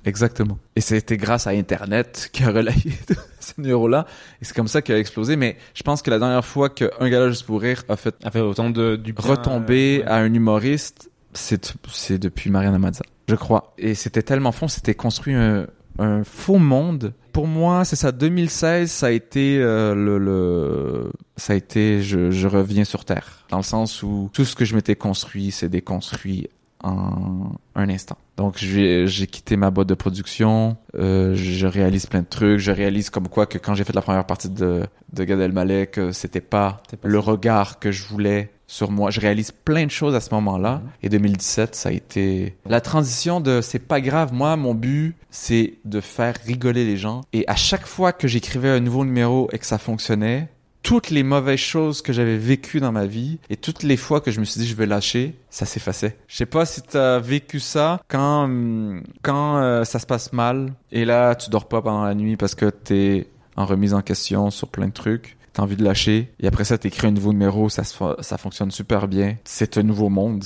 Exactement. 0.06 0.57
Et 0.76 0.82
c'était 0.82 1.18
grâce 1.18 1.45
à 1.48 1.52
Internet 1.52 2.30
qui 2.34 2.44
a 2.44 2.52
relayé 2.52 2.94
ce 3.40 3.53
numéro-là. 3.57 4.06
Et 4.41 4.45
c'est 4.45 4.56
comme 4.56 4.68
ça 4.68 4.82
qu'il 4.82 4.95
a 4.95 4.99
explosé. 4.99 5.36
Mais 5.36 5.57
je 5.74 5.84
pense 5.84 6.02
que 6.02 6.10
la 6.10 6.20
dernière 6.20 6.45
fois 6.45 6.70
qu'un 6.70 7.10
gala 7.10 7.30
juste 7.30 7.45
pour 7.45 7.61
rire 7.61 7.84
a 7.90 7.95
fait 7.98 8.16
A 8.24 8.32
fait 8.32 8.40
autant 8.40 8.70
de 8.70 8.95
du 8.95 9.14
bien, 9.14 9.26
retomber 9.26 9.99
euh, 9.99 10.06
ouais. 10.06 10.10
à 10.10 10.16
un 10.16 10.34
humoriste, 10.34 11.11
c'est, 11.34 11.74
c'est 11.91 12.18
depuis 12.18 12.49
Mariana 12.49 12.80
Mazza, 12.80 13.03
je 13.28 13.36
crois. 13.36 13.74
Et 13.78 13.94
c'était 13.94 14.24
tellement 14.24 14.52
fond, 14.52 14.68
c'était 14.68 14.95
construit 14.95 15.34
un, 15.34 15.68
un 15.99 16.23
faux 16.23 16.57
monde. 16.57 17.13
Pour 17.34 17.47
moi, 17.47 17.85
c'est 17.85 17.95
ça, 17.95 18.11
2016, 18.11 18.89
ça 18.89 19.07
a 19.07 19.11
été 19.11 19.59
euh, 19.59 19.93
le, 19.93 20.17
le, 20.17 21.11
ça 21.38 21.53
a 21.53 21.55
été, 21.55 22.01
je, 22.01 22.31
je 22.31 22.47
reviens 22.47 22.84
sur 22.84 23.05
terre. 23.05 23.45
Dans 23.49 23.57
le 23.57 23.63
sens 23.63 24.01
où 24.03 24.30
tout 24.34 24.45
ce 24.45 24.55
que 24.55 24.65
je 24.65 24.76
m'étais 24.76 24.95
construit, 24.95 25.51
c'est 25.51 25.69
déconstruit 25.69 26.49
en 26.84 27.51
un 27.76 27.89
instant. 27.89 28.17
Donc 28.38 28.57
j'ai 28.57 29.05
quitté 29.30 29.57
ma 29.57 29.69
boîte 29.69 29.89
de 29.89 29.95
production, 29.95 30.77
euh, 30.95 31.35
je 31.35 31.67
réalise 31.67 32.05
plein 32.05 32.21
de 32.21 32.27
trucs, 32.27 32.59
je 32.59 32.71
réalise 32.71 33.09
comme 33.09 33.27
quoi 33.27 33.45
que 33.45 33.57
quand 33.57 33.76
j'ai 33.76 33.84
fait 33.84 33.93
la 33.93 34.01
première 34.01 34.26
partie 34.26 34.49
de 34.49 34.85
de 35.11 35.23
Gad 35.23 35.39
Elmaleh 35.39 35.88
que 35.88 36.11
c'était 36.13 36.39
pas, 36.39 36.81
pas 37.01 37.07
le 37.07 37.19
ça. 37.19 37.26
regard 37.31 37.80
que 37.80 37.91
je 37.91 38.05
voulais 38.05 38.51
sur 38.70 38.91
moi. 38.91 39.10
Je 39.10 39.20
réalise 39.20 39.52
plein 39.52 39.86
de 39.86 39.91
choses 39.91 40.16
à 40.16 40.22
ce 40.22 40.34
moment-là 40.36 40.82
et 41.02 41.10
2017 41.10 41.76
ça 41.76 41.90
a 41.90 41.91
été 41.91 42.56
la 42.66 42.80
transition 42.82 43.41
de 43.41 43.62
c'est 43.62 43.80
pas 43.80 44.00
grave, 44.00 44.32
moi 44.32 44.56
mon 44.56 44.76
but 44.76 45.16
c'est 45.32 45.74
de 45.86 46.00
faire 46.00 46.36
rigoler 46.46 46.86
les 46.86 46.96
gens 46.96 47.22
et 47.34 47.44
à 47.48 47.56
chaque 47.56 47.88
fois 47.88 48.14
que 48.14 48.28
j'écrivais 48.28 48.70
un 48.70 48.80
nouveau 48.80 49.04
numéro 49.04 49.50
et 49.52 49.58
que 49.58 49.66
ça 49.66 49.80
fonctionnait, 49.80 50.50
toutes 50.84 51.10
les 51.10 51.24
mauvaises 51.24 51.60
choses 51.60 52.02
que 52.02 52.14
j'avais 52.14 52.38
vécues 52.38 52.80
dans 52.80 52.91
ma 52.91 53.08
vie 53.08 53.40
et 53.50 53.58
toutes 53.58 53.82
les 53.82 53.98
fois 53.98 54.22
que 54.22 54.30
je 54.30 54.40
me 54.40 54.46
suis 54.46 54.62
dit 54.62 54.68
je 54.68 54.76
vais 54.76 54.86
lâcher, 54.86 55.36
ça 55.50 55.66
s'effaçait. 55.66 56.16
Je 56.28 56.38
sais 56.38 56.46
pas 56.46 56.66
si 56.66 56.84
t'as 56.84 57.18
vécu 57.18 57.60
ça 57.60 58.00
quand 58.08 58.44
hum, 58.44 59.04
quand 59.24 59.58
euh, 59.58 59.84
ça 59.84 59.98
se 59.98 60.06
passe 60.06 60.32
mal 60.32 60.74
et 60.91 61.06
là 61.06 61.34
tu 61.34 61.50
dors 61.50 61.68
pas 61.68 61.82
pendant 61.82 62.04
la 62.04 62.14
nuit 62.14 62.38
parce 62.38 62.54
que 62.54 62.70
t'es 62.70 63.28
en 63.56 63.66
remise 63.66 63.96
en 63.96 64.02
question 64.02 64.52
sur 64.52 64.68
plein 64.68 64.88
de 64.88 64.94
trucs. 64.94 65.39
T'as 65.60 65.64
envie 65.65 65.76
de 65.76 65.84
lâcher 65.84 66.30
et 66.40 66.48
après 66.48 66.64
ça 66.64 66.77
t'écris 66.77 67.07
un 67.07 67.11
nouveau 67.11 67.34
numéro, 67.34 67.68
ça 67.68 67.84
se 67.84 67.94
ça 68.22 68.38
fonctionne 68.38 68.72
super 68.72 69.10
bien. 69.10 69.36
C'est 69.44 69.77
un 69.77 69.84
nouveau 69.84 70.07
monde. 70.07 70.45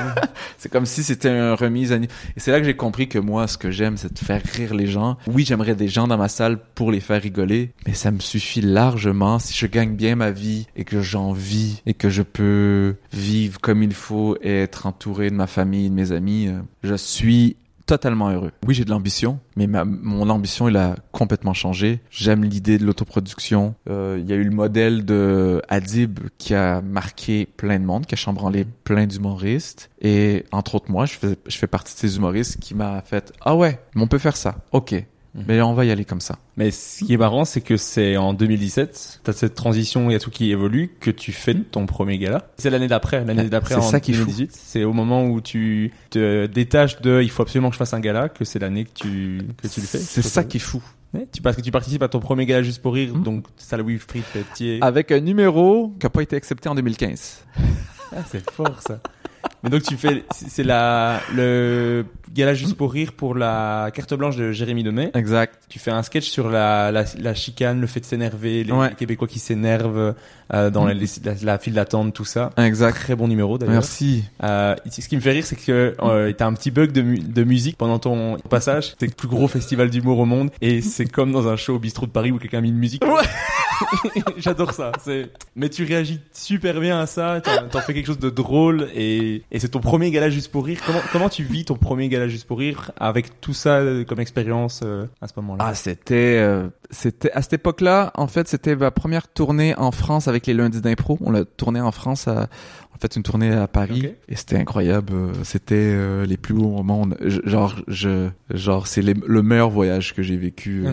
c'est 0.56 0.70
comme 0.72 0.86
si 0.86 1.02
c'était 1.04 1.28
une 1.28 1.52
remise 1.52 1.92
à 1.92 1.98
niveau. 1.98 2.10
Et 2.38 2.40
c'est 2.40 2.52
là 2.52 2.58
que 2.58 2.64
j'ai 2.64 2.74
compris 2.74 3.06
que 3.06 3.18
moi, 3.18 3.48
ce 3.48 3.58
que 3.58 3.70
j'aime, 3.70 3.98
c'est 3.98 4.14
de 4.14 4.18
faire 4.18 4.40
rire 4.54 4.72
les 4.74 4.86
gens. 4.86 5.18
Oui, 5.26 5.44
j'aimerais 5.44 5.74
des 5.74 5.88
gens 5.88 6.08
dans 6.08 6.16
ma 6.16 6.28
salle 6.28 6.58
pour 6.74 6.90
les 6.90 7.00
faire 7.00 7.20
rigoler, 7.20 7.72
mais 7.86 7.92
ça 7.92 8.10
me 8.10 8.18
suffit 8.20 8.62
largement 8.62 9.38
si 9.38 9.52
je 9.52 9.66
gagne 9.66 9.94
bien 9.94 10.16
ma 10.16 10.30
vie 10.30 10.66
et 10.74 10.84
que 10.84 11.02
j'en 11.02 11.32
vis 11.32 11.82
et 11.84 11.92
que 11.92 12.08
je 12.08 12.22
peux 12.22 12.96
vivre 13.12 13.60
comme 13.60 13.82
il 13.82 13.92
faut 13.92 14.38
et 14.40 14.62
être 14.62 14.86
entouré 14.86 15.28
de 15.28 15.34
ma 15.34 15.46
famille, 15.46 15.90
de 15.90 15.94
mes 15.94 16.12
amis. 16.12 16.48
euh, 16.48 16.60
Je 16.82 16.94
suis 16.94 17.56
totalement 17.86 18.30
heureux. 18.30 18.52
Oui, 18.66 18.74
j'ai 18.74 18.84
de 18.84 18.90
l'ambition, 18.90 19.38
mais 19.56 19.66
ma, 19.66 19.84
mon 19.84 20.28
ambition, 20.28 20.68
il 20.68 20.76
a 20.76 20.96
complètement 21.12 21.54
changé. 21.54 22.00
J'aime 22.10 22.44
l'idée 22.44 22.78
de 22.78 22.84
l'autoproduction. 22.84 23.74
Euh, 23.88 24.18
Il 24.20 24.28
y 24.28 24.32
a 24.32 24.36
eu 24.36 24.44
le 24.44 24.50
modèle 24.50 25.04
de 25.04 25.62
Adib 25.68 26.18
qui 26.38 26.54
a 26.54 26.80
marqué 26.82 27.46
plein 27.56 27.78
de 27.78 27.84
monde, 27.84 28.06
qui 28.06 28.14
a 28.14 28.18
chambranlé 28.18 28.66
plein 28.84 29.06
d'humoristes. 29.06 29.90
Et 30.00 30.44
entre 30.52 30.74
autres, 30.74 30.90
moi, 30.90 31.06
je 31.06 31.14
fais, 31.14 31.36
je 31.46 31.56
fais 31.56 31.66
partie 31.66 31.94
de 31.94 31.98
ces 31.98 32.16
humoristes 32.16 32.58
qui 32.60 32.74
m'a 32.74 33.02
fait 33.02 33.32
«Ah 33.40 33.56
ouais, 33.56 33.80
mais 33.94 34.02
on 34.02 34.08
peut 34.08 34.18
faire 34.18 34.36
ça. 34.36 34.56
Ok. 34.72 34.94
Mais 35.46 35.60
on 35.62 35.74
va 35.74 35.84
y 35.84 35.90
aller 35.90 36.04
comme 36.04 36.20
ça. 36.20 36.38
Mais 36.56 36.70
ce 36.70 37.04
qui 37.04 37.12
est 37.14 37.16
marrant, 37.16 37.44
c'est 37.44 37.60
que 37.60 37.76
c'est 37.76 38.16
en 38.16 38.32
2017, 38.32 39.20
t'as 39.24 39.32
cette 39.32 39.54
transition, 39.54 40.08
il 40.08 40.12
y 40.12 40.16
a 40.16 40.18
tout 40.18 40.30
qui 40.30 40.50
évolue, 40.50 40.90
que 41.00 41.10
tu 41.10 41.32
fais 41.32 41.54
ton 41.54 41.86
premier 41.86 42.18
gala. 42.18 42.48
C'est 42.58 42.70
l'année 42.70 42.88
d'après, 42.88 43.24
l'année 43.24 43.42
Ah, 43.46 43.48
d'après 43.48 43.74
c'est 43.74 43.80
en 43.80 43.82
ça 43.82 44.00
qui 44.00 44.12
est 44.12 44.14
fou. 44.14 44.20
2018. 44.26 44.52
C'est 44.52 44.84
au 44.84 44.92
moment 44.92 45.24
où 45.26 45.40
tu 45.40 45.92
te 46.10 46.46
détaches 46.46 47.00
de, 47.00 47.20
il 47.22 47.30
faut 47.30 47.42
absolument 47.42 47.68
que 47.68 47.74
je 47.74 47.78
fasse 47.78 47.92
un 47.94 48.00
gala, 48.00 48.28
que 48.28 48.44
c'est 48.44 48.58
l'année 48.58 48.84
que 48.84 48.92
tu, 48.94 49.42
que 49.62 49.68
tu 49.68 49.80
le 49.80 49.86
fais. 49.86 49.98
C'est 49.98 50.22
ça 50.22 50.44
qui 50.44 50.56
est 50.56 50.60
fou. 50.60 50.82
Ouais, 51.14 51.26
tu, 51.32 51.40
parce 51.40 51.56
que 51.56 51.60
tu 51.62 51.70
participes 51.70 52.02
à 52.02 52.08
ton 52.08 52.18
premier 52.20 52.46
gala 52.46 52.62
juste 52.62 52.82
pour 52.82 52.94
rire, 52.94 53.14
Mhm. 53.14 53.22
donc 53.22 53.44
Salut 53.56 53.98
Frites 53.98 54.24
Pelletier. 54.32 54.78
Avec 54.80 55.12
un 55.12 55.20
numéro 55.20 55.92
qui 56.00 56.06
n'a 56.06 56.10
pas 56.10 56.22
été 56.22 56.34
accepté 56.36 56.68
en 56.68 56.74
2015. 56.74 57.44
Ah, 58.12 58.22
c'est 58.30 58.48
fort 58.50 58.80
ça. 58.82 59.00
Mais 59.66 59.70
donc 59.70 59.82
tu 59.82 59.96
fais, 59.96 60.22
c'est 60.32 60.62
la 60.62 61.20
le 61.34 62.04
gala 62.32 62.54
juste 62.54 62.76
pour 62.76 62.92
rire 62.92 63.12
pour 63.12 63.34
la 63.34 63.90
carte 63.92 64.14
blanche 64.14 64.36
de 64.36 64.52
Jérémy 64.52 64.84
Demey. 64.84 65.10
Exact. 65.14 65.58
Tu 65.68 65.80
fais 65.80 65.90
un 65.90 66.04
sketch 66.04 66.28
sur 66.28 66.48
la, 66.48 66.92
la, 66.92 67.04
la 67.18 67.34
chicane, 67.34 67.80
le 67.80 67.88
fait 67.88 67.98
de 67.98 68.04
s'énerver, 68.04 68.62
les, 68.62 68.70
Ouais. 68.72 68.92
Québécois 68.96 69.26
qui 69.26 69.40
s'énervent 69.40 70.14
euh, 70.54 70.70
dans 70.70 70.84
la, 70.84 70.94
les- 70.94 71.06
la, 71.24 71.32
la 71.42 71.58
file 71.58 71.72
d'attente, 71.74 72.14
tout 72.14 72.24
ça. 72.24 72.50
Exact. 72.58 72.92
Très 72.94 73.16
bon 73.16 73.26
numéro 73.26 73.58
d'ailleurs. 73.58 73.72
Merci. 73.74 74.22
Euh, 74.44 74.76
ce 74.88 75.08
qui 75.08 75.16
me 75.16 75.20
fait 75.20 75.32
rire, 75.32 75.44
c'est 75.44 75.56
que 75.56 75.96
euh, 76.00 76.32
t'as 76.32 76.46
un 76.46 76.52
petit 76.52 76.70
bug 76.70 76.92
de, 76.92 77.02
mu- 77.02 77.18
de 77.18 77.42
musique 77.42 77.76
pendant 77.76 77.98
ton 77.98 78.36
passage. 78.48 78.94
C'est 79.00 79.06
le 79.06 79.14
plus 79.14 79.26
gros 79.28 79.48
festival 79.48 79.90
d'humour 79.90 80.20
au 80.20 80.26
monde 80.26 80.50
et 80.60 80.80
c'est 80.82 81.06
comme 81.06 81.32
dans 81.32 81.48
un 81.48 81.56
show 81.56 81.74
au 81.74 81.78
bistrot 81.80 82.06
de 82.06 82.12
Paris 82.12 82.30
où 82.30 82.38
quelqu'un 82.38 82.58
a 82.58 82.60
mis 82.60 82.68
une 82.68 82.78
musique. 82.78 83.02
J'adore 84.36 84.72
ça. 84.72 84.92
Mais 85.54 85.68
tu 85.68 85.84
réagis 85.84 86.20
super 86.32 86.80
bien 86.80 87.00
à 87.00 87.06
ça. 87.06 87.40
T'en 87.70 87.80
fais 87.80 87.94
quelque 87.94 88.06
chose 88.06 88.18
de 88.18 88.30
drôle 88.30 88.88
et, 88.94 89.42
et 89.50 89.58
c'est 89.58 89.68
ton 89.68 89.80
premier 89.80 90.10
gala 90.10 90.30
juste 90.30 90.50
pour 90.50 90.64
rire. 90.66 90.80
Comment 90.84 91.00
comment 91.12 91.28
tu 91.28 91.42
vis 91.44 91.64
ton 91.64 91.74
premier 91.76 92.08
gala 92.08 92.28
juste 92.28 92.46
pour 92.46 92.58
rire 92.58 92.90
avec 92.98 93.40
tout 93.40 93.54
ça 93.54 93.76
euh, 93.78 94.04
comme 94.04 94.20
expérience 94.20 94.80
euh, 94.84 95.06
à 95.20 95.28
ce 95.28 95.32
moment-là? 95.36 95.64
Ah, 95.68 95.74
c'était, 95.74 96.38
euh, 96.38 96.68
c'était 96.90 97.30
à 97.32 97.42
cette 97.42 97.54
époque-là. 97.54 98.12
En 98.14 98.26
fait, 98.28 98.48
c'était 98.48 98.76
ma 98.76 98.90
première 98.90 99.28
tournée 99.28 99.74
en 99.76 99.90
France 99.92 100.28
avec 100.28 100.46
les 100.46 100.54
lundis 100.54 100.80
d'impro. 100.80 101.18
On 101.20 101.30
l'a 101.30 101.44
tourné 101.44 101.80
en 101.80 101.92
France. 101.92 102.28
À, 102.28 102.48
en 102.94 102.98
fait, 102.98 103.14
une 103.16 103.22
tournée 103.22 103.52
à 103.52 103.66
Paris 103.66 104.00
et 104.28 104.36
c'était 104.36 104.56
incroyable. 104.56 105.12
Euh, 105.12 105.32
C'était 105.44 105.74
euh, 105.76 106.24
les 106.24 106.36
plus 106.38 106.54
beaux 106.54 106.70
moments. 106.70 107.06
Je- 107.20 107.40
Genre, 107.44 107.76
je, 107.88 108.28
genre, 108.50 108.86
c'est 108.86 109.02
le 109.02 109.42
meilleur 109.42 109.68
voyage 109.70 110.14
que 110.14 110.22
j'ai 110.22 110.36
vécu. 110.38 110.84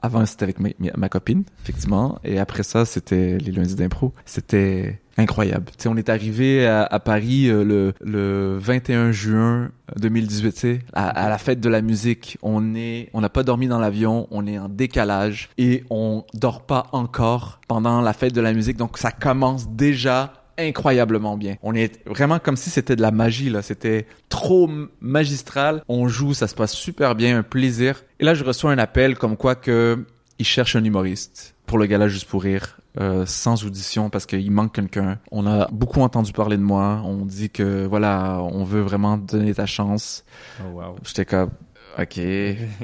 Avant, 0.00 0.24
c'était 0.26 0.44
avec 0.44 0.58
ma, 0.60 1.08
copine, 1.08 1.44
effectivement. 1.62 2.18
Et 2.24 2.38
après 2.38 2.62
ça, 2.62 2.84
c'était 2.84 3.38
les 3.38 3.50
lundis 3.50 3.74
d'impro. 3.74 4.12
C'était 4.26 5.00
incroyable. 5.16 5.66
Tu 5.76 5.82
sais, 5.82 5.88
on 5.88 5.96
est 5.96 6.08
arrivé 6.08 6.66
à, 6.66 7.00
Paris 7.00 7.48
euh, 7.48 7.64
le, 7.64 7.92
le 8.00 8.56
21 8.58 9.10
juin 9.10 9.70
2018, 9.96 10.52
tu 10.52 10.58
sais, 10.58 10.78
à, 10.92 11.08
à 11.08 11.28
la 11.28 11.38
fête 11.38 11.60
de 11.60 11.68
la 11.68 11.82
musique. 11.82 12.38
On 12.42 12.76
est, 12.76 13.10
on 13.12 13.20
n'a 13.20 13.28
pas 13.28 13.42
dormi 13.42 13.66
dans 13.66 13.80
l'avion, 13.80 14.28
on 14.30 14.46
est 14.46 14.58
en 14.58 14.68
décalage 14.68 15.50
et 15.58 15.82
on 15.90 16.24
dort 16.34 16.62
pas 16.62 16.86
encore 16.92 17.60
pendant 17.66 18.00
la 18.00 18.12
fête 18.12 18.32
de 18.32 18.40
la 18.40 18.52
musique. 18.52 18.76
Donc, 18.76 18.98
ça 18.98 19.10
commence 19.10 19.68
déjà 19.68 20.37
incroyablement 20.58 21.36
bien. 21.36 21.56
On 21.62 21.74
est 21.74 22.04
vraiment 22.06 22.38
comme 22.38 22.56
si 22.56 22.70
c'était 22.70 22.96
de 22.96 23.02
la 23.02 23.10
magie 23.10 23.50
là, 23.50 23.62
c'était 23.62 24.06
trop 24.28 24.68
magistral. 25.00 25.82
On 25.88 26.08
joue, 26.08 26.34
ça 26.34 26.48
se 26.48 26.54
passe 26.54 26.72
super 26.72 27.14
bien, 27.14 27.38
un 27.38 27.42
plaisir. 27.42 28.04
Et 28.20 28.24
là, 28.24 28.34
je 28.34 28.44
reçois 28.44 28.72
un 28.72 28.78
appel 28.78 29.16
comme 29.16 29.36
quoi 29.36 29.54
que 29.54 30.04
ils 30.38 30.46
cherchent 30.46 30.76
un 30.76 30.84
humoriste 30.84 31.54
pour 31.66 31.78
le 31.78 31.86
gala 31.86 32.08
juste 32.08 32.28
pour 32.28 32.42
rire 32.42 32.78
euh, 33.00 33.26
sans 33.26 33.64
audition 33.64 34.10
parce 34.10 34.26
qu'il 34.26 34.50
manque 34.50 34.74
quelqu'un. 34.74 35.18
On 35.30 35.46
a 35.46 35.68
beaucoup 35.70 36.00
entendu 36.00 36.32
parler 36.32 36.56
de 36.56 36.62
moi. 36.62 37.02
On 37.04 37.24
dit 37.24 37.50
que 37.50 37.86
voilà, 37.86 38.40
on 38.42 38.64
veut 38.64 38.80
vraiment 38.80 39.18
donner 39.18 39.54
ta 39.54 39.66
chance. 39.66 40.24
Oh, 40.60 40.78
wow. 40.78 40.96
J'étais 41.04 41.24
comme 41.24 41.50
ok, 41.98 42.20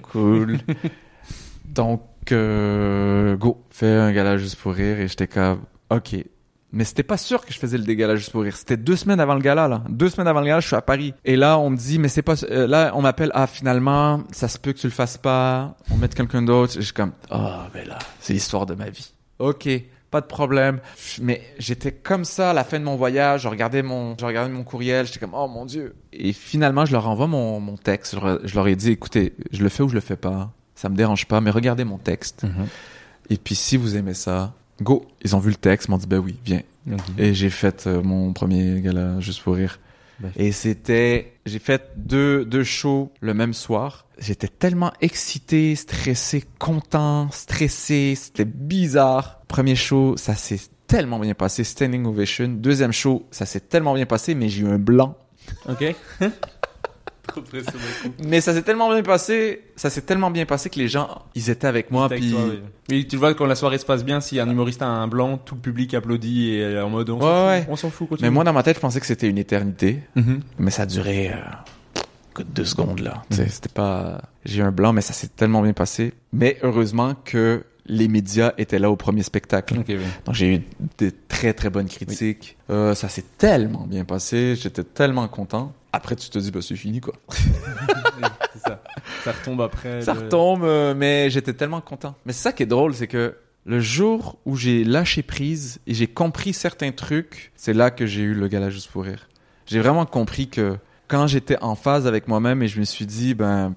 cool. 0.02 0.58
Donc 1.64 2.02
euh, 2.32 3.36
go, 3.36 3.64
fais 3.70 3.90
un 3.90 4.12
gala 4.12 4.36
juste 4.36 4.56
pour 4.56 4.74
rire 4.74 5.00
et 5.00 5.08
j'étais 5.08 5.28
comme 5.28 5.60
ok. 5.90 6.16
Mais 6.74 6.84
c'était 6.84 7.02
pas 7.04 7.16
sûr 7.16 7.46
que 7.46 7.52
je 7.52 7.58
faisais 7.58 7.78
le 7.78 7.84
dégala 7.84 8.16
juste 8.16 8.32
pour 8.32 8.42
rire. 8.42 8.56
C'était 8.56 8.76
deux 8.76 8.96
semaines 8.96 9.20
avant 9.20 9.34
le 9.34 9.40
gala 9.40 9.68
là. 9.68 9.82
Deux 9.88 10.08
semaines 10.10 10.26
avant 10.28 10.40
le 10.40 10.46
gala, 10.46 10.60
je 10.60 10.66
suis 10.66 10.76
à 10.76 10.82
Paris. 10.82 11.14
Et 11.24 11.36
là, 11.36 11.58
on 11.58 11.70
me 11.70 11.76
dit 11.76 11.98
mais 12.00 12.08
c'est 12.08 12.22
pas. 12.22 12.34
euh, 12.50 12.66
là, 12.66 12.90
on 12.94 13.00
m'appelle. 13.02 13.30
Ah 13.34 13.46
finalement, 13.46 14.24
ça 14.32 14.48
se 14.48 14.58
peut 14.58 14.72
que 14.72 14.78
tu 14.78 14.88
le 14.88 14.92
fasses 14.92 15.16
pas. 15.16 15.76
On 15.90 15.96
met 15.96 16.08
quelqu'un 16.08 16.42
d'autre. 16.42 16.72
Et 16.76 16.80
Je 16.80 16.86
suis 16.86 16.92
comme 16.92 17.12
ah 17.30 17.68
ben 17.72 17.86
là, 17.86 17.98
c'est 18.20 18.32
l'histoire 18.32 18.66
de 18.66 18.74
ma 18.74 18.90
vie. 18.90 19.12
Ok, 19.38 19.68
pas 20.10 20.20
de 20.20 20.26
problème. 20.26 20.80
Mais 21.22 21.42
j'étais 21.58 21.92
comme 21.92 22.24
ça 22.24 22.50
à 22.50 22.52
la 22.52 22.64
fin 22.64 22.78
de 22.80 22.84
mon 22.84 22.96
voyage. 22.96 23.42
Je 23.42 23.48
regardais 23.48 23.82
mon, 23.82 24.16
je 24.18 24.24
regardais 24.26 24.52
mon 24.52 24.64
courriel. 24.64 25.06
J'étais 25.06 25.20
comme 25.20 25.34
oh 25.34 25.46
mon 25.48 25.64
dieu. 25.66 25.94
Et 26.12 26.32
finalement, 26.32 26.84
je 26.86 26.92
leur 26.92 27.08
envoie 27.08 27.26
mon, 27.28 27.60
mon 27.60 27.76
texte. 27.76 28.16
Je, 28.16 28.20
leur- 28.24 28.40
je 28.44 28.54
leur 28.56 28.66
ai 28.68 28.74
dit 28.76 28.90
écoutez, 28.90 29.32
je 29.52 29.62
le 29.62 29.68
fais 29.68 29.82
ou 29.84 29.88
je 29.88 29.94
le 29.94 30.00
fais 30.00 30.16
pas. 30.16 30.50
Ça 30.74 30.88
me 30.88 30.96
dérange 30.96 31.26
pas, 31.26 31.40
mais 31.40 31.50
regardez 31.50 31.84
mon 31.84 31.98
texte. 31.98 32.42
Mhm. 32.42 32.66
Et 33.30 33.36
puis 33.36 33.54
si 33.54 33.76
vous 33.76 33.96
aimez 33.96 34.14
ça, 34.14 34.54
go. 34.82 35.06
Ils 35.22 35.34
ont 35.36 35.38
vu 35.38 35.50
le 35.50 35.56
texte, 35.56 35.88
m'ont 35.88 35.98
dit 35.98 36.06
ben 36.06 36.18
oui, 36.18 36.36
viens. 36.44 36.62
Et 37.18 37.34
j'ai 37.34 37.50
fait 37.50 37.86
euh, 37.86 38.02
mon 38.02 38.32
premier 38.32 38.80
gala 38.80 39.20
juste 39.20 39.42
pour 39.42 39.54
rire. 39.54 39.78
Ben. 40.20 40.30
Et 40.36 40.52
c'était, 40.52 41.32
j'ai 41.46 41.58
fait 41.58 41.90
deux, 41.96 42.44
deux 42.44 42.62
shows 42.62 43.10
le 43.20 43.34
même 43.34 43.54
soir. 43.54 44.06
J'étais 44.18 44.48
tellement 44.48 44.92
excité, 45.00 45.74
stressé, 45.74 46.44
content, 46.58 47.30
stressé. 47.32 48.14
C'était 48.16 48.44
bizarre. 48.44 49.40
Premier 49.48 49.74
show, 49.76 50.16
ça 50.16 50.34
s'est 50.34 50.60
tellement 50.86 51.18
bien 51.18 51.34
passé. 51.34 51.64
Standing 51.64 52.04
ovation. 52.06 52.48
Deuxième 52.48 52.92
show, 52.92 53.26
ça 53.30 53.46
s'est 53.46 53.60
tellement 53.60 53.94
bien 53.94 54.06
passé, 54.06 54.34
mais 54.34 54.48
j'ai 54.48 54.62
eu 54.62 54.68
un 54.68 54.78
blanc. 54.78 55.16
Ok. 55.68 55.94
Mais 58.24 58.40
ça 58.40 58.52
s'est 58.52 58.62
tellement 58.62 58.92
bien 58.92 59.02
passé, 59.02 59.62
ça 59.76 59.90
s'est 59.90 60.02
tellement 60.02 60.30
bien 60.30 60.46
passé 60.46 60.70
que 60.70 60.78
les 60.78 60.88
gens, 60.88 61.22
ils 61.34 61.50
étaient 61.50 61.66
avec 61.66 61.90
moi. 61.90 62.08
Puis 62.08 62.30
toi, 62.30 62.40
oui. 62.90 63.06
Tu 63.06 63.16
vois 63.16 63.34
quand 63.34 63.46
la 63.46 63.54
soirée 63.54 63.78
se 63.78 63.86
passe 63.86 64.04
bien, 64.04 64.20
si 64.20 64.38
un 64.40 64.48
humoriste 64.48 64.82
a 64.82 64.86
un 64.86 65.08
blanc, 65.08 65.38
tout 65.38 65.54
le 65.54 65.60
public 65.60 65.94
applaudit 65.94 66.50
et 66.50 66.60
est 66.60 66.80
en 66.80 66.90
mode 66.90 67.10
on 67.10 67.20
s'en 67.20 67.46
ouais. 67.48 67.60
fout, 67.62 67.68
on 67.70 67.76
s'en 67.76 67.90
fout. 67.90 68.08
continue. 68.08 68.28
Mais 68.28 68.34
moi, 68.34 68.44
dans 68.44 68.52
ma 68.52 68.62
tête, 68.62 68.76
je 68.76 68.80
pensais 68.80 69.00
que 69.00 69.06
c'était 69.06 69.28
une 69.28 69.38
éternité. 69.38 70.00
Mhm. 70.14 70.40
Mais 70.58 70.70
ça 70.70 70.82
a 70.82 70.86
duré 70.86 71.30
euh, 71.30 71.36
que 72.34 72.42
deux 72.42 72.64
secondes 72.64 73.00
là. 73.00 73.22
Tu 73.30 73.36
sais, 73.36 73.48
C'était 73.48 73.68
pas. 73.68 74.20
J'ai 74.44 74.60
eu 74.60 74.62
un 74.62 74.72
blanc, 74.72 74.92
mais 74.92 75.00
ça 75.00 75.12
s'est 75.12 75.28
tellement 75.28 75.62
bien 75.62 75.72
passé. 75.72 76.12
Mais 76.32 76.58
heureusement 76.62 77.14
que 77.24 77.64
les 77.86 78.08
médias 78.08 78.52
étaient 78.58 78.78
là 78.78 78.90
au 78.90 78.96
premier 78.96 79.22
spectacle. 79.22 79.82
Oui. 79.86 79.96
Donc 80.24 80.34
j'ai 80.34 80.54
eu 80.56 80.62
des 80.98 81.12
très 81.12 81.52
très 81.52 81.70
bonnes 81.70 81.88
critiques. 81.88 82.56
Euh, 82.70 82.94
ça 82.94 83.08
s'est 83.08 83.24
tellement 83.38 83.86
bien 83.86 84.04
passé. 84.04 84.56
J'étais 84.56 84.84
tellement 84.84 85.28
content. 85.28 85.72
Après, 85.92 86.16
tu 86.16 86.28
te 86.28 86.38
dis, 86.38 86.50
bah 86.50 86.60
c'est 86.62 86.76
fini 86.76 87.00
quoi. 87.00 87.14
ça. 88.66 88.82
Ça 89.22 89.32
retombe 89.32 89.60
après. 89.60 90.02
Ça 90.02 90.14
le- 90.14 90.20
retombe, 90.20 90.64
euh, 90.64 90.94
mais 90.94 91.30
j'étais 91.30 91.52
tellement 91.52 91.80
content. 91.80 92.14
Mais 92.26 92.32
c'est 92.32 92.42
ça 92.42 92.52
qui 92.52 92.62
est 92.62 92.66
drôle, 92.66 92.94
c'est 92.94 93.06
que 93.06 93.36
le 93.66 93.80
jour 93.80 94.38
où 94.44 94.56
j'ai 94.56 94.84
lâché 94.84 95.22
prise 95.22 95.80
et 95.86 95.94
j'ai 95.94 96.06
compris 96.06 96.52
certains 96.52 96.90
trucs, 96.92 97.52
c'est 97.56 97.72
là 97.72 97.90
que 97.90 98.06
j'ai 98.06 98.22
eu 98.22 98.34
le 98.34 98.48
gala 98.48 98.70
juste 98.70 98.90
pour 98.90 99.04
rire. 99.04 99.28
J'ai 99.66 99.80
vraiment 99.80 100.04
compris 100.04 100.48
que 100.48 100.76
quand 101.08 101.26
j'étais 101.26 101.58
en 101.62 101.74
phase 101.74 102.06
avec 102.06 102.28
moi-même 102.28 102.62
et 102.62 102.68
je 102.68 102.78
me 102.80 102.84
suis 102.84 103.06
dit, 103.06 103.34
ben, 103.34 103.74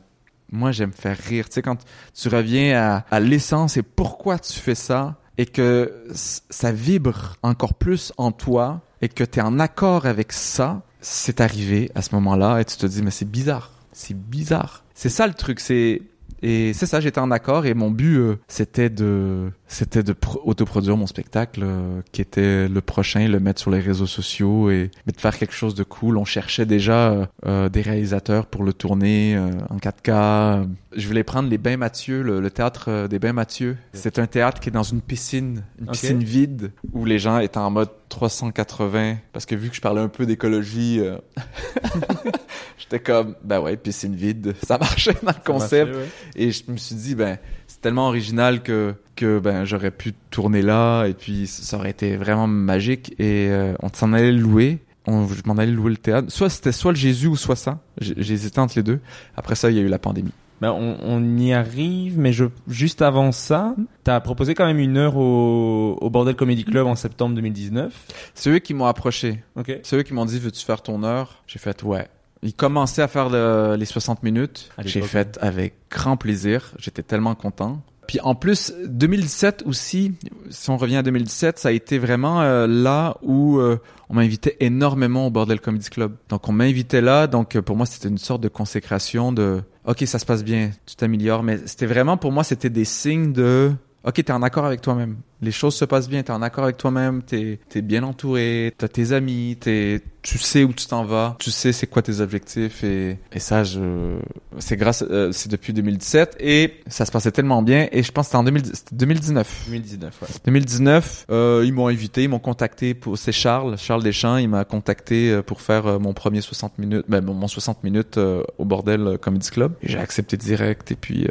moi 0.51 0.71
j'aime 0.71 0.93
faire 0.93 1.17
rire. 1.17 1.49
Tu 1.49 1.55
sais, 1.55 1.61
quand 1.61 1.77
tu 2.13 2.27
reviens 2.29 2.77
à, 2.77 3.05
à 3.11 3.19
l'essence 3.19 3.77
et 3.77 3.83
pourquoi 3.83 4.39
tu 4.39 4.53
fais 4.59 4.75
ça 4.75 5.15
et 5.37 5.45
que 5.45 6.03
ça 6.11 6.71
vibre 6.71 7.35
encore 7.43 7.75
plus 7.75 8.11
en 8.17 8.31
toi 8.31 8.81
et 9.01 9.09
que 9.09 9.23
tu 9.23 9.39
es 9.39 9.41
en 9.41 9.59
accord 9.59 10.05
avec 10.05 10.33
ça, 10.33 10.81
c'est 11.01 11.41
arrivé 11.41 11.91
à 11.95 12.01
ce 12.01 12.15
moment-là 12.15 12.59
et 12.59 12.65
tu 12.65 12.77
te 12.77 12.85
dis, 12.85 13.01
mais 13.01 13.11
c'est 13.11 13.29
bizarre. 13.29 13.71
C'est 13.91 14.17
bizarre. 14.17 14.83
C'est 14.93 15.09
ça 15.09 15.27
le 15.27 15.33
truc, 15.33 15.59
c'est 15.59 16.01
et 16.41 16.73
c'est 16.73 16.85
ça, 16.85 16.99
j'étais 16.99 17.19
en 17.19 17.31
accord 17.31 17.65
et 17.65 17.73
mon 17.73 17.89
but 17.91 18.17
euh, 18.17 18.35
c'était 18.47 18.89
de 18.89 19.51
c'était 19.67 20.03
de 20.03 20.13
pro- 20.13 20.41
autoproduire 20.45 20.95
mon 20.95 21.07
spectacle 21.07 21.61
euh, 21.63 22.01
qui 22.11 22.21
était 22.21 22.67
le 22.67 22.81
prochain, 22.81 23.27
le 23.27 23.39
mettre 23.39 23.59
sur 23.61 23.71
les 23.71 23.79
réseaux 23.79 24.05
sociaux 24.05 24.69
et 24.69 24.91
mais 25.05 25.13
de 25.13 25.19
faire 25.19 25.37
quelque 25.37 25.53
chose 25.53 25.75
de 25.75 25.83
cool. 25.83 26.17
On 26.17 26.25
cherchait 26.25 26.65
déjà 26.65 27.29
euh, 27.45 27.69
des 27.69 27.81
réalisateurs 27.81 28.45
pour 28.45 28.63
le 28.63 28.73
tourner 28.73 29.37
en 29.69 29.77
4K. 29.77 30.67
Je 30.95 31.07
voulais 31.07 31.23
prendre 31.23 31.49
les 31.49 31.57
Bains 31.57 31.77
Mathieu, 31.77 32.21
le, 32.23 32.39
le 32.39 32.49
théâtre 32.49 33.07
des 33.07 33.19
Bains 33.19 33.33
Mathieu. 33.33 33.77
C'est 33.93 34.19
un 34.19 34.27
théâtre 34.27 34.59
qui 34.59 34.69
est 34.69 34.71
dans 34.71 34.83
une 34.83 35.01
piscine, 35.01 35.63
une 35.79 35.87
piscine 35.87 36.23
vide 36.23 36.71
où 36.93 37.05
les 37.05 37.19
gens 37.19 37.39
étaient 37.39 37.57
en 37.57 37.69
mode 37.71 37.89
380 38.09 39.17
parce 39.33 39.45
que 39.45 39.55
vu 39.55 39.69
que 39.69 39.75
je 39.75 39.81
parlais 39.81 40.01
un 40.01 40.07
peu 40.07 40.25
d'écologie 40.25 40.99
euh, 40.99 41.17
J'étais 42.77 42.99
comme, 42.99 43.35
ben 43.43 43.59
ouais, 43.59 43.75
piscine 43.75 44.15
vide, 44.15 44.55
ça 44.63 44.77
marchait 44.77 45.13
dans 45.23 45.29
le 45.29 45.33
Ça 45.33 45.41
concept. 45.45 45.93
ouais. 45.93 46.07
Et 46.35 46.51
je 46.51 46.63
me 46.69 46.77
suis 46.77 46.95
dit, 46.95 47.15
ben, 47.15 47.37
c'est 47.67 47.81
tellement 47.81 48.07
original 48.07 48.63
que, 48.63 48.93
que 49.15 49.39
ben, 49.39 49.65
j'aurais 49.65 49.91
pu 49.91 50.13
tourner 50.29 50.61
là 50.61 51.05
et 51.05 51.13
puis 51.13 51.47
ça 51.47 51.77
aurait 51.77 51.89
été 51.89 52.15
vraiment 52.15 52.47
magique. 52.47 53.13
Et 53.19 53.47
euh, 53.49 53.73
on 53.81 53.89
s'en 53.89 54.13
allait 54.13 54.31
louer. 54.31 54.79
On, 55.05 55.27
je 55.27 55.41
m'en 55.45 55.55
allais 55.57 55.71
louer 55.71 55.91
le 55.91 55.97
théâtre. 55.97 56.31
Soit 56.31 56.49
c'était 56.49 56.71
soit 56.71 56.91
le 56.91 56.97
Jésus 56.97 57.27
ou 57.27 57.35
soit 57.35 57.55
ça. 57.55 57.79
Hésité 58.01 58.59
entre 58.59 58.73
les 58.77 58.83
deux. 58.83 58.99
Après 59.35 59.55
ça, 59.55 59.69
il 59.69 59.77
y 59.77 59.79
a 59.79 59.83
eu 59.83 59.87
la 59.87 59.99
pandémie. 59.99 60.31
Ben, 60.61 60.71
on, 60.71 60.97
on 61.03 61.37
y 61.37 61.53
arrive, 61.53 62.17
mais 62.17 62.33
je, 62.33 62.45
juste 62.67 63.01
avant 63.01 63.31
ça, 63.31 63.75
t'as 64.03 64.19
proposé 64.19 64.55
quand 64.55 64.65
même 64.65 64.79
une 64.79 64.97
heure 64.97 65.15
au, 65.17 65.97
au 66.01 66.09
Bordel 66.09 66.35
Comedy 66.35 66.65
Club 66.65 66.87
en 66.87 66.95
septembre 66.95 67.35
2019. 67.35 67.93
C'est 68.33 68.49
eux 68.49 68.59
qui 68.59 68.73
m'ont 68.73 68.85
approché. 68.87 69.43
Ok. 69.55 69.79
C'est 69.83 69.97
eux 69.97 70.03
qui 70.03 70.13
m'ont 70.13 70.25
dit, 70.25 70.39
veux-tu 70.39 70.65
faire 70.65 70.81
ton 70.81 71.03
heure? 71.03 71.43
J'ai 71.47 71.59
fait, 71.59 71.83
ouais. 71.83 72.07
Ils 72.43 72.53
commençaient 72.53 73.01
à 73.01 73.07
faire 73.07 73.29
le- 73.29 73.75
les 73.77 73.85
60 73.85 74.23
minutes. 74.23 74.69
J'ai 74.83 75.01
fait 75.01 75.37
avec 75.41 75.73
grand 75.91 76.17
plaisir. 76.17 76.71
J'étais 76.79 77.03
tellement 77.03 77.35
content. 77.35 77.81
Puis 78.07 78.19
en 78.21 78.35
plus, 78.35 78.73
2017 78.85 79.63
aussi, 79.65 80.13
si 80.49 80.69
on 80.69 80.77
revient 80.77 80.95
à 80.95 81.03
2017, 81.03 81.59
ça 81.59 81.69
a 81.69 81.71
été 81.73 81.99
vraiment 81.99 82.41
euh, 82.41 82.65
là 82.65 83.17
où 83.21 83.57
euh, 83.57 83.79
on 84.09 84.13
m'invitait 84.13 84.55
énormément 84.61 85.27
au 85.27 85.29
Bordel 85.29 85.59
Comedy 85.59 85.89
Club. 85.89 86.15
Donc 86.29 86.47
on 86.47 86.53
m'invitait 86.53 87.01
là, 87.01 87.27
donc 87.27 87.55
euh, 87.57 87.61
pour 87.61 87.75
moi 87.75 87.85
c'était 87.85 88.07
une 88.07 88.17
sorte 88.17 88.39
de 88.41 88.47
consécration 88.47 89.33
de 89.33 89.61
OK, 89.87 90.03
ça 90.05 90.19
se 90.19 90.25
passe 90.25 90.43
bien, 90.43 90.71
tu 90.85 90.97
t'améliores, 90.97 91.43
mais 91.43 91.59
c'était 91.65 91.85
vraiment 91.85 92.17
pour 92.17 92.33
moi 92.33 92.43
c'était 92.43 92.69
des 92.69 92.83
signes 92.83 93.31
de 93.31 93.71
OK, 94.07 94.23
t'es 94.23 94.31
en 94.31 94.41
accord 94.41 94.63
avec 94.63 94.79
toi-même. 94.79 95.17
Les 95.41 95.51
choses 95.51 95.75
se 95.75 95.83
passent 95.83 96.07
bien, 96.07 96.23
t'es 96.23 96.31
en 96.31 96.41
accord 96.41 96.63
avec 96.63 96.77
toi-même, 96.77 97.23
t'es 97.23 97.59
es 97.75 97.81
bien 97.81 98.03
entouré, 98.03 98.73
t'as 98.77 98.87
tes 98.87 99.11
amis, 99.11 99.57
tu 99.59 100.37
sais 100.37 100.63
où 100.63 100.71
tu 100.71 100.87
t'en 100.87 101.03
vas, 101.03 101.35
tu 101.39 101.51
sais 101.51 101.73
c'est 101.73 101.87
quoi 101.87 102.01
tes 102.01 102.21
objectifs 102.21 102.85
et, 102.85 103.19
et 103.33 103.39
ça 103.39 103.63
je 103.65 104.17
c'est 104.59 104.77
grâce 104.77 105.03
euh, 105.09 105.31
c'est 105.31 105.51
depuis 105.51 105.73
2017 105.73 106.37
et 106.39 106.79
ça 106.87 107.05
se 107.05 107.11
passait 107.11 107.31
tellement 107.31 107.61
bien 107.61 107.87
et 107.91 108.01
je 108.01 108.11
pense 108.13 108.27
que 108.27 108.29
c'était 108.29 108.37
en 108.37 108.43
2010 108.45 108.71
c'était 108.73 108.95
2019. 108.95 109.65
2019, 109.67 110.21
ouais. 110.21 110.27
2019, 110.45 111.25
euh, 111.29 111.63
ils 111.65 111.73
m'ont 111.73 111.87
invité, 111.87 112.23
ils 112.23 112.29
m'ont 112.29 112.39
contacté 112.39 112.93
pour 112.93 113.17
c'est 113.17 113.33
Charles, 113.33 113.77
Charles 113.77 114.03
Deschamps, 114.03 114.37
il 114.37 114.47
m'a 114.47 114.63
contacté 114.63 115.31
euh, 115.31 115.41
pour 115.41 115.61
faire 115.61 115.99
mon 115.99 116.13
premier 116.13 116.39
60 116.39 116.79
minutes, 116.79 117.05
ben 117.09 117.21
mon 117.21 117.33
mon 117.33 117.47
60 117.49 117.83
minutes 117.83 118.17
euh, 118.17 118.43
au 118.57 118.63
bordel 118.63 119.17
Comedy 119.21 119.49
Club. 119.49 119.73
J'ai 119.83 119.99
accepté 119.99 120.37
direct 120.37 120.91
et 120.91 120.95
puis 120.95 121.27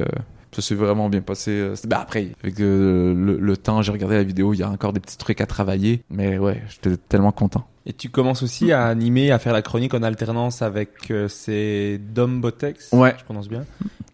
ça 0.53 0.63
s'est 0.63 0.75
vraiment 0.75 1.09
bien 1.09 1.21
passé. 1.21 1.51
euh, 1.51 1.75
Ben 1.87 1.99
après, 1.99 2.29
avec 2.43 2.59
euh, 2.61 3.15
le, 3.15 3.37
le 3.39 3.57
temps, 3.57 3.83
j'ai 3.83 3.93
regardé 3.93 4.17
la 4.17 4.23
vidéo, 4.25 4.55
il 4.55 4.59
y 4.59 4.63
a 4.63 4.71
encore 4.71 4.93
des 4.93 5.01
petits 5.01 5.19
trucs 5.19 5.41
à 5.41 5.47
travailler, 5.47 6.03
mais 6.11 6.39
ouais, 6.39 6.63
j'étais 6.69 6.97
tellement 6.97 7.33
content. 7.33 7.67
Et 7.85 7.93
tu 7.93 8.09
commences 8.09 8.43
aussi 8.43 8.73
à 8.73 8.87
animer, 8.87 9.31
à 9.31 9.39
faire 9.39 9.53
la 9.53 9.63
chronique 9.63 9.95
en 9.95 10.03
alternance 10.03 10.61
avec 10.63 11.11
euh, 11.11 11.29
ces 11.29 12.01
Dom 12.15 12.41
Botex. 12.41 12.91
Ouais. 12.93 13.15
Je 13.19 13.25
prononce 13.25 13.49
bien. 13.49 13.65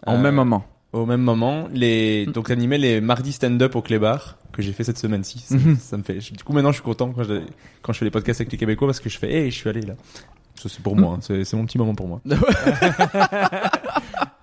En 0.07 0.17
Euh, 0.17 0.19
même 0.19 0.35
moment. 0.35 0.65
Au 0.93 1.07
même 1.07 1.23
moment, 1.23 1.69
les 1.73 2.27
donc 2.27 2.51
animer 2.51 2.77
les 2.77 3.01
mardis 3.01 3.33
stand-up 3.33 3.75
au 3.77 3.81
Clébar 3.81 4.37
que 4.53 4.61
j'ai 4.61 4.73
fait 4.75 4.85
cette 4.85 4.99
semaine-ci. 4.99 5.39
Ça, 5.39 5.55
Mhm. 5.55 5.77
ça 5.79 5.97
me 5.97 6.03
fait. 6.03 6.19
Du 6.19 6.45
coup, 6.45 6.53
maintenant, 6.53 6.71
je 6.71 6.75
suis 6.77 6.83
content 6.85 7.11
quand 7.13 7.23
je 7.23 7.41
quand 7.81 7.95
je 7.95 7.99
fais 8.01 8.05
les 8.05 8.11
podcasts 8.11 8.43
avec 8.43 8.53
les 8.53 8.59
Québécois 8.59 8.89
parce 8.89 9.01
que 9.01 9.09
je 9.09 9.17
fais, 9.19 9.33
hey, 9.33 9.51
je 9.51 9.57
suis 9.57 9.71
allé 9.71 9.81
là. 9.81 9.95
Ça 10.55 10.69
c'est 10.69 10.83
pour 10.83 10.95
moi. 10.95 11.17
hein. 11.17 11.21
C'est 11.23 11.55
mon 11.55 11.65
petit 11.65 11.79
moment 11.79 11.95
pour 11.95 12.09
moi. 12.09 12.21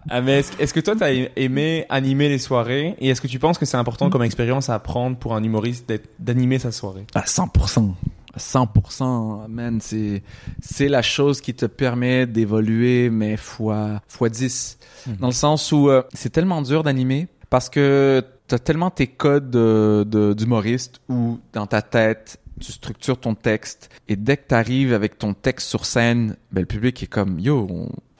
ah 0.09 0.21
mais 0.21 0.39
est-ce, 0.39 0.51
est-ce 0.59 0.73
que 0.73 0.79
toi 0.79 0.95
t'as 0.97 1.11
aimé 1.35 1.85
animer 1.89 2.29
les 2.29 2.39
soirées? 2.39 2.95
Et 2.99 3.09
est-ce 3.09 3.21
que 3.21 3.27
tu 3.27 3.39
penses 3.39 3.57
que 3.57 3.65
c'est 3.65 3.77
important 3.77 4.09
comme 4.09 4.23
expérience 4.23 4.69
à 4.69 4.75
apprendre 4.75 5.17
pour 5.17 5.35
un 5.35 5.43
humoriste 5.43 5.87
d'être- 5.87 6.09
d'animer 6.19 6.59
sa 6.59 6.71
soirée? 6.71 7.05
À 7.15 7.21
100%. 7.25 7.93
À 8.33 8.39
100%, 8.39 9.47
man, 9.47 9.79
c'est, 9.81 10.21
c'est 10.61 10.87
la 10.87 11.01
chose 11.01 11.41
qui 11.41 11.53
te 11.55 11.65
permet 11.65 12.27
d'évoluer, 12.27 13.09
mais 13.09 13.37
fois, 13.37 14.01
fois 14.07 14.29
10. 14.29 14.77
Dans 15.19 15.27
le 15.27 15.33
sens 15.33 15.71
où 15.71 15.89
euh, 15.89 16.03
c'est 16.13 16.29
tellement 16.31 16.61
dur 16.61 16.83
d'animer 16.83 17.27
parce 17.49 17.69
que 17.69 18.23
t'as 18.47 18.59
tellement 18.59 18.91
tes 18.91 19.07
codes 19.07 19.49
de, 19.49 20.05
de- 20.07 20.33
d'humoriste 20.33 21.01
où 21.09 21.39
dans 21.53 21.65
ta 21.65 21.81
tête, 21.81 22.39
tu 22.59 22.71
structures 22.71 23.19
ton 23.19 23.35
texte 23.35 23.89
et 24.07 24.15
dès 24.15 24.37
que 24.37 24.47
t'arrives 24.47 24.93
avec 24.93 25.17
ton 25.17 25.33
texte 25.33 25.67
sur 25.67 25.85
scène, 25.85 26.35
ben, 26.51 26.61
le 26.61 26.67
public 26.67 27.01
est 27.03 27.07
comme, 27.07 27.39
yo, 27.39 27.67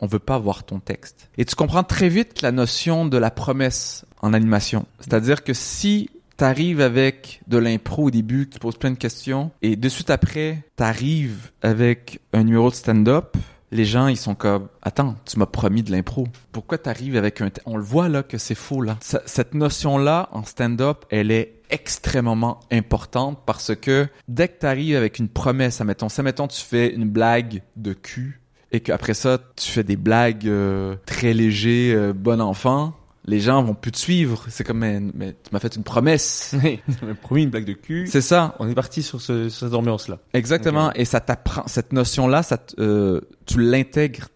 on, 0.01 0.07
veut 0.07 0.19
pas 0.19 0.39
voir 0.39 0.63
ton 0.63 0.79
texte. 0.79 1.29
Et 1.37 1.45
tu 1.45 1.55
comprends 1.55 1.83
très 1.83 2.09
vite 2.09 2.41
la 2.41 2.51
notion 2.51 3.05
de 3.05 3.17
la 3.17 3.31
promesse 3.31 4.05
en 4.21 4.33
animation. 4.33 4.85
C'est-à-dire 4.99 5.43
que 5.43 5.53
si 5.53 6.09
t'arrives 6.37 6.81
avec 6.81 7.41
de 7.47 7.57
l'impro 7.57 8.05
au 8.05 8.11
début, 8.11 8.47
qui 8.47 8.59
pose 8.59 8.77
plein 8.77 8.91
de 8.91 8.97
questions, 8.97 9.51
et 9.61 9.75
de 9.75 9.89
suite 9.89 10.09
après, 10.09 10.63
t'arrives 10.77 11.51
avec 11.61 12.21
un 12.33 12.43
numéro 12.43 12.69
de 12.69 12.75
stand-up, 12.75 13.35
les 13.71 13.85
gens, 13.85 14.07
ils 14.07 14.17
sont 14.17 14.35
comme, 14.35 14.67
attends, 14.81 15.15
tu 15.25 15.37
m'as 15.37 15.45
promis 15.45 15.83
de 15.83 15.91
l'impro. 15.91 16.27
Pourquoi 16.51 16.77
t'arrives 16.77 17.15
avec 17.17 17.41
un... 17.41 17.49
On 17.65 17.77
le 17.77 17.83
voit 17.83 18.09
là 18.09 18.23
que 18.23 18.37
c'est 18.37 18.55
faux 18.55 18.81
là. 18.81 18.97
Cette 19.01 19.53
notion-là, 19.53 20.29
en 20.31 20.43
stand-up, 20.43 21.05
elle 21.11 21.29
est 21.29 21.58
extrêmement 21.69 22.59
importante 22.71 23.39
parce 23.45 23.75
que 23.75 24.07
dès 24.27 24.47
que 24.47 24.59
t'arrives 24.59 24.95
avec 24.95 25.19
une 25.19 25.29
promesse, 25.29 25.81
admettons, 25.81 26.09
si 26.09 26.19
admettons 26.21 26.47
tu 26.47 26.61
fais 26.61 26.93
une 26.93 27.09
blague 27.09 27.61
de 27.75 27.93
cul 27.93 28.41
et 28.71 28.79
qu'après 28.81 29.13
ça, 29.13 29.39
tu 29.55 29.69
fais 29.71 29.83
des 29.83 29.95
blagues 29.95 30.47
euh, 30.47 30.95
très 31.05 31.33
légers, 31.33 31.93
euh, 31.95 32.13
bon 32.13 32.39
enfant, 32.41 32.93
les 33.25 33.39
gens 33.39 33.61
vont 33.63 33.73
plus 33.75 33.91
te 33.91 33.97
suivre. 33.97 34.45
C'est 34.49 34.63
comme, 34.63 34.79
mais, 34.79 34.99
mais 35.13 35.33
tu 35.33 35.49
m'as 35.51 35.59
fait 35.59 35.75
une 35.75 35.83
promesse. 35.83 36.55
Oui, 36.63 36.79
tu 36.99 37.05
m'as 37.05 37.13
promis 37.15 37.43
une 37.43 37.49
blague 37.49 37.65
de 37.65 37.73
cul. 37.73 38.07
C'est 38.07 38.21
ça. 38.21 38.55
On 38.59 38.67
est 38.69 38.73
parti 38.75 39.03
sur, 39.03 39.21
ce, 39.21 39.49
sur 39.49 39.67
cette 39.67 39.75
ambiance-là. 39.75 40.19
Exactement. 40.33 40.91
Et 40.93 41.05
ça 41.05 41.19
t'apprend, 41.19 41.63
cette 41.67 41.93
notion-là, 41.93 42.43
ça, 42.43 42.57
t- 42.57 42.75
euh, 42.79 43.21
tu 43.45 43.59
l'intègres 43.61 44.29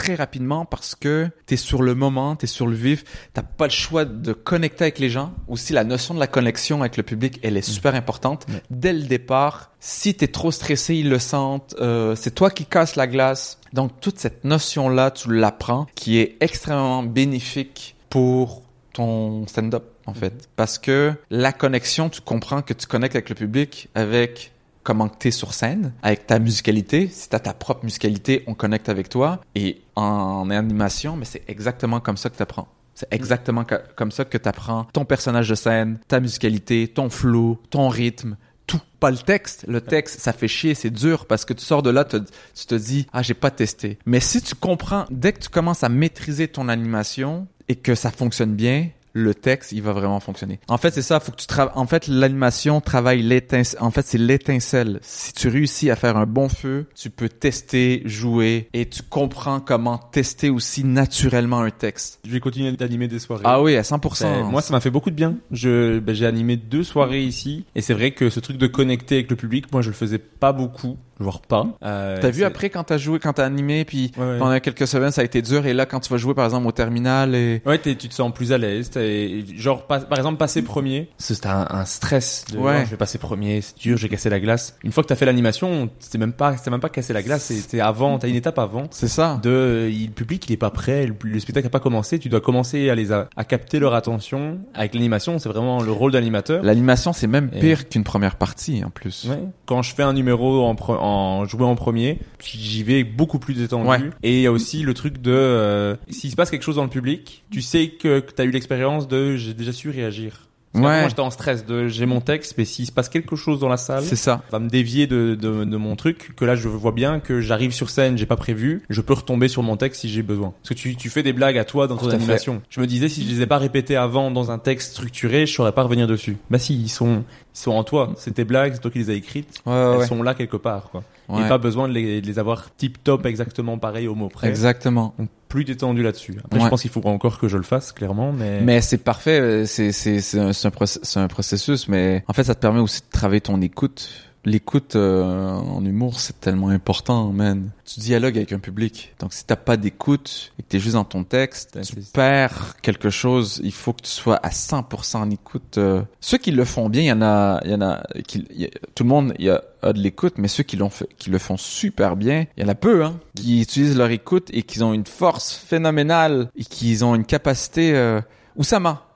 très 0.00 0.14
rapidement 0.14 0.64
parce 0.64 0.94
que 0.94 1.28
t'es 1.44 1.56
sur 1.56 1.82
le 1.82 1.94
moment, 1.94 2.34
t'es 2.34 2.46
sur 2.46 2.66
le 2.66 2.74
vif, 2.74 3.04
t'as 3.34 3.42
pas 3.42 3.66
le 3.66 3.70
choix 3.70 4.06
de 4.06 4.32
connecter 4.32 4.84
avec 4.84 4.98
les 4.98 5.10
gens. 5.10 5.34
Aussi, 5.46 5.74
la 5.74 5.84
notion 5.84 6.14
de 6.14 6.20
la 6.20 6.26
connexion 6.26 6.80
avec 6.80 6.96
le 6.96 7.02
public, 7.02 7.38
elle 7.42 7.58
est 7.58 7.62
super 7.62 7.94
importante. 7.94 8.46
Dès 8.70 8.94
le 8.94 9.02
départ, 9.02 9.72
si 9.78 10.14
t'es 10.14 10.28
trop 10.28 10.52
stressé, 10.52 10.94
ils 10.94 11.10
le 11.10 11.18
sentent. 11.18 11.74
Euh, 11.80 12.16
c'est 12.16 12.34
toi 12.34 12.50
qui 12.50 12.64
casses 12.64 12.96
la 12.96 13.06
glace. 13.06 13.58
Donc, 13.74 14.00
toute 14.00 14.18
cette 14.18 14.44
notion-là, 14.44 15.10
tu 15.10 15.34
l'apprends, 15.34 15.86
qui 15.94 16.18
est 16.18 16.38
extrêmement 16.40 17.02
bénéfique 17.02 17.94
pour 18.08 18.62
ton 18.94 19.46
stand-up, 19.48 19.84
en 20.06 20.14
fait. 20.14 20.48
Parce 20.56 20.78
que 20.78 21.12
la 21.28 21.52
connexion, 21.52 22.08
tu 22.08 22.22
comprends 22.22 22.62
que 22.62 22.72
tu 22.72 22.86
connectes 22.86 23.16
avec 23.16 23.28
le 23.28 23.34
public 23.34 23.90
avec 23.94 24.52
comment 24.82 25.08
que 25.08 25.16
t'es 25.18 25.30
sur 25.30 25.54
scène, 25.54 25.92
avec 26.02 26.26
ta 26.26 26.38
musicalité. 26.38 27.08
Si 27.08 27.28
t'as 27.28 27.38
ta 27.38 27.52
propre 27.54 27.84
musicalité, 27.84 28.42
on 28.46 28.54
connecte 28.54 28.88
avec 28.88 29.08
toi. 29.08 29.40
Et 29.54 29.80
en 29.96 30.48
animation, 30.50 31.16
mais 31.16 31.24
c'est 31.24 31.42
exactement 31.48 32.00
comme 32.00 32.16
ça 32.16 32.30
que 32.30 32.36
t'apprends. 32.36 32.68
C'est 32.94 33.12
exactement 33.12 33.64
ca- 33.68 33.82
comme 33.96 34.10
ça 34.10 34.24
que 34.24 34.36
t'apprends 34.38 34.84
ton 34.92 35.04
personnage 35.04 35.48
de 35.48 35.54
scène, 35.54 35.98
ta 36.08 36.20
musicalité, 36.20 36.88
ton 36.88 37.08
flow, 37.08 37.58
ton 37.70 37.88
rythme, 37.88 38.36
tout. 38.66 38.80
Pas 39.00 39.10
le 39.10 39.16
texte. 39.16 39.64
Le 39.66 39.80
texte, 39.80 40.20
ça 40.20 40.32
fait 40.34 40.48
chier, 40.48 40.74
c'est 40.74 40.90
dur 40.90 41.24
parce 41.26 41.46
que 41.46 41.54
tu 41.54 41.64
sors 41.64 41.82
de 41.82 41.88
là, 41.90 42.04
te- 42.04 42.18
tu 42.18 42.66
te 42.66 42.74
dis, 42.74 43.06
ah, 43.12 43.22
j'ai 43.22 43.32
pas 43.34 43.50
testé. 43.50 43.98
Mais 44.04 44.20
si 44.20 44.42
tu 44.42 44.54
comprends, 44.54 45.06
dès 45.10 45.32
que 45.32 45.38
tu 45.40 45.48
commences 45.48 45.82
à 45.82 45.88
maîtriser 45.88 46.48
ton 46.48 46.68
animation 46.68 47.46
et 47.68 47.76
que 47.76 47.94
ça 47.94 48.10
fonctionne 48.10 48.54
bien, 48.54 48.88
le 49.12 49.34
texte, 49.34 49.72
il 49.72 49.82
va 49.82 49.92
vraiment 49.92 50.20
fonctionner. 50.20 50.60
En 50.68 50.78
fait, 50.78 50.92
c'est 50.92 51.02
ça, 51.02 51.18
faut 51.20 51.32
que 51.32 51.36
tu 51.36 51.46
travailles. 51.46 51.74
En 51.76 51.86
fait, 51.86 52.06
l'animation 52.06 52.80
travaille 52.80 53.22
l'étincelle. 53.22 53.80
En 53.82 53.90
fait, 53.90 54.06
c'est 54.06 54.18
l'étincelle. 54.18 55.00
Si 55.02 55.32
tu 55.32 55.48
réussis 55.48 55.90
à 55.90 55.96
faire 55.96 56.16
un 56.16 56.26
bon 56.26 56.48
feu, 56.48 56.86
tu 56.94 57.10
peux 57.10 57.28
tester, 57.28 58.02
jouer 58.04 58.68
et 58.72 58.86
tu 58.88 59.02
comprends 59.02 59.60
comment 59.60 59.98
tester 59.98 60.50
aussi 60.50 60.84
naturellement 60.84 61.60
un 61.60 61.70
texte. 61.70 62.20
Je 62.24 62.30
vais 62.30 62.40
continuer 62.40 62.72
d'animer 62.72 63.08
des 63.08 63.18
soirées. 63.18 63.42
Ah 63.46 63.60
oui, 63.62 63.76
à 63.76 63.82
100%. 63.82 64.14
C'est- 64.14 64.42
Moi, 64.44 64.62
ça 64.62 64.72
m'a 64.72 64.80
fait 64.80 64.90
beaucoup 64.90 65.10
de 65.10 65.16
bien. 65.16 65.36
Je, 65.50 65.98
ben, 65.98 66.14
j'ai 66.14 66.26
animé 66.26 66.56
deux 66.56 66.84
soirées 66.84 67.22
ici, 67.24 67.64
et 67.74 67.80
c'est 67.82 67.94
vrai 67.94 68.12
que 68.12 68.30
ce 68.30 68.40
truc 68.40 68.58
de 68.58 68.66
connecter 68.66 69.16
avec 69.16 69.30
le 69.30 69.36
public, 69.36 69.72
moi, 69.72 69.82
je 69.82 69.88
le 69.88 69.94
faisais 69.94 70.18
pas 70.18 70.52
beaucoup, 70.52 70.96
voire 71.20 71.40
pas. 71.40 71.66
Euh, 71.84 72.18
T'as 72.20 72.30
vu 72.30 72.44
après 72.44 72.70
quand 72.70 72.84
t'as 72.84 72.98
joué, 72.98 73.18
quand 73.18 73.32
t'as 73.34 73.44
animé, 73.44 73.84
puis 73.84 74.10
Ouais, 74.16 74.24
ouais. 74.24 74.38
pendant 74.38 74.58
quelques 74.60 74.86
semaines 74.86 75.10
ça 75.12 75.20
a 75.20 75.24
été 75.24 75.42
dur, 75.42 75.66
et 75.66 75.72
là 75.74 75.86
quand 75.86 76.00
tu 76.00 76.10
vas 76.10 76.16
jouer 76.18 76.34
par 76.34 76.44
exemple 76.44 76.66
au 76.66 76.72
terminal 76.72 77.34
et 77.34 77.62
Ouais, 77.66 77.78
t'es- 77.78 77.94
tu 77.94 78.08
te 78.08 78.14
sens 78.14 78.32
plus 78.32 78.52
à 78.52 78.58
l'aise. 78.58 78.90
t'es- 78.90 79.44
Genre, 79.56 79.86
pas- 79.86 80.00
par 80.00 80.18
exemple, 80.18 80.38
passer 80.38 80.62
premier, 80.62 81.08
c'était 81.18 81.48
un, 81.48 81.66
un 81.70 81.84
stress. 81.84 82.44
De, 82.52 82.58
Ouais. 82.58 82.78
oh, 82.80 82.84
je 82.86 82.90
vais 82.90 82.96
passer 82.96 83.18
premier, 83.18 83.60
c'est 83.60 83.76
dur, 83.78 83.96
j'ai 83.96 84.08
cassé 84.08 84.30
la 84.30 84.40
glace. 84.40 84.76
Une 84.84 84.92
fois 84.92 85.02
que 85.02 85.08
t'as 85.08 85.16
fait 85.16 85.26
l'animation, 85.26 85.90
c'est 85.98 86.18
même 86.18 86.32
pas, 86.32 86.56
c'est 86.56 86.70
même 86.70 86.80
pas 86.80 86.88
casser 86.88 87.12
la 87.12 87.22
glace, 87.22 87.44
c'était 87.44 87.80
avant, 87.80 88.18
t'as 88.18 88.28
une 88.28 88.36
étape 88.36 88.58
avant. 88.58 88.84
c'est 88.90 89.08
ça. 89.08 89.38
De, 89.42 89.88
il- 89.92 90.10
public, 90.10 90.44
il 90.48 90.52
est 90.54 90.56
pas 90.56 90.70
prêt, 90.70 91.06
le, 91.06 91.14
le 91.22 91.40
spectacle 91.40 91.66
n'a 91.66 91.70
pas 91.70 91.80
commencé, 91.80 92.18
tu 92.18 92.28
dois 92.28 92.40
commencer 92.40 92.90
à 92.90 92.94
les, 92.94 93.12
a- 93.12 93.28
à 93.36 93.44
capter 93.44 93.78
leur 93.78 93.94
attention. 93.94 94.58
Avec 94.74 94.94
l'animation, 94.94 95.38
c'est 95.38 95.48
vraiment 95.48 95.82
le 95.82 95.92
rôle 95.92 96.12
d'animateur. 96.12 96.62
L'animation 96.62 97.12
c'est 97.12 97.26
même 97.26 97.50
Et- 97.54 97.60
pire 97.60 97.88
qu'une 97.88 98.04
première 98.04 98.36
partie 98.36 98.82
en 98.84 98.90
plus. 98.90 99.26
Ouais. 99.28 99.38
Quand 99.66 99.82
je 99.82 99.94
fais 99.94 100.02
un 100.02 100.12
numéro 100.12 100.64
en, 100.64 100.74
pre- 100.74 100.98
en 101.10 101.44
joué 101.46 101.64
en 101.64 101.74
premier, 101.74 102.18
j'y 102.42 102.82
vais 102.82 103.04
beaucoup 103.04 103.38
plus 103.38 103.54
détendu. 103.54 103.88
Ouais. 103.88 104.00
Et 104.22 104.36
il 104.38 104.42
y 104.42 104.46
a 104.46 104.52
aussi 104.52 104.82
le 104.82 104.94
truc 104.94 105.20
de 105.20 105.32
euh, 105.32 105.96
s'il 106.08 106.30
se 106.30 106.36
passe 106.36 106.50
quelque 106.50 106.62
chose 106.64 106.76
dans 106.76 106.84
le 106.84 106.90
public, 106.90 107.44
tu 107.50 107.60
sais 107.62 107.88
que, 107.88 108.20
que 108.20 108.32
tu 108.32 108.40
as 108.40 108.44
eu 108.44 108.50
l'expérience 108.50 109.08
de 109.08 109.36
j'ai 109.36 109.54
déjà 109.54 109.72
su 109.72 109.90
réagir. 109.90 110.32
Parce 110.72 110.82
qu'avant, 110.84 110.94
Ouais. 110.94 111.00
Moi 111.00 111.08
j'étais 111.08 111.20
en 111.20 111.30
stress 111.32 111.66
de 111.66 111.88
j'ai 111.88 112.06
mon 112.06 112.20
texte, 112.20 112.54
mais 112.56 112.64
s'il 112.64 112.86
se 112.86 112.92
passe 112.92 113.08
quelque 113.08 113.34
chose 113.34 113.58
dans 113.58 113.68
la 113.68 113.76
salle, 113.76 114.04
C'est 114.04 114.14
ça. 114.14 114.42
va 114.52 114.60
me 114.60 114.68
dévier 114.68 115.08
de, 115.08 115.34
de, 115.34 115.64
de 115.64 115.76
mon 115.76 115.96
truc, 115.96 116.32
que 116.36 116.44
là 116.44 116.54
je 116.54 116.68
vois 116.68 116.92
bien 116.92 117.18
que 117.18 117.40
j'arrive 117.40 117.72
sur 117.72 117.90
scène, 117.90 118.16
j'ai 118.16 118.24
pas 118.26 118.36
prévu, 118.36 118.82
je 118.88 119.00
peux 119.00 119.14
retomber 119.14 119.48
sur 119.48 119.64
mon 119.64 119.76
texte 119.76 120.02
si 120.02 120.08
j'ai 120.08 120.22
besoin. 120.22 120.52
Parce 120.62 120.68
que 120.68 120.74
tu, 120.74 120.94
tu 120.94 121.10
fais 121.10 121.24
des 121.24 121.32
blagues 121.32 121.58
à 121.58 121.64
toi 121.64 121.88
dans 121.88 121.96
ton 121.96 122.08
animation. 122.10 122.62
Je 122.70 122.80
me 122.80 122.86
disais 122.86 123.08
si 123.08 123.24
je 123.24 123.34
les 123.34 123.42
ai 123.42 123.46
pas 123.46 123.58
répétées 123.58 123.96
avant 123.96 124.30
dans 124.30 124.52
un 124.52 124.58
texte 124.60 124.92
structuré, 124.92 125.44
je 125.44 125.52
saurais 125.52 125.72
pas 125.72 125.82
revenir 125.82 126.06
dessus. 126.06 126.36
Bah 126.50 126.60
si, 126.60 126.80
ils 126.80 126.88
sont, 126.88 127.24
ils 127.54 127.58
sont 127.58 127.72
en 127.72 127.84
toi. 127.84 128.12
C'est 128.16 128.32
tes 128.34 128.44
blagues, 128.44 128.74
c'est 128.74 128.80
toi 128.80 128.90
qui 128.90 128.98
les 128.98 129.10
as 129.10 129.14
écrites. 129.14 129.62
Ouais, 129.66 129.72
Elles 129.72 129.98
ouais. 129.98 130.06
sont 130.06 130.22
là 130.22 130.34
quelque 130.34 130.56
part, 130.56 130.90
quoi. 130.90 131.02
Ouais. 131.28 131.44
Et 131.44 131.48
pas 131.48 131.58
besoin 131.58 131.88
de 131.88 131.92
les, 131.92 132.20
de 132.20 132.26
les 132.26 132.38
avoir 132.38 132.74
tip 132.74 133.02
top 133.04 133.24
exactement 133.26 133.78
pareil 133.78 134.08
au 134.08 134.14
mot 134.14 134.28
près. 134.28 134.48
Exactement. 134.48 135.14
Donc 135.18 135.28
plus 135.48 135.64
détendu 135.64 136.02
là-dessus. 136.02 136.36
Après, 136.44 136.60
je 136.60 136.68
pense 136.68 136.82
qu'il 136.82 136.90
faut 136.90 137.04
encore 137.06 137.38
que 137.38 137.48
je 137.48 137.56
le 137.56 137.62
fasse, 137.62 137.92
clairement, 137.92 138.32
mais. 138.32 138.60
Mais 138.60 138.80
c'est 138.80 138.98
parfait, 138.98 139.66
c'est 139.66 139.92
c'est 139.92 140.20
c'est 140.20 140.38
un, 140.38 140.50
un 140.50 141.28
processus, 141.28 141.88
mais 141.88 142.24
en 142.28 142.32
fait 142.32 142.44
ça 142.44 142.54
te 142.54 142.60
permet 142.60 142.80
aussi 142.80 143.00
de 143.00 143.06
travailler 143.10 143.40
ton 143.40 143.60
écoute. 143.60 144.08
L'écoute 144.46 144.96
euh, 144.96 145.52
en 145.52 145.84
humour 145.84 146.18
c'est 146.18 146.40
tellement 146.40 146.70
important, 146.70 147.26
man. 147.30 147.70
Tu 147.84 148.00
dialogues 148.00 148.38
avec 148.38 148.52
un 148.52 148.58
public, 148.58 149.14
donc 149.18 149.34
si 149.34 149.44
t'as 149.44 149.56
pas 149.56 149.76
d'écoute 149.76 150.52
et 150.58 150.62
que 150.62 150.68
t'es 150.68 150.78
juste 150.80 150.94
dans 150.94 151.04
ton 151.04 151.24
texte, 151.24 151.74
Ouais, 151.76 151.82
tu 151.82 151.96
perds 152.14 152.76
quelque 152.80 153.10
chose. 153.10 153.60
Il 153.62 153.72
faut 153.72 153.92
que 153.92 154.00
tu 154.02 154.10
sois 154.10 154.36
à 154.36 154.48
100% 154.48 155.16
en 155.18 155.30
écoute. 155.30 155.76
euh. 155.76 156.02
Ceux 156.20 156.38
qui 156.38 156.52
le 156.52 156.64
font 156.64 156.88
bien, 156.88 157.02
il 157.02 157.06
y 157.06 157.12
en 157.12 157.20
a, 157.20 157.60
il 157.66 157.70
y 157.70 157.74
en 157.74 157.82
a, 157.82 158.02
qui, 158.26 158.46
y 158.54 158.64
a- 158.64 158.70
tout 158.94 159.02
le 159.04 159.08
monde 159.10 159.34
y 159.38 159.50
a, 159.50 159.62
a 159.82 159.92
de 159.92 159.98
l'écoute, 159.98 160.34
mais 160.38 160.48
ceux 160.48 160.62
qui 160.62 160.76
l'ont 160.78 160.88
fait, 160.88 161.08
qui 161.18 161.28
le 161.28 161.38
font 161.38 161.58
super 161.58 162.16
bien, 162.16 162.46
il 162.56 162.62
y 162.62 162.66
en 162.66 162.68
a 162.70 162.74
peu, 162.74 163.04
hein, 163.04 163.18
qui 163.34 163.60
utilisent 163.60 163.96
leur 163.98 164.08
écoute 164.10 164.48
et 164.54 164.62
qui 164.62 164.82
ont 164.82 164.94
une 164.94 165.04
force 165.06 165.52
phénoménale 165.52 166.48
et 166.56 166.64
qui 166.64 166.98
ont 167.04 167.14
une 167.14 167.26
capacité. 167.26 167.94
Euh, 167.94 168.22
Oussama. 168.56 169.06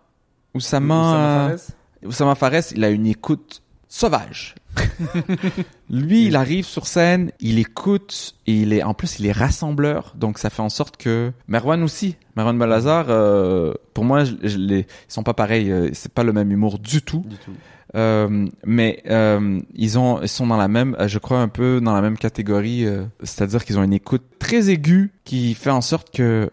Oussama. 0.54 0.94
Oussama 0.94 1.48
Fares 1.56 1.66
Oussama 2.04 2.34
Fares, 2.34 2.72
il 2.74 2.84
a 2.84 2.90
une 2.90 3.06
écoute 3.06 3.62
sauvage. 3.88 4.54
Lui, 5.90 6.26
il 6.26 6.36
arrive 6.36 6.64
sur 6.64 6.86
scène, 6.86 7.30
il 7.40 7.58
écoute, 7.58 8.34
et 8.46 8.52
il 8.62 8.72
est, 8.72 8.82
en 8.82 8.94
plus, 8.94 9.18
il 9.18 9.26
est 9.26 9.32
rassembleur, 9.32 10.14
donc 10.16 10.38
ça 10.38 10.50
fait 10.50 10.62
en 10.62 10.68
sorte 10.68 10.96
que 10.96 11.32
Merwan 11.48 11.82
aussi, 11.82 12.16
Merwan 12.36 12.58
Balazar, 12.58 13.06
euh, 13.08 13.74
pour 13.92 14.04
moi, 14.04 14.24
je, 14.24 14.34
je 14.42 14.56
les, 14.58 14.80
ils 14.80 14.86
sont 15.08 15.22
pas 15.22 15.34
pareils, 15.34 15.70
euh, 15.70 15.90
c'est 15.92 16.12
pas 16.12 16.24
le 16.24 16.32
même 16.32 16.50
humour 16.50 16.78
du 16.78 17.02
tout. 17.02 17.24
Du 17.28 17.36
tout. 17.36 17.52
Euh, 17.96 18.46
mais 18.66 19.02
euh, 19.08 19.60
ils 19.74 19.98
ont, 19.98 20.20
ils 20.20 20.28
sont 20.28 20.46
dans 20.48 20.56
la 20.56 20.66
même, 20.68 20.96
je 21.06 21.18
crois 21.18 21.38
un 21.38 21.48
peu 21.48 21.80
dans 21.80 21.94
la 21.94 22.00
même 22.00 22.18
catégorie, 22.18 22.84
euh, 22.86 23.04
c'est-à-dire 23.22 23.64
qu'ils 23.64 23.78
ont 23.78 23.84
une 23.84 23.92
écoute 23.92 24.22
très 24.40 24.68
aiguë 24.70 25.12
qui 25.24 25.54
fait 25.54 25.70
en 25.70 25.80
sorte 25.80 26.12
que 26.12 26.50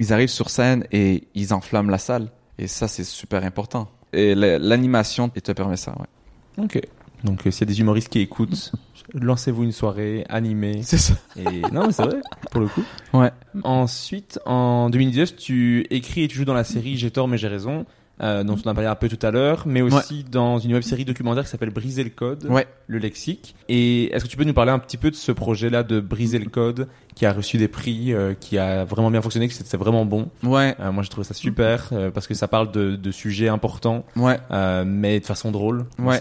ils 0.00 0.12
arrivent 0.12 0.30
sur 0.30 0.50
scène 0.50 0.84
et 0.90 1.28
ils 1.34 1.52
enflamment 1.54 1.90
la 1.90 1.98
salle. 1.98 2.28
Et 2.58 2.66
ça, 2.66 2.88
c'est 2.88 3.04
super 3.04 3.44
important. 3.44 3.88
Et 4.12 4.34
la- 4.34 4.58
l'animation 4.58 5.30
il 5.36 5.42
te 5.42 5.52
permet 5.52 5.76
ça. 5.76 5.94
Ouais. 5.98 6.64
Ok. 6.64 6.80
Donc, 7.24 7.46
euh, 7.46 7.50
s'il 7.50 7.68
y 7.68 7.70
a 7.70 7.72
des 7.72 7.80
humoristes 7.80 8.08
qui 8.08 8.20
écoutent, 8.20 8.72
lancez-vous 9.14 9.64
une 9.64 9.72
soirée 9.72 10.24
animée. 10.28 10.80
C'est 10.82 10.98
ça. 10.98 11.14
Et 11.36 11.60
non, 11.72 11.86
mais 11.86 11.92
c'est 11.92 12.04
vrai, 12.04 12.20
pour 12.50 12.60
le 12.60 12.68
coup. 12.68 12.82
Ouais. 13.12 13.30
Ensuite, 13.62 14.38
en 14.46 14.90
2019, 14.90 15.36
tu 15.36 15.86
écris 15.90 16.24
et 16.24 16.28
tu 16.28 16.36
joues 16.36 16.44
dans 16.44 16.54
la 16.54 16.64
série 16.64 16.96
J'ai 16.96 17.10
tort 17.10 17.28
mais 17.28 17.38
j'ai 17.38 17.48
raison, 17.48 17.84
euh, 18.20 18.42
dont 18.44 18.56
on 18.64 18.68
a 18.68 18.74
parlé 18.74 18.88
un 18.88 18.94
peu 18.94 19.08
tout 19.08 19.24
à 19.26 19.30
l'heure, 19.30 19.62
mais 19.66 19.80
aussi 19.82 20.24
dans 20.24 20.58
une 20.58 20.72
web 20.74 20.82
série 20.82 21.04
documentaire 21.04 21.44
qui 21.44 21.50
s'appelle 21.50 21.70
Briser 21.70 22.04
le 22.04 22.10
code, 22.10 22.44
Ouais. 22.48 22.66
le 22.86 22.98
lexique. 22.98 23.54
Et 23.68 24.14
est-ce 24.14 24.24
que 24.24 24.30
tu 24.30 24.36
peux 24.36 24.44
nous 24.44 24.52
parler 24.54 24.72
un 24.72 24.78
petit 24.78 24.96
peu 24.96 25.10
de 25.10 25.16
ce 25.16 25.32
projet-là 25.32 25.82
de 25.82 26.00
Briser 26.00 26.38
le 26.38 26.50
code, 26.50 26.88
qui 27.14 27.26
a 27.26 27.32
reçu 27.32 27.56
des 27.58 27.68
prix, 27.68 28.12
euh, 28.12 28.34
qui 28.38 28.56
a 28.58 28.84
vraiment 28.84 29.10
bien 29.10 29.20
fonctionné, 29.22 29.48
que 29.48 29.54
c'est 29.54 29.76
vraiment 29.76 30.04
bon? 30.04 30.28
Ouais. 30.42 30.74
Euh, 30.80 30.92
moi, 30.92 31.02
j'ai 31.02 31.08
trouvé 31.08 31.24
ça 31.24 31.34
super 31.34 31.88
euh, 31.92 32.10
parce 32.10 32.26
que 32.26 32.34
ça 32.34 32.46
parle 32.48 32.70
de, 32.72 32.96
de 32.96 33.10
sujets 33.10 33.48
importants, 33.48 34.04
Ouais. 34.16 34.38
mais 34.86 35.20
de 35.20 35.24
façon 35.26 35.50
drôle. 35.50 35.86
Ouais. 35.98 36.18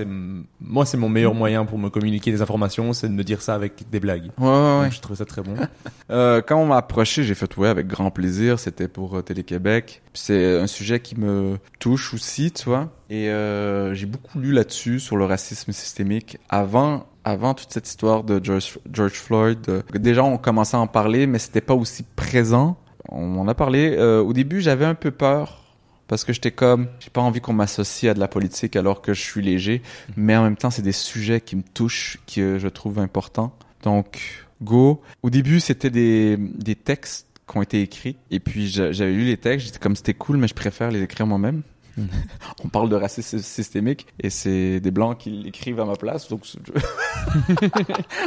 Moi, 0.62 0.86
c'est 0.86 0.98
mon 0.98 1.10
meilleur 1.10 1.34
moyen 1.34 1.66
pour 1.66 1.78
me 1.78 1.90
communiquer 1.90 2.32
des 2.32 2.42
informations, 2.42 2.94
c'est 2.94 3.08
de 3.08 3.14
me 3.14 3.24
dire 3.24 3.42
ça 3.42 3.56
avec 3.56 3.90
des 3.92 4.00
blagues. 4.00 4.30
Ouais, 4.38 4.48
ouais, 4.48 4.80
ouais. 4.82 4.92
Je 4.92 5.00
trouve 5.02 5.18
ça 5.18 5.26
très 5.26 5.42
bon. 5.42 5.56
Euh, 6.12 6.42
quand 6.42 6.58
on 6.60 6.66
m'a 6.66 6.78
approché, 6.78 7.24
j'ai 7.24 7.36
fait 7.36 7.56
ouais 7.58 7.68
avec 7.68 7.86
grand 7.86 8.10
plaisir. 8.10 8.58
C'était 8.58 8.88
pour 8.88 9.24
Télé-Québec. 9.24 10.02
Puis 10.12 10.22
C'est 10.26 10.60
un 10.60 10.66
sujet 10.66 11.00
qui 11.00 11.16
me 11.20 11.58
touche 11.78 11.89
aussi, 11.94 12.52
tu 12.52 12.66
vois. 12.66 12.92
Et 13.10 13.30
euh, 13.30 13.94
j'ai 13.94 14.06
beaucoup 14.06 14.40
lu 14.40 14.52
là-dessus 14.52 15.00
sur 15.00 15.18
le 15.18 15.26
racisme 15.26 15.72
systémique 15.72 16.38
avant. 16.50 17.06
Avant 17.26 17.54
toute 17.54 17.72
cette 17.72 17.88
histoire 17.88 18.24
de 18.24 18.42
George, 18.44 19.14
Floyd, 19.14 19.84
déjà 19.94 20.24
on 20.24 20.38
commençait 20.38 20.78
à 20.78 20.80
en 20.80 20.88
parler, 20.88 21.28
mais 21.28 21.38
c'était 21.38 21.62
pas 21.62 21.76
aussi 21.76 22.04
présent. 22.16 22.78
On 23.10 23.38
en 23.38 23.48
a 23.48 23.54
parlé. 23.54 23.96
Euh, 23.98 24.22
au 24.22 24.34
début, 24.34 24.62
j'avais 24.62 24.86
un 24.86 24.96
peu 24.96 25.12
peur 25.12 25.64
parce 26.08 26.24
que 26.24 26.34
j'étais 26.34 26.52
comme, 26.52 26.88
j'ai 27.00 27.12
pas 27.12 27.22
envie 27.22 27.40
qu'on 27.42 27.54
m'associe 27.54 28.10
à 28.10 28.16
de 28.16 28.20
la 28.20 28.28
politique 28.28 28.76
alors 28.76 29.02
que 29.02 29.14
je 29.14 29.22
suis 29.22 29.44
léger, 29.44 29.84
mais 30.16 30.36
en 30.36 30.44
même 30.44 30.56
temps, 30.56 30.72
c'est 30.72 30.82
des 30.82 30.94
sujets 30.94 31.40
qui 31.42 31.56
me 31.56 31.62
touchent, 31.62 32.18
que 32.34 32.58
je 32.58 32.68
trouve 32.68 32.98
importants. 32.98 33.54
Donc, 33.84 34.48
go. 34.62 35.02
Au 35.22 35.30
début, 35.30 35.60
c'était 35.60 35.92
des, 35.92 36.36
des 36.38 36.76
textes 36.76 37.28
qui 37.48 37.58
ont 37.58 37.62
été 37.62 37.82
écrits, 37.82 38.16
et 38.32 38.40
puis 38.40 38.68
j'a- 38.70 38.92
j'avais 38.92 39.12
lu 39.12 39.26
les 39.26 39.38
textes, 39.38 39.68
j'étais 39.68 39.80
comme, 39.80 39.96
c'était 39.96 40.16
cool, 40.16 40.38
mais 40.38 40.48
je 40.48 40.56
préfère 40.56 40.90
les 40.90 41.04
écrire 41.04 41.28
moi-même. 41.28 41.62
On 42.64 42.68
parle 42.70 42.90
de 42.90 42.96
racisme 42.96 43.40
systémique, 43.40 44.08
et 44.22 44.30
c'est 44.30 44.80
des 44.80 44.92
blancs 44.92 45.18
qui 45.18 45.30
l'écrivent 45.32 45.80
à 45.80 45.86
ma 45.86 45.96
place, 45.96 46.30
donc 46.30 46.42
je 46.46 46.58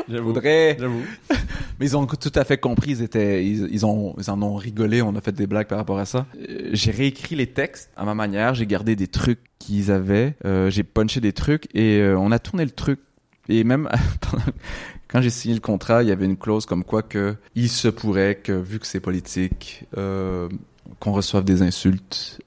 J'avoue. 0.09 0.25
voudrais 0.25 0.76
mais 1.81 1.86
ils 1.86 1.97
ont 1.97 2.07
tout 2.07 2.33
à 2.34 2.44
fait 2.44 2.59
compris, 2.59 2.92
ils 2.92 3.02
étaient, 3.02 3.44
ils, 3.44 3.68
ils 3.73 3.86
ont, 3.86 4.15
ils 4.18 4.31
en 4.31 4.41
ont 4.42 4.55
rigolé, 4.57 5.02
on 5.02 5.15
a 5.17 5.20
fait 5.20 5.33
des 5.33 5.47
blagues 5.47 5.67
par 5.68 5.78
rapport 5.78 5.99
à 5.99 6.05
ça. 6.05 6.26
Euh, 6.49 6.70
J'ai 6.73 6.91
réécrit 6.91 7.34
les 7.36 7.47
textes 7.49 7.91
à 7.97 8.05
ma 8.05 8.15
manière, 8.15 8.55
j'ai 8.55 8.67
gardé 8.67 8.97
des 8.97 9.09
trucs 9.09 9.41
qu'ils 9.59 9.91
avaient, 9.91 10.34
euh, 10.44 10.70
j'ai 10.70 10.83
punché 10.83 11.20
des 11.20 11.33
trucs 11.33 11.68
et 11.75 11.99
euh, 11.99 12.18
on 12.18 12.33
a 12.33 12.39
tourné 12.39 12.65
le 12.65 12.70
truc. 12.70 13.01
Et 13.49 13.65
même 13.65 13.89
quand 15.09 15.20
j'ai 15.20 15.31
signé 15.31 15.55
le 15.55 15.60
contrat, 15.60 16.02
il 16.02 16.09
y 16.09 16.12
avait 16.12 16.25
une 16.26 16.36
clause 16.36 16.65
comme 16.67 16.84
quoi 16.84 17.02
que 17.02 17.34
il 17.55 17.68
se 17.68 17.89
pourrait 17.89 18.36
que 18.36 18.52
vu 18.52 18.78
que 18.78 18.86
c'est 18.86 19.01
politique, 19.01 19.84
euh, 19.97 20.49
qu'on 21.01 21.12
reçoive 21.12 21.44
des 21.44 21.62
insultes. 21.62 22.41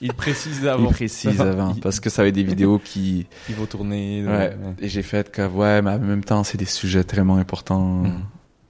Il 0.00 0.12
précise 0.12 0.66
avant. 0.66 0.84
Ils 0.84 0.92
précisent 0.92 1.40
avant 1.40 1.74
Il- 1.74 1.80
parce 1.80 1.98
que 2.00 2.08
ça 2.10 2.22
va 2.22 2.28
être 2.28 2.34
des 2.34 2.44
vidéos 2.44 2.78
qui 2.78 3.26
Il 3.48 3.54
faut 3.54 3.66
tourner. 3.66 4.24
Ouais. 4.26 4.56
Et 4.80 4.88
j'ai 4.88 5.02
fait 5.02 5.30
que, 5.30 5.46
ouais, 5.46 5.82
mais 5.82 5.90
en 5.92 5.98
même 5.98 6.24
temps, 6.24 6.44
c'est 6.44 6.58
des 6.58 6.64
sujets 6.64 7.04
tellement 7.04 7.36
importants 7.36 8.02
Mm. 8.04 8.20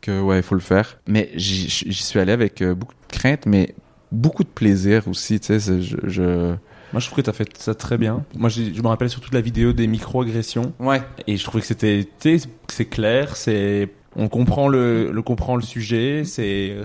que, 0.01 0.21
ouais, 0.21 0.39
il 0.39 0.43
faut 0.43 0.55
le 0.55 0.61
faire. 0.61 0.99
Mais 1.07 1.31
j'y 1.35 1.69
suis 1.93 2.19
allé 2.19 2.33
avec 2.33 2.63
euh, 2.63 2.75
beaucoup 2.75 2.95
de 2.95 3.17
crainte, 3.17 3.47
mais 3.47 3.75
beaucoup 4.11 4.43
de 4.45 4.49
plaisir 4.49 5.07
aussi, 5.09 5.39
tu 5.41 5.61
sais. 5.61 5.81
Je, 5.83 5.97
je... 6.05 6.55
Moi, 6.95 7.01
je 7.01 7.07
trouve 7.07 7.17
que 7.19 7.23
t'as 7.23 7.35
fait 7.35 7.49
ça 7.59 7.75
très 7.75 7.99
bien. 7.99 8.25
Moi, 8.35 8.49
je 8.49 8.63
me 8.81 8.89
rappelle 8.89 9.11
surtout 9.11 9.29
de 9.29 9.35
la 9.35 9.43
vidéo 9.43 9.75
des 9.75 9.87
micro-agressions. 9.87 10.73
Ouais. 10.79 11.03
Et 11.27 11.37
je 11.37 11.45
trouvais 11.45 11.61
que 11.61 11.67
c'était, 11.67 12.09
tu 12.19 12.39
sais, 12.39 12.49
c'est 12.69 12.87
clair, 12.87 13.37
c'est, 13.37 13.91
on 14.17 14.29
comprend 14.29 14.69
le, 14.69 15.11
le 15.13 15.23
comprend 15.23 15.57
le 15.57 15.63
sujet, 15.63 16.23
c'est, 16.25 16.77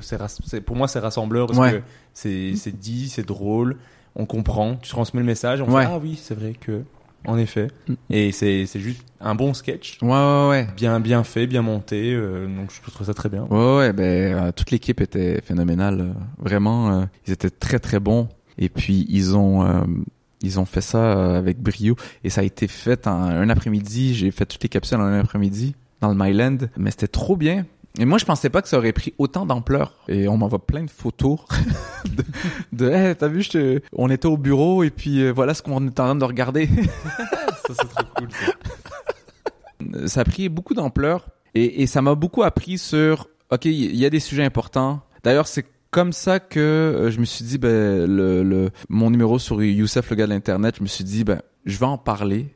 pour 0.65 0.75
moi, 0.75 0.89
c'est 0.89 0.99
rassembleur 0.99 1.47
parce 1.47 1.57
Ouais. 1.59 1.71
que 1.75 1.81
c'est, 2.13 2.53
c'est 2.57 2.77
dit, 2.77 3.07
c'est 3.07 3.25
drôle, 3.25 3.77
on 4.15 4.25
comprend, 4.25 4.75
tu 4.75 4.89
transmets 4.89 5.19
le 5.21 5.25
message, 5.25 5.61
on 5.61 5.71
Ouais. 5.71 5.83
fait, 5.85 5.89
ah 5.91 5.99
oui, 6.01 6.19
c'est 6.21 6.35
vrai 6.37 6.53
que, 6.59 6.83
en 7.25 7.37
effet. 7.37 7.67
Mm. 7.87 7.93
Et 8.09 8.31
c'est, 8.31 8.65
c'est 8.65 8.79
juste 8.79 9.03
un 9.19 9.35
bon 9.35 9.53
sketch, 9.53 9.97
Ouais, 10.01 10.09
ouais, 10.09 10.49
ouais. 10.49 10.67
bien, 10.75 10.99
bien 10.99 11.23
fait, 11.23 11.47
bien 11.47 11.61
monté, 11.61 12.13
euh, 12.13 12.45
donc 12.47 12.71
je 12.71 12.91
trouve 12.91 13.07
ça 13.07 13.13
très 13.13 13.29
bien. 13.29 13.43
Ouais, 13.49 13.77
ouais, 13.77 13.93
ben, 13.93 14.33
euh, 14.33 14.51
toute 14.51 14.71
l'équipe 14.71 14.99
était 15.01 15.41
phénoménale. 15.41 16.01
euh, 16.01 16.13
vraiment, 16.37 16.91
euh, 17.01 17.05
ils 17.27 17.33
étaient 17.33 17.49
très, 17.49 17.79
très 17.79 17.99
bons. 17.99 18.27
Et 18.57 18.69
puis, 18.69 19.05
ils 19.09 19.35
ont, 19.35 19.65
ils 20.43 20.59
ont 20.59 20.65
fait 20.65 20.81
ça 20.81 21.37
avec 21.37 21.59
brio. 21.59 21.95
Et 22.23 22.29
ça 22.29 22.41
a 22.41 22.43
été 22.43 22.67
fait 22.67 23.07
en 23.07 23.23
un 23.23 23.49
après-midi. 23.49 24.13
J'ai 24.13 24.29
fait 24.29 24.45
toutes 24.45 24.61
les 24.61 24.69
capsules 24.69 24.97
en 24.97 25.05
un 25.05 25.19
après-midi 25.21 25.73
dans 26.01 26.09
le 26.09 26.15
Myland. 26.15 26.57
Mais 26.77 26.91
c'était 26.91 27.07
trop 27.07 27.35
bien. 27.35 27.65
Et 27.99 28.05
moi, 28.05 28.17
je 28.17 28.25
pensais 28.25 28.49
pas 28.49 28.61
que 28.63 28.67
ça 28.67 28.77
aurait 28.79 28.91
pris 28.93 29.13
autant 29.19 29.45
d'ampleur. 29.45 29.93
Et 30.07 30.27
on 30.27 30.35
m'envoie 30.37 30.65
plein 30.65 30.83
de 30.83 30.89
photos 30.89 31.39
de, 32.05 32.23
de 32.85 32.89
hey, 32.91 33.15
t'as 33.15 33.27
vu, 33.27 33.43
je 33.43 33.49
te- 33.51 33.81
on 33.93 34.09
était 34.09 34.25
au 34.25 34.37
bureau 34.37 34.83
et 34.83 34.89
puis 34.89 35.21
euh, 35.21 35.31
voilà 35.31 35.53
ce 35.53 35.61
qu'on 35.61 35.85
est 35.85 35.99
en 35.99 36.05
train 36.05 36.15
de 36.15 36.23
regarder. 36.25 36.67
Ça, 37.67 37.73
c'est 37.79 37.87
très 37.87 38.03
cool, 38.17 38.27
ça. 38.31 40.07
ça 40.07 40.21
a 40.21 40.23
pris 40.25 40.49
beaucoup 40.49 40.73
d'ampleur 40.73 41.27
et, 41.55 41.81
et 41.81 41.87
ça 41.87 42.01
m'a 42.01 42.13
beaucoup 42.15 42.43
appris 42.43 42.77
sur 42.77 43.29
ok 43.51 43.65
il 43.65 43.95
y 43.95 44.05
a 44.05 44.09
des 44.09 44.19
sujets 44.19 44.43
importants 44.43 45.01
d'ailleurs 45.23 45.47
c'est 45.47 45.65
comme 45.91 46.11
ça 46.11 46.41
que 46.41 46.59
euh, 46.59 47.09
je 47.09 47.19
me 47.21 47.25
suis 47.25 47.45
dit 47.45 47.57
ben 47.57 48.05
le, 48.05 48.43
le 48.43 48.69
mon 48.89 49.09
numéro 49.11 49.39
sur 49.39 49.63
Youssef 49.63 50.09
le 50.09 50.15
gars 50.17 50.25
de 50.25 50.31
l'internet 50.33 50.75
je 50.77 50.83
me 50.83 50.87
suis 50.87 51.05
dit 51.05 51.23
ben 51.23 51.41
je 51.65 51.77
vais 51.77 51.85
en 51.85 51.97
parler 51.97 52.53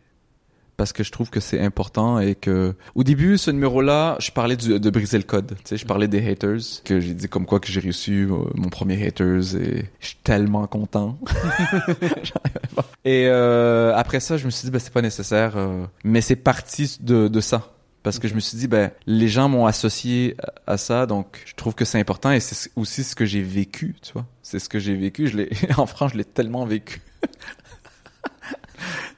parce 0.78 0.94
que 0.94 1.04
je 1.04 1.12
trouve 1.12 1.30
que 1.30 1.40
c'est 1.40 1.60
important 1.60 2.20
et 2.20 2.36
que 2.36 2.76
au 2.96 3.04
début 3.04 3.38
ce 3.38 3.52
numéro 3.52 3.82
là 3.82 4.16
je 4.20 4.32
parlais 4.32 4.56
de 4.56 4.90
briser 4.90 5.18
le 5.18 5.24
code 5.24 5.56
tu 5.58 5.62
sais 5.66 5.78
je 5.78 5.86
parlais 5.86 6.08
des 6.08 6.26
haters 6.28 6.62
que 6.84 7.00
j'ai 7.00 7.14
dit 7.14 7.28
comme 7.28 7.46
quoi 7.46 7.60
que 7.60 7.68
j'ai 7.68 7.82
reçu 7.82 8.28
euh, 8.32 8.38
mon 8.56 8.70
premier 8.70 9.06
haters 9.06 9.56
et 9.56 9.86
je 10.00 10.08
suis 10.08 10.18
tellement 10.24 10.66
content 10.68 11.18
et 13.06 13.28
euh, 13.28 13.94
après 13.96 14.20
ça, 14.20 14.38
je 14.38 14.46
me 14.46 14.52
suis 14.52 14.66
dit, 14.66 14.72
ben, 14.72 14.80
c'est 14.80 14.94
pas 14.94 15.02
nécessaire. 15.02 15.58
euh, 15.58 15.86
mais 16.04 16.22
c'est 16.22 16.36
parti 16.36 16.98
de, 17.00 17.28
de 17.28 17.42
ça. 17.42 17.74
Parce 18.04 18.20
que 18.20 18.28
je 18.28 18.36
me 18.36 18.40
suis 18.40 18.58
dit, 18.58 18.68
ben, 18.68 18.92
les 19.06 19.28
gens 19.28 19.50
m'ont 19.50 19.66
associé 19.66 20.38
à 20.66 20.78
ça, 20.78 21.06
donc 21.06 21.42
je 21.46 21.54
trouve 21.56 21.76
que 21.76 21.84
c'est 21.84 22.00
important 22.00 22.32
et 22.32 22.40
c'est 22.40 22.72
aussi 22.76 23.04
ce 23.04 23.16
que 23.16 23.26
j'ai 23.26 23.42
vécu, 23.42 23.96
tu 24.02 24.14
vois. 24.14 24.26
C'est 24.44 24.60
ce 24.60 24.70
que 24.70 24.80
j'ai 24.80 24.96
vécu. 24.96 25.28
Je 25.28 25.38
l'ai, 25.38 25.50
en 25.78 25.86
France, 25.86 26.12
je 26.14 26.18
l'ai 26.18 26.26
tellement 26.26 26.66
vécu. 26.66 27.02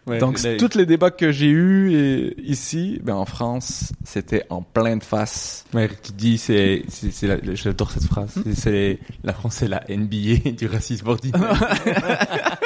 Ouais, 0.09 0.17
donc, 0.17 0.41
là, 0.41 0.57
tous 0.57 0.75
les 0.75 0.85
débats 0.85 1.11
que 1.11 1.31
j'ai 1.31 1.49
eus 1.49 1.93
et, 1.93 2.41
ici, 2.41 2.99
ben, 3.03 3.13
en 3.13 3.25
France, 3.25 3.91
c'était 4.03 4.43
en 4.49 4.63
pleine 4.63 5.01
face. 5.01 5.65
Ouais, 5.73 5.89
tu 6.01 6.11
dis, 6.13 6.37
c'est, 6.37 6.83
c'est, 6.89 7.27
la- 7.27 7.37
j'adore 7.53 7.91
cette 7.91 8.05
phrase. 8.05 8.33
C'est, 8.43 8.55
c'est 8.55 8.99
la 9.23 9.33
France, 9.33 9.55
c'est 9.57 9.67
la 9.67 9.83
NBA 9.87 10.51
du 10.57 10.67
racisme 10.67 11.07
ordinaire. 11.07 11.59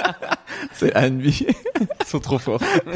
C'est 0.74 0.94
Anne-Vie. 0.96 1.46
Ils 1.80 2.08
sont 2.08 2.20
trop 2.20 2.40
forts. 2.40 2.62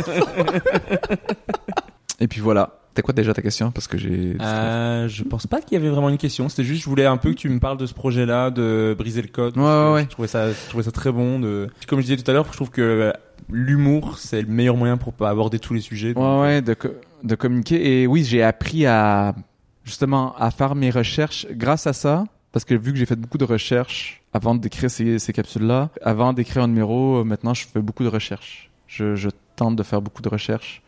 et 2.20 2.28
puis 2.28 2.42
voilà. 2.42 2.74
C'était 2.90 3.02
quoi 3.04 3.14
déjà 3.14 3.34
ta 3.34 3.44
question? 3.44 3.72
Parce 3.72 3.88
que 3.88 3.98
j'ai... 3.98 4.36
Euh, 4.42 5.08
je 5.08 5.24
pense 5.24 5.46
pas 5.46 5.62
qu'il 5.62 5.78
y 5.78 5.80
avait 5.80 5.90
vraiment 5.90 6.10
une 6.10 6.18
question. 6.18 6.50
C'était 6.50 6.64
juste, 6.64 6.82
je 6.82 6.90
voulais 6.90 7.06
un 7.06 7.18
peu 7.18 7.30
que 7.30 7.36
tu 7.36 7.50
me 7.50 7.60
parles 7.60 7.78
de 7.78 7.86
ce 7.86 7.94
projet-là, 7.94 8.50
de 8.50 8.96
briser 8.98 9.22
le 9.22 9.28
code. 9.28 9.56
Ouais, 9.56 9.64
ouais, 9.64 9.94
ouais. 9.94 10.04
Je 10.06 10.10
trouvais 10.10 10.28
ça, 10.28 10.52
je 10.52 10.70
trouvais 10.70 10.84
ça 10.84 10.92
très 10.92 11.12
bon. 11.12 11.40
De... 11.40 11.70
Comme 11.88 12.00
je 12.00 12.06
disais 12.06 12.18
tout 12.18 12.30
à 12.32 12.34
l'heure, 12.34 12.48
je 12.50 12.56
trouve 12.56 12.72
que 12.72 12.82
euh, 12.82 13.14
l'humour, 13.50 14.18
c'est 14.20 14.42
le 14.42 14.48
meilleur 14.48 14.76
moyen 14.78 14.98
pour 14.98 15.14
pas 15.14 15.30
aborder 15.30 15.60
tous 15.60 15.74
les 15.74 15.82
sujets. 15.82 16.14
donc, 16.14 16.24
Ouais, 16.24 16.42
ouais, 16.48 16.62
de, 16.62 16.74
co- 16.74 16.90
de 17.24 17.36
communiquer. 17.36 18.02
Et 18.02 18.08
oui, 18.08 18.24
j'ai 18.24 18.44
appris 18.44 18.86
à, 18.86 19.36
justement, 19.84 20.36
à 20.38 20.52
faire 20.52 20.76
mes 20.76 20.90
recherches 20.90 21.48
grâce 21.52 21.88
à 21.88 21.94
ça. 21.94 22.26
Parce 22.52 22.66
que 22.66 22.74
vu 22.74 22.92
que 22.92 22.98
j'ai 22.98 23.06
fait 23.06 23.16
beaucoup 23.16 23.38
de 23.38 23.44
recherches 23.46 24.22
avant 24.34 24.56
d'écrire 24.56 24.90
ces, 24.90 25.20
ces 25.20 25.34
capsules-là, 25.34 25.90
avant 26.02 26.34
d'écrire 26.34 26.64
un 26.64 26.68
numéro, 26.68 27.18
euh, 27.18 27.24
maintenant 27.24 27.54
je 27.54 27.66
fais 27.68 27.82
beaucoup 27.82 28.04
de 28.04 28.10
recherches. 28.10 28.72
Je, 28.88 29.16
je 29.16 29.30
tente 29.56 29.76
de 29.76 29.84
faire 29.84 30.02
beaucoup 30.02 30.22
de 30.22 30.30
recherches. 30.30 30.82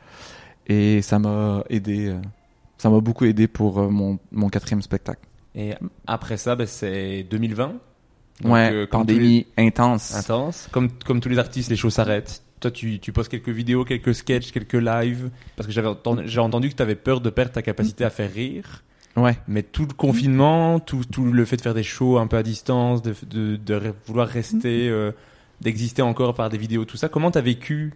Et 0.67 1.01
ça 1.01 1.19
m'a 1.19 1.63
aidé. 1.69 2.07
euh, 2.07 2.21
Ça 2.77 2.89
m'a 2.89 2.99
beaucoup 3.01 3.25
aidé 3.25 3.47
pour 3.47 3.79
euh, 3.79 3.89
mon, 3.89 4.19
mon 4.31 4.49
quatrième 4.49 4.81
spectacle. 4.81 5.21
Et 5.55 5.73
après 6.07 6.37
ça, 6.37 6.55
ben, 6.55 6.65
c'est 6.67 7.23
2020. 7.29 7.73
Donc, 8.41 8.53
ouais, 8.53 8.71
euh, 8.71 8.87
pandémie 8.87 9.45
intense. 9.57 10.15
intense. 10.15 10.69
Comme, 10.71 10.89
comme 11.05 11.19
tous 11.19 11.29
les 11.29 11.39
artistes, 11.39 11.69
les 11.69 11.75
choses 11.75 11.93
s'arrêtent. 11.93 12.41
Toi, 12.59 12.71
tu, 12.71 12.99
tu 12.99 13.11
postes 13.13 13.29
quelques 13.31 13.49
vidéos, 13.49 13.85
quelques 13.85 14.13
sketchs, 14.13 14.51
quelques 14.51 14.73
lives. 14.73 15.29
Parce 15.55 15.67
que 15.67 15.73
j'avais 15.73 15.87
entendu, 15.87 16.23
j'ai 16.25 16.39
entendu 16.39 16.69
que 16.69 16.75
tu 16.75 16.81
avais 16.83 16.95
peur 16.95 17.21
de 17.21 17.29
perdre 17.29 17.51
ta 17.53 17.61
capacité 17.61 18.03
à 18.03 18.09
faire 18.09 18.31
rire. 18.33 18.83
Ouais. 19.15 19.37
Mais 19.47 19.63
tout 19.63 19.85
le 19.85 19.93
confinement, 19.93 20.79
tout, 20.79 21.01
tout 21.09 21.25
le 21.25 21.45
fait 21.45 21.57
de 21.57 21.61
faire 21.61 21.73
des 21.73 21.83
shows 21.83 22.17
un 22.19 22.27
peu 22.27 22.37
à 22.37 22.43
distance, 22.43 23.01
de, 23.01 23.13
de, 23.55 23.93
vouloir 24.05 24.27
rester, 24.27 24.87
euh, 24.89 25.11
d'exister 25.61 26.01
encore 26.01 26.33
par 26.35 26.49
des 26.49 26.57
vidéos, 26.57 26.85
tout 26.85 26.95
ça, 26.97 27.09
comment 27.09 27.31
t'as 27.31 27.41
vécu 27.41 27.93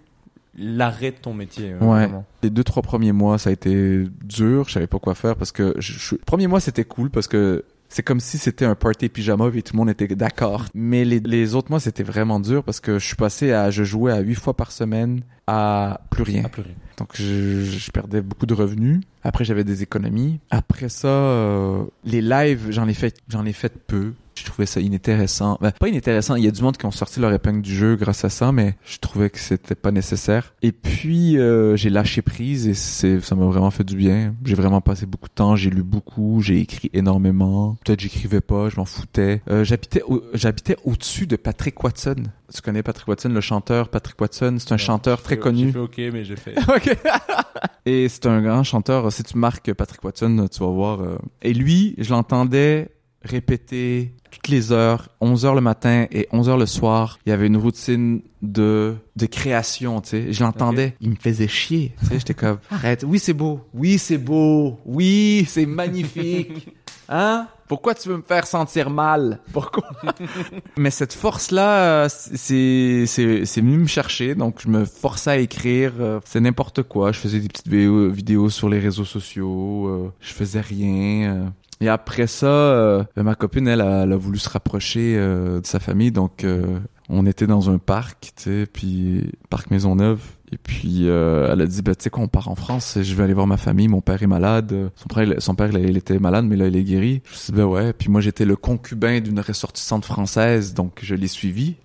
l'arrêt 0.57 1.11
de 1.11 1.17
ton 1.17 1.33
métier 1.33 1.73
euh, 1.73 1.85
Ouais. 1.85 2.09
Les 2.41 2.49
deux 2.49 2.63
trois 2.63 2.81
premiers 2.83 3.11
mois, 3.11 3.37
ça 3.37 3.49
a 3.49 3.53
été 3.53 4.05
dur. 4.23 4.65
Je 4.67 4.73
savais 4.73 4.87
pas 4.87 4.99
quoi 4.99 5.15
faire 5.15 5.35
parce 5.35 5.51
que 5.51 5.73
je, 5.79 5.93
je- 5.93 6.15
le 6.15 6.21
premier 6.25 6.47
mois 6.47 6.59
c'était 6.59 6.83
cool 6.83 7.09
parce 7.09 7.27
que 7.27 7.63
c'est 7.93 8.01
comme 8.01 8.19
si 8.19 8.39
c'était 8.39 8.65
un 8.65 8.73
party 8.73 9.07
pyjama 9.07 9.49
et 9.53 9.61
tout 9.61 9.73
le 9.73 9.77
monde 9.77 9.89
était 9.91 10.07
d'accord. 10.07 10.65
Mais 10.73 11.05
les, 11.05 11.19
les 11.19 11.53
autres 11.53 11.69
mois 11.69 11.79
c'était 11.79 12.01
vraiment 12.01 12.39
dur 12.39 12.63
parce 12.63 12.79
que 12.79 12.97
je 12.97 13.05
suis 13.05 13.15
passé 13.15 13.51
à 13.51 13.69
je 13.69 13.83
jouais 13.83 14.11
à 14.11 14.19
huit 14.19 14.33
fois 14.33 14.55
par 14.55 14.71
semaine 14.71 15.21
à 15.45 16.01
plus 16.09 16.23
rien. 16.23 16.45
À 16.45 16.49
pleurer. 16.49 16.75
Donc 16.97 17.09
je, 17.13 17.63
je 17.63 17.91
perdais 17.91 18.21
beaucoup 18.21 18.47
de 18.47 18.55
revenus. 18.55 19.01
Après 19.21 19.45
j'avais 19.45 19.63
des 19.63 19.83
économies. 19.83 20.39
Après 20.49 20.89
ça, 20.89 21.07
euh, 21.07 21.83
les 22.03 22.21
lives 22.21 22.67
j'en 22.71 22.87
ai 22.87 22.95
fait 22.95 23.15
j'en 23.27 23.45
ai 23.45 23.53
fait 23.53 23.73
peu. 23.85 24.13
Je 24.35 24.45
trouvais 24.45 24.65
ça 24.65 24.79
inintéressant. 24.81 25.57
Ben, 25.61 25.71
pas 25.71 25.87
inintéressant. 25.87 26.35
Il 26.35 26.43
y 26.43 26.47
a 26.47 26.51
du 26.51 26.61
monde 26.61 26.75
qui 26.77 26.85
ont 26.85 26.91
sorti 26.91 27.19
leur 27.19 27.31
épingle 27.33 27.61
du 27.61 27.73
jeu 27.75 27.95
grâce 27.95 28.25
à 28.25 28.29
ça, 28.29 28.51
mais 28.51 28.75
je 28.83 28.97
trouvais 28.97 29.29
que 29.29 29.39
c'était 29.39 29.75
pas 29.75 29.91
nécessaire. 29.91 30.53
Et 30.61 30.71
puis 30.71 31.37
euh, 31.37 31.75
j'ai 31.75 31.89
lâché 31.89 32.21
prise 32.21 32.67
et 32.67 32.73
c'est 32.73 33.19
ça 33.21 33.35
m'a 33.35 33.45
vraiment 33.45 33.69
fait 33.71 33.83
du 33.83 33.95
bien. 33.95 34.33
J'ai 34.43 34.55
vraiment 34.55 34.81
passé 34.81 35.05
beaucoup 35.05 35.29
de 35.29 35.33
temps. 35.33 35.55
J'ai 35.55 35.69
lu 35.69 35.83
beaucoup. 35.83 36.41
J'ai 36.41 36.59
écrit 36.59 36.89
énormément. 36.93 37.77
Peut-être 37.85 37.99
j'écrivais 37.99 38.41
pas. 38.41 38.69
Je 38.69 38.77
m'en 38.77 38.85
foutais. 38.85 39.41
Euh, 39.49 39.63
j'habitais 39.63 40.01
au, 40.03 40.23
j'habitais 40.33 40.77
au-dessus 40.83 41.27
de 41.27 41.35
Patrick 41.35 41.83
Watson. 41.83 42.15
Tu 42.53 42.61
connais 42.61 42.83
Patrick 42.83 43.07
Watson, 43.07 43.29
le 43.29 43.41
chanteur? 43.41 43.89
Patrick 43.89 44.19
Watson. 44.19 44.57
C'est 44.59 44.71
un 44.73 44.77
chanteur 44.77 45.21
très 45.21 45.37
connu. 45.37 45.67
J'ai 45.67 45.71
fait 45.71 45.79
ok, 45.79 45.97
mais 46.13 46.23
j'ai 46.25 46.35
fait. 46.35 46.55
Ok. 46.67 46.97
Et 47.85 48.07
c'est 48.09 48.25
un 48.27 48.41
grand 48.41 48.63
chanteur. 48.63 49.11
Si 49.11 49.23
tu 49.23 49.37
marques 49.37 49.73
Patrick 49.73 50.03
Watson, 50.03 50.47
tu 50.51 50.59
vas 50.59 50.69
voir. 50.71 51.01
euh. 51.01 51.17
Et 51.41 51.53
lui, 51.53 51.95
je 51.97 52.11
l'entendais 52.11 52.89
répéter 53.23 54.13
toutes 54.31 54.47
les 54.47 54.71
heures, 54.71 55.09
11 55.21 55.45
heures 55.45 55.55
le 55.55 55.61
matin 55.61 56.07
et 56.11 56.27
11 56.31 56.49
heures 56.49 56.57
le 56.57 56.65
soir. 56.65 57.19
Il 57.25 57.29
y 57.29 57.31
avait 57.33 57.47
une 57.47 57.57
routine 57.57 58.21
de 58.41 58.95
de 59.15 59.25
création, 59.27 60.01
tu 60.01 60.09
sais. 60.09 60.33
Je 60.33 60.43
l'entendais, 60.43 60.95
il 61.01 61.11
me 61.11 61.15
faisait 61.15 61.47
chier. 61.47 61.93
Tu 61.99 62.05
sais, 62.07 62.19
j'étais 62.19 62.33
comme 62.33 62.57
arrête. 62.71 63.03
Oui, 63.07 63.19
c'est 63.19 63.33
beau. 63.33 63.61
Oui, 63.73 63.97
c'est 63.99 64.17
beau. 64.17 64.79
Oui, 64.85 65.45
c'est 65.47 65.65
magnifique. 65.65 66.69
Hein? 67.09 67.47
Pourquoi 67.67 67.93
tu 67.95 68.07
veux 68.07 68.15
me 68.17 68.21
faire 68.23 68.47
sentir 68.47 68.89
mal? 68.89 69.41
Pourquoi? 69.51 69.83
Mais 70.77 70.89
cette 70.89 71.11
force-là, 71.13 72.05
euh, 72.05 72.07
c'est, 72.09 73.03
c'est, 73.07 73.45
c'est 73.45 73.59
venu 73.61 73.77
me 73.77 73.87
chercher. 73.87 74.35
Donc, 74.35 74.61
je 74.63 74.69
me 74.69 74.85
forçais 74.85 75.29
à 75.31 75.37
écrire. 75.37 75.91
euh, 75.99 76.21
C'est 76.23 76.39
n'importe 76.39 76.83
quoi. 76.83 77.11
Je 77.11 77.19
faisais 77.19 77.39
des 77.41 77.49
petites 77.49 77.67
vidéos, 77.67 78.49
sur 78.49 78.69
les 78.69 78.79
réseaux 78.79 79.03
sociaux. 79.05 79.87
euh, 79.87 80.13
Je 80.21 80.31
faisais 80.33 80.61
rien. 80.61 81.53
Et 81.83 81.89
après 81.89 82.27
ça, 82.27 82.47
euh, 82.47 83.03
ma 83.17 83.35
copine, 83.35 83.67
elle, 83.67 83.81
a- 83.81 84.03
elle 84.03 84.13
a 84.13 84.17
voulu 84.17 84.39
se 84.39 84.47
rapprocher 84.49 85.15
euh, 85.17 85.59
de 85.59 85.65
sa 85.65 85.79
famille. 85.81 86.11
Donc, 86.13 86.45
euh, 86.45 86.79
on 87.09 87.25
était 87.25 87.45
dans 87.45 87.69
un 87.69 87.77
parc, 87.77 88.31
tu 88.37 88.43
sais, 88.43 88.65
puis 88.71 89.29
parc 89.49 89.69
Maisonneuve. 89.69 90.21
Et 90.53 90.57
puis, 90.57 91.05
elle 91.07 91.59
a 91.61 91.65
dit, 91.65 91.81
bah, 91.81 91.93
tu 91.95 92.03
sais 92.03 92.09
quoi, 92.09 92.23
on 92.23 92.27
part 92.29 92.47
en 92.47 92.55
France, 92.55 92.99
je 93.01 93.15
vais 93.15 93.23
aller 93.23 93.33
voir 93.33 93.47
ma 93.47 93.57
famille, 93.57 93.87
mon 93.89 93.99
père 94.01 94.23
est 94.23 94.27
malade. 94.27 94.91
Son 94.95 95.07
père, 95.07 95.23
il- 95.23 95.35
son 95.41 95.55
père, 95.55 95.69
il, 95.77 95.89
il 95.89 95.97
était 95.97 96.19
malade, 96.19 96.45
mais 96.45 96.55
là, 96.55 96.67
il 96.67 96.75
est 96.77 96.83
guéri. 96.83 97.21
Je 97.25 97.31
me 97.31 97.35
suis 97.35 97.51
dit, 97.51 97.57
ben 97.57 97.65
ouais. 97.65 97.91
Puis 97.91 98.09
moi, 98.09 98.21
j'étais 98.21 98.45
le 98.45 98.55
concubin 98.55 99.19
d'une 99.19 99.39
ressortissante 99.41 100.05
française, 100.05 100.73
donc 100.73 100.99
je 101.03 101.15
l'ai 101.15 101.27
suivi. 101.27 101.75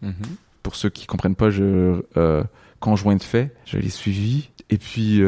Pour 0.62 0.76
ceux 0.76 0.90
qui 0.90 1.06
comprennent 1.06 1.34
pas, 1.34 1.50
je, 1.50 2.00
conjoint 2.78 3.16
de 3.16 3.22
fait, 3.22 3.52
je 3.64 3.78
l'ai 3.78 3.88
suivi. 3.90 4.50
Et 4.70 4.76
puis, 4.78 5.20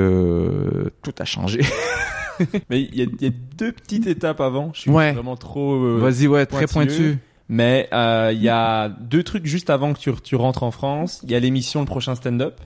tout 1.02 1.14
a 1.18 1.24
changé. 1.24 1.60
Mais 2.70 2.80
il 2.82 2.94
y, 2.94 3.24
y 3.24 3.26
a 3.28 3.30
deux 3.56 3.72
petites 3.72 4.06
étapes 4.06 4.40
avant. 4.40 4.70
Je 4.74 4.80
suis 4.82 4.90
Ouais. 4.90 5.12
vraiment 5.12 5.36
trop. 5.36 5.74
euh, 5.74 5.98
Vas-y, 5.98 6.26
ouais, 6.26 6.46
très 6.46 6.66
pointu. 6.66 7.18
Mais 7.48 7.88
euh, 7.92 8.30
il 8.32 8.40
y 8.40 8.48
a 8.48 8.88
deux 8.88 9.24
trucs 9.24 9.44
juste 9.44 9.70
avant 9.70 9.92
que 9.92 9.98
tu, 9.98 10.12
tu 10.22 10.36
rentres 10.36 10.62
en 10.62 10.70
France. 10.70 11.20
Il 11.24 11.30
y 11.30 11.34
a 11.34 11.40
l'émission 11.40 11.80
Le 11.80 11.86
prochain 11.86 12.14
stand-up. 12.14 12.60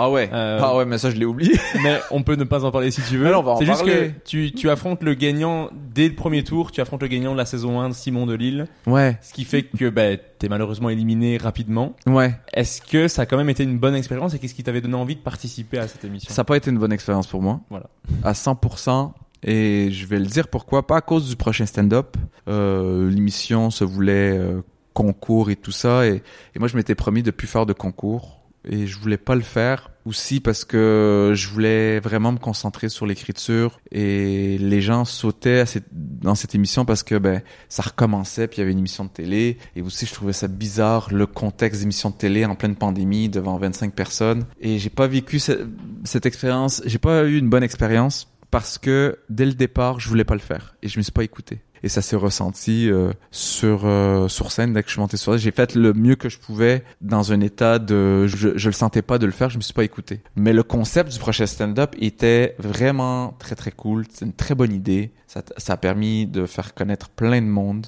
Ah 0.00 0.10
ouais. 0.10 0.30
Euh, 0.32 0.60
Ah 0.62 0.76
ouais, 0.76 0.84
mais 0.84 0.96
ça, 0.96 1.10
je 1.10 1.16
l'ai 1.16 1.24
oublié. 1.24 1.52
mais 1.82 1.98
on 2.12 2.22
peut 2.22 2.36
ne 2.36 2.44
pas 2.44 2.64
en 2.64 2.70
parler 2.70 2.92
si 2.92 3.02
tu 3.02 3.16
veux. 3.18 3.24
Mais 3.24 3.32
non, 3.32 3.40
on 3.40 3.42
va 3.42 3.50
en 3.52 3.56
C'est 3.56 3.66
juste 3.66 3.84
que 3.84 4.10
tu, 4.24 4.52
tu 4.52 4.70
affrontes 4.70 5.02
le 5.02 5.14
gagnant 5.14 5.70
dès 5.92 6.08
le 6.08 6.14
premier 6.14 6.44
tour. 6.44 6.70
Tu 6.70 6.80
affrontes 6.80 7.02
le 7.02 7.08
gagnant 7.08 7.32
de 7.32 7.36
la 7.38 7.44
saison 7.46 7.80
1 7.80 7.88
de 7.88 7.94
Simon 7.94 8.24
Delille. 8.24 8.66
ouais, 8.86 9.18
Ce 9.22 9.32
qui 9.34 9.44
fait 9.44 9.64
que 9.64 9.88
bah, 9.88 10.16
t'es 10.38 10.48
malheureusement 10.48 10.88
éliminé 10.88 11.36
rapidement. 11.36 11.96
ouais. 12.06 12.34
Est-ce 12.54 12.80
que 12.80 13.08
ça 13.08 13.22
a 13.22 13.26
quand 13.26 13.36
même 13.36 13.50
été 13.50 13.64
une 13.64 13.78
bonne 13.78 13.96
expérience 13.96 14.34
et 14.34 14.38
qu'est-ce 14.38 14.54
qui 14.54 14.62
t'avait 14.62 14.80
donné 14.80 14.94
envie 14.94 15.16
de 15.16 15.20
participer 15.20 15.78
à 15.78 15.88
cette 15.88 16.04
émission? 16.04 16.32
Ça 16.32 16.42
n'a 16.42 16.44
pas 16.44 16.56
été 16.56 16.70
une 16.70 16.78
bonne 16.78 16.92
expérience 16.92 17.26
pour 17.26 17.42
moi. 17.42 17.60
Voilà. 17.68 17.86
À 18.22 18.32
100%. 18.32 19.12
Et 19.44 19.90
je 19.92 20.06
vais 20.06 20.18
le 20.18 20.26
dire 20.26 20.48
pourquoi. 20.48 20.86
Pas 20.86 20.96
à 20.96 21.00
cause 21.00 21.28
du 21.28 21.36
prochain 21.36 21.66
stand-up. 21.66 22.16
Euh, 22.48 23.10
L'émission 23.10 23.70
se 23.70 23.84
voulait 23.84 24.36
euh, 24.36 24.62
concours 24.94 25.50
et 25.50 25.56
tout 25.56 25.70
ça. 25.72 26.06
Et, 26.06 26.22
et 26.54 26.58
moi, 26.58 26.68
je 26.68 26.76
m'étais 26.76 26.94
promis 26.94 27.22
de 27.22 27.30
plus 27.30 27.46
faire 27.46 27.66
de 27.66 27.72
concours. 27.72 28.37
Et 28.70 28.86
je 28.86 28.98
voulais 28.98 29.16
pas 29.16 29.34
le 29.34 29.40
faire. 29.42 29.90
Aussi 30.04 30.40
parce 30.40 30.64
que 30.64 31.32
je 31.34 31.48
voulais 31.48 32.00
vraiment 32.00 32.32
me 32.32 32.38
concentrer 32.38 32.88
sur 32.88 33.04
l'écriture. 33.04 33.78
Et 33.92 34.56
les 34.58 34.80
gens 34.80 35.04
sautaient 35.04 35.66
cette- 35.66 35.88
dans 35.92 36.34
cette 36.34 36.54
émission 36.54 36.84
parce 36.86 37.02
que 37.02 37.16
ben 37.18 37.42
ça 37.68 37.82
recommençait. 37.82 38.46
Puis 38.48 38.56
il 38.56 38.60
y 38.60 38.62
avait 38.62 38.72
une 38.72 38.78
émission 38.78 39.04
de 39.04 39.10
télé. 39.10 39.58
Et 39.76 39.82
aussi, 39.82 40.06
je 40.06 40.14
trouvais 40.14 40.32
ça 40.32 40.48
bizarre, 40.48 41.08
le 41.12 41.26
contexte 41.26 41.80
d'émission 41.80 42.08
de 42.10 42.14
télé 42.14 42.44
en 42.46 42.54
pleine 42.54 42.74
pandémie 42.76 43.28
devant 43.28 43.58
25 43.58 43.92
personnes. 43.94 44.44
Et 44.60 44.78
j'ai 44.78 44.90
pas 44.90 45.06
vécu 45.08 45.38
ce- 45.38 45.66
cette 46.04 46.24
expérience. 46.24 46.80
J'ai 46.86 46.98
pas 46.98 47.24
eu 47.24 47.36
une 47.38 47.50
bonne 47.50 47.62
expérience 47.64 48.28
parce 48.50 48.78
que 48.78 49.18
dès 49.28 49.44
le 49.44 49.52
départ, 49.52 50.00
je 50.00 50.08
voulais 50.08 50.24
pas 50.24 50.34
le 50.34 50.40
faire 50.40 50.74
et 50.82 50.88
je 50.88 50.96
me 50.98 51.02
suis 51.02 51.12
pas 51.12 51.22
écouté. 51.24 51.60
Et 51.82 51.88
ça 51.88 52.02
s'est 52.02 52.16
ressenti 52.16 52.90
euh, 52.90 53.12
sur 53.30 53.82
euh, 53.84 54.28
sur 54.28 54.52
scène 54.52 54.72
dès 54.72 54.82
que 54.82 54.88
je 54.88 54.94
suis 54.94 55.00
monté 55.00 55.16
sur 55.16 55.32
scène. 55.32 55.40
J'ai 55.40 55.50
fait 55.50 55.74
le 55.74 55.92
mieux 55.92 56.16
que 56.16 56.28
je 56.28 56.38
pouvais 56.38 56.84
dans 57.00 57.32
un 57.32 57.40
état 57.40 57.78
de 57.78 58.26
je, 58.26 58.56
je 58.56 58.68
le 58.68 58.72
sentais 58.72 59.02
pas 59.02 59.18
de 59.18 59.26
le 59.26 59.32
faire, 59.32 59.50
je 59.50 59.56
me 59.56 59.62
suis 59.62 59.74
pas 59.74 59.84
écouté. 59.84 60.20
Mais 60.36 60.52
le 60.52 60.62
concept 60.62 61.12
du 61.12 61.18
prochain 61.18 61.46
stand-up 61.46 61.94
était 61.98 62.54
vraiment 62.58 63.34
très 63.38 63.54
très 63.54 63.70
cool. 63.70 64.06
C'est 64.12 64.24
une 64.24 64.32
très 64.32 64.54
bonne 64.54 64.72
idée. 64.72 65.12
Ça, 65.28 65.42
ça 65.58 65.74
a 65.74 65.76
permis 65.76 66.26
de 66.26 66.46
faire 66.46 66.72
connaître 66.74 67.10
plein 67.10 67.40
de 67.42 67.46
monde. 67.46 67.86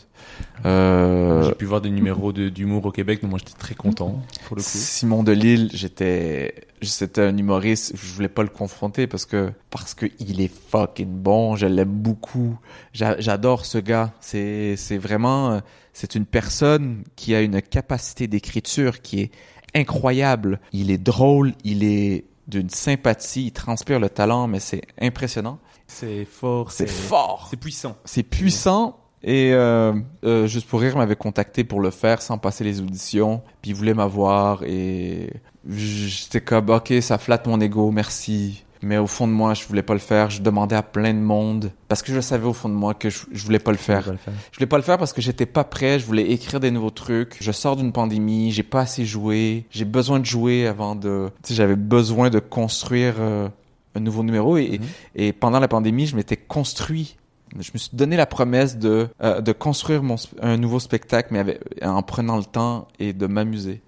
Euh, 0.67 1.43
J'ai 1.49 1.55
pu 1.55 1.65
voir 1.65 1.81
des 1.81 1.89
numéros 1.91 2.33
de- 2.33 2.51
d'humour 2.51 2.85
au 2.85 2.93
Québec, 2.93 3.23
donc 3.23 3.31
moi 3.31 3.39
j'étais 3.39 3.59
très 3.59 3.75
content 3.75 4.23
pour 4.47 4.57
le 4.57 4.63
coup. 4.63 4.69
Simon 4.71 5.23
Delille, 5.23 5.71
j'étais, 5.73 6.55
c'était 6.83 7.23
un 7.23 7.37
humoriste, 7.37 7.95
je 7.97 8.13
voulais 8.13 8.29
pas 8.29 8.43
le 8.43 8.51
confronter 8.51 9.07
parce 9.07 9.25
que, 9.25 9.53
parce 9.71 9.95
que 9.95 10.07
il 10.19 10.41
est 10.43 10.53
fucking 10.71 11.09
bon, 11.09 11.57
je 11.57 11.67
l'aime 11.67 11.89
beaucoup. 11.89 12.59
J'a- 12.93 13.19
J'adore 13.21 13.65
ce 13.65 13.79
gars. 13.79 14.13
C'est, 14.21 14.77
c'est 14.77 14.99
vraiment, 14.99 15.53
euh, 15.53 15.61
c'est 15.95 16.15
une 16.15 16.27
personne 16.27 17.05
qui 17.17 17.35
a 17.35 17.41
une 17.41 17.63
capacité 17.63 18.27
d'écriture 18.27 19.01
qui 19.01 19.21
est 19.21 19.31
incroyable. 19.75 20.61
Il 20.73 20.91
est 20.91 20.99
drôle, 20.99 21.53
il 21.65 21.85
est 21.85 22.25
d'une 22.49 22.69
sympathie, 22.69 23.47
il 23.47 23.53
transpire 23.53 23.99
le 24.01 24.11
talent, 24.11 24.47
mais 24.47 24.61
c'est 24.61 24.83
impressionnant. 25.01 25.59
C'est 25.91 26.25
fort, 26.25 26.71
C'est 26.73 26.89
fort. 26.89 27.49
c'est 27.51 27.57
puissant. 27.57 27.97
C'est 28.05 28.23
puissant. 28.23 28.97
Et 29.23 29.53
euh, 29.53 29.93
euh, 30.25 30.47
Juste 30.47 30.67
pour 30.67 30.81
rire 30.81 30.97
m'avait 30.97 31.17
contacté 31.17 31.65
pour 31.65 31.81
le 31.81 31.91
faire 31.91 32.23
sans 32.23 32.39
passer 32.39 32.65
les 32.65 32.81
auditions. 32.81 33.43
Puis 33.61 33.73
il 33.73 33.75
voulait 33.75 33.93
m'avoir 33.95 34.63
et 34.63 35.31
j'étais 35.69 36.41
comme 36.41 36.71
ok 36.71 36.95
ça 37.03 37.19
flatte 37.19 37.47
mon 37.47 37.61
ego, 37.61 37.91
merci. 37.91 38.65
Mais 38.83 38.97
au 38.97 39.07
fond 39.07 39.27
de 39.27 39.33
moi 39.33 39.53
je 39.53 39.67
voulais 39.67 39.83
pas 39.83 39.93
le 39.93 39.99
faire. 39.99 40.31
Je 40.31 40.41
demandais 40.41 40.77
à 40.77 40.83
plein 40.83 41.13
de 41.13 41.19
monde 41.19 41.71
parce 41.89 42.01
que 42.03 42.15
je 42.15 42.21
savais 42.21 42.47
au 42.47 42.55
fond 42.55 42.71
de 42.71 42.75
moi 42.75 42.95
que 42.95 43.11
je, 43.11 43.19
je 43.31 43.45
voulais 43.45 43.59
pas 43.59 43.73
le 43.73 43.77
faire. 43.77 44.05
Je 44.53 44.57
voulais 44.57 44.67
pas 44.67 44.79
le 44.79 44.83
faire 44.83 44.97
parce 44.97 45.13
que 45.13 45.21
j'étais 45.21 45.45
pas 45.45 45.65
prêt, 45.65 45.99
je 45.99 46.07
voulais 46.07 46.31
écrire 46.31 46.61
des 46.61 46.71
nouveaux 46.71 46.89
trucs. 46.91 47.37
Je 47.41 47.53
sors 47.53 47.77
d'une 47.77 47.93
pandémie, 47.93 48.53
j'ai 48.53 48.63
pas 48.63 48.81
assez 48.81 49.05
joué, 49.05 49.67
j'ai 49.71 49.85
besoin 49.85 50.19
de 50.19 50.25
jouer 50.25 50.67
avant 50.67 50.95
de 50.95 51.31
tu 51.43 51.49
sais 51.49 51.55
j'avais 51.55 51.77
besoin 51.77 52.31
de 52.31 52.39
construire 52.39 53.17
euh, 53.19 53.49
un 53.95 54.01
nouveau 54.01 54.23
numéro 54.23 54.57
et, 54.57 54.79
Mhm. 54.79 54.87
et 55.17 55.33
pendant 55.33 55.61
la 55.61 55.69
pandémie, 55.69 56.07
je 56.07 56.17
m'étais 56.17 56.37
construit 56.37 57.17
je 57.59 57.71
me 57.75 57.79
suis 57.79 57.91
donné 57.93 58.17
la 58.17 58.27
promesse 58.27 58.79
de 58.79 59.09
euh, 59.23 59.41
de 59.41 59.51
construire 59.51 60.05
mon 60.05 60.15
un 60.41 60.57
nouveau 60.57 60.79
spectacle 60.79 61.31
mais 61.33 61.41
avec, 61.41 61.61
en 61.83 62.01
prenant 62.03 62.37
le 62.37 62.45
temps 62.45 62.87
et 63.01 63.13
de 63.13 63.27
m'amuser. 63.27 63.83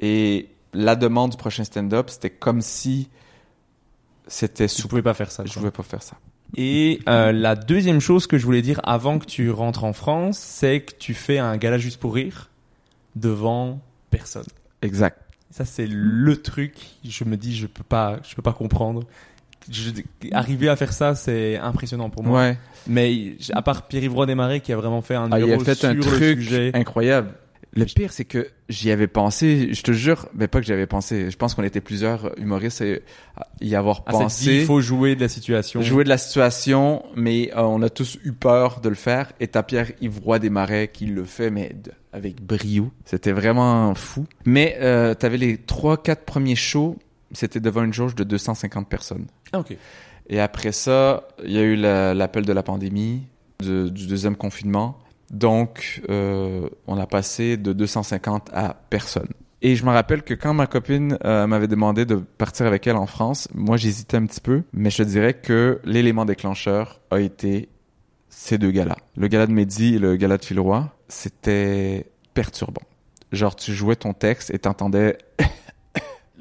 Et 0.00 0.48
la 0.72 0.96
demande 0.96 1.32
du 1.32 1.36
prochain 1.36 1.64
stand-up, 1.64 2.08
c'était 2.08 2.30
comme 2.30 2.62
si 2.62 3.10
c'était 4.26 4.68
sous 4.68 4.88
pouvais 4.88 5.02
pas 5.02 5.14
faire 5.14 5.30
ça. 5.30 5.44
je 5.44 5.52
quoi. 5.52 5.60
pouvais 5.60 5.70
pas 5.70 5.82
faire 5.82 6.02
ça. 6.02 6.16
Et 6.56 7.00
euh, 7.08 7.32
la 7.32 7.54
deuxième 7.54 8.00
chose 8.00 8.26
que 8.26 8.38
je 8.38 8.44
voulais 8.44 8.62
dire 8.62 8.80
avant 8.84 9.18
que 9.18 9.26
tu 9.26 9.50
rentres 9.50 9.84
en 9.84 9.92
France, 9.92 10.38
c'est 10.38 10.80
que 10.80 10.94
tu 10.94 11.14
fais 11.14 11.38
un 11.38 11.56
gala 11.56 11.78
juste 11.78 11.98
pour 12.00 12.14
rire 12.14 12.50
devant 13.14 13.80
personne. 14.10 14.46
Exact. 14.80 15.18
Ça 15.50 15.64
c'est 15.66 15.86
le 15.86 16.40
truc. 16.40 16.74
Je 17.04 17.24
me 17.24 17.36
dis 17.36 17.54
je 17.54 17.66
peux 17.66 17.84
pas, 17.84 18.20
je 18.26 18.34
peux 18.34 18.42
pas 18.42 18.54
comprendre. 18.54 19.04
Je, 19.70 19.90
arriver 20.32 20.68
à 20.68 20.76
faire 20.76 20.92
ça, 20.92 21.14
c'est 21.14 21.56
impressionnant 21.58 22.10
pour 22.10 22.22
moi. 22.24 22.40
Ouais. 22.40 22.58
Mais 22.86 23.36
à 23.52 23.62
part 23.62 23.86
Pierre-Yves 23.88 24.14
Roy 24.14 24.26
Desmarais 24.26 24.60
qui 24.60 24.72
a 24.72 24.76
vraiment 24.76 25.02
fait 25.02 25.14
un 25.14 25.30
Ah, 25.30 25.38
il 25.40 25.52
a 25.52 25.58
fait 25.58 25.74
sur 25.74 25.88
un 25.88 25.94
le 25.94 26.00
truc 26.00 26.38
sujet. 26.40 26.70
incroyable. 26.74 27.34
Le 27.74 27.86
pire, 27.86 28.12
c'est 28.12 28.26
que 28.26 28.48
j'y 28.68 28.90
avais 28.90 29.06
pensé, 29.06 29.72
je 29.72 29.82
te 29.82 29.92
jure, 29.92 30.28
mais 30.34 30.46
pas 30.46 30.60
que 30.60 30.66
j'y 30.66 30.74
avais 30.74 30.86
pensé. 30.86 31.30
Je 31.30 31.36
pense 31.38 31.54
qu'on 31.54 31.62
était 31.62 31.80
plusieurs 31.80 32.38
humoristes 32.38 32.84
à 33.34 33.46
y 33.62 33.74
avoir 33.74 34.02
Ah, 34.04 34.10
te 34.12 34.16
dit, 34.18 34.22
pensé. 34.24 34.54
il 34.60 34.64
faut 34.66 34.82
jouer 34.82 35.16
de 35.16 35.22
la 35.22 35.28
situation. 35.30 35.80
jouer 35.80 36.04
de 36.04 36.10
la 36.10 36.18
situation, 36.18 37.02
mais 37.16 37.50
euh, 37.56 37.62
on 37.62 37.80
a 37.80 37.88
tous 37.88 38.18
eu 38.24 38.32
peur 38.32 38.80
de 38.80 38.90
le 38.90 38.94
faire. 38.94 39.32
Et 39.40 39.46
t'as 39.48 39.62
Pierre 39.62 39.90
Ivroy 40.02 40.38
des 40.38 40.50
Marais 40.50 40.88
qui 40.92 41.06
le 41.06 41.24
fait, 41.24 41.50
mais 41.50 41.74
avec 42.12 42.42
brio. 42.42 42.90
C'était 43.06 43.32
vraiment 43.32 43.94
fou. 43.94 44.26
Mais 44.44 44.76
euh, 44.82 45.14
t'avais 45.14 45.38
les 45.38 45.56
trois, 45.56 45.96
quatre 46.02 46.26
premiers 46.26 46.56
shows, 46.56 46.98
c'était 47.32 47.60
devant 47.60 47.82
une 47.84 47.92
jauge 47.92 48.14
de 48.14 48.24
250 48.24 48.88
personnes. 48.88 49.26
Ah, 49.52 49.60
ok. 49.60 49.76
Et 50.28 50.40
après 50.40 50.72
ça, 50.72 51.26
il 51.44 51.50
y 51.52 51.58
a 51.58 51.62
eu 51.62 51.76
la- 51.76 52.14
l'appel 52.14 52.44
de 52.44 52.52
la 52.52 52.62
pandémie, 52.62 53.22
de- 53.60 53.88
du 53.88 54.06
deuxième 54.06 54.36
confinement. 54.36 54.98
Donc, 55.30 56.02
euh, 56.10 56.68
on 56.86 56.98
a 56.98 57.06
passé 57.06 57.56
de 57.56 57.72
250 57.72 58.50
à 58.52 58.74
personne. 58.90 59.28
Et 59.62 59.76
je 59.76 59.84
me 59.84 59.90
rappelle 59.90 60.22
que 60.22 60.34
quand 60.34 60.54
ma 60.54 60.66
copine 60.66 61.16
euh, 61.24 61.46
m'avait 61.46 61.68
demandé 61.68 62.04
de 62.04 62.16
partir 62.16 62.66
avec 62.66 62.86
elle 62.86 62.96
en 62.96 63.06
France, 63.06 63.48
moi 63.54 63.76
j'hésitais 63.76 64.16
un 64.16 64.26
petit 64.26 64.40
peu, 64.40 64.62
mais 64.72 64.90
je 64.90 64.98
te 64.98 65.02
dirais 65.08 65.34
que 65.34 65.80
l'élément 65.84 66.24
déclencheur 66.24 67.00
a 67.10 67.20
été 67.20 67.68
ces 68.28 68.58
deux 68.58 68.72
galas. 68.72 68.96
Le 69.16 69.28
gala 69.28 69.46
de 69.46 69.52
Mehdi 69.52 69.94
et 69.94 69.98
le 69.98 70.16
gala 70.16 70.36
de 70.38 70.44
Philroy, 70.44 70.90
c'était 71.08 72.06
perturbant. 72.34 72.82
Genre, 73.30 73.54
tu 73.54 73.72
jouais 73.72 73.96
ton 73.96 74.12
texte 74.14 74.50
et 74.52 74.58
t'entendais 74.58 75.16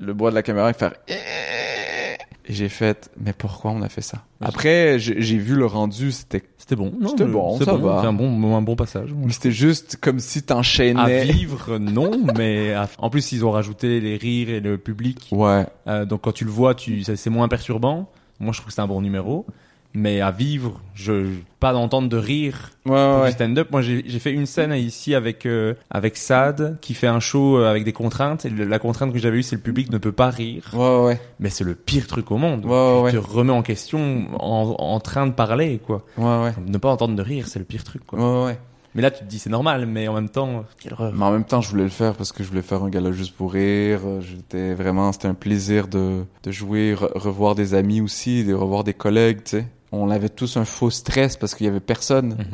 le 0.02 0.14
bois 0.14 0.30
de 0.32 0.36
la 0.36 0.44
caméra 0.44 0.72
faire 0.74 0.94
et 1.08 2.18
j'ai 2.54 2.70
fait, 2.70 3.10
mais 3.20 3.32
pourquoi 3.34 3.72
on 3.72 3.82
a 3.82 3.88
fait 3.88 4.02
ça? 4.02 4.24
Après, 4.42 4.98
j'ai 5.00 5.38
vu 5.38 5.56
le 5.56 5.66
rendu, 5.68 6.12
c'était, 6.12 6.42
C'était 6.58 6.76
bon. 6.76 6.92
Non, 7.00 7.10
C'était 7.10 7.26
bon, 7.26 7.58
ça 7.60 7.76
va. 7.76 8.00
C'est 8.02 8.08
un 8.08 8.14
bon, 8.14 8.56
un 8.58 8.62
bon 8.62 8.76
passage. 8.76 9.10
c'était 9.30 9.52
juste 9.52 9.98
comme 10.02 10.20
si 10.20 10.40
À 10.40 10.42
t'enchaînais. 10.42 11.24
vivre, 11.26 11.78
non, 11.78 12.12
mais 12.38 12.74
à- 12.74 12.90
en 12.98 13.10
plus 13.10 13.32
ils 13.32 13.46
ont 13.46 13.52
rajouté 13.52 14.02
les 14.02 14.18
rires 14.18 14.50
et 14.50 14.60
le 14.60 14.78
public. 14.78 15.30
Ouais. 15.32 15.66
Euh, 15.88 16.06
donc 16.06 16.22
quand 16.22 16.32
tu 16.34 16.44
le 16.44 16.52
vois, 16.52 16.74
tu, 16.76 17.04
c'est 17.04 17.30
moins 17.30 17.48
perturbant. 17.48 18.10
Moi, 18.40 18.52
je 18.54 18.58
trouve 18.58 18.70
que 18.70 18.74
c'est 18.74 18.82
un 18.82 18.88
bon 18.88 19.02
numéro. 19.02 19.46
Mais 19.94 20.22
à 20.22 20.32
vivre, 20.32 20.80
je 20.96 21.28
pas 21.60 21.74
d'entendre 21.74 22.10
de 22.10 22.18
rire 22.18 22.72
Ouais, 22.86 22.92
pour 22.92 23.22
ouais. 23.22 23.28
du 23.28 23.34
stand-up. 23.34 23.68
Moi, 23.72 23.82
j'ai 23.82 24.02
fait 24.20 24.32
une 24.32 24.46
scène 24.46 24.72
ici 24.74 25.14
avec 25.14 25.46
euh, 25.46 25.74
avec 25.90 26.18
Sad 26.18 26.78
qui 26.82 26.94
fait 26.94 27.08
un 27.08 27.20
show 27.20 27.58
euh, 27.58 27.70
avec 27.70 27.84
des 27.84 27.94
contraintes. 27.94 28.46
Et 28.46 28.50
le- 28.50 28.66
la 28.66 28.80
contrainte 28.80 29.12
que 29.14 29.20
j'avais 29.20 29.38
eue, 29.38 29.44
c'est 29.44 29.56
le 29.58 29.62
public 29.62 29.92
ne 29.92 29.98
peut 30.00 30.12
pas 30.12 30.30
rire. 30.30 30.72
Ouais, 30.74 31.04
ouais. 31.06 31.22
Mais 31.40 31.50
c'est 31.50 31.64
le 31.64 31.76
pire 31.76 32.08
truc 32.08 32.32
au 32.32 32.38
monde. 32.38 32.66
Ouais, 32.66 33.12
tu 33.12 33.18
te 33.20 33.24
remets 33.24 33.52
en 33.54 33.62
question 33.62 34.28
en, 34.40 34.76
en 34.80 35.00
train 35.00 35.28
de 35.28 35.34
parler, 35.34 35.80
quoi. 35.86 36.04
Ouais, 36.18 36.44
ouais. 36.44 36.54
Ne 36.66 36.78
pas 36.78 36.90
entendre 36.90 37.16
de 37.16 37.22
rire, 37.22 37.48
c'est 37.48 37.60
le 37.60 37.66
pire 37.66 37.84
truc, 37.84 38.06
quoi. 38.08 38.18
Ouais, 38.20 38.46
ouais. 38.48 38.60
Mais 38.94 39.02
là, 39.02 39.10
tu 39.10 39.20
te 39.24 39.30
dis 39.30 39.40
c'est 39.40 39.50
normal, 39.50 39.86
mais 39.86 40.10
en 40.10 40.14
même 40.16 40.28
temps, 40.28 40.66
quelle 40.82 40.92
horreur. 40.94 41.14
Mais 41.16 41.24
en 41.24 41.32
même 41.32 41.46
temps, 41.46 41.62
je 41.62 41.70
voulais 41.70 41.84
le 41.84 41.90
faire 41.90 42.14
parce 42.14 42.34
que 42.34 42.44
je 42.44 42.50
voulais 42.50 42.62
faire 42.62 42.84
un 42.84 42.90
gala 42.90 43.14
juste 43.14 43.34
pour 43.38 43.54
rire. 43.54 44.02
Euh, 44.06 44.20
J'étais 44.20 44.74
vraiment, 44.74 45.14
c'était 45.14 45.30
un 45.30 45.34
plaisir 45.34 45.88
de, 45.88 46.24
de 46.44 46.52
jouer, 46.52 46.94
re- 46.94 47.18
revoir 47.18 47.56
des 47.56 47.74
amis 47.74 48.02
aussi, 48.02 48.44
de 48.44 48.54
revoir 48.54 48.84
des 48.84 48.94
collègues, 48.94 49.44
tu 49.46 49.52
sais. 49.60 49.66
On 49.94 50.10
avait 50.10 50.30
tous 50.30 50.56
un 50.58 50.64
faux 50.66 50.90
stress 50.90 51.36
parce 51.38 51.54
qu'il 51.56 51.66
y 51.66 51.70
avait 51.70 51.80
personne. 51.80 52.38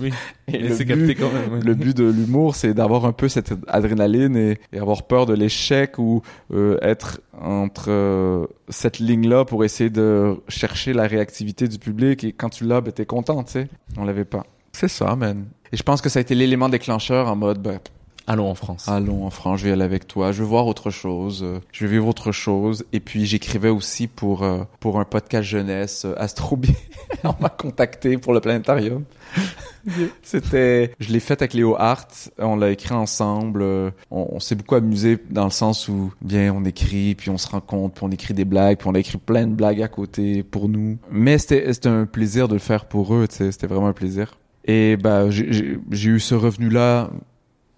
Oui. 0.00 0.12
Et 0.46 0.58
le 0.58 0.76
c'est 0.76 0.84
but- 0.84 0.94
capté 0.96 1.14
quand 1.16 1.32
même. 1.32 1.54
ouais. 1.54 1.60
Le 1.60 1.74
but 1.74 1.96
de 1.96 2.04
l'humour, 2.08 2.54
c'est 2.54 2.72
d'avoir 2.72 3.04
un 3.04 3.10
peu 3.10 3.28
cette 3.28 3.52
adrénaline 3.66 4.36
et, 4.36 4.60
et 4.72 4.78
avoir 4.78 5.02
peur 5.08 5.26
de 5.26 5.34
l'échec 5.34 5.98
ou 5.98 6.22
euh, 6.54 6.78
être 6.82 7.20
entre 7.40 7.86
euh, 7.88 8.46
cette 8.68 9.00
ligne-là 9.00 9.44
pour 9.44 9.64
essayer 9.64 9.90
de 9.90 10.36
chercher 10.46 10.92
la 10.92 11.08
réactivité 11.08 11.66
du 11.66 11.80
public. 11.80 12.22
Et 12.22 12.30
quand 12.30 12.48
tu 12.48 12.64
l'as, 12.64 12.80
ben, 12.80 12.92
t'es 12.92 13.06
content, 13.06 13.42
tu 13.42 13.50
sais. 13.54 13.68
On 13.96 14.04
l'avait 14.04 14.24
pas. 14.24 14.44
C'est 14.70 14.86
ça, 14.86 15.16
man. 15.16 15.46
Et 15.72 15.76
je 15.76 15.82
pense 15.82 16.00
que 16.00 16.08
ça 16.08 16.20
a 16.20 16.22
été 16.22 16.36
l'élément 16.36 16.68
déclencheur 16.68 17.26
en 17.26 17.34
mode, 17.34 17.60
ben, 17.60 17.80
Allons 18.28 18.50
en 18.50 18.54
France. 18.54 18.86
allons 18.88 19.24
en 19.24 19.30
France, 19.30 19.60
je 19.60 19.66
vais 19.66 19.72
aller 19.72 19.82
avec 19.82 20.06
toi, 20.06 20.32
je 20.32 20.42
veux 20.42 20.48
voir 20.48 20.66
autre 20.66 20.90
chose, 20.90 21.40
euh, 21.42 21.60
je 21.72 21.84
vais 21.86 21.92
vivre 21.92 22.06
autre 22.06 22.30
chose. 22.30 22.84
Et 22.92 23.00
puis 23.00 23.24
j'écrivais 23.26 23.70
aussi 23.70 24.06
pour 24.06 24.42
euh, 24.42 24.64
pour 24.80 25.00
un 25.00 25.04
podcast 25.04 25.48
jeunesse, 25.48 26.04
euh, 26.04 26.14
Astrobie. 26.18 26.74
On 27.24 27.34
m'a 27.40 27.48
contacté 27.48 28.18
pour 28.18 28.32
le 28.34 28.40
planétarium. 28.40 29.04
C'était, 30.22 30.92
je 31.00 31.10
l'ai 31.12 31.20
fait 31.20 31.40
avec 31.40 31.54
Léo 31.54 31.74
Hart, 31.78 32.30
on 32.38 32.56
l'a 32.56 32.70
écrit 32.70 32.94
ensemble. 32.94 33.62
On, 33.62 33.92
on 34.10 34.40
s'est 34.40 34.54
beaucoup 34.54 34.74
amusé 34.74 35.18
dans 35.30 35.44
le 35.44 35.50
sens 35.50 35.88
où 35.88 36.12
bien 36.20 36.52
on 36.54 36.64
écrit, 36.64 37.14
puis 37.14 37.30
on 37.30 37.38
se 37.38 37.48
rencontre, 37.48 37.94
puis 37.94 38.04
on 38.04 38.10
écrit 38.10 38.34
des 38.34 38.44
blagues, 38.44 38.78
puis 38.78 38.88
on 38.88 38.94
a 38.94 38.98
écrit 38.98 39.18
plein 39.18 39.46
de 39.46 39.54
blagues 39.54 39.80
à 39.82 39.88
côté 39.88 40.42
pour 40.42 40.68
nous. 40.68 40.98
Mais 41.10 41.38
c'était 41.38 41.72
c'était 41.72 41.88
un 41.88 42.04
plaisir 42.06 42.48
de 42.48 42.54
le 42.54 42.58
faire 42.60 42.84
pour 42.84 43.14
eux, 43.14 43.26
tu 43.28 43.36
sais, 43.36 43.52
c'était 43.52 43.66
vraiment 43.66 43.88
un 43.88 43.92
plaisir. 43.94 44.38
Et 44.66 44.96
bah 44.98 45.30
j'ai- 45.30 45.52
j'ai 45.52 45.78
j'ai 45.90 46.10
eu 46.10 46.20
ce 46.20 46.34
revenu 46.34 46.68
là 46.68 47.08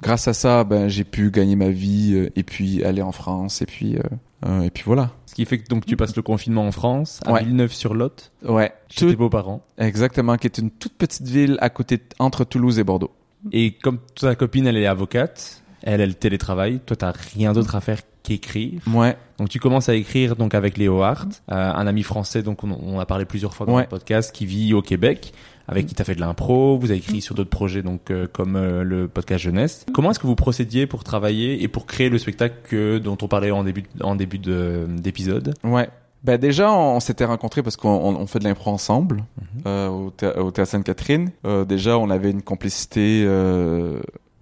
grâce 0.02 0.28
à 0.28 0.32
ça, 0.34 0.64
ben 0.64 0.88
j'ai 0.88 1.04
pu 1.04 1.30
gagner 1.30 1.56
ma 1.56 1.68
vie 1.70 2.12
euh, 2.14 2.30
et 2.36 2.42
puis 2.42 2.82
aller 2.84 3.02
en 3.02 3.12
France 3.12 3.62
et 3.62 3.66
puis 3.66 3.96
euh, 3.96 4.00
euh, 4.46 4.62
et 4.62 4.70
puis 4.70 4.84
voilà. 4.86 5.10
Ce 5.26 5.34
qui 5.34 5.44
fait 5.44 5.58
que 5.58 5.68
donc 5.68 5.86
tu 5.86 5.96
passes 5.96 6.16
le 6.16 6.22
confinement 6.22 6.66
en 6.66 6.72
France, 6.72 7.20
à 7.26 7.32
Ouais. 7.32 7.44
Villeneuve-sur-Lot, 7.44 8.32
Ouais, 8.48 8.72
chez 8.88 9.06
tes 9.06 9.16
beaux-parents. 9.16 9.62
exactement, 9.78 10.36
qui 10.36 10.46
est 10.46 10.58
une 10.58 10.70
toute 10.70 10.94
petite 10.94 11.26
ville 11.28 11.56
à 11.60 11.70
côté 11.70 12.00
entre 12.18 12.44
Toulouse 12.44 12.78
et 12.78 12.84
Bordeaux. 12.84 13.10
Et 13.52 13.72
comme 13.72 13.98
ta 14.20 14.34
copine, 14.34 14.66
elle 14.66 14.76
est 14.76 14.86
avocate, 14.86 15.59
elle, 15.82 16.00
elle 16.00 16.14
télétravaille, 16.16 16.80
toi, 16.84 16.96
t'as 16.96 17.12
rien 17.34 17.52
d'autre 17.52 17.74
à 17.76 17.80
faire 17.80 18.00
qu'écrire. 18.22 18.80
Ouais, 18.92 19.16
Donc 19.38 19.48
tu 19.48 19.58
commences 19.58 19.88
à 19.88 19.94
écrire 19.94 20.36
donc 20.36 20.54
avec 20.54 20.76
Léo 20.76 21.02
Hart, 21.02 21.42
euh, 21.50 21.54
un 21.54 21.86
ami 21.86 22.02
français 22.02 22.42
donc 22.42 22.62
on, 22.64 22.70
on 22.70 22.98
a 23.00 23.06
parlé 23.06 23.24
plusieurs 23.24 23.54
fois 23.54 23.66
dans 23.66 23.74
Ouais. 23.76 23.82
le 23.82 23.88
podcast 23.88 24.30
qui 24.34 24.44
vit 24.44 24.74
au 24.74 24.82
Québec, 24.82 25.32
avec 25.66 25.86
qui 25.86 25.94
t'as 25.94 26.04
fait 26.04 26.14
de 26.16 26.20
l'impro, 26.20 26.76
vous 26.78 26.90
avez 26.90 26.98
écrit 26.98 27.22
sur 27.22 27.34
d'autres 27.34 27.48
projets 27.48 27.82
donc 27.82 28.10
euh, 28.10 28.26
comme 28.30 28.56
euh, 28.56 28.82
le 28.82 29.08
podcast 29.08 29.42
jeunesse. 29.44 29.86
Comment 29.94 30.10
est-ce 30.10 30.18
que 30.18 30.26
vous 30.26 30.34
procédiez 30.36 30.86
pour 30.86 31.02
travailler 31.02 31.62
et 31.62 31.68
pour 31.68 31.86
créer 31.86 32.10
le 32.10 32.18
spectacle 32.18 32.56
que, 32.64 32.98
dont 32.98 33.16
on 33.22 33.28
parlait 33.28 33.50
en 33.52 33.64
début 33.64 33.84
en 34.02 34.16
début 34.16 34.38
de- 34.38 34.86
d'épisode? 34.88 35.54
Ouais. 35.64 35.88
Ben 36.22 36.36
déjà, 36.36 36.70
on, 36.70 36.96
on 36.96 37.00
s'était 37.00 37.24
rencontrés 37.24 37.62
parce 37.62 37.76
qu'on 37.76 37.88
on, 37.88 38.14
on 38.16 38.26
fait 38.26 38.38
de 38.40 38.44
l'impro 38.44 38.70
ensemble 38.70 39.16
Mhm. 39.56 39.62
euh, 39.66 39.88
au, 39.88 40.10
thé- 40.10 40.36
au 40.38 40.50
théâtre 40.50 40.72
Sainte-Catherine. 40.72 41.30
Euh, 41.46 41.64
déjà, 41.64 41.96
on 41.96 42.10
avait 42.10 42.30
une 42.30 42.42
complicité 42.42 43.24
euh, 43.26 44.00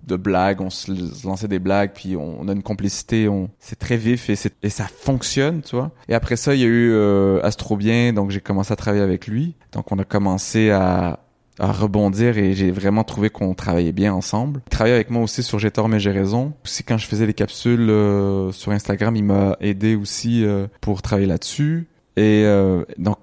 de 0.08 0.16
blagues, 0.16 0.60
on 0.60 0.70
se 0.70 0.90
lançait 1.26 1.48
des 1.48 1.58
blagues, 1.58 1.92
puis 1.94 2.16
on, 2.16 2.48
a 2.48 2.52
une 2.52 2.62
complicité, 2.62 3.28
on 3.28 3.50
c'est 3.60 3.78
très 3.78 3.96
vif 3.96 4.28
et, 4.30 4.36
et 4.62 4.70
ça 4.70 4.86
fonctionne, 4.86 5.62
tu 5.62 5.76
vois. 5.76 5.92
Et 6.08 6.14
après 6.14 6.36
ça, 6.36 6.54
il 6.54 6.60
y 6.60 6.64
a 6.64 6.66
eu 6.66 6.90
euh, 6.92 7.40
Astrobien, 7.42 8.12
donc 8.12 8.30
j'ai 8.30 8.40
commencé 8.40 8.72
à 8.72 8.76
travailler 8.76 9.02
avec 9.02 9.26
lui. 9.26 9.54
Donc 9.72 9.92
on 9.92 9.98
a 9.98 10.04
commencé 10.04 10.70
à 10.70 11.20
à 11.58 11.72
rebondir 11.72 12.38
et 12.38 12.54
j'ai 12.54 12.70
vraiment 12.70 13.04
trouvé 13.04 13.30
qu'on 13.30 13.54
travaillait 13.54 13.92
bien 13.92 14.14
ensemble. 14.14 14.60
Il 14.66 14.70
travaillait 14.70 14.94
avec 14.94 15.10
moi 15.10 15.22
aussi 15.22 15.42
sur 15.42 15.58
J'ai 15.58 15.70
tort 15.70 15.88
mais 15.88 16.00
j'ai 16.00 16.10
raison. 16.10 16.52
Aussi 16.64 16.84
quand 16.84 16.98
je 16.98 17.06
faisais 17.06 17.26
les 17.26 17.34
capsules 17.34 17.90
euh, 17.90 18.52
sur 18.52 18.72
Instagram, 18.72 19.16
il 19.16 19.24
m'a 19.24 19.56
aidé 19.60 19.96
aussi 19.96 20.44
euh, 20.44 20.66
pour 20.80 21.02
travailler 21.02 21.26
là-dessus. 21.26 21.88
Et 22.16 22.44
euh, 22.44 22.84
donc 22.96 23.18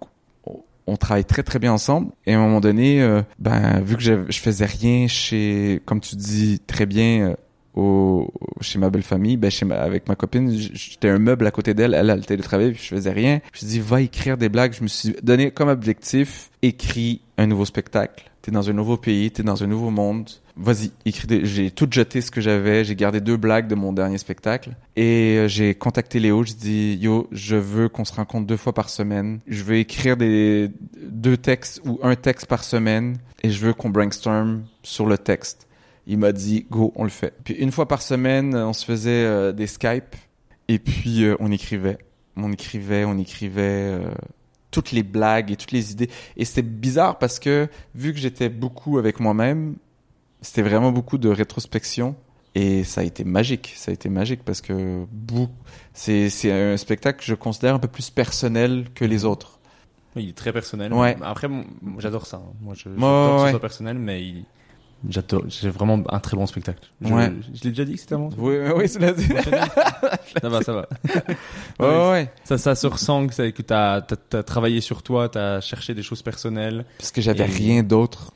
on- 0.88 0.98
travaille 0.98 1.26
très 1.26 1.44
très 1.44 1.60
bien 1.60 1.74
ensemble. 1.74 2.12
Et 2.26 2.34
à 2.34 2.40
un 2.40 2.42
moment 2.42 2.62
donné, 2.62 3.02
euh, 3.02 3.22
ben 3.40 3.82
vu 3.82 3.96
que 3.96 4.02
je, 4.02 4.16
faisais 4.32 4.66
rien 4.66 5.08
chez, 5.08 5.82
comme 5.86 6.00
tu 6.00 6.16
dis 6.16 6.60
très 6.66 6.86
bien, 6.86 7.30
euh, 7.30 7.36
au, 7.76 8.32
chez 8.62 8.80
ma 8.80 8.90
belle 8.90 9.04
famille, 9.04 9.38
ben 9.38 9.52
chez 9.52 9.66
ma, 9.66 9.76
avec 9.76 10.08
ma 10.08 10.16
copine, 10.16 10.50
j'étais 10.52 11.10
un 11.10 11.20
meuble 11.20 11.46
à 11.46 11.52
côté 11.52 11.74
d'elle, 11.74 11.94
elle, 11.94 12.10
elle 12.10 12.26
télétravaillait, 12.26 12.72
puis 12.72 12.82
je 12.84 12.96
faisais 12.96 13.12
rien. 13.12 13.42
Je 13.54 13.66
dit, 13.66 13.80
va 13.80 14.02
écrire 14.02 14.38
des 14.38 14.50
blagues. 14.50 14.74
Je 14.74 14.84
me 14.84 14.88
suis 14.88 15.16
donné 15.22 15.52
comme 15.52 15.70
objectif, 15.70 16.50
écris 16.62 17.22
un 17.38 17.48
nouveau 17.48 17.66
spectacle. 17.66 18.32
T'es 18.42 18.52
dans 18.52 18.70
un 18.70 18.74
nouveau 18.74 18.98
pays, 18.98 19.32
t'es 19.32 19.44
dans 19.44 19.64
un 19.64 19.68
nouveau 19.68 19.90
monde. 19.90 20.30
Vas-y, 20.58 20.92
des... 21.28 21.46
J'ai 21.46 21.72
tout 21.72 21.88
jeté 21.92 22.22
ce 22.22 22.32
que 22.32 22.42
j'avais. 22.42 22.86
J'ai 22.86 22.96
gardé 22.96 23.20
deux 23.20 23.38
blagues 23.38 23.68
de 23.68 23.76
mon 23.76 23.92
dernier 23.92 24.18
spectacle. 24.18 24.76
Et 24.96 25.38
euh, 25.38 25.48
j'ai 25.48 25.76
contacté 25.76 26.20
Léo. 26.20 26.44
J'ai 26.44 26.54
dit, 26.54 26.98
yo, 27.02 27.28
je 27.32 27.56
veux 27.56 27.90
qu'on 27.90 28.06
se 28.06 28.14
rencontre 28.14 28.48
deux 28.48 28.58
fois 28.58 28.74
par 28.74 28.90
semaine. 28.90 29.40
Je 29.48 29.64
veux 29.64 29.76
écrire 29.78 30.18
des 30.18 30.72
deux 31.02 31.38
textes 31.38 31.82
ou 31.86 32.00
un 32.04 32.16
texte 32.16 32.48
par 32.48 32.64
semaine. 32.64 33.18
Et 33.44 33.50
je 33.50 33.66
veux 33.66 33.74
qu'on 33.74 33.90
brainstorm 33.90 34.64
sur 34.82 35.06
le 35.06 35.18
texte. 35.18 35.68
Il 36.08 36.20
m'a 36.20 36.32
dit, 36.32 36.68
go, 36.70 36.94
on 36.96 37.04
le 37.04 37.10
fait. 37.10 37.34
Puis 37.44 37.56
une 37.56 37.72
fois 37.72 37.88
par 37.88 38.02
semaine, 38.02 38.56
on 38.56 38.74
se 38.74 38.86
faisait 38.86 39.26
euh, 39.26 39.52
des 39.52 39.68
Skype. 39.68 40.16
Et 40.68 40.80
puis 40.80 41.24
euh, 41.24 41.36
on 41.40 41.52
écrivait. 41.52 41.98
On 42.38 42.52
écrivait, 42.52 43.06
on 43.06 43.18
écrivait 43.18 43.62
euh, 43.62 44.12
toutes 44.72 44.92
les 44.92 45.04
blagues 45.04 45.52
et 45.52 45.56
toutes 45.56 45.72
les 45.72 45.92
idées. 45.92 46.10
Et 46.38 46.46
c'était 46.46 46.62
bizarre 46.62 47.18
parce 47.18 47.40
que 47.40 47.68
vu 47.94 48.14
que 48.14 48.20
j'étais 48.20 48.50
beaucoup 48.50 48.98
avec 48.98 49.20
moi-même, 49.20 49.76
c'était 50.46 50.62
vraiment 50.62 50.92
beaucoup 50.92 51.18
de 51.18 51.30
rétrospection. 51.30 52.16
Et 52.58 52.86
ça 52.86 53.02
a 53.02 53.04
été 53.04 53.26
magique. 53.26 53.74
Ça 53.76 53.92
a 53.92 53.94
été 53.94 54.08
magique 54.08 54.42
parce 54.46 54.62
que 54.62 55.04
c'est 55.94 56.30
c'est 56.30 56.52
un 56.52 56.78
spectacle 56.78 57.20
que 57.20 57.26
je 57.26 57.36
considère 57.36 57.76
un 57.76 57.80
peu 57.80 57.90
plus 57.90 58.10
personnel 58.10 58.86
que 58.96 59.04
les 59.04 59.26
autres. 59.26 59.60
Oui, 60.16 60.24
il 60.24 60.30
est 60.30 60.34
très 60.34 60.54
personnel. 60.54 60.94
Ouais. 60.94 61.18
Après, 61.22 61.50
j'adore 62.00 62.26
ça. 62.26 62.38
hein. 62.38 62.54
Moi, 62.62 62.74
Ouais, 62.74 62.80
j'adore 62.86 62.98
que 62.98 63.42
ouais. 63.42 63.46
ce 63.48 63.50
soit 63.52 63.60
personnel, 63.60 63.98
mais 63.98 64.24
il- 64.24 64.46
j'adore. 65.10 65.44
C'est 65.50 65.68
vraiment 65.68 66.02
un 66.08 66.20
très 66.22 66.38
bon 66.38 66.46
spectacle. 66.46 66.88
Je, 67.02 67.14
Ouais. 67.14 67.34
je 67.54 67.64
l'ai 67.64 67.72
déjà 67.72 67.84
dit 67.84 67.96
que 67.96 68.00
c'était 68.00 68.16
un 68.16 68.20
bon. 68.20 68.30
Oui, 68.38 68.56
oui, 68.74 68.88
c'est 68.88 69.00
la 69.00 69.14
ça 70.42 70.48
va, 70.50 70.62
ça 70.62 70.72
va. 70.74 70.88
Ouais, 71.82 72.10
ouais. 72.12 72.32
Ça, 72.46 72.58
ça 72.58 72.74
se 72.76 72.88
ressent 72.88 73.28
que, 73.28 73.50
que 73.50 73.62
t'as, 73.62 74.00
t'as 74.02 74.44
travaillé 74.44 74.80
sur 74.80 75.04
toi, 75.04 75.28
t'as 75.28 75.60
cherché 75.60 75.94
des 75.94 76.04
choses 76.04 76.22
personnelles. 76.22 76.86
Parce 77.00 77.12
que 77.12 77.20
j'avais 77.20 77.44
Et- 77.44 77.48
rien 77.52 77.84
d'autre. 77.84 78.32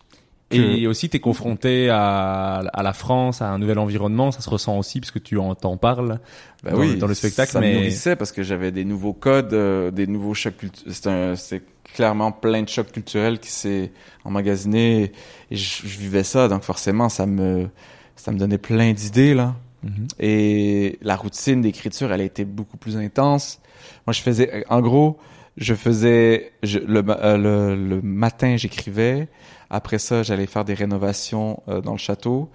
Et 0.51 0.87
aussi, 0.87 1.09
t'es 1.09 1.19
confronté 1.19 1.89
à, 1.89 2.55
à 2.73 2.81
la 2.83 2.93
France, 2.93 3.41
à 3.41 3.49
un 3.49 3.59
nouvel 3.59 3.77
environnement. 3.77 4.31
Ça 4.31 4.41
se 4.41 4.49
ressent 4.49 4.77
aussi 4.79 4.99
parce 4.99 5.11
que 5.11 5.19
tu 5.19 5.37
en 5.37 5.53
t'en 5.53 5.77
parles 5.77 6.19
Ben 6.63 6.71
dans, 6.73 6.97
dans 6.97 7.07
le 7.07 7.13
spectacle. 7.13 7.51
ça 7.51 7.59
mais 7.59 7.69
me 7.71 7.75
nourrissait 7.77 8.15
parce 8.15 8.31
que 8.31 8.41
j'avais 8.41 8.71
des 8.71 8.83
nouveaux 8.83 9.13
codes, 9.13 9.53
euh, 9.53 9.91
des 9.91 10.07
nouveaux 10.07 10.33
chocs 10.33 10.57
culturels. 10.57 11.37
C'était 11.37 11.63
clairement 11.93 12.31
plein 12.31 12.63
de 12.63 12.69
chocs 12.69 12.91
culturels 12.91 13.39
qui 13.39 13.51
s'est 13.51 13.91
emmagasiné 14.23 15.03
et, 15.03 15.11
et 15.51 15.55
je, 15.55 15.85
je 15.87 15.97
vivais 15.99 16.23
ça, 16.23 16.47
donc 16.47 16.63
forcément 16.63 17.09
ça 17.09 17.25
me 17.25 17.67
ça 18.15 18.31
me 18.31 18.37
donnait 18.37 18.57
plein 18.57 18.91
d'idées 18.93 19.33
là. 19.35 19.55
Mhm. 19.83 20.07
Et 20.19 20.97
la 21.01 21.15
routine 21.15 21.61
d'écriture, 21.61 22.11
elle 22.11 22.21
a 22.21 22.25
été 22.25 22.43
beaucoup 22.43 22.75
plus 22.77 22.97
intense. 22.97 23.61
Moi, 24.05 24.13
je 24.13 24.21
faisais, 24.21 24.65
en 24.69 24.81
gros, 24.81 25.17
je 25.55 25.73
faisais 25.73 26.51
je- 26.63 26.79
le, 26.79 27.01
euh, 27.07 27.37
le, 27.37 27.75
le 27.95 28.01
matin, 28.01 28.57
j'écrivais. 28.57 29.27
Après 29.69 29.99
ça, 29.99 30.23
j'allais 30.23 30.47
faire 30.47 30.65
des 30.65 30.73
rénovations 30.73 31.61
euh, 31.67 31.81
dans 31.81 31.91
le 31.91 31.97
château. 31.97 32.49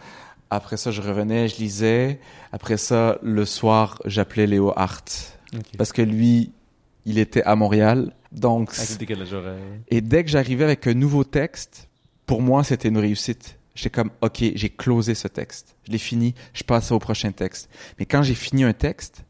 Après 0.50 0.76
ça, 0.76 0.90
je 0.90 1.00
revenais, 1.00 1.48
je 1.48 1.56
lisais. 1.56 2.20
Après 2.52 2.76
ça, 2.76 3.18
le 3.22 3.44
soir, 3.44 4.00
j'appelais 4.04 4.46
Léo 4.46 4.72
Hart 4.76 5.38
Ok. 5.54 5.76
parce 5.78 5.92
que 5.92 6.02
lui, 6.02 6.52
il 7.04 7.18
était 7.18 7.42
à 7.42 7.56
Montréal. 7.56 8.12
Donc, 8.32 8.70
horaire. 9.32 9.56
et 9.88 10.00
dès 10.00 10.24
que 10.24 10.30
j'arrivais 10.30 10.64
avec 10.64 10.86
un 10.88 10.94
nouveau 10.94 11.22
texte, 11.22 11.88
pour 12.26 12.42
moi, 12.42 12.64
c'était 12.64 12.88
une 12.88 12.98
réussite. 12.98 13.58
J'étais 13.74 13.90
comme, 13.90 14.10
OK, 14.20 14.42
j'ai 14.54 14.68
closé 14.68 15.14
ce 15.14 15.28
texte. 15.28 15.76
Je 15.84 15.92
l'ai 15.92 15.98
fini, 15.98 16.34
je 16.52 16.62
passe 16.64 16.90
au 16.92 16.98
prochain 16.98 17.32
texte. 17.32 17.68
Mais 17.98 18.06
quand 18.06 18.22
j'ai 18.22 18.34
fini 18.34 18.64
un 18.64 18.72
texte, 18.72 19.24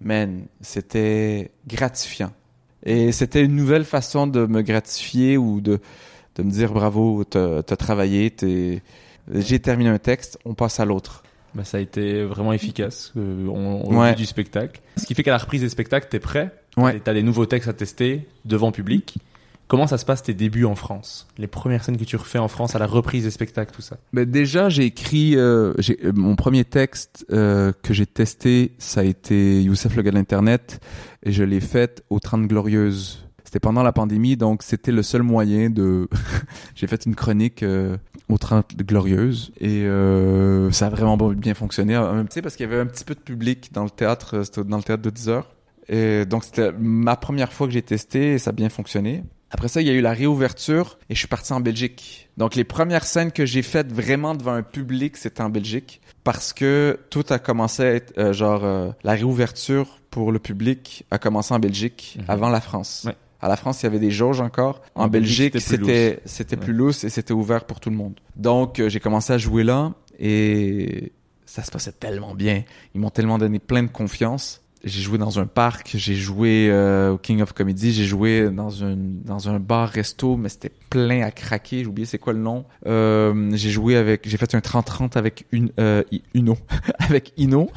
man, 0.00 0.46
c'était 0.60 1.50
gratifiant. 1.66 2.32
Et 2.84 3.12
c'était 3.12 3.44
une 3.44 3.56
nouvelle 3.56 3.84
façon 3.84 4.26
de 4.26 4.46
me 4.46 4.62
gratifier 4.62 5.36
ou 5.36 5.60
de, 5.60 5.80
de 6.38 6.42
me 6.44 6.50
dire 6.50 6.72
bravo, 6.72 7.24
t'as 7.24 7.58
as 7.58 7.62
travaillé, 7.76 8.30
t'es... 8.30 8.82
J'ai 9.34 9.58
terminé 9.60 9.90
un 9.90 9.98
texte, 9.98 10.38
on 10.46 10.54
passe 10.54 10.80
à 10.80 10.84
l'autre. 10.86 11.22
Bah, 11.54 11.64
ça 11.64 11.76
a 11.78 11.80
été 11.80 12.24
vraiment 12.24 12.52
efficace 12.52 13.12
euh, 13.16 13.46
on- 13.48 13.82
au 13.84 13.94
Ouais. 14.00 14.14
du 14.14 14.24
spectacle. 14.26 14.80
Ce 14.96 15.04
qui 15.06 15.14
fait 15.14 15.22
qu'à 15.22 15.32
la 15.32 15.38
reprise 15.38 15.60
des 15.62 15.68
spectacles, 15.68 16.08
t'es 16.10 16.18
prêt? 16.20 16.54
Ouais. 16.76 16.96
Et 16.96 17.00
T'as 17.00 17.12
des 17.14 17.22
nouveaux 17.22 17.46
textes 17.46 17.68
à 17.68 17.72
tester 17.72 18.26
devant 18.44 18.72
public. 18.72 19.16
Comment 19.66 19.86
ça 19.86 19.98
se 19.98 20.06
passe 20.06 20.22
tes 20.22 20.32
débuts 20.32 20.64
en 20.64 20.74
France? 20.74 21.26
Les 21.36 21.46
premières 21.46 21.84
scènes 21.84 21.98
que 21.98 22.04
tu 22.04 22.16
refais 22.16 22.38
en 22.38 22.48
France 22.48 22.74
à 22.74 22.78
la 22.78 22.86
reprise 22.86 23.24
des 23.24 23.30
spectacles, 23.30 23.74
tout 23.74 23.82
ça? 23.82 23.98
Mais 24.12 24.24
déjà, 24.24 24.70
j'ai 24.70 24.84
écrit 24.84 25.36
euh, 25.36 25.74
euh, 26.04 26.12
mon 26.14 26.36
premier 26.36 26.64
texte 26.64 27.26
euh, 27.30 27.72
que 27.82 27.92
j'ai 27.92 28.06
testé, 28.06 28.72
ça 28.78 29.00
a 29.00 29.04
été 29.04 29.62
Youssef 29.62 29.94
le 29.94 30.00
gars 30.02 30.10
de 30.10 30.16
l'internet, 30.16 30.80
et 31.22 31.32
je 31.32 31.44
l'ai 31.44 31.60
fait 31.60 32.02
aux 32.08 32.18
30 32.18 32.46
glorieuses. 32.46 33.27
C'était 33.48 33.60
pendant 33.60 33.82
la 33.82 33.92
pandémie, 33.92 34.36
donc 34.36 34.62
c'était 34.62 34.92
le 34.92 35.02
seul 35.02 35.22
moyen 35.22 35.70
de. 35.70 36.06
j'ai 36.74 36.86
fait 36.86 37.06
une 37.06 37.14
chronique 37.14 37.62
euh, 37.62 37.96
aux 38.28 38.36
30 38.36 38.76
glorieuses 38.76 39.52
et 39.58 39.84
euh, 39.84 40.70
ça 40.70 40.88
a 40.88 40.90
vraiment 40.90 41.16
bien 41.16 41.54
fonctionné. 41.54 41.94
Parce 42.42 42.56
qu'il 42.56 42.66
y 42.68 42.68
avait 42.70 42.78
un 42.78 42.84
petit 42.84 43.04
peu 43.04 43.14
de 43.14 43.20
public 43.20 43.70
dans 43.72 43.84
le 43.84 43.88
théâtre, 43.88 44.44
euh, 44.58 44.64
dans 44.64 44.76
le 44.76 44.82
théâtre 44.82 45.02
de 45.02 45.08
10 45.08 45.30
heures. 45.30 45.56
Et 45.88 46.26
donc 46.26 46.44
c'était 46.44 46.72
ma 46.78 47.16
première 47.16 47.50
fois 47.50 47.66
que 47.66 47.72
j'ai 47.72 47.80
testé 47.80 48.34
et 48.34 48.38
ça 48.38 48.50
a 48.50 48.52
bien 48.52 48.68
fonctionné. 48.68 49.24
Après 49.50 49.68
ça, 49.68 49.80
il 49.80 49.86
y 49.88 49.90
a 49.90 49.94
eu 49.94 50.02
la 50.02 50.12
réouverture 50.12 50.98
et 51.08 51.14
je 51.14 51.18
suis 51.18 51.26
parti 51.26 51.50
en 51.54 51.60
Belgique. 51.60 52.28
Donc 52.36 52.54
les 52.54 52.64
premières 52.64 53.04
scènes 53.06 53.32
que 53.32 53.46
j'ai 53.46 53.62
faites 53.62 53.90
vraiment 53.90 54.34
devant 54.34 54.52
un 54.52 54.62
public, 54.62 55.16
c'était 55.16 55.40
en 55.40 55.48
Belgique 55.48 56.02
parce 56.22 56.52
que 56.52 56.98
tout 57.08 57.24
a 57.30 57.38
commencé 57.38 57.82
à 57.82 57.94
être 57.94 58.12
euh, 58.18 58.34
genre 58.34 58.62
euh, 58.64 58.90
la 59.04 59.12
réouverture 59.12 60.00
pour 60.10 60.32
le 60.32 60.38
public 60.38 61.06
a 61.10 61.16
commencé 61.16 61.54
en 61.54 61.58
Belgique 61.58 62.18
Mhm. 62.18 62.24
avant 62.28 62.50
la 62.50 62.60
France. 62.60 63.04
Ouais. 63.06 63.14
À 63.40 63.48
la 63.48 63.56
France, 63.56 63.82
il 63.82 63.86
y 63.86 63.88
avait 63.88 63.98
des 63.98 64.10
jauges 64.10 64.40
encore. 64.40 64.82
En, 64.94 65.04
En 65.04 65.08
Belgique, 65.08 65.60
c'était 65.60 66.16
plus 66.16 66.28
c'était 66.28 66.56
plus 66.56 66.72
lousse 66.72 67.04
et 67.04 67.08
c'était 67.10 67.32
ouvert 67.32 67.64
pour 67.64 67.80
tout 67.80 67.90
le 67.90 67.96
monde. 67.96 68.14
Donc 68.36 68.80
euh, 68.80 68.88
j'ai 68.88 69.00
commencé 69.00 69.32
à 69.32 69.38
jouer 69.38 69.62
là 69.64 69.92
et 70.18 71.12
ça 71.46 71.62
se 71.62 71.70
passait 71.70 71.92
tellement 71.92 72.34
bien. 72.34 72.64
Ils 72.94 73.00
m'ont 73.00 73.10
tellement 73.10 73.38
donné 73.38 73.58
plein 73.58 73.82
de 73.82 73.88
confiance. 73.88 74.62
J'ai 74.84 75.02
joué 75.02 75.18
dans 75.18 75.38
un 75.38 75.46
parc, 75.46 75.90
j'ai 75.94 76.14
joué 76.14 76.68
euh, 76.70 77.12
au 77.12 77.18
King 77.18 77.42
of 77.42 77.52
Comedy, 77.52 77.92
j'ai 77.92 78.04
joué 78.04 78.48
dans 78.50 78.84
un 78.84 78.96
dans 78.96 79.48
un 79.48 79.58
bar 79.58 79.88
resto, 79.88 80.36
mais 80.36 80.48
c'était 80.48 80.70
plein 80.88 81.22
à 81.22 81.30
craquer. 81.30 81.80
J'ai 81.80 81.86
oublié 81.86 82.06
c'est 82.06 82.18
quoi 82.18 82.32
le 82.32 82.38
nom. 82.38 82.64
Euh, 82.86 83.50
j'ai 83.54 83.70
joué 83.70 83.96
avec, 83.96 84.28
j'ai 84.28 84.36
fait 84.36 84.54
un 84.54 84.60
30-30 84.60 85.16
avec 85.16 85.46
une 85.52 85.70
euh, 85.80 86.02
Uno, 86.34 86.56
avec 86.98 87.32
Ino. 87.36 87.70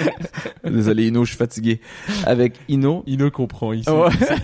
Désolé 0.64 1.08
Ino, 1.08 1.24
je 1.24 1.30
suis 1.30 1.38
fatigué. 1.38 1.80
Avec 2.24 2.60
Ino. 2.68 3.02
Il 3.06 3.18
ne 3.18 3.28
comprend. 3.28 3.72
Il, 3.72 3.84
sait, 3.84 3.90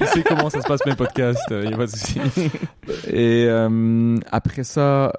il 0.00 0.06
sait 0.06 0.22
comment 0.22 0.50
ça 0.50 0.60
se 0.60 0.66
passe 0.66 0.84
mes 0.86 0.94
podcasts, 0.94 1.50
il 1.50 1.68
n'y 1.68 1.74
a 1.74 1.76
pas 1.76 1.86
de 1.86 1.90
souci. 1.90 2.20
Et 3.08 3.46
euh, 3.48 4.16
après 4.30 4.64
ça, 4.64 5.12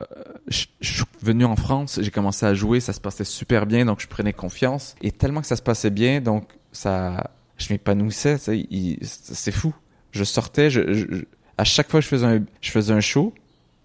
je, 0.48 0.66
je 0.82 0.94
suis 0.94 1.04
venu 1.22 1.46
en 1.46 1.56
France, 1.56 2.00
j'ai 2.02 2.12
commencé 2.12 2.46
à 2.46 2.54
jouer, 2.54 2.80
ça 2.80 2.94
se 2.94 3.00
passait 3.00 3.24
super 3.24 3.66
bien, 3.66 3.86
donc 3.86 4.02
je 4.02 4.08
prenais 4.08 4.34
confiance. 4.34 4.96
Et 5.02 5.12
tellement 5.12 5.42
que 5.42 5.48
ça 5.48 5.56
se 5.56 5.62
passait 5.62 5.90
bien, 5.90 6.22
donc 6.22 6.46
ça, 6.74 7.32
je 7.58 7.72
m'épanouissais, 7.72 8.38
c'est 8.38 9.52
fou. 9.52 9.74
Je 10.12 10.24
sortais, 10.24 10.70
je, 10.70 11.24
à 11.58 11.64
chaque 11.64 11.90
fois 11.90 12.00
que 12.00 12.04
je 12.04 12.10
faisais 12.10 12.26
un, 12.26 12.44
je 12.62 12.72
faisais 12.72 12.94
un 12.94 13.00
show, 13.00 13.34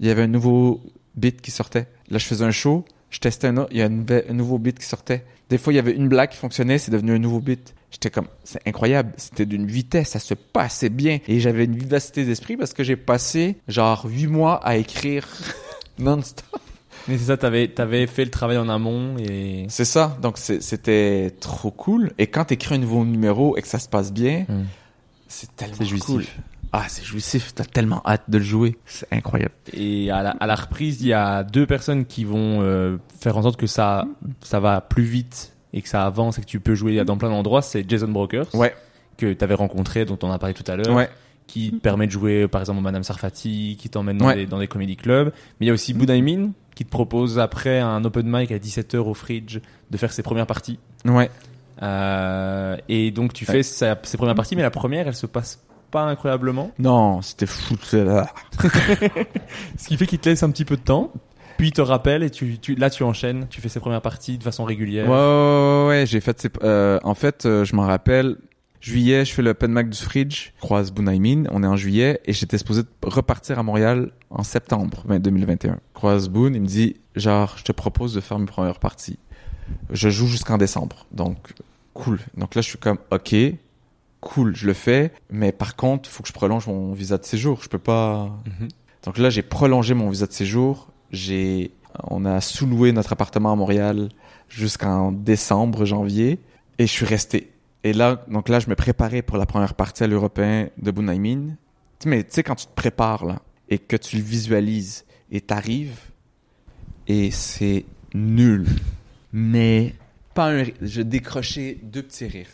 il 0.00 0.06
y 0.06 0.10
avait 0.10 0.22
un 0.22 0.28
nouveau 0.28 0.82
beat 1.14 1.40
qui 1.40 1.50
sortait. 1.50 1.86
Là, 2.10 2.18
je 2.18 2.26
faisais 2.26 2.44
un 2.44 2.50
show, 2.50 2.84
je 3.10 3.20
testais 3.20 3.46
un 3.46 3.56
autre, 3.58 3.70
il 3.72 3.78
y 3.78 3.82
a 3.82 3.86
un 3.86 4.34
nouveau 4.34 4.58
beat 4.58 4.78
qui 4.78 4.84
sortait. 4.84 5.24
Des 5.48 5.58
fois, 5.58 5.72
il 5.72 5.76
y 5.76 5.78
avait 5.78 5.94
une 5.94 6.08
blague 6.08 6.30
qui 6.30 6.36
fonctionnait, 6.36 6.78
c'est 6.78 6.90
devenu 6.90 7.12
un 7.12 7.18
nouveau 7.18 7.40
beat. 7.40 7.74
J'étais 7.90 8.10
comme, 8.10 8.28
c'est 8.44 8.60
incroyable. 8.66 9.12
C'était 9.16 9.46
d'une 9.46 9.66
vitesse, 9.66 10.10
ça 10.10 10.18
se 10.18 10.34
passait 10.34 10.90
bien. 10.90 11.20
Et 11.26 11.40
j'avais 11.40 11.64
une 11.64 11.76
vivacité 11.76 12.24
d'esprit 12.24 12.56
parce 12.56 12.74
que 12.74 12.84
j'ai 12.84 12.96
passé 12.96 13.56
genre 13.66 14.04
huit 14.06 14.26
mois 14.26 14.56
à 14.56 14.76
écrire 14.76 15.26
non-stop. 15.98 16.60
Mais 17.08 17.16
c'est 17.18 17.24
ça, 17.24 17.36
t'avais 17.36 17.72
avais 17.80 18.06
fait 18.06 18.24
le 18.24 18.30
travail 18.30 18.58
en 18.58 18.68
amont 18.68 19.16
et... 19.18 19.64
C'est 19.68 19.84
ça. 19.84 20.16
Donc, 20.20 20.36
c'est- 20.38 20.60
c'était 20.62 21.34
trop 21.40 21.70
cool. 21.70 22.12
Et 22.18 22.26
quand 22.26 22.44
t'écris 22.46 22.74
un 22.74 22.78
nouveau 22.78 23.04
numéro 23.04 23.56
et 23.56 23.62
que 23.62 23.68
ça 23.68 23.78
se 23.78 23.88
passe 23.88 24.12
bien, 24.12 24.44
Hmm. 24.48 24.64
c'est 25.26 25.54
tellement 25.56 25.76
cool. 26.00 26.24
Ah, 26.72 26.84
c'est 26.88 27.02
jouissif. 27.02 27.54
T'as 27.54 27.64
tellement 27.64 28.02
hâte 28.04 28.24
de 28.28 28.36
le 28.36 28.44
jouer. 28.44 28.76
C'est 28.84 29.10
incroyable. 29.10 29.54
Et 29.72 30.10
à 30.10 30.22
la, 30.22 30.30
à 30.32 30.46
la 30.46 30.54
reprise, 30.54 31.00
il 31.00 31.08
y 31.08 31.12
a 31.14 31.42
deux 31.42 31.66
personnes 31.66 32.04
qui 32.04 32.24
vont 32.24 32.60
euh, 32.60 32.98
faire 33.18 33.38
en 33.38 33.42
sorte 33.42 33.58
que 33.58 33.66
ça, 33.66 34.04
ça 34.42 34.60
va 34.60 34.82
plus 34.82 35.04
vite 35.04 35.54
et 35.72 35.80
que 35.80 35.88
ça 35.88 36.04
avance 36.04 36.36
et 36.38 36.42
que 36.42 36.46
tu 36.46 36.60
peux 36.60 36.74
jouer 36.74 37.02
dans 37.04 37.16
plein 37.16 37.30
d'endroits. 37.30 37.62
C'est 37.62 37.88
Jason 37.88 38.08
Brokers, 38.08 38.54
Ouais. 38.54 38.74
que 39.16 39.32
tu 39.32 39.42
avais 39.42 39.54
rencontré, 39.54 40.04
dont 40.04 40.18
on 40.22 40.30
a 40.30 40.38
parlé 40.38 40.54
tout 40.54 40.70
à 40.70 40.76
l'heure, 40.76 40.94
Ouais. 40.94 41.08
Qui 41.48 41.72
te 41.72 41.76
permet 41.76 42.06
de 42.06 42.12
jouer 42.12 42.46
par 42.46 42.60
exemple 42.60 42.80
Madame 42.80 43.02
Sarfati, 43.02 43.76
qui 43.80 43.88
t'emmène 43.88 44.18
dans, 44.18 44.26
Ouais. 44.28 44.36
des, 44.36 44.46
dans 44.46 44.60
des 44.60 44.68
comédie 44.68 44.94
clubs. 44.96 45.32
Mais 45.58 45.66
il 45.66 45.68
y 45.68 45.70
a 45.70 45.74
aussi 45.74 45.94
Boudaimin, 45.94 46.50
qui 46.76 46.84
te 46.84 46.90
propose 46.90 47.40
après 47.40 47.80
un 47.80 48.04
open 48.04 48.26
mic 48.28 48.52
à 48.52 48.58
17h 48.58 48.98
au 48.98 49.14
Fridge 49.14 49.58
de 49.90 49.96
faire 49.96 50.12
ses 50.12 50.22
premières 50.22 50.46
parties. 50.46 50.78
Ouais. 51.04 51.28
Euh, 51.82 52.76
et 52.88 53.10
donc 53.10 53.32
tu 53.32 53.44
Ouais. 53.46 53.52
fais 53.54 53.62
sa- 53.64 53.98
ses 54.02 54.16
premières 54.16 54.34
parties, 54.36 54.54
mais 54.56 54.62
la 54.62 54.70
première, 54.70 55.08
elle 55.08 55.14
se 55.16 55.26
passe 55.26 55.60
pas 55.90 56.02
incroyablement. 56.02 56.70
Non, 56.78 57.22
c'était 57.22 57.46
fou. 57.46 57.74
là. 57.92 58.28
Ce 59.78 59.88
qui 59.88 59.96
fait 59.96 60.06
qu'il 60.06 60.18
te 60.18 60.28
laisse 60.28 60.42
un 60.42 60.50
petit 60.50 60.64
peu 60.64 60.76
de 60.76 60.82
temps. 60.82 61.12
Puis 61.56 61.68
il 61.68 61.72
te 61.72 61.80
rappelle 61.80 62.22
et 62.22 62.30
tu, 62.30 62.58
tu, 62.60 62.76
là 62.76 62.88
tu 62.88 63.02
enchaînes, 63.02 63.46
tu 63.50 63.60
fais 63.60 63.68
ses 63.68 63.80
premières 63.80 64.00
parties 64.02 64.38
de 64.38 64.44
façon 64.44 64.62
régulière. 64.62 65.08
Ouais, 65.08 65.16
ouais, 65.16 65.16
ouais, 65.16 65.88
ouais, 65.88 66.06
j'ai 66.06 66.20
fait 66.20 66.40
ces- 66.40 66.50
euh, 66.62 67.00
en 67.02 67.14
fait, 67.14 67.46
euh, 67.46 67.64
je 67.64 67.74
m'en 67.74 67.82
rappelle. 67.86 68.36
Juillet, 68.80 69.24
je 69.24 69.32
fais 69.32 69.42
le 69.42 69.50
open 69.50 69.72
mic 69.72 69.90
du 69.90 69.98
Fridge, 69.98 70.52
croise 70.60 70.92
Bounaimin, 70.92 71.44
on 71.50 71.62
est 71.62 71.66
en 71.66 71.76
juillet, 71.76 72.20
et 72.24 72.32
j'étais 72.32 72.58
supposé 72.58 72.82
repartir 73.02 73.58
à 73.58 73.62
Montréal 73.62 74.12
en 74.30 74.44
septembre 74.44 75.04
20- 75.08 75.18
2021. 75.18 75.72
Je 75.72 75.78
Croise 75.94 76.28
Boone, 76.28 76.54
il 76.54 76.60
me 76.62 76.66
dit, 76.66 76.96
genre, 77.16 77.56
je 77.58 77.64
te 77.64 77.72
propose 77.72 78.14
de 78.14 78.20
faire 78.20 78.38
mes 78.38 78.46
premières 78.46 78.78
parties. 78.78 79.18
Je 79.90 80.08
joue 80.08 80.26
jusqu'en 80.26 80.58
décembre, 80.58 81.06
donc 81.12 81.52
cool. 81.94 82.20
Donc 82.36 82.54
là, 82.54 82.62
je 82.62 82.68
suis 82.68 82.78
comme, 82.78 82.98
ok, 83.10 83.34
cool, 84.20 84.54
je 84.56 84.66
le 84.66 84.74
fais, 84.74 85.12
mais 85.30 85.52
par 85.52 85.76
contre, 85.76 86.08
faut 86.08 86.22
que 86.22 86.28
je 86.28 86.32
prolonge 86.32 86.66
mon 86.66 86.92
visa 86.92 87.18
de 87.18 87.24
séjour. 87.24 87.60
Je 87.62 87.68
peux 87.68 87.78
pas. 87.78 88.30
Mhm. 88.46 88.68
Donc 89.04 89.18
là, 89.18 89.30
j'ai 89.30 89.42
prolongé 89.42 89.94
mon 89.94 90.08
visa 90.10 90.26
de 90.26 90.32
séjour. 90.32 90.88
J'ai, 91.10 91.72
on 92.04 92.24
a 92.24 92.40
sous-loué 92.40 92.92
notre 92.92 93.12
appartement 93.12 93.52
à 93.52 93.56
Montréal 93.56 94.08
jusqu'en 94.48 95.12
décembre, 95.12 95.84
janvier, 95.84 96.38
et 96.78 96.86
je 96.86 96.92
suis 96.92 97.06
resté. 97.06 97.50
Et 97.88 97.94
là, 97.94 98.22
donc 98.28 98.50
là, 98.50 98.60
je 98.60 98.68
me 98.68 98.74
préparais 98.74 99.22
pour 99.22 99.38
la 99.38 99.46
première 99.46 99.72
partie 99.72 100.04
à 100.04 100.06
l'européen 100.06 100.68
de 100.76 100.90
Bunaimin. 100.90 101.56
Mais 102.04 102.22
tu 102.22 102.32
sais, 102.32 102.42
quand 102.42 102.54
tu 102.54 102.66
te 102.66 102.74
prépares, 102.74 103.24
là, 103.24 103.40
et 103.70 103.78
que 103.78 103.96
tu 103.96 104.16
le 104.16 104.22
visualises, 104.22 105.06
et 105.30 105.40
t'arrives, 105.40 105.98
et 107.06 107.30
c'est 107.30 107.86
nul. 108.12 108.66
Mais 109.32 109.94
pas 110.34 110.52
un. 110.52 110.64
Je 110.82 111.00
décrochais 111.00 111.78
deux 111.82 112.02
petits 112.02 112.26
rires. 112.26 112.50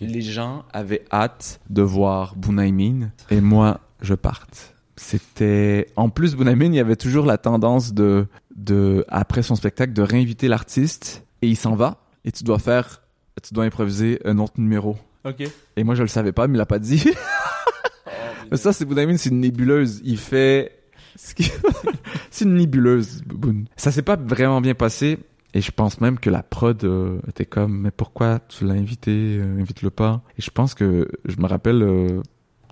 Les 0.00 0.20
gens 0.20 0.66
avaient 0.70 1.04
hâte 1.10 1.60
de 1.70 1.80
voir 1.80 2.36
Bunaimin, 2.36 3.10
et 3.30 3.40
moi, 3.40 3.80
je 4.02 4.12
parte. 4.12 4.74
C'était 4.96 5.86
en 5.96 6.10
plus 6.10 6.36
Bunaimin, 6.36 6.66
il 6.66 6.74
y 6.74 6.80
avait 6.80 6.96
toujours 6.96 7.24
la 7.24 7.38
tendance 7.38 7.94
de 7.94 8.26
de 8.54 9.06
après 9.08 9.42
son 9.42 9.54
spectacle 9.54 9.94
de 9.94 10.02
réinviter 10.02 10.46
l'artiste 10.46 11.24
et 11.40 11.48
il 11.48 11.56
s'en 11.56 11.74
va 11.74 12.02
et 12.24 12.32
tu 12.32 12.44
dois 12.44 12.58
faire 12.58 13.00
tu 13.40 13.54
dois 13.54 13.64
improviser 13.64 14.20
un 14.24 14.38
autre 14.38 14.54
numéro. 14.58 14.96
Ok. 15.24 15.42
Et 15.76 15.84
moi 15.84 15.94
je 15.94 16.02
le 16.02 16.08
savais 16.08 16.32
pas, 16.32 16.46
mais 16.46 16.54
il 16.54 16.58
l'a 16.58 16.66
pas 16.66 16.78
dit. 16.78 17.04
Mais 18.50 18.56
ça 18.56 18.72
c'est 18.72 18.86
Bunaimin, 18.86 19.18
c'est 19.18 19.28
une 19.28 19.40
nébuleuse, 19.40 20.00
il 20.04 20.16
fait 20.16 20.72
c'est 21.16 22.44
une 22.44 22.54
nébuleuse 22.54 23.22
Boone. 23.26 23.66
Ça 23.76 23.92
s'est 23.92 24.02
pas 24.02 24.16
vraiment 24.16 24.62
bien 24.62 24.74
passé 24.74 25.18
et 25.52 25.60
je 25.60 25.70
pense 25.70 26.00
même 26.00 26.18
que 26.18 26.30
la 26.30 26.42
prod 26.42 26.82
euh, 26.84 27.20
était 27.28 27.44
comme 27.44 27.78
mais 27.80 27.90
pourquoi 27.90 28.38
tu 28.48 28.64
l'as 28.64 28.74
invité, 28.74 29.38
euh, 29.38 29.60
invite-le 29.60 29.90
pas? 29.90 30.22
Et 30.38 30.42
je 30.42 30.50
pense 30.50 30.74
que 30.74 31.08
je 31.26 31.36
me 31.36 31.46
rappelle 31.46 31.82
euh, 31.82 32.22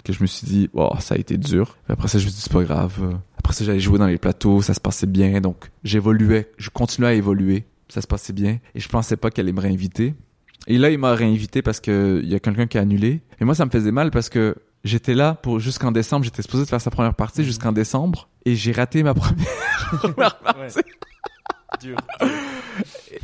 que 0.06 0.12
je 0.12 0.22
me 0.22 0.26
suis 0.26 0.46
dit, 0.46 0.70
oh, 0.72 0.92
ça 1.00 1.16
a 1.16 1.18
été 1.18 1.36
dur. 1.36 1.76
Après 1.88 2.08
ça, 2.08 2.18
je 2.18 2.24
me 2.24 2.30
suis 2.30 2.36
dit, 2.36 2.42
c'est 2.42 2.52
pas 2.52 2.62
grave. 2.62 3.18
Après 3.38 3.52
ça, 3.52 3.64
j'allais 3.64 3.80
jouer 3.80 3.98
dans 3.98 4.06
les 4.06 4.18
plateaux, 4.18 4.62
ça 4.62 4.72
se 4.72 4.80
passait 4.80 5.06
bien. 5.06 5.40
Donc, 5.40 5.70
j'évoluais. 5.82 6.52
Je 6.58 6.70
continuais 6.70 7.08
à 7.08 7.14
évoluer. 7.14 7.64
Ça 7.88 8.00
se 8.00 8.06
passait 8.06 8.32
bien. 8.32 8.58
Et 8.74 8.80
je 8.80 8.88
pensais 8.88 9.16
pas 9.16 9.30
qu'elle 9.30 9.46
allait 9.46 9.52
me 9.52 9.60
réinviter. 9.60 10.14
Et 10.66 10.78
là, 10.78 10.90
il 10.90 10.98
m'a 10.98 11.14
réinvité 11.14 11.62
parce 11.62 11.80
que 11.80 12.20
il 12.22 12.28
y 12.28 12.34
a 12.34 12.40
quelqu'un 12.40 12.66
qui 12.66 12.78
a 12.78 12.80
annulé. 12.80 13.20
Et 13.40 13.44
moi, 13.44 13.54
ça 13.54 13.64
me 13.64 13.70
faisait 13.70 13.92
mal 13.92 14.10
parce 14.10 14.28
que 14.28 14.56
j'étais 14.84 15.14
là 15.14 15.34
pour 15.34 15.60
jusqu'en 15.60 15.92
décembre. 15.92 16.24
J'étais 16.24 16.42
supposé 16.42 16.64
de 16.64 16.68
faire 16.68 16.80
sa 16.80 16.90
première 16.90 17.14
partie 17.14 17.44
jusqu'en 17.44 17.72
décembre. 17.72 18.28
Et 18.44 18.54
j'ai 18.56 18.72
raté 18.72 19.02
ma 19.02 19.14
première, 19.14 19.46
première 19.98 20.38
partie. 20.38 20.80
Dur. 21.80 21.96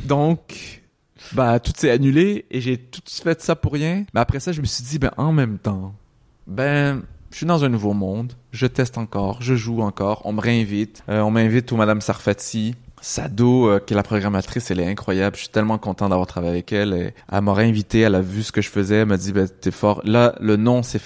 Donc, 0.05 0.81
bah, 1.33 1.59
tout 1.59 1.73
s'est 1.75 1.89
annulé 1.89 2.45
et 2.51 2.61
j'ai 2.61 2.77
tout 2.77 3.01
fait 3.05 3.41
ça 3.41 3.55
pour 3.55 3.73
rien. 3.73 4.05
Mais 4.13 4.21
après 4.21 4.39
ça, 4.39 4.51
je 4.51 4.61
me 4.61 4.65
suis 4.65 4.83
dit, 4.83 4.99
ben, 4.99 5.11
en 5.17 5.31
même 5.31 5.57
temps, 5.57 5.95
ben, 6.47 7.01
je 7.31 7.37
suis 7.37 7.45
dans 7.45 7.63
un 7.65 7.69
nouveau 7.69 7.93
monde. 7.93 8.33
Je 8.51 8.67
teste 8.67 8.97
encore, 8.97 9.41
je 9.41 9.55
joue 9.55 9.81
encore. 9.81 10.21
On 10.25 10.33
me 10.33 10.41
réinvite. 10.41 11.03
Euh, 11.09 11.21
on 11.21 11.31
m'invite 11.31 11.71
au 11.71 11.77
Madame 11.77 11.99
Sarfati. 11.99 12.75
Sado, 13.03 13.67
euh, 13.67 13.79
qui 13.79 13.93
est 13.93 13.97
la 13.97 14.03
programmatrice, 14.03 14.71
elle 14.71 14.79
est 14.79 14.87
incroyable. 14.87 15.35
Je 15.35 15.41
suis 15.41 15.49
tellement 15.49 15.77
content 15.77 16.07
d'avoir 16.07 16.25
travaillé 16.25 16.53
avec 16.53 16.71
elle. 16.71 16.93
Et 16.93 17.13
elle 17.29 17.41
m'a 17.41 17.53
réinvité, 17.53 17.99
elle 17.99 18.15
a 18.15 18.21
vu 18.21 18.43
ce 18.43 18.53
que 18.53 18.61
je 18.61 18.69
faisais, 18.69 18.95
elle 18.95 19.07
m'a 19.07 19.17
dit, 19.17 19.33
ben, 19.33 19.45
t'es 19.47 19.71
fort. 19.71 20.01
Là, 20.05 20.35
le 20.39 20.55
nom 20.55 20.83
s'est 20.83 20.99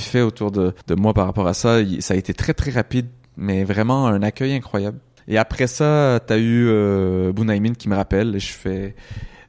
fait 0.00 0.22
autour 0.22 0.50
de, 0.50 0.74
de 0.88 0.94
moi 0.96 1.14
par 1.14 1.24
rapport 1.24 1.46
à 1.46 1.54
ça. 1.54 1.78
Ça 2.00 2.14
a 2.14 2.16
été 2.16 2.34
très, 2.34 2.52
très 2.52 2.72
rapide, 2.72 3.06
mais 3.36 3.62
vraiment 3.62 4.08
un 4.08 4.22
accueil 4.22 4.54
incroyable. 4.54 4.98
Et 5.28 5.38
après 5.38 5.68
ça, 5.68 6.18
t'as 6.26 6.38
eu 6.38 6.66
euh, 6.68 7.32
Bunaimin 7.32 7.74
qui 7.74 7.88
me 7.88 7.94
rappelle 7.94 8.34
et 8.34 8.40
je 8.40 8.52
fais, 8.52 8.96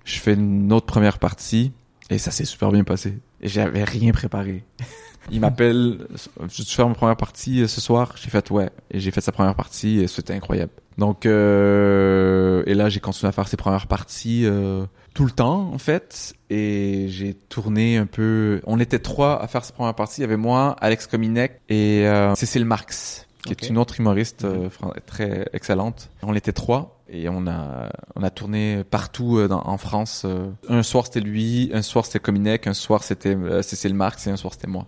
je 0.06 0.19
fais 0.19 0.35
une 0.35 0.72
autre 0.72 0.85
première 0.85 1.17
partie 1.17 1.72
et 2.11 2.19
ça 2.19 2.30
s'est 2.30 2.45
super 2.45 2.72
bien 2.72 2.84
passé. 2.84 3.17
Et 3.42 3.48
j'avais 3.48 3.84
rien 3.84 4.11
préparé. 4.11 4.64
Il 5.32 5.42
m'appelle, 5.42 6.08
tu 6.48 6.64
fais 6.64 6.85
ma 6.85 6.93
première 6.93 7.17
partie 7.17 7.64
euh, 7.64 7.67
ce 7.67 7.82
soir? 7.82 8.14
J'ai 8.22 8.30
fait 8.30 8.50
ouais. 8.51 8.69
Et 8.92 9.00
j'ai 9.00 9.09
fait 9.09 9.19
sa 9.19 9.32
première 9.32 9.56
partie 9.56 10.00
et 10.00 10.08
c'était 10.08 10.34
incroyable. 10.34 10.72
Donc, 10.98 11.26
euh, 11.26 12.64
et 12.66 12.74
là, 12.74 12.90
j'ai 12.90 13.00
continué 13.00 13.30
à 13.30 13.32
faire 13.32 13.48
ses 13.48 13.58
premières 13.58 13.88
parties 13.88 14.43
euh, 14.45 14.85
tout 15.14 15.26
le 15.26 15.32
temps, 15.32 15.72
en 15.74 15.77
fait. 15.77 16.34
Et 16.50 17.06
j'ai 17.09 17.34
tourné 17.34 17.98
un 17.98 18.06
peu... 18.06 18.61
On 18.66 18.80
était 18.80 19.00
trois 19.00 19.42
à 19.42 19.48
faire 19.48 19.64
ses 19.64 19.74
premières 19.74 19.93
parties. 19.95 20.22
Il 20.22 20.24
y 20.24 20.26
avait 20.26 20.38
moi, 20.38 20.76
Alex 20.82 21.08
Cominec 21.08 21.61
et 21.69 22.08
euh, 22.08 22.34
Cécile 22.35 22.66
Marx, 22.66 23.27
qui 23.45 23.51
est 23.51 23.69
une 23.69 23.77
autre 23.77 24.00
humoriste 24.00 24.43
euh, 24.45 24.69
très 25.06 25.48
excellente. 25.53 26.09
On 26.24 26.34
était 26.34 26.51
trois 26.53 27.00
et 27.09 27.30
on 27.30 27.48
a 27.48 27.90
on 28.16 28.24
a 28.24 28.30
tourné 28.30 28.84
partout 28.84 29.38
euh, 29.38 29.48
dans- 29.48 29.66
en 29.66 29.77
France. 29.77 30.24
euh. 30.26 30.50
Un 30.67 30.84
soir 30.84 31.06
c'était 31.06 31.22
lui, 31.22 31.69
un 31.74 31.82
soir 31.82 32.06
c'était 32.06 32.19
Cominec, 32.19 32.67
un 32.67 32.74
soir 32.74 33.03
c'était 33.03 33.38
Cécile 33.61 33.93
Marx 33.93 34.27
et 34.27 34.32
un 34.32 34.35
soir 34.35 34.53
c'était 34.53 34.67
moi. 34.67 34.88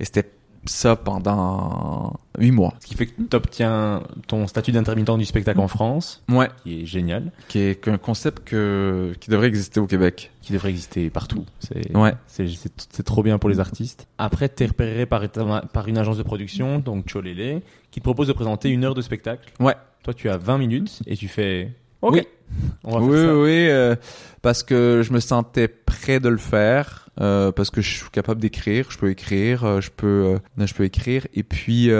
Et 0.00 0.04
c'était 0.04 0.28
ça 0.66 0.96
pendant 0.96 2.18
huit 2.38 2.50
mois. 2.50 2.74
Ce 2.80 2.86
qui 2.86 2.94
fait 2.94 3.06
que 3.06 3.12
tu 3.22 3.36
obtiens 3.36 4.02
ton 4.26 4.46
statut 4.46 4.72
d'intermittent 4.72 5.16
du 5.18 5.24
spectacle 5.24 5.60
en 5.60 5.68
France, 5.68 6.22
Ouais, 6.28 6.48
qui 6.62 6.82
est 6.82 6.86
génial, 6.86 7.32
qui 7.48 7.58
est 7.60 7.86
un 7.88 7.98
concept 7.98 8.44
que 8.44 9.12
qui 9.20 9.30
devrait 9.30 9.48
exister 9.48 9.80
au 9.80 9.86
Québec. 9.86 10.30
qui 10.42 10.52
devrait 10.52 10.70
exister 10.70 11.08
partout. 11.10 11.44
C'est 11.58 11.96
Ouais. 11.96 12.12
c'est 12.26 12.48
c'est 12.48 12.72
c'est 12.92 13.02
trop 13.02 13.22
bien 13.22 13.38
pour 13.38 13.48
les 13.50 13.60
artistes. 13.60 14.06
Après, 14.18 14.48
t'es 14.48 14.66
repéré 14.66 15.06
par 15.06 15.22
par 15.72 15.88
une 15.88 15.98
agence 15.98 16.18
de 16.18 16.22
production, 16.22 16.78
donc 16.80 17.06
Cholele, 17.12 17.62
qui 17.90 18.00
te 18.00 18.04
propose 18.04 18.28
de 18.28 18.32
présenter 18.34 18.68
une 18.70 18.84
heure 18.84 18.94
de 18.94 19.02
spectacle. 19.02 19.50
Ouais. 19.60 19.74
Toi, 20.02 20.12
tu 20.12 20.28
as 20.28 20.36
20 20.36 20.58
minutes 20.58 21.00
et 21.06 21.16
tu 21.16 21.28
fais. 21.28 21.72
Ok. 22.02 22.14
Oui. 22.14 22.22
On 22.84 22.98
va 22.98 23.04
oui, 23.04 23.16
faire 23.16 23.26
ça. 23.30 23.36
oui, 23.38 23.68
euh, 23.70 23.96
parce 24.42 24.62
que 24.62 25.00
je 25.02 25.12
me 25.14 25.20
sentais 25.20 25.66
prêt 25.66 26.20
de 26.20 26.28
le 26.28 26.36
faire, 26.36 27.03
euh, 27.20 27.52
parce 27.52 27.70
que 27.70 27.80
je 27.80 27.90
suis 27.90 28.10
capable 28.10 28.40
d'écrire, 28.40 28.90
je 28.90 28.98
peux 28.98 29.10
écrire, 29.10 29.64
euh, 29.64 29.80
je 29.80 29.90
peux, 29.90 30.38
euh, 30.58 30.66
je 30.66 30.74
peux 30.74 30.84
écrire, 30.84 31.26
et 31.34 31.42
puis, 31.42 31.90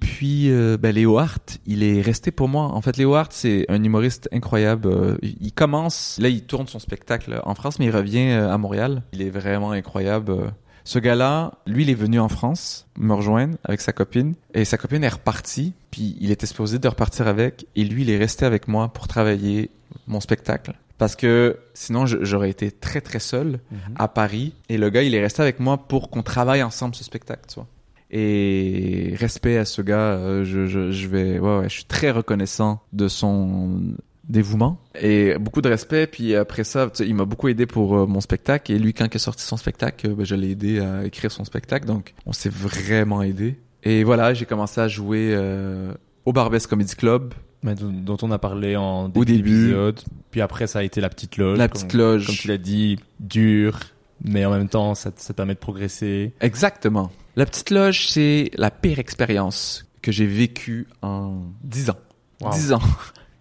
puis, 0.00 0.50
ben, 0.78 0.94
Léo 0.94 1.18
Hart, 1.18 1.58
il 1.66 1.82
est 1.82 2.00
resté 2.00 2.30
pour 2.30 2.48
moi. 2.48 2.64
En 2.64 2.80
fait, 2.80 2.96
Léo 2.96 3.14
Hart, 3.14 3.32
c'est 3.32 3.64
un 3.68 3.82
humoriste 3.82 4.28
incroyable. 4.32 5.18
Il 5.22 5.52
commence, 5.52 6.18
là, 6.20 6.28
il 6.28 6.42
tourne 6.42 6.66
son 6.66 6.78
spectacle 6.78 7.40
en 7.44 7.54
France, 7.54 7.78
mais 7.78 7.86
il 7.86 7.90
revient 7.90 8.30
à 8.30 8.56
Montréal. 8.58 9.02
Il 9.12 9.22
est 9.22 9.30
vraiment 9.30 9.72
incroyable. 9.72 10.52
Ce 10.84 11.00
gars-là, 11.00 11.54
lui, 11.66 11.82
il 11.82 11.90
est 11.90 11.94
venu 11.94 12.20
en 12.20 12.28
France 12.28 12.86
me 12.96 13.12
rejoindre 13.14 13.56
avec 13.64 13.80
sa 13.80 13.92
copine 13.92 14.34
et 14.54 14.64
sa 14.64 14.78
copine 14.78 15.02
est 15.02 15.08
repartie. 15.08 15.72
Puis 15.90 16.16
il 16.20 16.30
était 16.30 16.46
supposé 16.46 16.78
de 16.78 16.86
repartir 16.86 17.26
avec 17.26 17.66
et 17.74 17.82
lui, 17.82 18.02
il 18.02 18.10
est 18.10 18.18
resté 18.18 18.46
avec 18.46 18.68
moi 18.68 18.88
pour 18.88 19.08
travailler 19.08 19.70
mon 20.06 20.20
spectacle. 20.20 20.74
Parce 20.98 21.16
que 21.16 21.58
sinon, 21.74 22.06
j'aurais 22.06 22.50
été 22.50 22.70
très 22.70 23.00
très 23.00 23.18
seul 23.18 23.60
à 23.96 24.08
Paris 24.08 24.54
et 24.68 24.78
le 24.78 24.90
gars, 24.90 25.02
il 25.02 25.14
est 25.14 25.20
resté 25.20 25.42
avec 25.42 25.60
moi 25.60 25.76
pour 25.76 26.10
qu'on 26.10 26.22
travaille 26.22 26.62
ensemble 26.62 26.94
ce 26.94 27.04
spectacle, 27.04 27.42
tu 27.48 27.56
vois. 27.56 27.66
Et 28.10 29.14
respect 29.18 29.58
à 29.58 29.64
ce 29.64 29.82
gars, 29.82 29.98
euh, 29.98 30.44
je, 30.44 30.66
je, 30.66 30.92
je 30.92 31.08
vais, 31.08 31.38
ouais, 31.40 31.58
ouais, 31.58 31.68
je 31.68 31.74
suis 31.74 31.84
très 31.84 32.12
reconnaissant 32.12 32.80
de 32.92 33.08
son 33.08 33.80
dévouement 34.28 34.80
et 35.00 35.36
beaucoup 35.38 35.62
de 35.62 35.68
respect. 35.68 36.06
Puis 36.06 36.34
après 36.34 36.64
ça, 36.64 36.90
il 37.00 37.14
m'a 37.14 37.24
beaucoup 37.24 37.48
aidé 37.48 37.66
pour 37.66 37.96
euh, 37.96 38.06
mon 38.06 38.20
spectacle. 38.20 38.72
Et 38.72 38.78
lui, 38.78 38.92
quand 38.92 39.06
il 39.06 39.16
a 39.16 39.18
sorti 39.18 39.42
son 39.44 39.56
spectacle, 39.56 40.08
euh, 40.08 40.14
ben, 40.14 40.24
je 40.24 40.34
l'ai 40.34 40.50
aidé 40.50 40.80
à 40.80 41.04
écrire 41.04 41.30
son 41.30 41.44
spectacle. 41.44 41.86
Donc, 41.86 42.14
on 42.26 42.32
s'est 42.32 42.50
vraiment 42.50 43.22
aidé. 43.22 43.58
Et 43.82 44.04
voilà, 44.04 44.34
j'ai 44.34 44.46
commencé 44.46 44.80
à 44.80 44.88
jouer 44.88 45.32
euh, 45.32 45.92
au 46.24 46.32
Barbès 46.32 46.66
Comedy 46.66 46.96
Club, 46.96 47.34
Mais 47.66 47.74
dont, 47.74 48.16
on 48.22 48.30
a 48.30 48.38
parlé 48.38 48.76
en 48.76 49.08
début, 49.08 49.20
Au 49.20 49.24
début. 49.24 49.60
d'épisode. 49.66 50.00
Puis 50.30 50.40
après, 50.40 50.66
ça 50.66 50.78
a 50.78 50.82
été 50.82 51.00
la 51.00 51.08
petite 51.10 51.36
loge. 51.36 51.58
la 51.58 51.68
comme- 51.68 51.80
petite 51.82 51.92
loge. 51.94 52.26
Comme 52.26 52.34
tu 52.36 52.48
l'as 52.48 52.58
dit, 52.58 52.98
dur, 53.20 53.78
mais 54.24 54.44
en 54.46 54.50
même 54.50 54.68
temps, 54.68 54.94
ça, 54.94 55.10
ça 55.16 55.34
permet 55.34 55.54
de 55.54 55.58
progresser. 55.58 56.32
Exactement. 56.40 57.10
La 57.36 57.44
petite 57.44 57.70
loge, 57.70 58.08
c'est 58.08 58.50
la 58.56 58.70
pire 58.70 58.98
expérience 58.98 59.84
que 60.00 60.12
j'ai 60.12 60.26
vécue 60.26 60.86
en 61.02 61.42
10 61.64 61.90
ans. 61.90 61.98
Wow. 62.40 62.50
10 62.52 62.72
ans. 62.72 62.80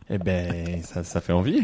Eh 0.07 0.19
ben, 0.19 0.83
ça, 0.83 1.03
ça 1.03 1.19
fait 1.19 1.33
envie. 1.33 1.61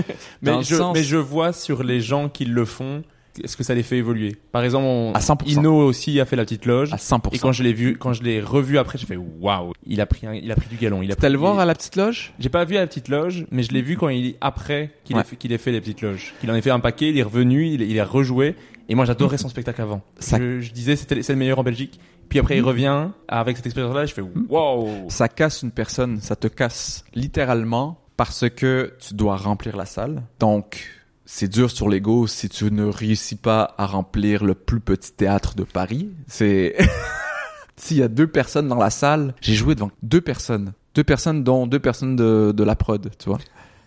Mais, 0.42 0.62
je, 0.62 0.76
sens- 0.76 0.94
mais 0.94 1.02
je 1.02 1.18
vois 1.18 1.52
sur 1.52 1.82
les 1.82 2.00
gens 2.00 2.30
qui 2.30 2.46
le 2.46 2.64
font, 2.64 3.02
est-ce 3.42 3.56
que 3.56 3.62
ça 3.62 3.74
les 3.74 3.82
fait 3.82 3.96
évoluer? 3.98 4.36
Par 4.52 4.62
exemple, 4.64 4.84
on, 4.86 5.12
À 5.14 5.20
100%. 5.20 5.50
Ino 5.52 5.76
aussi 5.76 6.18
a 6.20 6.24
fait 6.26 6.36
la 6.36 6.44
petite 6.44 6.66
loge. 6.66 6.92
À 6.92 6.96
100%. 6.96 7.30
Et 7.32 7.38
quand 7.38 7.52
je 7.52 7.62
l'ai 7.62 7.72
vu, 7.72 7.96
quand 7.96 8.12
je 8.12 8.22
l'ai 8.22 8.40
revu 8.40 8.78
après, 8.78 8.98
j'ai 8.98 9.06
fait 9.06 9.16
waouh, 9.16 9.72
il 9.86 10.00
a 10.00 10.06
pris, 10.06 10.26
un- 10.26 10.34
il 10.34 10.50
a 10.50 10.56
pris 10.56 10.68
du 10.68 10.76
galon. 10.76 11.02
Il 11.02 11.12
a 11.12 11.16
pris- 11.16 11.30
le 11.30 11.38
voir 11.38 11.54
il- 11.56 11.60
à 11.60 11.64
la 11.64 11.74
petite 11.74 11.96
loge? 11.96 12.32
J'ai 12.38 12.48
pas 12.48 12.64
vu 12.64 12.76
à 12.76 12.80
la 12.80 12.86
petite 12.86 13.08
loge, 13.08 13.46
mais 13.50 13.62
je 13.62 13.72
l'ai 13.72 13.82
vu 13.82 13.96
quand 13.96 14.08
il 14.08 14.34
après 14.40 14.90
qu'il 15.04 15.16
Ouais. 15.16 15.22
ait 15.22 15.24
fait, 15.24 15.36
qu'il 15.36 15.52
ait 15.52 15.58
fait 15.58 15.72
les 15.72 15.80
petites 15.80 16.02
loges, 16.02 16.34
qu'il 16.40 16.50
en 16.50 16.54
ait 16.54 16.62
fait 16.62 16.70
un 16.70 16.80
paquet, 16.80 17.10
il 17.10 17.18
est 17.18 17.22
revenu, 17.22 17.66
il, 17.68 17.82
il 17.82 17.98
a 18.00 18.04
rejoué. 18.04 18.54
Et 18.88 18.94
moi, 18.94 19.04
j'adorais 19.04 19.38
son 19.38 19.48
spectacle 19.48 19.80
avant. 19.80 20.02
Ça- 20.18 20.38
Je, 20.38 20.60
je 20.60 20.72
disais 20.72 20.96
c'était 20.96 21.22
c'est 21.22 21.32
le 21.32 21.38
meilleur 21.38 21.58
en 21.58 21.62
Belgique. 21.62 21.98
Puis 22.28 22.38
après, 22.38 22.56
il 22.56 22.62
revient 22.62 23.08
avec 23.28 23.56
cette 23.56 23.66
expérience-là. 23.66 24.06
Je 24.06 24.14
fais 24.14 24.22
waouh. 24.48 24.88
Ça 25.08 25.28
casse 25.28 25.62
une 25.62 25.70
personne, 25.70 26.20
ça 26.20 26.34
te 26.34 26.48
casse 26.48 27.04
littéralement 27.14 27.98
parce 28.16 28.48
que 28.50 28.94
tu 29.06 29.14
dois 29.14 29.36
remplir 29.36 29.76
la 29.76 29.84
salle. 29.86 30.22
Donc, 30.40 30.88
c'est 31.24 31.48
dur 31.48 31.70
sur 31.70 31.88
l'ego 31.88 32.26
si 32.26 32.48
tu 32.48 32.70
ne 32.70 32.84
réussis 32.84 33.36
pas 33.36 33.74
à 33.78 33.86
remplir 33.86 34.44
le 34.44 34.54
plus 34.54 34.80
petit 34.80 35.12
théâtre 35.12 35.54
de 35.54 35.64
Paris. 35.64 36.10
C'est... 36.26 36.76
S'il 37.76 37.96
y 37.96 38.02
a 38.02 38.08
deux 38.08 38.26
personnes 38.26 38.68
dans 38.68 38.78
la 38.78 38.90
salle, 38.90 39.34
j'ai 39.40 39.54
joué 39.54 39.74
devant 39.74 39.90
deux 40.02 40.20
personnes. 40.20 40.72
Deux 40.94 41.04
personnes 41.04 41.42
dont 41.42 41.66
deux 41.66 41.80
personnes 41.80 42.16
de, 42.16 42.62
la 42.62 42.76
prod, 42.76 43.10
tu 43.18 43.28
vois. 43.28 43.38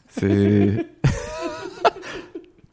C'est... 0.10 0.88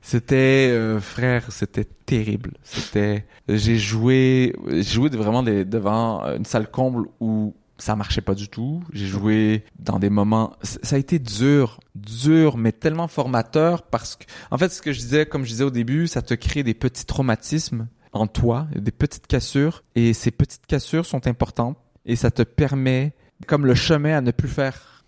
C'était 0.05 0.69
euh, 0.73 1.01
frère, 1.01 1.47
c'était 1.51 1.85
terrible. 1.85 2.53
C'était 2.63 3.25
j'ai 3.49 3.79
joué 3.79 4.55
j'ai 4.69 4.83
joué 4.83 5.09
vraiment 5.09 5.43
devant 5.43 6.23
une 6.37 6.45
salle 6.45 6.71
comble 6.71 7.07
où 7.19 7.55
ça 7.83 7.97
marchait 7.97 8.21
pas 8.21 8.35
du 8.35 8.49
tout. 8.49 8.83
J'ai 8.93 9.07
joué 9.07 9.65
dans 9.79 9.99
des 9.99 10.09
moments 10.09 10.55
ça 10.63 10.95
a 10.97 10.99
été 10.99 11.19
dur, 11.19 11.81
dur 11.97 12.57
mais 12.57 12.71
tellement 12.71 13.09
formateur 13.09 13.83
parce 13.83 14.15
que 14.15 14.25
en 14.53 14.59
fait 14.59 14.69
ce 14.69 14.81
que 14.81 14.93
je 14.93 15.01
disais 15.01 15.27
comme 15.27 15.45
je 15.45 15.51
disais 15.51 15.65
au 15.65 15.71
début, 15.71 16.07
ça 16.07 16.23
te 16.23 16.35
crée 16.35 16.63
des 16.63 16.75
petits 16.75 17.07
traumatismes 17.07 17.89
en 18.13 18.29
toi, 18.29 18.69
des 18.77 18.93
petites 18.93 19.27
cassures 19.27 19.83
et 19.97 20.13
ces 20.13 20.31
petites 20.31 20.67
cassures 20.67 21.07
sont 21.07 21.27
importantes 21.27 21.77
et 22.07 22.15
ça 22.15 22.31
te 22.31 22.43
permet 22.43 23.15
comme 23.49 23.67
le 23.67 23.75
chemin 23.75 24.17
à 24.17 24.21
ne 24.21 24.31
plus 24.31 24.49
faire. 24.49 25.05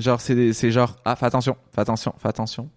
Genre 0.00 0.20
c'est 0.20 0.52
c'est 0.52 0.72
genre 0.72 0.96
ah 1.04 1.14
fais 1.14 1.26
attention, 1.26 1.56
fais 1.72 1.82
attention, 1.82 2.12
fais 2.18 2.28
attention. 2.28 2.70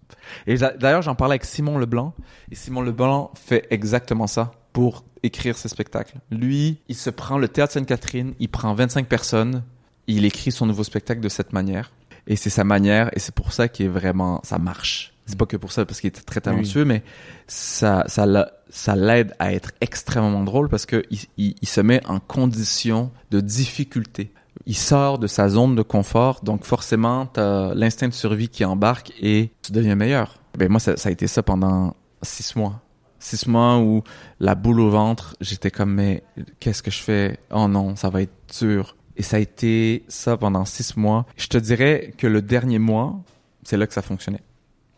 Et 0.46 0.58
d'ailleurs, 0.58 1.02
j'en 1.02 1.14
parlais 1.16 1.32
avec 1.32 1.44
Simon 1.44 1.78
Leblanc. 1.78 2.14
Et 2.52 2.54
Simon 2.54 2.82
Leblanc 2.82 3.32
fait 3.34 3.66
exactement 3.70 4.26
ça 4.26 4.52
pour 4.72 5.04
écrire 5.22 5.56
ses 5.58 5.68
spectacles. 5.68 6.16
Lui, 6.30 6.78
il 6.88 6.94
se 6.96 7.10
prend 7.10 7.38
le 7.38 7.48
théâtre 7.48 7.72
Sainte-Catherine, 7.74 8.34
il 8.40 8.48
prend 8.48 8.72
25 8.74 9.06
personnes, 9.06 9.62
il 10.06 10.24
écrit 10.24 10.52
son 10.52 10.66
nouveau 10.66 10.84
spectacle 10.84 11.20
de 11.20 11.28
cette 11.28 11.52
manière. 11.52 11.90
Et 12.26 12.36
c'est 12.36 12.50
sa 12.50 12.64
manière, 12.64 13.10
et 13.14 13.18
c'est 13.18 13.34
pour 13.34 13.52
ça 13.52 13.68
qu'il 13.68 13.86
est 13.86 13.90
vraiment, 13.90 14.40
ça 14.44 14.58
marche. 14.58 15.14
C'est 15.26 15.38
pas 15.38 15.46
que 15.46 15.56
pour 15.56 15.72
ça, 15.72 15.84
parce 15.84 16.00
qu'il 16.00 16.08
était 16.08 16.20
très 16.22 16.40
talentueux, 16.40 16.84
mais 16.84 17.02
ça, 17.46 18.04
ça, 18.08 18.26
l'a- 18.26 18.52
ça 18.68 18.96
l'aide 18.96 19.34
à 19.38 19.52
être 19.52 19.70
extrêmement 19.80 20.42
drôle 20.44 20.68
parce 20.68 20.86
que 20.86 21.04
il, 21.10 21.20
il- 21.36 21.54
il 21.60 21.68
se 21.68 21.80
met 21.80 22.00
en 22.06 22.18
condition 22.20 23.10
de 23.30 23.40
difficulté. 23.40 24.32
Il 24.66 24.76
sort 24.76 25.18
de 25.18 25.26
sa 25.26 25.48
zone 25.48 25.76
de 25.76 25.82
confort, 25.82 26.40
donc 26.42 26.64
forcément, 26.64 27.26
t'as 27.26 27.74
l'instinct 27.74 28.08
de 28.08 28.12
survie 28.14 28.48
qui 28.48 28.64
embarque 28.64 29.12
et 29.20 29.52
tu 29.62 29.72
deviens 29.72 29.94
meilleur. 29.94 30.36
Ben 30.58 30.68
moi, 30.68 30.80
ça, 30.80 30.96
ça 30.96 31.08
a 31.08 31.12
été 31.12 31.26
ça 31.28 31.42
pendant 31.42 31.94
six 32.22 32.56
mois. 32.56 32.80
Six 33.20 33.46
mois 33.46 33.78
où 33.78 34.02
la 34.40 34.54
boule 34.54 34.80
au 34.80 34.90
ventre, 34.90 35.36
j'étais 35.40 35.70
comme, 35.70 35.92
mais 35.94 36.22
qu'est-ce 36.58 36.82
que 36.82 36.90
je 36.90 36.98
fais? 37.00 37.38
Oh 37.52 37.68
non, 37.68 37.94
ça 37.94 38.08
va 38.10 38.22
être 38.22 38.32
dur. 38.58 38.96
Et 39.16 39.22
ça 39.22 39.36
a 39.36 39.40
été 39.40 40.04
ça 40.08 40.36
pendant 40.38 40.64
six 40.64 40.96
mois. 40.96 41.26
Je 41.36 41.46
te 41.46 41.58
dirais 41.58 42.12
que 42.16 42.26
le 42.26 42.40
dernier 42.42 42.78
mois, 42.78 43.20
c'est 43.62 43.76
là 43.76 43.86
que 43.86 43.92
ça 43.92 44.00
fonctionnait. 44.02 44.40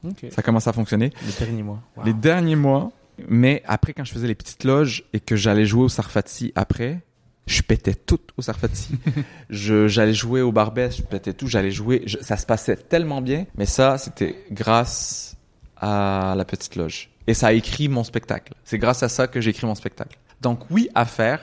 Ok. 0.04 0.26
Ça 0.30 0.42
commence 0.42 0.66
à 0.68 0.72
fonctionner. 0.72 1.10
Le 1.26 1.44
dernier 1.44 1.62
mois. 1.62 1.80
Wow. 1.96 2.04
Les 2.04 2.12
derniers 2.14 2.56
mois, 2.56 2.92
mais 3.28 3.62
après 3.66 3.92
quand 3.92 4.04
je 4.04 4.12
faisais 4.12 4.26
les 4.28 4.34
petites 4.36 4.64
loges 4.64 5.04
et 5.12 5.20
que 5.20 5.34
j'allais 5.36 5.66
jouer 5.66 5.82
au 5.84 5.88
Sarfati 5.88 6.52
après, 6.54 7.00
je 7.46 7.62
pétais 7.62 7.94
tout 7.94 8.20
au 8.36 8.42
Sarfati. 8.42 8.90
je 9.50 9.88
j'allais 9.88 10.14
jouer 10.14 10.40
au 10.42 10.52
Barbès, 10.52 10.96
je 10.96 11.02
pétais 11.02 11.32
tout, 11.32 11.46
j'allais 11.48 11.70
jouer, 11.72 12.02
je- 12.06 12.18
ça 12.20 12.36
se 12.36 12.46
passait 12.46 12.76
tellement 12.76 13.20
bien, 13.20 13.46
mais 13.56 13.66
ça 13.66 13.98
c'était 13.98 14.44
grâce 14.52 15.36
à 15.76 16.34
la 16.36 16.44
petite 16.44 16.76
loge. 16.76 17.10
Et 17.26 17.34
ça 17.34 17.48
a 17.48 17.52
écrit 17.52 17.88
mon 17.88 18.04
spectacle. 18.04 18.54
C'est 18.64 18.78
grâce 18.78 19.02
à 19.02 19.08
ça 19.08 19.26
que 19.28 19.40
j'ai 19.40 19.50
écrit 19.50 19.66
mon 19.66 19.74
spectacle. 19.74 20.18
Donc 20.40 20.60
oui, 20.70 20.88
à 20.94 21.04
faire, 21.04 21.40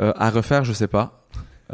Euh, 0.00 0.12
à 0.16 0.30
refaire, 0.30 0.64
je 0.64 0.72
sais 0.72 0.88
pas. 0.88 1.26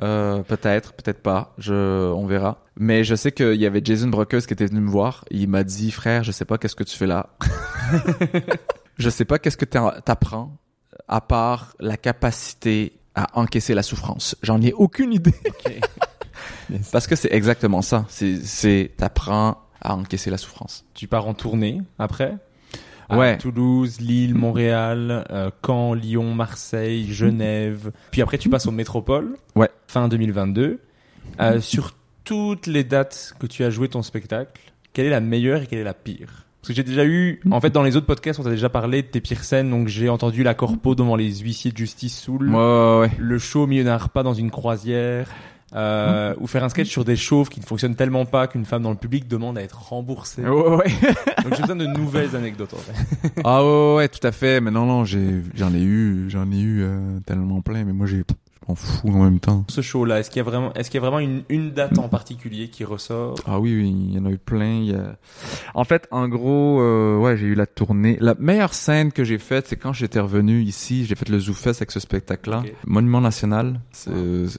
Euh, 0.03 0.43
peut-être, 0.43 0.93
peut-être 0.93 1.23
pas. 1.23 1.55
Je, 1.59 2.11
on 2.13 2.27
verra. 2.27 2.65
Mais 2.77 3.05
je 3.05 3.15
sais 3.15 3.31
qu'il 3.31 3.55
y 3.55 3.67
avait 3.67 3.81
Jason 3.83 4.09
Brockers 4.09 4.45
qui 4.45 4.53
était 4.53 4.67
venu 4.67 4.81
me 4.81 4.91
voir. 4.91 5.25
Il 5.31 5.49
m'a 5.49 5.63
dit, 5.63 5.93
frère, 5.93 6.25
je 6.25 6.33
sais 6.33 6.45
pas 6.45 6.59
qu'est-ce 6.59 6.75
que 6.75 6.83
tu 6.83 6.97
fais 6.97 7.07
là. 7.07 7.31
je 8.99 9.09
sais 9.11 9.25
pas 9.25 9.39
qu'est-ce 9.39 9.57
que 9.57 9.65
t'apprends 9.65 10.57
à 11.07 11.21
part 11.21 11.75
la 11.79 11.97
capacité 11.97 12.99
à 13.15 13.27
encaisser 13.39 13.75
la 13.75 13.83
souffrance. 13.85 14.37
J'en 14.43 14.61
ai 14.63 14.73
aucune 14.73 15.13
idée. 15.13 15.35
Yes. 16.71 16.91
Parce 16.91 17.07
que 17.07 17.17
c'est 17.17 17.33
exactement 17.33 17.81
ça. 17.81 18.05
C'est, 18.09 18.45
c'est, 18.45 18.93
t'apprends 18.97 19.57
à 19.81 19.95
encaisser 19.95 20.31
la 20.31 20.37
souffrance. 20.37 20.85
Tu 20.93 21.07
pars 21.09 21.27
en 21.27 21.33
tournée 21.33 21.81
après? 21.99 22.37
À 23.09 23.17
Ouais. 23.19 23.39
Toulouse, 23.39 24.01
Lille, 24.01 24.35
Montréal, 24.35 25.25
euh, 25.31 25.51
Caen, 25.65 25.95
Lyon, 25.95 26.35
Marseille, 26.35 27.07
Genève. 27.13 27.91
Puis 28.11 28.23
après, 28.23 28.39
tu 28.39 28.49
passes 28.49 28.67
aux 28.67 28.71
métropoles. 28.73 29.37
Ouais. 29.57 29.71
Fin 29.87 30.09
2022. 30.09 30.81
Euh, 31.41 31.61
sur 31.61 31.95
toutes 32.25 32.67
les 32.67 32.85
dates 32.85 33.35
que 33.39 33.47
tu 33.47 33.65
as 33.65 33.71
joué 33.71 33.89
ton 33.89 34.03
spectacle, 34.03 34.61
quelle 34.93 35.07
est 35.07 35.11
la 35.11 35.21
meilleure 35.21 35.63
et 35.63 35.67
quelle 35.67 35.79
est 35.81 35.85
la 35.85 35.95
pire? 35.95 36.45
Parce 36.61 36.69
que 36.69 36.75
j'ai 36.75 36.83
déjà 36.83 37.05
eu, 37.05 37.41
en 37.51 37.61
fait, 37.61 37.71
dans 37.71 37.83
les 37.85 37.97
autres 37.97 38.07
podcasts, 38.07 38.41
on 38.41 38.43
t'a 38.43 38.51
déjà 38.51 38.69
parlé 38.69 39.03
de 39.03 39.07
tes 39.07 39.21
pires 39.21 39.45
scènes. 39.45 39.71
Donc 39.71 39.89
j'ai 39.89 40.09
entendu 40.09 40.43
la 40.43 40.55
corpo 40.55 40.95
devant 40.95 41.15
les 41.17 41.37
huissiers 41.39 41.71
de 41.71 41.77
justice 41.77 42.19
Soul, 42.21 42.49
Ouais, 42.51 42.57
ouais, 42.57 42.99
ouais. 43.03 43.11
le 43.19 43.39
show 43.39 43.63
au 43.63 43.67
milieu 43.67 43.85
d'un 43.85 43.97
repas 43.97 44.23
dans 44.23 44.35
une 44.35 44.51
croisière. 44.51 45.29
Euh, 45.75 46.35
ou 46.41 46.47
faire 46.47 46.65
un 46.65 46.71
sketch 46.71 46.89
sur 46.89 47.05
des 47.05 47.17
chauves 47.17 47.51
qui 47.51 47.61
ne 47.61 47.65
fonctionnent 47.65 47.95
tellement 47.95 48.25
pas 48.25 48.47
qu'une 48.47 48.65
femme 48.65 48.83
dans 48.83 48.91
le 48.91 48.97
public 48.97 49.29
demande 49.29 49.59
à 49.59 49.63
être 49.63 49.91
remboursée. 49.91 50.43
Ouais, 50.43 50.77
ouais. 50.77 50.87
Donc 51.45 51.55
j'ai 51.55 51.61
besoin 51.61 51.77
de 51.77 51.87
nouvelles 51.87 52.35
anecdotes. 52.35 52.73
En 52.73 52.79
fait. 52.79 53.33
ah 53.45 53.63
ouais, 53.63 53.97
ouais, 53.97 54.09
tout 54.09 54.27
à 54.27 54.33
fait. 54.33 54.61
Mais 54.61 54.71
non, 54.71 54.87
non, 54.87 55.05
j'ai, 55.05 55.43
j'en 55.55 55.75
ai 55.75 55.83
eu, 55.83 56.31
j'en 56.31 56.51
ai 56.51 56.59
eu 56.59 56.83
euh, 56.83 57.21
tellement 57.27 57.61
plein. 57.61 57.85
Mais 57.85 57.93
moi, 57.93 58.07
j'ai, 58.07 58.25
je 58.69 58.73
m'en 58.73 58.75
fous 58.77 59.09
en 59.09 59.25
même 59.25 59.41
temps. 59.41 59.65
Ce 59.69 59.81
show-là, 59.81 60.21
est-ce 60.21 60.31
qu'il 60.31 60.39
y 60.39 60.41
a 60.41 60.45
vraiment, 60.45 60.73
est-ce 60.75 60.91
qu'il 60.91 61.01
y 61.01 61.05
a 61.05 61.09
vraiment 61.09 61.21
une, 61.21 61.43
une 61.49 61.71
date 61.73 61.99
en 61.99 62.09
particulier 62.09 62.69
qui 62.69 62.85
ressort? 62.85 63.37
Ah 63.47 63.59
oui, 63.59 63.75
oui, 63.75 63.89
il 64.11 64.15
y 64.15 64.19
en 64.19 64.27
a 64.27 64.31
eu 64.31 64.39
plein. 64.39 64.81
il 64.81 64.91
y 64.91 64.95
a- 64.95 65.17
En 65.75 65.85
fait, 65.85 66.07
en 66.11 66.29
gros, 66.29 66.81
euh, 66.81 67.17
ouais, 67.19 67.37
j'ai 67.37 67.47
eu 67.47 67.55
la 67.55 67.67
tournée. 67.67 68.19
La 68.21 68.35
meilleure 68.39 68.75
scène 68.75 69.13
que 69.13 69.25
j'ai 69.25 69.39
faite, 69.39 69.67
c'est 69.69 69.77
quand 69.77 69.93
j'étais 69.93 70.21
revenu 70.21 70.61
ici. 70.63 71.07
J'ai 71.07 71.15
fait 71.15 71.29
le 71.29 71.39
ZooFest 71.39 71.79
avec 71.81 71.91
ce 71.91 72.01
spectacle-là. 72.01 72.63
Monument 72.87 73.21
National. 73.21 73.81
C'est- 73.93 74.11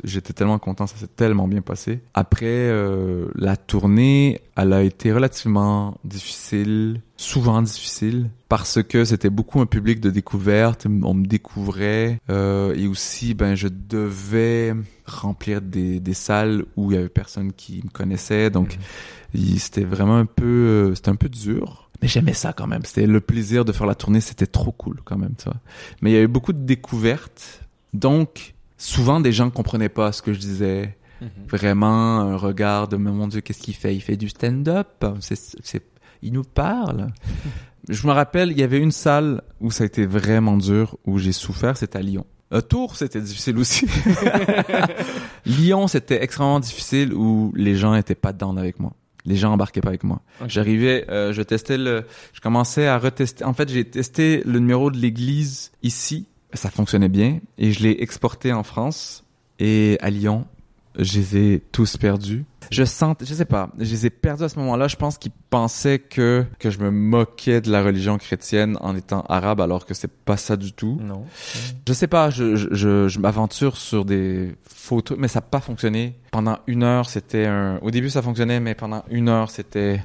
J'étais 0.03 0.33
tellement 0.33 0.59
content, 0.59 0.87
ça 0.87 0.97
s'est 0.97 1.07
tellement 1.07 1.47
bien 1.47 1.61
passé. 1.61 2.01
Après, 2.13 2.45
euh, 2.47 3.27
la 3.35 3.57
tournée, 3.57 4.41
elle 4.61 4.73
a 4.73 4.83
été 4.83 5.11
relativement 5.11 5.97
difficile, 6.03 7.01
souvent 7.17 7.61
difficile, 7.61 8.29
parce 8.47 8.81
que 8.83 9.05
c'était 9.05 9.29
beaucoup 9.29 9.59
un 9.61 9.65
public 9.65 9.99
de 9.99 10.09
découverte. 10.09 10.85
On 11.03 11.13
me 11.13 11.25
découvrait 11.25 12.19
euh, 12.29 12.73
et 12.75 12.87
aussi, 12.87 13.33
ben, 13.33 13.55
je 13.55 13.67
devais 13.67 14.73
remplir 15.05 15.61
des, 15.61 15.99
des 15.99 16.13
salles 16.13 16.65
où 16.75 16.91
il 16.91 16.95
y 16.95 16.97
avait 16.97 17.09
personne 17.09 17.53
qui 17.53 17.81
me 17.83 17.89
connaissait. 17.89 18.49
Donc, 18.49 18.77
il- 19.33 19.59
c'était 19.59 19.83
vraiment 19.83 20.17
un 20.17 20.25
peu, 20.25 20.45
euh, 20.45 20.95
c'était 20.95 21.09
un 21.09 21.15
peu 21.15 21.29
dur. 21.29 21.89
Mais 22.01 22.07
j'aimais 22.07 22.33
ça 22.33 22.53
quand 22.53 22.67
même. 22.67 22.85
C'était 22.85 23.07
le 23.07 23.19
plaisir 23.19 23.65
de 23.65 23.71
faire 23.73 23.85
la 23.87 23.95
tournée. 23.95 24.21
C'était 24.21 24.47
trop 24.47 24.71
cool 24.71 25.01
quand 25.03 25.17
même, 25.17 25.33
tu 25.37 25.45
vois. 25.45 25.59
Mais 26.01 26.11
il 26.11 26.13
y 26.13 26.17
avait 26.17 26.27
beaucoup 26.27 26.53
de 26.53 26.65
découvertes. 26.65 27.61
Donc, 27.93 28.53
souvent, 28.77 29.19
des 29.19 29.31
gens 29.33 29.49
comprenaient 29.49 29.89
pas 29.89 30.11
ce 30.13 30.21
que 30.21 30.31
je 30.33 30.39
disais. 30.39 30.95
Vraiment, 31.47 32.19
un 32.19 32.37
regard 32.37 32.87
de, 32.87 32.97
mais 32.97 33.11
mon 33.11 33.27
Dieu, 33.27 33.41
qu'est-ce 33.41 33.61
qu'il 33.61 33.75
fait? 33.75 33.95
Il 33.95 34.01
fait 34.01 34.17
du 34.17 34.29
stand-up? 34.29 35.05
C'est, 35.19 35.83
il 36.21 36.33
nous 36.33 36.43
parle? 36.43 37.07
je 37.89 38.07
me 38.07 38.11
rappelle, 38.11 38.51
il 38.51 38.59
y 38.59 38.63
avait 38.63 38.79
une 38.79 38.91
salle 38.91 39.41
où 39.59 39.71
ça 39.71 39.83
a 39.83 39.87
été 39.87 40.05
vraiment 40.05 40.57
dur, 40.57 40.97
où 41.05 41.17
j'ai 41.17 41.31
souffert, 41.31 41.77
c'était 41.77 41.99
à 41.99 42.01
Lyon. 42.01 42.25
Euh, 42.51 42.61
Tours, 42.61 42.95
c'était 42.95 43.21
difficile 43.21 43.57
aussi. 43.57 43.85
Lyon, 45.45 45.87
c'était 45.87 46.23
extrêmement 46.23 46.59
difficile 46.59 47.13
où 47.13 47.53
les 47.55 47.75
gens 47.75 47.93
étaient 47.93 48.15
pas 48.15 48.33
dedans 48.33 48.55
avec 48.57 48.79
moi. 48.79 48.93
Les 49.25 49.35
gens 49.35 49.51
embarquaient 49.51 49.81
pas 49.81 49.89
avec 49.89 50.03
moi. 50.03 50.21
J'arrivais, 50.47 51.05
euh, 51.09 51.33
je 51.33 51.41
testais 51.41 51.77
le, 51.77 52.05
je 52.33 52.41
commençais 52.41 52.87
à 52.87 52.97
retester. 52.97 53.43
En 53.43 53.53
fait, 53.53 53.69
j'ai 53.69 53.85
testé 53.85 54.41
le 54.45 54.59
numéro 54.59 54.89
de 54.89 54.97
l'église 54.97 55.71
ici. 55.83 56.25
Ça 56.53 56.71
fonctionnait 56.71 57.09
bien 57.09 57.39
et 57.59 57.71
je 57.71 57.83
l'ai 57.83 57.97
exporté 58.01 58.51
en 58.53 58.63
France 58.63 59.23
et 59.59 59.97
à 60.01 60.09
Lyon. 60.09 60.45
Je 60.97 61.19
les 61.19 61.37
ai 61.37 61.59
tous 61.71 61.97
perdus. 61.97 62.45
Je 62.71 62.83
sens, 62.83 63.15
je 63.21 63.33
sais 63.33 63.45
pas, 63.45 63.71
je 63.79 63.89
les 63.91 64.05
ai 64.05 64.09
perdus 64.09 64.43
à 64.43 64.49
ce 64.49 64.59
moment-là. 64.59 64.87
Je 64.87 64.95
pense 64.95 65.17
qu'ils 65.17 65.31
pensaient 65.49 65.97
que 65.97 66.45
que 66.59 66.69
je 66.69 66.79
me 66.79 66.91
moquais 66.91 67.61
de 67.61 67.71
la 67.71 67.81
religion 67.81 68.17
chrétienne 68.17 68.77
en 68.81 68.95
étant 68.95 69.21
arabe, 69.21 69.61
alors 69.61 69.85
que 69.85 69.93
c'est 69.93 70.11
pas 70.11 70.37
ça 70.37 70.55
du 70.55 70.73
tout. 70.73 70.99
Non. 71.01 71.25
Je 71.87 71.93
sais 71.93 72.07
pas, 72.07 72.29
je, 72.29 72.55
je, 72.55 73.07
je, 73.07 73.19
m'aventure 73.19 73.77
sur 73.77 74.05
des 74.05 74.55
faux 74.61 75.01
trucs, 75.01 75.17
mais 75.19 75.27
ça 75.27 75.39
n'a 75.39 75.45
pas 75.45 75.61
fonctionné. 75.61 76.15
Pendant 76.31 76.59
une 76.67 76.83
heure, 76.83 77.09
c'était 77.09 77.45
un... 77.45 77.77
Au 77.81 77.89
début, 77.89 78.09
ça 78.09 78.21
fonctionnait, 78.21 78.59
mais 78.59 78.75
pendant 78.75 79.03
une 79.09 79.29
heure, 79.29 79.49
c'était 79.49 80.03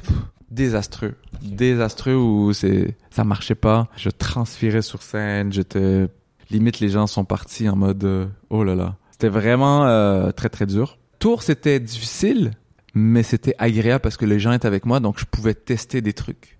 désastreux. 0.50 1.16
Désastreux 1.42 2.14
où 2.14 2.52
c'est 2.52 2.96
ça 3.10 3.24
marchait 3.24 3.54
pas. 3.54 3.88
Je 3.96 4.10
transpirais 4.10 4.82
sur 4.82 5.02
scène, 5.02 5.52
j'étais... 5.52 6.08
Limite, 6.50 6.80
les 6.80 6.90
gens 6.90 7.06
sont 7.06 7.24
partis 7.24 7.68
en 7.68 7.76
mode 7.76 8.04
euh, 8.04 8.26
oh 8.50 8.64
là 8.64 8.74
là. 8.74 8.96
C'était 9.14 9.28
vraiment 9.28 9.86
euh, 9.86 10.32
très, 10.32 10.48
très 10.48 10.66
dur. 10.66 10.98
Tour, 11.20 11.44
c'était 11.44 11.78
difficile, 11.78 12.50
mais 12.94 13.22
c'était 13.22 13.54
agréable 13.58 14.00
parce 14.00 14.16
que 14.16 14.24
les 14.24 14.40
gens 14.40 14.50
étaient 14.50 14.66
avec 14.66 14.86
moi, 14.86 14.98
donc 14.98 15.20
je 15.20 15.24
pouvais 15.24 15.54
tester 15.54 16.00
des 16.00 16.12
trucs. 16.12 16.58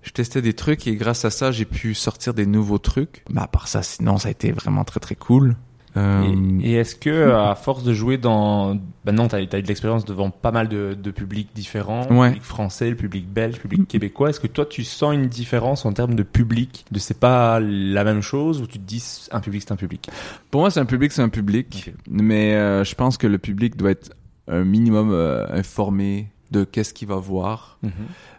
Je 0.00 0.10
testais 0.10 0.40
des 0.40 0.54
trucs 0.54 0.86
et 0.86 0.96
grâce 0.96 1.26
à 1.26 1.30
ça, 1.30 1.52
j'ai 1.52 1.66
pu 1.66 1.92
sortir 1.92 2.32
des 2.32 2.46
nouveaux 2.46 2.78
trucs. 2.78 3.22
Mais 3.28 3.42
à 3.42 3.46
part 3.46 3.68
ça, 3.68 3.82
sinon, 3.82 4.16
ça 4.16 4.28
a 4.28 4.30
été 4.30 4.50
vraiment 4.50 4.84
très 4.84 4.98
très 4.98 5.14
cool. 5.14 5.56
Euh, 5.96 6.22
Et, 6.62 6.70
et 6.70 6.74
est-ce 6.74 6.94
que, 6.94 7.32
à 7.32 7.54
force 7.56 7.82
de 7.82 7.92
jouer 7.92 8.16
dans, 8.16 8.76
bah 9.04 9.12
non, 9.12 9.26
t'as, 9.28 9.44
t'as 9.46 9.58
eu 9.58 9.62
de 9.62 9.66
l'expérience 9.66 10.04
devant 10.04 10.30
pas 10.30 10.52
mal 10.52 10.68
de, 10.68 10.94
de 10.94 11.10
publics 11.10 11.48
différents, 11.54 12.06
Ouais. 12.10 12.28
le 12.28 12.34
public 12.34 12.42
français, 12.44 12.90
le 12.90 12.96
public 12.96 13.28
belge, 13.28 13.54
le 13.56 13.60
public 13.60 13.88
québécois. 13.88 14.30
Est-ce 14.30 14.38
que 14.40 14.46
toi, 14.46 14.64
tu 14.66 14.84
sens 14.84 15.14
une 15.14 15.26
différence 15.26 15.84
en 15.84 15.92
termes 15.92 16.14
de 16.14 16.22
public, 16.22 16.84
de 16.92 16.98
c'est 17.00 17.18
pas 17.18 17.58
la 17.60 18.04
même 18.04 18.20
chose 18.22 18.60
ou 18.62 18.66
tu 18.66 18.78
te 18.78 18.84
dis 18.86 19.02
un 19.32 19.40
public 19.40 19.62
c'est 19.66 19.72
un 19.72 19.76
public? 19.76 20.08
Pour 20.50 20.60
moi, 20.60 20.70
c'est 20.70 20.80
un 20.80 20.86
public, 20.86 21.10
c'est 21.12 21.22
un 21.22 21.28
public. 21.28 21.92
Mais 22.08 22.54
euh, 22.54 22.84
je 22.84 22.94
pense 22.94 23.16
que 23.16 23.26
le 23.26 23.38
public 23.38 23.76
doit 23.76 23.90
être 23.90 24.12
un 24.48 24.64
minimum 24.64 25.10
euh, 25.12 25.46
informé 25.50 26.28
de 26.50 26.64
qu'est-ce 26.64 26.92
qu'il 26.94 27.08
va 27.08 27.16
voir. 27.16 27.78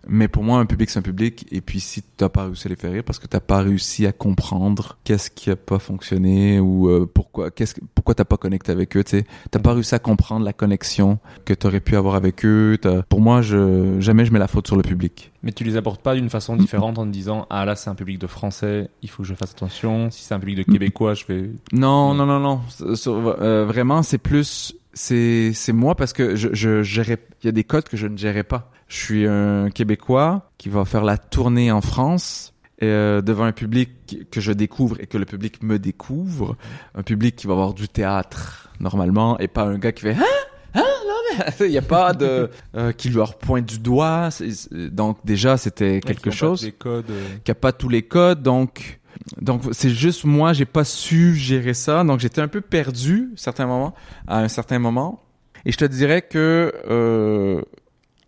Mais 0.07 0.27
pour 0.27 0.43
moi, 0.43 0.59
un 0.59 0.65
public, 0.65 0.89
c'est 0.89 0.99
un 0.99 1.03
public. 1.03 1.45
Et 1.51 1.61
puis, 1.61 1.79
si 1.79 2.01
t'as 2.01 2.29
pas 2.29 2.45
réussi 2.45 2.67
à 2.67 2.69
les 2.69 2.75
faire 2.75 2.91
rire, 2.91 3.03
parce 3.03 3.19
que 3.19 3.27
t'as 3.27 3.39
pas 3.39 3.61
réussi 3.61 4.05
à 4.07 4.11
comprendre 4.11 4.97
qu'est-ce 5.03 5.29
qui 5.29 5.49
a 5.49 5.55
pas 5.55 5.79
fonctionné 5.79 6.59
ou 6.59 6.89
euh, 6.89 7.09
pourquoi, 7.11 7.51
qu'est-ce, 7.51 7.75
que- 7.75 7.81
pourquoi 7.95 8.15
t'as 8.15 8.25
pas 8.25 8.37
connecté 8.37 8.71
avec 8.71 8.97
eux, 8.97 9.03
tu 9.03 9.19
sais, 9.19 9.25
t'as 9.51 9.59
pas 9.59 9.73
réussi 9.73 9.93
à 9.95 9.99
comprendre 9.99 10.43
la 10.45 10.53
connexion 10.53 11.19
que 11.45 11.53
t'aurais 11.53 11.79
pu 11.79 11.95
avoir 11.95 12.15
avec 12.15 12.43
eux. 12.45 12.77
t'as- 12.81 13.03
Pour 13.03 13.21
moi, 13.21 13.41
je 13.41 13.99
jamais 13.99 14.25
je 14.25 14.33
mets 14.33 14.39
la 14.39 14.47
faute 14.47 14.67
sur 14.67 14.75
le 14.75 14.81
public. 14.83 15.31
Mais 15.43 15.51
tu 15.51 15.63
les 15.63 15.75
abordes 15.77 16.01
pas 16.01 16.13
d'une 16.15 16.29
façon 16.29 16.55
différente 16.55 16.97
en 16.99 17.05
te 17.05 17.11
disant 17.11 17.47
ah 17.49 17.65
là 17.65 17.75
c'est 17.75 17.89
un 17.89 17.95
public 17.95 18.19
de 18.19 18.27
français, 18.27 18.89
il 19.01 19.09
faut 19.09 19.23
que 19.23 19.29
je 19.29 19.33
fasse 19.35 19.51
attention. 19.51 20.09
Si 20.11 20.23
c'est 20.23 20.33
un 20.33 20.39
public 20.39 20.57
de 20.57 20.63
québécois, 20.63 21.13
je 21.15 21.25
vais. 21.27 21.49
Non, 21.73 22.13
non, 22.13 22.25
non, 22.25 22.39
non. 22.39 22.61
Sur- 22.95 23.35
euh, 23.41 23.65
vraiment, 23.65 24.03
c'est 24.03 24.17
plus, 24.19 24.75
c'est, 24.93 25.51
c'est 25.53 25.73
moi 25.73 25.95
parce 25.95 26.13
que 26.13 26.35
je, 26.35 26.49
je 26.53 26.83
gérais, 26.83 27.17
il 27.41 27.45
y 27.45 27.49
a 27.49 27.51
des 27.51 27.63
codes 27.63 27.87
que 27.87 27.97
je 27.97 28.07
ne 28.07 28.17
gérais 28.17 28.43
pas. 28.43 28.71
Je 28.87 28.97
suis 28.97 29.27
un 29.27 29.69
Québécois 29.69 30.49
qui 30.57 30.69
va 30.69 30.83
faire 30.85 31.03
la 31.03 31.17
tournée 31.17 31.71
en 31.71 31.81
France 31.81 32.53
euh, 32.83 33.21
devant 33.21 33.45
un 33.45 33.51
public 33.53 34.27
que 34.31 34.41
je 34.41 34.51
découvre 34.51 34.97
et 34.99 35.07
que 35.07 35.17
le 35.17 35.25
public 35.25 35.63
me 35.63 35.79
découvre. 35.79 36.57
Un 36.95 37.03
public 37.03 37.35
qui 37.35 37.47
va 37.47 37.53
avoir 37.53 37.73
du 37.73 37.87
théâtre 37.87 38.69
normalement 38.79 39.37
et 39.39 39.47
pas 39.47 39.63
un 39.63 39.77
gars 39.77 39.91
qui 39.91 40.01
fait 40.01 40.15
hein, 40.15 40.25
hein, 40.73 40.83
non 41.07 41.13
mais 41.37 41.45
il 41.67 41.71
y 41.71 41.77
a 41.77 41.81
pas 41.83 42.13
de 42.13 42.49
euh, 42.75 42.91
qui 42.91 43.09
leur 43.09 43.37
pointe 43.37 43.65
du 43.65 43.79
doigt. 43.79 44.29
Donc 44.71 45.19
déjà 45.23 45.55
c'était 45.57 45.99
quelque 46.01 46.31
chose 46.31 46.59
tous 46.61 46.65
Les 46.65 46.71
codes. 46.73 47.11
euh, 47.11 47.27
qui 47.43 47.51
a 47.51 47.55
pas 47.55 47.71
tous 47.71 47.87
les 47.89 48.01
codes 48.01 48.41
donc 48.43 48.99
donc 49.39 49.63
c'est 49.71 49.89
juste 49.89 50.23
moi 50.23 50.53
j'ai 50.53 50.65
pas 50.65 50.83
su 50.83 51.35
gérer 51.35 51.73
ça. 51.73 52.03
Donc 52.03 52.19
j'étais 52.19 52.41
un 52.41 52.47
peu 52.47 52.61
perdu 52.61 53.29
à 53.33 53.37
certains 53.37 53.65
moments 53.65 53.93
à 54.27 54.39
un 54.39 54.47
certain 54.47 54.79
moment. 54.79 55.23
Et 55.65 55.71
je 55.71 55.77
te 55.77 55.85
dirais 55.85 56.21
que 56.21 56.73
euh, 56.89 57.61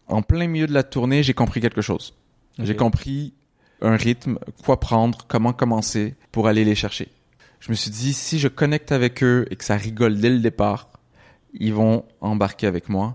en 0.07 0.21
plein 0.21 0.47
milieu 0.47 0.67
de 0.67 0.73
la 0.73 0.83
tournée 0.83 1.23
j'ai 1.23 1.33
compris 1.33 1.61
quelque 1.61 1.81
chose. 1.81 2.15
J'ai 2.59 2.75
compris 2.75 3.33
un 3.81 3.95
rythme 3.95 4.37
quoi 4.63 4.79
prendre 4.79 5.25
comment 5.27 5.53
commencer 5.53 6.15
pour 6.31 6.47
aller 6.47 6.63
les 6.63 6.75
chercher. 6.75 7.09
Je 7.59 7.71
me 7.71 7.75
suis 7.75 7.91
dit 7.91 8.13
si 8.13 8.39
je 8.39 8.47
connecte 8.47 8.91
avec 8.91 9.23
eux 9.23 9.45
et 9.49 9.55
que 9.55 9.63
ça 9.63 9.75
rigole 9.75 10.19
dès 10.19 10.29
le 10.29 10.39
départ 10.39 10.89
ils 11.53 11.73
vont 11.73 12.05
embarquer 12.21 12.67
avec 12.67 12.89
moi. 12.89 13.13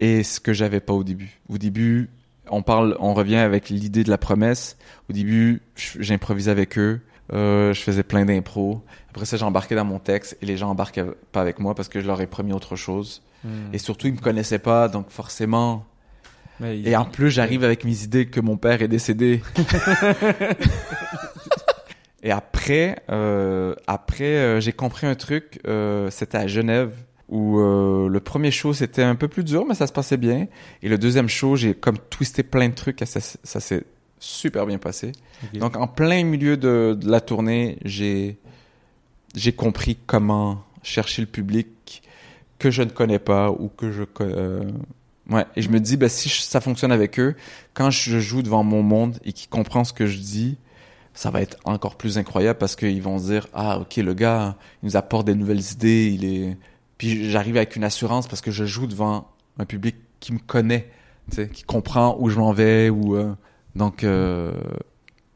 Et 0.00 0.22
ce 0.22 0.40
que 0.40 0.52
j'avais 0.52 0.80
pas 0.80 0.92
au 0.92 1.04
début. 1.04 1.40
Au 1.48 1.58
début 1.58 2.10
on 2.50 2.62
parle 2.62 2.96
on 3.00 3.14
revient 3.14 3.36
avec 3.36 3.70
l'idée 3.70 4.04
de 4.04 4.10
la 4.10 4.18
promesse 4.18 4.76
au 5.08 5.12
début, 5.12 5.62
j'improvisais 5.76 6.50
avec 6.50 6.78
eux. 6.78 7.00
Euh, 7.32 7.74
je 7.74 7.80
faisais 7.80 8.02
plein 8.02 8.24
d'impro. 8.24 8.82
Après 9.10 9.26
ça, 9.26 9.36
j'embarquais 9.36 9.74
dans 9.74 9.84
mon 9.84 9.98
texte 9.98 10.38
et 10.40 10.46
les 10.46 10.56
gens 10.56 10.70
embarquaient 10.70 11.04
pas 11.32 11.40
avec 11.40 11.58
moi 11.58 11.74
parce 11.74 11.88
que 11.88 12.00
je 12.00 12.06
leur 12.06 12.20
ai 12.20 12.26
promis 12.26 12.52
autre 12.52 12.76
chose. 12.76 13.22
hmm. 13.44 13.72
Et 13.72 13.78
surtout, 13.78 14.06
ils 14.06 14.14
me 14.14 14.18
connaissaient 14.18 14.58
pas, 14.58 14.88
donc 14.88 15.10
forcément. 15.10 15.84
Mais 16.60 16.80
Et 16.80 16.96
en 16.96 17.04
plus, 17.04 17.30
j'arrive 17.30 17.64
avec 17.64 17.84
mes 17.84 18.02
idées 18.02 18.26
que 18.26 18.40
mon 18.40 18.56
père 18.56 18.82
est 18.82 18.88
décédé. 18.88 19.42
et 22.22 22.30
après, 22.30 22.96
euh, 23.10 23.74
après, 23.86 24.24
euh, 24.24 24.60
j'ai 24.60 24.72
compris 24.72 25.06
un 25.06 25.14
truc. 25.14 25.60
c'était 26.10 26.38
à 26.38 26.46
Genève 26.46 26.92
où 27.28 27.58
euh, 27.58 28.08
le 28.08 28.20
premier 28.20 28.50
show 28.50 28.72
c'était 28.72 29.02
un 29.02 29.14
peu 29.14 29.28
plus 29.28 29.44
dur, 29.44 29.64
mais 29.66 29.74
ça 29.74 29.86
se 29.86 29.92
passait 29.92 30.16
bien. 30.16 30.46
Et 30.82 30.88
le 30.88 30.98
deuxième 30.98 31.28
show, 31.28 31.56
j'ai 31.56 31.74
comme 31.74 31.98
twisté 32.10 32.42
plein 32.42 32.68
de 32.68 32.74
trucs 32.74 33.02
et 33.02 33.06
ça, 33.06 33.20
ça 33.20 33.60
s'est 33.60 33.84
super 34.18 34.66
bien 34.66 34.78
passé. 34.78 35.12
Donc 35.60 35.76
en 35.76 35.86
plein 35.86 36.24
milieu 36.24 36.56
de, 36.56 36.96
de 37.00 37.10
la 37.10 37.20
tournée, 37.20 37.78
j'ai 37.84 38.38
j'ai 39.34 39.52
compris 39.52 39.96
comment 40.06 40.64
chercher 40.82 41.22
le 41.22 41.28
public 41.28 42.02
que 42.58 42.70
je 42.70 42.82
ne 42.82 42.90
connais 42.90 43.18
pas 43.18 43.50
ou 43.50 43.68
que 43.68 43.92
je 43.92 44.04
euh, 44.20 44.64
ouais 45.30 45.44
et 45.54 45.62
je 45.62 45.68
me 45.68 45.78
dis 45.80 45.96
ben 45.96 46.08
si 46.08 46.28
je- 46.28 46.40
ça 46.40 46.60
fonctionne 46.60 46.90
avec 46.92 47.20
eux 47.20 47.36
quand 47.74 47.90
je 47.90 48.18
joue 48.18 48.42
devant 48.42 48.64
mon 48.64 48.82
monde 48.82 49.18
et 49.24 49.32
qu'ils 49.32 49.48
comprennent 49.50 49.84
ce 49.84 49.92
que 49.92 50.06
je 50.06 50.18
dis 50.18 50.56
ça 51.14 51.30
va 51.30 51.42
être 51.42 51.56
encore 51.64 51.96
plus 51.96 52.16
incroyable 52.18 52.58
parce 52.58 52.74
qu'ils 52.74 53.02
vont 53.02 53.18
se 53.18 53.26
dire 53.26 53.46
ah 53.52 53.78
ok 53.80 53.96
le 53.96 54.14
gars 54.14 54.56
il 54.82 54.86
nous 54.86 54.96
apporte 54.96 55.26
des 55.26 55.34
nouvelles 55.34 55.62
idées 55.72 56.10
il 56.12 56.24
est 56.24 56.56
puis 56.98 57.30
j'arrive 57.30 57.56
avec 57.56 57.76
une 57.76 57.84
assurance 57.84 58.26
parce 58.28 58.40
que 58.42 58.50
je 58.50 58.64
joue 58.64 58.86
devant 58.86 59.28
un 59.58 59.64
public 59.64 59.96
qui 60.20 60.32
me 60.32 60.38
connaît 60.38 60.90
tu 61.30 61.36
sais 61.36 61.48
qui 61.48 61.62
comprend 61.62 62.16
où 62.20 62.28
je 62.28 62.38
m'en 62.38 62.52
vais 62.52 62.90
ou 62.90 63.16
euh, 63.16 63.32
donc 63.76 64.04
euh, 64.04 64.52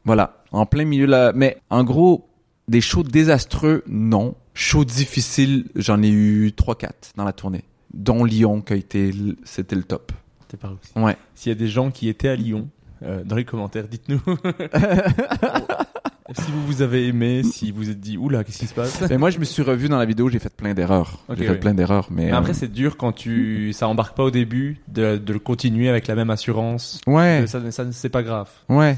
voilà 0.05 0.43
en 0.51 0.65
plein 0.65 0.85
milieu 0.85 1.05
là 1.05 1.31
mais 1.33 1.57
en 1.69 1.83
gros 1.83 2.27
des 2.67 2.81
shows 2.81 3.03
désastreux 3.03 3.83
non 3.87 4.35
shows 4.53 4.85
difficiles 4.85 5.65
j'en 5.75 6.01
ai 6.03 6.09
eu 6.09 6.51
trois 6.53 6.75
quatre 6.77 7.11
dans 7.15 7.23
la 7.23 7.33
tournée 7.33 7.63
dont 7.93 8.23
Lyon 8.23 8.61
qui 8.61 8.73
a 8.73 8.75
été 8.75 9.09
l- 9.09 9.35
c'était 9.43 9.75
le 9.75 9.83
top 9.83 10.11
T'es 10.47 10.57
pas 10.57 10.69
aussi. 10.69 10.91
ouais 11.03 11.17
S'il 11.35 11.51
y 11.51 11.55
a 11.55 11.57
des 11.57 11.67
gens 11.67 11.89
qui 11.89 12.09
étaient 12.09 12.27
à 12.29 12.35
Lyon, 12.35 12.69
euh, 13.01 13.23
dans 13.23 13.35
les 13.35 13.43
commentaires, 13.45 13.87
dites-nous. 13.87 14.21
si 16.35 16.51
vous 16.51 16.65
vous 16.65 16.81
avez 16.81 17.07
aimé, 17.07 17.43
si 17.43 17.71
vous 17.71 17.89
êtes 17.89 17.99
dit, 17.99 18.17
oula, 18.17 18.43
qu'est-ce 18.43 18.59
qui 18.59 18.67
se 18.67 18.73
passe? 18.73 19.01
Mais 19.09 19.17
moi 19.17 19.29
je 19.29 19.39
me 19.39 19.43
suis 19.45 19.61
revu 19.61 19.89
dans 19.89 19.97
la 19.97 20.05
vidéo 20.05 20.29
j'ai 20.29 20.39
fait 20.39 20.53
plein 20.55 20.73
d'erreurs 20.73 21.19
j'ai 21.35 21.45
fait 21.45 21.51
oui. 21.51 21.57
plein 21.57 21.73
d'erreurs 21.73 22.07
mais 22.11 22.25
Mais 22.27 22.31
après, 22.31 22.51
euh, 22.51 22.55
c'est 22.57 22.71
dur 22.71 22.95
quand 22.97 23.11
tu, 23.11 23.73
ça 23.73 23.87
embarque 23.87 24.15
pas 24.15 24.23
au 24.23 24.31
début 24.31 24.77
de, 24.87 25.17
de 25.17 25.33
le 25.33 25.39
continuer 25.39 25.89
avec 25.89 26.07
la 26.07 26.15
même 26.15 26.29
assurance. 26.29 27.01
ouais 27.07 27.43
Ça, 27.47 27.59
ça, 27.71 27.85
c'est 27.91 28.09
pas 28.09 28.23
grave. 28.23 28.49
ouais. 28.69 28.95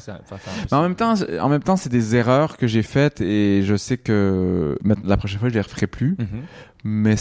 Mais 0.71 0.77
en 0.77 0.81
même 0.83 0.95
temps, 0.95 1.15
c'est- 1.15 1.39
en 1.39 1.49
même 1.49 1.63
temps, 1.63 1.77
c'est 1.77 1.89
des 1.89 2.15
erreurs 2.15 2.57
que 2.57 2.67
j'ai 2.67 2.83
faites 2.83 3.21
et 3.21 3.61
je 3.63 3.75
sais 3.75 3.97
que 3.97 4.77
la 5.03 5.17
prochaine 5.17 5.39
fois, 5.39 5.49
je 5.49 5.53
les 5.55 5.61
referai 5.61 5.87
plus. 5.87 6.15
Mhm. 6.19 6.41
Mais 6.83 7.15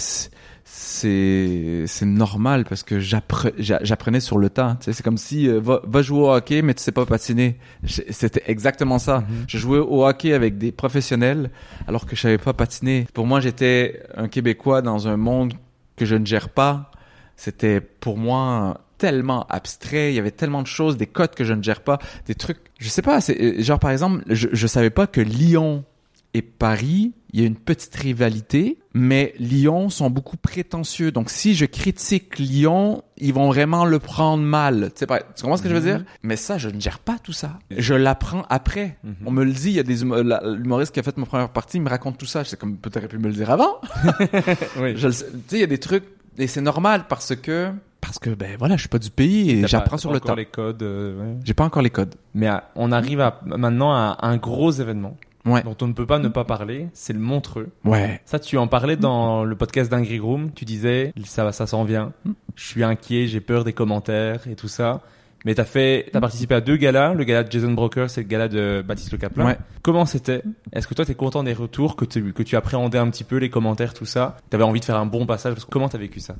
c'est 0.64 1.84
c'est 1.86 2.06
normal 2.06 2.64
parce 2.64 2.82
que 2.82 2.98
j'appre- 2.98 3.52
j'a- 3.58 3.80
j'apprenais 3.82 4.20
sur 4.20 4.38
le 4.38 4.48
tas. 4.50 4.76
Tu 4.80 4.86
sais, 4.86 4.92
c'est 4.94 5.02
comme 5.02 5.18
si 5.18 5.48
euh, 5.48 5.60
va, 5.60 5.80
va 5.86 6.02
jouer 6.02 6.20
au 6.20 6.30
hockey, 6.32 6.62
mais 6.62 6.74
tu 6.74 6.82
sais 6.82 6.92
pas 6.92 7.06
patiner. 7.06 7.58
C'était 7.86 8.42
exactement 8.46 8.98
ça. 8.98 9.20
Mhm. 9.20 9.44
Je 9.46 9.58
jouais 9.58 9.78
au 9.78 10.04
hockey 10.06 10.32
avec 10.32 10.58
des 10.58 10.72
professionnels 10.72 11.50
alors 11.86 12.06
que 12.06 12.16
je 12.16 12.22
savais 12.22 12.38
pas 12.38 12.52
patiner. 12.54 13.06
Pour 13.14 13.26
moi, 13.26 13.40
j'étais 13.40 14.02
un 14.16 14.28
Québécois 14.28 14.82
dans 14.82 15.06
un 15.06 15.16
monde 15.16 15.52
que 15.96 16.04
je 16.06 16.16
ne 16.16 16.26
gère 16.26 16.48
pas. 16.48 16.90
C'était 17.36 17.80
pour 17.80 18.16
moi 18.16 18.80
tellement 18.98 19.46
abstrait. 19.50 20.12
Il 20.12 20.16
y 20.16 20.18
avait 20.18 20.30
tellement 20.30 20.62
de 20.62 20.66
choses, 20.66 20.96
des 20.96 21.06
codes 21.06 21.34
que 21.34 21.44
je 21.44 21.52
ne 21.52 21.62
gère 21.62 21.82
pas, 21.82 21.98
des 22.26 22.34
trucs. 22.34 22.58
Je 22.78 22.88
sais 22.88 23.02
pas. 23.02 23.20
C'est 23.20 23.40
euh, 23.40 23.62
genre 23.62 23.78
par 23.78 23.90
exemple, 23.90 24.24
je, 24.28 24.48
je 24.52 24.66
savais 24.66 24.90
pas 24.90 25.06
que 25.06 25.20
Lyon 25.20 25.84
et 26.32 26.42
Paris, 26.42 27.12
il 27.34 27.40
y 27.40 27.42
a 27.42 27.46
une 27.48 27.56
petite 27.56 27.94
rivalité, 27.96 28.78
mais 28.94 29.34
Lyon 29.40 29.90
sont 29.90 30.08
beaucoup 30.08 30.36
prétentieux. 30.36 31.10
Donc 31.10 31.30
si 31.30 31.56
je 31.56 31.64
critique 31.66 32.38
Lyon, 32.38 33.02
ils 33.18 33.34
vont 33.34 33.48
vraiment 33.48 33.84
le 33.84 33.98
prendre 33.98 34.44
mal. 34.44 34.92
Tu 34.94 35.00
sais 35.00 35.06
pas, 35.06 35.18
tu 35.18 35.42
comprends 35.42 35.56
ce 35.56 35.62
que 35.64 35.68
je 35.68 35.74
veux 35.74 35.80
dire? 35.80 36.04
Mais 36.22 36.36
ça, 36.36 36.58
je 36.58 36.68
ne 36.68 36.80
gère 36.80 37.00
pas 37.00 37.16
tout 37.20 37.32
ça. 37.32 37.58
Je 37.76 37.92
l'apprends 37.94 38.44
après. 38.50 38.96
Mhm. 39.02 39.14
On 39.26 39.30
me 39.32 39.42
le 39.44 39.50
dit, 39.50 39.70
il 39.70 39.74
y 39.74 39.80
a 39.80 39.82
des 39.82 39.96
l'humoriste 39.96 40.94
qui 40.94 41.00
a 41.00 41.02
fait 41.02 41.16
ma 41.18 41.26
première 41.26 41.48
partie, 41.48 41.78
il 41.78 41.82
me 41.82 41.90
raconte 41.90 42.18
tout 42.18 42.24
ça. 42.26 42.44
C'est 42.44 42.56
comme 42.58 42.76
peut-être 42.76 43.08
pu 43.08 43.18
me 43.18 43.26
le 43.26 43.32
dire 43.34 43.50
avant. 43.50 43.80
Oui. 44.78 44.92
Je 44.96 45.08
le. 45.08 45.12
Tu 45.12 45.18
sais, 45.48 45.56
il 45.56 45.60
y 45.60 45.64
a 45.64 45.66
des 45.66 45.78
trucs 45.78 46.04
et 46.38 46.46
c'est 46.46 46.60
normal 46.60 47.06
parce 47.08 47.34
que 47.34 47.70
parce 48.00 48.18
que 48.18 48.30
ben 48.30 48.56
voilà, 48.58 48.76
je 48.76 48.80
suis 48.82 48.88
pas 48.88 48.98
du 48.98 49.10
pays 49.10 49.50
et 49.50 49.66
j'apprends 49.66 49.92
pas 49.92 49.98
sur 49.98 50.10
le 50.10 50.18
encore 50.18 50.28
temps. 50.30 50.34
les 50.36 50.46
codes. 50.46 50.82
euh, 50.82 51.18
ouais. 51.20 51.36
J'ai 51.44 51.54
pas 51.54 51.64
encore 51.64 51.82
les 51.82 51.90
codes. 51.90 52.14
Mais 52.34 52.46
à- 52.46 52.70
on 52.76 52.92
arrive 52.92 53.20
à, 53.20 53.40
maintenant 53.44 53.92
à 53.92 54.18
un 54.22 54.36
gros 54.36 54.70
événement 54.70 55.16
Ouais. 55.46 55.62
dont 55.62 55.76
on 55.82 55.86
ne 55.88 55.92
peut 55.92 56.06
pas 56.06 56.18
ne 56.18 56.28
pas 56.28 56.44
parler. 56.44 56.88
C'est 56.94 57.12
le 57.12 57.18
Montreux. 57.18 57.68
Ouais. 57.84 58.20
Ça, 58.24 58.38
tu 58.38 58.56
en 58.56 58.66
parlais 58.66 58.96
dans 58.96 59.44
le 59.44 59.54
podcast 59.56 59.90
d'Ingrid 59.90 60.20
Room. 60.20 60.50
Tu 60.54 60.64
disais, 60.64 61.12
ça, 61.24 61.52
ça 61.52 61.66
s'en 61.66 61.84
vient. 61.84 62.12
Je 62.54 62.64
suis 62.64 62.82
inquiet, 62.82 63.26
j'ai 63.26 63.40
peur 63.40 63.64
des 63.64 63.72
commentaires 63.72 64.46
et 64.48 64.54
tout 64.56 64.68
ça. 64.68 65.02
Mais 65.44 65.54
t'as 65.54 65.64
fait, 65.64 66.08
t'as 66.12 66.20
participé 66.20 66.54
à 66.54 66.60
deux 66.60 66.76
galas. 66.76 67.14
Le 67.14 67.24
gala 67.24 67.44
de 67.44 67.52
Jason 67.52 67.72
Broker, 67.72 68.08
c'est 68.08 68.22
le 68.22 68.28
gala 68.28 68.48
de 68.48 68.82
Baptiste 68.86 69.12
Le 69.12 69.18
Caplin. 69.18 69.44
Ouais. 69.44 69.58
Comment 69.82 70.06
c'était? 70.06 70.42
Est-ce 70.72 70.88
que 70.88 70.94
toi, 70.94 71.04
t'es 71.04 71.14
content 71.14 71.42
des 71.42 71.52
retours, 71.52 71.96
que 71.96 72.06
tu, 72.06 72.32
que 72.32 72.42
tu 72.42 72.56
appréhendais 72.56 72.98
un 72.98 73.10
petit 73.10 73.24
peu 73.24 73.36
les 73.36 73.50
commentaires, 73.50 73.92
tout 73.92 74.06
ça? 74.06 74.38
T'avais 74.48 74.64
envie 74.64 74.80
de 74.80 74.84
faire 74.86 74.96
un 74.96 75.06
bon 75.06 75.26
passage? 75.26 75.52
Parce 75.54 75.64
que 75.66 75.70
Comment 75.70 75.88
t'as 75.88 75.98
vécu 75.98 76.20
ça? 76.20 76.36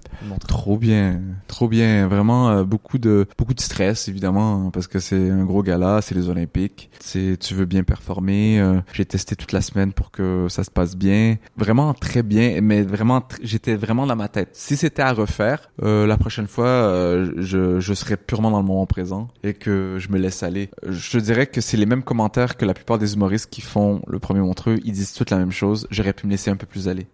Trop 0.47 0.79
bien, 0.79 1.21
trop 1.49 1.69
bien. 1.69 2.07
Vraiment 2.07 2.51
euh, 2.51 2.63
beaucoup 2.65 2.99
de 2.99 3.27
beaucoup 3.37 3.53
de 3.53 3.61
stress 3.61 4.07
évidemment 4.09 4.67
hein, 4.67 4.71
parce 4.73 4.87
que 4.87 5.01
c'est 5.01 5.29
un 5.29 5.45
gros 5.45 5.63
gala, 5.65 6.01
c'est 6.03 6.15
les 6.15 6.29
Olympiques. 6.29 6.89
C'est 7.01 7.37
tu 7.41 7.55
veux 7.55 7.65
bien 7.65 7.83
performer. 7.83 8.61
euh, 8.61 8.81
j'ai 8.93 9.05
testé 9.05 9.35
toute 9.35 9.51
la 9.53 9.61
semaine 9.61 9.93
pour 9.93 10.13
que 10.13 10.47
ça 10.49 10.63
se 10.63 10.71
passe 10.71 10.97
bien. 10.97 11.37
Vraiment 11.57 11.95
très 11.95 12.23
bien, 12.23 12.61
mais 12.63 12.83
vraiment 12.83 13.23
j'étais 13.43 13.75
vraiment 13.75 14.07
dans 14.07 14.15
ma 14.17 14.29
tête. 14.29 14.51
Si 14.53 14.77
c'était 14.77 15.03
à 15.03 15.13
refaire, 15.13 15.69
euh, 15.83 16.07
la 16.07 16.17
prochaine 16.17 16.47
fois, 16.47 16.67
euh, 16.69 17.33
je 17.39 17.81
je 17.81 17.93
serais 17.95 18.17
purement 18.17 18.51
dans 18.53 18.61
le 18.61 18.67
moment 18.67 18.87
présent 18.95 19.29
et 19.43 19.55
que 19.55 19.97
je 19.99 20.09
me 20.13 20.19
laisse 20.19 20.43
aller. 20.45 20.71
Je 20.89 21.19
dirais 21.19 21.47
que 21.49 21.61
c'est 21.61 21.77
les 21.77 21.87
mêmes 21.87 22.03
commentaires 22.05 22.57
que 22.57 22.65
la 22.65 22.75
plupart 22.75 22.99
des 22.99 23.15
humoristes 23.15 23.51
qui 23.51 23.61
font 23.61 24.01
le 24.07 24.19
premier 24.21 24.41
montreux. 24.41 24.77
Ils 24.85 24.93
disent 24.93 25.13
toutes 25.15 25.31
la 25.31 25.39
même 25.39 25.51
chose. 25.51 25.89
J'aurais 25.91 26.13
pu 26.13 26.27
me 26.27 26.31
laisser 26.31 26.51
un 26.51 26.57
peu 26.57 26.67
plus 26.67 26.87
aller. 26.89 27.07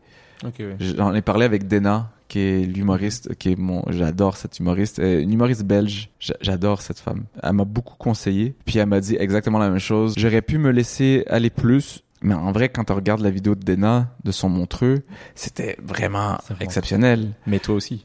J'en 0.78 1.14
ai 1.14 1.22
parlé 1.22 1.44
avec 1.46 1.66
Dena, 1.68 2.10
qui 2.28 2.38
est 2.40 2.66
l'humoriste, 2.66 3.34
qui 3.36 3.52
est 3.52 3.56
mon, 3.58 3.82
j'adore 3.88 4.36
cette 4.36 4.58
humoriste, 4.58 4.98
euh, 4.98 5.20
une 5.22 5.32
humoriste 5.32 5.64
belge. 5.64 6.10
J'a- 6.20 6.36
J'adore 6.42 6.80
cette 6.82 6.98
femme. 6.98 7.24
Elle 7.42 7.52
m'a 7.54 7.64
beaucoup 7.64 7.96
conseillé, 7.96 8.54
puis 8.66 8.78
elle 8.78 8.86
m'a 8.88 9.00
dit 9.00 9.16
exactement 9.18 9.58
la 9.58 9.68
même 9.70 9.78
chose. 9.78 10.14
J'aurais 10.18 10.42
pu 10.42 10.58
me 10.58 10.70
laisser 10.70 11.24
aller 11.28 11.50
plus, 11.50 12.02
mais 12.22 12.34
en 12.34 12.52
vrai, 12.52 12.68
quand 12.68 12.90
on 12.90 12.94
regarde 12.94 13.20
la 13.22 13.30
vidéo 13.30 13.54
de 13.54 13.64
Dena, 13.64 14.14
de 14.24 14.32
son 14.32 14.48
montreux, 14.48 15.02
c'était 15.34 15.76
vraiment 15.82 16.38
exceptionnel. 16.64 17.32
Mais 17.46 17.58
toi 17.58 17.74
aussi. 17.74 18.04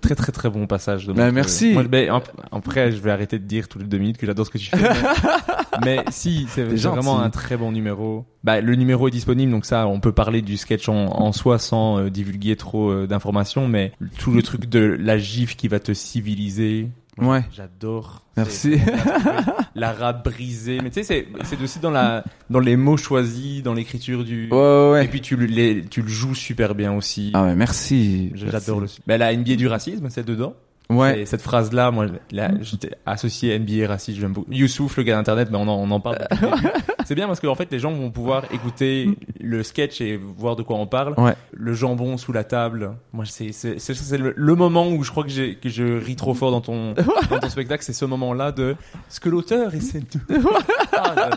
Très 0.00 0.14
très 0.14 0.30
très 0.32 0.50
bon 0.50 0.66
passage 0.66 1.06
de 1.06 1.12
Montreux. 1.12 1.32
merci. 1.32 1.72
Moi, 1.72 1.84
ap- 2.10 2.30
après, 2.52 2.92
je 2.92 2.98
vais 2.98 3.10
arrêter 3.10 3.38
de 3.38 3.44
dire 3.44 3.66
toutes 3.68 3.82
les 3.82 3.88
deux 3.88 3.98
minutes 3.98 4.16
que 4.16 4.26
j'adore 4.26 4.46
ce 4.46 4.50
que 4.50 4.58
tu 4.58 4.66
fais. 4.70 4.76
mais, 4.76 4.90
mais 5.84 6.04
si, 6.10 6.46
c'est 6.48 6.62
vraiment 6.64 7.20
un 7.20 7.30
très 7.30 7.56
bon 7.56 7.72
numéro. 7.72 8.24
Bah, 8.44 8.60
le 8.60 8.74
numéro 8.76 9.08
est 9.08 9.10
disponible, 9.10 9.50
donc 9.50 9.64
ça, 9.64 9.88
on 9.88 9.98
peut 10.00 10.12
parler 10.12 10.42
du 10.42 10.56
sketch 10.56 10.88
en, 10.88 11.06
en 11.06 11.32
soi 11.32 11.58
sans 11.58 11.98
euh, 11.98 12.08
divulguer 12.10 12.54
trop 12.56 12.90
euh, 12.90 13.06
d'informations, 13.08 13.66
mais 13.66 13.92
tout 14.18 14.30
le 14.30 14.42
truc 14.42 14.66
de 14.66 14.96
la 15.00 15.18
gifle 15.18 15.56
qui 15.56 15.66
va 15.68 15.80
te 15.80 15.92
civiliser. 15.92 16.88
Ouais. 17.20 17.44
J'adore. 17.52 18.22
Merci. 18.36 18.78
L'arabe 19.74 20.24
brisé. 20.24 20.78
Mais 20.82 20.90
tu 20.90 21.02
sais, 21.02 21.02
c'est, 21.04 21.26
c'est 21.44 21.60
aussi 21.62 21.78
dans 21.80 21.90
la, 21.90 22.24
dans 22.50 22.60
les 22.60 22.76
mots 22.76 22.96
choisis, 22.96 23.62
dans 23.62 23.74
l'écriture 23.74 24.24
du, 24.24 24.48
Ouais, 24.50 24.56
ouais, 24.58 24.90
ouais. 24.92 25.04
et 25.04 25.08
puis 25.08 25.20
tu 25.20 25.36
le, 25.36 25.46
les- 25.46 25.84
tu 25.84 26.02
le 26.02 26.08
joues 26.08 26.34
super 26.34 26.74
bien 26.74 26.92
aussi. 26.92 27.30
Ah 27.34 27.44
ouais, 27.44 27.54
merci. 27.54 28.30
J'adore 28.34 28.80
le. 28.80 28.86
Mais 29.06 29.18
la 29.18 29.34
NBA 29.34 29.56
du 29.56 29.66
racisme, 29.68 30.08
c'est 30.10 30.24
dedans. 30.26 30.54
Ouais. 30.90 31.20
Et 31.20 31.26
cette 31.26 31.42
phrase-là, 31.42 31.90
moi, 31.90 32.06
là, 32.30 32.50
j'étais 32.62 32.92
associé 33.04 33.58
NBA 33.58 33.86
raciste, 33.88 34.18
j'aime 34.18 34.32
beaucoup. 34.32 34.50
Youssouf, 34.50 34.96
le 34.96 35.02
gars 35.02 35.16
d'internet, 35.16 35.48
mais 35.50 35.58
on 35.58 35.68
en, 35.68 35.74
on 35.74 35.90
en 35.90 36.00
parle. 36.00 36.18
c'est 37.04 37.14
bien 37.14 37.26
parce 37.26 37.40
que 37.40 37.46
en 37.46 37.54
fait, 37.54 37.70
les 37.70 37.78
gens 37.78 37.92
vont 37.92 38.10
pouvoir 38.10 38.44
écouter 38.52 39.10
le 39.38 39.62
sketch 39.62 40.00
et 40.00 40.16
voir 40.16 40.56
de 40.56 40.62
quoi 40.62 40.76
on 40.76 40.86
parle. 40.86 41.14
Ouais. 41.18 41.34
Le 41.52 41.74
jambon 41.74 42.16
sous 42.16 42.32
la 42.32 42.44
table. 42.44 42.92
Moi, 43.12 43.24
c'est 43.26 43.52
c'est 43.52 43.78
c'est 43.78 43.94
c'est 43.94 44.18
le, 44.18 44.32
le 44.34 44.54
moment 44.54 44.88
où 44.88 45.02
je 45.02 45.10
crois 45.10 45.24
que 45.24 45.30
j'ai 45.30 45.56
que 45.56 45.68
je 45.68 45.84
ris 46.02 46.16
trop 46.16 46.32
fort 46.32 46.50
dans 46.50 46.62
ton 46.62 46.94
dans 47.30 47.38
ton 47.38 47.50
spectacle, 47.50 47.84
c'est 47.84 47.92
ce 47.92 48.06
moment-là 48.06 48.52
de 48.52 48.74
ce 49.10 49.20
que 49.20 49.28
l'auteur 49.28 49.74
essaie 49.74 50.00
de. 50.00 50.38
Ah. 51.00 51.30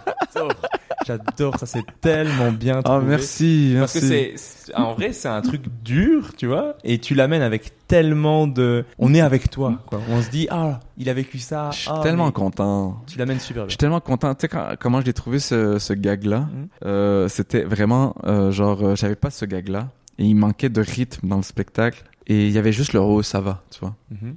J'adore 1.06 1.58
ça, 1.60 1.66
c'est 1.66 1.84
tellement 2.00 2.52
bien. 2.52 2.80
Ah, 2.80 2.84
trouvé. 2.84 3.06
merci, 3.08 3.76
Parce 3.80 3.96
merci. 3.96 4.00
que 4.02 4.06
c'est, 4.08 4.34
c'est- 4.36 4.76
en 4.76 4.94
vrai, 4.94 5.14
c'est 5.14 5.28
un 5.28 5.42
truc 5.42 5.64
dur, 5.84 6.34
tu 6.38 6.48
vois, 6.48 6.76
et 6.84 6.98
tu 7.00 7.16
l'amènes 7.16 7.42
avec 7.42 7.72
tellement 7.88 8.48
de, 8.48 8.86
on 9.00 9.14
est 9.14 9.20
avec 9.22 9.50
toi, 9.50 9.80
quoi. 9.88 10.00
On 10.10 10.22
se 10.22 10.30
dit, 10.30 10.48
ah, 10.52 10.80
il 10.98 11.10
a 11.10 11.14
vécu 11.14 11.40
ça. 11.40 11.70
Je 11.74 11.80
suis 11.80 11.90
ah, 11.92 12.00
tellement 12.04 12.32
content. 12.32 13.02
Tu 13.08 13.18
l'amènes 13.18 13.40
super 13.40 13.64
Je 13.64 13.66
bien. 13.68 13.70
suis 13.72 13.78
tellement 13.78 14.00
content. 14.00 14.34
Tu 14.36 14.42
sais 14.42 14.48
quand- 14.48 14.76
comment 14.80 15.02
j'ai 15.02 15.14
trouvé 15.14 15.40
ce, 15.40 15.80
ce 15.80 15.94
gag-là? 15.94 16.40
Mhm. 16.42 16.68
euh, 16.86 17.28
C'était 17.28 17.64
vraiment 17.64 18.16
euh, 18.26 18.52
genre 18.52 18.82
euh, 18.84 18.96
j'avais 18.96 19.16
pas 19.16 19.30
ce 19.30 19.46
gag-là 19.46 19.90
et 20.18 20.26
il 20.26 20.36
manquait 20.36 20.70
de 20.70 20.82
rythme 20.82 21.28
dans 21.28 21.38
le 21.38 21.44
spectacle 21.44 22.04
et 22.28 22.46
il 22.48 22.52
y 22.54 22.58
avait 22.58 22.72
juste 22.72 22.94
le 22.94 23.00
oh 23.02 23.22
ça 23.24 23.42
va, 23.42 23.64
tu 23.72 23.80
vois. 23.82 23.96
Mhm. 24.12 24.36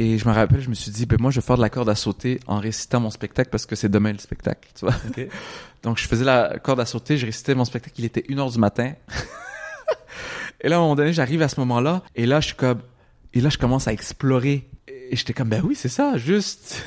Et 0.00 0.16
je 0.16 0.28
me 0.28 0.32
rappelle, 0.32 0.60
je 0.60 0.68
me 0.68 0.74
suis 0.74 0.92
dit 0.92 1.06
ben 1.06 1.16
moi 1.20 1.32
je 1.32 1.40
vais 1.40 1.46
faire 1.46 1.56
de 1.56 1.60
la 1.60 1.70
corde 1.70 1.88
à 1.88 1.96
sauter 1.96 2.38
en 2.46 2.58
récitant 2.60 3.00
mon 3.00 3.10
spectacle 3.10 3.50
parce 3.50 3.66
que 3.66 3.74
c'est 3.74 3.88
demain 3.88 4.12
le 4.12 4.18
spectacle, 4.18 4.68
tu 4.78 4.84
vois. 4.86 4.94
Donc 5.82 5.98
je 5.98 6.06
faisais 6.06 6.24
la 6.24 6.58
corde 6.62 6.78
à 6.78 6.86
sauter, 6.86 7.16
je 7.16 7.26
récitais 7.26 7.54
mon 7.56 7.64
spectacle, 7.64 7.96
il 7.98 8.04
était 8.04 8.24
une 8.28 8.38
heure 8.38 8.50
du 8.50 8.58
matin. 8.58 8.92
et 10.60 10.68
là 10.68 10.76
à 10.76 10.78
un 10.78 10.82
moment 10.82 10.94
donné, 10.94 11.12
j'arrive 11.12 11.42
à 11.42 11.48
ce 11.48 11.58
moment-là 11.58 12.02
et 12.14 12.26
là 12.26 12.40
je 12.40 12.46
suis 12.46 12.56
comme 12.56 12.80
et 13.34 13.40
là 13.40 13.50
je 13.50 13.58
commence 13.58 13.88
à 13.88 13.92
explorer 13.92 14.68
et 14.86 15.16
j'étais 15.16 15.32
comme 15.32 15.48
ben 15.48 15.62
oui 15.64 15.74
c'est 15.74 15.88
ça, 15.88 16.16
juste 16.16 16.84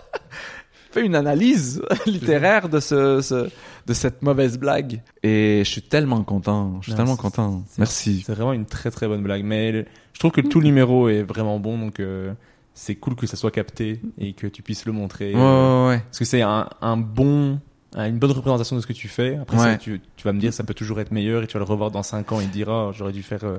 fais 0.92 1.04
une 1.04 1.16
analyse 1.16 1.82
littéraire 2.06 2.68
de 2.68 2.78
ce, 2.78 3.20
ce 3.20 3.50
de 3.86 3.94
cette 3.94 4.22
mauvaise 4.22 4.58
blague 4.58 5.00
et 5.24 5.62
je 5.64 5.68
suis 5.68 5.82
tellement 5.82 6.22
content, 6.22 6.78
je 6.80 6.84
suis 6.84 6.92
Non, 6.92 6.98
tellement 6.98 7.16
content. 7.16 7.64
Merci. 7.78 8.22
C'est 8.24 8.32
vraiment 8.32 8.52
une 8.52 8.66
très 8.66 8.92
très 8.92 9.08
bonne 9.08 9.22
blague, 9.22 9.42
mais 9.44 9.86
je 10.12 10.18
trouve 10.18 10.30
que 10.32 10.40
tout 10.40 10.60
le 10.60 10.66
numéro 10.66 11.08
est 11.08 11.22
vraiment 11.22 11.58
bon, 11.58 11.78
donc 11.78 12.00
euh, 12.00 12.32
c'est 12.74 12.94
cool 12.94 13.14
que 13.16 13.26
ça 13.26 13.36
soit 13.36 13.50
capté 13.50 14.00
et 14.18 14.32
que 14.32 14.46
tu 14.46 14.62
puisses 14.62 14.84
le 14.86 14.92
montrer. 14.92 15.34
Ouais, 15.34 15.40
euh, 15.40 15.84
ouais, 15.84 15.88
ouais. 15.96 15.98
Parce 16.00 16.18
que 16.18 16.24
c'est 16.24 16.42
un, 16.42 16.68
un 16.80 16.96
bon, 16.96 17.60
une 17.96 18.18
bonne 18.18 18.30
représentation 18.32 18.76
de 18.76 18.80
ce 18.80 18.86
que 18.86 18.92
tu 18.92 19.08
fais. 19.08 19.36
Après, 19.36 19.56
Ouais. 19.58 19.62
ça, 19.72 19.76
tu, 19.76 20.00
tu 20.16 20.24
vas 20.24 20.32
me 20.32 20.40
dire, 20.40 20.52
ça 20.52 20.64
peut 20.64 20.74
toujours 20.74 21.00
être 21.00 21.10
meilleur 21.12 21.42
et 21.42 21.46
tu 21.46 21.54
vas 21.54 21.58
le 21.60 21.64
revoir 21.64 21.90
dans 21.90 22.02
5 22.02 22.30
ans 22.32 22.40
et 22.40 22.46
te 22.46 22.52
dire, 22.52 22.70
ah, 22.70 22.90
j'aurais 22.94 23.12
dû 23.12 23.22
faire 23.22 23.44
euh, 23.44 23.58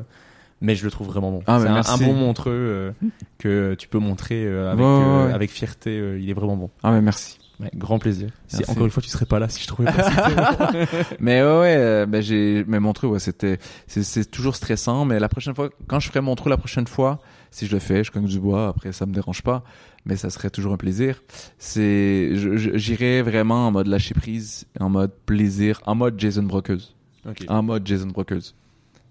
mais 0.61 0.75
je 0.75 0.85
le 0.85 0.91
trouve 0.91 1.07
vraiment 1.07 1.31
bon. 1.31 1.43
Ah, 1.45 1.59
c'est 1.83 1.91
un, 1.91 1.97
bon 2.07 2.13
montreux 2.13 2.51
euh, 2.53 2.91
que 3.37 3.75
tu 3.77 3.87
peux 3.89 3.99
montrer 3.99 4.45
euh, 4.45 4.71
avec, 4.71 4.85
Ouais, 4.85 4.91
ouais, 4.91 4.99
euh, 5.01 5.27
ouais. 5.27 5.33
avec 5.33 5.51
fierté. 5.51 5.89
euh, 5.99 6.17
il 6.19 6.29
est 6.29 6.33
vraiment 6.33 6.55
bon. 6.55 6.69
Ah 6.83 6.91
mais 6.91 7.01
merci. 7.01 7.37
Ouais, 7.59 7.69
grand 7.75 7.99
plaisir. 7.99 8.29
Si, 8.47 8.63
encore 8.67 8.85
une 8.85 8.91
fois, 8.91 9.03
tu 9.03 9.09
serais 9.09 9.25
pas 9.25 9.39
là 9.39 9.47
si 9.47 9.61
je 9.61 9.67
trouvais 9.67 9.91
pas 9.91 10.03
ça. 10.03 10.71
Mais 11.19 11.41
ouais, 11.43 11.59
ouais, 11.59 11.75
euh, 11.77 12.05
ben 12.05 12.21
j'ai, 12.21 12.63
mais 12.67 12.79
mon 12.79 12.93
trou, 12.93 13.07
ouais, 13.07 13.19
c'était, 13.19 13.59
c'est, 13.87 14.29
toujours 14.31 14.55
stressant. 14.55 15.05
Mais 15.05 15.19
la 15.19 15.29
prochaine 15.29 15.53
fois, 15.53 15.69
quand 15.87 15.99
je 15.99 16.07
ferai 16.07 16.21
mon 16.21 16.35
trou 16.35 16.49
la 16.49 16.57
prochaine 16.57 16.87
fois, 16.87 17.19
si 17.51 17.67
je 17.67 17.71
le 17.71 17.79
fais, 17.79 18.03
je 18.03 18.11
cogne 18.11 18.25
du 18.25 18.39
bois. 18.39 18.67
Après, 18.67 18.91
ça 18.91 19.05
me 19.05 19.13
dérange 19.13 19.43
pas, 19.43 19.63
mais 20.05 20.15
ça 20.15 20.29
serait 20.31 20.49
toujours 20.49 20.73
un 20.73 20.77
plaisir. 20.77 21.21
C'est, 21.59 22.31
j'irai 22.33 23.21
vraiment 23.21 23.67
en 23.67 23.71
mode 23.71 23.87
lâcher 23.87 24.15
prise, 24.15 24.65
en 24.79 24.89
mode 24.89 25.11
plaisir, 25.25 25.79
en 25.85 25.93
mode 25.95 26.19
Jason 26.19 26.43
Brokeuse, 26.43 26.95
Ok. 27.27 27.45
en 27.47 27.61
mode 27.61 27.85
Jason 27.85 28.07
Brokeuse. 28.07 28.55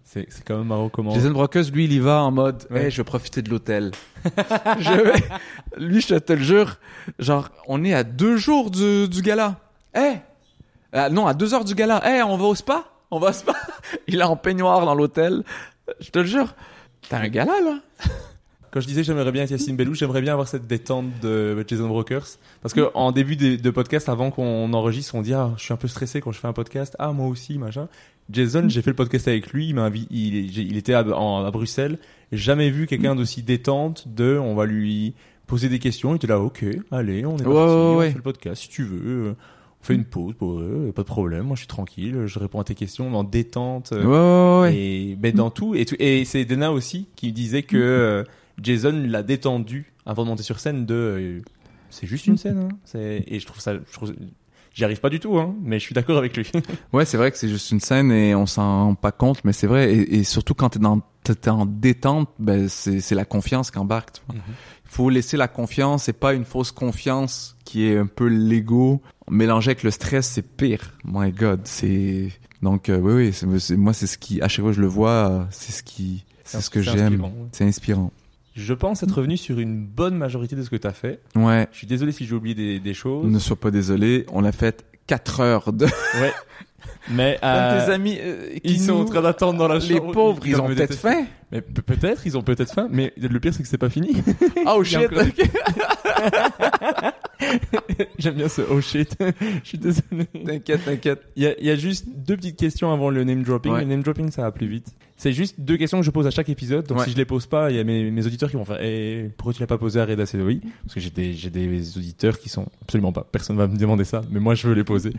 C'est 0.05 0.27
c'est 0.31 0.45
quand 0.45 0.59
même 0.59 0.67
marrant 0.67 0.89
comment. 0.89 1.15
Jason 1.15 1.31
Brokeuse, 1.31 1.73
lui, 1.73 1.85
il 1.85 1.93
y 1.93 1.99
va 1.99 2.23
en 2.23 2.31
mode, 2.31 2.65
Ouais. 2.71 2.85
hey, 2.85 2.91
je 2.91 2.99
vais 2.99 3.05
profiter 3.05 3.41
de 3.43 3.49
l'hôtel. 3.51 3.93
je 4.79 4.93
vais, 5.01 5.23
lui, 5.79 6.01
je 6.01 6.15
te 6.17 6.33
le 6.33 6.43
jure, 6.43 6.77
genre, 7.19 7.49
on 7.67 7.83
est 7.85 7.95
à 7.95 8.05
deux 8.05 8.37
jours 8.37 8.71
du, 8.71 9.09
du 9.09 9.23
gala. 9.23 9.57
Eh, 9.97 10.15
ah, 10.93 11.09
non, 11.09 11.27
à 11.27 11.35
deux 11.35 11.55
heures 11.55 11.65
du 11.65 11.75
gala. 11.75 12.03
Eh, 12.05 12.23
on 12.23 12.37
va 12.37 12.45
au 12.45 12.55
spa? 12.55 12.85
On 13.11 13.19
va 13.19 13.31
au 13.31 13.33
spa? 13.33 13.55
il 14.07 14.21
est 14.21 14.25
en 14.25 14.37
peignoir 14.37 14.85
dans 14.85 14.95
l'hôtel. 14.95 15.45
Je 16.01 16.11
te 16.11 16.19
le 16.19 16.27
jure. 16.27 16.55
T'as 17.09 17.19
un 17.19 17.29
gala, 17.29 17.53
là? 17.65 17.79
Quand 18.73 18.81
je 18.81 18.87
disais 18.87 19.05
j'aimerais 19.05 19.31
bien 19.33 19.43
être 19.43 19.51
Yacine 19.51 19.77
Bellou, 19.77 19.95
j'aimerais 19.95 20.23
bien 20.23 20.33
avoir 20.33 20.49
cette 20.49 20.67
détente 20.67 21.07
de 21.21 21.63
Jason 21.69 21.89
Brokers. 21.89 22.27
Parce 22.63 22.73
que 22.73 22.91
en 22.95 23.13
début 23.13 23.37
de, 23.37 23.57
de 23.57 23.71
podcast, 23.71 24.09
avant 24.09 24.31
qu'on 24.31 24.73
enregistre, 24.73 25.15
on 25.15 25.23
dit 25.23 25.35
ah, 25.35 25.53
je 25.59 25.63
suis 25.65 25.75
un 25.75 25.77
peu 25.77 25.89
stressé 25.89 26.21
quand 26.23 26.33
je 26.33 26.39
fais 26.41 26.49
un 26.49 26.53
podcast. 26.55 26.97
Ah, 26.99 27.13
moi 27.13 27.27
aussi, 27.29 27.59
machin. 27.59 27.89
Jason, 28.31 28.69
j'ai 28.69 28.81
fait 28.83 28.91
le 28.91 28.97
podcast 28.97 29.29
avec 29.29 29.53
lui. 29.53 29.69
Il 29.69 29.75
m'a 29.75 29.91
invi- 29.91 30.07
il, 30.11 30.59
il 30.59 30.77
était 30.79 30.95
à, 30.95 31.05
en- 31.07 31.45
à 31.45 31.51
Bruxelles. 31.51 31.99
Jamais 32.33 32.71
vu 32.71 32.87
quelqu'un 32.87 33.15
d'aussi 33.15 33.43
détente. 33.43 34.09
De, 34.09 34.39
on 34.39 34.55
va 34.55 34.65
lui 34.65 35.13
poser 35.47 35.69
des 35.69 35.79
questions. 35.79 36.13
Il 36.15 36.17
était 36.17 36.29
là, 36.29 36.41
ok, 36.41 36.65
allez, 36.91 37.27
on 37.27 37.37
est 37.37 37.45
Ouais, 37.47 37.55
parti, 37.55 37.75
ouais, 37.75 37.81
on 37.81 37.97
ouais. 37.99 38.09
fait 38.11 38.17
le 38.17 38.23
podcast 38.23 38.63
si 38.63 38.69
tu 38.71 38.85
veux. 38.85 39.35
On 39.83 39.85
fait 39.85 39.95
une 39.97 40.05
pause, 40.05 40.35
bon, 40.39 40.61
ouais, 40.87 40.93
pas 40.93 41.03
de 41.03 41.07
problème. 41.09 41.43
Moi, 41.43 41.57
je 41.57 41.61
suis 41.63 41.69
tranquille. 41.69 42.23
Je 42.27 42.39
réponds 42.39 42.61
à 42.61 42.65
tes 42.65 42.75
questions 42.77 43.15
en 43.15 43.25
détente. 43.25 43.91
Ouais, 43.91 43.99
ouais, 44.03 44.61
ouais. 44.63 44.77
et 44.77 45.17
ben 45.17 45.35
dans 45.35 45.51
tout 45.51 45.75
et 45.75 46.25
c'est 46.25 46.45
Dena 46.47 46.73
aussi 46.73 47.09
qui 47.17 47.33
disait 47.33 47.65
que 47.65 47.77
euh, 47.77 48.25
Jason 48.63 49.05
l'a 49.07 49.23
détendu 49.23 49.93
avant 50.07 50.25
de 50.25 50.29
monter 50.29 50.43
sur 50.43 50.61
scène 50.61 50.87
de 50.87 50.95
euh, 50.95 51.41
c'est 51.91 52.07
juste 52.07 52.27
une 52.27 52.39
scène 52.39 52.69
hein. 52.71 52.99
et 52.99 53.39
je 53.39 53.47
trouve 53.47 53.61
ça 53.61 53.75
j'y 54.75 54.85
arrive 54.85 55.01
pas 55.01 55.11
du 55.11 55.21
tout 55.21 55.39
hein 55.39 55.55
mais 55.63 55.79
je 55.79 55.85
suis 55.85 55.95
d'accord 55.95 56.19
avec 56.19 56.37
lui 56.37 56.51
Ouais, 56.93 57.05
c'est 57.05 57.17
vrai 57.17 57.31
que 57.31 57.39
c'est 57.39 57.49
juste 57.49 57.71
une 57.71 57.81
scène 57.81 58.11
et 58.13 58.35
on 58.35 58.47
s'en 58.47 58.87
rend 58.87 58.95
pas 58.95 59.13
compte, 59.13 59.45
mais 59.45 59.53
c'est 59.53 59.67
vrai. 59.67 59.93
Et, 59.93 60.17
et 60.19 60.25
surtout 60.25 60.55
quand 60.55 60.71
t'es 60.71 60.79
dans, 60.79 61.01
t'es 61.23 61.49
en 61.49 61.67
détente, 61.67 62.29
ben 62.39 62.69
c'est, 62.69 63.15
la 63.15 63.25
confiance 63.25 63.71
qui 63.71 63.79
embarque. 63.79 64.13
Tu 64.13 64.21
vois. 64.27 64.37
Il 64.37 64.91
faut 64.91 65.09
laisser 65.09 65.37
la 65.37 65.49
confiance 65.49 66.09
et 66.09 66.13
pas 66.13 66.35
une 66.35 66.45
fausse 66.45 66.73
confiance 66.73 67.57
qui 67.65 67.87
est 67.87 67.97
un 67.97 68.07
peu 68.07 68.27
l'ego 68.27 69.01
mélangé 69.31 69.71
avec 69.71 69.83
le 69.83 69.91
stress. 69.91 70.27
C'est 70.29 70.43
pire. 70.43 70.99
My 71.05 71.33
God, 71.33 71.63
c'est 71.65 72.31
donc 72.63 72.89
euh, 72.89 72.99
oui, 72.99 73.33
oui. 73.43 73.77
Moi, 73.77 73.93
c'est 73.93 74.07
ce 74.07 74.19
qui 74.19 74.41
à 74.43 74.49
chaque 74.49 74.63
fois 74.63 74.71
que 74.71 74.77
je 74.77 74.83
le 74.83 74.87
vois, 74.87 75.11
euh, 75.11 75.45
c'est 75.51 75.73
ce 75.73 75.83
qui, 75.83 76.25
c'est 76.45 76.61
ce 76.61 76.71
que 76.71 76.83
C'est 76.83 76.93
j'aime. 76.93 77.23
C'est 77.53 77.65
inspirant. 77.65 78.13
Je 78.55 78.75
pense 78.75 79.03
être 79.03 79.15
revenu 79.15 79.37
sur 79.37 79.59
une 79.59 79.85
bonne 79.85 80.17
majorité 80.17 80.57
de 80.57 80.63
ce 80.63 80.71
que 80.71 80.77
tu 80.77 80.87
as 80.87 80.93
fait 80.93 81.21
Ouais. 81.35 81.69
je 81.73 81.79
suis 81.79 81.87
désolé 81.87 82.13
si 82.13 82.27
j'ai 82.27 82.35
oublié 82.35 82.55
des, 82.55 82.79
des 82.81 82.95
choses 82.95 83.27
Ne 83.31 83.39
sois 83.39 83.57
pas 83.57 83.71
désolé. 83.71 84.27
On 84.33 84.45
a 84.45 84.53
fait 84.53 84.85
4 85.07 85.41
heures 85.41 85.73
de. 85.73 85.85
ouais 86.21 86.33
mais 87.11 87.39
euh, 87.45 87.87
tes 87.87 87.93
amis 87.93 88.19
euh, 88.21 88.55
qui 88.65 88.75
ils 88.75 88.81
sont 88.81 88.93
en 88.95 89.05
train 89.05 89.23
d'attendre 89.23 89.59
dans 89.59 89.69
la 89.69 89.79
Les 89.79 89.97
chambre 89.97 90.13
pauvres, 90.13 90.43
ils 90.47 90.61
ont 90.61 90.67
peut-être 90.67 90.95
faim. 90.95 91.25
mais 91.53 91.61
pe- 91.61 91.81
peut-être 91.81 92.27
ils 92.27 92.37
ont 92.37 92.43
peut-être 92.43 92.73
faim 92.75 92.89
mais 92.91 93.13
le 93.17 93.39
pire 93.41 93.55
c'est 93.55 93.63
que 93.63 93.69
c'est 93.69 93.79
pas 93.79 93.89
fini 93.91 94.11
Oh 94.67 94.83
shit. 94.85 94.99
j'aime 98.19 98.35
bien 98.35 98.49
ce 98.49 98.63
oh 98.71 98.81
shit 98.81 99.17
je 99.21 99.69
suis 99.69 99.79
désolé 99.79 100.27
T'inquiète, 100.45 100.85
t'inquiète. 100.85 101.23
Il 101.37 101.43
y, 101.45 101.47
a, 101.47 101.59
il 101.59 101.67
y 101.67 101.71
a 101.71 101.77
juste 101.77 102.07
deux 102.09 102.37
petites 102.37 102.57
questions 102.59 102.93
avant 102.93 103.11
le 103.11 103.25
name 103.25 103.43
dropping. 103.43 103.73
Ouais. 103.73 103.81
Le 103.81 103.87
name 103.87 104.03
dropping, 104.03 104.31
ça 104.31 104.43
va 104.43 104.51
plus 104.53 104.67
vite. 104.67 104.87
C'est 105.23 105.33
juste 105.33 105.61
deux 105.61 105.77
questions 105.77 106.01
que 106.01 106.05
je 106.05 106.11
pose 106.11 106.27
à 106.27 106.33
chaque 106.33 106.49
épisode. 106.49 106.85
Donc 106.89 106.99
Ouais. 106.99 107.05
si 107.05 107.13
je 107.13 107.17
les 107.17 107.25
pose 107.25 107.47
pas, 107.47 107.71
il 107.71 107.77
y 107.77 107.79
a 107.79 107.85
mes, 107.85 108.11
mes 108.11 108.27
auditeurs 108.27 108.51
qui 108.51 108.57
vont 108.57 108.65
faire 108.65 108.79
eh, 108.83 109.31
pourquoi 109.37 109.53
tu 109.53 109.61
l'as 109.61 109.69
pas 109.69 109.79
posé 109.79 110.01
à 110.01 110.05
Reda 110.05 110.27
Sedoui? 110.27 110.61
Parce 110.83 110.95
que 110.95 111.01
j'ai 111.01 111.11
des, 111.11 111.33
j'ai 111.35 111.49
des 111.49 111.97
auditeurs 111.97 112.41
qui 112.41 112.49
sont 112.49 112.67
absolument 112.83 113.13
pas. 113.13 113.25
Personne 113.31 113.57
va 113.57 113.69
me 113.69 113.77
demander 113.77 114.03
ça, 114.03 114.23
mais 114.33 114.41
moi 114.41 114.57
je 114.57 114.67
veux 114.67 114.75
les 114.75 114.83
poser. 114.83 115.13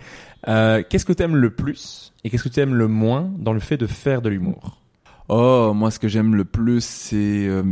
Euh, 0.49 0.83
qu'est-ce 0.89 1.05
que 1.05 1.13
t'aimes 1.13 1.37
le 1.37 1.51
plus 1.51 2.11
et 2.25 2.29
qu'est-ce 2.29 2.43
que 2.43 2.49
t'aimes 2.49 2.75
le 2.75 2.89
moins 2.89 3.31
dans 3.39 3.53
le 3.53 3.61
fait 3.61 3.77
de 3.77 3.87
faire 3.87 4.21
de 4.21 4.27
l'humour? 4.27 4.81
Oh, 5.29 5.71
moi, 5.73 5.89
ce 5.89 5.99
que 5.99 6.09
j'aime 6.09 6.35
le 6.35 6.43
plus, 6.43 6.83
c'est 6.83 7.47
euh, 7.47 7.63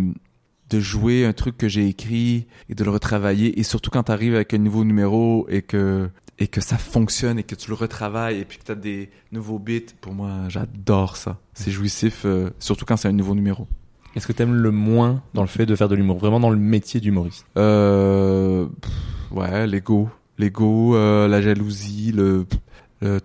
de 0.70 0.80
jouer 0.80 1.26
un 1.26 1.34
truc 1.34 1.58
que 1.58 1.68
j'ai 1.68 1.86
écrit 1.86 2.46
et 2.70 2.76
de 2.76 2.84
le 2.86 2.92
retravailler. 2.92 3.60
Et 3.60 3.64
surtout 3.64 3.90
quand 3.92 4.04
t'arrives 4.04 4.36
avec 4.36 4.54
un 4.54 4.58
nouveau 4.58 4.86
numéro 4.86 5.46
et 5.50 5.62
que 5.62 6.10
et 6.42 6.48
que 6.48 6.60
ça 6.60 6.80
fonctionne 6.80 7.38
et 7.38 7.44
que 7.44 7.54
tu 7.54 7.70
le 7.70 7.76
retravailles 7.76 8.40
et 8.40 8.46
puis 8.46 8.58
que 8.58 8.64
t'as 8.64 8.76
des 8.76 9.12
nouveaux 9.32 9.60
bits. 9.60 9.86
Pour 10.02 10.14
moi, 10.14 10.32
j'adore 10.50 11.16
ça. 11.16 11.38
C'est 11.54 11.70
jouissif, 11.70 12.24
euh, 12.26 12.50
surtout 12.58 12.84
quand 12.84 12.98
c'est 12.98 13.08
un 13.08 13.14
nouveau 13.14 13.36
numéro. 13.36 13.68
Qu'est-ce 14.14 14.26
que 14.26 14.34
t'aimes 14.34 14.56
le 14.56 14.72
moins 14.72 15.22
dans 15.36 15.44
le 15.44 15.48
fait 15.48 15.68
de 15.68 15.76
faire 15.76 15.88
de 15.88 15.94
l'humour? 15.94 16.18
Vraiment 16.18 16.40
dans 16.40 16.50
le 16.50 16.58
métier 16.58 17.00
d'humoriste 17.00 17.46
Euh, 17.58 18.66
pff, 18.82 18.92
ouais, 19.38 19.68
l'ego, 19.68 20.10
l'ego, 20.40 20.96
euh, 20.96 21.28
la 21.28 21.42
jalousie, 21.42 22.12
le 22.12 22.46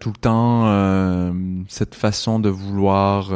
tout 0.01 0.09
le 0.09 0.17
temps 0.19 0.69
euh, 0.69 1.33
cette 1.69 1.95
façon 1.95 2.39
de 2.39 2.49
vouloir 2.49 3.31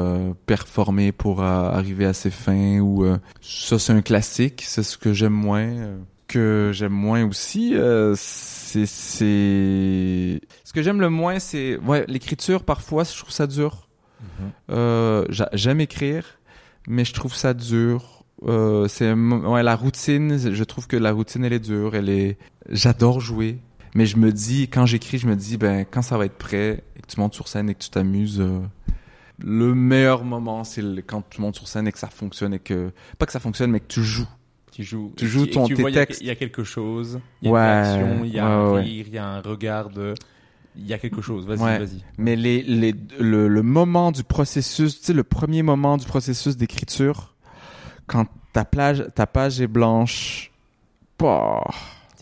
performer 0.46 1.12
pour 1.12 1.42
arriver 1.42 2.06
à 2.06 2.14
ses 2.14 2.30
fins 2.30 2.80
ou 2.80 3.04
ça 3.42 3.78
c'est 3.78 3.92
un 3.92 4.00
classique, 4.00 4.62
c'est 4.66 4.82
ce 4.82 4.96
que 4.96 5.12
j'aime 5.12 5.34
moins. 5.34 5.70
Euh, 6.36 6.68
que 6.68 6.72
j'aime 6.72 6.92
moins 6.92 7.24
aussi, 7.26 7.74
euh, 7.74 8.14
c'est 8.16 8.86
c'est 8.86 10.40
ce 10.64 10.72
que 10.72 10.82
j'aime 10.82 11.00
le 11.00 11.10
moins, 11.10 11.38
c'est 11.38 11.76
ouais 11.78 12.04
l'écriture 12.08 12.62
parfois 12.64 13.04
je 13.04 13.16
trouve 13.16 13.30
ça 13.30 13.46
dur. 13.46 13.88
Euh, 14.70 15.24
j'a- 15.28 15.48
j'aime 15.54 15.80
écrire, 15.80 16.24
mais 16.86 17.04
je 17.04 17.12
trouve 17.14 17.34
ça 17.34 17.54
dur. 17.54 18.24
Euh, 18.46 18.86
c'est 18.88 19.12
ouais 19.12 19.62
la 19.62 19.76
routine. 19.76 20.38
Je 20.52 20.64
trouve 20.64 20.86
que 20.86 20.96
la 20.96 21.12
routine 21.12 21.44
elle 21.44 21.52
est 21.52 21.58
dure. 21.60 21.94
Elle 21.94 22.08
est. 22.08 22.38
J'adore 22.68 23.20
jouer, 23.20 23.58
mais 23.94 24.06
je 24.06 24.16
me 24.16 24.30
dis 24.32 24.68
quand 24.68 24.86
j'écris, 24.86 25.18
je 25.18 25.26
me 25.26 25.36
dis 25.36 25.56
ben 25.56 25.84
quand 25.90 26.02
ça 26.02 26.16
va 26.16 26.26
être 26.26 26.38
prêt 26.38 26.84
et 26.96 27.00
que 27.02 27.06
tu 27.06 27.18
montes 27.20 27.34
sur 27.34 27.48
scène 27.48 27.68
et 27.70 27.74
que 27.74 27.82
tu 27.82 27.90
t'amuses. 27.90 28.40
euh, 28.40 28.60
le 29.42 29.74
meilleur 29.74 30.22
moment, 30.24 30.64
c'est 30.64 30.82
quand 31.06 31.22
tu 31.30 31.40
montes 31.40 31.56
sur 31.56 31.66
scène 31.66 31.88
et 31.88 31.92
que 31.92 31.98
ça 31.98 32.08
fonctionne 32.08 32.52
et 32.54 32.58
que 32.58 32.92
pas 33.18 33.24
que 33.26 33.32
ça 33.32 33.40
fonctionne, 33.40 33.70
mais 33.70 33.80
que 33.80 33.88
tu 33.88 34.02
joues. 34.04 34.28
Tu 34.72 34.84
joues, 34.84 35.12
Tu 35.16 35.26
joues 35.28 35.44
et 35.44 35.50
ton- 35.50 35.66
tu 35.66 35.74
tes 35.74 35.82
vois, 35.82 35.90
il 35.90 35.94
y 35.96 35.98
a- 35.98 36.06
textes. 36.06 36.20
Il 36.20 36.26
y, 36.28 36.30
a 36.30 36.34
quelque 36.36 36.62
chose, 36.64 37.20
il 37.42 37.46
y 37.46 37.50
a 37.50 37.52
Ouais, 37.52 37.60
une 37.60 37.66
réaction, 37.66 38.24
il 38.24 38.30
y 38.32 38.38
a 38.38 38.44
ouais, 38.46 38.50
un 38.50 38.72
ouais. 38.72 38.80
rire, 38.82 39.04
il 39.08 39.14
y 39.14 39.18
a 39.18 39.26
un 39.26 39.40
regard 39.40 39.90
de... 39.90 40.14
Il 40.76 40.86
y 40.86 40.92
a 40.94 40.98
quelque 40.98 41.20
chose, 41.20 41.46
vas-y, 41.46 41.58
Ouais. 41.60 41.78
vas-y. 41.80 42.04
Mais 42.16 42.36
les, 42.36 42.62
les, 42.62 42.94
le, 43.18 43.48
le 43.48 43.62
moment 43.62 44.12
du 44.12 44.22
processus, 44.22 45.00
tu 45.00 45.06
sais, 45.06 45.12
le 45.12 45.24
premier 45.24 45.62
moment 45.64 45.96
du 45.96 46.06
processus 46.06 46.56
d'écriture, 46.56 47.34
quand 48.06 48.26
ta 48.52 48.64
plage, 48.64 49.04
ta 49.16 49.26
page 49.26 49.60
est 49.60 49.66
blanche, 49.66 50.52
bah, 51.18 51.64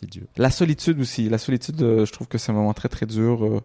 C'est 0.00 0.08
dur. 0.08 0.24
La 0.38 0.50
solitude 0.50 0.98
aussi. 1.00 1.28
La 1.28 1.36
solitude, 1.38 1.82
euh, 1.82 2.06
je 2.06 2.12
trouve 2.12 2.26
que 2.26 2.38
c'est 2.38 2.50
un 2.50 2.54
moment 2.54 2.72
très 2.72 2.88
très 2.88 3.04
dur. 3.06 3.44
euh, 3.44 3.60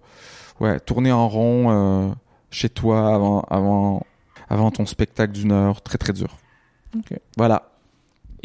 ouais, 0.60 0.80
tourner 0.82 1.12
en 1.14 1.30
rond 1.30 1.72
euh, 1.72 2.14
chez 2.52 2.70
toi 2.70 3.16
avant 3.16 3.40
avant 3.50 4.06
avant 4.50 4.70
ton 4.72 4.86
spectacle 4.86 5.32
d'une 5.34 5.52
heure, 5.54 5.82
très 5.82 5.98
très 5.98 6.12
dur. 6.14 6.38
Ok. 6.96 7.18
Voilà. 7.38 7.72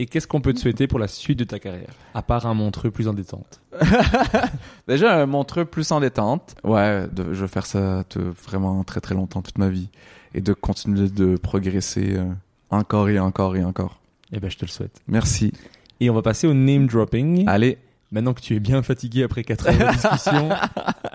Et 0.01 0.07
qu'est-ce 0.07 0.29
qu'on 0.29 0.41
peut 0.41 0.53
te 0.55 0.61
souhaiter 0.61 0.87
pour 0.87 0.99
la 1.01 1.09
suite 1.09 1.39
de 1.41 1.45
ta 1.45 1.59
carrière 1.59 1.91
À 2.15 2.23
part 2.23 2.47
un 2.47 2.55
montreux 2.55 2.91
plus 2.93 3.09
en 3.09 3.13
détente. 3.15 3.61
Déjà 4.89 5.21
un 5.21 5.27
montreux 5.27 5.65
plus 5.65 5.91
en 5.93 6.01
détente. 6.01 6.55
Ouais, 6.65 7.07
de- 7.13 7.35
je 7.35 7.41
veux 7.41 7.47
faire 7.47 7.67
ça 7.67 8.05
de- 8.15 8.33
vraiment 8.47 8.85
très 8.85 9.01
très 9.01 9.15
longtemps, 9.15 9.43
toute 9.43 9.59
ma 9.59 9.69
vie, 9.69 9.89
et 10.35 10.41
de 10.41 10.53
continuer 10.53 11.09
de 11.09 11.37
progresser 11.37 12.15
euh, 12.17 12.27
encore 12.71 13.09
et 13.09 13.19
encore 13.19 13.57
et 13.57 13.65
encore. 13.65 14.01
Eh 14.33 14.41
ben, 14.41 14.51
je 14.51 14.57
te 14.57 14.65
le 14.65 14.71
souhaite. 14.71 15.01
Merci. 15.09 15.53
Et 16.01 16.11
on 16.11 16.15
va 16.15 16.23
passer 16.23 16.47
au 16.47 16.55
name 16.55 16.87
dropping. 16.87 17.45
Allez. 17.49 17.79
Maintenant 18.11 18.33
que 18.33 18.41
tu 18.41 18.55
es 18.57 18.61
bien 18.61 18.83
fatigué 18.83 19.23
après 19.25 19.45
4 19.45 19.69
heures 19.69 19.79
de 19.79 19.93
discussion, 19.93 20.49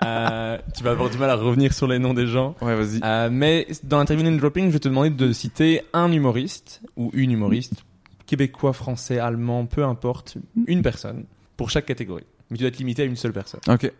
euh, 0.04 0.58
tu 0.76 0.84
vas 0.84 0.90
avoir 0.92 1.10
du 1.10 1.18
mal 1.18 1.28
à 1.30 1.34
revenir 1.34 1.72
sur 1.72 1.88
les 1.88 1.98
noms 1.98 2.14
des 2.14 2.28
gens. 2.28 2.54
Ouais, 2.62 2.76
vas-y. 2.76 3.00
Euh, 3.02 3.28
mais 3.32 3.66
dans 3.82 3.98
l'interview 3.98 4.24
name 4.24 4.38
dropping, 4.38 4.66
je 4.68 4.72
vais 4.74 4.78
te 4.78 4.88
demander 4.88 5.10
de 5.10 5.32
citer 5.32 5.82
un 5.92 6.12
humoriste 6.12 6.82
ou 6.96 7.10
une 7.14 7.32
humoriste, 7.32 7.82
québécois, 8.26 8.72
français, 8.72 9.18
allemand, 9.18 9.66
peu 9.66 9.84
importe, 9.84 10.36
une 10.66 10.82
personne 10.82 11.24
pour 11.56 11.70
chaque 11.70 11.86
catégorie. 11.86 12.26
Mais 12.50 12.56
tu 12.56 12.62
dois 12.64 12.70
te 12.70 12.78
limiter 12.78 13.02
à 13.02 13.04
une 13.04 13.16
seule 13.16 13.32
personne. 13.32 13.60
Ok. 13.68 13.90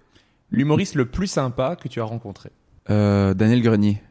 L'humoriste 0.51 0.95
le 0.95 1.07
plus 1.07 1.27
sympa 1.27 1.77
que 1.77 1.89
tu 1.89 2.01
as 2.01 2.05
rencontré. 2.05 2.51
Euh, 2.91 3.35
Daniel 3.35 3.63
Grenier. 3.63 4.03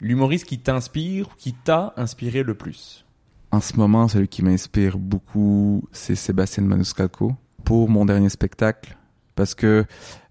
L'humoriste 0.00 0.46
qui 0.46 0.58
t'inspire 0.58 1.28
ou 1.28 1.32
qui 1.36 1.52
t'a 1.52 1.92
inspiré 1.96 2.42
le 2.42 2.54
plus. 2.54 3.04
En 3.50 3.60
ce 3.60 3.76
moment, 3.76 4.08
celui 4.08 4.28
qui 4.28 4.42
m'inspire 4.42 4.96
beaucoup, 4.96 5.82
c'est 5.92 6.14
Sébastien 6.14 6.62
Manuscalco 6.62 7.34
pour 7.64 7.88
mon 7.88 8.04
dernier 8.04 8.28
spectacle. 8.28 8.96
Parce 9.34 9.54
que 9.54 9.84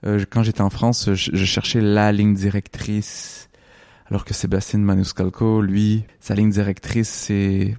euh, 0.05 0.25
quand 0.29 0.43
j'étais 0.43 0.61
en 0.61 0.69
France, 0.69 1.13
je, 1.13 1.31
je 1.33 1.45
cherchais 1.45 1.81
la 1.81 2.11
ligne 2.11 2.33
directrice 2.33 3.49
Alors 4.09 4.25
que 4.25 4.33
Sébastien 4.33 4.79
Manuscalco, 4.79 5.61
lui, 5.61 6.03
sa 6.19 6.35
ligne 6.35 6.49
directrice, 6.49 7.09
c'est... 7.09 7.75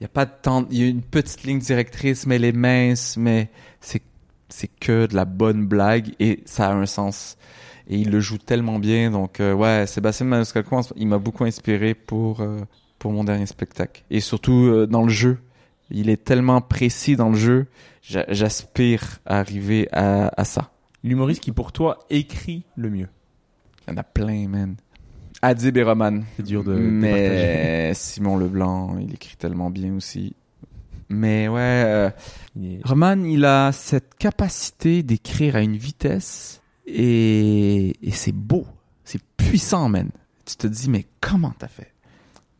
Il 0.00 0.04
y 0.04 0.06
a 0.06 0.08
pas 0.08 0.24
de 0.24 0.32
temps... 0.42 0.66
Il 0.70 0.78
y 0.78 0.82
a 0.84 0.86
une 0.88 1.02
petite 1.02 1.42
ligne 1.42 1.58
directrice, 1.58 2.26
mais 2.26 2.36
elle 2.36 2.44
est 2.44 2.52
mince, 2.52 3.16
mais 3.18 3.50
c'est, 3.80 4.02
c'est 4.48 4.68
que 4.68 5.06
de 5.06 5.14
la 5.14 5.24
bonne 5.26 5.66
blague 5.66 6.14
et 6.18 6.40
ça 6.46 6.68
a 6.68 6.72
un 6.72 6.86
sens. 6.86 7.36
Et 7.86 7.98
il 7.98 8.10
le 8.10 8.20
joue 8.20 8.38
tellement 8.38 8.78
bien. 8.78 9.10
Donc, 9.10 9.40
euh, 9.40 9.52
ouais, 9.52 9.86
Sébastien 9.86 10.26
Manuscalco, 10.26 10.80
il 10.96 11.06
m'a 11.06 11.18
beaucoup 11.18 11.44
inspiré 11.44 11.94
pour, 11.94 12.40
euh, 12.40 12.60
pour 12.98 13.12
mon 13.12 13.24
dernier 13.24 13.46
spectacle. 13.46 14.04
Et 14.10 14.20
surtout 14.20 14.66
euh, 14.68 14.86
dans 14.86 15.02
le 15.02 15.10
jeu. 15.10 15.38
Il 15.90 16.08
est 16.08 16.24
tellement 16.24 16.60
précis 16.60 17.16
dans 17.16 17.30
le 17.30 17.36
jeu. 17.36 17.66
J'a- 18.00 18.26
J'aspire 18.28 19.18
à 19.26 19.40
arriver 19.40 19.88
à, 19.92 20.30
à 20.40 20.44
ça. 20.44 20.70
L'humoriste 21.02 21.42
qui 21.42 21.52
pour 21.52 21.72
toi 21.72 21.98
écrit 22.10 22.62
le 22.76 22.90
mieux. 22.90 23.08
Il 23.86 23.90
y 23.90 23.94
en 23.94 23.96
a 23.96 24.02
plein, 24.04 24.48
man. 24.48 24.76
Adib 25.42 25.76
et 25.76 25.82
Roman. 25.82 26.20
C'est 26.36 26.42
dur 26.44 26.62
de, 26.64 26.74
de. 26.74 26.78
Mais 26.78 27.92
Simon 27.94 28.36
Leblanc, 28.36 28.98
il 28.98 29.14
écrit 29.14 29.36
tellement 29.36 29.70
bien 29.70 29.94
aussi. 29.94 30.34
Mais 31.08 31.48
ouais, 31.48 31.58
euh, 31.60 32.10
Roman, 32.84 33.22
il 33.24 33.44
a 33.44 33.72
cette 33.72 34.14
capacité 34.16 35.02
d'écrire 35.02 35.56
à 35.56 35.60
une 35.60 35.76
vitesse 35.76 36.60
et, 36.86 37.94
et 38.06 38.10
c'est 38.12 38.32
beau. 38.32 38.66
C'est 39.04 39.20
puissant, 39.36 39.88
man. 39.88 40.10
Tu 40.44 40.56
te 40.56 40.66
dis, 40.66 40.88
mais 40.90 41.06
comment 41.20 41.52
t'as 41.58 41.68
fait? 41.68 41.92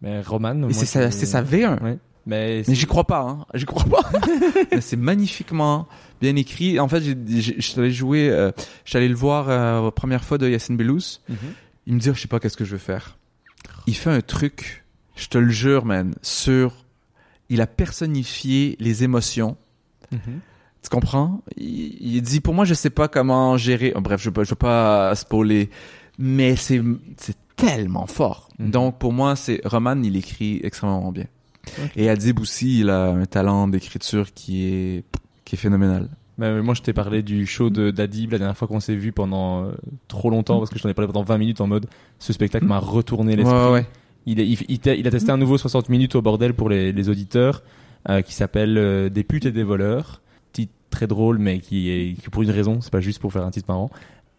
Mais 0.02 0.20
Roman, 0.22 0.68
c'est 0.72 0.86
sa, 0.86 1.10
je- 1.10 1.14
c'est 1.16 1.26
sa 1.26 1.42
V1. 1.42 1.80
Ouais. 1.82 1.98
Mais, 2.26 2.62
Mais 2.66 2.74
j'y 2.74 2.86
crois 2.86 3.04
pas, 3.06 3.20
hein. 3.20 3.46
J'y 3.54 3.66
crois 3.66 3.84
pas. 3.84 4.10
Mais 4.72 4.80
c'est 4.80 4.96
magnifiquement 4.96 5.86
bien 6.20 6.34
écrit. 6.36 6.78
En 6.80 6.88
fait, 6.88 7.02
je 7.02 7.60
suis 7.60 7.78
allé 7.80 7.90
jouer, 7.90 8.30
euh, 8.30 8.50
je 8.84 8.90
suis 8.90 8.96
allé 8.98 9.08
le 9.08 9.14
voir 9.14 9.48
euh, 9.48 9.84
la 9.84 9.90
première 9.90 10.24
fois 10.24 10.38
de 10.38 10.48
Yacine 10.48 10.76
Bellous. 10.76 11.18
Mhm. 11.28 11.36
Il 11.86 11.94
me 11.94 11.98
dit, 12.00 12.10
je 12.12 12.20
sais 12.20 12.28
pas 12.28 12.40
qu'est-ce 12.40 12.56
que 12.56 12.64
je 12.64 12.72
vais 12.72 12.78
faire. 12.78 13.18
Il 13.86 13.96
fait 13.96 14.10
un 14.10 14.20
truc, 14.20 14.84
je 15.16 15.28
te 15.28 15.38
le 15.38 15.50
jure, 15.50 15.84
man, 15.84 16.14
sur, 16.22 16.84
il 17.48 17.60
a 17.60 17.66
personnifié 17.66 18.76
les 18.80 19.04
émotions. 19.04 19.56
Mhm. 20.12 20.40
Tu 20.82 20.88
comprends? 20.88 21.42
Il, 21.56 22.16
il 22.16 22.22
dit, 22.22 22.40
pour 22.40 22.54
moi, 22.54 22.64
je 22.64 22.74
sais 22.74 22.90
pas 22.90 23.08
comment 23.08 23.56
gérer. 23.56 23.92
oh, 23.94 24.00
bref, 24.00 24.22
je 24.22 24.30
veux 24.30 24.44
je 24.44 24.50
veux 24.50 24.56
pas 24.56 25.14
spoiler, 25.14 25.70
mais 26.18 26.56
c'est, 26.56 26.80
c'est 27.16 27.36
tellement 27.56 28.06
fort. 28.06 28.48
Mhm. 28.58 28.70
Donc, 28.70 28.98
pour 28.98 29.12
moi, 29.12 29.36
c'est, 29.36 29.60
Roman, 29.64 30.00
il 30.02 30.16
écrit 30.16 30.60
extrêmement 30.62 31.12
bien. 31.12 31.26
Et 31.96 32.08
Adib 32.08 32.40
aussi, 32.40 32.80
il 32.80 32.90
a 32.90 33.10
un 33.10 33.26
talent 33.26 33.68
d'écriture 33.68 34.32
qui 34.32 34.64
est, 34.64 35.04
qui 35.44 35.56
est 35.56 35.58
phénoménal. 35.58 36.08
Moi, 36.38 36.74
je 36.74 36.80
t'ai 36.82 36.92
parlé 36.94 37.22
du 37.22 37.44
show 37.46 37.68
de 37.70 37.90
d'Adib 37.90 38.32
la 38.32 38.38
dernière 38.38 38.56
fois 38.56 38.66
qu'on 38.66 38.80
s'est 38.80 38.94
vu 38.94 39.12
pendant 39.12 39.64
euh, 39.64 39.72
trop 40.08 40.30
longtemps 40.30 40.58
parce 40.58 40.70
que 40.70 40.78
je 40.78 40.82
t'en 40.82 40.88
ai 40.88 40.94
parlé 40.94 41.06
pendant 41.12 41.22
20 41.24 41.36
minutes 41.38 41.60
en 41.60 41.66
mode 41.66 41.86
ce 42.18 42.32
spectacle 42.32 42.64
m'a 42.64 42.78
retourné 42.78 43.36
l'esprit. 43.36 43.54
Ouais, 43.54 43.70
ouais. 43.72 43.86
Il, 44.26 44.40
est- 44.40 44.46
il, 44.46 44.58
il 44.68 44.78
t'a- 44.78 44.94
il 44.94 45.06
a 45.06 45.10
testé 45.10 45.30
un 45.32 45.36
nouveau 45.36 45.58
60 45.58 45.88
minutes 45.90 46.14
au 46.14 46.22
bordel 46.22 46.54
pour 46.54 46.68
les, 46.70 46.92
les 46.92 47.08
auditeurs 47.10 47.62
euh, 48.08 48.22
qui 48.22 48.32
s'appelle 48.34 48.78
euh, 48.78 49.08
Des 49.10 49.22
putes 49.24 49.44
et 49.46 49.52
des 49.52 49.62
voleurs. 49.64 50.22
Titre 50.52 50.72
très 50.90 51.06
drôle 51.06 51.38
mais 51.38 51.58
qui 51.60 51.90
est 51.90 52.14
qui 52.14 52.28
pour 52.30 52.42
une 52.42 52.50
raison, 52.50 52.80
c'est 52.80 52.90
pas 52.92 53.00
juste 53.00 53.18
pour 53.20 53.32
faire 53.32 53.44
un 53.44 53.50
titre 53.50 53.66
marrant. 53.68 53.90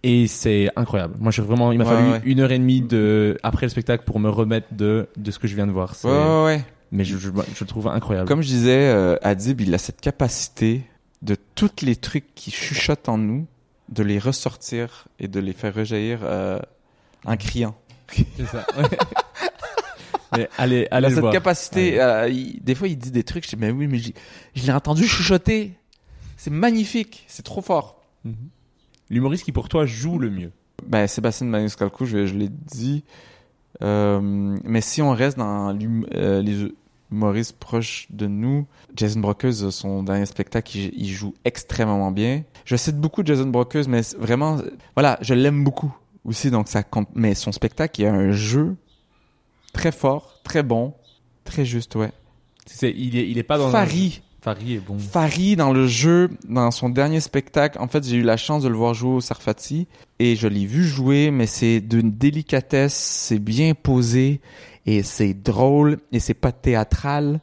Et 0.04 0.26
c'est 0.26 0.70
incroyable. 0.76 1.14
Moi, 1.20 1.32
je 1.32 1.44
vraiment, 1.44 1.72
il 1.72 1.78
m'a 1.78 1.84
Ouais, 1.84 1.92
fallu 1.92 2.22
une 2.32 2.40
heure 2.40 2.52
et 2.52 2.58
demie 2.58 2.82
de 2.82 3.38
après 3.44 3.68
le 3.68 3.70
spectacle 3.70 4.04
pour 4.06 4.20
me 4.20 4.30
remettre 4.30 4.68
de 4.74 5.08
de 5.18 5.30
ce 5.30 5.38
que 5.38 5.48
je 5.48 5.56
viens 5.56 5.68
de 5.68 5.72
voir. 5.72 5.96
Ouais, 6.04 6.10
ouais, 6.10 6.44
ouais. 6.46 6.66
Mais 6.92 7.04
je, 7.04 7.18
je, 7.18 7.30
je 7.30 7.64
le 7.64 7.68
trouve 7.68 7.88
incroyable. 7.88 8.28
Comme 8.28 8.42
je 8.42 8.48
disais, 8.48 8.90
euh, 8.92 9.16
Adib, 9.22 9.62
il 9.62 9.74
a 9.76 9.78
cette 9.78 10.02
capacité 10.02 10.82
de 11.22 11.36
tous 11.56 11.82
les 11.84 11.96
trucs 11.96 12.34
qui 12.36 12.52
chuchotent 12.52 13.10
en 13.10 13.18
nous, 13.18 13.46
de 13.90 14.04
les 14.04 14.20
ressortir 14.20 15.08
et 15.20 15.28
de 15.28 15.40
les 15.40 15.54
faire 15.54 15.74
rejaillir 15.74 16.20
euh, 16.24 16.60
en 17.26 17.38
criant. 17.38 17.76
C'est 18.12 18.46
ça. 18.48 18.66
Ouais. 18.78 18.88
mais 20.38 20.50
allez, 20.58 20.88
allez 20.92 21.10
cette 21.10 21.20
voir. 21.20 21.34
capacité. 21.34 22.02
euh, 22.02 22.28
il- 22.30 22.62
des 22.64 22.76
fois, 22.76 22.88
il 22.88 22.98
dit 22.98 23.12
des 23.12 23.24
trucs. 23.24 23.44
Je 23.46 23.50
dis, 23.50 23.56
mais 23.58 23.72
oui, 23.72 23.88
mais 23.88 24.00
je 24.00 24.66
l'ai 24.66 24.72
entendu 24.74 25.08
chuchoter. 25.08 25.74
C'est 26.38 26.52
magnifique. 26.52 27.24
C'est 27.28 27.44
trop 27.44 27.62
fort. 27.62 28.02
Mhm. 28.26 28.36
L'humoriste 29.10 29.44
qui 29.44 29.52
pour 29.52 29.70
toi 29.70 29.86
joue 29.86 30.18
le 30.20 30.30
mieux. 30.30 30.52
Ben, 30.88 31.06
Sébastien 31.08 31.48
Maniscalco, 31.48 32.06
je, 32.06 32.26
je 32.26 32.34
l'ai 32.34 32.50
dit. 32.50 33.04
Euh, 33.84 34.20
mais 34.64 34.82
si 34.82 35.02
on 35.02 35.12
reste 35.12 35.38
dans 35.38 35.78
euh, 36.16 36.42
les 36.42 36.74
humoristes 37.12 37.58
proches 37.58 38.08
de 38.10 38.28
nous, 38.28 38.66
Jason 38.96 39.20
Brockers, 39.20 39.72
son 39.72 40.04
dernier 40.04 40.26
spectacle, 40.26 40.78
il, 40.78 40.92
il 40.96 41.10
joue 41.10 41.34
extrêmement 41.46 42.12
bien. 42.12 42.44
Je 42.66 42.76
cite 42.76 42.98
beaucoup 42.98 43.22
Jason 43.26 43.48
Brockers, 43.48 43.88
mais 43.88 44.02
vraiment, 44.18 44.58
voilà, 44.96 45.18
je 45.22 45.34
l'aime 45.34 45.64
beaucoup 45.64 45.94
aussi, 46.24 46.52
donc 46.52 46.68
ça 46.68 46.84
compte. 46.84 47.10
Mais 47.16 47.36
son 47.36 47.52
spectacle, 47.52 48.02
il 48.02 48.04
y 48.04 48.08
a 48.08 48.14
un 48.14 48.32
jeu 48.32 48.76
très 49.74 49.92
fort, 49.92 50.40
très 50.44 50.64
bon, 50.64 50.94
très 51.44 51.66
juste, 51.66 51.96
ouais. 51.96 52.12
C'est, 52.66 52.92
il 52.92 53.18
est, 53.18 53.30
il 53.30 53.38
est 53.38 53.44
pas 53.44 53.58
dans 53.58 53.70
Farid. 53.70 54.14
un... 54.14 54.16
Est 54.44 54.80
bon. 54.80 54.98
Farid 54.98 55.60
dans 55.60 55.72
le 55.72 55.86
jeu, 55.86 56.32
dans 56.50 56.72
son 56.72 56.90
dernier 56.90 57.20
spectacle, 57.20 57.78
en 57.80 57.88
fait, 57.88 58.04
j'ai 58.04 58.16
eu 58.16 58.24
la 58.24 58.38
chance 58.38 58.64
de 58.64 58.70
le 58.70 58.76
voir 58.76 58.96
jouer 58.96 59.12
au 59.12 59.22
Sarfati 59.22 59.88
et 60.18 60.36
je 60.36 60.48
l'ai 60.48 60.66
vu 60.66 60.84
jouer, 60.84 61.30
mais 61.30 61.46
c'est 61.46 61.80
d'une 61.80 62.10
délicatesse, 62.10 62.96
c'est 62.96 63.38
bien 63.38 63.76
posé 63.76 64.42
et 64.86 65.04
c'est 65.04 65.34
drôle 65.34 65.98
et 66.12 66.20
c'est 66.20 66.34
pas 66.34 66.52
théâtral. 66.52 67.40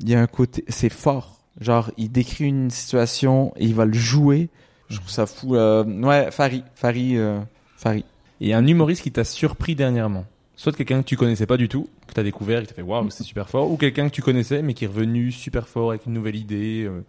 Il 0.00 0.08
y 0.08 0.14
a 0.14 0.20
un 0.20 0.26
côté, 0.26 0.64
c'est 0.68 0.88
fort. 0.88 1.38
Genre, 1.60 1.90
il 1.96 2.10
décrit 2.10 2.46
une 2.46 2.70
situation 2.70 3.52
et 3.56 3.66
il 3.66 3.74
va 3.74 3.84
le 3.84 3.92
jouer. 3.92 4.48
Je 4.88 4.96
trouve 4.96 5.10
ça 5.10 5.26
fou. 5.26 5.54
Euh, 5.54 5.84
ouais, 5.84 6.30
Farid, 6.30 6.64
Farid, 6.74 7.16
euh, 7.16 7.40
Farid. 7.76 8.04
Et 8.40 8.54
un 8.54 8.66
humoriste 8.66 9.02
qui 9.02 9.12
t'a 9.12 9.24
surpris 9.24 9.76
dernièrement. 9.76 10.24
Soit 10.56 10.72
quelqu'un 10.76 11.02
que 11.02 11.06
tu 11.06 11.16
connaissais 11.16 11.46
pas 11.46 11.56
du 11.56 11.68
tout, 11.68 11.88
que 12.06 12.14
t'as 12.14 12.22
découvert 12.22 12.58
et 12.58 12.62
qui 12.62 12.68
t'a 12.68 12.74
fait 12.74 12.82
waouh, 12.82 13.10
c'est 13.10 13.24
super 13.24 13.48
fort, 13.48 13.70
ou 13.70 13.76
quelqu'un 13.76 14.08
que 14.08 14.14
tu 14.14 14.22
connaissais 14.22 14.62
mais 14.62 14.74
qui 14.74 14.84
est 14.84 14.88
revenu 14.88 15.32
super 15.32 15.68
fort 15.68 15.90
avec 15.90 16.06
une 16.06 16.12
nouvelle 16.12 16.36
idée. 16.36 16.84
euh. 16.84 17.02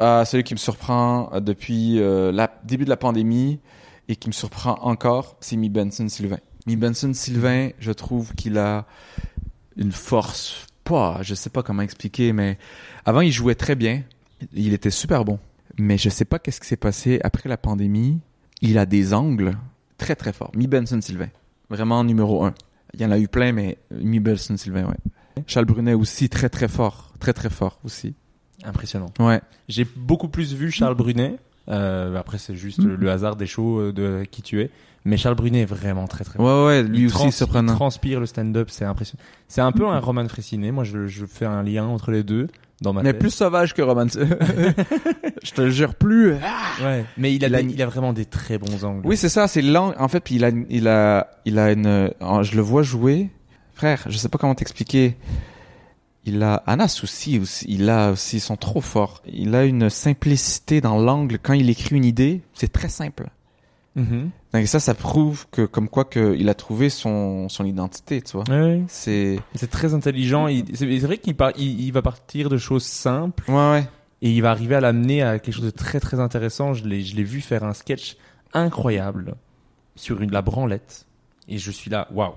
Ah, 0.00 0.24
celui 0.24 0.44
qui 0.44 0.54
me 0.54 0.58
surprend 0.58 1.28
euh, 1.32 1.40
depuis 1.40 2.00
euh, 2.00 2.30
le 2.30 2.46
début 2.64 2.84
de 2.84 2.90
la 2.90 2.96
pandémie 2.96 3.58
et 4.08 4.16
qui 4.16 4.28
me 4.28 4.32
surprend 4.32 4.78
encore, 4.80 5.36
c'est 5.40 5.56
Mi 5.56 5.68
Benson 5.68 6.08
Sylvain. 6.08 6.38
Mi 6.68 6.76
Benson 6.76 7.14
Sylvain, 7.14 7.70
je 7.78 7.92
trouve 7.92 8.34
qu'il 8.34 8.58
a 8.58 8.84
une 9.78 9.90
force, 9.90 10.66
pas, 10.84 11.20
je 11.22 11.34
sais 11.34 11.48
pas 11.48 11.62
comment 11.62 11.80
expliquer, 11.80 12.34
mais 12.34 12.58
avant 13.06 13.22
il 13.22 13.32
jouait 13.32 13.54
très 13.54 13.74
bien, 13.74 14.02
il 14.52 14.74
était 14.74 14.90
super 14.90 15.24
bon. 15.24 15.38
Mais 15.78 15.96
je 15.96 16.10
sais 16.10 16.26
pas 16.26 16.38
qu'est-ce 16.38 16.60
qui 16.60 16.66
s'est 16.66 16.76
passé 16.76 17.20
après 17.24 17.48
la 17.48 17.56
pandémie. 17.56 18.20
Il 18.60 18.76
a 18.76 18.84
des 18.84 19.14
angles 19.14 19.56
très 19.96 20.14
très 20.14 20.34
forts. 20.34 20.50
Mi 20.54 20.66
Benson 20.66 21.00
Sylvain, 21.00 21.30
vraiment 21.70 22.04
numéro 22.04 22.44
un. 22.44 22.52
Il 22.92 23.00
y 23.00 23.04
en 23.06 23.12
a 23.12 23.18
eu 23.18 23.28
plein, 23.28 23.52
mais 23.52 23.78
Mi 23.90 24.20
Benson 24.20 24.58
Sylvain, 24.58 24.84
ouais. 24.88 25.42
Charles 25.46 25.64
Brunet 25.66 25.94
aussi 25.94 26.28
très 26.28 26.50
très 26.50 26.68
fort, 26.68 27.14
très 27.18 27.32
très 27.32 27.48
fort 27.48 27.78
aussi. 27.82 28.14
Impressionnant. 28.62 29.10
Ouais. 29.20 29.40
J'ai 29.68 29.86
beaucoup 29.96 30.28
plus 30.28 30.52
vu 30.52 30.70
Charles 30.70 30.96
Brunet. 30.96 31.36
Euh, 31.68 32.14
après, 32.16 32.36
c'est 32.36 32.56
juste 32.56 32.80
Mm. 32.80 32.94
le 32.94 33.10
hasard 33.10 33.36
des 33.36 33.46
shows 33.46 33.78
euh, 33.80 33.92
de 33.92 34.24
qui 34.30 34.42
tu 34.42 34.60
es. 34.60 34.70
Mais 35.04 35.16
Charles 35.16 35.36
Brunet 35.36 35.62
est 35.62 35.64
vraiment 35.64 36.06
très 36.06 36.24
très 36.24 36.38
Ouais, 36.38 36.66
ouais, 36.66 36.82
lui 36.82 37.00
Il 37.02 37.06
aussi 37.06 37.32
surprenant. 37.32 37.72
Il 37.72 37.76
transpire 37.76 38.20
le 38.20 38.26
stand-up, 38.26 38.68
c'est 38.70 38.84
impressionnant. 38.84 39.22
C'est 39.46 39.60
un 39.60 39.72
peu 39.72 39.86
un 39.86 39.98
Roman 40.00 40.28
Frécinet. 40.28 40.70
Moi, 40.70 40.84
je, 40.84 41.06
je 41.06 41.24
fais 41.24 41.46
un 41.46 41.62
lien 41.62 41.84
entre 41.86 42.10
les 42.10 42.22
deux 42.22 42.48
dans 42.82 42.92
ma 42.92 43.02
Mais 43.02 43.12
tête. 43.12 43.20
plus 43.20 43.30
sauvage 43.30 43.74
que 43.74 43.80
Roman. 43.82 44.06
je 45.42 45.50
te 45.52 45.60
le 45.62 45.70
jure 45.70 45.94
plus. 45.94 46.32
Ouais. 46.82 47.04
Mais 47.16 47.34
il 47.34 47.44
a, 47.44 47.48
Il 47.48 47.54
a- 47.54 47.62
des- 47.62 47.72
il 47.72 47.82
a 47.82 47.86
vraiment 47.86 48.12
des 48.12 48.24
très 48.26 48.58
bons 48.58 48.84
angles. 48.84 49.06
Oui, 49.06 49.16
c'est 49.16 49.28
ça, 49.28 49.48
c'est 49.48 49.62
lent. 49.62 49.94
En 49.98 50.08
fait, 50.08 50.20
puis 50.20 50.34
il 50.36 50.44
a, 50.44 50.50
il 50.68 50.88
a, 50.88 51.28
il 51.44 51.58
a 51.58 51.72
une. 51.72 51.86
euh, 51.86 52.42
Je 52.42 52.56
le 52.56 52.62
vois 52.62 52.82
jouer, 52.82 53.30
frère. 53.74 54.02
Je 54.08 54.18
sais 54.18 54.28
pas 54.28 54.38
comment 54.38 54.54
t'expliquer. 54.54 55.16
Il 56.24 56.42
a 56.42 56.56
Anas 56.66 57.00
aussi, 57.02 57.38
aussi. 57.38 57.64
Il 57.68 57.88
a 57.88 58.10
aussi, 58.10 58.36
ils 58.36 58.40
sont 58.40 58.56
trop 58.56 58.80
forts. 58.82 59.22
Il 59.26 59.54
a 59.54 59.64
une 59.64 59.88
simplicité 59.88 60.80
dans 60.82 60.98
l'angle 60.98 61.38
quand 61.42 61.54
il 61.54 61.70
écrit 61.70 61.96
une 61.96 62.04
idée. 62.04 62.42
C'est 62.52 62.70
très 62.72 62.88
simple. 62.90 63.30
Mhm. 63.96 64.30
Donc 64.54 64.66
ça, 64.66 64.80
ça 64.80 64.94
prouve 64.94 65.46
que, 65.50 65.66
comme 65.66 65.88
quoi, 65.88 66.04
que 66.04 66.34
il 66.38 66.48
a 66.48 66.54
trouvé 66.54 66.88
son, 66.88 67.48
son 67.50 67.64
identité, 67.66 68.22
tu 68.22 68.32
vois. 68.38 68.44
Ouais. 68.48 68.82
C'est. 68.88 69.38
C'est 69.54 69.70
très 69.70 69.92
intelligent. 69.94 70.48
C'est 70.74 70.98
vrai 71.00 71.18
qu'il 71.18 71.34
part, 71.36 71.52
il, 71.56 71.80
il 71.80 71.90
va 71.92 72.00
partir 72.02 72.48
de 72.48 72.56
choses 72.56 72.84
simples 72.84 73.44
Ouais, 73.48 73.70
ouais. 73.70 73.88
et 74.22 74.30
il 74.30 74.40
va 74.40 74.50
arriver 74.50 74.74
à 74.74 74.80
l'amener 74.80 75.22
à 75.22 75.38
quelque 75.38 75.54
chose 75.54 75.64
de 75.66 75.70
très 75.70 76.00
très 76.00 76.18
intéressant. 76.18 76.72
Je 76.72 76.86
l'ai, 76.86 77.02
je 77.02 77.14
l'ai 77.14 77.24
vu 77.24 77.40
faire 77.42 77.62
un 77.64 77.74
sketch 77.74 78.16
incroyable 78.54 79.34
sur 79.96 80.22
une 80.22 80.30
la 80.30 80.42
branlette 80.42 81.04
et 81.48 81.58
je 81.58 81.70
suis 81.70 81.90
là, 81.90 82.08
waouh. 82.12 82.32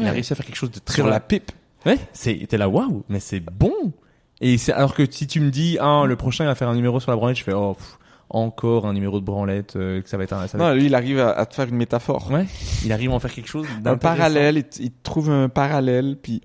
Il 0.00 0.06
a 0.06 0.12
réussi 0.12 0.32
à 0.32 0.36
faire 0.36 0.46
quelque 0.46 0.56
chose 0.56 0.70
de 0.70 0.78
très 0.80 0.96
Sur 0.96 1.06
la 1.06 1.20
pipe. 1.20 1.52
Ouais, 1.86 1.98
c'est 2.12 2.46
t'es 2.48 2.58
là 2.58 2.68
waouh, 2.68 3.04
mais 3.08 3.20
c'est 3.20 3.40
bon. 3.40 3.92
Et 4.40 4.58
c'est 4.58 4.72
alors 4.72 4.94
que 4.94 5.04
si 5.10 5.26
tu 5.26 5.40
me 5.40 5.50
dis 5.50 5.78
ah 5.80 6.04
le 6.06 6.16
prochain 6.16 6.44
il 6.44 6.48
va 6.48 6.54
faire 6.54 6.68
un 6.68 6.74
numéro 6.76 6.98
sur 7.00 7.10
la 7.10 7.16
branlette, 7.16 7.38
je 7.38 7.44
fais 7.44 7.52
oh 7.52 7.74
pff, 7.74 7.98
encore 8.30 8.86
un 8.86 8.92
numéro 8.92 9.20
de 9.20 9.24
branlette 9.24 9.76
euh, 9.76 10.02
que 10.02 10.08
ça 10.08 10.16
va 10.16 10.24
être 10.24 10.32
un 10.34 10.46
ça 10.46 10.58
va 10.58 10.64
Non, 10.64 10.70
être- 10.72 10.76
lui, 10.78 10.86
il 10.86 10.94
arrive 10.94 11.18
à, 11.20 11.30
à 11.30 11.46
te 11.46 11.54
faire 11.54 11.68
une 11.68 11.76
métaphore. 11.76 12.30
Ouais, 12.30 12.46
il 12.84 12.92
arrive 12.92 13.10
à 13.10 13.14
en 13.14 13.18
faire 13.20 13.32
quelque 13.32 13.48
chose 13.48 13.66
Un 13.84 13.96
parallèle, 13.96 14.64
il, 14.78 14.90
trouve 15.02 15.30
un 15.30 15.48
parallèle, 15.48 16.16
puis 16.22 16.42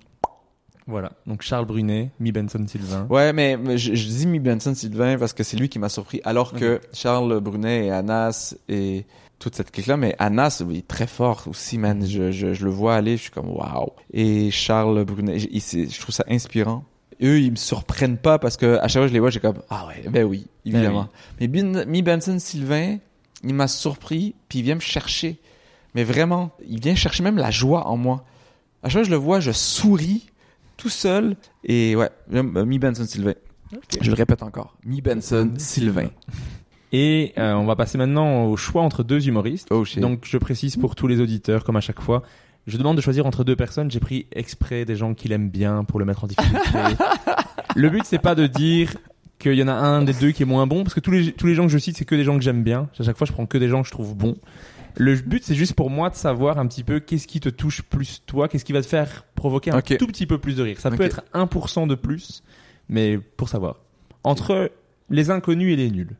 Voilà. 0.86 1.12
Donc 1.26 1.42
Charles 1.42 1.66
Brunet, 1.66 2.10
Mi 2.20 2.32
Benson 2.32 2.64
Sylvain. 2.66 3.06
Ouais, 3.10 3.32
mais, 3.32 3.56
mais 3.56 3.78
je, 3.78 3.94
je 3.94 4.06
dis 4.06 4.26
Mi 4.26 4.38
Benson 4.40 4.74
Sylvain 4.74 5.18
parce 5.18 5.32
que 5.32 5.42
c'est 5.42 5.56
lui 5.56 5.68
qui 5.68 5.78
m'a 5.78 5.88
surpris. 5.88 6.20
Alors 6.24 6.52
que 6.52 6.80
Charles 6.92 7.40
Brunet 7.40 7.86
et 7.86 7.90
Anas 7.90 8.54
et 8.68 9.06
toute 9.38 9.54
cette 9.56 9.70
clique-là. 9.70 9.96
Mais 9.98 10.14
Anas, 10.18 10.62
oui, 10.66 10.82
très 10.86 11.06
fort 11.06 11.44
aussi, 11.48 11.76
man. 11.76 12.06
Je, 12.06 12.30
je, 12.30 12.54
je 12.54 12.64
le 12.64 12.70
vois 12.70 12.94
aller, 12.94 13.16
je 13.16 13.22
suis 13.22 13.30
comme 13.30 13.50
waouh. 13.50 13.90
Et 14.12 14.50
Charles 14.50 15.04
Brunet, 15.04 15.38
je 15.38 16.00
trouve 16.00 16.14
ça 16.14 16.24
inspirant. 16.28 16.84
Eux, 17.22 17.40
ils 17.40 17.50
me 17.52 17.56
surprennent 17.56 18.18
pas 18.18 18.38
parce 18.38 18.56
que 18.56 18.78
à 18.78 18.88
chaque 18.88 19.00
fois 19.00 19.02
que 19.02 19.08
je 19.08 19.12
les 19.12 19.20
vois, 19.20 19.30
j'ai 19.30 19.40
comme 19.40 19.60
ah 19.70 19.86
ouais, 19.86 20.08
ben 20.10 20.24
oui, 20.24 20.46
évidemment. 20.64 21.08
Mais 21.40 21.48
Ben- 21.48 21.84
Mi 21.86 22.02
Benson 22.02 22.38
Sylvain, 22.38 22.98
il 23.42 23.54
m'a 23.54 23.68
surpris, 23.68 24.34
puis 24.48 24.60
il 24.60 24.62
vient 24.62 24.74
me 24.74 24.80
chercher. 24.80 25.38
Mais 25.94 26.02
vraiment, 26.04 26.50
il 26.68 26.80
vient 26.80 26.94
chercher 26.94 27.22
même 27.22 27.36
la 27.36 27.50
joie 27.50 27.86
en 27.86 27.96
moi. 27.96 28.24
À 28.82 28.88
chaque 28.88 28.92
fois 28.92 29.00
que 29.02 29.06
je 29.06 29.12
le 29.12 29.16
vois, 29.16 29.40
je 29.40 29.52
souris 29.52 30.26
tout 30.76 30.88
seul. 30.88 31.36
Et 31.62 31.94
ouais, 31.96 32.10
euh, 32.32 32.42
Mi 32.64 32.78
Benson 32.78 33.04
Sylvain. 33.04 33.34
Je 34.00 34.10
le 34.10 34.16
répète 34.16 34.42
encore. 34.42 34.76
Mi 34.84 35.00
Benson 35.00 35.52
Sylvain. 35.56 36.10
Et 36.92 37.32
euh, 37.38 37.54
on 37.54 37.64
va 37.64 37.74
passer 37.74 37.98
maintenant 37.98 38.44
au 38.44 38.56
choix 38.56 38.82
entre 38.82 39.02
deux 39.02 39.26
humoristes. 39.26 39.68
Oh. 39.70 39.84
Donc 39.96 40.20
je 40.24 40.38
précise 40.38 40.76
pour 40.76 40.94
tous 40.94 41.06
les 41.06 41.20
auditeurs, 41.20 41.64
comme 41.64 41.76
à 41.76 41.80
chaque 41.80 42.00
fois, 42.00 42.22
je 42.66 42.78
demande 42.78 42.96
de 42.96 43.02
choisir 43.02 43.26
entre 43.26 43.44
deux 43.44 43.56
personnes. 43.56 43.90
J'ai 43.90 44.00
pris 44.00 44.26
exprès 44.32 44.84
des 44.84 44.96
gens 44.96 45.14
qu'il 45.14 45.32
aime 45.32 45.50
bien 45.50 45.84
pour 45.84 45.98
le 45.98 46.04
mettre 46.04 46.24
en 46.24 46.26
difficulté. 46.26 46.78
le 47.76 47.90
but 47.90 48.02
c'est 48.04 48.18
pas 48.18 48.34
de 48.34 48.46
dire 48.46 48.96
qu'il 49.38 49.54
y 49.54 49.62
en 49.62 49.68
a 49.68 49.74
un 49.74 50.02
des 50.02 50.14
deux 50.14 50.30
qui 50.30 50.42
est 50.42 50.46
moins 50.46 50.66
bon, 50.66 50.82
parce 50.84 50.94
que 50.94 51.00
tous 51.00 51.10
les 51.10 51.32
tous 51.32 51.46
les 51.46 51.54
gens 51.54 51.64
que 51.64 51.72
je 51.72 51.78
cite 51.78 51.96
c'est 51.96 52.04
que 52.04 52.14
des 52.14 52.24
gens 52.24 52.36
que 52.36 52.42
j'aime 52.42 52.62
bien. 52.62 52.88
À 52.98 53.02
chaque 53.02 53.18
fois 53.18 53.26
je 53.26 53.32
prends 53.32 53.46
que 53.46 53.58
des 53.58 53.68
gens 53.68 53.82
que 53.82 53.88
je 53.88 53.92
trouve 53.92 54.14
bons. 54.16 54.36
Le 54.96 55.14
but 55.16 55.44
c'est 55.44 55.54
juste 55.54 55.74
pour 55.74 55.90
moi 55.90 56.08
de 56.08 56.14
savoir 56.14 56.58
un 56.58 56.66
petit 56.66 56.84
peu 56.84 57.00
qu'est-ce 57.00 57.26
qui 57.26 57.40
te 57.40 57.48
touche 57.48 57.82
plus 57.82 58.22
toi, 58.26 58.48
qu'est-ce 58.48 58.64
qui 58.64 58.72
va 58.72 58.80
te 58.80 58.86
faire 58.86 59.24
provoquer 59.34 59.70
un 59.72 59.82
tout 59.82 60.06
petit 60.06 60.26
peu 60.26 60.38
plus 60.38 60.56
de 60.56 60.62
rire. 60.62 60.80
Ça 60.80 60.90
peut 60.90 61.02
être 61.02 61.22
1% 61.34 61.86
de 61.86 61.94
plus, 61.94 62.42
mais 62.88 63.18
pour 63.18 63.48
savoir. 63.48 63.76
Entre 64.22 64.70
les 65.10 65.30
inconnus 65.30 65.72
et 65.74 65.76
les 65.76 65.90
nuls. 65.90 66.16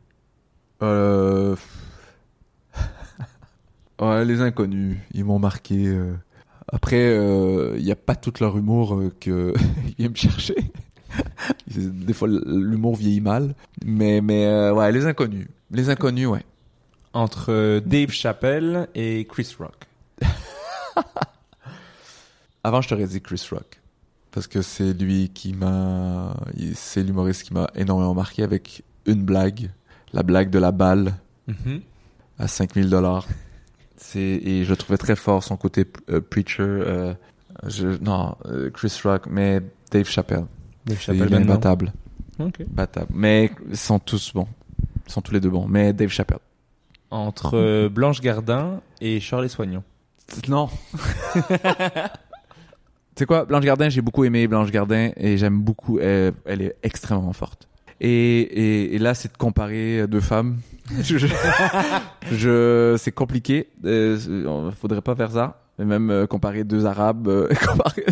Euh... 0.83 1.55
ouais, 4.01 4.25
les 4.25 4.41
inconnus, 4.41 4.97
ils 5.13 5.23
m'ont 5.23 5.39
marqué. 5.39 5.87
euh. 5.87 6.13
Après, 6.75 7.15
il 7.77 7.83
n'y 7.83 7.91
a 7.91 7.95
pas 7.95 8.15
tout 8.15 8.33
leur 8.41 8.57
humour 8.57 8.95
euh, 8.95 9.13
que 9.19 9.53
ils 9.87 9.95
viennent 9.97 10.11
me 10.11 10.17
chercher. 10.17 10.55
Des 11.67 12.13
fois, 12.13 12.27
l'humour 12.27 12.97
vieillit 12.97 13.21
mal. 13.21 13.55
Mais, 13.85 14.19
mais 14.19 14.45
euh, 14.45 14.73
ouais, 14.73 14.91
les 14.91 15.05
inconnus. 15.05 15.47
Les 15.71 15.89
inconnus, 15.89 16.27
ouais. 16.27 16.43
entre 17.13 17.51
euh, 17.51 17.79
Dave 17.79 18.11
Chappelle 18.11 18.89
et 18.93 19.25
Chris 19.25 19.55
Rock. 19.57 19.87
Avant, 22.63 22.81
je 22.81 22.89
t'aurais 22.89 23.07
dit 23.07 23.21
Chris 23.21 23.47
Rock. 23.49 23.79
Parce 24.31 24.47
que 24.47 24.61
c'est 24.61 24.91
lui 24.91 25.29
qui 25.33 25.53
m'a... 25.53 26.35
C'est 26.73 27.03
l'humoriste 27.03 27.43
qui 27.43 27.53
m'a 27.53 27.69
énormément 27.75 28.13
marqué 28.13 28.43
avec 28.43 28.83
une 29.05 29.23
blague. 29.23 29.69
La 30.11 30.23
blague 30.23 30.49
de 30.49 30.59
la 30.59 30.73
balle. 30.73 31.13
à 32.37 32.49
5000 32.49 32.89
dollars. 32.89 33.25
C'est 33.97 34.19
et 34.19 34.63
je 34.65 34.73
trouvais 34.73 34.97
très 34.97 35.15
fort 35.15 35.43
son 35.43 35.57
côté 35.57 35.85
euh, 36.09 36.21
preacher. 36.21 36.63
euh, 36.63 37.13
je, 37.67 37.87
non, 38.01 38.35
euh, 38.45 38.69
Chris 38.69 38.93
Rock, 39.03 39.23
mais 39.29 39.61
Dave 39.91 40.07
Chappelle. 40.07 40.45
Dave 40.85 40.97
Il 40.97 40.99
Chappelle 40.99 41.21
est 41.21 41.29
maintenant. 41.29 41.53
imbattable, 41.53 41.93
Ok. 42.39 42.63
battable. 42.67 43.07
Mais 43.13 43.51
ils 43.69 43.77
sont 43.77 43.99
tous 43.99 44.33
bons. 44.33 44.47
Ils 45.07 45.11
sont 45.11 45.21
tous 45.21 45.33
les 45.33 45.39
deux 45.39 45.49
bons. 45.49 45.67
Mais 45.67 45.93
Dave 45.93 46.09
Chappelle. 46.09 46.39
Entre 47.11 47.51
euh, 47.55 47.87
Blanche 47.89 48.19
Gardin 48.21 48.81
et 48.99 49.19
Charles 49.19 49.47
Soignon. 49.49 49.83
Non. 50.49 50.69
tu 51.35 51.39
sais 53.15 53.25
quoi, 53.25 53.45
Blanche 53.45 53.63
Gardin, 53.63 53.89
j'ai 53.89 54.01
beaucoup 54.01 54.23
aimé 54.25 54.47
Blanche 54.47 54.71
Gardin 54.71 55.11
et 55.15 55.37
j'aime 55.37 55.61
beaucoup. 55.61 55.99
Elle, 55.99 56.33
elle 56.45 56.61
est 56.61 56.75
extrêmement 56.83 57.31
forte. 57.33 57.67
Et, 58.05 58.41
et, 58.41 58.95
et 58.95 58.99
là, 58.99 59.15
c'est 59.15 59.33
de 59.33 59.37
comparer 59.37 60.05
deux 60.07 60.21
femmes. 60.21 60.57
je, 62.31 62.95
c'est 62.99 63.11
compliqué. 63.11 63.69
Euh, 63.83 64.71
faudrait 64.79 65.01
pas 65.01 65.15
faire 65.15 65.31
ça. 65.31 65.59
Mais 65.79 65.85
même 65.85 66.11
euh, 66.11 66.27
comparer 66.27 66.63
deux 66.63 66.85
arabes, 66.85 67.27
euh, 67.27 67.47
comparer. 67.67 68.05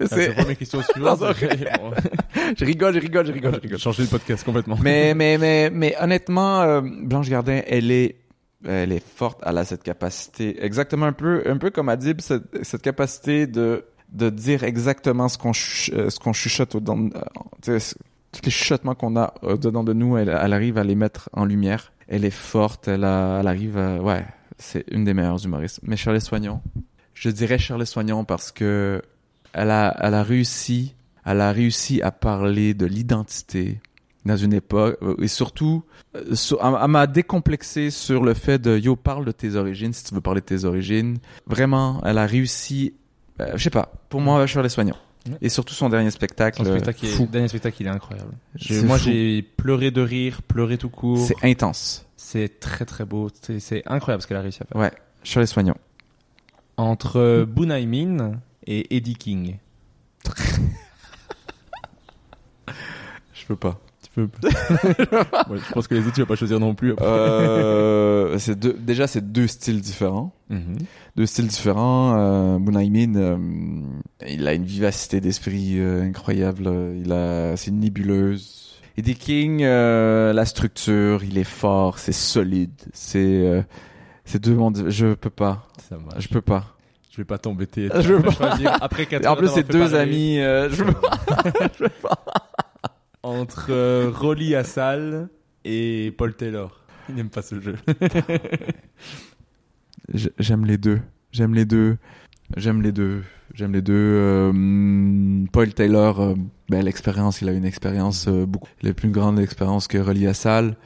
Ah, 0.00 0.06
c'est, 0.06 0.34
pas 0.34 0.46
mes 0.46 0.56
questions 0.56 0.80
suivantes. 0.82 1.20
Je 2.56 2.64
rigole, 2.64 2.94
je 2.94 2.98
rigole, 2.98 3.26
je 3.26 3.32
rigole, 3.32 3.54
je 3.56 3.60
rigole. 3.60 3.78
Changer 3.78 4.02
le 4.04 4.08
podcast 4.08 4.42
complètement. 4.42 4.76
mais, 4.82 5.14
mais, 5.14 5.38
mais, 5.38 5.70
mais 5.70 5.94
honnêtement, 6.00 6.62
euh, 6.62 6.80
Blanche 6.82 7.28
Gardin, 7.28 7.60
elle 7.66 7.92
est, 7.92 8.16
elle 8.66 8.90
est 8.90 9.04
forte. 9.06 9.38
Elle 9.44 9.58
a 9.58 9.64
cette 9.64 9.82
capacité, 9.84 10.64
exactement 10.64 11.06
un 11.06 11.12
peu, 11.12 11.42
un 11.46 11.58
peu 11.58 11.70
comme 11.70 11.88
Adib, 11.90 12.20
cette, 12.22 12.64
cette 12.64 12.82
capacité 12.82 13.46
de, 13.46 13.84
de 14.12 14.30
dire 14.30 14.64
exactement 14.64 15.28
ce 15.28 15.38
qu'on, 15.38 15.50
euh, 15.50 16.10
ce 16.10 16.18
qu'on 16.18 16.32
chuchote 16.32 16.74
au 16.74 16.80
euh, 18.32 18.36
tous 18.36 18.44
les 18.44 18.50
chuchotements 18.50 18.94
qu'on 18.94 19.16
a 19.16 19.34
au 19.42 19.56
dedans 19.56 19.84
de 19.84 19.92
nous, 19.92 20.16
elle, 20.16 20.30
arrive 20.30 20.78
à 20.78 20.84
les 20.84 20.94
mettre 20.94 21.28
en 21.32 21.44
lumière. 21.44 21.92
Elle 22.08 22.24
est 22.24 22.30
forte, 22.30 22.88
elle, 22.88 23.04
arrive 23.04 23.78
à, 23.78 24.00
ouais, 24.00 24.24
c'est 24.58 24.84
une 24.90 25.04
des 25.04 25.14
meilleures 25.14 25.44
humoristes. 25.44 25.80
Mais 25.82 25.96
Charles 25.96 26.20
Soignon, 26.20 26.60
je 27.14 27.30
dirais 27.30 27.58
Charles 27.58 27.86
Soignon 27.86 28.24
parce 28.24 28.52
que 28.52 29.02
elle 29.52 29.70
a, 29.70 29.96
elle 30.00 30.14
a 30.14 30.22
réussi, 30.22 30.94
elle 31.24 31.40
a 31.40 31.52
réussi 31.52 32.02
à 32.02 32.10
parler 32.10 32.74
de 32.74 32.86
l'identité 32.86 33.80
dans 34.24 34.36
une 34.36 34.52
époque 34.52 34.98
euh, 35.02 35.14
et 35.20 35.28
surtout, 35.28 35.84
euh, 36.16 36.34
elle, 36.60 36.88
m'a 36.88 37.06
décomplexé 37.06 37.90
sur 37.90 38.22
le 38.22 38.34
fait 38.34 38.58
de 38.58 38.78
yo 38.78 38.96
parle 38.96 39.24
de 39.24 39.32
tes 39.32 39.56
origines 39.56 39.92
si 39.92 40.04
tu 40.04 40.14
veux 40.14 40.20
parler 40.20 40.40
de 40.40 40.46
tes 40.46 40.64
origines. 40.64 41.18
Vraiment, 41.46 42.00
elle 42.04 42.18
a 42.18 42.26
réussi. 42.26 42.94
euh, 43.40 43.52
je 43.54 43.62
sais 43.62 43.70
pas. 43.70 43.92
Pour 44.08 44.20
moi, 44.20 44.46
Charles 44.46 44.70
Soignon. 44.70 44.96
Et 45.42 45.48
surtout 45.50 45.74
son 45.74 45.88
dernier 45.90 46.10
spectacle. 46.10 46.58
Son 46.58 46.64
spectacle, 46.64 47.04
euh, 47.04 47.08
est- 47.08 47.26
dernier 47.30 47.48
spectacle, 47.48 47.76
il 47.80 47.86
est 47.86 47.90
incroyable. 47.90 48.32
Moi, 48.84 48.96
j'ai 48.98 49.42
pleuré 49.42 49.90
de 49.90 50.00
rire, 50.00 50.40
pleuré 50.42 50.78
tout 50.78 50.88
court. 50.88 51.18
C'est 51.18 51.36
intense. 51.46 52.06
C'est 52.16 52.58
très 52.60 52.84
très 52.86 53.04
beau. 53.04 53.28
C'est 53.58 53.82
incroyable 53.86 54.22
ce 54.22 54.26
qu'elle 54.26 54.36
a 54.38 54.42
réussi 54.42 54.62
à 54.62 54.66
faire. 54.66 54.80
Ouais. 54.80 54.92
Charles 55.22 55.46
Soignon. 55.46 55.74
Entre 56.78 57.16
euh, 57.18 57.44
Bunai 57.44 57.84
Min 57.86 58.40
et 58.66 58.96
Eddie 58.96 59.14
King. 59.16 59.58
Je 63.34 63.46
peux 63.46 63.56
pas. 63.56 63.80
Tu 64.26 64.28
peux. 64.28 64.48
Ouais, 65.50 65.58
je 65.66 65.72
pense 65.72 65.88
que 65.88 65.94
les 65.94 66.00
autres, 66.02 66.12
tu 66.14 66.20
vas 66.20 66.26
pas 66.26 66.36
choisir 66.36 66.60
non 66.60 66.74
plus. 66.74 66.92
après. 66.92 67.04
Euh, 67.06 68.38
c'est 68.38 68.58
deux, 68.58 68.72
déjà, 68.78 69.06
c'est 69.06 69.32
deux 69.32 69.46
styles 69.46 69.80
différents. 69.80 70.32
Mhm. 70.48 70.78
deux 71.16 71.26
styles 71.26 71.46
différents. 71.46 72.14
Euh, 72.18 72.58
Bunaimin, 72.58 73.14
euh, 73.16 73.36
il 74.28 74.46
a 74.48 74.54
une 74.54 74.64
vivacité 74.64 75.20
d'esprit 75.20 75.78
euh, 75.78 76.02
incroyable. 76.02 76.70
Il 76.96 77.12
a, 77.12 77.56
c'est 77.56 77.70
une 77.70 77.80
nébuleuse. 77.80 78.78
Eddie 78.96 79.14
King, 79.14 79.62
la 79.62 80.44
structure, 80.44 81.22
il 81.24 81.38
est 81.38 81.44
fort, 81.44 81.98
c'est 81.98 82.12
solide. 82.12 82.72
C'est, 82.92 83.64
c'est 84.24 84.42
deux 84.42 84.54
mondes. 84.54 84.84
Je 84.88 85.14
peux 85.14 85.30
pas. 85.30 85.66
Ça. 85.88 85.96
Je 86.18 86.28
peux 86.28 86.42
pas. 86.42 86.76
Je 87.10 87.16
vais 87.16 87.24
pas 87.24 87.38
t'embêter. 87.38 87.88
Je 88.00 88.14
veux 88.14 88.22
pas. 88.22 88.30
choisir 88.30 88.76
après 88.80 89.04
4 89.06 89.26
En 89.26 89.36
plus, 89.36 89.48
c'est 89.48 89.68
deux 89.68 89.94
amis. 89.94 90.38
euh, 90.38 90.68
je 90.70 90.84
peux 90.84 90.92
pas. 92.02 92.18
Entre 93.22 93.66
euh, 93.70 94.10
Rolly 94.10 94.54
Assal 94.54 95.28
et 95.64 96.14
Paul 96.16 96.34
Taylor. 96.34 96.84
Il 97.08 97.16
n'aime 97.16 97.30
pas 97.30 97.42
ce 97.42 97.60
jeu. 97.60 97.76
J'aime 100.38 100.64
les 100.64 100.78
deux. 100.78 101.00
J'aime 101.32 101.54
les 101.54 101.64
deux. 101.64 101.98
J'aime 102.56 102.82
les 102.82 102.92
deux. 102.92 103.22
J'aime 103.54 103.72
les 103.72 103.82
deux. 103.82 103.94
Euh, 103.94 105.44
Paul 105.52 105.74
Taylor, 105.74 106.20
euh, 106.20 106.34
l'expérience, 106.68 107.40
il 107.42 107.48
a 107.48 107.52
une 107.52 107.64
expérience 107.64 108.26
euh, 108.28 108.46
beaucoup, 108.46 108.68
la 108.82 108.94
plus 108.94 109.10
grande 109.10 109.38
expérience 109.38 109.88
que 109.88 109.98
Rolly 109.98 110.26
Assal. 110.26 110.76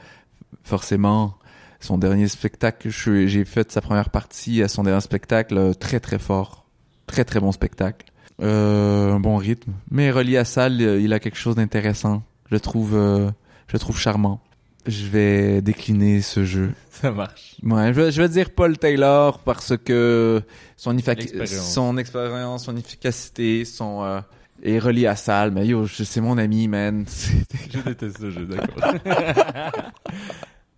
Forcément, 0.63 1.37
son 1.79 1.97
dernier 1.97 2.27
spectacle, 2.27 2.89
j'ai 2.89 3.45
fait 3.45 3.71
sa 3.71 3.81
première 3.81 4.09
partie 4.09 4.63
à 4.63 4.67
son 4.67 4.83
dernier 4.83 5.01
spectacle, 5.01 5.57
euh, 5.57 5.73
très 5.73 5.99
très 5.99 6.19
fort. 6.19 6.65
Très 7.05 7.23
très 7.23 7.39
bon 7.39 7.51
spectacle. 7.51 8.07
Euh, 8.41 9.13
un 9.13 9.19
bon 9.19 9.37
rythme. 9.37 9.73
Mais 9.89 10.11
Rolly 10.11 10.37
Assal, 10.37 10.81
euh, 10.81 10.99
il 10.99 11.13
a 11.13 11.19
quelque 11.19 11.37
chose 11.37 11.55
d'intéressant. 11.55 12.23
Je 12.51 12.57
trouve, 12.57 12.95
euh, 12.95 13.29
je 13.67 13.77
trouve 13.77 13.97
charmant. 13.97 14.41
Je 14.85 15.07
vais 15.07 15.61
décliner 15.61 16.21
ce 16.21 16.43
jeu. 16.43 16.73
Ça 16.91 17.11
marche. 17.11 17.55
Ouais, 17.63 17.87
je 17.87 18.01
vais, 18.01 18.11
je 18.11 18.21
vais 18.21 18.29
dire 18.29 18.51
Paul 18.51 18.77
Taylor 18.77 19.39
parce 19.39 19.73
que 19.77 20.41
son, 20.77 20.91
L'expérience. 20.91 21.73
son 21.73 21.97
expérience, 21.97 22.65
son 22.65 22.77
efficacité, 22.77 23.65
son 23.65 24.03
euh, 24.03 24.19
est 24.63 24.79
relié 24.79 25.07
à 25.07 25.15
Salle. 25.15 25.51
Mais 25.51 25.65
yo, 25.65 25.87
c'est 25.87 26.21
mon 26.21 26.37
ami, 26.37 26.67
man. 26.67 27.05
Je 27.73 27.79
déteste 27.79 28.19
ce 28.19 28.31
jeu, 28.31 28.45
d'accord. 28.45 28.93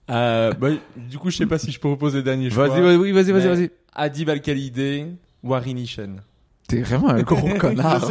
euh, 0.09 0.53
bah, 0.53 0.69
du 0.95 1.17
coup, 1.17 1.29
je 1.29 1.37
sais 1.37 1.45
pas 1.45 1.57
si 1.57 1.71
je 1.71 1.79
peux 1.79 1.89
proposer 1.89 2.17
le 2.17 2.23
dernier 2.23 2.49
choix. 2.49 2.67
Vas-y, 2.67 3.11
vas-y, 3.11 3.31
vas-y, 3.31 3.47
vas-y. 3.47 3.71
Adib 3.93 4.29
Al-Khalidé, 4.29 5.07
Warini 5.43 5.85
Shen. 5.85 6.21
T'es 6.67 6.81
vraiment 6.81 7.09
un 7.09 7.21
gros 7.21 7.53
connard. 7.59 8.09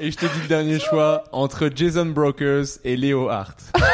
Et 0.00 0.10
je 0.10 0.16
te 0.16 0.26
dis 0.26 0.40
le 0.42 0.48
dernier 0.48 0.78
choix 0.80 1.22
entre 1.32 1.70
Jason 1.74 2.06
Brokers 2.06 2.66
et 2.84 2.96
Léo 2.96 3.28
Hart. 3.28 3.56
Là, 3.78 3.86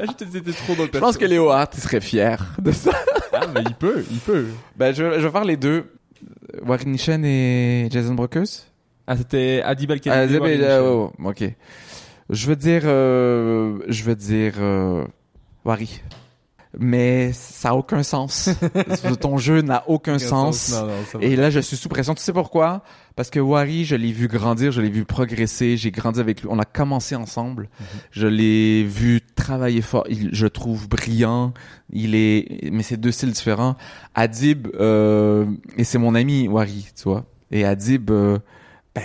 je 0.08 0.12
te 0.12 0.24
disais, 0.24 0.40
t'es 0.40 0.52
trop 0.52 0.74
dans 0.74 0.82
le 0.84 0.90
Je 0.92 0.98
pense 0.98 1.16
que 1.16 1.24
Léo 1.24 1.50
Hart, 1.50 1.72
il 1.76 1.80
serait 1.80 2.00
fier 2.00 2.44
de 2.58 2.72
ça. 2.72 2.90
Ah, 3.32 3.46
mais 3.54 3.62
il 3.66 3.74
peut, 3.74 4.04
il 4.10 4.18
peut. 4.18 4.46
Ben, 4.76 4.92
je, 4.94 5.18
je 5.20 5.26
vais 5.26 5.30
faire 5.30 5.44
les 5.44 5.56
deux. 5.56 5.92
Warren 6.64 6.90
Nishan 6.90 7.22
et 7.24 7.88
Jason 7.90 8.14
Brokers. 8.14 8.46
Ah, 9.06 9.16
c'était 9.16 9.62
Ah, 9.64 9.68
Al-Khalidé. 9.70 10.00
c'est- 10.34 10.38
Warini 10.40 10.62
euh, 10.64 10.82
oh, 10.82 11.12
ok. 11.24 11.44
Je 12.30 12.46
veux 12.48 12.56
dire, 12.56 12.82
euh, 12.84 13.78
je 13.86 14.02
veux 14.02 14.16
dire, 14.16 14.54
euh, 14.58 15.04
Wari. 15.64 16.00
Mais 16.78 17.32
ça 17.32 17.70
a 17.70 17.74
aucun 17.74 18.02
sens. 18.02 18.50
Ton 19.20 19.38
jeu 19.38 19.62
n'a 19.62 19.84
aucun 19.88 20.18
sens. 20.18 20.72
Non, 20.72 20.86
non. 20.86 21.20
Et 21.20 21.34
là, 21.36 21.48
je 21.50 21.60
suis 21.60 21.76
sous 21.76 21.88
pression. 21.88 22.14
Tu 22.14 22.22
sais 22.22 22.32
pourquoi? 22.32 22.82
Parce 23.14 23.30
que 23.30 23.40
Wari, 23.40 23.86
je 23.86 23.96
l'ai 23.96 24.12
vu 24.12 24.28
grandir, 24.28 24.72
je 24.72 24.82
l'ai 24.82 24.90
vu 24.90 25.06
progresser, 25.06 25.78
j'ai 25.78 25.90
grandi 25.90 26.20
avec 26.20 26.42
lui. 26.42 26.48
On 26.50 26.58
a 26.58 26.66
commencé 26.66 27.16
ensemble. 27.16 27.70
Je 28.10 28.26
l'ai 28.26 28.84
vu 28.84 29.22
travailler 29.34 29.80
fort. 29.80 30.04
Il, 30.10 30.34
je 30.34 30.46
trouve 30.46 30.86
brillant. 30.86 31.54
Il 31.90 32.14
est, 32.14 32.70
mais 32.70 32.82
c'est 32.82 32.98
deux 32.98 33.12
styles 33.12 33.32
différents. 33.32 33.76
Adib, 34.14 34.68
euh, 34.78 35.46
et 35.78 35.84
c'est 35.84 35.98
mon 35.98 36.14
ami 36.14 36.46
Wari, 36.46 36.88
tu 36.94 37.04
vois. 37.04 37.24
Et 37.50 37.64
Adib, 37.64 38.10
euh, 38.10 38.38
ben, 38.94 39.02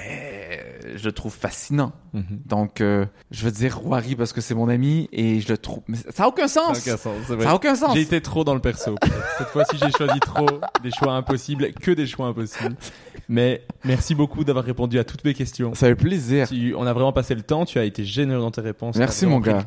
je 0.96 1.06
le 1.06 1.12
trouve 1.12 1.34
fascinant. 1.34 1.92
Mhm. 2.14 2.24
Donc, 2.46 2.82
euh, 2.82 3.06
je 3.32 3.46
veux 3.46 3.52
dire 3.52 3.86
Wari 3.86 4.16
parce 4.16 4.34
que 4.34 4.42
c'est 4.42 4.54
mon 4.56 4.70
ami 4.70 5.08
et 5.12 5.40
je 5.40 5.48
le 5.50 5.58
trouve. 5.58 5.82
Mais 5.88 5.98
ça 6.10 6.24
a 6.24 6.28
aucun 6.28 6.48
Ça 6.48 6.62
sens. 6.62 6.86
n'a 6.86 6.94
aucun 6.94 6.98
sens, 6.98 7.18
vrai. 7.28 7.44
Ça 7.44 7.52
a 7.52 7.56
aucun 7.56 7.76
sens. 7.76 7.94
J'ai 7.96 8.02
été 8.02 8.22
trop 8.22 8.44
dans 8.44 8.54
le 8.54 8.60
perso. 8.62 8.96
Cette 9.38 9.48
fois-ci, 9.48 9.78
j'ai 9.78 9.92
choisi 9.92 10.20
trop 10.20 10.48
des 10.84 10.92
choix 10.92 11.14
impossibles, 11.14 11.72
que 11.74 11.92
des 11.92 12.08
choix 12.08 12.28
impossibles. 12.28 12.76
Mais 13.30 13.64
merci 13.86 14.16
beaucoup 14.16 14.44
d'avoir 14.44 14.66
répondu 14.66 15.00
à 15.00 15.04
toutes 15.04 15.24
mes 15.24 15.34
questions. 15.34 15.74
Ça 15.74 15.88
fait 15.88 15.96
plaisir. 15.96 16.48
Tu- 16.50 16.76
on 16.76 16.86
a 16.86 16.94
vraiment 16.94 17.14
passé 17.14 17.34
le 17.36 17.42
temps. 17.44 17.66
Tu 17.66 17.80
as 17.80 17.84
été 17.86 18.04
généreux 18.04 18.42
dans 18.42 18.52
tes 18.52 18.62
réponses. 18.62 18.96
Merci, 18.98 19.26
mon 19.26 19.40
gars. 19.40 19.66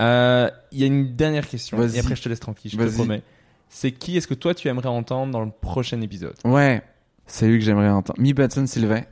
Euh, 0.00 0.50
Il 0.72 0.78
y 0.80 0.84
a 0.84 0.86
une 0.86 1.14
dernière 1.16 1.46
question. 1.46 1.82
Et 1.86 1.98
après, 1.98 2.14
je 2.16 2.22
te 2.22 2.28
laisse 2.28 2.40
tranquille. 2.40 2.70
Je 2.70 2.76
te 2.78 2.94
promets. 2.94 3.22
C'est 3.68 3.92
qui 3.92 4.16
est-ce 4.16 4.26
que 4.26 4.34
toi 4.34 4.54
tu 4.54 4.68
aimerais 4.68 4.88
entendre 4.88 5.30
dans 5.32 5.44
le 5.44 5.50
prochain 5.50 6.00
épisode? 6.00 6.34
Ouais, 6.44 6.82
c'est 7.26 7.46
lui 7.48 7.58
que 7.58 7.64
j'aimerais 7.66 7.90
entendre. 7.90 8.18
Mi 8.18 8.32
Benson 8.32 8.66
Sylvain. 8.66 9.02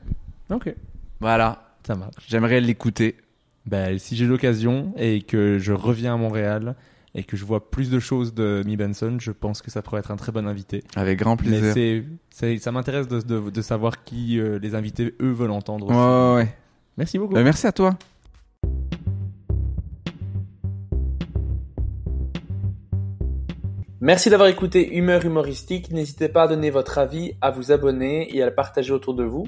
Ok. 0.49 0.73
Voilà, 1.19 1.73
Ça 1.85 1.95
marche. 1.95 2.13
j'aimerais 2.27 2.61
l'écouter. 2.61 3.15
Ben, 3.65 3.97
si 3.99 4.15
j'ai 4.15 4.25
l'occasion 4.25 4.93
et 4.97 5.21
que 5.21 5.57
je 5.59 5.73
reviens 5.73 6.13
à 6.13 6.17
Montréal 6.17 6.75
et 7.15 7.23
que 7.23 7.35
je 7.35 7.43
vois 7.43 7.69
plus 7.69 7.89
de 7.89 7.99
choses 7.99 8.33
de 8.33 8.63
Mi 8.65 8.77
Benson, 8.77 9.17
je 9.19 9.31
pense 9.31 9.61
que 9.61 9.71
ça 9.71 9.81
pourrait 9.81 9.99
être 9.99 10.11
un 10.11 10.15
très 10.15 10.31
bon 10.31 10.47
invité. 10.47 10.83
Avec 10.95 11.19
grand 11.19 11.35
Mais 11.41 11.47
plaisir. 11.49 11.73
c'est, 11.73 12.03
c'est- 12.29 12.57
ça 12.59 12.71
m'intéresse 12.71 13.07
de, 13.07 13.19
de, 13.21 13.49
de 13.49 13.61
savoir 13.61 14.03
qui 14.03 14.39
euh, 14.39 14.59
les 14.59 14.75
invités 14.75 15.15
eux 15.21 15.31
veulent 15.31 15.51
entendre. 15.51 15.87
Ouais, 15.87 15.93
aussi. 15.95 15.99
ouais, 16.01 16.35
ouais. 16.43 16.57
Merci 16.97 17.17
beaucoup. 17.19 17.33
Ben, 17.33 17.43
merci 17.43 17.67
à 17.67 17.71
toi. 17.71 17.97
Merci 23.99 24.29
d'avoir 24.29 24.49
écouté 24.49 24.95
Humeur 24.95 25.25
humoristique. 25.25 25.91
N'hésitez 25.91 26.29
pas 26.29 26.43
à 26.43 26.47
donner 26.47 26.69
votre 26.69 26.97
avis, 26.97 27.33
à 27.41 27.51
vous 27.51 27.71
abonner 27.71 28.35
et 28.35 28.41
à 28.43 28.45
le 28.45 28.53
partager 28.53 28.91
autour 28.93 29.15
de 29.15 29.23
vous. 29.23 29.47